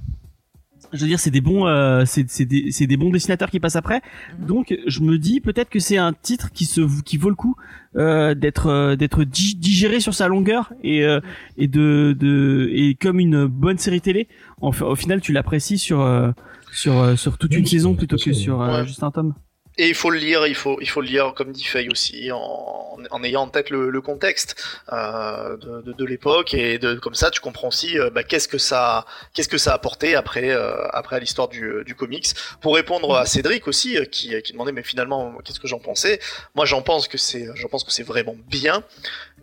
je 0.95 1.01
veux 1.01 1.07
dire 1.09 1.21
c'est 1.21 1.31
des 1.31 1.41
bons 1.43 1.67
euh, 1.67 2.05
c'est 2.07 2.25
c'est 2.31 2.45
des 2.47 2.71
c'est 2.71 2.87
des 2.87 2.97
bons 2.97 3.11
dessinateurs 3.11 3.51
qui 3.51 3.61
passent 3.61 3.77
après. 3.77 4.01
Mhm. 4.39 4.47
donc 4.47 4.79
je 4.87 5.01
me 5.01 5.19
dis 5.19 5.41
peut-être 5.41 5.69
que 5.69 5.79
c'est 5.81 5.99
un 5.99 6.13
titre 6.13 6.51
qui 6.53 6.65
se 6.65 6.81
qui 7.03 7.17
vaut 7.19 7.29
le 7.31 7.35
coup 7.35 7.57
euh, 7.97 8.35
d'être 8.35 8.69
euh, 8.69 8.97
d'être 8.97 9.25
di- 9.25 9.55
digéré 9.57 10.01
sur 10.01 10.15
sa 10.15 10.29
longueur 10.29 10.73
et 10.83 11.05
euh, 11.05 11.21
et 11.59 11.69
de 11.69 12.17
de 12.19 12.71
et 12.73 12.95
comme 12.95 13.21
une 13.21 13.47
bonne 13.47 13.79
série 13.79 14.01
télé. 14.01 14.29
En 14.61 14.71
au 14.71 14.95
final 14.97 15.21
tu 15.21 15.33
l'apprécies 15.33 15.79
sur 15.79 16.01
euh, 16.01 16.31
sur 16.73 16.99
euh, 16.99 17.17
sur 17.17 17.37
toute 17.39 17.53
Oui, 17.53 17.59
une 17.59 17.67
saison 17.67 17.95
plutôt 17.95 18.17
que 18.17 18.33
sur 18.33 18.63
euh, 18.63 18.81
Ouais. 18.81 18.87
juste 18.87 19.03
un 19.03 19.11
tome 19.11 19.35
Et 19.77 19.89
il 19.89 19.95
faut 19.95 20.11
le 20.11 20.19
lire, 20.19 20.47
il 20.47 20.55
faut, 20.55 20.79
il 20.81 20.89
faut 20.89 21.01
le 21.01 21.09
lire 21.09 21.35
comme 21.35 21.51
dit 21.51 21.65
Faye 21.65 21.89
aussi, 21.89 22.31
en, 22.31 22.97
en 23.11 23.25
ayant 23.25 23.43
en 23.43 23.49
tête 23.49 23.71
le, 23.71 23.91
le 23.91 24.01
contexte 24.01 24.55
euh, 24.93 25.57
de, 25.57 25.83
de, 25.83 25.93
de 25.93 26.05
l'époque 26.05 26.55
et 26.55 26.79
de, 26.79 26.95
comme 26.95 27.17
ça 27.17 27.31
tu 27.33 27.41
comprends 27.41 27.69
aussi 27.69 27.99
euh, 27.99 28.09
bah, 28.09 28.23
qu'est-ce 28.23 28.47
que 28.47 28.57
ça, 28.59 29.05
qu'est-ce 29.33 29.49
que 29.49 29.59
ça 29.59 29.73
a 29.73 29.75
apporté 29.75 30.15
après, 30.15 30.51
euh, 30.51 30.77
après 30.93 31.17
à 31.17 31.19
l'histoire 31.19 31.49
du, 31.49 31.83
du 31.85 31.97
comics. 31.97 32.29
Pour 32.61 32.77
répondre 32.77 33.17
à 33.17 33.27
Cédric 33.27 33.67
aussi, 33.67 33.99
euh, 33.99 34.05
qui, 34.05 34.41
qui 34.43 34.53
demandait 34.53 34.71
mais 34.71 34.85
finalement 34.85 35.35
qu'est-ce 35.45 35.59
que 35.59 35.67
j'en 35.67 35.81
pensais, 35.81 36.21
moi 36.55 36.67
j'en 36.67 36.83
pense 36.83 37.09
que 37.09 37.19
c'est, 37.19 37.49
j'en 37.57 37.69
pense 37.69 37.83
que 37.83 37.91
c'est 37.91 38.05
vraiment 38.05 38.37
bien. 38.49 38.85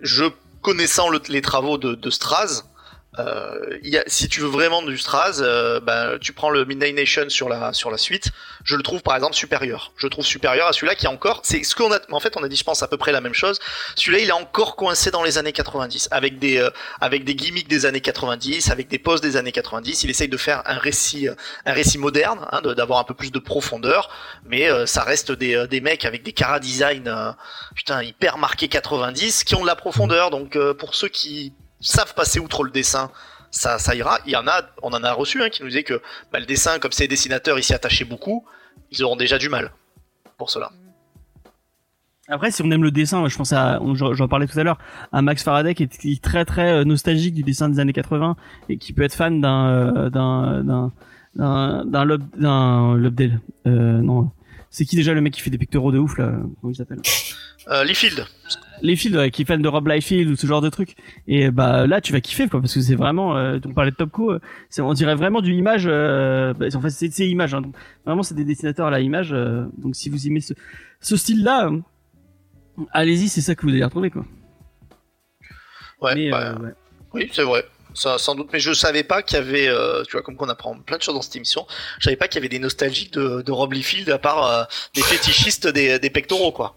Je 0.02 0.24
connaissant 0.62 1.10
le- 1.10 1.22
les 1.28 1.42
travaux 1.42 1.78
de, 1.78 1.96
de 1.96 2.10
Straz. 2.10 2.64
Euh, 3.20 3.78
y 3.84 3.98
a, 3.98 4.04
si 4.08 4.30
tu 4.30 4.40
veux 4.40 4.48
vraiment 4.48 4.82
du 4.82 4.98
Straz, 4.98 5.42
euh, 5.42 5.80
ben, 5.82 6.18
tu 6.20 6.32
prends 6.32 6.50
le 6.50 6.64
Midnight 6.64 6.96
Nation 6.96 7.30
sur 7.30 7.50
la 7.50 7.74
sur 7.74 7.92
la 7.92 7.98
suite. 7.98 8.32
Je 8.64 8.76
le 8.76 8.84
trouve 8.84 9.02
par 9.02 9.16
exemple 9.16 9.36
supérieur. 9.36 9.92
Je 9.98 10.06
le 10.06 10.10
trouve 10.10 10.26
supérieur 10.26 10.68
à 10.68 10.74
celui-là 10.74 10.96
qui 10.96 11.06
est 11.06 11.10
encore. 11.10 11.42
C'est 11.44 11.64
ce 11.64 11.76
qu'on 11.76 11.92
a. 11.92 12.00
En 12.12 12.20
fait, 12.20 12.38
on 12.38 12.44
a 12.44 12.48
dit, 12.48 12.56
je 12.56 12.64
pense 12.64 12.84
à 12.84 12.88
peu 12.88 12.98
près 12.98 13.12
la 13.12 13.22
même 13.22 13.34
chose. 13.34 13.60
Celui-là, 13.96 14.20
il 14.24 14.30
est 14.30 14.34
encore 14.34 14.76
coincé 14.76 15.12
dans 15.12 15.24
les 15.24 15.38
années 15.38 15.52
90, 15.52 16.08
avec 16.12 16.40
des 16.40 16.58
euh, 16.58 16.70
avec 17.02 17.26
des 17.26 17.36
gimmicks 17.36 17.68
des 17.68 17.86
années 17.86 18.02
90, 18.02 18.70
avec 18.72 18.88
des 18.88 19.00
poses 19.00 19.22
des 19.22 19.36
années 19.36 19.52
90. 19.52 20.04
Il 20.04 20.10
essaye 20.10 20.30
de 20.30 20.38
faire 20.38 20.64
un 20.66 20.78
récit 20.78 21.28
euh, 21.28 21.36
un 21.66 21.74
récit 21.74 21.98
moderne, 21.98 22.48
hein, 22.52 22.62
d'avoir 22.62 23.00
un 23.00 23.04
peu 23.04 23.14
plus 23.14 23.32
de 23.32 23.40
profondeur, 23.40 24.10
mais 24.46 24.70
euh, 24.70 24.86
ça 24.86 25.04
reste 25.04 25.32
des 25.32 25.56
euh, 25.56 25.68
des 25.68 25.82
mecs 25.82 26.06
avec 26.06 26.24
des 26.24 26.34
cara 26.34 26.60
design 26.60 27.14
putain 27.76 28.04
hyper 28.04 28.38
marqués 28.38 28.68
90 28.68 29.44
qui 29.44 29.56
ont 29.56 29.62
de 29.62 29.68
la 29.68 29.76
profondeur. 29.76 30.30
Donc 30.30 30.58
pour 30.74 30.96
ceux 30.96 31.08
qui 31.10 31.54
savent 31.82 32.14
passer 32.14 32.40
outre 32.40 32.64
le 32.64 32.72
dessin, 32.72 33.12
ça, 33.52 33.80
ça 33.80 33.96
ira. 33.96 34.20
Il 34.26 34.32
y 34.32 34.36
en 34.36 34.48
a, 34.48 34.62
on 34.82 34.90
en 34.90 35.04
a 35.04 35.12
reçu 35.12 35.42
un 35.44 35.50
qui 35.50 35.62
nous 35.62 35.70
disait 35.70 35.84
que 35.84 36.02
bah, 36.32 36.40
le 36.40 36.46
dessin, 36.46 36.80
comme 36.80 36.92
ces 36.92 37.08
dessinateurs 37.08 37.62
s'y 37.64 37.74
attachaient 37.74 38.06
beaucoup, 38.06 38.46
ils 38.92 39.04
auront 39.04 39.16
déjà 39.16 39.38
du 39.38 39.50
mal 39.50 39.72
pour 40.38 40.50
cela. 40.50 40.72
Après, 42.28 42.50
si 42.50 42.62
on 42.62 42.72
aime 42.72 42.84
le 42.84 42.92
dessin, 42.92 43.28
je 43.28 43.36
pense 43.36 43.52
à, 43.52 43.80
j'en 43.94 44.28
parlais 44.28 44.48
tout 44.48 44.58
à 44.58 44.64
l'heure, 44.64 44.78
à 45.12 45.22
Max 45.22 45.44
Faraday 45.44 45.76
qui 45.76 45.84
est, 45.84 46.24
très 46.24 46.46
très 46.46 46.72
euh, 46.72 46.84
nostalgique 46.86 47.34
du 47.34 47.44
dessin 47.44 47.68
des 47.68 47.80
années 47.80 47.94
80 47.94 48.38
et 48.70 48.78
qui 48.78 48.94
peut 48.94 49.04
être 49.04 49.16
fan 49.16 49.42
d'un 49.42 49.68
euh, 49.68 50.10
d'un 50.10 50.64
d'un 50.64 50.92
d'un 51.36 51.86
d'un 51.86 52.06
Lob 52.06 52.24
d'un 52.38 52.96
Lobdell. 52.96 53.42
Euh, 53.68 54.02
non, 54.02 54.32
c'est 54.70 54.86
qui 54.86 54.96
déjà 54.96 55.14
le 55.14 55.20
mec 55.20 55.34
qui 55.34 55.42
fait 55.42 55.50
des 55.50 55.58
pictoraux 55.58 55.92
de 55.92 55.98
ouf 55.98 56.18
là 56.18 56.32
Comment 56.62 56.72
il 56.72 56.76
s'appelle? 56.76 57.02
Euh, 57.68 57.84
Liefeld, 57.84 58.26
Les 58.82 58.96
Field, 58.96 59.16
ouais, 59.16 59.32
qui 59.32 59.44
est 59.44 59.46
fan 59.46 59.62
de 59.62 59.68
Rob 59.68 59.88
Liefeld 59.88 60.30
ou 60.30 60.36
ce 60.36 60.48
genre 60.48 60.62
de 60.62 60.70
truc. 60.70 60.96
Et 61.28 61.52
bah 61.52 61.86
là, 61.88 62.02
tu 62.02 62.12
vas 62.14 62.22
kiffer 62.22 62.48
quoi, 62.48 62.62
parce 62.62 62.74
que 62.74 62.82
c'est 62.82 62.96
vraiment. 62.96 63.38
Euh, 63.38 63.60
on 63.66 63.74
parlait 63.74 63.92
de 63.92 63.96
Topco, 63.96 64.32
euh, 64.32 64.40
c'est 64.70 64.82
on 64.82 64.94
dirait 64.94 65.16
vraiment 65.16 65.42
du 65.42 65.54
image. 65.54 65.84
Euh, 65.88 66.54
bah, 66.54 66.66
en 66.74 66.82
fait, 66.82 66.90
c'est 66.90 67.12
c'est 67.14 67.28
image. 67.28 67.54
Hein, 67.54 67.62
donc, 67.62 67.76
vraiment, 68.06 68.24
c'est 68.24 68.36
des 68.36 68.46
dessinateurs 68.46 68.88
à 68.88 68.92
la 68.92 69.00
image. 69.00 69.34
euh, 69.34 69.66
donc 69.78 69.96
si 69.96 70.10
vous 70.10 70.28
aimez 70.28 70.42
ce, 70.42 70.54
ce 71.00 71.16
style-là, 71.16 71.68
euh, 71.68 71.80
allez-y, 72.92 73.30
c'est 73.30 73.42
ça 73.42 73.56
que 73.56 73.62
vous 73.66 73.70
allez 73.70 73.84
retrouver 73.84 74.10
quoi. 74.10 74.26
ouais, 76.02 76.16
Mais, 76.16 76.32
bah, 76.32 76.56
euh, 76.56 76.60
ouais. 76.60 76.72
oui, 77.14 77.30
c'est 77.32 77.44
vrai. 77.44 77.64
Ça, 77.94 78.18
sans 78.18 78.36
doute, 78.36 78.48
mais 78.54 78.60
je 78.60 78.72
savais 78.72 79.04
pas 79.04 79.22
qu'il 79.22 79.38
y 79.38 79.42
avait, 79.42 79.68
euh, 79.68 80.04
tu 80.06 80.14
vois, 80.14 80.22
comme 80.22 80.38
qu'on 80.38 80.48
apprend 80.48 80.78
plein 80.80 80.98
de 80.98 81.02
choses 81.04 81.14
dans 81.14 81.22
cette 81.22 81.36
émission, 81.36 81.68
je 82.00 82.06
savais 82.06 82.16
pas 82.16 82.30
qu'il 82.30 82.36
y 82.36 82.40
avait 82.42 82.48
des 82.48 82.58
nostalgiques 82.60 83.12
de, 83.14 83.42
de 83.42 83.52
Rob 83.52 83.74
Liefeld 83.74 84.10
à 84.10 84.18
part 84.18 84.46
euh, 84.46 84.64
des 84.96 85.02
fétichistes 85.02 85.68
des, 85.68 86.00
des 86.00 86.10
pectoraux, 86.10 86.54
quoi. 86.54 86.74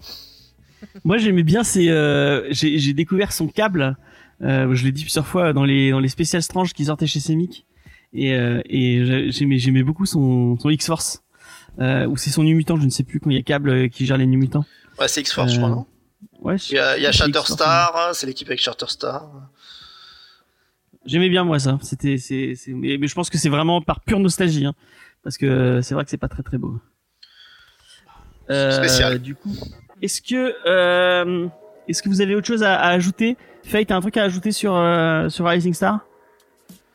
Moi, 1.05 1.19
j'aimais 1.19 1.43
bien 1.43 1.65
ces. 1.65 1.89
Euh, 1.89 2.47
j'ai 2.51 2.93
découvert 2.93 3.32
son 3.32 3.48
câble. 3.48 3.97
Euh, 4.43 4.74
je 4.74 4.85
l'ai 4.85 4.93
dit 4.93 5.02
plusieurs 5.02 5.27
fois 5.27 5.52
dans 5.52 5.65
les 5.65 5.90
dans 5.90 6.01
les 6.01 6.09
spéciales 6.09 6.43
strange 6.43 6.73
qui 6.73 6.86
sortaient 6.86 7.06
chez 7.06 7.20
Semic. 7.20 7.66
Et 8.12 8.35
euh, 8.35 8.61
et 8.66 9.05
j'ai- 9.05 9.31
j'aimais 9.32 9.59
j'aimais 9.59 9.82
beaucoup 9.82 10.06
son 10.06 10.59
son 10.59 10.70
X 10.70 10.86
Force. 10.86 11.23
Euh, 11.81 12.06
ou 12.06 12.16
c'est 12.16 12.31
son 12.31 12.44
nu 12.44 12.55
mutant, 12.55 12.77
je 12.77 12.85
ne 12.85 12.90
sais 12.90 13.02
plus 13.02 13.19
quand 13.20 13.31
il 13.31 13.36
y 13.36 13.40
a 13.40 13.43
câble 13.43 13.69
euh, 13.70 13.89
qui 13.89 14.06
gère 14.06 14.16
les 14.16 14.27
nu 14.27 14.36
mutants. 14.36 14.65
Ouais, 15.01 15.09
c'est 15.09 15.20
X-Force, 15.23 15.51
je 15.52 15.56
Euh, 15.56 15.59
crois, 15.59 15.70
non? 15.70 15.86
Ouais. 16.40 16.55
Il 16.70 16.74
y 16.74 16.78
a, 16.78 16.97
y 16.98 17.06
a 17.06 17.11
Shatterstar, 17.11 18.11
c'est 18.15 18.27
l'équipe 18.28 18.47
avec 18.47 18.61
Shatterstar. 18.61 19.28
J'aimais 21.05 21.28
bien 21.28 21.43
moi 21.44 21.59
ça. 21.59 21.78
C'était 21.82 22.16
c'est 22.19 22.55
mais, 22.69 22.97
mais 22.98 23.09
je 23.09 23.15
pense 23.15 23.28
que 23.28 23.39
c'est 23.39 23.48
vraiment 23.48 23.82
par 23.82 24.01
pure 24.01 24.20
nostalgie 24.20 24.65
hein, 24.66 24.74
parce 25.24 25.36
que 25.36 25.47
euh, 25.47 25.82
c'est 25.82 25.94
vrai 25.94 26.05
que 26.05 26.11
c'est 26.11 26.16
pas 26.16 26.28
très 26.28 26.43
très 26.44 26.59
beau. 26.59 26.78
Euh, 28.51 28.70
Spécial. 28.78 29.19
Du 29.20 29.35
coup, 29.35 29.55
est-ce 30.02 30.22
que 30.22 30.54
euh, 30.66 31.46
est-ce 31.88 32.02
que 32.02 32.08
vous 32.08 32.20
avez 32.20 32.34
autre 32.34 32.46
chose 32.46 32.62
à, 32.62 32.80
ajouter? 32.80 33.36
Faye, 33.64 33.86
t'as 33.86 33.96
un 33.96 34.00
truc 34.00 34.16
à 34.16 34.24
ajouter 34.24 34.52
sur 34.52 34.74
euh, 34.74 35.28
Rising 35.38 35.74
Star? 35.74 36.06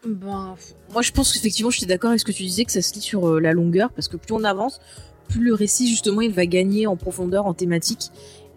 Ben, 0.06 0.56
moi 0.94 1.02
je 1.02 1.12
pense 1.12 1.34
qu'effectivement, 1.34 1.72
je 1.72 1.78
suis 1.78 1.88
d'accord 1.88 2.10
avec 2.10 2.20
ce 2.20 2.26
que 2.26 2.32
tu 2.32 2.44
disais, 2.44 2.66
que 2.66 2.72
ça 2.72 2.82
se 2.82 2.94
lit 2.94 3.02
sur 3.02 3.28
euh, 3.28 3.40
la 3.40 3.54
longueur, 3.54 3.92
parce 3.92 4.08
que 4.08 4.18
plus 4.18 4.34
on 4.34 4.44
avance, 4.44 4.80
plus 5.28 5.44
le 5.44 5.54
récit 5.54 5.88
justement 5.90 6.22
il 6.22 6.32
va 6.32 6.46
gagner 6.46 6.88
en 6.88 6.96
profondeur, 6.96 7.46
en 7.46 7.54
thématique. 7.54 8.12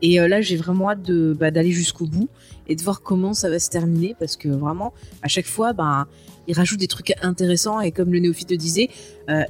Et 0.04 0.18
là, 0.18 0.40
j'ai 0.40 0.56
vraiment 0.56 0.90
hâte 0.90 1.02
de 1.02 1.32
bah, 1.32 1.52
d'aller 1.52 1.70
jusqu'au 1.70 2.06
bout 2.06 2.28
et 2.66 2.74
de 2.74 2.82
voir 2.82 3.02
comment 3.02 3.34
ça 3.34 3.48
va 3.48 3.60
se 3.60 3.70
terminer, 3.70 4.16
parce 4.18 4.36
que 4.36 4.48
vraiment, 4.48 4.92
à 5.22 5.28
chaque 5.28 5.46
fois, 5.46 5.72
ben, 5.72 6.08
il 6.48 6.56
rajoute 6.56 6.80
des 6.80 6.88
trucs 6.88 7.14
intéressants 7.22 7.80
et 7.80 7.92
comme 7.92 8.12
le 8.12 8.18
néophyte 8.18 8.52
disait, 8.52 8.90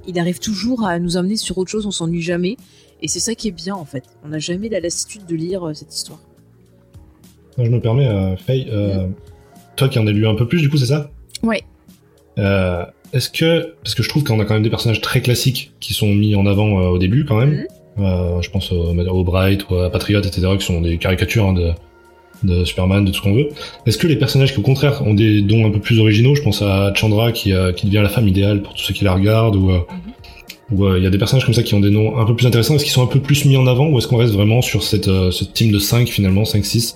il 0.07 0.19
arrive 0.19 0.41
toujours 0.41 0.85
à 0.85 0.99
nous 0.99 1.17
amener 1.17 1.37
sur 1.37 1.57
autre 1.57 1.71
chose, 1.71 1.87
on 1.87 1.91
s'ennuie 1.91 2.21
jamais. 2.21 2.59
Et 3.03 3.09
c'est 3.09 3.21
ça 3.21 3.35
qui 3.35 3.49
est 3.49 3.53
bien 3.53 3.75
en 3.75 3.85
fait. 3.85 4.05
On 4.25 4.29
n'a 4.29 4.39
jamais 4.39 4.69
la 4.69 4.81
lassitude 4.81 5.27
de 5.27 5.35
lire 5.35 5.67
euh, 5.67 5.75
cette 5.75 5.95
histoire. 5.95 6.21
Je 7.59 7.69
me 7.69 7.81
permets, 7.81 8.07
euh, 8.07 8.37
Faye, 8.37 8.69
euh, 8.71 9.09
toi 9.77 9.89
qui 9.89 9.99
en 9.99 10.07
as 10.07 10.13
lu 10.13 10.27
un 10.27 10.35
peu 10.35 10.47
plus, 10.49 10.61
du 10.63 10.71
coup, 10.71 10.79
c'est 10.79 10.87
ça? 10.87 11.11
Ouais. 11.43 11.63
Euh, 12.39 12.85
Est-ce 13.13 13.29
que, 13.29 13.75
parce 13.83 13.95
que 13.95 14.03
je 14.03 14.09
trouve 14.09 14.25
qu'on 14.25 14.41
a 14.41 14.45
quand 14.47 14.55
même 14.55 14.63
des 14.63 14.71
personnages 14.71 15.03
très 15.03 15.21
classiques 15.21 15.73
qui 15.81 15.93
sont 15.93 16.07
mis 16.07 16.35
en 16.35 16.47
avant 16.47 16.81
euh, 16.81 16.89
au 16.89 16.99
début 16.99 17.25
quand 17.27 17.37
même. 17.37 17.67
Euh, 17.99 18.41
je 18.41 18.49
pense 18.51 18.73
au, 18.73 18.97
au 18.97 19.25
Bright 19.25 19.69
ou 19.69 19.75
à 19.77 19.91
Patriot, 19.91 20.21
etc., 20.23 20.49
qui 20.59 20.65
sont 20.65 20.81
des 20.81 20.97
caricatures 20.97 21.47
hein, 21.49 21.53
de, 21.53 21.73
de 22.43 22.65
Superman, 22.65 23.05
de 23.05 23.11
tout 23.11 23.19
ce 23.19 23.23
qu'on 23.23 23.35
veut. 23.35 23.51
Est-ce 23.85 23.99
que 23.99 24.07
les 24.07 24.17
personnages 24.17 24.55
qui 24.55 24.61
au 24.61 24.63
contraire 24.63 25.07
ont 25.07 25.13
des 25.13 25.43
dons 25.43 25.67
un 25.67 25.71
peu 25.71 25.81
plus 25.81 25.99
originaux, 26.01 26.35
je 26.35 26.43
pense 26.43 26.63
à 26.63 26.95
Chandra 26.95 27.33
qui, 27.33 27.53
euh, 27.53 27.73
qui 27.73 27.85
devient 27.87 28.01
la 28.03 28.09
femme 28.09 28.29
idéale 28.29 28.63
pour 28.63 28.73
tous 28.73 28.83
ceux 28.83 28.95
qui 28.95 29.05
la 29.05 29.13
regardent, 29.13 29.57
ou 29.57 29.73
euh, 29.73 29.81
ou 29.81 30.22
euh, 30.71 30.99
il 30.99 31.05
y 31.05 31.07
a 31.07 31.11
des 31.11 31.19
personnages 31.19 31.45
comme 31.45 31.55
ça 31.55 31.63
qui 31.63 31.75
ont 31.75 31.81
des 31.81 31.91
noms 31.91 32.19
un 32.19 32.25
peu 32.25 32.35
plus 32.35 32.47
intéressants, 32.47 32.75
est-ce 32.77 32.85
qu'ils 32.85 32.93
sont 32.93 33.03
un 33.03 33.07
peu 33.07 33.21
plus 33.21 33.45
mis 33.45 33.57
en 33.57 33.67
avant, 33.67 33.89
ou 33.89 33.99
est-ce 33.99 34.07
qu'on 34.09 34.17
reste 34.17 34.33
vraiment 34.33 34.63
sur 34.63 34.83
cette, 34.83 35.09
euh, 35.09 35.31
ce 35.31 35.45
team 35.45 35.71
de 35.73 35.79
5 35.79 36.09
finalement, 36.09 36.45
5-6, 36.45 36.95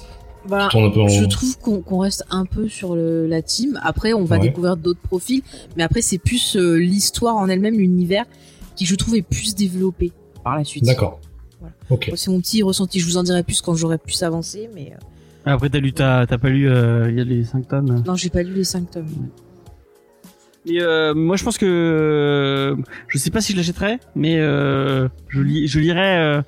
Bah, 0.48 0.64
qui 0.64 0.68
tourne 0.70 0.84
un 0.84 0.90
peu 0.90 1.00
en... 1.00 1.08
Je 1.08 1.24
trouve 1.24 1.58
qu'on 1.58 1.98
reste 1.98 2.24
un 2.30 2.46
peu 2.46 2.68
sur 2.68 2.94
le, 2.94 3.26
la 3.26 3.42
team. 3.42 3.78
Après, 3.82 4.12
on 4.12 4.24
va 4.24 4.36
Ouais. 4.36 4.42
découvrir 4.42 4.76
d'autres 4.76 5.00
profils, 5.00 5.42
mais 5.76 5.82
après, 5.82 6.00
c'est 6.02 6.18
plus 6.18 6.56
euh, 6.56 6.76
l'histoire 6.76 7.36
en 7.36 7.48
elle-même, 7.48 7.76
l'univers, 7.78 8.24
qui 8.76 8.86
je 8.86 8.94
trouve 8.94 9.16
est 9.16 9.22
plus 9.22 9.54
développé 9.54 10.12
par 10.44 10.56
la 10.56 10.64
suite. 10.64 10.84
D'accord. 10.84 11.20
Voilà. 11.60 12.06
C'est 12.16 12.30
mon 12.30 12.40
petit 12.40 12.62
ressenti. 12.62 13.00
Je 13.00 13.06
vous 13.06 13.16
en 13.16 13.22
dirai 13.22 13.42
plus 13.42 13.60
quand 13.62 13.74
j'aurai 13.74 13.98
plus 13.98 14.22
avancé, 14.22 14.68
mais 14.74 14.92
euh, 14.94 15.50
Après, 15.52 15.68
t'as 15.70 15.78
lu, 15.80 15.92
t'as, 15.92 16.26
t'as 16.26 16.38
pas 16.38 16.48
lu, 16.50 16.68
euh, 16.68 17.10
il 17.10 17.16
y 17.16 17.20
a 17.20 17.24
les 17.24 17.44
5 17.44 17.66
tomes? 17.68 18.02
non, 18.06 18.14
j'ai 18.14 18.30
pas 18.30 18.42
lu 18.42 18.52
les 18.54 18.64
cinq 18.64 18.90
tomes. 18.90 19.06
Mais 20.68 20.80
euh, 20.82 21.14
moi, 21.14 21.36
je 21.36 21.44
pense 21.44 21.58
que 21.58 21.66
euh, 21.66 22.76
je 23.08 23.18
sais 23.18 23.30
pas 23.30 23.40
si 23.40 23.52
je 23.52 23.56
l'achèterais, 23.56 23.98
mais 24.16 24.36
euh, 24.38 25.08
je 25.28 25.40
lis, 25.40 25.68
je 25.68 25.78
lirai, 25.78 26.16
euh, 26.18 26.42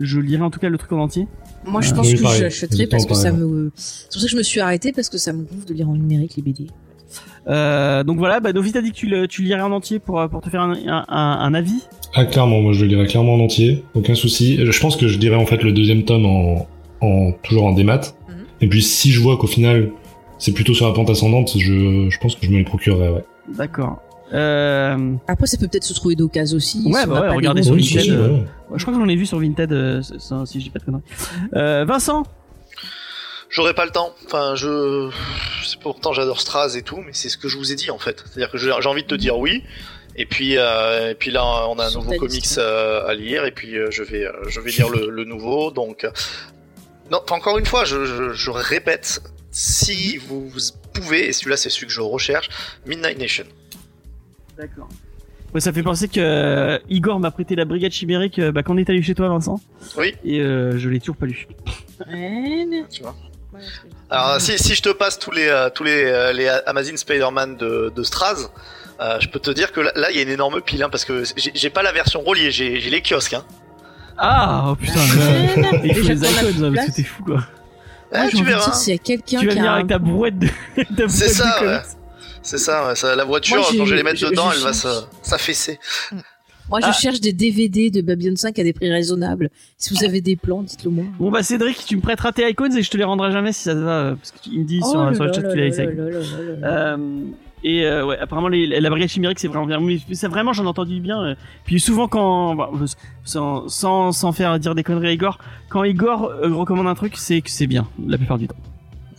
je 0.00 0.20
lirai 0.20 0.42
en 0.42 0.50
tout 0.50 0.60
cas 0.60 0.68
le 0.68 0.78
truc 0.78 0.92
en 0.92 0.98
entier. 1.00 1.26
Moi, 1.66 1.80
je 1.80 1.90
Ouais. 1.90 1.96
pense 1.96 2.06
Oui, 2.08 2.14
que 2.16 2.22
pareil. 2.22 2.40
j'achèterais 2.40 2.86
parce 2.86 3.06
que 3.06 3.14
ça 3.14 3.32
me. 3.32 3.72
C'est 3.76 4.12
pour 4.12 4.20
ça 4.20 4.26
que 4.26 4.30
je 4.32 4.36
me 4.36 4.42
suis 4.42 4.60
arrêtée 4.60 4.92
parce 4.92 5.08
que 5.08 5.18
ça 5.18 5.32
me 5.32 5.42
gonfle 5.44 5.66
de 5.66 5.74
lire 5.74 5.88
en 5.88 5.94
numérique 5.96 6.34
les 6.36 6.42
BD. 6.42 6.66
Euh, 7.46 8.02
donc 8.04 8.18
voilà, 8.18 8.40
bah, 8.40 8.52
Dovi 8.52 8.72
t'a 8.72 8.80
dit 8.80 8.90
que 8.90 8.96
tu, 8.96 9.06
le, 9.06 9.28
tu 9.28 9.42
lirais 9.42 9.60
en 9.60 9.70
entier 9.72 9.98
pour 9.98 10.20
euh, 10.20 10.28
pour 10.28 10.40
te 10.40 10.48
faire 10.50 10.62
un, 10.62 10.72
un, 10.72 11.04
un- 11.08 11.38
un 11.40 11.54
avis. 11.54 11.82
Ah, 12.14 12.24
clairement, 12.24 12.60
moi 12.62 12.72
je 12.72 12.82
le 12.82 12.88
lirai 12.88 13.06
clairement 13.06 13.34
en 13.34 13.40
entier, 13.40 13.84
aucun 13.94 14.14
souci. 14.14 14.64
Je 14.64 14.80
pense 14.80 14.96
que 14.96 15.08
je 15.08 15.18
dirais 15.18 15.36
en 15.36 15.46
fait 15.46 15.62
le 15.62 15.72
deuxième 15.72 16.04
tome 16.04 16.26
en, 16.26 16.66
en 17.00 17.32
toujours 17.42 17.64
en 17.64 17.72
démat. 17.72 18.00
Mhm. 18.28 18.34
Et 18.62 18.68
puis 18.68 18.82
si 18.82 19.10
je 19.10 19.20
vois 19.20 19.36
qu'au 19.36 19.46
final 19.46 19.90
c'est 20.38 20.52
plutôt 20.52 20.74
sur 20.74 20.86
la 20.86 20.92
pente 20.92 21.10
ascendante, 21.10 21.52
je, 21.56 22.08
je 22.08 22.18
pense 22.18 22.34
que 22.36 22.46
je 22.46 22.50
me 22.50 22.58
les 22.58 22.64
procurerai, 22.64 23.08
ouais. 23.10 23.24
D'accord. 23.48 24.02
Euh, 24.32 25.14
Après, 25.28 25.46
ça 25.46 25.58
peut 25.58 25.68
peut-être 25.68 25.84
se 25.84 25.94
trouver 25.94 26.16
d'occasion 26.16 26.56
aussi. 26.56 26.82
Ouais, 26.86 27.02
si 27.02 27.06
bah 27.06 27.20
ouais, 27.22 27.28
regardez 27.30 27.62
sur 27.62 27.74
Vinted, 27.74 28.10
euh, 28.10 28.28
ouais. 28.38 28.46
je 28.76 28.82
crois 28.82 28.94
que 28.94 29.00
j'en 29.00 29.08
ai 29.08 29.16
vu 29.16 29.26
sur 29.26 29.38
Vinted, 29.38 29.70
euh, 29.72 30.02
si 30.02 30.58
je 30.58 30.64
dis 30.64 30.70
pas 30.70 30.78
de 30.78 30.84
conneries. 30.84 31.02
Euh, 31.54 31.84
Vincent, 31.84 32.24
J'aurais 33.50 33.74
pas 33.74 33.84
le 33.84 33.92
temps. 33.92 34.12
Enfin, 34.26 34.56
je. 34.56 35.10
Pourtant, 35.80 36.12
j'adore 36.12 36.40
Straz 36.40 36.76
et 36.76 36.82
tout, 36.82 36.96
mais 36.96 37.12
c'est 37.12 37.28
ce 37.28 37.38
que 37.38 37.46
je 37.46 37.56
vous 37.56 37.70
ai 37.70 37.76
dit 37.76 37.90
en 37.92 37.98
fait. 37.98 38.24
C'est-à-dire 38.26 38.50
que 38.50 38.58
j'ai 38.58 38.70
envie 38.72 39.02
de 39.02 39.08
te 39.08 39.14
dire 39.14 39.38
oui. 39.38 39.62
Et 40.16 40.26
puis, 40.26 40.56
euh, 40.56 41.10
et 41.10 41.14
puis 41.14 41.30
là, 41.30 41.44
on 41.68 41.78
a 41.78 41.86
un 41.86 41.90
nouveau 41.92 42.12
comics 42.14 42.46
euh, 42.58 43.06
à 43.06 43.14
lire, 43.14 43.44
et 43.44 43.52
puis 43.52 43.76
euh, 43.76 43.90
je 43.90 44.02
vais, 44.02 44.24
euh, 44.24 44.32
je 44.48 44.60
vais 44.60 44.70
lire 44.70 44.88
le, 44.88 45.08
le 45.08 45.24
nouveau. 45.24 45.70
Donc, 45.70 46.02
euh, 46.04 46.10
non, 47.12 47.20
enfin, 47.22 47.36
encore 47.36 47.58
une 47.58 47.66
fois, 47.66 47.84
je, 47.84 48.04
je, 48.04 48.32
je 48.32 48.50
répète, 48.50 49.22
si 49.52 50.16
vous, 50.16 50.48
vous 50.48 50.60
pouvez, 51.00 51.28
et 51.28 51.32
celui-là, 51.32 51.56
c'est 51.56 51.70
celui 51.70 51.86
que 51.86 51.92
je 51.92 52.00
recherche, 52.00 52.48
Midnight 52.86 53.18
Nation. 53.18 53.44
D'accord. 54.56 54.88
Ouais, 55.54 55.60
ça 55.60 55.72
fait 55.72 55.82
penser 55.82 56.08
que 56.08 56.18
euh, 56.20 56.78
Igor 56.88 57.20
m'a 57.20 57.30
prêté 57.30 57.54
la 57.54 57.64
brigade 57.64 57.92
chimérique 57.92 58.38
euh, 58.40 58.50
bah, 58.50 58.62
quand 58.64 58.74
on 58.74 58.78
est 58.78 58.90
allé 58.90 59.02
chez 59.02 59.14
toi, 59.14 59.28
Vincent. 59.28 59.60
Oui. 59.96 60.14
Et 60.24 60.40
euh, 60.40 60.76
je 60.78 60.88
l'ai 60.88 60.98
toujours 60.98 61.16
pas 61.16 61.26
lu. 61.26 61.46
Ouais, 62.08 62.66
mais- 62.68 62.84
Tu 62.90 63.02
vois. 63.02 63.14
Ouais, 63.52 63.60
Alors, 64.10 64.40
si, 64.40 64.58
si 64.58 64.74
je 64.74 64.82
te 64.82 64.88
passe 64.88 65.16
tous 65.18 65.30
les, 65.30 65.46
euh, 65.46 65.70
tous 65.70 65.84
les, 65.84 66.04
euh, 66.06 66.32
les 66.32 66.48
Amazing 66.48 66.96
Spider-Man 66.96 67.56
de, 67.56 67.92
de 67.94 68.02
Straz, 68.02 68.48
euh, 69.00 69.18
je 69.20 69.28
peux 69.28 69.38
te 69.38 69.50
dire 69.52 69.70
que 69.70 69.80
là, 69.80 70.10
il 70.10 70.16
y 70.16 70.18
a 70.18 70.22
une 70.22 70.28
énorme 70.28 70.60
pile, 70.60 70.82
hein, 70.82 70.88
parce 70.90 71.04
que 71.04 71.22
j'ai 71.36 71.70
pas 71.70 71.82
la 71.84 71.92
version 71.92 72.20
reliée, 72.22 72.50
j'ai 72.50 72.78
les 72.80 73.00
kiosques. 73.00 73.34
Hein. 73.34 73.44
Ah, 74.18 74.66
oh 74.68 74.76
putain. 74.76 74.94
Il 75.84 75.94
faut 75.94 76.08
les 76.08 76.24
hein, 76.24 76.72
parce 76.74 76.86
que 76.88 76.92
t'es 76.96 77.02
fou 77.02 77.24
quoi. 77.24 77.40
J'ai 78.24 78.30
tu 78.30 78.40
de 78.42 78.44
verras. 78.46 78.64
dire, 78.64 78.74
s'il 78.74 78.92
y 78.92 78.96
a 78.96 78.98
quelqu'un 78.98 79.40
Tu 79.40 79.46
vas 79.46 79.52
qui 79.52 79.58
venir 79.58 79.70
a 79.70 79.74
avec 79.74 79.86
ta 79.88 79.98
brouette 79.98 80.38
de, 80.38 80.46
ta 80.96 81.08
C'est 81.08 81.28
ça, 81.28 81.60
de 81.60 81.66
ouais. 81.66 81.78
C'est 82.42 82.58
ça, 82.58 82.86
ouais, 82.88 82.94
ça, 82.96 83.14
la 83.16 83.24
voiture, 83.24 83.56
Moi, 83.56 83.66
quand 83.76 83.84
je 83.84 83.90
vais 83.90 83.96
les 83.96 84.02
mettre 84.02 84.18
je- 84.18 84.26
dedans, 84.26 84.50
je 84.50 84.56
elle 84.58 84.62
va 84.64 84.72
cherche. 84.72 84.94
se- 84.94 85.28
s'affaisser. 85.30 85.78
Moi, 86.70 86.80
je 86.80 86.86
Ah. 86.88 86.92
cherche 86.92 87.20
des 87.20 87.32
DVD 87.34 87.90
de 87.90 88.00
Babylon 88.00 88.36
5 88.36 88.58
à 88.58 88.62
des 88.62 88.72
prix 88.72 88.90
raisonnables. 88.90 89.50
Si 89.76 89.92
vous 89.94 90.02
avez 90.04 90.20
des 90.22 90.34
plans, 90.36 90.62
dites-le 90.62 90.90
moi. 90.90 91.04
Bon 91.18 91.30
bah 91.30 91.42
Cédric, 91.42 91.84
tu 91.84 91.96
me 91.96 92.00
prêteras 92.00 92.32
tes 92.32 92.48
icônes 92.48 92.74
et 92.76 92.82
je 92.82 92.90
te 92.90 92.96
les 92.96 93.04
rendrai 93.04 93.32
jamais 93.32 93.52
si 93.52 93.62
ça 93.64 93.74
te 93.74 93.80
va, 93.80 93.90
euh, 94.00 94.14
parce 94.14 94.30
qu'il 94.30 94.60
me 94.60 94.64
dit 94.64 94.78
sur, 94.78 94.86
Oh 94.88 95.14
sur 95.14 95.24
le 95.24 95.28
là 95.28 95.32
chat 95.34 95.40
là 95.42 95.50
qu'il 95.50 95.60
a 95.60 95.64
les 95.66 96.60
là 96.60 96.96
Euh, 97.64 97.68
et 97.68 97.84
euh, 97.86 98.04
ouais, 98.06 98.18
apparemment 98.18 98.48
les- 98.48 98.66
la 98.80 98.90
brigade 98.90 99.08
chimérique 99.08 99.38
c'est 99.38 99.48
vraiment 99.48 99.66
bien. 99.66 99.80
Mais 99.80 99.98
c'est 100.12 100.28
vraiment 100.28 100.52
j'en 100.52 100.64
ai 100.64 100.68
entendu 100.68 100.94
du 100.94 101.00
bien. 101.00 101.22
euh. 101.22 101.34
Puis 101.64 101.80
souvent 101.80 102.08
quand, 102.08 102.54
bah, 102.54 102.70
sans, 103.24 103.68
sans, 103.68 104.12
sans 104.12 104.32
faire 104.32 104.58
dire 104.58 104.74
des 104.74 104.82
conneries 104.82 105.08
à 105.08 105.12
Igor, 105.12 105.38
quand 105.70 105.82
Igor 105.84 106.24
euh, 106.26 106.52
recommande 106.54 106.86
un 106.86 106.94
truc, 106.94 107.16
c'est 107.16 107.40
que 107.40 107.50
c'est 107.50 107.66
bien 107.66 107.86
la 108.06 108.16
plupart 108.18 108.38
du 108.38 108.46
temps. 108.48 108.56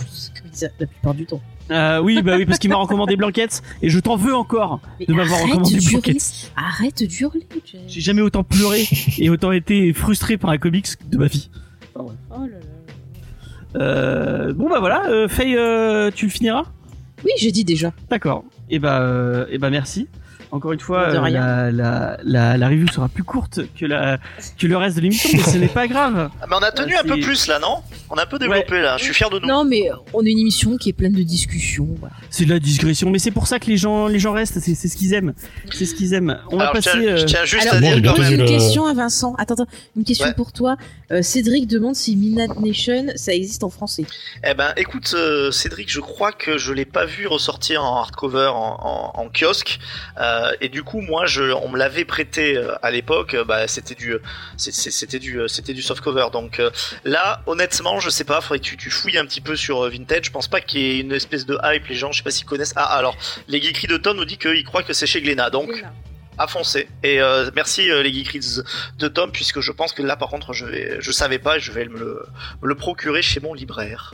C'est 0.10 0.34
comme 0.42 0.52
ça, 0.52 0.68
la 0.80 0.88
plupart 0.88 1.14
du 1.14 1.26
temps. 1.26 1.42
Euh, 1.72 2.00
oui, 2.00 2.22
bah 2.22 2.36
oui, 2.38 2.46
parce 2.46 2.60
qu'il 2.60 2.70
m'a 2.70 2.76
recommandé 2.76 3.16
Blanquette 3.16 3.64
et 3.82 3.90
je 3.90 4.00
t'en 4.00 4.16
veux 4.18 4.36
encore 4.36 4.82
de 5.08 5.12
m'avoir 5.14 5.40
arrête 5.40 5.50
recommandé. 5.54 5.80
Blanquette. 5.90 6.52
Arrête 6.56 7.04
d'hurler. 7.04 7.48
J'ai 7.88 8.02
jamais 8.02 8.22
autant 8.22 8.44
pleuré 8.44 8.84
et 9.18 9.32
autant 9.32 9.52
été 9.52 9.92
frustré 9.94 10.38
par 10.38 10.52
un 10.52 10.60
comics 10.60 10.90
de 11.10 11.18
ma 11.18 11.26
vie. 11.26 11.50
Oh 11.96 12.12
là 12.32 12.46
là. 12.48 13.82
Euh, 13.82 14.54
bon 14.54 14.70
bah 14.70 14.80
voilà, 14.80 15.08
euh, 15.10 15.28
Faye, 15.28 15.56
euh, 15.58 16.12
tu 16.14 16.26
le 16.28 16.32
finiras? 16.32 16.64
Oui, 17.26 17.32
j'ai 17.38 17.52
dit 17.52 17.66
déjà. 17.66 17.92
D'accord. 18.10 18.46
Et 18.70 18.80
bah, 18.80 19.46
et 19.50 19.58
bah 19.58 19.70
merci. 19.70 20.08
Encore 20.56 20.72
une 20.72 20.80
fois, 20.80 21.10
euh, 21.10 21.30
la, 21.30 21.70
la, 21.72 22.18
la, 22.24 22.58
la 22.58 22.68
review 22.70 22.88
sera 22.88 23.10
plus 23.10 23.24
courte 23.24 23.60
que, 23.78 23.86
la, 23.86 24.18
que 24.58 24.68
le 24.68 24.78
reste 24.78 24.96
de 24.96 25.02
l'émission, 25.02 25.30
mais 25.34 25.40
ce 25.44 25.58
n'est 25.58 25.68
pas 25.68 25.88
grave. 25.88 26.30
Ah, 26.42 26.46
mais 26.50 26.56
on 26.60 26.64
a 26.64 26.72
tenu 26.72 26.96
Euh, 26.96 27.00
un 27.02 27.04
peu 27.04 27.20
plus 27.20 27.48
là, 27.48 27.60
non? 27.60 27.78
On 28.10 28.16
a 28.16 28.24
un 28.24 28.26
peu 28.26 28.40
développé 28.40 28.80
là, 28.82 28.98
je 28.98 29.04
suis 29.04 29.14
fier 29.14 29.30
de 29.30 29.40
nous. 29.40 29.48
Non, 29.48 29.66
mais 29.66 29.90
on 30.14 30.24
est 30.26 30.30
une 30.32 30.40
émission 30.40 30.78
qui 30.78 30.90
est 30.90 30.94
pleine 30.94 31.12
de 31.14 31.24
discussions. 31.24 31.88
voilà. 32.00 32.16
C'est 32.30 32.46
de 32.46 32.50
la 32.52 32.60
digression, 32.60 33.10
mais 33.10 33.20
c'est 33.20 33.32
pour 33.32 33.48
ça 33.48 33.60
que 33.60 33.66
les 33.68 33.78
gens, 33.78 34.08
les 34.08 34.20
gens 34.20 34.32
restent. 34.34 34.60
C'est 34.60 34.76
ce 34.76 34.96
qu'ils 34.96 35.14
aiment. 35.14 35.34
C'est 35.72 35.86
ce 35.86 35.94
qu'ils 35.96 36.14
aiment. 36.14 36.40
On 36.52 36.58
va 36.58 36.68
je 36.68 36.72
passer. 36.74 36.90
tiens, 36.92 37.16
je 37.18 37.24
euh, 37.24 37.26
tiens 37.26 37.46
juste 37.46 37.64
Alors, 37.68 37.76
à 37.76 37.80
bon, 37.80 37.88
dire 37.88 37.96
j'ai 37.96 38.02
quand 38.02 38.18
même. 38.22 38.40
Une 38.40 38.46
question 38.46 38.86
à 38.86 38.94
Vincent. 38.94 39.34
Attends, 39.38 39.56
attends. 39.56 39.68
Une 39.98 40.04
question 40.04 40.28
Ouais. 40.28 40.34
pour 40.34 40.52
toi. 40.54 40.78
Euh, 41.12 41.22
Cédric 41.22 41.68
demande 41.68 41.96
si 41.96 42.16
Midnight 42.16 42.60
Nation, 42.60 43.08
ça 43.16 43.34
existe 43.34 43.64
en 43.64 43.70
français. 43.70 44.06
Eh 44.48 44.54
ben, 44.54 44.74
écoute, 44.78 45.14
euh, 45.16 45.52
Cédric, 45.52 45.92
je 45.92 46.00
crois 46.00 46.32
que 46.32 46.58
je 46.58 46.72
l'ai 46.74 46.86
pas 46.86 47.06
vu 47.06 47.28
ressortir 47.28 47.84
en 47.84 47.98
hardcover 47.98 48.48
en, 48.54 48.78
en, 48.82 49.12
en 49.22 49.30
kiosque, 49.30 49.80
euh, 50.20 50.45
et 50.62 50.70
du 50.70 50.84
coup, 50.84 51.02
moi, 51.02 51.26
je, 51.26 51.44
on 51.54 51.70
me 51.70 51.78
l'avait 51.78 52.06
prêté 52.06 52.58
euh, 52.58 52.74
à 52.82 52.92
l'époque. 52.92 53.34
euh, 53.34 53.44
Bah, 53.44 53.68
c'était 53.68 53.96
du, 53.96 54.16
c'était 54.58 55.20
du, 55.20 55.40
euh, 55.40 55.48
c'était 55.48 55.74
du 55.74 55.82
softcover. 55.82 56.28
Donc 56.32 56.60
euh, 56.60 56.70
là, 57.04 57.42
honnêtement, 57.46 58.00
je 58.00 58.10
sais 58.10 58.24
pas. 58.24 58.42
Faudrait 58.42 58.60
que 58.60 58.66
tu, 58.66 58.78
tu 58.78 58.90
fouilles 58.90 59.18
un 59.18 59.26
petit 59.26 59.42
peu 59.42 59.56
sur 59.56 59.84
euh, 59.86 59.90
Vintage. 59.90 60.26
Je 60.26 60.32
pense 60.32 60.48
pas 60.48 60.62
qu'il 60.62 60.82
y 60.82 60.86
ait 60.86 61.00
une 61.00 61.12
espèce 61.12 61.46
de 61.46 61.58
hype. 61.64 61.88
Les 61.88 61.96
gens, 61.96 62.12
je 62.12 62.18
sais 62.18 62.24
pas 62.24 62.32
s'ils 62.32 62.46
connaissent. 62.46 62.74
Ah, 62.76 62.96
alors, 62.98 63.16
les 63.48 63.62
geekeries 63.62 63.88
de 63.88 63.98
Tom 63.98 64.18
nous 64.18 64.26
dit 64.26 64.38
qu'ils 64.38 64.64
croient 64.66 64.84
que 64.84 64.94
c'est 64.94 65.08
chez 65.08 65.22
Glénat. 65.22 65.50
Donc, 65.50 65.84
à 66.38 66.48
foncer. 66.48 66.90
Et 67.02 67.22
euh, 67.22 67.50
merci 67.56 67.90
euh, 67.90 68.04
les 68.04 68.12
geekeries 68.14 68.62
de 69.00 69.08
Tom, 69.08 69.32
puisque 69.32 69.62
je 69.62 69.72
pense 69.72 69.94
que 69.94 70.02
là, 70.04 70.18
par 70.18 70.30
contre, 70.30 70.52
je 70.52 70.66
vais, 70.66 70.98
je 71.00 71.12
savais 71.12 71.40
pas, 71.40 71.58
et 71.58 71.60
je 71.62 71.72
vais 71.72 71.86
me 71.86 71.98
le, 71.98 72.26
me 72.62 72.68
le 72.68 72.76
procurer 72.76 73.22
chez 73.22 73.40
mon 73.40 73.54
libraire. 73.54 74.14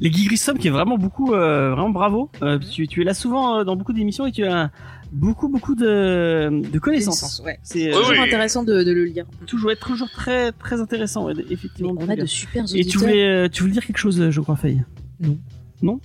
les 0.00 0.12
Geek 0.12 0.26
Grissom 0.28 0.58
qui 0.58 0.68
est 0.68 0.70
vraiment 0.70 0.98
beaucoup, 0.98 1.34
euh, 1.34 1.70
vraiment 1.72 1.90
bravo. 1.90 2.30
Euh, 2.42 2.58
tu, 2.58 2.86
tu 2.88 3.00
es 3.02 3.04
là 3.04 3.14
souvent 3.14 3.58
euh, 3.60 3.64
dans 3.64 3.76
beaucoup 3.76 3.92
d'émissions 3.92 4.26
et 4.26 4.32
tu 4.32 4.46
as 4.46 4.70
beaucoup, 5.12 5.48
beaucoup 5.48 5.74
de, 5.74 6.62
de 6.70 6.78
connaissances. 6.78 7.40
Ouais. 7.44 7.58
C'est 7.62 7.78
Oui, 7.86 7.88
euh, 7.88 7.98
toujours 7.98 8.10
oui. 8.12 8.18
intéressant 8.20 8.62
de, 8.62 8.82
de 8.82 8.92
le 8.92 9.04
lire. 9.04 9.24
toujours, 9.46 9.70
être 9.72 9.86
toujours 9.86 10.10
très, 10.10 10.52
très 10.52 10.80
intéressant. 10.80 11.26
ouais, 11.26 11.34
Mais 11.36 11.44
effectivement. 11.50 11.94
on 11.98 12.08
a 12.08 12.16
de 12.16 12.26
super 12.26 12.64
Et 12.64 12.66
tu 12.66 12.74
auditeurs. 12.80 13.00
voulais, 13.02 13.24
euh, 13.26 13.48
tu 13.48 13.62
voulais 13.62 13.72
dire 13.74 13.84
quelque 13.86 13.98
chose, 13.98 14.30
je 14.30 14.40
crois, 14.40 14.56
Faye 14.56 14.84
Non. 15.20 15.38
Non? 15.82 16.00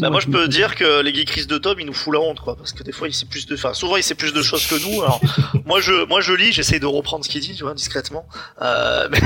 Bah 0.00 0.10
moi 0.10 0.20
je 0.20 0.28
peux 0.28 0.48
dire 0.48 0.74
que 0.74 1.02
les 1.02 1.14
geekeries 1.14 1.46
de 1.46 1.58
Tom 1.58 1.78
il 1.80 1.86
nous 1.86 1.92
fout 1.92 2.14
la 2.14 2.20
honte 2.20 2.40
quoi 2.40 2.56
parce 2.56 2.72
que 2.72 2.82
des 2.82 2.92
fois 2.92 3.08
il 3.08 3.14
sait 3.14 3.26
plus 3.26 3.46
de 3.46 3.54
enfin 3.54 3.74
souvent 3.74 3.96
il 3.96 4.02
sait 4.02 4.14
plus 4.14 4.32
de 4.32 4.42
choses 4.42 4.66
que 4.66 4.76
nous 4.76 5.02
alors 5.02 5.20
moi 5.66 5.80
je 5.80 6.06
moi 6.06 6.20
je 6.20 6.32
lis 6.32 6.52
j'essaye 6.52 6.78
de 6.80 6.86
reprendre 6.86 7.24
ce 7.24 7.28
qu'il 7.30 7.40
dit 7.40 7.54
tu 7.54 7.64
vois 7.64 7.74
discrètement 7.74 8.24
euh, 8.60 9.08
mais 9.10 9.20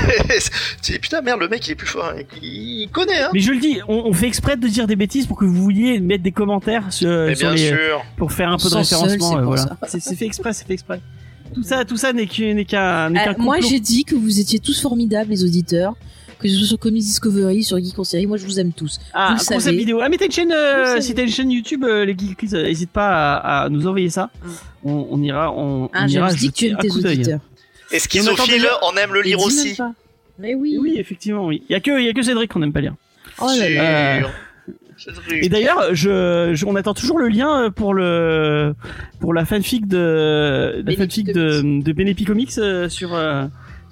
tu 0.82 0.92
dis 0.92 0.98
putain 0.98 1.20
merde 1.20 1.40
le 1.40 1.48
mec 1.48 1.66
il 1.66 1.72
est 1.72 1.74
plus 1.74 1.86
fort 1.86 2.12
il, 2.42 2.82
il 2.82 2.88
connaît 2.90 3.20
hein 3.20 3.30
Mais 3.32 3.40
je 3.40 3.52
le 3.52 3.58
dis, 3.58 3.80
on, 3.88 4.04
on 4.06 4.12
fait 4.12 4.26
exprès 4.26 4.56
de 4.56 4.68
dire 4.68 4.86
des 4.86 4.96
bêtises 4.96 5.26
pour 5.26 5.38
que 5.38 5.44
vous 5.44 5.62
vouliez 5.62 6.00
mettre 6.00 6.22
des 6.22 6.32
commentaires 6.32 6.92
sur, 6.92 7.08
mais 7.08 7.34
sur 7.34 7.48
bien 7.48 7.56
les, 7.56 7.68
sûr 7.68 8.04
pour 8.16 8.32
faire 8.32 8.50
un 8.50 8.56
peu 8.56 8.68
de 8.68 8.74
référencement. 8.74 9.30
c'est 9.30 9.36
euh, 9.36 9.42
voilà. 9.42 9.76
C'est 9.86 10.00
fait 10.00 10.26
exprès, 10.26 10.52
c'est 10.52 10.66
fait 10.66 10.74
exprès. 10.74 11.00
Tout 11.54 11.62
ça, 11.62 11.84
tout 11.84 11.96
ça 11.96 12.12
n'est 12.12 12.26
qu'un, 12.26 12.54
n'est 12.54 12.74
Euh, 12.74 13.34
moi, 13.38 13.60
j'ai 13.60 13.80
dit 13.80 14.04
que 14.04 14.14
vous 14.14 14.40
étiez 14.40 14.58
tous 14.58 14.80
formidables, 14.80 15.30
les 15.30 15.44
auditeurs. 15.44 15.94
Que 16.38 16.48
ce 16.48 16.54
soit 16.56 16.66
sur 16.66 16.78
Comics 16.78 17.02
Discovery, 17.02 17.64
sur 17.64 17.78
Geek 17.78 17.98
en 17.98 18.04
série, 18.04 18.26
moi 18.26 18.36
je 18.36 18.44
vous 18.44 18.60
aime 18.60 18.72
tous. 18.72 18.98
Ah, 19.14 19.30
vous 19.32 19.38
concept 19.38 19.60
savez. 19.62 19.76
vidéo. 19.78 20.00
Ah, 20.02 20.08
mais 20.10 20.18
t'as 20.18 20.26
une 20.26 20.32
chaîne, 20.32 20.52
euh, 20.52 21.00
si 21.00 21.14
t'as 21.14 21.22
une 21.22 21.30
chaîne 21.30 21.50
YouTube, 21.50 21.82
euh, 21.84 22.04
les 22.04 22.12
Geekies, 22.12 22.54
euh, 22.54 22.62
n'hésite 22.64 22.90
pas 22.90 23.34
à, 23.36 23.62
à 23.64 23.68
nous 23.70 23.86
envoyer 23.86 24.10
ça. 24.10 24.28
Mm. 24.44 24.48
On, 24.84 25.06
on 25.12 25.22
ira, 25.22 25.50
on, 25.52 25.88
Ah, 25.94 26.04
on 26.04 26.08
ira 26.08 26.32
dit 26.34 26.50
que 26.50 26.54
tu 26.54 26.64
jeter 26.66 26.66
aimes 26.72 26.76
un 26.76 26.80
tes 26.82 26.88
coup 26.88 26.98
auditeurs. 26.98 27.40
et 27.90 27.96
on 27.96 27.98
schizophile 28.00 28.66
aime 28.98 29.14
le 29.14 29.22
lire 29.22 29.40
aussi. 29.40 29.76
Mais 30.38 30.54
oui. 30.54 30.76
Oui, 30.78 30.96
effectivement, 30.98 31.46
oui. 31.46 31.62
Il 31.70 31.72
y 31.72 31.76
a 31.76 31.80
que, 31.80 31.98
il 31.98 32.04
y 32.04 32.08
a 32.08 32.12
que 32.12 32.20
Cédric 32.22 32.52
qu'on 32.52 32.58
n'aime 32.58 32.72
pas 32.74 32.82
lire. 32.82 32.94
Oh 33.40 33.48
là 33.58 33.68
là. 33.70 34.28
Et 35.30 35.48
d'ailleurs, 35.48 35.94
je, 35.94 36.52
je- 36.54 36.64
on 36.66 36.74
attend 36.74 36.94
toujours 36.94 37.18
le 37.18 37.28
lien 37.28 37.70
pour 37.70 37.92
le, 37.94 38.74
pour 39.20 39.34
la 39.34 39.44
fanfic 39.44 39.86
de, 39.86 40.82
la 40.86 40.92
fanfic 40.96 41.26
de, 41.32 41.82
de 41.82 41.92
Benepi 41.92 42.24
Comics 42.24 42.52
sur, 42.88 43.14
euh, 43.14 43.46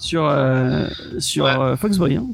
sur, 0.05 0.25
euh, 0.27 0.87
sur 1.19 1.45
Ouais. 1.45 1.51
euh, 1.59 1.77
Foxboy. 1.77 2.17
Hein. 2.17 2.27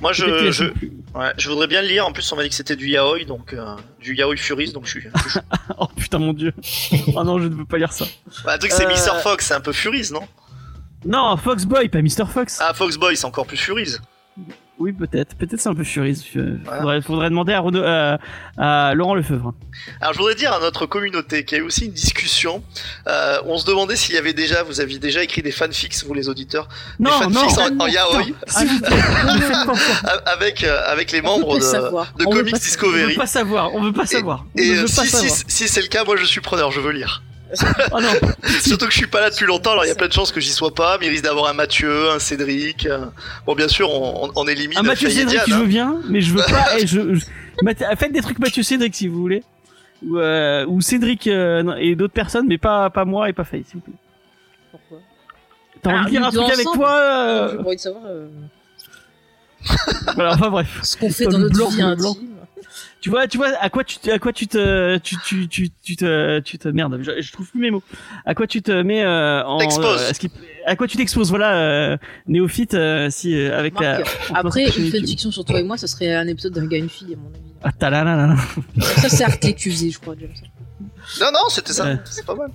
moi 0.00 0.12
je, 0.12 0.50
je, 0.50 0.64
plus. 0.64 0.92
ouais, 1.14 1.32
je 1.38 1.48
voudrais 1.48 1.66
bien 1.68 1.80
le 1.82 1.88
lire 1.88 2.06
en 2.06 2.12
plus 2.12 2.30
on 2.32 2.36
m'a 2.36 2.42
dit 2.42 2.48
que 2.50 2.54
c'était 2.54 2.76
du 2.76 2.88
yaoi 2.88 3.24
donc 3.24 3.52
euh, 3.54 3.64
du 4.00 4.14
yaoi 4.14 4.36
Furies 4.36 4.72
donc 4.72 4.84
je 4.86 4.90
suis 4.98 5.08
Oh 5.78 5.86
putain 5.96 6.18
mon 6.18 6.32
dieu. 6.32 6.52
oh 7.14 7.24
non, 7.24 7.38
je 7.38 7.48
ne 7.48 7.54
veux 7.54 7.64
pas 7.64 7.78
lire 7.78 7.92
ça. 7.92 8.04
bah, 8.44 8.54
un 8.54 8.58
truc 8.58 8.72
c'est 8.72 8.84
Euh, 8.86 8.90
Mr 8.90 9.20
Fox 9.22 9.46
c'est 9.46 9.54
un 9.54 9.60
peu 9.60 9.72
Furies 9.72 10.10
non? 10.12 10.26
Non, 11.04 11.36
Foxboy, 11.36 11.88
pas 11.88 12.02
Mr. 12.02 12.26
Fox. 12.32 12.58
ah 12.60 12.74
Fox 12.74 12.96
Boy 12.96 13.16
c'est 13.16 13.26
encore 13.26 13.46
plus 13.46 13.56
Furies 13.56 13.96
Oui, 14.78 14.92
peut-être. 14.92 15.34
Peut-être 15.36 15.58
c'est 15.58 15.68
un 15.70 15.74
peu 15.74 15.84
Furies. 15.84 16.22
Euh, 16.36 16.58
Voilà. 16.64 16.80
Faudrait, 16.80 17.00
faudrait 17.02 17.30
demander 17.30 17.54
à, 17.54 17.60
Renaud- 17.60 17.82
à, 17.82 18.18
à 18.58 18.94
Laurent 18.94 19.14
Lefebvre. 19.14 19.54
Alors 20.02 20.12
je 20.12 20.18
voudrais 20.18 20.34
dire 20.34 20.52
à 20.52 20.60
notre 20.60 20.84
communauté 20.84 21.44
qu'il 21.46 21.56
y 21.56 21.60
a 21.60 21.64
eu 21.64 21.66
aussi 21.66 21.86
une 21.86 21.92
discussion. 21.92 22.62
Euh, 23.08 23.38
on 23.46 23.56
se 23.56 23.64
demandait 23.64 23.96
s'il 23.96 24.14
y 24.14 24.18
avait 24.18 24.34
déjà, 24.34 24.62
vous 24.64 24.80
aviez 24.82 24.98
déjà 24.98 25.22
écrit 25.22 25.40
des 25.42 25.50
fanfics, 25.50 25.94
vous 26.06 26.12
les 26.12 26.28
auditeurs, 26.28 26.68
Non, 26.98 27.20
des 27.20 27.26
non, 27.34 27.40
fanfics 27.48 27.58
en, 27.58 27.70
non, 27.70 27.84
en 27.84 27.86
yaoi, 27.86 28.22
avec 30.26 30.62
euh, 30.64 30.80
avec 30.86 31.12
les 31.12 31.22
membres 31.22 31.58
de, 31.58 31.60
Comics 31.62 31.72
pas 31.86 32.06
On 32.26 32.32
veut 32.34 32.42
Discovery. 32.52 33.14
pas 33.16 33.26
savoir. 33.26 33.74
On 33.74 33.82
veut 33.82 33.92
pas 33.92 34.06
savoir. 34.06 34.44
On 34.56 34.58
Et 34.60 34.68
ne 34.70 34.74
euh, 34.74 34.80
veut 34.82 34.82
pas 34.82 34.88
si, 34.88 35.06
si, 35.06 35.08
savoir. 35.08 35.36
si 35.48 35.68
c'est 35.68 35.80
le 35.82 35.88
cas, 35.88 36.04
moi 36.04 36.16
je 36.16 36.24
suis 36.24 36.40
preneur, 36.40 36.70
je 36.70 36.80
veux 36.80 36.92
lire. 36.92 37.22
Oh 37.92 38.00
non. 38.00 38.08
Surtout 38.60 38.86
que 38.86 38.92
je 38.92 38.96
suis 38.98 39.06
pas 39.06 39.20
là 39.20 39.30
depuis 39.30 39.46
longtemps, 39.46 39.72
alors 39.72 39.84
il 39.84 39.88
y 39.88 39.92
a 39.92 39.94
plein 39.94 40.08
de 40.08 40.12
chances 40.12 40.32
que 40.32 40.40
j'y 40.40 40.50
sois 40.50 40.74
pas, 40.74 40.98
mais 40.98 41.06
il 41.06 41.10
risque 41.10 41.24
d'avoir 41.24 41.46
un 41.48 41.52
Mathieu, 41.54 42.10
un 42.10 42.18
Cédric. 42.18 42.86
euh, 42.86 43.06
Bon, 43.46 43.54
bien 43.54 43.68
sûr, 43.68 43.90
on, 43.90 44.30
on, 44.34 44.48
élimine 44.48 44.78
Un 44.78 44.82
Mathieu 44.82 45.08
Cédric, 45.10 45.28
Diane, 45.36 45.44
je 45.46 45.54
hein. 45.54 45.58
veux 45.60 45.66
bien, 45.66 46.00
mais 46.08 46.20
je 46.20 46.32
veux 46.32 46.42
pas. 46.42 46.78
je, 46.80 47.14
je- 47.14 47.24
Math- 47.62 47.96
Faites 47.96 48.12
des 48.12 48.20
trucs 48.20 48.38
Mathieu 48.38 48.62
Cédric 48.62 48.94
si 48.94 49.06
vous 49.08 49.20
voulez. 49.20 49.42
Ou, 50.06 50.18
euh, 50.18 50.66
ou 50.66 50.80
Cédric 50.80 51.26
euh, 51.26 51.74
et 51.78 51.94
d'autres 51.96 52.12
personnes, 52.12 52.46
mais 52.48 52.58
pas, 52.58 52.90
pas 52.90 53.04
moi 53.04 53.28
et 53.30 53.32
pas 53.32 53.44
Faye, 53.44 53.64
s'il 53.64 53.76
vous 53.76 53.80
plaît. 53.80 53.94
Pourquoi 54.72 54.98
T'as 55.82 55.90
envie 56.00 56.04
de 56.06 56.10
dire 56.10 56.26
un 56.26 56.30
truc 56.30 56.50
avec 56.52 56.66
toi 56.74 56.94
euh, 57.00 57.48
J'ai 57.52 57.58
envie 57.66 57.76
de 57.76 57.80
savoir 57.80 58.02
euh, 58.06 58.26
Voilà, 60.14 60.34
enfin 60.34 60.50
bref. 60.50 60.80
ce 60.82 60.96
qu'on 60.96 61.10
fait 61.10 61.26
dans 61.26 61.38
notre 61.38 61.54
Blanc, 61.54 61.68
vie 61.68 61.82
intime. 61.82 62.35
Tu 63.06 63.10
vois, 63.10 63.28
tu 63.28 63.36
vois, 63.36 63.50
à 63.60 63.70
quoi 63.70 63.84
tu, 63.84 63.98
te- 63.98 64.10
à 64.10 64.18
quoi 64.18 64.32
tu 64.32 64.48
te, 64.48 64.96
tu, 64.98 65.14
tu, 65.24 65.46
tu, 65.46 65.70
tu 65.70 65.94
te, 65.94 66.40
tu 66.40 66.58
te, 66.58 66.66
merde, 66.66 66.98
je, 67.02 67.20
je 67.22 67.32
trouve 67.32 67.48
plus 67.48 67.60
mes 67.60 67.70
mots. 67.70 67.84
À 68.24 68.34
quoi 68.34 68.48
tu 68.48 68.62
te 68.62 68.72
mets 68.82 69.04
euh, 69.04 69.44
en, 69.44 69.58
T'exposes. 69.58 70.02
euh, 70.02 70.10
à, 70.10 70.12
ce 70.12 70.18
qui- 70.18 70.28
à 70.66 70.74
quoi 70.74 70.88
tu 70.88 70.96
t'exposes, 70.96 71.30
voilà, 71.30 71.56
euh, 71.56 71.96
néophyte, 72.26 72.74
euh, 72.74 73.08
si 73.08 73.32
euh, 73.32 73.56
avec. 73.56 73.74
Marc, 73.74 74.00
en 74.30 74.34
Après, 74.34 74.64
une 74.76 74.90
fanfiction 74.90 75.30
sur 75.30 75.44
toi 75.44 75.60
et 75.60 75.62
moi, 75.62 75.76
ça 75.76 75.86
serait 75.86 76.16
un 76.16 76.26
épisode 76.26 76.54
d'un 76.54 76.66
gars 76.66 76.78
et 76.78 76.80
une 76.80 76.88
fille, 76.88 77.14
à 77.14 77.16
mon 77.16 77.28
avis. 77.28 77.52
Ah, 77.62 77.70
ta 77.70 77.90
la 77.90 78.02
la 78.02 78.16
la 78.16 78.26
la. 78.26 78.82
Ça, 78.82 79.08
c'est 79.08 79.22
Arte 79.22 79.40
que 79.40 79.56
tu 79.56 79.70
faisais, 79.70 79.90
je 79.90 80.00
crois, 80.00 80.16
James. 80.18 80.30
Non, 81.20 81.28
non, 81.32 81.48
c'était 81.48 81.74
ça, 81.74 81.86
c'est 82.06 82.26
pas 82.26 82.34
mal. 82.34 82.50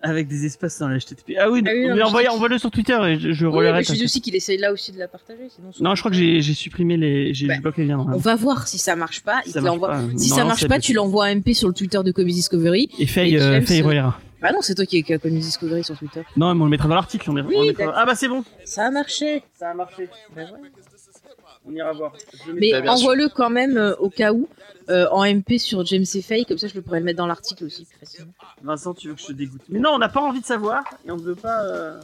Avec 0.00 0.28
des 0.28 0.46
espaces 0.46 0.78
dans 0.78 0.86
la 0.88 0.98
HTTP. 0.98 1.34
Ah 1.40 1.50
oui, 1.50 1.60
Ah 1.66 1.70
oui, 1.72 1.82
non, 1.82 1.88
mais 1.88 1.94
mais 1.96 2.02
envoie- 2.02 2.28
envoie-le 2.30 2.58
sur 2.58 2.70
Twitter 2.70 2.96
et 3.08 3.18
je, 3.18 3.32
je 3.32 3.46
Oui, 3.46 3.66
je 3.66 3.70
t'inquiète. 3.88 4.04
aussi 4.04 4.20
qu'il 4.20 4.36
essaye 4.36 4.56
là 4.56 4.72
aussi 4.72 4.92
de 4.92 4.98
la 4.98 5.08
partager, 5.08 5.48
sinon. 5.54 5.70
Non, 5.80 5.94
je 5.96 6.00
crois 6.02 6.12
que 6.12 6.16
j'ai, 6.16 6.40
supprimé 6.40 6.96
les, 6.96 7.34
j'ai 7.34 7.48
Bah, 7.48 7.54
bloque 7.60 7.78
les 7.78 7.84
liens. 7.86 7.98
On 7.98 8.16
va 8.16 8.36
voir 8.36 8.68
si 8.68 8.78
ça 8.78 8.94
marche 8.94 9.22
pas. 9.24 9.40
Il 9.44 9.50
Ça 9.52 9.58
te 9.58 9.64
marche 9.64 9.74
l'envoie. 9.74 9.88
pas. 9.88 10.00
Si 10.16 10.30
Non, 10.30 10.36
ça 10.36 10.44
marche 10.44 10.68
pas, 10.68 10.76
le- 10.76 10.82
tu 10.82 10.92
l'envoies 10.92 11.24
un 11.26 11.30
MP 11.34 11.52
sur 11.52 11.66
le 11.66 11.74
Twitter 11.74 11.98
de 12.04 12.12
Comics 12.12 12.32
Discovery. 12.34 12.88
Et 13.00 13.06
Faye, 13.06 13.36
euh, 13.38 13.60
Faye 13.62 13.82
relaiera. 13.82 14.20
Bah 14.40 14.52
non, 14.52 14.58
c'est 14.60 14.76
toi 14.76 14.86
qui 14.86 15.02
qui 15.02 15.12
a 15.12 15.18
Comics 15.18 15.40
Discovery 15.42 15.82
sur 15.82 15.98
Twitter. 15.98 16.22
Non, 16.36 16.54
mais 16.54 16.60
on 16.60 16.64
le 16.66 16.70
mettra 16.70 16.88
dans 16.88 16.94
l'article. 16.94 17.28
Oui, 17.30 17.42
le 17.42 17.66
mettra-. 17.66 17.92
Ah 17.96 18.06
bah 18.06 18.14
c'est 18.14 18.28
bon. 18.28 18.44
Ça 18.64 18.86
a 18.86 18.90
marché. 18.92 19.42
Ça 19.58 19.70
a 19.70 19.74
marché. 19.74 20.08
Bah 20.36 20.42
ouais. 20.42 20.68
On 21.66 21.72
ira 21.72 21.92
voir. 21.92 22.12
Le 22.46 22.54
Mais 22.54 22.88
envoie-le 22.88 23.28
quand 23.28 23.50
même 23.50 23.76
euh, 23.76 23.94
au 23.96 24.10
cas 24.10 24.32
où 24.32 24.48
euh, 24.90 25.06
en 25.10 25.24
MP 25.24 25.58
sur 25.58 25.84
James 25.86 26.04
et 26.14 26.22
Faye, 26.22 26.46
comme 26.46 26.56
ça 26.58 26.66
je 26.68 26.74
le 26.74 26.82
pourrais 26.82 26.98
le 27.00 27.04
mettre 27.04 27.18
dans 27.18 27.26
l'article 27.26 27.64
aussi 27.64 27.84
plus 27.84 27.98
facilement. 27.98 28.32
Vincent, 28.62 28.94
tu 28.94 29.08
veux 29.08 29.14
que 29.14 29.20
je 29.20 29.26
te 29.26 29.32
dégoûte 29.32 29.60
Mais 29.68 29.78
non, 29.78 29.90
on 29.90 29.98
n'a 29.98 30.08
pas 30.08 30.20
envie 30.20 30.40
de 30.40 30.46
savoir 30.46 30.82
et 31.06 31.10
on 31.10 31.16
ne 31.16 31.22
veut 31.22 31.34
pas. 31.34 31.62
euh. 31.64 32.00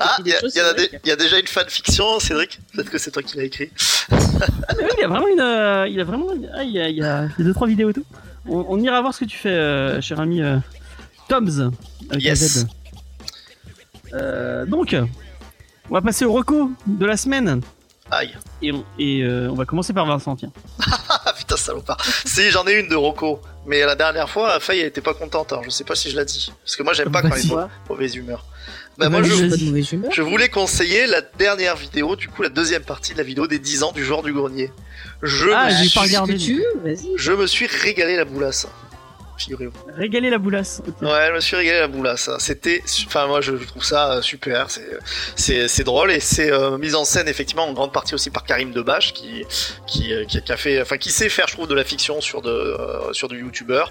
Ah, 0.00 0.16
il 0.20 0.26
y, 0.26 1.10
a- 1.10 1.16
déjà 1.16 1.38
une 1.38 1.46
fanfiction, 1.46 2.20
Cédric 2.20 2.60
Peut-être 2.74 2.90
que 2.90 2.98
c'est 2.98 3.10
toi 3.10 3.22
qui 3.22 3.36
l'as 3.36 3.44
écrit. 3.44 3.70
Ah, 4.10 4.16
mais 4.76 4.84
oui, 4.84 4.90
il 4.96 5.00
y 5.00 5.04
a 5.04 5.08
vraiment 5.08 5.28
une. 5.28 5.40
euh, 5.40 5.88
il 5.88 5.94
y 5.94 6.00
a 6.00 6.04
vraiment. 6.04 6.28
Ah, 6.54 6.62
il 6.64 6.70
y 6.72 6.80
a, 6.80 6.88
il 6.88 6.96
y 6.98 7.42
deux 7.44 7.54
trois 7.54 7.66
vidéos 7.66 7.90
et 7.90 7.94
tout. 7.94 8.04
On, 8.48 8.64
on 8.68 8.78
ira 8.80 9.00
voir 9.00 9.12
ce 9.14 9.20
que 9.20 9.24
tu 9.24 9.36
fais, 9.38 9.48
euh, 9.48 10.00
cher 10.00 10.20
ami 10.20 10.42
euh, 10.42 10.58
Toms. 11.28 11.72
Yes. 12.18 12.66
Euh, 14.12 14.64
donc, 14.66 14.94
on 15.90 15.94
va 15.94 16.00
passer 16.02 16.24
au 16.24 16.32
reco 16.32 16.70
de 16.86 17.06
la 17.06 17.16
semaine. 17.16 17.60
Aïe. 18.10 18.30
Et, 18.62 18.70
on, 18.70 18.84
et 18.98 19.22
euh, 19.24 19.48
on 19.50 19.54
va 19.54 19.64
commencer 19.64 19.92
par 19.92 20.06
Vincent, 20.06 20.36
tiens. 20.36 20.52
Salopard. 21.66 21.98
si, 22.24 22.50
j'en 22.50 22.66
ai 22.66 22.74
une 22.74 22.88
de 22.88 22.96
Rocco. 22.96 23.40
Mais 23.66 23.80
la 23.80 23.96
dernière 23.96 24.30
fois, 24.30 24.60
Faye, 24.60 24.80
elle 24.80 24.86
était 24.86 25.00
pas 25.00 25.14
contente. 25.14 25.52
Alors, 25.52 25.64
je 25.64 25.70
sais 25.70 25.84
pas 25.84 25.96
si 25.96 26.10
je 26.10 26.16
l'ai 26.16 26.24
dit. 26.24 26.52
Parce 26.64 26.76
que 26.76 26.82
moi, 26.82 26.92
j'aime 26.92 27.10
pas 27.10 27.22
quand 27.22 27.34
il 27.36 27.50
est 27.50 27.54
mauvaise 27.88 28.14
humeur. 28.14 28.44
Bah, 28.96 29.10
moi, 29.10 29.22
je, 29.22 29.32
vas-y. 29.32 29.50
pas 29.50 29.56
de 29.56 29.64
mauvaise 29.64 29.92
humeur. 29.92 30.10
je 30.12 30.22
voulais 30.22 30.48
conseiller 30.48 31.06
la 31.06 31.20
dernière 31.20 31.76
vidéo, 31.76 32.16
du 32.16 32.28
coup, 32.28 32.42
la 32.42 32.48
deuxième 32.48 32.82
partie 32.84 33.12
de 33.12 33.18
la 33.18 33.24
vidéo 33.24 33.46
des 33.46 33.58
10 33.58 33.82
ans 33.82 33.92
du 33.92 34.04
joueur 34.04 34.22
du 34.22 34.32
grenier. 34.32 34.70
Je, 35.22 35.48
Ah, 35.52 35.66
me, 35.66 35.74
suis, 35.74 35.90
pas 35.90 36.02
regardé. 36.02 36.36
Tu 36.36 36.62
je 37.16 37.32
me 37.32 37.46
suis 37.46 37.66
régalé 37.66 38.16
la 38.16 38.24
boulasse. 38.24 38.66
Figurez-vous. 39.36 39.72
Régaler 39.94 40.30
la 40.30 40.38
boulasse. 40.38 40.80
Ouais, 41.02 41.26
je 41.28 41.32
me 41.34 41.40
suis 41.40 41.56
régalé 41.56 41.78
la 41.80 41.88
boulasse. 41.88 42.30
C'était, 42.38 42.82
su- 42.86 43.04
enfin 43.06 43.26
moi 43.26 43.40
je 43.40 43.52
trouve 43.52 43.84
ça 43.84 44.12
euh, 44.14 44.22
super. 44.22 44.70
C'est, 44.70 44.88
c'est, 45.34 45.68
c'est 45.68 45.84
drôle 45.84 46.10
et 46.10 46.20
c'est 46.20 46.50
euh, 46.50 46.78
mis 46.78 46.94
en 46.94 47.04
scène 47.04 47.28
effectivement 47.28 47.64
en 47.68 47.72
grande 47.72 47.92
partie 47.92 48.14
aussi 48.14 48.30
par 48.30 48.44
Karim 48.44 48.72
Debache 48.72 49.12
qui, 49.12 49.44
qui, 49.86 50.12
euh, 50.14 50.24
qui, 50.24 50.40
qui 50.42 50.52
a 50.52 50.56
fait, 50.56 50.80
enfin 50.80 50.96
qui 50.96 51.10
sait 51.10 51.28
faire, 51.28 51.48
je 51.48 51.52
trouve, 51.54 51.68
de 51.68 51.74
la 51.74 51.84
fiction 51.84 52.20
sur 52.20 52.40
de, 52.42 52.50
euh, 52.50 53.12
sur 53.12 53.28
du 53.28 53.40
youtubeur. 53.40 53.90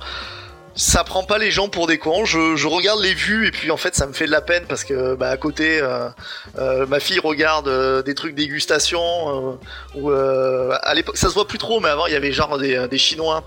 Ça 0.77 1.05
prend 1.05 1.23
pas 1.23 1.37
les 1.37 1.51
gens 1.51 1.69
pour 1.69 1.87
des 1.87 1.97
cons. 1.97 2.25
Je, 2.25 2.67
regarde 2.67 2.99
les 3.01 3.13
vues 3.13 3.47
et 3.47 3.51
puis 3.51 3.71
en 3.71 3.77
fait 3.77 3.95
ça 3.95 4.05
me 4.07 4.11
fait 4.13 4.25
de 4.25 4.31
la 4.31 4.41
peine 4.41 4.65
parce 4.67 4.83
que 4.83 5.15
bah, 5.15 5.29
à 5.29 5.37
côté 5.37 5.79
euh, 5.81 6.09
euh, 6.57 6.85
ma 6.85 6.99
fille 6.99 7.19
regarde 7.19 7.69
euh, 7.69 8.01
des 8.01 8.13
trucs 8.13 8.35
dégustation 8.35 9.57
où 9.95 10.11
euh, 10.11 10.75
à 10.81 10.93
l'époque 10.93 11.15
ça 11.15 11.29
se 11.29 11.33
voit 11.33 11.47
plus 11.47 11.59
trop 11.59 11.79
mais 11.79 11.87
avant 11.87 12.07
il 12.07 12.13
y 12.13 12.15
avait 12.17 12.33
genre 12.33 12.57
des, 12.57 12.87
des 12.89 12.97
chinois 12.97 13.43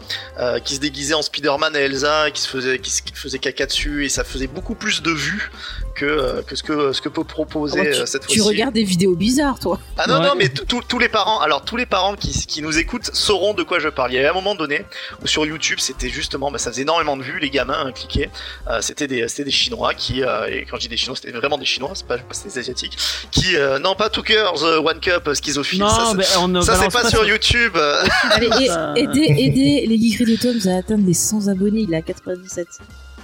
qui 0.64 0.76
se 0.76 0.80
déguisaient 0.80 1.14
en 1.14 1.20
Spider-Man 1.22 1.76
et 1.76 1.80
Elsa, 1.80 2.30
qui 2.30 2.40
se 2.40 2.48
faisait, 2.48 2.78
qui, 2.78 2.90
se- 2.90 3.02
qui 3.02 3.12
faisait 3.12 3.38
caca 3.38 3.66
dessus, 3.66 4.06
et 4.06 4.08
ça 4.08 4.24
faisait 4.24 4.46
beaucoup 4.46 4.74
plus 4.74 5.02
de 5.02 5.10
vues 5.10 5.50
que, 5.98 6.06
euh, 6.06 6.42
que 6.42 6.54
ce 6.56 6.62
que 6.62 6.92
ce 6.92 7.00
que 7.02 7.08
peut 7.08 7.24
proposer 7.24 7.80
Ah 7.80 7.84
euh, 7.86 8.00
tu, 8.00 8.06
cette 8.06 8.26
tu 8.26 8.38
fois-ci. 8.38 8.48
regardes 8.48 8.74
des 8.74 8.84
vidéos 8.84 9.16
bizarres, 9.16 9.58
toi. 9.58 9.78
Ah 9.96 10.06
non 10.06 10.20
Ouais. 10.20 10.26
non, 10.26 10.32
mais 10.36 10.48
tous 10.48 10.98
les 10.98 11.08
parents, 11.08 11.40
alors 11.40 11.64
tous 11.64 11.76
les 11.76 11.86
parents 11.86 12.14
qui, 12.14 12.30
qui 12.46 12.62
nous 12.62 12.78
écoutent 12.78 13.10
sauront 13.12 13.54
de 13.54 13.62
quoi 13.62 13.78
je 13.78 13.88
parle. 13.88 14.12
Il 14.12 14.16
y 14.16 14.18
avait 14.18 14.28
un 14.28 14.32
moment 14.34 14.54
donné 14.54 14.84
où 15.22 15.26
sur 15.26 15.44
YouTube 15.44 15.78
c'était 15.80 16.08
justement, 16.08 16.50
bah, 16.50 16.58
ça 16.58 16.70
faisait 16.70 16.82
énormément 16.82 17.16
de 17.16 17.22
vues, 17.22 17.38
les 17.40 17.50
gamins 17.50 17.84
hein, 17.86 17.92
cliquaient. 17.92 18.30
Euh, 18.68 18.80
c'était 18.80 19.06
des 19.06 19.26
c'était 19.28 19.44
des 19.44 19.50
Chinois 19.50 19.94
qui, 19.94 20.22
euh, 20.22 20.46
et 20.46 20.64
quand 20.70 20.76
je 20.76 20.82
dis 20.82 20.88
des 20.88 20.96
Chinois, 20.96 21.16
c'était 21.16 21.32
vraiment 21.36 21.58
des 21.58 21.64
Chinois, 21.64 21.90
c'est 21.94 22.06
pas, 22.06 22.16
des 22.16 22.58
asiatiques, 22.58 22.96
qui 23.30 23.56
euh, 23.56 23.78
non 23.78 23.94
pas 23.94 24.08
Two 24.10 24.24
Girls, 24.24 24.62
One 24.62 25.00
Cup, 25.00 25.28
schizophile. 25.34 25.80
Non, 25.80 25.88
ça, 25.88 26.04
ça- 26.06 26.14
mais 26.14 26.24
on 26.38 26.48
ne 26.48 26.60
ça, 26.60 26.76
c'est 26.76 26.92
pas 26.92 27.08
sur 27.10 27.24
YouTube. 27.26 27.76
Allez, 28.30 28.66
Ça- 28.66 28.92
aidez, 28.96 29.26
aidez 29.38 29.84
les 29.86 29.98
geekeries 29.98 30.36
de 30.36 30.40
Tom 30.40 30.72
à 30.72 30.78
atteindre 30.78 31.04
les 31.06 31.14
100 31.14 31.48
abonnés. 31.48 31.80
Il 31.80 31.92
est 31.92 31.96
à 31.96 32.02
97. 32.02 32.66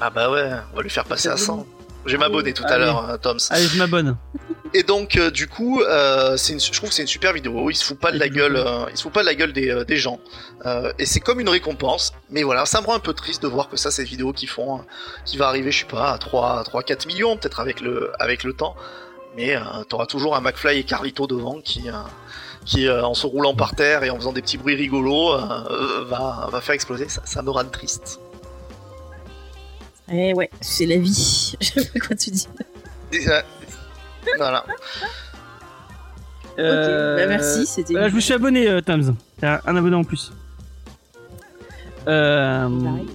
Ah 0.00 0.10
bah 0.10 0.30
ouais, 0.30 0.50
on 0.72 0.76
va 0.76 0.82
lui 0.82 0.90
faire 0.90 1.04
passer 1.04 1.28
à 1.28 1.36
100. 1.36 1.64
Je 2.06 2.12
vais 2.12 2.18
m'abonner 2.18 2.52
tout 2.52 2.64
à 2.64 2.78
l'heure, 2.78 3.08
hein, 3.10 3.18
Toms. 3.18 3.38
Allez, 3.50 3.66
je 3.66 3.78
m'abonne. 3.78 4.16
Et 4.76 4.82
donc, 4.82 5.16
euh, 5.16 5.30
du 5.30 5.46
coup, 5.46 5.80
euh, 5.82 6.36
une- 6.50 6.60
je 6.60 6.72
trouve 6.72 6.88
que 6.88 6.94
c'est 6.94 7.02
une 7.02 7.08
super 7.08 7.32
vidéo. 7.32 7.70
Il 7.70 7.76
se 7.76 7.84
fout 7.84 7.98
pas 7.98 8.10
de 8.12 8.18
la 8.18 8.28
gueule, 8.28 8.56
euh, 8.56 8.86
il 8.90 8.96
se 8.96 9.02
fout 9.04 9.12
pas 9.12 9.20
de 9.20 9.26
la 9.26 9.34
gueule 9.36 9.52
des, 9.52 9.70
euh, 9.70 9.84
des 9.84 9.96
gens. 9.96 10.18
Euh, 10.66 10.92
et 10.98 11.06
c'est 11.06 11.20
comme 11.20 11.38
une 11.40 11.48
récompense. 11.48 12.12
Mais 12.30 12.42
voilà, 12.42 12.66
ça 12.66 12.80
me 12.80 12.86
rend 12.86 12.94
un 12.94 12.98
peu 13.00 13.12
triste 13.14 13.42
de 13.42 13.46
voir 13.48 13.68
que 13.68 13.76
ça, 13.76 13.90
ces 13.92 14.02
vidéos 14.04 14.32
qui 14.32 14.46
font, 14.46 14.78
euh, 14.78 14.82
qui 15.24 15.36
va 15.36 15.46
arriver, 15.48 15.70
je 15.70 15.80
sais 15.80 15.86
pas, 15.86 16.12
à 16.12 16.18
3, 16.18 16.62
3 16.64 16.82
4 16.82 17.06
millions, 17.06 17.36
peut-être 17.36 17.60
avec 17.60 17.80
le, 17.80 18.10
avec 18.18 18.42
le 18.42 18.52
temps. 18.52 18.74
Mais 19.36 19.56
euh, 19.56 19.60
t'auras 19.88 20.06
toujours 20.06 20.34
un 20.36 20.40
McFly 20.40 20.80
et 20.80 20.84
Carlito 20.84 21.26
devant 21.28 21.60
qui, 21.60 21.88
euh, 21.88 21.92
qui 22.66 22.88
euh, 22.88 23.04
en 23.04 23.14
se 23.14 23.26
roulant 23.28 23.54
par 23.54 23.74
terre 23.76 24.02
et 24.02 24.10
en 24.10 24.16
faisant 24.16 24.32
des 24.32 24.42
petits 24.42 24.58
bruits 24.58 24.74
rigolos, 24.76 25.34
euh, 25.34 25.40
euh, 25.70 26.04
va, 26.08 26.48
va 26.50 26.60
faire 26.60 26.74
exploser. 26.74 27.08
Ça, 27.08 27.22
ça 27.24 27.42
me 27.42 27.50
rend 27.50 27.64
triste. 27.64 28.18
Eh 30.12 30.34
ouais, 30.34 30.50
c'est 30.60 30.86
la 30.86 30.96
vie. 30.98 31.54
Je 31.60 31.66
sais 31.70 31.84
pas 31.92 32.00
quoi 32.00 32.16
tu 32.16 32.30
dis. 32.30 32.46
Euh, 33.28 33.40
voilà. 34.36 34.64
Euh, 36.58 37.14
Ok, 37.16 37.20
bah 37.20 37.26
merci, 37.28 37.66
c'était. 37.66 37.96
euh, 37.96 38.08
je 38.08 38.14
me 38.14 38.20
suis 38.20 38.32
abonné, 38.32 38.68
euh, 38.68 38.80
Tams. 38.80 39.16
T'as 39.40 39.60
un 39.66 39.76
abonné 39.76 39.96
en 39.96 40.04
plus. 40.04 40.32
Euh, 42.06 42.68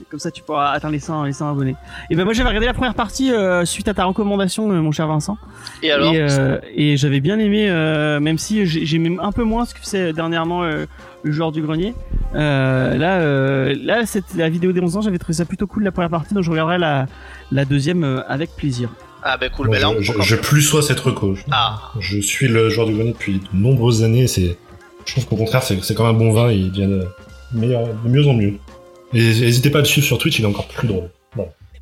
comme 0.09 0.19
ça, 0.19 0.31
tu 0.31 0.41
pourras 0.41 0.71
atteindre 0.71 0.93
les 0.93 0.99
100, 0.99 1.23
les 1.25 1.33
100 1.33 1.51
abonnés. 1.51 1.75
Et 2.09 2.15
ben 2.15 2.23
moi, 2.25 2.33
j'avais 2.33 2.49
regardé 2.49 2.65
la 2.65 2.73
première 2.73 2.95
partie 2.95 3.31
euh, 3.31 3.63
suite 3.63 3.87
à 3.87 3.93
ta 3.93 4.03
recommandation, 4.05 4.71
euh, 4.71 4.81
mon 4.81 4.91
cher 4.91 5.07
Vincent. 5.07 5.37
Et 5.83 5.91
alors 5.91 6.11
et, 6.13 6.19
euh, 6.21 6.57
et 6.73 6.97
j'avais 6.97 7.19
bien 7.19 7.37
aimé, 7.37 7.69
euh, 7.69 8.19
même 8.19 8.39
si 8.39 8.65
j'ai- 8.65 8.85
j'aimais 8.87 9.15
un 9.21 9.31
peu 9.31 9.43
moins 9.43 9.65
ce 9.65 9.75
que 9.75 9.79
faisait 9.79 10.11
dernièrement 10.11 10.63
euh, 10.63 10.85
le 11.23 11.31
joueur 11.31 11.51
du 11.51 11.61
grenier. 11.61 11.93
Euh, 12.35 12.97
là, 12.97 13.19
euh, 13.19 13.75
là, 13.81 14.05
cette, 14.05 14.35
la 14.35 14.49
vidéo 14.49 14.71
des 14.71 14.81
11 14.81 14.97
ans, 14.97 15.01
j'avais 15.01 15.17
trouvé 15.17 15.33
ça 15.33 15.45
plutôt 15.45 15.67
cool 15.67 15.83
la 15.83 15.91
première 15.91 16.09
partie, 16.09 16.33
donc 16.33 16.43
je 16.43 16.51
regarderai 16.51 16.77
la, 16.77 17.07
la 17.51 17.65
deuxième 17.65 18.03
euh, 18.03 18.21
avec 18.27 18.55
plaisir. 18.55 18.89
Ah 19.23 19.37
bah 19.37 19.49
cool. 19.49 19.67
Moi, 19.67 19.75
mais 19.75 19.81
là, 19.81 19.89
on 19.89 20.01
je, 20.01 20.13
je, 20.21 20.35
plus 20.35 20.61
sois 20.61 20.81
cette 20.81 20.99
reco. 20.99 21.35
Je, 21.35 21.43
Ah. 21.51 21.91
je 21.99 22.19
suis 22.19 22.47
le 22.47 22.69
joueur 22.69 22.87
du 22.87 22.93
grenier 22.93 23.11
depuis 23.11 23.39
de 23.39 23.57
nombreuses 23.57 24.03
années. 24.03 24.27
C'est, 24.27 24.57
je 25.05 25.11
trouve 25.11 25.25
qu'au 25.25 25.35
contraire, 25.35 25.63
c'est, 25.63 25.83
c'est 25.83 25.93
comme 25.93 26.05
un 26.05 26.13
bon 26.13 26.31
vin. 26.31 26.51
Il 26.51 26.71
devient 26.71 26.87
de, 26.87 27.07
meilleur, 27.53 27.87
de 27.87 28.09
mieux 28.09 28.25
en 28.27 28.33
mieux. 28.33 28.53
Et 29.13 29.17
n'hésitez 29.19 29.69
pas 29.69 29.79
à 29.79 29.81
le 29.81 29.87
suivre 29.87 30.07
sur 30.07 30.17
Twitch. 30.19 30.39
Il 30.39 30.45
est 30.45 30.47
encore 30.47 30.67
plus 30.67 30.87
drôle. 30.87 31.09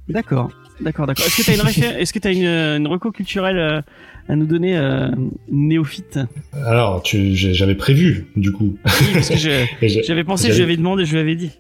D'accord, 0.10 0.50
d'accord, 0.80 1.06
d'accord. 1.06 1.26
Est-ce 1.26 1.38
que 1.38 1.44
t'as 1.46 1.54
une, 1.62 1.84
est-ce 2.00 2.14
que 2.14 2.20
t'as 2.20 2.32
une, 2.32 2.46
une 2.46 2.88
reco 2.88 3.12
culturelle 3.12 3.58
euh, 3.60 3.82
à 4.30 4.36
nous 4.36 4.46
donner, 4.46 4.78
euh, 4.78 5.10
néophyte 5.50 6.20
Alors, 6.66 7.02
j'avais 7.06 7.76
prévu, 7.76 8.28
du 8.36 8.52
coup. 8.52 8.78
Oui, 8.86 9.08
parce 9.14 9.30
que 9.30 9.36
j'avais 10.04 10.24
pensé, 10.24 10.44
J'avais- 10.48 10.54
je 10.54 10.58
lui 10.58 10.64
avais 10.64 10.78
demandé, 10.78 11.06
je 11.06 11.14
lui 11.14 11.20
avais 11.20 11.36
dit. 11.36 11.52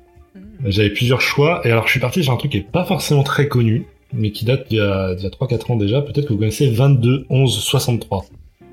J'avais 0.65 0.89
plusieurs 0.89 1.22
choix, 1.22 1.61
et 1.65 1.72
alors 1.72 1.85
je 1.85 1.91
suis 1.91 1.99
parti 1.99 2.23
sur 2.23 2.34
un 2.34 2.38
truc 2.38 2.52
qui 2.52 2.57
est 2.57 2.61
pas 2.72 2.84
forcément 2.84 3.23
très 3.23 3.48
connu, 3.48 3.85
mais 4.14 4.31
qui 4.31 4.44
date 4.44 4.68
d'il 4.69 4.77
y 4.77 4.81
a, 4.81 5.10
a 5.10 5.15
3-4 5.15 5.72
ans 5.72 5.76
déjà. 5.77 6.02
Peut-être 6.02 6.27
que 6.27 6.34
vous 6.34 6.39
connaissez 6.39 6.69
22 6.69 7.26
11 7.30 7.60
63. 7.60 8.26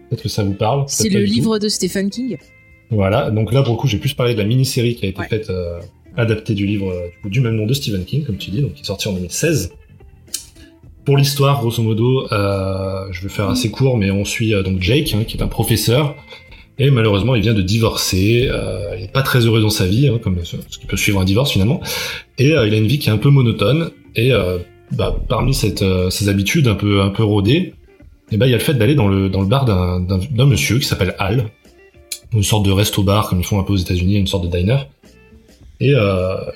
Peut-être 0.08 0.22
que 0.22 0.28
ça 0.28 0.44
vous 0.44 0.54
parle. 0.54 0.84
C'est 0.88 1.08
le 1.10 1.20
tout. 1.24 1.30
livre 1.32 1.58
de 1.58 1.68
Stephen 1.68 2.08
King. 2.10 2.36
Voilà, 2.90 3.30
donc 3.30 3.52
là 3.52 3.62
pour 3.62 3.72
le 3.74 3.78
coup 3.78 3.86
j'ai 3.88 3.98
plus 3.98 4.14
parlé 4.14 4.34
de 4.34 4.38
la 4.38 4.44
mini-série 4.44 4.94
qui 4.94 5.04
a 5.06 5.08
été 5.08 5.20
Ouais. 5.20 5.28
faite, 5.28 5.50
euh, 5.50 5.78
adaptée 6.16 6.54
du 6.54 6.66
livre 6.66 6.90
euh, 6.90 7.08
du, 7.08 7.20
coup, 7.22 7.28
du 7.28 7.40
même 7.40 7.56
nom 7.56 7.66
de 7.66 7.74
Stephen 7.74 8.04
King, 8.04 8.24
comme 8.24 8.36
tu 8.36 8.50
dis, 8.50 8.60
donc 8.62 8.74
qui 8.74 8.82
est 8.82 8.86
sorti 8.86 9.08
en 9.08 9.12
2016. 9.14 9.72
Pour 11.04 11.18
l'histoire, 11.18 11.60
grosso 11.60 11.82
modo, 11.82 12.26
euh, 12.32 13.06
je 13.10 13.22
vais 13.22 13.28
faire 13.28 13.50
assez 13.50 13.70
court, 13.70 13.98
mais 13.98 14.10
on 14.10 14.24
suit 14.24 14.54
euh, 14.54 14.62
donc 14.62 14.80
Jake, 14.80 15.14
hein, 15.14 15.24
qui 15.24 15.36
est 15.36 15.42
un 15.42 15.48
professeur, 15.48 16.14
et 16.78 16.90
malheureusement 16.90 17.34
il 17.34 17.42
vient 17.42 17.52
de 17.52 17.60
divorcer, 17.60 18.48
euh, 18.50 18.96
il 18.96 19.04
est 19.04 19.12
pas 19.12 19.22
très 19.22 19.40
heureux 19.40 19.60
dans 19.60 19.68
sa 19.70 19.86
vie, 19.86 20.08
hein, 20.08 20.18
comme 20.22 20.42
ce, 20.42 20.56
qui 20.56 20.86
peut 20.86 20.96
suivre 20.96 21.20
un 21.20 21.24
divorce 21.24 21.52
finalement, 21.52 21.82
et 22.38 22.52
euh, 22.52 22.66
il 22.66 22.72
a 22.72 22.78
une 22.78 22.86
vie 22.86 22.98
qui 22.98 23.10
est 23.10 23.12
un 23.12 23.18
peu 23.18 23.28
monotone, 23.28 23.90
et 24.16 24.32
euh, 24.32 24.58
bah, 24.92 25.14
parmi 25.28 25.52
cette, 25.52 25.84
ses 26.08 26.28
habitudes 26.30 26.68
un 26.68 26.74
peu, 26.74 27.02
un 27.02 27.10
peu 27.10 27.22
rodées, 27.22 27.74
et 28.32 28.38
ben 28.38 28.46
il 28.46 28.50
y 28.50 28.54
a 28.54 28.58
le 28.58 28.62
fait 28.62 28.74
d'aller 28.74 28.94
dans 28.94 29.08
le, 29.08 29.28
dans 29.28 29.42
le 29.42 29.46
bar 29.46 29.66
d'un- 29.66 30.46
monsieur 30.46 30.78
qui 30.78 30.86
s'appelle 30.86 31.14
Al, 31.18 31.50
une 32.32 32.42
sorte 32.42 32.64
de 32.64 32.70
resto-bar 32.72 33.28
comme 33.28 33.40
ils 33.40 33.46
font 33.46 33.60
un 33.60 33.62
peu 33.62 33.74
aux 33.74 33.76
États-Unis, 33.76 34.16
une 34.16 34.26
sorte 34.26 34.50
de 34.50 34.56
diner. 34.56 34.88
Et, 35.80 35.92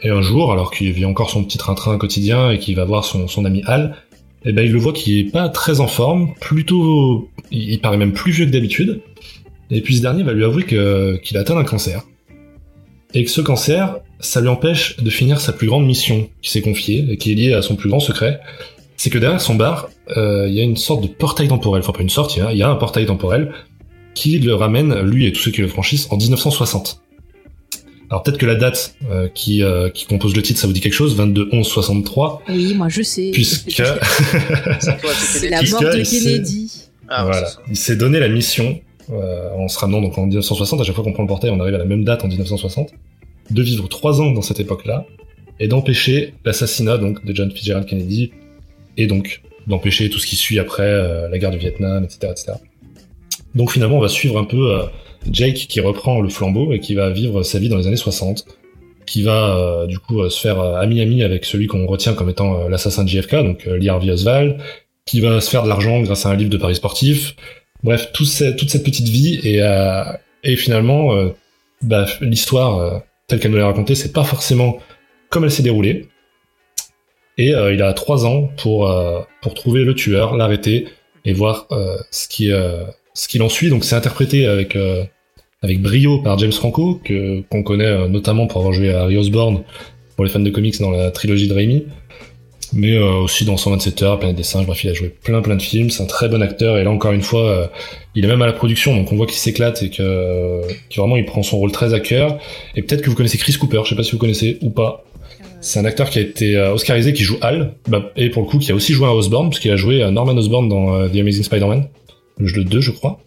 et 0.03 0.09
un 0.09 0.23
jour, 0.23 0.53
alors 0.53 0.71
qu'il 0.71 0.91
vit 0.93 1.05
encore 1.05 1.29
son 1.29 1.45
petit 1.45 1.59
train-train 1.59 1.99
quotidien 1.99 2.51
et 2.51 2.59
qu'il 2.59 2.75
va 2.75 2.85
voir 2.85 3.05
son, 3.05 3.29
son 3.29 3.45
ami 3.45 3.63
Al, 3.67 3.95
eh 4.45 4.53
ben 4.53 4.65
il 4.65 4.73
le 4.73 4.79
voit 4.79 4.93
qu'il 4.93 5.19
est 5.19 5.31
pas 5.31 5.49
très 5.49 5.81
en 5.81 5.89
forme, 5.89 6.35
plutôt, 6.41 7.29
il, 7.51 7.81
paraît 7.81 7.97
même 7.97 8.13
plus 8.13 8.33
vieux 8.33 8.47
que 8.47 8.51
d'habitude. 8.51 9.01
Et 9.71 9.81
puis 9.81 9.97
ce 9.97 10.03
dernier 10.03 10.23
va 10.23 10.33
lui 10.33 10.45
avouer 10.45 10.65
qu'il 10.65 11.37
a 11.37 11.41
atteint 11.41 11.57
un 11.57 11.65
cancer 11.65 12.05
et 13.15 13.25
que 13.25 13.31
ce 13.31 13.41
cancer, 13.41 13.99
ça 14.21 14.41
lui 14.41 14.49
empêche 14.49 14.97
de 14.99 15.11
finir 15.11 15.41
sa 15.41 15.53
plus 15.53 15.67
grande 15.67 15.87
mission 15.87 16.29
qui 16.43 16.51
s'est 16.51 16.61
confiée 16.61 17.07
et 17.11 17.17
qui 17.17 17.33
est 17.33 17.35
liée 17.35 17.55
à 17.55 17.63
son 17.63 17.77
plus 17.77 17.89
grand 17.89 18.01
secret. 18.01 18.41
C'est 18.97 19.11
que 19.11 19.19
derrière 19.19 19.41
son 19.41 19.55
bar, 19.55 19.89
euh, 20.17 20.47
il 20.49 20.55
y 20.55 20.61
a 20.61 20.65
une 20.65 20.77
sorte 20.77 21.03
de 21.03 21.07
portail 21.07 21.49
temporel, 21.49 21.81
enfin 21.83 21.93
pas 21.93 22.03
une 22.03 22.11
sorte, 22.11 22.37
il 22.37 22.55
y 22.55 22.59
y 22.59 22.63
a 22.63 22.69
un 22.69 22.75
portail 22.75 23.07
temporel 23.07 23.53
qui 24.15 24.39
le 24.41 24.55
ramène, 24.55 25.01
lui 25.03 25.27
et 25.27 25.33
tous 25.33 25.41
ceux 25.41 25.51
qui 25.53 25.61
le 25.61 25.69
franchissent, 25.69 26.09
en 26.11 26.17
1960. 26.17 27.01
Alors 28.11 28.23
peut-être 28.23 28.39
que 28.39 28.47
la 28.47 28.55
date 28.55 28.95
euh, 29.11 29.29
qui, 29.29 29.63
euh, 29.63 29.91
qui 29.91 30.07
compose 30.07 30.35
le 30.35 30.43
titre, 30.43 30.59
ça 30.59 30.67
vous 30.67 30.73
dit 30.73 30.81
quelque 30.81 30.95
chose, 30.95 31.15
22 31.17 31.51
11 31.53 31.67
63, 31.67 32.43
Oui, 32.49 32.75
moi 32.75 32.89
je 32.89 33.03
sais. 33.03 33.31
puisque 33.33 33.71
C'est 34.81 35.51
la 35.51 35.63
mort 35.63 35.81
de 35.83 36.03
Kennedy. 36.03 36.85
Ah, 37.09 37.25
voilà, 37.25 37.47
c'est 37.47 37.55
ça. 37.55 37.61
il 37.69 37.77
s'est 37.77 37.97
donné 37.97 38.19
la 38.19 38.29
mission, 38.29 38.81
euh, 39.11 39.51
en 39.57 39.69
se 39.69 39.79
ramenant 39.79 40.01
donc 40.01 40.17
en 40.19 40.27
1960, 40.27 40.81
à 40.81 40.85
chaque 40.85 40.95
fois 40.95 41.05
qu'on 41.05 41.13
prend 41.13 41.23
le 41.23 41.29
portail, 41.29 41.51
on 41.51 41.61
arrive 41.61 41.75
à 41.75 41.79
la 41.79 41.85
même 41.85 42.05
date 42.05 42.25
en 42.25 42.29
1960, 42.29 42.91
de 43.51 43.63
vivre 43.63 43.89
trois 43.89 44.21
ans 44.21 44.31
dans 44.31 44.43
cette 44.43 44.61
époque-là 44.61 45.07
et 45.61 45.69
d'empêcher 45.69 46.35
l'assassinat 46.45 46.99
donc 46.99 47.25
de 47.25 47.35
John 47.35 47.51
Fitzgerald 47.51 47.87
Kennedy 47.87 48.31
et 48.97 49.07
donc 49.07 49.43
d'empêcher 49.67 50.09
tout 50.11 50.19
ce 50.19 50.27
qui 50.27 50.37
suit 50.37 50.59
après 50.59 50.83
euh, 50.83 51.29
la 51.29 51.39
guerre 51.39 51.51
du 51.51 51.59
Vietnam, 51.59 52.05
etc., 52.05 52.31
etc. 52.31 52.53
Donc 53.55 53.73
finalement, 53.73 53.97
on 53.97 54.01
va 54.01 54.09
suivre 54.09 54.39
un 54.39 54.45
peu 54.45 54.75
euh, 54.75 54.83
Jake 55.31 55.67
qui 55.69 55.81
reprend 55.81 56.21
le 56.21 56.29
flambeau 56.29 56.73
et 56.73 56.81
qui 56.81 56.95
va 56.95 57.11
vivre 57.11 57.43
sa 57.43 57.59
vie 57.59 57.69
dans 57.69 57.77
les 57.77 57.87
années 57.87 57.97
60, 57.97 58.47
qui 59.09 59.23
va 59.23 59.57
euh, 59.57 59.87
du 59.87 59.99
coup 59.99 60.21
euh, 60.21 60.29
se 60.29 60.41
faire 60.41 60.61
euh, 60.61 60.77
ami-ami 60.77 61.23
avec 61.23 61.45
celui 61.45 61.67
qu'on 61.67 61.87
retient 61.87 62.15
comme 62.15 62.29
étant 62.29 62.69
l'assassin 62.69 63.05
de 63.05 63.09
JFK, 63.09 63.37
donc 63.37 63.65
Lee 63.65 63.89
Harvey 63.89 64.11
Oswald, 64.11 64.59
qui 65.07 65.21
va 65.21 65.41
se 65.41 65.51
faire 65.51 65.63
de 65.63 65.69
l'argent 65.69 66.01
grâce 66.03 66.27
à 66.27 66.31
un 66.31 66.37
livre 66.37 66.51
de 66.51 66.59
paris 66.59 66.77
sportif. 66.77 67.35
Bref, 67.83 68.11
toute 68.13 68.27
cette 68.27 68.57
petite 68.85 69.09
vie 69.09 69.41
et, 69.45 70.57
finalement, 70.57 71.15
bah, 71.81 72.07
l'histoire 72.21 73.03
telle 73.27 73.39
qu'elle 73.41 73.53
nous 73.53 73.57
l'a 73.57 73.67
racontée, 73.67 73.95
c'est 73.95 74.13
pas 74.13 74.25
forcément 74.25 74.79
comme 75.31 75.45
elle 75.45 75.51
s'est 75.51 75.63
déroulée. 75.63 76.09
Et 77.39 77.51
il 77.51 77.83
a 77.83 77.93
trois 77.95 78.27
ans 78.27 78.51
pour 78.59 78.91
trouver 79.55 79.85
le 79.85 79.95
tueur, 79.95 80.37
l'arrêter 80.37 80.89
et 81.25 81.33
voir 81.33 81.69
ce 82.11 82.29
qui 82.29 82.51
ce 83.19 83.27
qu'il 83.29 83.43
en 83.43 83.49
suit. 83.49 83.69
Donc 83.69 83.85
c'est 83.85 83.97
interprété 83.97 84.47
avec 84.47 84.77
euh, 84.77 85.05
avec 85.63 85.83
brio 85.83 86.23
par 86.23 86.39
James 86.39 86.53
Franco 86.53 87.01
que 87.05 87.43
qu'on 87.51 87.63
connaît 87.63 87.85
euh, 87.85 88.09
notamment 88.09 88.47
pour 88.47 88.61
avoir 88.61 88.73
joué 88.73 88.95
à 88.95 89.03
Harry 89.03 89.17
Osborn 89.17 89.63
pour 90.15 90.25
les 90.25 90.31
fans 90.31 90.41
de 90.41 90.51
comics 90.51 90.81
dans 90.81 90.91
la 90.91 91.11
trilogie 91.11 91.47
de 91.47 91.55
Raimi, 91.55 91.85
mais 92.73 92.95
euh, 92.95 93.23
aussi 93.23 93.45
dans 93.45 93.57
127 93.57 94.03
heures, 94.03 94.19
Planète 94.19 94.37
des 94.37 94.43
singes. 94.43 94.67
Bref, 94.67 94.83
il 94.85 94.91
a 94.91 94.95
joué 94.95 95.09
plein 95.09 95.43
plein 95.43 95.57
de 95.57 95.63
films. 95.63 95.91
C'est 95.91 96.03
un 96.03 96.07
très 96.07 96.29
bon 96.29 96.43
acteur 96.43 96.79
et 96.79 96.85
là 96.85 96.91
encore 96.91 97.13
une 97.13 97.23
fois, 97.23 97.49
euh, 97.49 97.67
il 98.15 98.25
est 98.25 98.29
même 98.29 98.43
à 98.43 98.47
la 98.47 98.53
production, 98.53 98.97
donc 98.97 99.13
on 99.13 99.17
voit 99.17 99.27
qu'il 99.27 99.37
s'éclate 99.37 99.83
et 99.83 99.91
que, 99.91 100.63
que 100.91 101.01
vraiment 101.01 101.17
il 101.17 101.25
prend 101.25 101.43
son 101.43 101.59
rôle 101.59 101.73
très 101.73 101.95
à 101.95 102.01
cœur. 102.01 102.39
Et 102.77 102.83
peut-être 102.83 103.03
que 103.03 103.11
vous 103.11 103.17
connaissez 103.17 103.39
Chris 103.39 103.55
Cooper, 103.55 103.81
je 103.85 103.91
sais 103.91 103.97
pas 103.97 104.05
si 104.05 104.13
vous 104.13 104.19
connaissez 104.19 104.59
ou 104.63 104.71
pas. 104.71 105.05
C'est 105.61 105.81
un 105.81 105.85
acteur 105.85 106.09
qui 106.09 106.19
a 106.19 106.23
été 106.23 106.57
euh, 106.57 106.73
oscarisé, 106.73 107.13
qui 107.13 107.25
joue 107.25 107.37
Hal, 107.41 107.75
bah, 107.89 108.13
et 108.17 108.31
pour 108.31 108.43
le 108.43 108.49
coup 108.49 108.59
qui 108.59 108.71
a 108.71 108.75
aussi 108.75 108.93
joué 108.93 109.09
à 109.09 109.15
Osborn, 109.15 109.51
puisqu'il 109.51 109.73
a 109.73 109.77
joué 109.77 110.03
à 110.03 110.11
Norman 110.11 110.37
Osborn 110.37 110.69
dans 110.69 110.95
euh, 110.95 111.09
The 111.09 111.17
Amazing 111.17 111.43
Spider-Man, 111.43 111.89
le 112.39 112.65
2 112.65 112.81
je 112.81 112.91
crois, 112.91 113.21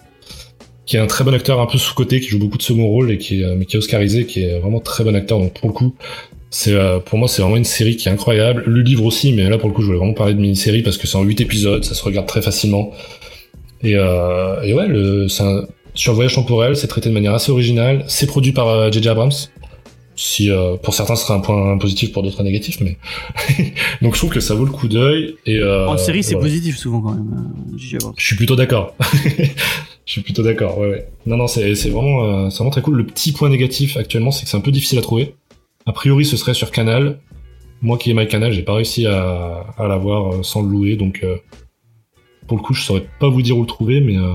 qui 0.85 0.97
est 0.97 0.99
un 0.99 1.07
très 1.07 1.23
bon 1.23 1.33
acteur 1.33 1.59
un 1.59 1.67
peu 1.67 1.77
sous-côté, 1.77 2.19
qui 2.19 2.29
joue 2.29 2.39
beaucoup 2.39 2.57
de 2.57 2.63
second 2.63 2.87
rôle, 2.87 3.11
et 3.11 3.17
qui 3.17 3.41
est, 3.41 3.45
euh, 3.45 3.55
mais 3.57 3.65
qui 3.65 3.75
est 3.75 3.79
oscarisé, 3.79 4.25
qui 4.25 4.43
est 4.43 4.59
vraiment 4.59 4.79
très 4.79 5.03
bon 5.03 5.15
acteur, 5.15 5.39
donc 5.39 5.53
pour 5.53 5.69
le 5.69 5.73
coup, 5.73 5.95
c'est 6.51 6.73
euh, 6.73 6.99
pour 6.99 7.17
moi 7.17 7.29
c'est 7.29 7.41
vraiment 7.41 7.57
une 7.57 7.63
série 7.63 7.95
qui 7.95 8.09
est 8.09 8.11
incroyable. 8.11 8.63
Le 8.67 8.81
livre 8.81 9.05
aussi, 9.05 9.31
mais 9.31 9.49
là 9.49 9.57
pour 9.57 9.69
le 9.69 9.73
coup 9.73 9.81
je 9.81 9.87
voulais 9.87 9.97
vraiment 9.97 10.13
parler 10.13 10.33
de 10.33 10.39
mini-série 10.39 10.83
parce 10.83 10.97
que 10.97 11.07
c'est 11.07 11.17
en 11.17 11.23
8 11.23 11.41
épisodes, 11.41 11.83
ça 11.83 11.95
se 11.95 12.03
regarde 12.03 12.27
très 12.27 12.41
facilement. 12.41 12.91
Et, 13.83 13.95
euh, 13.95 14.61
et 14.61 14.73
ouais, 14.73 14.87
le, 14.87 15.27
un, 15.39 15.65
sur 15.95 16.13
Voyage 16.13 16.35
temporel, 16.35 16.75
c'est 16.75 16.87
traité 16.87 17.09
de 17.09 17.13
manière 17.13 17.33
assez 17.33 17.51
originale, 17.51 18.03
c'est 18.07 18.27
produit 18.27 18.51
par 18.51 18.67
euh, 18.67 18.91
J.J. 18.91 19.09
Abrams. 19.09 19.31
Si 20.15 20.51
euh, 20.51 20.75
pour 20.77 20.93
certains 20.93 21.15
ce 21.15 21.23
serait 21.25 21.33
un 21.33 21.39
point 21.39 21.77
positif, 21.77 22.11
pour 22.11 22.21
d'autres 22.21 22.41
un 22.41 22.43
négatif, 22.43 22.79
mais 22.81 22.97
donc 24.01 24.13
je 24.13 24.19
trouve 24.19 24.29
que 24.29 24.39
ça 24.41 24.53
vaut 24.55 24.65
le 24.65 24.71
coup 24.71 24.87
d'œil. 24.87 25.35
Et 25.45 25.57
euh, 25.57 25.87
En 25.87 25.97
série, 25.97 26.21
c'est 26.21 26.33
voilà. 26.33 26.47
positif 26.47 26.77
souvent 26.77 27.01
quand 27.01 27.13
même. 27.13 27.53
euh. 27.73 28.11
Je 28.17 28.25
suis 28.25 28.35
plutôt 28.35 28.55
d'accord. 28.55 28.95
Je 30.05 30.13
suis 30.13 30.21
plutôt 30.21 30.43
d'accord. 30.43 30.77
Ouais, 30.77 30.89
ouais. 30.89 31.07
Non, 31.25 31.37
non, 31.37 31.47
c'est 31.47 31.73
c'est 31.75 31.89
vraiment, 31.89 32.23
euh, 32.25 32.49
c'est 32.49 32.57
vraiment 32.57 32.71
très 32.71 32.81
cool. 32.81 32.97
Le 32.97 33.05
petit 33.05 33.31
point 33.31 33.49
négatif 33.49 33.95
actuellement, 33.97 34.31
c'est 34.31 34.43
que 34.43 34.49
c'est 34.49 34.57
un 34.57 34.61
peu 34.61 34.71
difficile 34.71 34.99
à 34.99 35.01
trouver. 35.01 35.35
A 35.85 35.93
priori, 35.93 36.25
ce 36.25 36.35
serait 36.37 36.53
sur 36.53 36.71
Canal. 36.71 37.19
Moi 37.81 37.97
qui 37.97 38.11
ai 38.11 38.13
my 38.13 38.27
Canal, 38.27 38.51
j'ai 38.51 38.63
pas 38.63 38.73
réussi 38.73 39.05
à, 39.07 39.65
à 39.77 39.87
l'avoir 39.87 40.33
euh, 40.35 40.43
sans 40.43 40.61
le 40.63 40.69
louer, 40.69 40.95
donc 40.97 41.21
euh, 41.23 41.37
pour 42.47 42.57
le 42.57 42.63
coup, 42.63 42.73
je 42.73 42.83
saurais 42.83 43.05
pas 43.19 43.29
vous 43.29 43.41
dire 43.41 43.57
où 43.57 43.61
le 43.61 43.67
trouver, 43.67 44.01
mais 44.01 44.17
euh, 44.17 44.33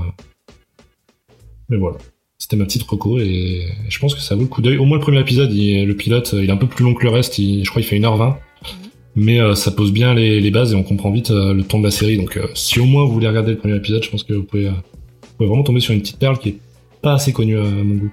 mais 1.69 1.77
voilà. 1.77 1.99
C'était 2.39 2.57
ma 2.57 2.65
petite 2.67 2.83
reco 2.83 3.19
et 3.19 3.63
je 3.89 3.99
pense 3.99 4.15
que 4.15 4.21
ça 4.21 4.35
vaut 4.35 4.43
le 4.43 4.47
coup 4.47 4.61
d'œil. 4.61 4.77
Au 4.77 4.85
moins 4.85 4.99
le 4.99 5.03
premier 5.03 5.21
épisode, 5.21 5.53
il- 5.55 5.87
le 5.87 5.97
pilote, 5.97 6.35
il 6.35 6.45
est 6.49 6.53
un 6.53 6.57
peu 6.59 6.67
plus 6.67 6.85
long 6.85 6.93
que 6.95 7.03
le 7.05 7.09
reste. 7.11 7.39
il- 7.39 7.65
je 7.65 7.71
crois 7.71 7.81
qu'il 7.81 7.89
fait 7.89 7.97
1h20. 7.99 8.37
Mais 9.19 9.41
euh, 9.41 9.55
ça 9.55 9.71
pose 9.71 9.93
bien 9.93 10.13
les, 10.13 10.41
les 10.41 10.51
bases 10.51 10.73
et 10.75 10.77
on 10.77 10.83
comprend 10.83 11.11
vite 11.11 11.31
euh, 11.31 11.55
le 11.55 11.63
ton 11.65 11.79
de 11.79 11.85
la 11.85 11.91
série. 11.91 12.19
Donc 12.19 12.37
euh, 12.37 12.47
si 12.55 12.79
au 12.81 12.85
moins 12.85 13.05
vous 13.07 13.13
voulez 13.13 13.27
regarder 13.29 13.53
le 13.53 13.57
premier 13.59 13.77
épisode, 13.77 14.05
je 14.05 14.11
pense 14.11 14.23
que 14.23 14.35
vous 14.35 14.43
pouvez, 14.43 14.69
vous 14.69 14.75
pouvez 15.39 15.49
vraiment 15.49 15.63
tomber 15.63 15.81
sur 15.81 15.95
une 15.95 16.01
petite 16.03 16.19
perle 16.19 16.39
qui 16.39 16.51
est 16.51 16.59
pas 17.01 17.15
assez 17.15 17.33
connue 17.33 17.57
à 17.59 17.63
mon 17.65 17.95
goût. 17.95 18.13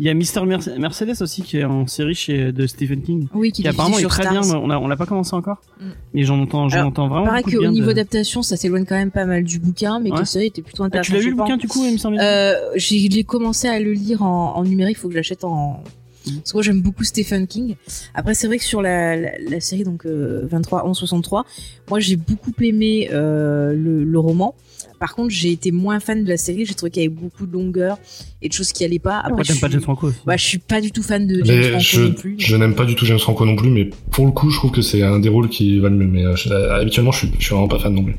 Il 0.00 0.06
y 0.06 0.08
a 0.08 0.14
Mister 0.14 0.40
Merce- 0.44 0.68
Mercedes 0.78 1.20
aussi 1.20 1.42
qui 1.42 1.58
est 1.58 1.64
en 1.64 1.86
série 1.86 2.14
chez 2.14 2.50
de 2.52 2.66
Stephen 2.66 3.02
King. 3.02 3.28
Oui, 3.34 3.52
qui 3.52 3.62
Qui 3.62 3.68
apparemment 3.68 3.98
est 3.98 4.02
très 4.06 4.22
Stars. 4.22 4.40
bien. 4.42 4.56
On 4.56 4.70
a- 4.70 4.78
on 4.78 4.88
l'a 4.88 4.96
pas 4.96 5.06
commencé 5.06 5.34
encore, 5.34 5.60
Mm. 5.80 5.84
mais 6.14 6.24
j'en 6.24 6.40
entends, 6.40 6.68
j'en 6.68 6.76
Alors, 6.78 6.88
entends 6.88 7.08
vraiment. 7.08 7.26
Pareil 7.26 7.44
qu'au 7.44 7.66
niveau 7.68 7.86
de- 7.88 7.92
adaptation, 7.92 8.42
ça 8.42 8.56
s'éloigne 8.56 8.84
quand 8.86 8.96
même 8.96 9.10
pas 9.10 9.26
mal 9.26 9.44
du 9.44 9.58
bouquin, 9.58 10.00
mais 10.00 10.08
que 10.10 10.14
Ouais. 10.14 10.20
la 10.20 10.26
série 10.26 10.46
était 10.46 10.62
plutôt 10.62 10.82
Ah, 10.82 10.86
intéressante. 10.86 11.14
tu 11.14 11.20
l'as 11.20 11.24
lu 11.24 11.30
le 11.30 11.36
bouquin 11.36 11.56
du 11.56 11.68
coup, 11.68 11.84
il 11.84 11.92
me 11.92 11.98
semble. 11.98 12.18
Euh, 12.20 12.54
j'ai 12.76 13.10
j'ai 13.10 13.24
commencé 13.24 13.68
à 13.68 13.78
le 13.78 13.92
lire 13.92 14.22
en, 14.22 14.56
en 14.56 14.64
numérique, 14.64 14.96
faut 14.98 15.08
que 15.08 15.12
je 15.14 15.18
l'achète 15.18 15.44
en. 15.44 15.82
Mhm. 16.26 16.36
Parce 16.36 16.52
que 16.52 16.56
moi 16.56 16.62
j'aime 16.62 16.80
beaucoup 16.80 17.02
Stephen 17.04 17.46
King. 17.48 17.74
Après 18.14 18.34
c'est 18.34 18.46
vrai 18.46 18.56
que 18.58 18.64
sur 18.64 18.80
la, 18.80 19.16
la, 19.16 19.30
la 19.48 19.60
série 19.60 19.82
donc 19.82 20.06
euh, 20.06 20.46
23 20.48 20.86
11 20.86 20.96
63, 20.96 21.44
moi 21.90 21.98
j'ai 21.98 22.14
beaucoup 22.16 22.52
aimé 22.60 23.08
euh, 23.12 23.72
le, 23.74 24.04
le 24.04 24.18
roman. 24.18 24.54
Par 25.02 25.16
contre 25.16 25.30
j'ai 25.30 25.50
été 25.50 25.72
moins 25.72 25.98
fan 25.98 26.22
de 26.22 26.28
la 26.28 26.36
série. 26.36 26.64
J'ai 26.64 26.74
trouvé 26.74 26.90
qu'il 26.92 27.02
y 27.02 27.06
avait 27.06 27.12
beaucoup 27.14 27.44
de 27.44 27.52
longueur 27.52 27.98
et 28.40 28.48
de 28.48 28.52
choses 28.52 28.70
qui 28.70 28.84
allaient 28.84 29.00
pas. 29.00 29.16
Après 29.18 29.30
Pourquoi 29.30 29.42
je 29.42 29.48
t'aimes 29.48 29.60
pas 29.60 29.66
suis- 29.66 29.72
James 29.72 29.82
Franco 29.82 30.06
aussi 30.06 30.18
bah, 30.24 30.36
je 30.36 30.44
suis 30.44 30.58
pas 30.58 30.80
du 30.80 30.92
tout 30.92 31.02
fan 31.02 31.26
de 31.26 31.42
James 31.44 31.56
Mais 31.58 31.68
Franco 31.70 31.82
je, 31.84 32.00
non 32.02 32.12
plus. 32.12 32.34
je 32.38 32.56
n'aime 32.56 32.74
pas 32.76 32.84
du 32.84 32.94
tout 32.94 33.04
James 33.04 33.18
Franco 33.18 33.44
non 33.44 33.56
plus, 33.56 33.68
mais 33.70 33.90
pour 34.12 34.26
le 34.26 34.30
coup, 34.30 34.48
je 34.50 34.56
trouve 34.58 34.70
que 34.70 34.80
c'est 34.80 35.02
un 35.02 35.18
des 35.18 35.28
rôles 35.28 35.48
qui 35.48 35.80
va 35.80 35.88
le 35.88 35.96
mieux. 35.96 36.06
Mais 36.06 36.24
euh, 36.24 36.72
habituellement, 36.80 37.10
je 37.10 37.18
suis, 37.26 37.30
je 37.36 37.44
suis 37.44 37.52
vraiment 37.52 37.66
pas 37.66 37.80
fan 37.80 37.92
non 37.92 38.04
plus. 38.04 38.14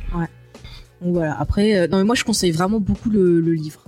Donc 1.01 1.13
voilà. 1.13 1.37
Après 1.39 1.77
euh, 1.77 1.87
non 1.87 1.97
mais 1.99 2.03
moi 2.03 2.15
je 2.15 2.23
conseille 2.25 2.51
vraiment 2.51 2.79
beaucoup 2.81 3.09
le, 3.09 3.39
le 3.39 3.53
livre. 3.53 3.85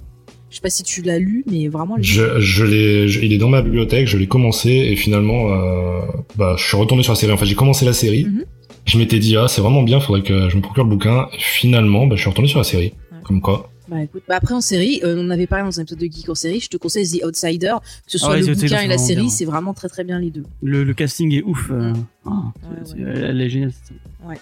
Je 0.50 0.56
sais 0.56 0.62
pas 0.62 0.70
si 0.70 0.84
tu 0.84 1.02
l'as 1.02 1.20
lu, 1.20 1.44
mais 1.52 1.68
vraiment 1.68 1.98
le 1.98 2.02
livre. 2.02 2.38
Je, 2.38 2.40
je 2.40 2.64
l'ai, 2.64 3.08
je- 3.10 3.20
il 3.22 3.34
est 3.34 3.38
dans 3.38 3.50
ma 3.50 3.62
bibliothèque, 3.62 4.08
je 4.08 4.18
l'ai 4.18 4.28
commencé 4.28 4.70
et 4.70 4.96
finalement, 4.96 5.52
euh, 5.52 6.00
bah, 6.38 6.56
je 6.58 6.64
suis 6.66 6.78
retourné 6.78 7.04
sur 7.04 7.12
la 7.12 7.18
série. 7.18 7.34
Enfin, 7.34 7.44
j'ai 7.46 7.56
commencé 7.56 7.84
la 7.84 7.92
série. 7.92 8.24
Mhm. 8.24 8.46
Je 8.86 8.98
m'étais 8.98 9.20
dit 9.20 9.36
ah 9.38 9.48
c'est 9.48 9.62
vraiment 9.62 9.84
bien, 9.84 10.00
faudrait 10.00 10.22
que 10.24 10.48
je 10.50 10.56
me 10.58 10.62
procure 10.62 10.84
le 10.84 10.90
bouquin. 10.92 11.28
Et 11.34 11.40
finalement, 11.40 12.08
bah, 12.08 12.16
je 12.16 12.22
suis 12.22 12.30
retourné 12.30 12.48
sur 12.48 12.60
la 12.60 12.64
série. 12.64 12.94
Ouais. 13.12 13.18
Comme 13.24 13.42
quoi. 13.42 13.72
Bah 13.88 14.02
écoute, 14.02 14.24
bah 14.28 14.36
après 14.38 14.56
en 14.56 14.62
série, 14.62 15.00
euh, 15.04 15.16
on 15.20 15.30
avait 15.30 15.46
parlé 15.46 15.64
dans 15.66 15.80
un 15.80 15.84
épisode 15.84 16.00
de 16.00 16.06
Geek 16.08 16.28
en 16.30 16.34
série, 16.34 16.60
je 16.60 16.70
te 16.70 16.78
conseille 16.78 17.08
The 17.20 17.24
Outsider, 17.24 17.76
que 18.06 18.12
ce 18.12 18.18
soit 18.18 18.30
Ah 18.30 18.32
ouais, 18.34 18.42
le 18.42 18.54
bouquin 18.56 18.80
et 18.82 18.88
la 18.88 18.98
série, 18.98 19.30
c'est 19.30 19.46
vraiment 19.46 19.76
très 19.76 19.90
très 19.90 20.04
bien 20.04 20.18
les 20.20 20.32
deux. 20.32 20.44
Le, 20.64 20.84
le 20.84 20.94
casting 20.96 21.32
est 21.34 21.44
ouf. 21.44 21.70
euh. 21.70 21.94
Ah, 22.26 22.30
Ouais, 22.64 22.70
ouais. 22.78 22.84
c'est- 22.84 23.00
Elle 23.22 23.42
est 23.42 23.50
géniale. 23.50 23.72
cette 23.74 23.86
série. 23.88 24.40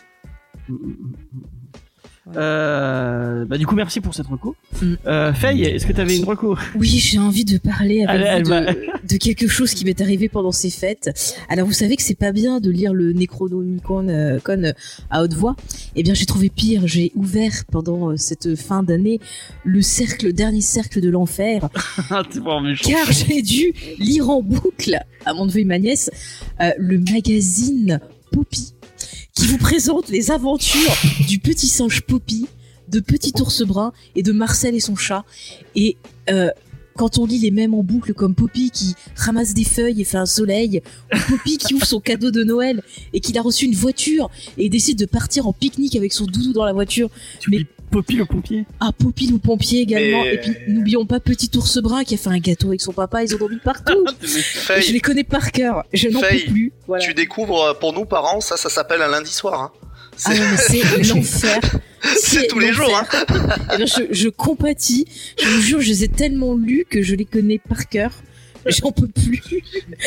Ouais. 2.26 2.36
Euh, 2.38 3.44
bah 3.44 3.58
du 3.58 3.68
coup 3.68 3.76
merci 3.76 4.00
pour 4.00 4.14
cette 4.14 4.28
reco. 4.28 4.56
Mm. 4.82 4.94
Euh, 5.08 5.34
Faye, 5.34 5.64
est-ce 5.64 5.86
que 5.86 5.92
t'avais 5.92 6.16
une 6.16 6.24
reco? 6.24 6.58
Oui, 6.76 6.88
j'ai 6.88 7.20
envie 7.20 7.44
de 7.44 7.58
parler 7.58 8.06
avec 8.06 8.26
Allez, 8.26 8.44
vous 8.44 8.50
de, 8.50 9.08
de 9.14 9.18
quelque 9.18 9.50
chose 9.50 9.74
qui 9.74 9.84
m'est 9.84 10.00
arrivé 10.00 10.30
pendant 10.30 10.54
ces 10.54 10.70
fêtes. 10.70 11.12
Alors 11.50 11.68
vous 11.68 11.74
savez 11.74 11.98
que 11.98 12.02
c'est 12.02 12.18
pas 12.18 12.32
bien 12.32 12.62
de 12.62 12.70
lire 12.72 12.94
le 12.94 13.12
Necronomicon 13.12 14.08
euh, 14.08 14.40
à 15.10 15.22
haute 15.22 15.34
voix. 15.34 15.58
Eh 15.98 16.04
bien 16.04 16.14
j'ai 16.14 16.26
trouvé 16.26 16.50
pire. 16.50 16.84
J'ai 16.86 17.12
ouvert 17.16 17.66
pendant 17.70 18.16
cette 18.16 18.56
fin 18.56 18.84
d'année 18.84 19.20
le 19.66 19.82
cercle, 19.82 20.28
le 20.28 20.34
dernier 20.34 20.62
cercle 20.62 21.02
de 21.02 21.10
l'enfer, 21.10 21.68
Ah, 22.10 22.24
car 22.84 23.12
j'ai 23.12 23.42
dû 23.42 23.74
lire 24.00 24.30
en 24.30 24.42
boucle 24.42 24.98
à 25.26 25.34
mon 25.34 25.46
neveu 25.46 25.60
et 25.60 25.66
ma 25.66 25.80
nièce 25.80 26.10
le 26.78 27.00
magazine 27.00 28.00
Poppy 28.32 28.74
qui 29.36 29.48
vous 29.48 29.58
présente 29.58 30.10
les 30.10 30.32
aventures 30.32 30.96
du 31.28 31.40
petit 31.40 31.68
singe 31.68 32.02
Poppy, 32.02 32.48
de 32.90 33.00
Petit 33.00 33.34
ours 33.40 33.64
brun 33.64 33.94
et 34.16 34.24
de 34.24 34.32
Marcel 34.32 34.76
et 34.76 34.80
son 34.80 34.96
chat. 34.96 35.26
Et 35.76 35.98
euh, 36.30 36.50
quand 36.96 37.18
on 37.18 37.26
lit 37.26 37.40
les 37.40 37.50
mêmes 37.50 37.74
en 37.74 37.82
boucle 37.82 38.14
comme 38.14 38.36
Poppy 38.36 38.70
qui 38.70 38.94
ramasse 39.16 39.54
des 39.56 39.64
feuilles 39.64 40.02
et 40.02 40.04
fait 40.04 40.18
un 40.18 40.28
soleil, 40.28 40.82
ou 41.12 41.18
Poppy 41.32 41.58
qui 41.58 41.74
ouvre 41.74 41.86
son 41.86 42.00
cadeau 42.00 42.30
de 42.30 42.44
Noël 42.44 42.84
et 43.14 43.20
qu'il 43.20 43.38
a 43.38 43.42
reçu 43.42 43.66
une 43.66 43.74
voiture 43.74 44.30
et 44.58 44.70
décide 44.70 45.00
de 45.00 45.06
partir 45.06 45.48
en 45.48 45.54
pique-nique 45.54 45.96
avec 45.96 46.14
son 46.14 46.26
doudou 46.26 46.54
dans 46.54 46.66
la 46.66 46.74
voiture. 46.74 47.10
Tu 47.40 47.50
Mais- 47.50 47.58
oublies 47.58 47.68
Poppy 47.94 48.16
le 48.16 48.26
pompier. 48.26 48.66
Ah, 48.80 48.92
Poppy 48.98 49.28
le 49.28 49.38
pompier 49.38 49.82
également. 49.82 50.24
Mais- 50.24 50.34
Et 50.34 50.38
puis 50.40 50.52
n'oublions 50.68 51.06
pas 51.06 51.20
Petit 51.20 51.50
ours 51.56 51.78
brun 51.78 52.04
qui 52.04 52.16
a 52.16 52.18
fait 52.18 52.30
un 52.30 52.40
gâteau 52.40 52.68
avec 52.70 52.82
son 52.82 52.92
papa, 52.92 53.24
ils 53.24 53.34
ont 53.36 53.38
dormi 53.38 53.58
partout. 53.64 54.04
Et 54.78 54.82
je 54.82 54.92
les 54.92 55.00
connais 55.00 55.24
par 55.24 55.52
cœur. 55.52 55.84
Je 55.94 56.10
n'en 56.10 56.20
peux 56.20 56.28
plus. 56.52 56.72
Voilà. 56.88 57.06
tu 57.06 57.14
découvres 57.14 57.62
euh, 57.64 57.74
pour 57.74 57.94
nous 57.94 58.06
parents, 58.06 58.42
ça, 58.42 58.58
ça 58.58 58.70
s'appelle 58.70 59.02
un 59.02 59.08
lundi 59.08 59.32
soir. 59.32 59.62
Hein. 59.62 59.72
Ah 60.26 60.32
C'est 60.34 60.40
non, 60.40 60.46
mais 60.52 60.58
c'est 60.58 61.14
l'enfer. 61.14 61.60
c'est 62.20 62.48
tous 62.48 62.60
les 62.60 62.74
jours. 62.74 62.96
Hein. 62.96 63.26
Eh 63.74 63.78
bien, 63.78 63.86
je, 63.86 64.04
je 64.12 64.30
compatis. 64.30 65.06
Je 65.42 65.48
vous 65.48 65.62
jure, 65.62 65.82
je 65.82 65.90
les 65.90 66.04
ai 66.04 66.08
tellement 66.08 66.56
lus 66.56 66.86
que 66.90 67.02
je 67.02 67.16
les 67.16 67.26
connais 67.26 67.60
par 67.70 67.88
cœur. 67.88 68.12
J'en 68.68 68.92
peux 68.92 69.08
plus. 69.08 69.42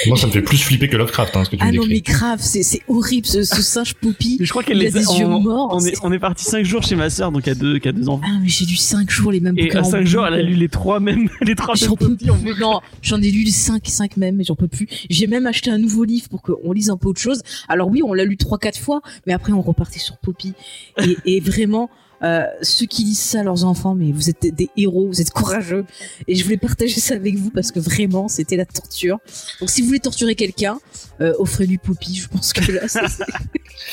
Moi, 0.07 0.17
ça 0.17 0.27
me 0.27 0.33
fait 0.33 0.43
plus 0.43 0.59
flipper 0.59 0.89
que 0.89 0.97
Lovecraft, 0.97 1.37
hein, 1.37 1.45
ce 1.45 1.51
que 1.51 1.57
tu 1.57 1.63
Ah 1.63 1.73
me 1.73 1.77
non, 1.77 1.87
mais 1.87 2.01
grave, 2.01 2.39
c'est 2.41 2.63
c'est 2.63 2.81
horrible 2.89 3.27
ce, 3.27 3.43
ce 3.43 3.63
singe 3.63 3.95
Poppy. 3.95 4.37
Mais 4.41 4.47
je 4.47 4.51
crois 4.51 4.63
qu'elle 4.63 4.79
a 4.79 4.85
les 4.85 4.93
yeux 4.93 5.27
on, 5.27 5.41
morts. 5.41 5.71
On 5.73 5.85
est, 5.85 5.97
on 6.03 6.13
est 6.13 6.19
parti 6.19 6.45
5 6.45 6.65
jours 6.65 6.83
chez 6.83 6.97
ma 6.97 7.11
sœur, 7.11 7.33
donc 7.33 7.47
à 7.49 7.55
deux, 7.55 7.79
qui 7.79 7.89
a 7.89 7.93
deux 7.93 8.09
enfants. 8.09 8.27
Ah, 8.27 8.39
mais 8.41 8.49
j'ai 8.49 8.65
lu 8.65 8.77
5 8.77 9.11
jours 9.11 9.33
les 9.33 9.41
mêmes 9.41 9.59
Et 9.59 9.75
à 9.75 9.81
en 9.81 9.85
5 9.85 10.07
jours, 10.07 10.27
elle 10.27 10.35
a 10.35 10.43
lu 10.43 10.55
les 10.55 10.69
trois 10.69 11.01
mêmes, 11.01 11.29
les 11.43 11.55
trois 11.55 11.75
mêmes 11.75 11.89
J'en 11.89 11.97
peux 11.97 12.17
plus. 12.17 12.27
Non, 12.59 12.81
j'en 13.03 13.21
ai 13.21 13.31
lu 13.31 13.43
les 13.43 13.51
5, 13.51 13.83
5 13.87 14.17
même, 14.17 14.37
mais 14.37 14.45
j'en 14.45 14.57
peux 14.57 14.69
plus. 14.69 14.87
J'ai 15.11 15.27
même 15.27 15.47
acheté 15.47 15.71
un 15.71 15.79
nouveau 15.79 16.05
livre 16.05 16.29
pour 16.29 16.43
qu'on 16.43 16.73
lise 16.73 16.91
un 16.91 16.97
peu 16.97 17.09
autre 17.09 17.21
chose. 17.21 17.43
Alors 17.69 17.89
oui, 17.89 18.03
on 18.05 18.15
l'a 18.15 18.25
lu 18.25 18.37
3-4 18.37 18.81
fois, 18.81 19.01
mais 19.27 19.33
après 19.33 19.53
on 19.53 19.63
repartait 19.63 19.99
sur 19.99 20.17
Poppy. 20.19 20.55
Et, 21.03 21.17
et 21.25 21.41
vraiment, 21.41 21.91
euh, 22.23 22.45
ceux 22.63 22.87
qui 22.87 23.05
lisent 23.05 23.19
ça 23.21 23.41
à 23.41 23.43
leurs 23.43 23.65
enfants, 23.65 23.95
mais 23.95 24.13
vous 24.13 24.31
êtes 24.31 24.41
des, 24.43 24.51
des 24.51 24.71
héros, 24.77 25.07
vous 25.09 25.21
êtes 25.21 25.31
courageux. 25.31 25.85
Et 26.29 26.35
je 26.35 26.45
voulais 26.45 26.57
partager 26.57 27.01
ça 27.01 27.15
avec 27.15 27.37
vous 27.37 27.51
parce 27.51 27.73
que 27.73 27.79
vraiment, 27.81 28.29
c'était 28.29 28.57
la 28.57 28.65
torture. 28.67 29.19
Donc 29.61 29.71
si 29.71 29.81
vous 29.83 29.89
voulez 29.89 30.01
torturer 30.01 30.35
quelqu'un, 30.35 30.79
euh, 31.21 31.33
offrez-lui 31.39 31.79
Poppy. 31.79 32.17
Je 32.17 32.29
pense 32.29 32.53
que 32.53 32.73
là, 32.73 32.89
c'est- 32.89 33.01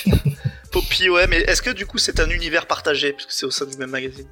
Poppy, 0.72 1.10
ouais, 1.10 1.28
mais 1.28 1.38
est-ce 1.41 1.62
que 1.62 1.70
du 1.70 1.86
coup 1.86 1.98
c'est 1.98 2.20
un 2.20 2.30
univers 2.30 2.66
partagé? 2.66 3.14
Puisque 3.14 3.32
c'est 3.32 3.45
au 3.45 3.52
sein 3.52 3.66
du 3.66 3.78
même 3.78 3.90
magazine 3.91 4.26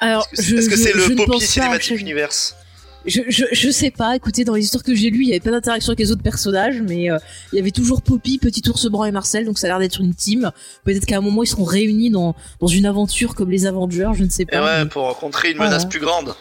Alors, 0.00 0.26
Est-ce 0.32 0.40
que 0.40 0.46
c'est 0.46 0.50
je, 0.50 0.56
est-ce 0.56 0.68
que 0.68 0.76
je- 0.76 0.82
c'est 0.82 0.92
je 0.92 1.08
le 1.10 1.16
Poppy 1.16 1.40
Cinematic 1.40 1.98
Universe? 2.00 2.56
Je, 3.04 3.20
je, 3.28 3.44
je 3.52 3.70
sais 3.70 3.90
pas, 3.90 4.14
écoutez, 4.14 4.44
dans 4.44 4.54
les 4.54 4.62
histoires 4.64 4.84
que 4.84 4.94
j'ai 4.94 5.10
lues, 5.10 5.22
il 5.24 5.28
y 5.28 5.32
avait 5.32 5.40
pas 5.40 5.50
d'interaction 5.50 5.90
avec 5.90 5.98
les 5.98 6.12
autres 6.12 6.22
personnages, 6.22 6.80
mais 6.82 7.10
euh, 7.10 7.18
il 7.52 7.56
y 7.56 7.58
avait 7.58 7.70
toujours 7.72 8.00
Poppy, 8.02 8.38
Petit 8.38 8.62
Ours 8.68 8.86
Brun 8.86 9.06
et 9.06 9.12
Marcel, 9.12 9.44
donc 9.44 9.58
ça 9.58 9.66
a 9.66 9.70
l'air 9.70 9.78
d'être 9.80 10.00
une 10.00 10.14
team. 10.14 10.52
Peut-être 10.84 11.04
qu'à 11.06 11.18
un 11.18 11.20
moment, 11.20 11.42
ils 11.42 11.48
seront 11.48 11.64
réunis 11.64 12.10
dans, 12.10 12.36
dans 12.60 12.66
une 12.68 12.86
aventure 12.86 13.34
comme 13.34 13.50
les 13.50 13.66
Avengers, 13.66 14.12
je 14.14 14.24
ne 14.24 14.28
sais 14.30 14.42
Et 14.44 14.46
pas. 14.46 14.64
ouais, 14.64 14.84
mais- 14.84 14.88
pour 14.88 15.02
rencontrer 15.02 15.50
une 15.50 15.58
menace 15.58 15.84
plus 15.86 16.00
grande. 16.00 16.34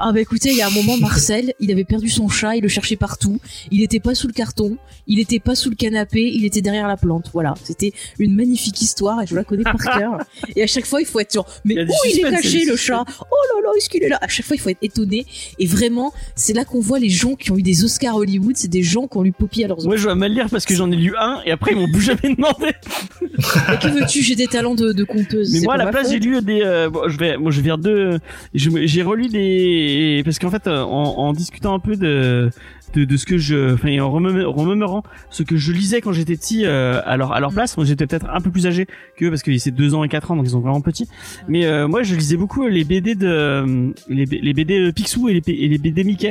Ah 0.00 0.12
bah 0.12 0.20
écoutez, 0.20 0.50
il 0.50 0.56
y 0.56 0.62
a 0.62 0.66
un 0.68 0.70
moment, 0.70 0.96
Marcel, 1.00 1.54
il 1.60 1.70
avait 1.72 1.84
perdu 1.84 2.08
son 2.08 2.28
chat, 2.28 2.56
il 2.56 2.62
le 2.62 2.68
cherchait 2.68 2.96
partout, 2.96 3.40
il 3.70 3.82
était 3.82 4.00
pas 4.00 4.14
sous 4.14 4.26
le 4.28 4.32
carton, 4.32 4.76
il 5.06 5.18
était 5.18 5.40
pas 5.40 5.54
sous 5.54 5.70
le 5.70 5.76
canapé, 5.76 6.30
il 6.34 6.44
était 6.44 6.60
derrière 6.60 6.86
la 6.88 6.96
plante, 6.96 7.30
voilà. 7.32 7.54
C'était 7.64 7.92
une 8.18 8.34
magnifique 8.34 8.80
histoire 8.80 9.20
et 9.22 9.26
je 9.26 9.34
la 9.34 9.44
connais 9.44 9.64
par 9.64 9.76
cœur. 9.98 10.18
Et 10.56 10.62
à 10.62 10.66
chaque 10.66 10.86
fois, 10.86 11.00
il 11.00 11.06
faut 11.06 11.20
être 11.20 11.32
genre, 11.34 11.46
mais 11.64 11.74
Il 11.74 11.80
où 11.82 11.92
il 12.04 12.10
est 12.10 12.12
suspense, 12.14 12.30
il 12.44 12.50
caché 12.52 12.64
le 12.64 12.76
chat? 12.76 13.04
Oh 13.20 13.34
là 13.54 13.62
là, 13.64 13.70
est-ce 13.76 13.88
qu'il 13.88 14.02
est 14.04 14.08
là? 14.08 14.18
À 14.20 14.28
chaque 14.28 14.46
fois, 14.46 14.56
il 14.56 14.60
faut 14.60 14.68
être 14.70 14.78
étonné. 14.82 15.26
Et 15.58 15.66
vraiment, 15.66 16.12
c'est 16.36 16.52
là 16.52 16.64
qu'on 16.64 16.80
voit 16.80 16.98
les 16.98 17.08
gens 17.10 17.34
qui 17.34 17.50
ont 17.50 17.58
eu 17.58 17.62
des 17.62 17.84
Oscars 17.84 18.16
Hollywood, 18.16 18.56
c'est 18.56 18.68
des 18.68 18.82
gens 18.82 19.06
qui 19.08 19.16
ont 19.16 19.22
lu 19.22 19.32
Poppy 19.32 19.64
à 19.64 19.68
leurs. 19.68 19.82
Moi, 19.84 19.96
je 19.96 20.04
dois 20.04 20.14
mal 20.14 20.32
lire 20.32 20.46
parce 20.50 20.64
que 20.64 20.74
j'en 20.74 20.90
ai 20.92 20.96
lu 20.96 21.14
un 21.18 21.40
et 21.44 21.50
après 21.50 21.72
ils 21.72 21.78
m'ont 21.78 21.90
plus 21.90 22.02
jamais 22.02 22.34
demandé. 22.36 22.68
Et 22.70 23.78
que 23.78 23.88
veux-tu? 23.88 24.22
J'ai 24.22 24.34
des 24.36 24.46
talents 24.46 24.74
de, 24.74 24.92
de 24.92 25.04
conteuse. 25.04 25.52
Mais 25.52 25.60
moi, 25.60 25.74
à 25.74 25.76
la 25.76 25.86
place, 25.88 26.10
j'ai 26.10 26.18
lu 26.18 26.40
des. 26.42 26.60
euh, 26.62 26.88
bon, 26.90 27.08
je 27.08 27.18
vais, 27.18 27.36
moi, 27.36 27.50
je 27.50 27.60
viens 27.60 27.78
de. 27.78 28.18
je 28.54 28.70
me- 28.70 28.86
J'ai 28.86 29.02
relu 29.02 29.28
des 29.28 29.87
parce 30.24 30.38
qu'en 30.38 30.50
fait, 30.50 30.66
euh, 30.66 30.82
en, 30.82 31.18
en 31.18 31.32
discutant 31.32 31.74
un 31.74 31.78
peu 31.78 31.96
de 31.96 32.50
de, 32.94 33.04
de 33.04 33.16
ce 33.16 33.26
que 33.26 33.38
je, 33.38 33.74
enfin, 33.74 33.88
et 33.88 34.00
en 34.00 34.10
remémorant 34.10 35.02
ce 35.30 35.42
que 35.42 35.56
je 35.56 35.72
lisais 35.72 36.00
quand 36.00 36.12
j'étais 36.12 36.36
petit 36.36 36.64
euh, 36.64 37.00
à 37.04 37.16
leur 37.16 37.32
à 37.32 37.40
leur 37.40 37.52
place. 37.52 37.76
Moi, 37.76 37.86
j'étais 37.86 38.06
peut-être 38.06 38.26
un 38.32 38.40
peu 38.40 38.50
plus 38.50 38.66
âgé 38.66 38.86
que 39.16 39.28
parce 39.28 39.42
que 39.42 39.56
c'est 39.58 39.70
deux 39.70 39.94
ans 39.94 40.04
et 40.04 40.08
quatre 40.08 40.30
ans, 40.30 40.36
donc 40.36 40.46
ils 40.46 40.50
sont 40.50 40.60
vraiment 40.60 40.80
petits. 40.80 41.08
Mais 41.48 41.66
euh, 41.66 41.88
moi, 41.88 42.02
je 42.02 42.14
lisais 42.14 42.36
beaucoup 42.36 42.66
les 42.66 42.84
BD 42.84 43.14
de 43.14 43.26
euh, 43.26 43.90
les, 44.08 44.24
les 44.24 44.54
BD 44.54 44.92
Picsou 44.92 45.28
et 45.28 45.34
les, 45.34 45.42
et 45.46 45.78
BD 45.78 46.04
Mickey. 46.04 46.30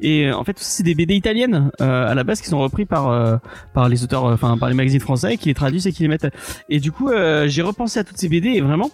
Et 0.00 0.28
euh, 0.28 0.36
en 0.36 0.44
fait, 0.44 0.56
c'est 0.58 0.82
des 0.82 0.94
BD 0.94 1.14
italiennes 1.14 1.70
euh, 1.80 2.10
à 2.10 2.14
la 2.14 2.24
base 2.24 2.40
qui 2.40 2.48
sont 2.48 2.58
repris 2.58 2.86
par 2.86 3.08
euh, 3.08 3.36
par 3.74 3.88
les 3.88 4.02
auteurs, 4.04 4.26
euh, 4.26 4.34
enfin 4.34 4.56
par 4.56 4.68
les 4.68 4.74
magazines 4.74 5.00
français, 5.00 5.36
qui 5.36 5.48
les 5.48 5.54
traduisent 5.54 5.86
et 5.86 5.92
qui 5.92 6.02
les 6.02 6.08
mettent. 6.08 6.28
Et 6.68 6.80
du 6.80 6.92
coup, 6.92 7.08
euh, 7.08 7.46
j'ai 7.48 7.62
repensé 7.62 8.00
à 8.00 8.04
toutes 8.04 8.18
ces 8.18 8.28
BD 8.28 8.50
et 8.50 8.60
vraiment, 8.60 8.90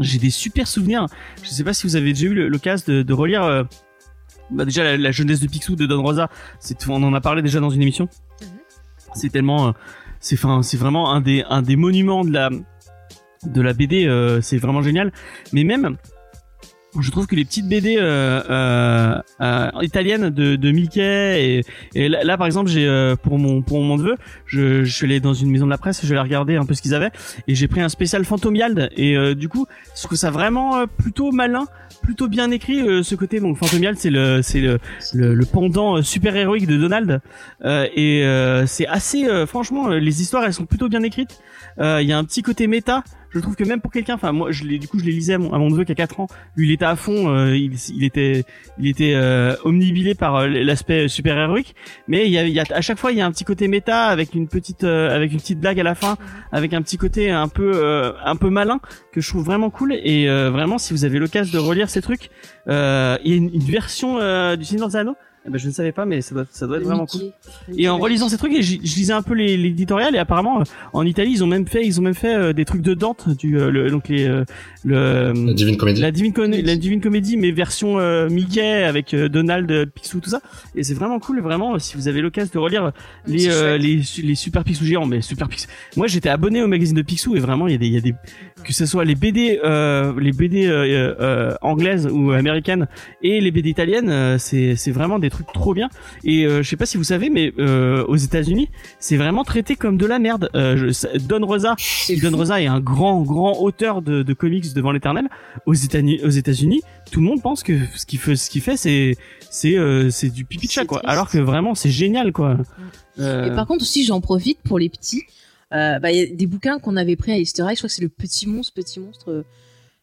j'ai 0.00 0.18
des 0.18 0.30
super 0.30 0.66
souvenirs. 0.66 1.06
Je 1.42 1.48
sais 1.48 1.64
pas 1.64 1.72
si 1.74 1.86
vous 1.86 1.96
avez 1.96 2.12
déjà 2.12 2.26
eu 2.26 2.48
l'occasion 2.48 2.84
de, 2.88 3.02
de 3.02 3.12
relire. 3.12 3.42
euh, 3.44 3.64
bah 4.50 4.64
déjà 4.64 4.82
la, 4.82 4.96
la 4.96 5.10
jeunesse 5.10 5.40
de 5.40 5.46
Picsou 5.46 5.76
de 5.76 5.84
Don 5.86 6.02
Rosa, 6.02 6.30
c'est 6.58 6.88
on 6.88 7.02
en 7.02 7.12
a 7.12 7.20
parlé 7.20 7.42
déjà 7.42 7.60
dans 7.60 7.70
une 7.70 7.82
émission. 7.82 8.08
C'est 9.14 9.30
tellement, 9.30 9.68
euh, 9.68 9.72
c'est 10.20 10.76
vraiment 10.76 11.12
un 11.12 11.20
des 11.20 11.44
un 11.48 11.62
des 11.62 11.76
monuments 11.76 12.24
de 12.24 12.32
la 12.32 12.50
de 13.44 13.60
la 13.60 13.72
BD. 13.72 14.06
euh, 14.06 14.40
c'est 14.40 14.58
vraiment 14.58 14.82
génial. 14.82 15.12
Mais 15.52 15.64
même 15.64 15.96
je 17.00 17.10
trouve 17.10 17.26
que 17.26 17.34
les 17.34 17.44
petites 17.44 17.68
BD 17.68 17.96
euh, 17.96 18.42
euh, 18.50 19.14
euh, 19.40 19.70
italiennes 19.82 20.30
de, 20.30 20.56
de 20.56 20.70
Mickey 20.70 21.02
et, 21.04 21.64
et 21.94 22.08
là, 22.08 22.36
par 22.36 22.46
exemple 22.46 22.70
j'ai 22.70 22.86
euh, 22.86 23.16
pour 23.16 23.38
mon 23.38 23.62
pour 23.62 23.80
mon 23.80 23.96
neveu 23.96 24.16
je, 24.46 24.84
je 24.84 24.92
suis 24.94 25.06
allé 25.06 25.20
dans 25.20 25.34
une 25.34 25.50
maison 25.50 25.66
de 25.66 25.70
la 25.70 25.78
presse 25.78 26.04
je 26.04 26.12
l'ai 26.12 26.20
regardé 26.20 26.56
un 26.56 26.64
peu 26.64 26.74
ce 26.74 26.82
qu'ils 26.82 26.94
avaient 26.94 27.10
et 27.46 27.54
j'ai 27.54 27.68
pris 27.68 27.80
un 27.80 27.88
spécial 27.88 28.24
Fantomiald 28.24 28.90
et 28.96 29.16
euh, 29.16 29.34
du 29.34 29.48
coup 29.48 29.66
je 29.96 30.02
trouve 30.02 30.18
ça 30.18 30.30
vraiment 30.30 30.78
euh, 30.78 30.86
plutôt 30.86 31.30
malin 31.32 31.66
plutôt 32.02 32.28
bien 32.28 32.50
écrit 32.50 32.78
ce 33.02 33.14
côté. 33.14 33.40
Donc 33.40 33.56
Fantomiald 33.58 33.98
c'est 33.98 34.10
le 34.10 34.40
c'est 34.40 34.60
le, 34.60 34.78
le, 35.12 35.34
le 35.34 35.46
pendant 35.46 36.00
super 36.02 36.36
héroïque 36.36 36.66
de 36.66 36.76
Donald 36.76 37.20
et 37.64 38.62
c'est 38.66 38.86
assez 38.86 39.26
franchement 39.46 39.88
les 39.88 40.22
histoires 40.22 40.44
elles 40.44 40.54
sont 40.54 40.64
plutôt 40.64 40.88
bien 40.88 41.02
écrites. 41.02 41.40
Il 41.78 42.02
y 42.02 42.12
a 42.12 42.18
un 42.18 42.24
petit 42.24 42.42
côté 42.42 42.66
méta 42.66 43.02
je 43.30 43.40
trouve 43.40 43.56
que 43.56 43.64
même 43.64 43.80
pour 43.80 43.92
quelqu'un 43.92 44.14
enfin 44.14 44.32
moi 44.32 44.50
je 44.50 44.64
l'ai 44.64 44.78
du 44.78 44.88
coup 44.88 44.98
je 44.98 45.04
les 45.04 45.12
lisais 45.12 45.34
à 45.34 45.38
mon, 45.38 45.52
à 45.52 45.58
mon 45.58 45.70
neveu 45.70 45.84
qui 45.84 45.92
a 45.92 45.94
4 45.94 46.20
ans. 46.20 46.26
Lui 46.56 46.68
il 46.68 46.72
était 46.72 46.84
à 46.84 46.96
fond 46.96 47.28
euh, 47.28 47.56
il, 47.56 47.72
il 47.94 48.04
était 48.04 48.44
il 48.78 48.88
était 48.88 49.12
euh, 49.14 49.54
omnibilé 49.64 50.14
par 50.14 50.36
euh, 50.36 50.48
l'aspect 50.48 51.08
super 51.08 51.36
héroïque 51.36 51.74
mais 52.06 52.26
il 52.26 52.32
y 52.32 52.38
a, 52.38 52.44
il 52.44 52.52
y 52.52 52.60
a 52.60 52.64
à 52.70 52.80
chaque 52.80 52.98
fois 52.98 53.12
il 53.12 53.18
y 53.18 53.20
a 53.20 53.26
un 53.26 53.32
petit 53.32 53.44
côté 53.44 53.68
méta 53.68 54.06
avec 54.06 54.34
une 54.34 54.48
petite 54.48 54.84
euh, 54.84 55.14
avec 55.14 55.32
une 55.32 55.38
petite 55.38 55.60
blague 55.60 55.78
à 55.80 55.82
la 55.82 55.94
fin 55.94 56.16
avec 56.52 56.72
un 56.72 56.82
petit 56.82 56.96
côté 56.96 57.30
un 57.30 57.48
peu 57.48 57.72
euh, 57.74 58.12
un 58.24 58.36
peu 58.36 58.50
malin 58.50 58.80
que 59.12 59.20
je 59.20 59.28
trouve 59.28 59.44
vraiment 59.44 59.70
cool. 59.70 59.94
Et 60.02 60.28
euh, 60.28 60.50
vraiment 60.50 60.78
si 60.78 60.92
vous 60.92 61.04
avez 61.04 61.18
l'occasion 61.18 61.58
de 61.58 61.64
relire 61.64 61.90
ces 61.90 62.02
trucs 62.02 62.30
euh, 62.68 63.16
il 63.24 63.30
y 63.30 63.34
a 63.34 63.36
une, 63.36 63.54
une 63.54 63.62
version 63.62 64.18
euh, 64.18 64.56
du 64.56 64.64
Seigneur 64.64 64.88
des 64.88 64.96
Anneaux 64.96 65.16
eh 65.48 65.50
ben, 65.50 65.58
je 65.58 65.66
ne 65.66 65.72
savais 65.72 65.92
pas 65.92 66.04
mais 66.04 66.20
ça 66.20 66.34
doit 66.34 66.44
ça 66.50 66.66
doit 66.66 66.76
être 66.76 66.84
vraiment 66.84 67.06
cool. 67.06 67.22
Et 67.76 67.88
en 67.88 67.98
relisant 67.98 68.28
ces 68.28 68.36
trucs, 68.38 68.52
et 68.52 68.62
je 68.62 68.76
lisais 68.78 69.12
un 69.12 69.22
peu 69.22 69.34
les 69.34 69.56
l'éditorial 69.56 70.14
et 70.14 70.18
apparemment 70.18 70.60
euh, 70.60 70.64
en 70.92 71.04
Italie 71.06 71.32
ils 71.32 71.42
ont 71.42 71.46
même 71.46 71.66
fait 71.66 71.84
ils 71.84 71.98
ont 71.98 72.02
même 72.02 72.14
fait 72.14 72.34
euh, 72.34 72.52
des 72.52 72.64
trucs 72.64 72.82
de 72.82 72.94
Dante 72.94 73.28
du 73.36 73.58
euh, 73.58 73.70
le, 73.70 73.90
donc 73.90 74.08
les 74.08 74.24
euh, 74.26 74.44
le 74.84 75.32
La 75.46 75.52
Divine 75.54 75.76
Comédie. 75.76 76.00
la 76.00 76.10
divine 76.10 76.32
Con- 76.32 76.50
la 76.62 76.76
divine 76.76 77.00
comédie 77.00 77.36
mais 77.36 77.50
version 77.50 77.98
euh, 77.98 78.28
Mickey 78.28 78.84
avec 78.84 79.14
euh, 79.14 79.28
Donald 79.28 79.90
Picsou 79.92 80.20
tout 80.20 80.30
ça. 80.30 80.40
Et 80.74 80.82
c'est 80.82 80.94
vraiment 80.94 81.18
cool 81.18 81.40
vraiment 81.40 81.78
si 81.78 81.96
vous 81.96 82.08
avez 82.08 82.20
l'occasion 82.20 82.50
de 82.54 82.58
relire 82.58 82.92
les 83.26 83.48
euh, 83.48 83.76
les 83.78 84.02
les 84.22 84.34
super 84.34 84.64
Picsou 84.64 84.84
géants 84.84 85.06
mais 85.06 85.20
super 85.22 85.48
Picsou. 85.48 85.68
Moi 85.96 86.06
j'étais 86.06 86.28
abonné 86.28 86.62
au 86.62 86.68
magazine 86.68 86.96
de 86.96 87.02
Picsou 87.02 87.36
et 87.36 87.40
vraiment 87.40 87.66
il 87.68 87.72
y 87.72 87.74
a 87.74 87.78
des 87.78 87.86
il 87.86 87.94
y 87.94 87.96
a 87.96 88.00
des 88.00 88.14
que 88.64 88.72
ce 88.72 88.86
soit 88.86 89.04
les 89.04 89.14
BD 89.14 89.60
euh, 89.64 90.12
les 90.20 90.32
BD 90.32 90.66
euh, 90.66 91.14
euh, 91.20 91.54
anglaises 91.62 92.06
ou 92.10 92.32
américaines 92.32 92.86
et 93.22 93.40
les 93.40 93.50
BD 93.50 93.70
italiennes 93.70 94.10
euh, 94.10 94.36
c'est 94.38 94.74
c'est 94.76 94.90
vraiment 94.90 95.18
des 95.18 95.30
trucs 95.30 95.37
trop 95.42 95.74
bien 95.74 95.88
et 96.24 96.44
euh, 96.44 96.62
je 96.62 96.68
sais 96.68 96.76
pas 96.76 96.86
si 96.86 96.96
vous 96.96 97.04
savez 97.04 97.30
mais 97.30 97.52
euh, 97.58 98.04
aux 98.06 98.16
États-Unis 98.16 98.68
c'est 98.98 99.16
vraiment 99.16 99.44
traité 99.44 99.76
comme 99.76 99.96
de 99.96 100.06
la 100.06 100.18
merde 100.18 100.50
euh, 100.54 100.92
je, 100.92 101.18
Don 101.18 101.44
Rosa 101.44 101.76
Don. 102.22 102.36
Rosa 102.36 102.60
est 102.60 102.66
un 102.66 102.80
grand 102.80 103.22
grand 103.22 103.58
auteur 103.60 104.02
de, 104.02 104.22
de 104.22 104.32
comics 104.32 104.72
devant 104.74 104.92
l'éternel 104.92 105.28
aux 105.66 105.74
États-Unis 105.74 106.20
aux 106.24 106.30
États-Unis 106.30 106.82
tout 107.10 107.20
le 107.20 107.26
monde 107.26 107.42
pense 107.42 107.62
que 107.62 107.78
ce 107.96 108.06
qu'il 108.06 108.18
fait 108.18 108.36
ce 108.36 108.50
qu'il 108.50 108.60
fait 108.60 108.76
c'est 108.76 109.16
c'est 109.50 109.76
c'est 110.10 110.30
du 110.30 110.44
pipi 110.44 110.66
de 110.66 110.72
chat 110.72 110.84
quoi 110.84 110.98
triste. 110.98 111.10
alors 111.10 111.30
que 111.30 111.38
vraiment 111.38 111.74
c'est 111.74 111.90
génial 111.90 112.32
quoi 112.32 112.58
Et 113.18 113.50
par 113.54 113.66
contre 113.66 113.82
aussi, 113.82 114.04
j'en 114.04 114.20
profite 114.20 114.58
pour 114.62 114.78
les 114.78 114.88
petits. 114.88 115.22
Bah, 115.70 116.12
il 116.12 116.16
y 116.16 116.22
a 116.22 116.26
des 116.26 116.46
bouquins 116.46 116.78
qu'on 116.78 116.96
avait 116.96 117.16
pris 117.16 117.32
à 117.32 117.38
Easter 117.38 117.62
Egg. 117.62 117.70
Je 117.70 117.76
crois 117.78 117.88
que 117.88 117.94
c'est 117.94 118.02
le 118.02 118.08
petit 118.08 118.46
monstre, 118.46 118.74
petit 118.74 119.00
monstre, 119.00 119.44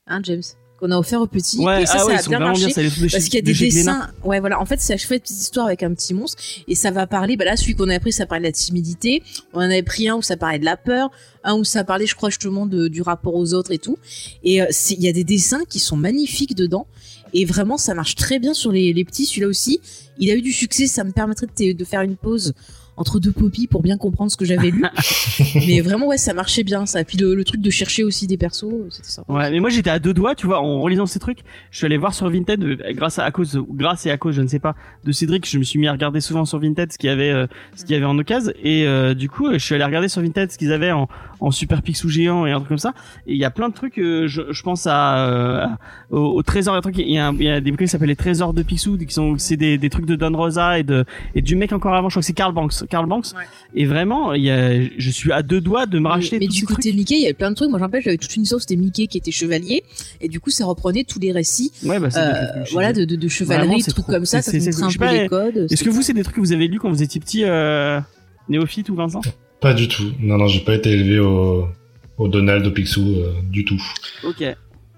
hein, 0.07 0.19
James, 0.23 0.41
qu'on 0.85 0.91
a 0.91 0.97
offert 0.97 1.21
au 1.21 1.27
petit. 1.27 1.59
Ouais, 1.59 1.83
et 1.83 1.85
ça, 1.85 1.93
ah 1.95 1.99
ça 1.99 2.05
ouais, 2.05 2.13
a 2.13 2.21
bien 2.21 2.39
marché. 2.39 2.67
bien, 2.67 2.83
de 2.83 3.11
Parce 3.11 3.25
qu'il 3.25 3.35
y 3.35 3.37
a 3.37 3.41
de 3.41 3.45
des 3.45 3.53
dessins. 3.53 4.09
Ouais, 4.23 4.39
voilà. 4.39 4.59
En 4.59 4.65
fait, 4.65 4.79
c'est 4.79 4.93
à 4.93 4.97
chaque 4.97 5.07
fois 5.07 5.15
une 5.15 5.21
petite 5.21 5.41
histoire 5.41 5.67
avec 5.67 5.83
un 5.83 5.93
petit 5.93 6.13
monstre. 6.13 6.41
Et 6.67 6.75
ça 6.75 6.91
va 6.91 7.07
parler. 7.07 7.37
Bah 7.37 7.45
là, 7.45 7.57
celui 7.57 7.75
qu'on 7.75 7.89
a 7.89 7.99
pris, 7.99 8.11
ça 8.11 8.25
parlait 8.25 8.41
de 8.41 8.47
la 8.47 8.51
timidité. 8.51 9.23
On 9.53 9.59
en 9.59 9.61
avait 9.61 9.83
pris 9.83 10.07
un 10.07 10.15
où 10.15 10.21
ça 10.21 10.37
parlait 10.37 10.59
de 10.59 10.65
la 10.65 10.77
peur. 10.77 11.11
Un 11.43 11.55
où 11.55 11.63
ça 11.63 11.83
parlait, 11.83 12.05
je 12.05 12.15
crois, 12.15 12.29
justement, 12.29 12.65
de, 12.65 12.87
du 12.87 13.01
rapport 13.01 13.35
aux 13.35 13.53
autres 13.53 13.71
et 13.71 13.79
tout. 13.79 13.97
Et 14.43 14.61
euh, 14.61 14.67
il 14.91 15.03
y 15.03 15.07
a 15.07 15.13
des 15.13 15.23
dessins 15.23 15.63
qui 15.67 15.79
sont 15.79 15.97
magnifiques 15.97 16.55
dedans. 16.55 16.87
Et 17.33 17.45
vraiment, 17.45 17.77
ça 17.77 17.93
marche 17.93 18.15
très 18.15 18.39
bien 18.39 18.53
sur 18.53 18.71
les, 18.71 18.93
les 18.93 19.03
petits. 19.05 19.25
Celui-là 19.25 19.47
aussi, 19.47 19.81
il 20.19 20.29
a 20.31 20.35
eu 20.35 20.41
du 20.41 20.53
succès. 20.53 20.87
Ça 20.87 21.03
me 21.03 21.11
permettrait 21.11 21.47
de 21.57 21.85
faire 21.85 22.01
une 22.01 22.15
pause 22.15 22.53
entre 22.97 23.19
deux 23.19 23.31
poppies 23.31 23.67
pour 23.67 23.81
bien 23.81 23.97
comprendre 23.97 24.31
ce 24.31 24.37
que 24.37 24.45
j'avais 24.45 24.69
lu. 24.71 24.83
mais 25.67 25.81
vraiment, 25.81 26.07
ouais, 26.07 26.17
ça 26.17 26.33
marchait 26.33 26.63
bien, 26.63 26.85
ça. 26.85 27.03
Puis 27.03 27.17
le, 27.17 27.35
le 27.35 27.43
truc 27.43 27.61
de 27.61 27.69
chercher 27.69 28.03
aussi 28.03 28.27
des 28.27 28.37
persos, 28.37 28.65
c'était 28.89 29.09
ça. 29.09 29.23
Ouais, 29.27 29.51
mais 29.51 29.59
moi 29.59 29.69
j'étais 29.69 29.89
à 29.89 29.99
deux 29.99 30.13
doigts, 30.13 30.35
tu 30.35 30.45
vois, 30.47 30.61
en 30.61 30.81
relisant 30.81 31.05
ces 31.05 31.19
trucs. 31.19 31.39
Je 31.71 31.77
suis 31.77 31.85
allé 31.85 31.97
voir 31.97 32.13
sur 32.13 32.29
Vinted, 32.29 32.63
euh, 32.63 32.77
grâce 32.93 33.19
à, 33.19 33.25
à 33.25 33.31
cause, 33.31 33.61
grâce 33.69 34.05
et 34.05 34.11
à 34.11 34.17
cause, 34.17 34.35
je 34.35 34.41
ne 34.41 34.47
sais 34.47 34.59
pas, 34.59 34.75
de 35.03 35.11
Cédric, 35.11 35.47
je 35.49 35.57
me 35.57 35.63
suis 35.63 35.79
mis 35.79 35.87
à 35.87 35.91
regarder 35.91 36.21
souvent 36.21 36.45
sur 36.45 36.59
Vinted 36.59 36.91
ce 36.91 36.97
qu'il 36.97 37.09
y 37.09 37.13
avait, 37.13 37.31
euh, 37.31 37.47
ce 37.75 37.83
qu'il 37.83 37.93
y 37.93 37.97
avait 37.97 38.05
en 38.05 38.17
occasion. 38.17 38.51
Et 38.63 38.85
euh, 38.87 39.13
du 39.13 39.29
coup, 39.29 39.51
je 39.51 39.57
suis 39.57 39.75
allé 39.75 39.83
regarder 39.83 40.07
sur 40.07 40.21
Vinted 40.21 40.51
ce 40.51 40.57
qu'ils 40.57 40.71
avaient 40.71 40.91
en, 40.91 41.07
en 41.41 41.51
super 41.51 41.81
pixou 41.81 42.09
géant 42.09 42.45
et 42.45 42.51
un 42.51 42.57
truc 42.57 42.69
comme 42.69 42.77
ça. 42.77 42.93
Et 43.27 43.33
il 43.33 43.37
y 43.39 43.45
a 43.45 43.51
plein 43.51 43.69
de 43.69 43.73
trucs. 43.73 43.97
euh, 43.97 44.27
je, 44.27 44.41
je 44.51 44.63
pense 44.63 44.87
à, 44.87 45.27
euh, 45.29 45.65
au, 46.11 46.19
au 46.37 46.43
trésor, 46.43 46.75
des 46.75 46.81
trucs. 46.81 46.97
Il 46.97 47.09
y 47.11 47.17
a, 47.17 47.27
un- 47.27 47.35
il 47.35 47.43
y 47.43 47.49
a 47.49 47.59
des 47.61 47.71
bouquins 47.71 47.85
qui 47.85 47.89
s'appellent 47.91 48.07
les 48.07 48.15
trésors 48.15 48.53
de 48.53 48.63
Picsou, 48.63 48.97
qui 48.97 49.13
sont, 49.13 49.37
c'est 49.37 49.57
des, 49.57 49.77
des 49.77 49.89
trucs 49.89 50.05
de 50.05 50.15
Don 50.15 50.35
Rosa 50.35 50.79
et 50.79 50.83
de 50.83 51.03
et 51.35 51.41
du 51.41 51.55
mec 51.55 51.73
encore 51.73 51.93
avant. 51.93 52.07
Je 52.09 52.13
crois 52.13 52.21
que 52.21 52.25
c'est 52.27 52.33
Karl 52.33 52.53
Banks. 52.53 52.84
Karl 52.87 53.05
Banks. 53.07 53.27
Ouais. 53.35 53.43
Et 53.73 53.85
vraiment, 53.85 54.33
il 54.33 54.43
y 54.43 54.49
a, 54.51 54.79
je 54.97 55.09
suis 55.09 55.31
à 55.31 55.41
deux 55.43 55.61
doigts 55.61 55.85
de 55.85 55.99
me 55.99 56.07
racheter 56.07 56.39
mais 56.39 56.47
du 56.47 56.65
côté. 56.65 56.93
Mickey, 56.93 57.15
il 57.15 57.21
y 57.21 57.25
avait 57.25 57.33
plein 57.33 57.49
de 57.51 57.55
trucs. 57.55 57.69
Moi, 57.69 57.79
j'en 57.79 57.85
rappelle, 57.85 58.01
j'avais 58.03 58.17
toute 58.17 58.35
une 58.35 58.43
histoire, 58.43 58.61
c'était 58.61 58.75
Mickey 58.75 59.07
qui 59.07 59.17
était 59.17 59.31
chevalier. 59.31 59.83
Et 60.21 60.27
du 60.29 60.39
coup, 60.39 60.49
ça 60.49 60.65
reprenait 60.65 61.03
tous 61.03 61.19
les 61.19 61.31
récits, 61.31 61.71
Ouais, 61.83 61.99
bah, 61.99 62.09
euh, 62.15 62.63
des 62.63 62.69
voilà, 62.71 62.93
de, 62.93 63.05
de, 63.05 63.15
de 63.15 63.27
Vraiment, 63.27 63.29
chevalerie, 63.29 63.77
de 63.79 63.83
c'est 63.83 63.91
trucs 63.91 64.05
trop- 64.05 64.13
comme 64.13 64.25
ça. 64.25 64.41
Ça 64.41 64.51
c'est- 64.51 64.59
montrait 64.65 64.83
un 64.83 64.89
peu 64.89 64.97
pas, 64.97 65.13
les 65.13 65.27
codes. 65.29 65.67
Est-ce 65.71 65.83
que 65.83 65.89
vous, 65.89 66.01
c'est 66.01 66.13
des 66.13 66.23
trucs 66.23 66.35
que 66.35 66.41
vous 66.41 66.53
avez 66.53 66.67
lus 66.67 66.79
quand 66.79 66.89
vous 66.89 67.03
étiez 67.03 67.19
petit, 67.21 67.43
euh, 67.45 67.99
néophyte 68.49 68.89
ou 68.89 68.95
Vincent? 68.95 69.21
Pas 69.61 69.73
du 69.73 69.87
tout. 69.87 70.11
Non, 70.19 70.37
non, 70.37 70.47
j'ai 70.47 70.59
pas 70.59 70.75
été 70.75 70.91
élevé 70.91 71.19
au, 71.19 71.67
au 72.17 72.27
Donald, 72.27 72.65
au 72.67 72.71
Picsou, 72.71 73.01
euh, 73.17 73.31
du 73.43 73.65
tout. 73.65 73.81
Ok. 74.23 74.39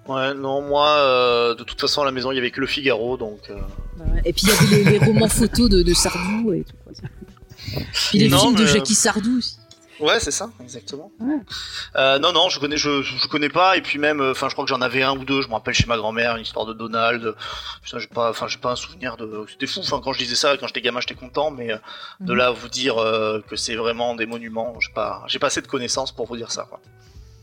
Ouais, 0.09 0.33
non, 0.35 0.61
moi, 0.61 0.87
euh, 0.99 1.55
de 1.55 1.63
toute 1.63 1.81
façon, 1.81 2.01
à 2.01 2.05
la 2.05 2.11
maison, 2.11 2.31
il 2.31 2.35
y 2.35 2.37
avait 2.37 2.51
que 2.51 2.61
le 2.61 2.67
Figaro, 2.67 3.17
donc. 3.17 3.39
euh. 3.49 3.55
Et 4.23 4.31
puis, 4.31 4.43
il 4.45 4.49
y 4.49 4.51
avait 4.83 4.91
les, 4.91 4.99
les 4.99 5.05
romans 5.05 5.27
photos 5.27 5.69
de, 5.69 5.83
de 5.83 5.93
Sardou 5.93 6.53
et 6.53 6.63
tout. 6.63 7.03
Les 8.13 8.27
Non, 8.29 8.39
films 8.39 8.55
de 8.55 8.65
Jackie 8.65 8.95
Sardou 8.95 9.37
aussi. 9.37 9.57
Ouais, 9.99 10.19
c'est 10.19 10.29
ça, 10.29 10.51
exactement. 10.61 11.11
Ouais. 11.19 11.39
Euh, 11.95 12.19
non, 12.19 12.31
non, 12.31 12.49
je 12.49 12.59
connais, 12.59 12.77
je, 12.77 13.01
je 13.01 13.27
connais 13.27 13.49
pas. 13.49 13.77
Et 13.77 13.81
puis 13.81 13.97
même, 13.97 14.21
euh, 14.21 14.29
enfin, 14.33 14.47
je 14.47 14.53
crois 14.53 14.63
que 14.63 14.69
j'en 14.69 14.81
avais 14.81 15.01
un 15.01 15.17
ou 15.17 15.25
deux. 15.25 15.41
Je 15.41 15.47
me 15.47 15.53
rappelle 15.53 15.73
chez 15.73 15.87
ma 15.87 15.97
grand-mère 15.97 16.35
une 16.35 16.43
histoire 16.43 16.67
de 16.67 16.73
Donald. 16.73 17.33
Putain, 17.81 17.97
j'ai 17.97 18.05
pas, 18.05 18.29
enfin, 18.29 18.47
j'ai 18.47 18.59
pas 18.59 18.69
un 18.73 18.75
souvenir 18.75 19.17
de. 19.17 19.45
C'était 19.49 19.65
fou. 19.65 19.79
Enfin, 19.79 19.99
quand 20.03 20.13
je 20.13 20.19
disais 20.19 20.35
ça, 20.35 20.55
quand 20.57 20.67
j'étais 20.67 20.81
gamin, 20.81 20.99
j'étais 20.99 21.15
content. 21.15 21.49
Mais 21.49 21.71
euh, 21.71 21.77
de 22.19 22.31
Mhm. 22.33 22.37
là 22.37 22.47
à 22.47 22.51
vous 22.51 22.69
dire 22.69 22.99
euh, 22.99 23.41
que 23.49 23.55
c'est 23.55 23.75
vraiment 23.75 24.13
des 24.13 24.27
monuments, 24.27 24.79
j'ai 24.79 24.93
pas, 24.93 25.23
j'ai 25.27 25.39
pas 25.39 25.47
assez 25.47 25.63
de 25.63 25.67
connaissances 25.67 26.11
pour 26.11 26.27
vous 26.27 26.37
dire 26.37 26.51
ça. 26.51 26.67
Quoi. 26.69 26.79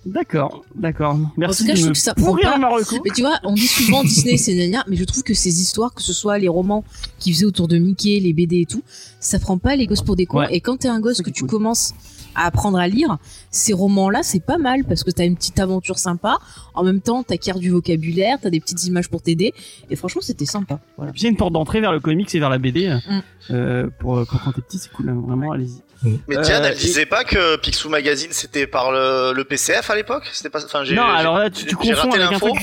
D'accord, 0.07 0.65
d'accord. 0.75 1.19
Merci 1.37 1.67
cas, 1.67 1.73
de 1.73 1.79
je 1.79 1.83
me 1.83 1.87
trouve 1.87 1.93
que 1.93 1.99
ça 1.99 2.15
prend 2.15 2.37
pas-. 2.37 2.59
Mais 3.05 3.11
tu 3.15 3.23
vois, 3.23 3.39
on 3.43 3.55
dit 3.55 3.67
souvent 3.67 4.03
Disney, 4.03 4.37
c'est 4.37 4.55
gna 4.55 4.85
mais 4.89 4.97
je 4.97 5.05
trouve 5.05 5.23
que 5.23 5.35
ces 5.35 5.61
histoires, 5.61 5.95
que 5.95 6.03
ce 6.03 6.13
soit 6.13 6.39
les 6.39 6.49
romans 6.49 6.85
qui 7.19 7.33
faisaient 7.33 7.47
autour 7.47 7.69
de 7.69 7.79
Mickey, 7.79 8.21
les 8.21 8.33
BD 8.33 8.61
et 8.61 8.67
tout, 8.67 8.83
ça 9.21 9.39
prend 9.39 9.59
pas 9.59 9.77
les 9.77 9.87
gosses 9.87 10.03
pour 10.03 10.17
des 10.17 10.27
cons. 10.27 10.39
Ouais. 10.39 10.55
Et 10.55 10.61
quand 10.61 10.79
t'es 10.79 10.89
un 10.89 11.01
gosse 11.01 11.19
C'est 11.19 11.23
que 11.23 11.31
tu 11.31 11.43
cool. 11.43 11.51
commences 11.51 11.95
à 12.35 12.47
apprendre 12.47 12.79
à 12.79 12.89
lire, 12.89 13.19
ces 13.51 13.73
romans-là, 13.73 14.23
c'est 14.23 14.45
pas 14.45 14.59
mal 14.59 14.85
parce 14.85 15.05
que 15.05 15.11
t'as 15.11 15.25
une 15.25 15.37
petite 15.37 15.61
aventure 15.61 15.99
sympa. 15.99 16.39
En 16.75 16.83
même 16.83 17.01
temps, 17.01 17.23
t'acquiers 17.23 17.55
du 17.55 17.71
vocabulaire, 17.71 18.39
t'as 18.43 18.51
des 18.51 18.61
petites 18.61 18.85
images 18.85 19.09
pour 19.09 19.23
t'aider. 19.23 19.55
Et 19.89 19.97
franchement, 19.97 20.21
c'était 20.21 20.45
sympa. 20.45 20.81
Voilà. 20.97 21.13
A 21.13 21.27
une 21.29 21.37
porte 21.37 21.53
d'entrée 21.53 21.81
vers 21.81 21.93
le 21.93 22.01
comics 22.01 22.35
et 22.35 22.39
vers 22.41 22.51
la 22.51 22.59
BD. 22.59 22.89
Mm. 22.89 23.21
euh, 23.51 23.89
pour, 24.01 24.27
pour 24.27 24.41
quand 24.43 24.53
t'es 24.53 24.63
petit, 24.63 24.79
c'est 24.79 24.91
cool, 24.93 25.09
hein, 25.09 25.23
vraiment, 25.25 25.53
allez-y. 25.53 25.81
Mais 26.29 26.37
Euh, 26.39 26.41
Diane, 26.43 26.65
elle 26.65 26.73
et- 26.73 26.77
disait 26.77 27.07
pas 27.07 27.25
que 27.25 27.57
Picsou 27.57 27.89
Magazine 27.89 28.31
c'était 28.33 28.67
par 28.67 28.93
le, 28.93 29.33
le 29.35 29.45
PCF 29.45 29.91
à 29.91 29.97
l'époque? 29.97 30.29
C'était 30.33 30.51
pas. 30.51 30.65
Enfin, 30.65 30.85
j'ai. 30.85 30.95
Non, 30.95 31.03
alors 31.05 31.39
là, 31.39 31.51
tu, 31.51 31.65
confonds 31.75 32.11
avec 32.13 32.33
un 32.33 32.39
truc, 32.39 32.55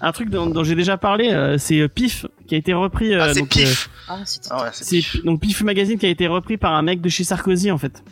un 0.00 0.12
truc 0.12 0.30
dont, 0.30 0.46
dont 0.46 0.64
j'ai 0.64 0.74
déjà 0.74 0.96
parlé, 0.96 1.30
euh, 1.32 1.58
c'est 1.58 1.80
euh, 1.80 1.88
Pif, 1.88 2.26
qui 2.46 2.54
a 2.54 2.58
été 2.58 2.72
repris. 2.74 3.14
euh, 3.14 3.18
Ah, 3.22 3.34
c'est 3.34 3.46
Pif. 3.46 3.90
Ah, 4.08 4.18
Ah 4.50 4.62
ouais, 4.62 4.68
c'est 4.72 4.88
Pif. 4.88 5.24
donc 5.24 5.40
Pif 5.40 5.62
Magazine 5.62 5.98
qui 5.98 6.06
a 6.06 6.10
été 6.10 6.26
repris 6.26 6.56
par 6.56 6.74
un 6.74 6.82
mec 6.82 7.00
de 7.00 7.08
chez 7.08 7.24
Sarkozy 7.24 7.70
en 7.70 7.78
fait. 7.78 8.02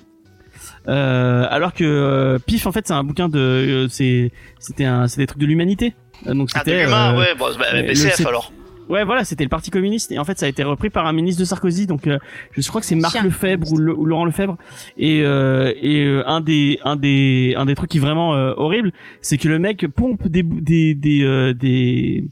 Euh, 0.88 1.46
alors 1.50 1.72
que 1.72 1.84
euh, 1.84 2.38
Pif 2.38 2.66
en 2.66 2.72
fait 2.72 2.86
c'est 2.86 2.92
un 2.92 3.04
bouquin 3.04 3.28
de 3.28 3.38
euh, 3.38 3.88
c'est 3.88 4.32
c'était 4.58 4.84
un 4.84 5.08
c'est 5.08 5.18
des 5.20 5.26
trucs 5.26 5.40
de 5.40 5.46
l'humanité. 5.46 5.94
Euh, 6.26 6.34
donc 6.34 6.50
Ah, 6.54 6.58
de 6.60 6.64
c'était 6.64 6.84
l'humain, 6.84 7.14
euh, 7.14 7.18
ouais, 7.18 7.34
bon, 7.34 7.48
bah, 7.58 7.66
le- 7.72 7.86
PCF 7.86 8.24
alors. 8.26 8.52
Ouais 8.88 9.04
voilà 9.04 9.24
c'était 9.24 9.44
le 9.44 9.48
parti 9.48 9.70
communiste 9.70 10.12
et 10.12 10.18
en 10.18 10.24
fait 10.24 10.38
ça 10.38 10.46
a 10.46 10.48
été 10.48 10.62
repris 10.62 10.90
par 10.90 11.06
un 11.06 11.12
ministre 11.12 11.40
de 11.40 11.44
Sarkozy 11.44 11.86
donc 11.86 12.06
euh, 12.06 12.18
je 12.56 12.66
crois 12.68 12.80
que 12.80 12.86
c'est 12.86 12.94
Marc 12.94 13.12
Chien. 13.14 13.22
Lefebvre 13.24 13.72
ou, 13.72 13.76
Le- 13.78 13.94
ou 13.98 14.04
Laurent 14.04 14.24
Lefebvre 14.24 14.56
et 14.98 15.22
euh, 15.22 15.72
et 15.80 16.04
euh, 16.04 16.22
un 16.28 16.40
des 16.40 16.78
un 16.84 16.96
des 16.96 17.54
un 17.56 17.64
des 17.66 17.74
trucs 17.74 17.90
qui 17.90 17.98
est 17.98 18.00
vraiment 18.00 18.34
euh, 18.34 18.52
horrible 18.56 18.92
c'est 19.22 19.38
que 19.38 19.48
le 19.48 19.58
mec 19.58 19.86
pompe 19.88 20.26
des 20.28 20.42
des 20.42 20.94
des 20.94 21.22
euh, 21.22 21.54
des 21.54 22.24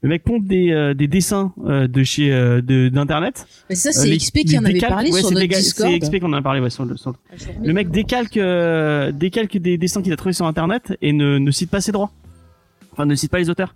le 0.00 0.08
mec 0.08 0.22
pompe 0.22 0.44
des 0.44 0.70
euh, 0.70 0.94
des 0.94 1.08
dessins 1.08 1.52
euh, 1.66 1.88
de 1.88 2.02
chez 2.04 2.32
euh, 2.32 2.62
de 2.62 2.88
d'internet 2.88 3.46
Mais 3.68 3.74
ça, 3.74 3.90
c'est 3.92 4.16
XP 4.16 4.44
qui 4.46 4.56
en 4.58 4.64
avait 4.64 4.78
parlé 4.78 5.10
ouais, 5.10 5.18
sur 5.20 5.28
c'est 5.30 5.34
notre 5.34 5.46
Discord. 5.48 5.90
C'est 5.90 5.98
XP 5.98 6.20
qu'on 6.20 6.32
en 6.32 6.36
a 6.36 6.42
parlé 6.42 6.60
ouais, 6.60 6.70
sur 6.70 6.84
le, 6.84 6.96
sur 6.96 7.10
le- 7.10 7.16
Ah, 7.32 7.34
le 7.64 7.72
mec 7.72 7.90
décalque 7.90 8.36
euh, 8.36 9.10
décalque 9.10 9.56
des 9.58 9.76
dessins 9.76 10.00
qu'il 10.00 10.12
a 10.12 10.16
trouvés 10.16 10.32
sur 10.34 10.46
internet 10.46 10.96
et 11.02 11.12
ne, 11.12 11.38
ne 11.38 11.50
cite 11.50 11.70
pas 11.70 11.80
ses 11.80 11.90
droits. 11.90 12.12
Enfin 12.92 13.06
ne 13.06 13.14
cite 13.16 13.30
pas 13.32 13.38
les 13.38 13.50
auteurs. 13.50 13.74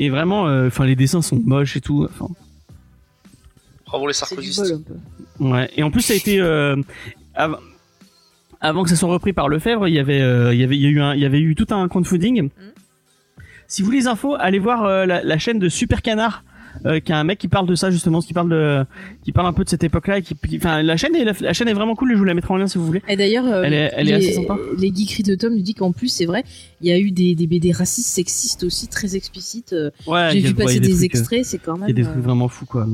Et 0.00 0.10
vraiment 0.10 0.46
euh, 0.46 0.68
enfin 0.68 0.86
les 0.86 0.94
dessins 0.96 1.22
sont 1.22 1.40
moches 1.44 1.76
et 1.76 1.80
tout. 1.80 2.06
Enfin 2.08 2.28
Bravo 3.86 4.06
les 4.06 4.12
sarkozystes. 4.12 4.74
ouais. 5.40 5.70
Et 5.76 5.82
en 5.82 5.90
plus 5.90 6.02
ça 6.02 6.12
a 6.12 6.16
été 6.16 6.40
euh, 6.40 6.76
av- 7.34 7.58
avant 8.60 8.82
que 8.84 8.90
ça 8.90 8.96
soit 8.96 9.08
repris 9.08 9.32
par 9.32 9.48
Lefebvre, 9.48 9.88
il 9.88 9.94
y 9.94 9.98
avait 9.98 10.20
euh, 10.20 10.54
il 10.54 10.60
y 10.60 10.64
avait 10.64 10.76
il 10.76 10.82
y 10.82 10.86
a 10.86 10.90
eu 10.90 11.00
un, 11.00 11.14
il 11.14 11.20
y 11.20 11.24
avait 11.24 11.40
eu 11.40 11.54
tout 11.54 11.66
un 11.70 11.88
crowdfunding. 11.88 12.50
Si 13.66 13.82
vous 13.82 13.86
voulez 13.86 13.98
les 13.98 14.06
infos, 14.06 14.34
allez 14.38 14.58
voir 14.58 14.84
euh, 14.84 15.04
la, 15.04 15.22
la 15.22 15.38
chaîne 15.38 15.58
de 15.58 15.68
Super 15.68 16.00
Canard. 16.02 16.44
Euh, 16.86 17.00
qui 17.00 17.12
a 17.12 17.18
un 17.18 17.24
mec 17.24 17.38
qui 17.38 17.48
parle 17.48 17.66
de 17.66 17.74
ça 17.74 17.90
justement, 17.90 18.20
qui 18.20 18.32
parle 18.32 18.50
de, 18.50 18.84
qui 19.24 19.32
parle 19.32 19.46
un 19.48 19.52
peu 19.52 19.64
de 19.64 19.68
cette 19.68 19.82
époque-là, 19.84 20.20
qui, 20.20 20.34
enfin 20.56 20.82
la 20.82 20.96
chaîne 20.96 21.14
est 21.16 21.24
la, 21.24 21.32
la 21.40 21.52
chaîne 21.52 21.66
est 21.68 21.72
vraiment 21.74 21.96
cool. 21.96 22.12
Je 22.12 22.18
vous 22.18 22.24
la 22.24 22.34
mettrai 22.34 22.54
en 22.54 22.56
lien 22.56 22.66
si 22.68 22.78
vous 22.78 22.86
voulez. 22.86 23.02
Et 23.08 23.16
d'ailleurs, 23.16 23.46
euh, 23.46 23.62
Elle 23.64 23.74
est- 23.74 23.90
elle 23.96 24.08
est 24.08 24.18
les, 24.18 24.26
assez 24.28 24.32
sympa. 24.34 24.56
Les 24.78 24.92
geekeries 24.94 25.22
de 25.24 25.34
Tom 25.34 25.54
nous 25.54 25.62
dit 25.62 25.74
qu'en 25.74 25.92
plus, 25.92 26.08
c'est 26.08 26.26
vrai, 26.26 26.44
il 26.80 26.88
y 26.88 26.92
a 26.92 26.98
eu 26.98 27.10
des, 27.10 27.34
des 27.34 27.46
BD 27.46 27.72
racistes, 27.72 28.08
sexistes 28.08 28.62
aussi, 28.64 28.86
très 28.88 29.16
explicites. 29.16 29.72
euh, 29.72 29.90
Ouais, 30.06 30.28
J'ai 30.32 30.38
il 30.38 30.44
vu 30.44 30.48
il 30.50 30.54
passer 30.54 30.80
des, 30.80 30.88
trucs, 30.90 31.00
euh, 31.00 31.04
extraits, 31.04 31.44
c'est 31.44 31.58
quand 31.58 31.74
Il 31.76 31.80
même. 31.80 31.88
y 31.88 31.92
a 31.92 31.94
des 31.94 32.02
euh, 32.06 32.10
trucs 32.12 32.22
vraiment 32.24 32.48
fous 32.48 32.66
quoi. 32.66 32.86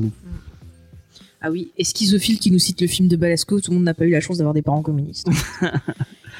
Ah 1.41 1.51
oui, 1.51 1.71
et 1.77 1.83
Schizophile 1.83 2.39
qui 2.39 2.49
nous 2.49 2.57
cite 2.57 2.81
le 2.81 2.87
film 2.87 3.07
de 3.07 3.15
Balasco, 3.17 3.61
tout 3.61 3.69
le 3.69 3.75
monde 3.75 3.83
n'a 3.85 3.93
pas 3.93 4.05
eu 4.05 4.09
la 4.09 4.19
chance 4.21 4.37
d'avoir 4.37 4.55
des 4.55 4.63
parents 4.63 4.81
communistes. 4.81 5.27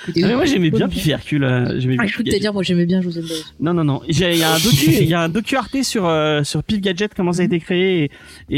Ah, 0.08 0.12
mais 0.16 0.36
moi 0.36 0.46
j'aimais 0.46 0.70
bien 0.72 0.88
et 0.88 1.12
Hercule. 1.12 1.44
euh, 1.44 1.80
J'aimais 1.80 1.96
Ah, 2.00 2.06
je 2.06 2.14
crois 2.14 2.24
dire, 2.40 2.54
moi 2.54 2.64
j'aimais 2.64 2.86
bien 2.86 3.02
José 3.02 3.22
Balasco. 3.22 3.50
Non 3.60 3.74
non 3.74 3.84
non. 3.84 4.02
Il 4.08 4.18
y 4.20 4.44
a 4.44 4.54
un 4.54 4.58
docu, 4.60 4.92
il 5.02 5.08
y 5.08 5.14
a 5.14 5.22
un 5.22 5.30
docu 5.30 5.56
Arte 5.56 5.82
sur 5.84 6.06
euh, 6.08 6.44
sur 6.44 6.64
Pif 6.64 6.82
Gadget 6.82 7.14
comment 7.16 7.34
ça 7.34 7.42
a 7.42 7.46
été 7.46 7.60
créé 7.60 8.04
et, 8.04 8.12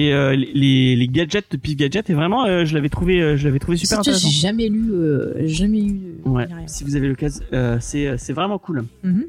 et 0.08 0.14
euh, 0.14 0.36
les 0.36 0.96
les 0.96 1.08
gadgets 1.08 1.46
de 1.52 1.58
Pif 1.58 1.76
Gadget 1.78 2.10
et 2.10 2.14
vraiment 2.14 2.46
euh, 2.46 2.66
je 2.66 2.74
l'avais 2.74 2.90
trouvé 2.90 3.22
euh, 3.22 3.38
je 3.38 3.46
l'avais 3.46 3.60
trouvé 3.60 3.78
super 3.78 4.00
intéressant. 4.00 4.28
j'ai 4.30 4.40
jamais 4.42 4.68
lu, 4.68 4.92
euh, 4.92 5.34
jamais 5.48 5.80
eu. 5.82 6.00
Ouais. 6.26 6.48
Si 6.68 6.84
vous 6.84 6.96
avez 6.96 7.08
l'occasion, 7.08 7.42
c'est 7.80 8.18
c'est 8.18 8.34
vraiment 8.34 8.58
cool. 8.60 8.86
Mhm. 9.04 9.26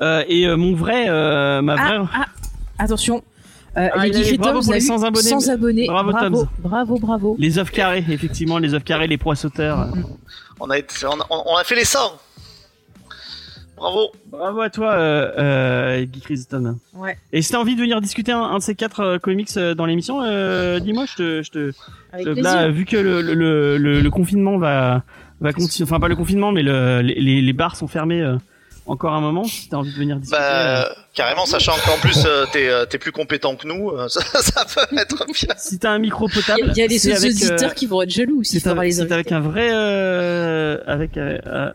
Euh, 0.00 0.22
et 0.28 0.46
mon 0.56 0.74
vrai 0.74 1.06
ma 1.62 1.74
vraie 1.74 1.96
Ah, 1.98 2.08
ah, 2.14 2.26
attention. 2.78 3.22
Euh, 3.76 3.88
Ah, 3.92 4.06
les 4.06 4.36
bravo 4.38 4.58
Toms 4.60 4.64
pour 4.64 4.72
les 4.72 4.78
eu 4.78 4.86
100 4.86 5.02
abonnés. 5.04 5.28
100 5.28 5.48
abonnés. 5.50 5.86
Bravo, 5.86 6.10
bravo, 6.12 6.48
bravo, 6.58 6.98
bravo. 6.98 7.36
les 7.38 7.58
œufs 7.58 7.70
carrés 7.70 8.04
effectivement 8.08 8.58
les 8.58 8.74
œufs 8.74 8.82
carrés 8.82 9.06
les 9.06 9.18
pois 9.18 9.36
sauteurs. 9.36 9.88
On 10.60 10.70
a, 10.70 10.78
été, 10.78 11.06
on, 11.06 11.20
a, 11.20 11.26
on 11.30 11.56
a 11.56 11.64
fait 11.64 11.74
les 11.76 11.84
100 11.84 11.98
Bravo 13.76 14.10
Bravo 14.26 14.60
à 14.60 14.70
toi 14.70 14.92
euh, 14.92 15.32
euh, 15.38 16.04
Guy 16.04 16.20
Christon. 16.20 16.78
Ouais. 16.94 17.16
Et 17.32 17.42
si 17.42 17.52
t'as 17.52 17.58
envie 17.58 17.76
de 17.76 17.80
venir 17.80 18.00
discuter 18.00 18.32
un, 18.32 18.40
un 18.42 18.58
de 18.58 18.62
ces 18.62 18.74
quatre 18.74 19.00
euh, 19.00 19.18
comics 19.18 19.48
euh, 19.56 19.74
dans 19.74 19.86
l'émission, 19.86 20.20
euh, 20.22 20.80
dis-moi 20.80 21.04
je 21.06 21.14
te 21.14 21.42
je 21.44 21.50
te 21.52 21.72
Avec 22.12 22.24
plaisir. 22.26 22.42
Là, 22.42 22.68
vu 22.70 22.84
que 22.84 22.96
le, 22.96 23.22
le, 23.22 23.34
le, 23.34 23.76
le- 23.78 24.00
le 24.00 24.10
confinement 24.10 24.58
va, 24.58 25.04
va 25.40 25.52
continuer, 25.52 25.88
enfin 25.88 26.00
pas 26.00 26.08
le 26.08 26.16
confinement, 26.16 26.50
mais 26.50 26.62
le, 26.64 27.02
les- 27.02 27.20
les, 27.20 27.40
les 27.40 27.52
bars 27.52 27.76
sont 27.76 27.86
fermés 27.86 28.20
euh, 28.20 28.36
encore 28.88 29.12
un 29.14 29.20
moment. 29.20 29.44
Si 29.44 29.68
t'as 29.68 29.76
envie 29.76 29.92
de 29.92 29.96
venir 29.98 30.16
discuter. 30.16 30.40
euh, 30.42 30.82
Bah, 30.82 30.94
carrément, 31.14 31.46
sachant 31.46 31.74
qu'en 31.84 31.98
plus 32.00 32.24
euh, 32.26 32.46
t'es 32.52 32.68
euh, 32.68 32.84
t'es 32.86 32.98
plus 32.98 33.12
compétent 33.12 33.54
que 33.56 33.66
nous, 33.68 33.90
euh, 33.90 34.08
ça, 34.08 34.20
ça 34.40 34.64
peut 34.64 34.96
être 34.98 35.26
bien. 35.26 35.54
si 35.56 35.78
t'as 35.78 35.90
un 35.90 35.98
micro 35.98 36.28
Il 36.28 36.32
y 36.38 36.40
potable, 36.40 36.70
a- 36.70 36.72
il 36.72 36.78
y 36.78 36.82
a 36.82 36.88
des 36.88 37.10
avec, 37.12 37.30
auditeurs 37.32 37.70
euh, 37.70 37.74
qui 37.74 37.86
vont 37.86 38.02
être 38.02 38.10
jaloux 38.10 38.42
avec, 38.80 38.92
les 38.92 38.92
c'est 38.92 39.12
avec 39.12 39.32
un 39.32 39.40
vrai, 39.40 39.68
euh, 39.72 40.78
avec 40.86 41.16
euh, 41.16 41.38
euh, 41.46 41.70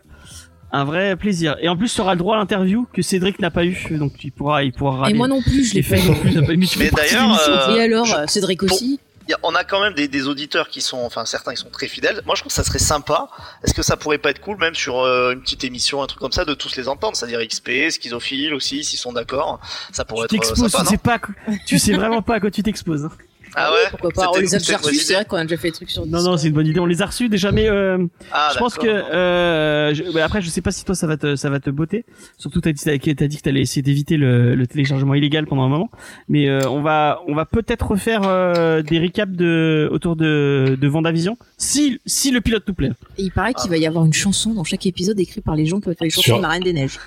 un 0.72 0.84
vrai 0.84 1.14
plaisir. 1.16 1.56
Et 1.60 1.68
en 1.68 1.76
plus, 1.76 1.94
tu 1.94 2.00
auras 2.00 2.14
le 2.14 2.18
droit 2.18 2.34
à 2.34 2.38
l'interview 2.40 2.86
que 2.92 3.00
Cédric 3.00 3.38
n'a 3.38 3.50
pas 3.50 3.64
eu, 3.64 3.76
donc 3.92 4.12
il 4.24 4.32
pourra, 4.32 4.64
il 4.64 4.72
pourra. 4.72 4.96
Et 4.96 5.00
râler. 5.02 5.14
moi 5.14 5.28
non 5.28 5.40
plus, 5.40 5.64
je 5.64 5.74
l'ai 5.74 5.82
Faye 5.82 6.00
fait. 6.00 6.08
non 6.08 6.14
plus 6.16 6.32
n'a 6.34 6.42
pas 6.42 6.52
eu. 6.52 6.56
Mais 6.56 6.90
d'ailleurs, 6.90 7.40
euh, 7.48 7.76
Et 7.76 7.80
alors, 7.80 8.04
je- 8.06 8.16
euh, 8.16 8.26
Cédric 8.26 8.62
aussi 8.64 8.98
a- 9.32 9.38
on 9.42 9.54
a 9.54 9.64
quand 9.64 9.80
même 9.80 9.94
des, 9.94 10.06
des 10.08 10.26
auditeurs 10.28 10.68
qui 10.68 10.80
sont, 10.82 10.98
enfin 10.98 11.24
certains 11.24 11.52
qui 11.54 11.60
sont 11.62 11.70
très 11.70 11.88
fidèles. 11.88 12.20
Moi, 12.26 12.34
je 12.34 12.42
trouve 12.42 12.50
que 12.50 12.54
ça 12.54 12.64
serait 12.64 12.78
sympa. 12.78 13.28
Est-ce 13.62 13.72
que 13.72 13.82
ça 13.82 13.96
pourrait 13.96 14.18
pas 14.18 14.30
être 14.30 14.40
cool, 14.40 14.58
même 14.58 14.74
sur 14.74 15.00
euh, 15.00 15.32
une 15.32 15.40
petite 15.40 15.64
émission, 15.64 16.02
un 16.02 16.06
truc 16.06 16.20
comme 16.20 16.32
ça, 16.32 16.44
de 16.44 16.52
tous 16.54 16.76
les 16.76 16.88
entendre, 16.88 17.16
c'est-à-dire 17.16 17.40
XP, 17.46 17.90
Schizophile 17.90 18.52
aussi, 18.52 18.84
s'ils 18.84 18.98
sont 18.98 19.12
d'accord. 19.12 19.60
Ça 19.92 20.04
pourrait 20.04 20.28
Tu 20.28 20.36
être 20.36 20.42
euh, 20.44 20.48
t'exposes, 20.48 20.70
sympa, 20.72 20.78
tu 20.78 20.84
non? 20.84 20.90
sais 20.90 20.98
pas, 20.98 21.18
tu 21.66 21.78
sais 21.78 21.92
vraiment 21.94 22.20
pas 22.22 22.34
à 22.34 22.40
quoi 22.40 22.50
tu 22.50 22.62
t'exposes. 22.62 23.08
Ah 23.56 23.70
ouais. 23.72 23.78
Pourquoi 23.90 24.10
pas 24.10 24.28
On 24.30 24.32
C'était- 24.34 24.42
les 24.46 24.54
a 24.54 24.58
déjà 24.58 24.76
reçus, 24.76 24.94
c'est 24.96 25.14
vrai 25.14 25.24
qu'on 25.24 25.36
a 25.36 25.42
déjà 25.44 25.56
fait 25.56 25.68
des 25.68 25.72
trucs 25.74 25.90
sur 25.90 26.06
Non, 26.06 26.22
non, 26.22 26.36
c'est 26.36 26.48
une 26.48 26.54
bonne 26.54 26.66
idée. 26.66 26.80
On 26.80 26.86
les 26.86 27.02
a 27.02 27.06
reçus 27.06 27.28
déjà, 27.28 27.52
mais 27.52 27.68
euh, 27.68 27.98
Ah, 28.32 28.50
je 28.52 28.58
pense 28.58 28.74
que 28.76 28.86
euh, 28.86 29.94
je- 29.94 30.12
bah, 30.12 30.24
après, 30.24 30.40
je 30.42 30.48
sais 30.48 30.60
pas 30.60 30.72
si 30.72 30.84
toi 30.84 30.94
ça 30.94 31.06
va 31.06 31.16
te 31.16 31.36
ça 31.36 31.50
va 31.50 31.60
te 31.60 31.70
botter. 31.70 32.04
Surtout 32.38 32.60
t'as 32.60 32.72
dit 32.72 32.82
t'as 32.84 32.98
t'as 32.98 33.26
dit 33.26 33.36
que 33.36 33.42
t'allais 33.42 33.60
essayer 33.60 33.82
d'éviter 33.82 34.16
le, 34.16 34.54
le 34.54 34.66
téléchargement 34.66 35.14
illégal 35.14 35.46
pendant 35.46 35.62
un 35.62 35.68
moment. 35.68 35.90
Mais 36.28 36.48
euh, 36.48 36.60
on 36.68 36.82
va 36.82 37.20
on 37.28 37.34
va 37.34 37.44
peut-être 37.44 37.86
refaire 37.92 38.22
euh, 38.24 38.82
des 38.82 38.98
recaps 38.98 39.32
de 39.36 39.88
autour 39.92 40.16
de 40.16 40.76
de 40.80 40.88
Vendavision 40.88 41.36
si 41.58 42.00
si 42.06 42.30
le 42.30 42.40
pilote 42.40 42.64
nous 42.66 42.74
plaît. 42.74 42.90
Et 43.18 43.22
il 43.24 43.30
paraît 43.32 43.54
qu'il 43.54 43.70
va 43.70 43.76
y 43.76 43.86
avoir 43.86 44.04
une 44.04 44.12
chanson 44.12 44.52
dans 44.54 44.64
chaque 44.64 44.86
épisode 44.86 45.18
écrite 45.20 45.44
par 45.44 45.54
les 45.56 45.66
gens 45.66 45.80
qui 45.80 45.88
ont 45.88 45.92
fait 45.94 46.04
les 46.04 46.10
chansons 46.10 46.38
de 46.38 46.42
la 46.42 46.48
Reine 46.48 46.62
des 46.62 46.72
Neiges. 46.72 46.98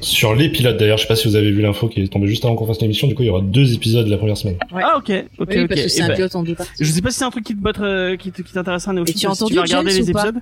Sur 0.00 0.34
les 0.34 0.48
pilotes 0.50 0.76
d'ailleurs, 0.76 0.98
je 0.98 1.02
sais 1.02 1.08
pas 1.08 1.16
si 1.16 1.28
vous 1.28 1.36
avez 1.36 1.50
vu 1.50 1.62
l'info 1.62 1.88
qui 1.88 2.00
est 2.02 2.08
tombée 2.08 2.26
juste 2.28 2.44
avant 2.44 2.56
qu'on 2.56 2.66
fasse 2.66 2.80
l'émission, 2.80 3.06
du 3.08 3.14
coup 3.14 3.22
il 3.22 3.26
y 3.26 3.30
aura 3.30 3.40
deux 3.40 3.72
épisodes 3.74 4.06
la 4.06 4.18
première 4.18 4.36
semaine. 4.36 4.56
Ouais. 4.72 4.82
Ah 4.84 4.98
ok 4.98 5.10
ok 5.38 5.48
oui, 5.50 5.60
ok. 5.62 5.68
parce 5.68 5.80
que 5.82 5.88
c'est 5.88 6.00
Eh 6.00 6.02
un 6.02 6.08
ben, 6.08 6.14
pilote 6.16 6.34
en 6.36 6.42
deux 6.42 6.54
parties. 6.54 6.72
je 6.80 6.90
sais 6.90 7.00
pas 7.00 7.10
si 7.10 7.18
c'est 7.18 7.24
un 7.24 7.30
truc 7.30 7.44
qui 7.44 7.54
te 7.56 7.60
botte 7.60 7.78
euh, 7.80 8.16
qui 8.16 8.30
t'intéressera 8.32 8.92
Néophyte. 8.92 9.16
Et 9.16 9.18
tu 9.20 9.26
as 9.26 9.34
si 9.34 9.42
entendu 9.42 9.54
vas 9.54 9.62
regarder 9.62 9.90
James 9.90 10.00
les 10.02 10.10
épisodes. 10.10 10.34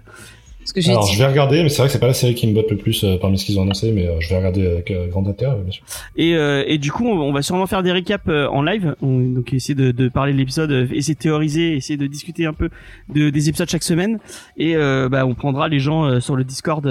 Parce 0.58 0.72
que 0.72 0.80
j'ai 0.80 0.90
Alors 0.92 1.06
dit. 1.06 1.12
je 1.14 1.18
vais 1.18 1.26
regarder, 1.26 1.62
mais 1.64 1.68
c'est 1.68 1.78
vrai 1.78 1.88
que 1.88 1.92
c'est 1.92 1.98
pas 1.98 2.06
la 2.06 2.14
série 2.14 2.36
qui 2.36 2.46
me 2.46 2.54
botte 2.54 2.70
le 2.70 2.76
plus 2.76 3.02
euh, 3.02 3.16
parmi 3.20 3.36
ce 3.36 3.44
qu'ils 3.44 3.58
ont 3.58 3.62
annoncé, 3.62 3.90
mais 3.90 4.06
euh, 4.06 4.20
je 4.20 4.28
vais 4.28 4.36
regarder 4.36 4.64
avec 4.64 4.92
euh, 4.92 5.08
grand 5.08 5.26
intérêt, 5.28 5.56
bien 5.60 5.72
sûr. 5.72 5.82
Et, 6.16 6.36
euh, 6.36 6.62
et 6.68 6.78
du 6.78 6.92
coup, 6.92 7.04
on, 7.08 7.20
on 7.20 7.32
va 7.32 7.42
sûrement 7.42 7.66
faire 7.66 7.82
des 7.82 7.90
récaps 7.90 8.28
euh, 8.28 8.46
en 8.46 8.62
live. 8.62 8.94
On- 9.02 9.18
donc 9.18 9.52
essayer 9.52 9.74
de, 9.74 9.90
de 9.90 10.08
parler 10.08 10.32
de 10.32 10.38
l'épisode, 10.38 10.70
essayer 10.92 11.14
de 11.14 11.18
théoriser, 11.18 11.74
essayer 11.76 11.96
de 11.96 12.06
discuter 12.06 12.46
un 12.46 12.52
peu 12.52 12.68
de, 13.12 13.30
des 13.30 13.48
épisodes 13.48 13.68
chaque 13.68 13.82
semaine. 13.82 14.20
Et 14.56 14.76
euh, 14.76 15.08
bah, 15.08 15.26
on 15.26 15.34
prendra 15.34 15.68
les 15.68 15.80
gens 15.80 16.04
euh, 16.04 16.20
sur 16.20 16.36
le 16.36 16.44
Discord 16.44 16.86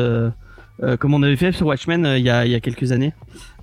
euh, 0.84 0.98
comme 0.98 1.14
on 1.14 1.22
avait 1.22 1.36
fait 1.36 1.52
sur 1.52 1.68
Watchmen 1.68 2.06
euh, 2.06 2.18
il 2.18 2.26
y, 2.26 2.30
a, 2.30 2.46
il 2.46 2.52
y 2.52 2.56
a 2.56 2.60
quelques 2.60 2.92
années. 2.92 3.14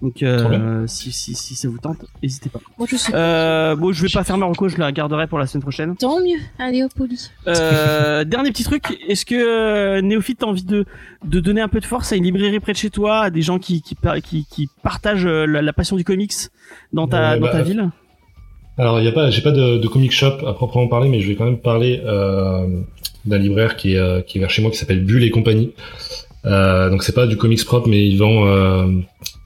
Donc 0.00 0.22
euh, 0.22 0.86
si, 0.86 1.10
si, 1.10 1.34
si 1.34 1.54
ça 1.56 1.68
vous 1.68 1.78
tente, 1.78 1.98
n'hésitez 2.22 2.48
pas. 2.48 2.60
Moi 2.78 2.86
je. 2.88 2.96
Euh, 3.12 3.74
bon, 3.74 3.92
je 3.92 4.02
vais 4.02 4.08
pas 4.08 4.22
faire 4.22 4.38
ma 4.38 4.46
reco, 4.46 4.68
je 4.68 4.78
la 4.78 4.92
garderai 4.92 5.26
pour 5.26 5.38
la 5.38 5.46
semaine 5.46 5.62
prochaine. 5.62 5.96
Tant 5.96 6.20
mieux. 6.20 6.38
Allez 6.58 6.84
hop, 6.84 6.92
Oli. 7.00 7.30
Euh, 7.48 8.24
dernier 8.24 8.50
petit 8.50 8.64
truc, 8.64 8.96
est-ce 9.08 9.24
que 9.26 9.34
euh, 9.34 10.00
Néophyte 10.00 10.38
t'as 10.38 10.46
envie 10.46 10.64
de, 10.64 10.84
de 11.24 11.40
donner 11.40 11.60
un 11.60 11.68
peu 11.68 11.80
de 11.80 11.86
force 11.86 12.12
à 12.12 12.16
une 12.16 12.24
librairie 12.24 12.60
près 12.60 12.72
de 12.72 12.78
chez 12.78 12.90
toi, 12.90 13.22
à 13.22 13.30
des 13.30 13.42
gens 13.42 13.58
qui, 13.58 13.82
qui, 13.82 13.96
qui, 14.22 14.46
qui 14.48 14.68
partagent 14.82 15.26
euh, 15.26 15.46
la, 15.46 15.62
la 15.62 15.72
passion 15.72 15.96
du 15.96 16.04
comics 16.04 16.32
dans 16.92 17.08
ta, 17.08 17.32
Ouais, 17.32 17.40
dans 17.40 17.46
bah, 17.46 17.52
ta 17.52 17.62
ville? 17.62 17.90
Alors 18.78 19.00
y 19.00 19.08
a 19.08 19.12
pas, 19.12 19.28
j'ai 19.30 19.42
pas 19.42 19.50
de, 19.50 19.78
de 19.78 19.88
comic 19.88 20.12
shop 20.12 20.46
à 20.46 20.54
proprement 20.54 20.86
parler, 20.86 21.08
mais 21.08 21.20
je 21.20 21.26
vais 21.26 21.34
quand 21.34 21.44
même 21.44 21.58
parler 21.58 22.00
euh, 22.04 22.82
d'un 23.24 23.38
libraire 23.38 23.74
qui 23.74 23.94
est, 23.94 23.98
euh, 23.98 24.20
qui 24.20 24.38
est 24.38 24.40
vers 24.40 24.50
chez 24.50 24.62
moi 24.62 24.70
qui 24.70 24.76
s'appelle 24.76 25.04
Bulle 25.04 25.24
et 25.24 25.30
compagnie. 25.30 25.72
Euh, 26.48 26.90
donc 26.90 27.02
c'est 27.02 27.14
pas 27.14 27.26
du 27.26 27.36
comics 27.36 27.64
propre, 27.64 27.88
mais 27.88 28.06
il 28.06 28.16
vend 28.16 28.46
euh, 28.46 28.86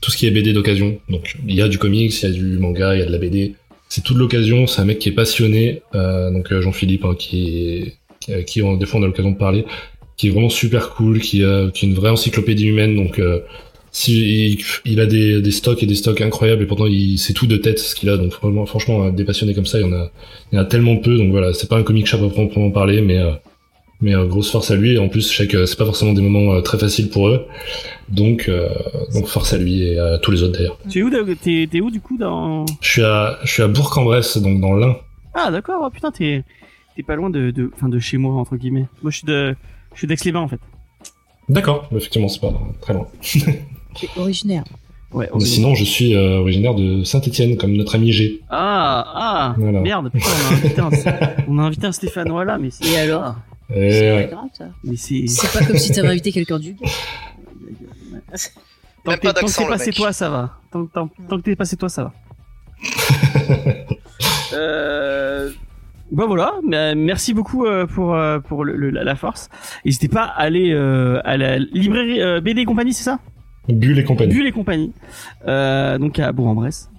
tout 0.00 0.10
ce 0.10 0.16
qui 0.16 0.26
est 0.26 0.30
BD 0.30 0.52
d'occasion. 0.52 0.98
Donc 1.08 1.36
il 1.46 1.54
y 1.54 1.62
a 1.62 1.68
du 1.68 1.78
comics, 1.78 2.12
il 2.22 2.28
y 2.28 2.30
a 2.30 2.32
du 2.32 2.58
manga, 2.58 2.94
il 2.94 3.00
y 3.00 3.02
a 3.02 3.06
de 3.06 3.12
la 3.12 3.18
BD. 3.18 3.54
C'est 3.88 4.02
tout 4.02 4.14
de 4.14 4.18
l'occasion. 4.18 4.66
C'est 4.66 4.80
un 4.80 4.84
mec 4.84 4.98
qui 4.98 5.08
est 5.08 5.12
passionné. 5.12 5.82
Euh, 5.94 6.30
donc 6.30 6.52
euh, 6.52 6.62
Jean-Philippe, 6.62 7.04
hein, 7.04 7.14
qui 7.18 7.58
est, 7.58 7.96
qui, 8.20 8.32
avec 8.32 8.46
qui 8.46 8.62
des 8.78 8.86
fois 8.86 9.00
on 9.00 9.02
a 9.02 9.06
l'occasion 9.06 9.32
de 9.32 9.36
parler, 9.36 9.64
qui 10.16 10.28
est 10.28 10.30
vraiment 10.30 10.48
super 10.48 10.90
cool, 10.90 11.20
qui, 11.20 11.38
qui 11.38 11.44
est 11.44 11.82
une 11.82 11.94
vraie 11.94 12.10
encyclopédie 12.10 12.66
humaine. 12.66 12.94
Donc 12.94 13.18
euh, 13.18 13.40
si, 13.90 14.58
il, 14.86 15.00
a 15.00 15.06
des, 15.06 15.42
des 15.42 15.50
stocks 15.50 15.82
et 15.82 15.86
des 15.86 15.94
stocks 15.94 16.22
incroyables 16.22 16.62
et 16.62 16.66
pourtant 16.66 16.86
il 16.86 17.18
c'est 17.18 17.34
tout 17.34 17.46
de 17.46 17.56
tête 17.56 17.78
ce 17.78 17.94
qu'il 17.94 18.08
a. 18.08 18.16
Donc 18.16 18.32
franchement, 18.32 19.10
des 19.10 19.24
passionnés 19.24 19.54
comme 19.54 19.66
ça, 19.66 19.78
il 19.78 19.82
y 19.82 19.88
en 19.88 19.92
a, 19.92 20.10
il 20.50 20.56
y 20.56 20.58
en 20.58 20.62
a 20.62 20.64
tellement 20.64 20.96
peu. 20.96 21.16
Donc 21.18 21.30
voilà, 21.30 21.52
c'est 21.52 21.68
pas 21.68 21.76
un 21.76 21.82
comic 21.82 22.06
shop 22.06 22.24
à 22.24 22.30
proprement 22.30 22.70
parler, 22.70 23.02
mais 23.02 23.18
euh, 23.18 23.32
mais 24.02 24.14
euh, 24.14 24.26
grosse 24.26 24.50
force 24.50 24.70
à 24.70 24.76
lui. 24.76 24.94
Et 24.94 24.98
en 24.98 25.08
plus, 25.08 25.30
je 25.32 25.36
sais 25.36 25.46
que 25.46 25.64
c'est 25.64 25.76
pas 25.78 25.86
forcément 25.86 26.12
des 26.12 26.20
moments 26.20 26.52
euh, 26.52 26.60
très 26.60 26.78
faciles 26.78 27.08
pour 27.08 27.28
eux. 27.28 27.46
Donc 28.08 28.46
euh, 28.48 28.68
donc 29.14 29.26
force 29.26 29.52
à 29.54 29.58
lui 29.58 29.82
et 29.82 29.98
à 29.98 30.18
tous 30.18 30.30
les 30.32 30.42
autres 30.42 30.52
d'ailleurs. 30.58 30.78
Tu 30.90 30.98
es 30.98 31.02
où, 31.02 31.10
t'es, 31.34 31.66
t'es 31.70 31.80
où 31.80 31.90
du 31.90 32.00
coup 32.00 32.18
dans 32.18 32.66
Je 32.82 32.88
suis 32.90 33.02
à 33.02 33.38
je 33.44 33.50
suis 33.50 33.62
à 33.62 33.68
Bourg-en-Bresse, 33.68 34.36
donc 34.38 34.60
dans 34.60 34.74
l'Ain. 34.74 34.96
Ah 35.34 35.50
d'accord, 35.50 35.82
oh, 35.86 35.90
putain 35.90 36.10
t'es 36.10 36.44
t'es 36.94 37.02
pas 37.02 37.16
loin 37.16 37.30
de 37.30 37.50
de 37.50 37.70
enfin 37.74 37.88
de 37.88 37.98
chez 37.98 38.18
moi 38.18 38.34
entre 38.34 38.56
guillemets. 38.56 38.86
Moi 39.02 39.10
je 39.10 39.16
suis 39.18 39.26
de 39.26 39.54
je 39.94 39.98
suis 39.98 40.06
d'Aix-les-Bains 40.06 40.40
en 40.40 40.48
fait. 40.48 40.60
D'accord, 41.48 41.88
effectivement, 41.94 42.28
c'est 42.28 42.40
pas 42.40 42.52
très 42.80 42.94
loin. 42.94 43.06
Originaire. 44.16 44.64
Ouais. 45.12 45.28
Mais 45.34 45.44
sinon, 45.44 45.74
je 45.74 45.84
suis 45.84 46.14
euh, 46.14 46.38
originaire 46.38 46.74
de 46.74 47.04
Saint-Étienne, 47.04 47.58
comme 47.58 47.72
notre 47.74 47.96
ami 47.96 48.12
G. 48.12 48.40
Ah 48.48 49.04
ah 49.14 49.54
Voilà. 49.58 49.80
merde 49.80 50.10
putain 50.10 50.28
on 50.28 50.54
a 50.54 50.56
invité 50.56 50.80
un, 50.80 50.90
on 51.48 51.58
a 51.58 51.62
invité 51.62 51.86
un 51.86 51.92
Stéphanois 51.92 52.44
là 52.46 52.56
mais 52.58 52.70
c'est 52.70 52.88
Et 52.90 52.96
alors? 52.96 53.34
C'est 53.72 54.14
ouais. 54.16 54.26
pas 54.28 54.34
grave 54.36 54.48
ça. 54.52 54.64
mais 54.84 54.96
c'est 54.96 55.58
pas 55.58 55.64
comme 55.64 55.78
si 55.78 55.92
t'avais 55.92 56.08
invité 56.08 56.32
quelqu'un 56.32 56.58
du. 56.58 56.74
tant 56.76 56.86
que, 56.86 58.40
pas 59.04 59.16
t'es- 59.16 59.26
tant 59.28 59.32
que 59.32 59.40
d'accent, 59.40 59.62
t'es 59.62 59.66
le 59.68 59.70
passé 59.72 59.86
mec. 59.86 59.94
toi 59.96 60.12
ça 60.12 60.28
va. 60.30 60.58
Tant, 60.70 60.86
tant, 60.86 61.08
tant 61.28 61.36
que 61.38 61.42
t'es 61.42 61.56
passé 61.56 61.76
toi 61.76 61.88
ça 61.88 62.04
va. 62.04 62.12
euh... 64.54 65.50
Bon 66.10 66.26
voilà, 66.26 66.54
mais, 66.62 66.94
merci 66.94 67.32
beaucoup 67.32 67.64
euh, 67.64 67.86
pour 67.86 68.14
euh, 68.14 68.38
pour 68.38 68.64
le, 68.64 68.76
le- 68.76 68.90
la 68.90 69.02
la 69.02 69.16
force. 69.16 69.48
N'hésitez 69.84 70.08
pas 70.08 70.24
à 70.24 70.42
aller 70.42 70.72
euh, 70.74 71.20
à 71.24 71.38
la 71.38 71.58
librairie 71.58 72.20
euh, 72.20 72.40
BD 72.42 72.60
et 72.60 72.64
compagnie, 72.66 72.92
c'est 72.92 73.04
ça? 73.04 73.18
Bulle 73.68 73.98
et 73.98 74.04
compagnie. 74.04 74.34
Bulle 74.34 74.46
et 74.46 74.52
compagnie. 74.52 74.92
Euh, 75.46 75.96
donc 75.96 76.18
à 76.18 76.30
Bourg-en-Bresse. 76.32 76.90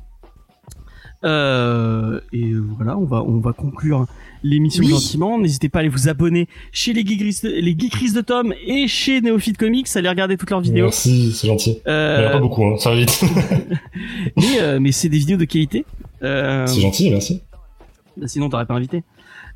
Euh, 1.24 2.20
et 2.34 2.52
voilà, 2.54 2.98
on 2.98 3.06
va 3.06 3.24
on 3.24 3.40
va 3.40 3.54
conclure 3.54 4.06
l'émission 4.44 4.84
Oui. 4.84 4.90
gentiment. 4.90 5.40
N'hésitez 5.40 5.70
pas 5.70 5.80
à 5.80 5.82
aller 5.82 5.90
vous 5.90 6.10
abonner 6.10 6.48
chez 6.72 6.92
les 6.94 7.06
Geekris, 7.06 7.40
les 7.44 7.76
Geekris 7.78 8.12
de 8.12 8.22
Tom 8.22 8.54
et 8.66 8.88
chez 8.88 9.22
Neophyte 9.22 9.58
Comics, 9.58 9.88
à 9.96 10.00
aller 10.00 10.10
regarder 10.10 10.36
toutes 10.38 10.50
leurs 10.50 10.60
vidéos. 10.62 10.86
Merci, 10.86 11.32
c'est 11.32 11.48
gentil. 11.48 11.78
Il 11.86 11.90
y 11.90 11.92
en 11.92 11.94
a 11.94 11.94
Euh, 11.94 12.32
pas 12.32 12.40
beaucoup, 12.40 12.66
hein, 12.66 12.76
ça 12.78 12.90
va 12.90 12.98
vite. 12.98 13.22
mais 14.38 14.60
euh, 14.62 14.80
mais 14.82 14.92
c'est 14.92 15.10
des 15.10 15.18
vidéos 15.20 15.38
de 15.38 15.46
qualité. 15.46 15.86
Euh, 16.24 16.68
c'est 16.68 16.82
gentil, 16.82 17.10
merci. 17.10 17.42
bah, 18.18 18.28
sinon 18.28 18.50
t'aurais 18.50 18.66
pas 18.66 18.74
invité. 18.76 19.04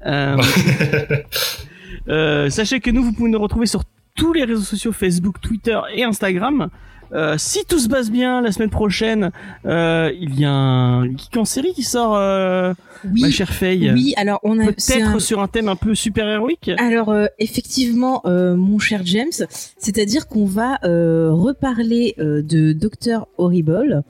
Euh, 0.05 0.37
euh, 2.09 2.49
sachez 2.49 2.79
que 2.79 2.89
nous 2.91 3.03
vous 3.03 3.13
pouvez 3.13 3.29
nous 3.29 3.39
retrouver 3.39 3.65
sur 3.65 3.83
tous 4.15 4.33
les 4.33 4.43
réseaux 4.43 4.61
sociaux 4.63 4.91
Facebook, 4.91 5.41
Twitter 5.41 5.79
et 5.95 6.03
Instagram. 6.03 6.69
Euh, 7.13 7.35
si 7.37 7.63
tout 7.65 7.79
se 7.79 7.87
passe 7.87 8.11
bien, 8.11 8.41
la 8.41 8.51
semaine 8.51 8.69
prochaine, 8.69 9.31
euh, 9.65 10.11
il 10.19 10.39
y 10.39 10.45
a 10.45 10.51
un 10.51 11.05
geek 11.05 11.37
en 11.37 11.45
série 11.45 11.73
qui 11.73 11.83
sort, 11.83 12.15
euh, 12.15 12.73
Oui. 13.05 13.21
ma 13.21 13.29
chère 13.31 13.49
Faye. 13.53 13.91
Oui, 13.91 14.13
alors 14.17 14.39
on 14.43 14.59
a. 14.59 14.65
Peut-être 14.67 15.07
un- 15.15 15.19
sur 15.19 15.41
un 15.41 15.47
thème 15.47 15.69
un 15.69 15.75
peu 15.75 15.95
super 15.95 16.27
héroïque. 16.27 16.69
Alors 16.77 17.09
euh, 17.09 17.27
effectivement, 17.39 18.21
euh, 18.25 18.55
mon 18.55 18.79
cher 18.79 19.01
James, 19.05 19.31
c'est-à-dire 19.77 20.27
qu'on 20.27 20.45
va 20.45 20.79
euh, 20.83 21.29
reparler 21.31 22.15
euh, 22.19 22.41
de 22.41 22.73
Docteur 22.73 23.27
Horrible. 23.37 24.03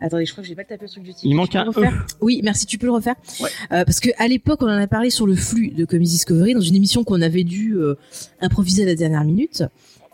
Attendez, 0.00 0.24
je 0.26 0.32
crois 0.32 0.42
que 0.42 0.48
j'ai 0.48 0.54
pas 0.54 0.64
tapé 0.64 0.84
le 0.86 0.90
truc 0.90 1.02
du 1.02 1.10
titre. 1.10 1.20
Il 1.24 1.34
manque 1.34 1.54
un 1.54 1.66
E. 1.66 1.72
Oui, 2.20 2.40
merci. 2.42 2.66
Tu 2.66 2.78
peux 2.78 2.86
le 2.86 2.92
refaire 2.92 3.14
Ouais. 3.40 3.48
Euh, 3.72 3.84
Parce 3.84 4.00
que 4.00 4.08
à 4.18 4.26
l'époque, 4.28 4.60
on 4.62 4.66
en 4.66 4.80
a 4.80 4.86
parlé 4.86 5.10
sur 5.10 5.26
le 5.26 5.36
flux 5.36 5.68
de 5.70 5.84
Comics 5.84 6.08
Discovery 6.08 6.54
dans 6.54 6.60
une 6.60 6.74
émission 6.76 7.04
qu'on 7.04 7.20
avait 7.22 7.44
dû 7.44 7.74
euh, 7.76 7.94
improviser 8.40 8.82
à 8.82 8.86
la 8.86 8.94
dernière 8.94 9.24
minute. 9.24 9.62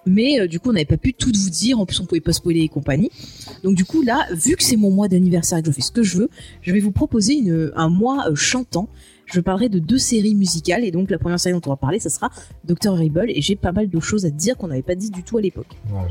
Mais 0.06 0.40
euh, 0.40 0.46
du 0.46 0.60
coup, 0.60 0.70
on 0.70 0.72
n'avait 0.72 0.84
pas 0.84 0.96
pu 0.96 1.12
tout 1.12 1.32
vous 1.34 1.50
dire. 1.50 1.78
En 1.80 1.86
plus, 1.86 2.00
on 2.00 2.06
pouvait 2.06 2.20
pas 2.20 2.32
spoiler 2.32 2.60
et 2.60 2.68
compagnie. 2.68 3.10
Donc 3.64 3.74
du 3.74 3.84
coup, 3.84 4.02
là, 4.02 4.26
vu 4.32 4.56
que 4.56 4.62
c'est 4.62 4.76
mon 4.76 4.90
mois 4.90 5.08
d'anniversaire 5.08 5.58
et 5.58 5.62
que 5.62 5.68
je 5.68 5.72
fais 5.72 5.82
ce 5.82 5.92
que 5.92 6.02
je 6.02 6.18
veux, 6.18 6.30
je 6.62 6.72
vais 6.72 6.80
vous 6.80 6.92
proposer 6.92 7.34
une, 7.34 7.72
un 7.74 7.88
mois 7.88 8.28
euh, 8.30 8.34
chantant. 8.34 8.88
Je 9.26 9.40
parlerai 9.40 9.68
de 9.68 9.80
deux 9.80 9.98
séries 9.98 10.36
musicales 10.36 10.84
et 10.84 10.92
donc 10.92 11.10
la 11.10 11.18
première 11.18 11.40
série 11.40 11.54
dont 11.54 11.66
on 11.66 11.70
va 11.70 11.76
parler, 11.76 11.98
ça 11.98 12.10
sera 12.10 12.30
Doctor 12.64 12.94
Horrible 12.94 13.26
et 13.28 13.40
j'ai 13.42 13.56
pas 13.56 13.72
mal 13.72 13.90
de 13.90 14.00
choses 14.00 14.24
à 14.24 14.30
te 14.30 14.36
dire 14.36 14.56
qu'on 14.56 14.68
n'avait 14.68 14.82
pas 14.82 14.94
dit 14.94 15.10
du 15.10 15.24
tout 15.24 15.38
à 15.38 15.40
l'époque. 15.40 15.66
Ouais, 15.92 16.06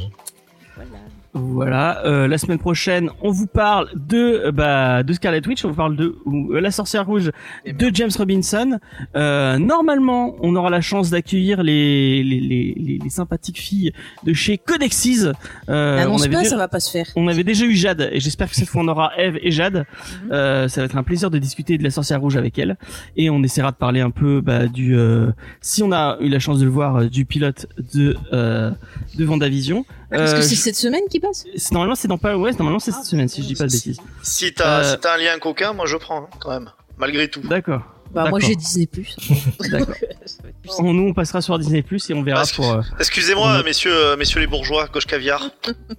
Voilà. 0.75 1.04
Euh, 1.35 2.27
la 2.27 2.37
semaine 2.37 2.57
prochaine, 2.59 3.09
on 3.21 3.29
vous 3.31 3.47
parle 3.47 3.89
de 3.95 4.17
euh, 4.45 4.51
bah 4.51 5.03
de 5.03 5.13
Scarlet 5.13 5.45
Witch. 5.45 5.65
On 5.65 5.69
vous 5.69 5.75
parle 5.75 5.95
de 5.95 6.15
ou, 6.25 6.53
euh, 6.53 6.61
la 6.61 6.71
sorcière 6.71 7.05
rouge 7.05 7.31
Et 7.65 7.73
de 7.73 7.91
James 7.93 8.11
Robinson. 8.17 8.79
Euh, 9.15 9.57
normalement, 9.57 10.35
on 10.41 10.55
aura 10.55 10.69
la 10.69 10.81
chance 10.81 11.09
d'accueillir 11.09 11.61
les 11.63 12.23
les, 12.23 12.39
les 12.39 12.99
les 13.03 13.09
sympathiques 13.09 13.59
filles 13.59 13.91
de 14.23 14.33
chez 14.33 14.57
Codexis. 14.57 15.25
Euh, 15.69 16.05
on 16.07 16.17
avait 16.17 16.29
pas, 16.29 16.37
déjà- 16.39 16.51
ça 16.51 16.57
va 16.57 16.67
pas 16.67 16.79
se 16.79 16.91
faire. 16.91 17.07
On 17.15 17.27
avait 17.27 17.43
déjà 17.43 17.65
eu 17.65 17.73
Jade 17.75 18.09
et 18.11 18.19
j'espère 18.19 18.49
que 18.49 18.55
cette 18.55 18.69
fois 18.69 18.81
on 18.81 18.87
aura 18.87 19.11
Eve 19.17 19.37
et 19.41 19.51
Jade. 19.51 19.85
Mhm. 20.23 20.31
Euh, 20.31 20.67
ça 20.67 20.81
va 20.81 20.85
être 20.85 20.97
un 20.97 21.03
plaisir 21.03 21.29
de 21.29 21.37
discuter 21.37 21.77
de 21.77 21.83
la 21.83 21.91
sorcière 21.91 22.21
rouge 22.21 22.37
avec 22.37 22.57
elle 22.59 22.77
et 23.17 23.29
on 23.29 23.43
essaiera 23.43 23.71
de 23.71 23.77
parler 23.77 24.01
un 24.01 24.11
peu 24.11 24.41
bah, 24.41 24.67
du 24.67 24.95
euh, 24.97 25.31
si 25.61 25.83
on 25.83 25.91
a 25.91 26.17
eu 26.21 26.29
la 26.29 26.39
chance 26.39 26.59
de 26.59 26.65
le 26.65 26.71
voir 26.71 27.09
du 27.09 27.25
pilote 27.25 27.67
de 27.93 28.15
euh, 28.33 28.71
de 29.17 29.25
Vendavision. 29.25 29.85
Parce 30.09 30.31
Euh, 30.33 30.35
que 30.37 30.41
c'est 30.43 30.55
je- 30.55 30.61
cette 30.61 30.75
semaine 30.75 31.01
qui 31.09 31.19
passe 31.19 31.45
c'est- 31.55 31.71
normalement 31.71 31.95
c'est 31.95 32.07
dans 32.07 32.17
pas 32.17 32.37
ouais 32.37 32.51
normalement 32.51 32.79
c'est 32.79 32.91
Ah, 32.91 32.97
cette 32.97 33.05
semaine 33.09 33.27
si 33.27 33.41
je 33.41 33.47
dis 33.47 33.55
pas 33.55 33.63
de 33.65 33.69
si- 33.69 33.89
bêtises. 33.89 34.01
Si 34.23 34.53
t'as 34.53 34.83
Euh, 34.93 34.97
un 35.03 35.17
lien 35.17 35.37
coquin, 35.39 35.73
moi 35.73 35.85
je 35.87 35.97
prends, 35.97 36.23
hein, 36.23 36.27
quand 36.39 36.49
même. 36.51 36.69
Malgré 36.97 37.27
tout. 37.27 37.41
D'accord. 37.41 37.81
Bah 38.11 38.29
moi 38.29 38.39
j'ai 38.39 38.55
Disney 38.55 38.85
Plus. 38.85 39.15
Nous 40.79 41.07
on 41.09 41.13
passera 41.13 41.41
sur 41.41 41.57
Disney 41.59 41.81
Plus 41.81 42.09
et 42.09 42.13
on 42.13 42.23
verra 42.23 42.43
pour. 42.55 42.71
euh, 42.71 42.81
Excusez-moi, 42.99 43.57
On 43.59 43.63
messieurs, 43.63 43.93
euh, 43.93 44.15
messieurs 44.17 44.39
les 44.39 44.47
bourgeois, 44.47 44.87
gauche 44.93 45.05
caviar. 45.05 45.49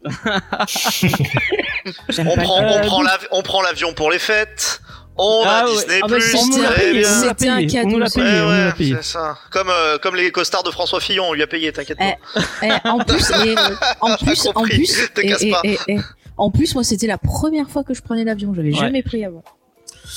On 2.19 2.37
prend, 2.37 2.62
Euh, 2.62 2.69
on 2.83 2.87
prend 2.87 3.03
l'av- 3.03 3.28
on 3.31 3.43
prend 3.43 3.62
l'avion 3.62 3.93
pour 3.93 4.11
les 4.11 4.19
fêtes. 4.19 4.81
On 5.18 5.43
Ah 5.47 5.60
a 5.60 5.64
ouais. 5.64 5.72
Disney+, 5.72 6.01
Ah 6.02 6.06
bah, 6.09 6.16
Plus, 6.16 7.05
C'était 7.06 7.48
un 7.48 7.66
cadeau, 7.66 7.94
on 7.94 7.98
l'a 7.98 8.10
payé, 8.10 8.24
Ouais, 8.26 8.40
on 8.40 8.43
nous 8.44 8.51
l'a 8.51 8.66
ouais, 8.66 8.72
payé. 8.76 8.97
c'est 8.97 9.12
ça. 9.12 9.38
Comme, 9.51 9.70
euh, 9.70 9.97
comme 9.98 10.14
les 10.14 10.30
costards 10.30 10.62
de 10.62 10.70
François 10.70 11.01
Fillon, 11.01 11.24
on 11.28 11.32
lui 11.32 11.43
a 11.43 11.47
payé, 11.47 11.72
t'inquiète 11.72 11.98
pas. 11.98 12.16
Eh, 12.62 12.68
en 12.88 12.98
plus, 12.98 13.30
et, 13.47 13.55
en 14.01 14.16
plus, 14.16 14.47
en 14.47 14.62
plus, 14.62 15.10
et- 15.64 15.78
et- 15.88 15.98
en 16.36 16.51
plus, 16.51 16.74
moi, 16.74 16.84
c'était 16.84 17.06
la 17.06 17.16
première 17.16 17.70
fois 17.70 17.82
que 17.82 17.94
je 17.94 18.02
prenais 18.02 18.24
l'avion. 18.24 18.52
J'avais 18.55 18.72
Ouais. 18.72 18.78
jamais 18.78 19.02
pris 19.02 19.24
avant. 19.24 19.43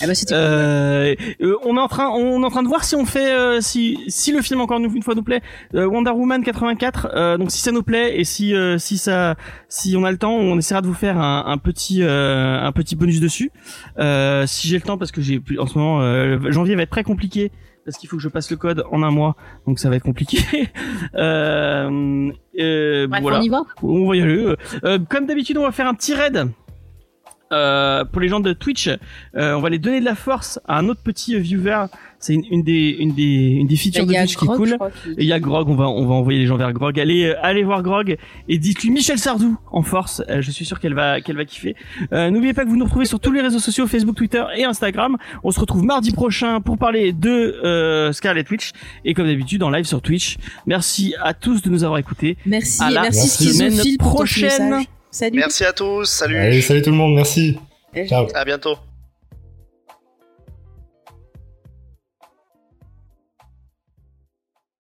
Eh 0.02 0.08
ben. 0.08 0.14
Euh, 0.32 1.16
euh, 1.42 1.56
on 1.64 1.78
est 1.78 1.80
en 1.80 1.88
train, 1.88 2.10
on 2.10 2.42
est 2.42 2.46
en 2.46 2.50
train 2.50 2.64
de 2.64 2.68
voir 2.68 2.84
si 2.84 2.96
on 2.96 3.06
fait, 3.06 3.32
euh, 3.32 3.62
si, 3.62 4.00
si 4.08 4.32
le 4.32 4.42
film 4.42 4.62
encore 4.62 4.80
une 4.80 4.94
une 4.96 5.04
fois 5.04 5.16
nous 5.16 5.24
plaît, 5.24 5.42
euh, 5.76 5.86
Wonder 5.86 6.12
Woman 6.12 6.44
84. 6.44 7.08
euh, 7.14 7.38
donc 7.38 7.52
si 7.52 7.60
ça 7.62 7.72
nous 7.72 7.84
plaît 7.84 8.20
et 8.20 8.24
si, 8.24 8.54
euh, 8.56 8.78
si 8.78 8.98
ça, 8.98 9.36
si 9.68 9.96
on 9.98 10.04
a 10.04 10.12
le 10.12 10.18
temps, 10.18 10.34
on 10.34 10.58
essaiera 10.58 10.82
de 10.82 10.88
vous 10.88 10.94
faire 10.94 11.18
un, 11.20 11.46
un 11.48 11.58
petit, 11.58 12.04
euh, 12.04 12.60
un 12.62 12.72
petit 12.72 12.96
bonus 12.96 13.20
dessus. 13.20 13.52
Euh, 14.00 14.46
si 14.48 14.68
j'ai 14.68 14.76
le 14.76 14.82
temps, 14.82 14.98
parce 14.98 15.12
que 15.12 15.22
j'ai 15.22 15.42
en 15.58 15.68
ce 15.68 15.78
moment, 15.78 16.02
euh, 16.02 16.52
janvier 16.52 16.76
va 16.76 16.84
être 16.84 16.90
très 16.90 17.04
compliqué 17.04 17.52
parce 17.86 17.98
qu'il 17.98 18.10
faut 18.10 18.18
que 18.18 18.22
je 18.22 18.30
passe 18.30 18.52
le 18.52 18.58
code 18.58 18.84
en 18.92 19.02
un 19.02 19.10
mois, 19.10 19.36
donc 19.66 19.80
ça 19.80 19.90
va 19.90 19.96
être 19.96 20.04
compliqué. 20.04 20.38
euh, 21.16 22.30
euh, 22.60 23.08
Bref, 23.08 23.22
voilà. 23.22 23.40
on 23.40 23.42
y 23.42 23.50
va. 23.50 23.62
On 23.82 24.08
va 24.08 24.16
y 24.16 24.22
aller. 24.22 24.56
Euh, 24.84 25.00
comme 25.10 25.26
d'habitude, 25.26 25.58
on 25.58 25.64
va 25.64 25.72
faire 25.72 25.88
un 25.88 25.94
petit 25.96 26.14
raid. 26.14 26.50
Euh, 27.52 28.06
pour 28.06 28.22
les 28.22 28.28
gens 28.28 28.40
de 28.40 28.54
Twitch, 28.54 28.88
euh, 28.88 29.54
on 29.54 29.62
va 29.62 29.70
les 29.70 29.80
donner 29.80 30.00
de 30.00 30.06
la 30.06 30.16
force 30.16 30.60
à 30.68 30.78
un 30.78 30.88
autre 30.88 31.02
petit 31.04 31.38
viewer. 31.40 31.86
C'est 32.20 32.34
une, 32.34 32.44
une 32.52 32.64
des 32.64 32.98
une 33.00 33.14
des 33.14 33.24
une 33.60 33.68
des 33.68 33.76
features 33.78 34.06
de 34.06 34.14
Twitch 34.14 34.36
qui 34.36 34.46
est 34.46 34.48
cool. 34.48 34.78
il 35.18 35.24
y 35.26 35.32
a 35.32 35.40
Grog, 35.40 35.70
on 35.70 35.76
va 35.76 35.88
on 35.88 36.06
va 36.06 36.14
envoyer 36.16 36.38
les 36.40 36.46
gens 36.48 36.58
vers 36.58 36.74
Grog. 36.74 37.00
Allez 37.00 37.26
euh, 37.26 37.36
allez 37.42 37.64
voir 37.64 37.82
Grog 37.82 38.18
et 38.50 38.58
dites-lui 38.58 38.90
Michel 38.92 39.18
Sardou 39.18 39.58
en 39.72 39.82
force. 39.84 40.22
Euh, 40.30 40.42
je 40.42 40.52
suis 40.52 40.66
sûr 40.66 40.80
qu'elle 40.80 40.94
va 40.94 41.22
qu'elle 41.22 41.38
va 41.38 41.46
kiffer. 41.46 41.76
Euh, 42.12 42.30
N'oubliez 42.30 42.54
pas 42.54 42.66
que 42.66 42.70
vous 42.70 42.76
nous 42.76 42.86
retrouvez 42.86 43.06
sur 43.06 43.20
tous 43.22 43.32
les 43.32 43.42
réseaux 43.42 43.60
sociaux 43.60 43.88
Facebook, 43.88 44.16
Twitter 44.16 44.44
et 44.58 44.66
Instagram. 44.66 45.16
On 45.44 45.52
se 45.52 45.60
retrouve 45.60 45.84
mardi 45.84 46.12
prochain 46.12 46.60
pour 46.60 46.78
parler 46.78 47.14
de 47.14 47.30
euh, 47.30 48.12
Scarlet 48.12 48.44
Witch 48.52 48.72
et 49.06 49.14
comme 49.14 49.28
d'habitude 49.28 49.64
en 49.64 49.70
live 49.70 49.86
sur 49.86 50.02
Twitch. 50.02 50.38
Merci 50.68 51.16
à 51.24 51.34
tous 51.34 51.62
de 51.62 51.70
nous 51.70 51.86
avoir 51.86 52.00
écoutés. 52.00 52.38
Merci, 52.46 52.84
À 52.84 52.92
la 52.92 53.02
merci 53.04 53.30
semaine 53.30 53.72
Schizophile 53.72 53.98
pour 53.98 54.10
ton 54.10 54.16
prochaine. 54.16 54.84
Salut. 55.12 55.40
Merci 55.40 55.66
à 55.66 55.74
tous, 55.74 56.06
salut, 56.06 56.38
Allez, 56.38 56.62
salut 56.62 56.82
tout 56.82 56.92
le 56.92 56.98
monde, 56.98 57.16
merci. 57.16 57.58
Ciao. 58.08 58.28
à 58.34 58.46
bientôt. 58.46 58.78